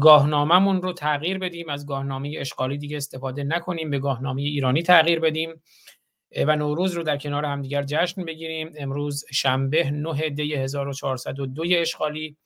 گاهنامه‌مون 0.00 0.82
رو 0.82 0.92
تغییر 0.92 1.38
بدیم. 1.38 1.68
از 1.68 1.86
گاهنامه 1.86 2.36
اشغالی 2.38 2.78
دیگه 2.78 2.96
استفاده 2.96 3.44
نکنیم 3.44 3.90
به 3.90 3.98
گاهنامه 3.98 4.42
ایرانی 4.42 4.82
تغییر 4.82 5.20
بدیم. 5.20 5.62
و 6.36 6.56
نوروز 6.56 6.92
رو 6.92 7.02
در 7.02 7.18
کنار 7.18 7.44
همدیگر 7.44 7.82
جشن 7.82 8.24
بگیریم. 8.24 8.72
امروز 8.76 9.24
شنبه 9.32 9.90
9 9.90 10.30
دی 10.30 10.54
1402 10.54 11.64
اشغالی 11.70 12.36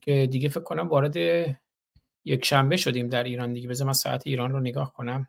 که 0.00 0.26
دیگه 0.30 0.48
فکر 0.48 0.60
کنم 0.60 0.88
وارد 0.88 1.16
یک 2.24 2.44
شنبه 2.44 2.76
شدیم 2.76 3.08
در 3.08 3.24
ایران 3.24 3.52
دیگه. 3.52 3.68
بذار 3.68 3.86
من 3.86 3.92
ساعت 3.92 4.26
ایران 4.26 4.52
رو 4.52 4.60
نگاه 4.60 4.92
کنم. 4.92 5.28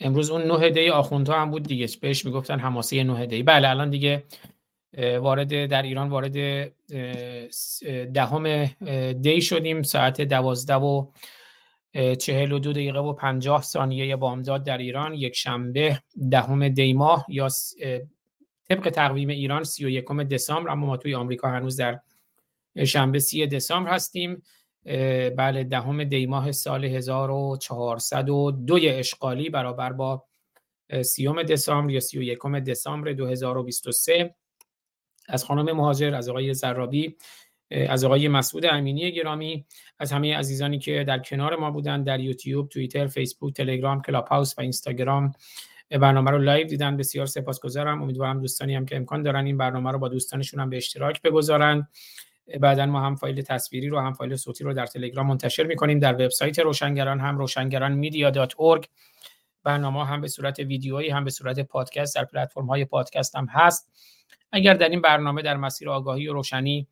امروز 0.00 0.30
اون 0.30 0.42
9 0.42 0.70
دی 0.70 0.88
آخوندها 0.88 1.40
هم 1.40 1.50
بود 1.50 1.62
دیگه. 1.62 1.88
بهش 2.00 2.24
می‌گفتن 2.24 2.58
حماسه 2.58 3.04
9 3.04 3.26
دی. 3.26 3.42
بله 3.42 3.68
الان 3.68 3.90
دیگه 3.90 4.24
وارد 4.98 5.66
در 5.66 5.82
ایران 5.82 6.08
وارد 6.08 6.32
دهم 8.12 8.64
دی 9.12 9.42
شدیم. 9.42 9.82
ساعت 9.82 10.20
دوازده 10.20 10.74
و 10.74 11.06
اه، 11.94 12.14
چهل 12.14 12.52
و 12.52 12.58
دو 12.58 12.72
دقیقه 12.72 12.98
و 12.98 13.12
پنجاه 13.12 13.62
ثانیه 13.62 14.16
بامداد 14.16 14.64
در 14.64 14.78
ایران 14.78 15.14
یک 15.14 15.36
شنبه 15.36 16.02
دهم 16.30 16.68
دی 16.68 16.92
ماه 16.92 17.26
یا 17.28 17.48
طبق 18.68 18.90
تقویم 18.90 19.28
ایران 19.28 19.64
سی 19.64 19.84
و 19.84 19.88
یکم 19.88 20.24
دسامبر 20.24 20.70
اما 20.70 20.86
ما 20.86 20.96
توی 20.96 21.14
آمریکا 21.14 21.48
هنوز 21.48 21.76
در 21.76 22.00
شنبه 22.84 23.18
سی 23.18 23.46
دسامبر 23.46 23.90
هستیم. 23.90 24.42
بله 25.36 25.64
دهم 25.64 26.04
دی 26.04 26.26
ماه 26.26 26.52
سال 26.52 26.84
1402 26.84 28.78
اشغالی 28.82 29.50
برابر 29.50 29.92
با 29.92 30.24
سیوم 31.02 31.42
دسامبر 31.42 31.92
یا 31.92 32.00
سی 32.00 32.18
و 32.18 32.22
یکم 32.22 32.60
دسامبر 32.60 33.12
2023 33.12 34.34
از 35.28 35.44
خانم 35.44 35.76
مهاجر 35.76 36.14
از 36.14 36.28
آقای 36.28 36.54
زرابی 36.54 37.16
از 37.88 38.04
آقای 38.04 38.28
مسعود 38.28 38.66
امینی 38.66 39.12
گرامی 39.12 39.64
از 39.98 40.12
همه 40.12 40.36
عزیزانی 40.36 40.78
که 40.78 41.04
در 41.04 41.18
کنار 41.18 41.56
ما 41.56 41.70
بودن 41.70 42.02
در 42.02 42.20
یوتیوب 42.20 42.68
توییتر 42.68 43.06
فیسبوک 43.06 43.54
تلگرام 43.54 44.02
کلاب 44.02 44.26
هاوس 44.26 44.58
و 44.58 44.60
اینستاگرام. 44.60 45.32
برنامه 45.90 46.30
رو 46.30 46.38
live 46.38 46.66
دیدن 46.66 46.96
بسیار 46.96 47.26
سپاسگزارم. 47.26 48.02
امیدوارم 48.02 48.40
دوستانی 48.40 48.74
هم 48.74 48.86
که 48.86 48.96
امکان 48.96 49.22
دارن 49.22 49.46
این 49.46 49.56
برنامه 49.56 49.90
رو 49.90 49.98
با 49.98 50.08
دوستانشون 50.08 50.60
هم 50.60 50.70
به 50.70 50.76
اشتراک 50.76 51.22
بگذارن. 51.22 51.88
بعدا 52.60 52.86
ما 52.86 53.00
هم 53.00 53.16
فایل 53.16 53.42
تصویری 53.42 53.88
رو 53.88 54.00
هم 54.00 54.12
فایل 54.12 54.36
صوتی 54.36 54.64
رو 54.64 54.74
در 54.74 54.86
تلگرام 54.86 55.26
منتشر 55.26 55.64
می‌کنیم 55.64 55.98
در 55.98 56.14
وبسایت 56.14 56.58
روشنگران 56.58 57.20
هم 57.20 57.38
روشنگران 57.38 57.92
میدیا 57.92 58.30
برنامه 59.64 60.06
هم 60.06 60.20
به 60.20 60.28
صورت 60.28 60.58
ویدیویی 60.58 61.10
هم 61.10 61.24
به 61.24 61.30
صورت 61.30 61.60
پادکست 61.60 62.14
در 62.14 62.24
پلتفرم 62.24 62.66
های 62.66 62.84
پادکست 62.84 63.36
هم 63.36 63.46
هست. 63.50 63.92
اگر 64.52 64.74
در 64.74 64.88
این 64.88 65.00
برنامه 65.00 65.42
در 65.42 65.56
مسیر 65.56 65.90
آگاهی 65.90 66.28
و 66.28 66.32
روشنی 66.32 66.88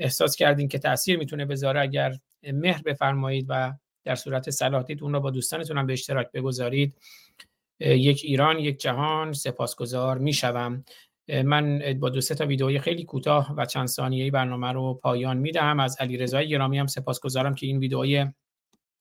احساس 0.00 0.36
کردین 0.36 0.68
که 0.68 0.78
تاثیر 0.78 1.18
می‌تونه 1.18 1.44
بذاره؟ 1.44 1.80
اگر 1.80 2.16
مهر 2.52 2.82
بفرمایید 2.82 3.46
و 3.48 3.72
در 4.04 4.14
صورت 4.14 4.50
صلاح 4.50 4.82
دید 4.82 5.02
اون 5.02 5.12
رو 5.12 5.20
با 5.20 5.30
دوستانتون 5.30 5.78
هم 5.78 5.86
به 5.86 5.92
اشتراک 5.92 6.32
بگذارید 6.32 6.98
یک 7.80 8.20
ایران 8.24 8.58
یک 8.58 8.80
جهان 8.80 9.32
سپاسگزار 9.32 10.18
می‌شوم. 10.18 10.84
من 11.44 11.82
با 12.00 12.08
دو 12.08 12.20
سه 12.20 12.34
تا 12.34 12.46
ویدئوی 12.46 12.78
خیلی 12.78 13.04
کوتاه 13.04 13.54
و 13.56 13.64
چند 13.66 13.86
ثانیه‌ای 13.86 14.30
برنامه 14.30 14.72
رو 14.72 14.94
پایان 14.94 15.36
میدم. 15.36 15.80
از 15.80 15.96
علی 16.00 16.16
رضای 16.16 16.48
گرامی 16.48 16.78
هم 16.78 16.86
سپاسگزارم 16.86 17.54
که 17.54 17.66
این 17.66 17.78
ویدئوی 17.78 18.26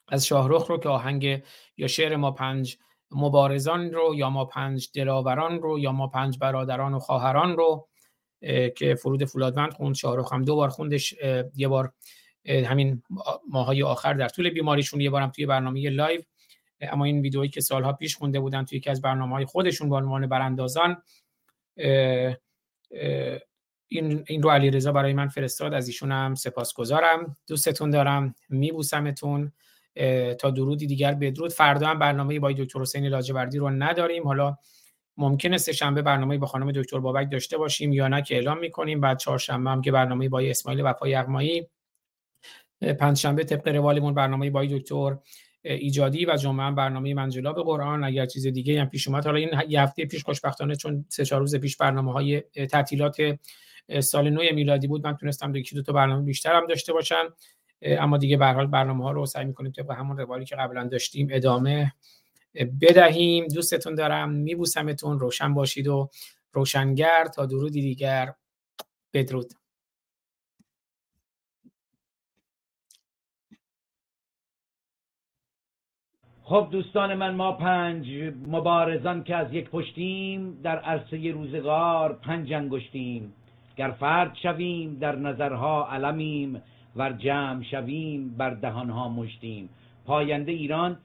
از 0.08 0.28
شاهرخ 0.28 0.68
رو 0.68 0.78
که 0.78 0.90
آهنگ 0.90 1.44
یا 1.78 1.88
شعر 1.88 2.16
ما 2.16 2.32
پنج 2.32 2.78
مبارزان 3.12 3.92
رو 3.92 4.16
یا 4.16 4.30
ما 4.30 4.46
پنج 4.46 4.90
دلاوران 4.94 5.62
رو 5.62 5.80
یا 5.80 5.92
ما 5.92 6.08
پنج 6.08 6.38
برادران 6.40 6.94
و 6.94 7.00
خواهران 7.00 7.58
رو 7.58 7.88
که 8.76 8.96
فرود 8.96 9.26
فولادوند 9.26 9.74
خوند 9.74 9.96
شاهرخ 9.96 10.34
هم 10.34 10.46
دو 10.46 10.56
بار 10.56 10.70
خوندش 10.70 11.14
یه 11.56 11.68
بار 11.68 11.94
همین 12.46 13.04
ماهای 13.50 13.84
آخر 13.84 14.14
در 14.14 14.30
طول 14.30 14.50
بیماریشون 14.50 15.02
یه 15.02 15.10
بارم 15.10 15.30
توی 15.30 15.46
برنامه 15.46 15.90
live. 15.90 16.22
اما 16.82 17.06
این 17.06 17.22
ویدئویی 17.22 17.50
که 17.50 17.62
سالها 17.62 17.94
پیش 17.94 18.16
خونده 18.16 18.40
بودن 18.40 18.66
توی 18.66 18.78
یکی 18.78 18.90
از 18.90 19.02
برنامه 19.02 19.36
های 19.36 19.46
خودشون 19.46 19.90
به 19.90 19.96
عنوان 19.96 20.28
براندازان 20.28 21.02
این 23.88 24.24
این 24.28 24.42
رو 24.42 24.50
علیرضا 24.50 24.92
برای 24.92 25.14
من 25.14 25.28
فرستاد. 25.28 25.74
از 25.74 25.88
ایشون 25.88 26.12
هم 26.12 26.36
سپاسگزارم. 26.36 27.36
دوستتون 27.48 27.90
دارم. 27.90 28.36
میبوسمتون. 28.50 29.52
تا 30.40 30.50
درودی 30.50 30.88
دیگر 30.88 31.14
بدرود. 31.14 31.52
فردا 31.52 31.88
هم 31.88 32.00
برنامه 32.00 32.40
با 32.40 32.52
دکتر 32.52 32.80
حسین 32.80 33.08
لاجوردی 33.08 33.58
رو 33.58 33.70
نداریم. 33.70 34.28
حالا 34.28 34.58
ممکنه 35.20 35.58
سه 35.58 35.72
شنبه 35.72 36.02
برنامه 36.02 36.38
با 36.38 36.48
خانم 36.48 36.72
دکتر 36.72 37.00
بابک 37.00 37.32
داشته 37.32 37.58
باشیم 37.58 37.94
یا 37.94 38.08
نه 38.08 38.22
که 38.22 38.36
اعلام 38.36 38.60
می‌کنیم. 38.60 39.02
بعد 39.02 39.18
چهارشنبه 39.18 39.70
هم 39.70 39.82
که 39.82 39.92
برنامه 39.92 40.30
با 40.30 40.40
اسماعیل 40.40 40.82
وفای 40.86 41.12
یغمایی 41.12 41.68
پنج 43.00 43.18
شنبه 43.18 43.44
طبق 43.44 43.68
روالمون 43.68 44.14
برنامه 44.14 44.50
با 44.50 44.66
دکتر 44.66 45.18
ایجادی 45.64 46.26
و 46.26 46.36
جمعه 46.36 46.66
هم 46.66 46.76
برنامه 46.76 47.14
منجلاب 47.14 47.64
قرآن. 47.64 48.04
اگر 48.04 48.26
چیز 48.26 48.48
دیگه 48.48 48.82
هم 48.82 48.90
پیش 48.90 49.08
اومد 49.08 49.26
حالا 49.26 49.38
این 49.38 49.50
یه 49.68 49.82
هفته 49.82 50.06
پیش 50.06 50.24
خوشبختانه 50.24 50.76
چون 50.76 51.06
سه 51.10 51.26
چهار 51.26 51.42
روز 51.42 51.56
پیش 51.56 51.78
برنامه 51.78 52.14
های 52.14 52.42
تعطیلات 52.72 53.18
سال 54.00 54.30
نو 54.30 54.42
میلادی 54.54 54.88
بود 54.88 55.08
من 55.08 55.16
تونستم 55.16 55.56
یکی 55.56 55.76
دو 55.76 55.82
تا 55.82 55.94
برنامه 55.94 56.24
بیشتر 56.24 56.56
هم 56.56 56.68
داشته 56.68 56.94
باشم. 56.94 57.34
اما 57.82 58.18
دیگه 58.18 58.38
به 58.38 58.46
حال 58.46 58.68
برنامه 58.68 59.04
ها 59.04 59.12
رو 59.12 59.26
سعی 59.26 59.46
می‌کنیم 59.46 59.72
طبق 59.72 59.92
همون 59.92 60.18
روالی 60.18 60.46
که 60.46 60.56
قبلا 60.56 60.88
داشتیم 60.88 61.28
ادامه 61.32 61.94
بدهیم. 62.66 63.48
دوستتون 63.48 63.96
دارم. 63.96 64.30
میبوسمتون. 64.30 65.20
روشن 65.20 65.54
باشید 65.54 65.88
و 65.88 66.10
روشنگر. 66.54 67.26
تا 67.26 67.46
درودی 67.46 67.82
دیگر. 67.82 68.34
بدرود. 69.14 69.54
خب 76.44 76.68
دوستان 76.72 77.16
من 77.16 77.36
ما 77.36 77.52
پنج 77.52 78.06
مبارزان 78.48 79.24
که 79.24 79.36
از 79.36 79.54
یک 79.54 79.70
پشتیم 79.70 80.62
در 80.64 80.80
عرصه 80.80 81.32
روزگار 81.32 82.14
پنج 82.14 82.54
انگشتیم. 82.54 83.34
گر 83.78 83.92
فرد 83.92 84.36
شویم 84.44 85.00
در 85.00 85.16
نظرها 85.16 85.88
علمیم. 85.92 86.62
ور 86.96 87.12
جمع 87.14 87.64
شویم 87.64 88.30
بر 88.30 88.50
دهانها 88.50 89.10
مشتیم. 89.10 89.70
پاینده 90.06 90.52
ایران 90.52 91.00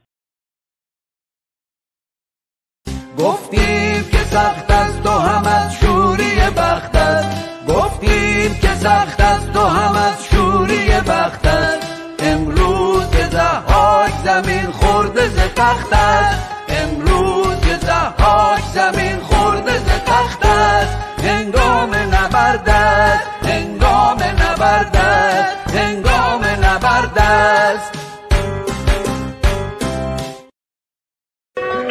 گفتیم 3.24 4.04
که 4.12 4.18
سخت 4.30 4.70
است 4.70 5.06
و 5.06 5.10
هم 5.10 5.46
از 5.46 5.74
شوری 5.74 6.36
بخت 6.56 6.96
است. 6.96 7.28
گفتیم 7.68 8.54
که 8.54 8.74
سخت 8.74 9.20
است 9.20 9.56
و 9.56 9.60
هم 9.60 9.96
از 9.96 10.24
شوری 10.30 10.88
بخت 11.08 11.46
است. 11.46 11.86
امروز 12.18 13.10
که 13.10 13.28
زهاک 13.32 14.12
زمین 14.24 14.70
خورده 14.70 15.28
ز 15.28 15.36
تخت 15.56 15.92
است. 15.92 16.42
امروز 16.68 17.60
که 17.60 17.78
زهاک 17.86 18.62
زمین 18.74 19.20
خورده 19.20 19.78
ز 19.78 19.88
تخت 20.06 20.46
است. 20.46 20.96
هنگام 21.24 21.94
نبرد 21.94 22.68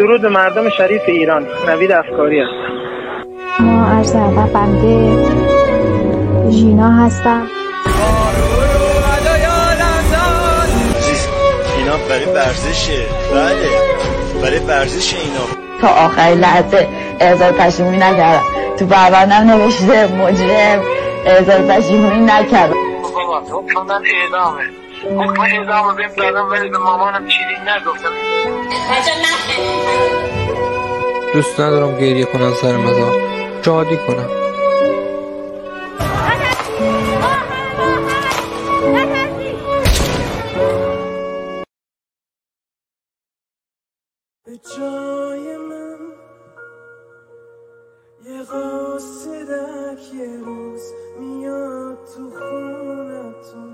درود 0.03 0.25
مردم 0.25 0.69
شریف 0.69 1.01
ایران. 1.07 1.47
نوید 1.67 1.91
افکاری 1.91 2.39
هستم. 2.39 3.63
ما 3.65 3.87
عرض 3.87 4.15
ادب 4.15 4.53
بنده 4.53 5.17
ژینا 6.51 6.89
هستم. 6.89 7.47
اینا 11.77 11.97
برای 12.09 12.25
ورزشه. 12.25 13.05
بله. 13.33 13.69
برای 14.41 14.59
ورزش 14.59 15.13
اینا. 15.13 15.45
تا 15.81 15.87
آخرین 15.87 16.39
لحظه 16.39 16.87
اعزار 17.19 17.51
پشیمونی 17.51 17.97
نکردم. 17.97 18.43
تو 18.79 18.85
پروندم 18.85 19.51
نوشته 19.51 20.15
مجرم 20.15 20.83
اعزار 21.25 21.61
پشیمونی 21.61 22.25
نکردم. 22.25 22.73
حکم 23.51 23.81
من 23.87 24.01
اعدامه. 24.23 24.82
حکم 25.03 25.41
اعدام 25.41 25.95
بهم 25.95 26.13
دادم 26.15 26.51
ولی 26.51 26.69
به 26.69 26.77
مامانم 26.77 27.27
چیزی 27.27 27.55
نگفتم. 27.67 28.11
دوست 31.33 31.59
ندارم 31.59 31.97
گریه 31.99 32.25
کنن 32.25 32.53
سر 32.53 32.77
مزار. 32.77 33.13
شادی 33.65 33.97
کنم 33.97 34.29
به 44.45 44.51
جای 44.77 45.57
من 45.57 45.99
یه 48.25 48.43
قاصدک 48.43 50.13
یه 50.13 50.37
روز 50.45 50.83
میاد 51.19 51.97
تو 52.05 52.29
خونتون. 52.39 53.72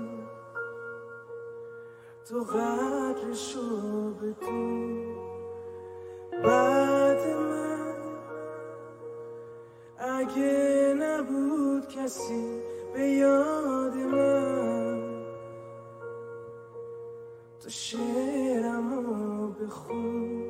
تو 2.30 2.44
قدرشو 2.44 4.10
بدون 4.14 5.16
بعد 6.44 7.26
من 7.28 7.94
اگه 9.98 10.94
نبود 10.98 11.88
کسی 11.88 12.62
به 12.94 13.00
یاد 13.00 13.94
من 13.94 15.24
تو 17.62 17.68
شعرمو 17.68 19.48
بخون. 19.52 20.40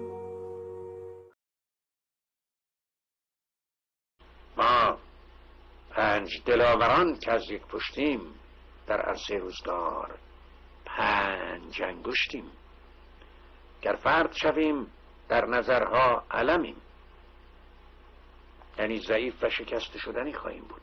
پنج 5.90 6.42
دلاوران 6.46 7.18
که 7.18 7.32
از 7.32 7.50
یک 7.50 7.62
پشتیم 7.66 8.20
در 8.86 9.00
عرصه 9.00 9.34
روزگار 9.34 10.18
پنج 11.00 11.82
انگشتیم. 11.82 12.44
گر 13.82 13.94
فرد 13.94 14.32
شویم 14.32 14.86
در 15.28 15.46
نظرها 15.46 16.24
علمیم. 16.30 16.76
یعنی 18.78 18.98
ضعیف 18.98 19.42
و 19.42 19.50
شکست 19.50 19.96
شدنی 19.98 20.32
خواهیم 20.32 20.64
بود. 20.64 20.80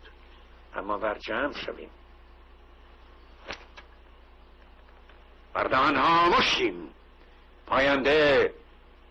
اما 0.75 0.97
بر 0.97 1.17
جمع 1.17 1.53
شویم. 1.53 1.89
بردهان 5.53 5.95
ها 5.95 6.29
مشیم 6.29 6.89
پاینده 7.67 8.53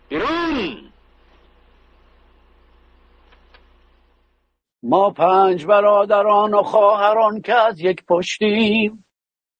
بیرون. 0.09 0.91
ما 4.83 5.09
پنج 5.09 5.65
برادران 5.65 6.53
و 6.53 6.63
خواهران 6.63 7.41
که 7.41 7.53
از 7.53 7.79
یک 7.79 8.05
پشتیم. 8.05 9.06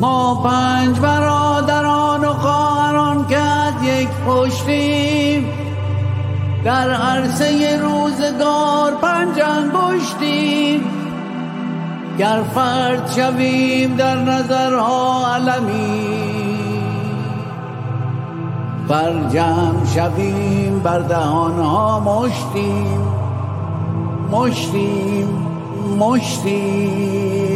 ما 0.00 0.34
پنج 0.34 0.98
برادران 0.98 2.24
و 2.24 2.32
خواهران 2.32 3.26
که 3.28 3.38
از 3.38 3.74
یک 3.82 4.08
پشتیم. 4.08 5.48
در 6.64 6.90
عرصه 6.90 7.78
روزگار 7.82 8.92
پنج 9.02 9.40
انگشتیم. 9.40 10.84
گر 12.18 12.42
فرد 12.54 13.10
شویم 13.16 13.96
در 13.96 14.16
نظرها 14.16 15.34
علمی 15.34 16.26
بر 18.88 19.28
جمع 19.32 19.86
شویم 19.94 20.78
بر 20.78 20.98
دهانها 20.98 22.00
مشتیم. 22.00 23.00
مشتیم 24.32 25.28
مشتیم. 25.98 27.55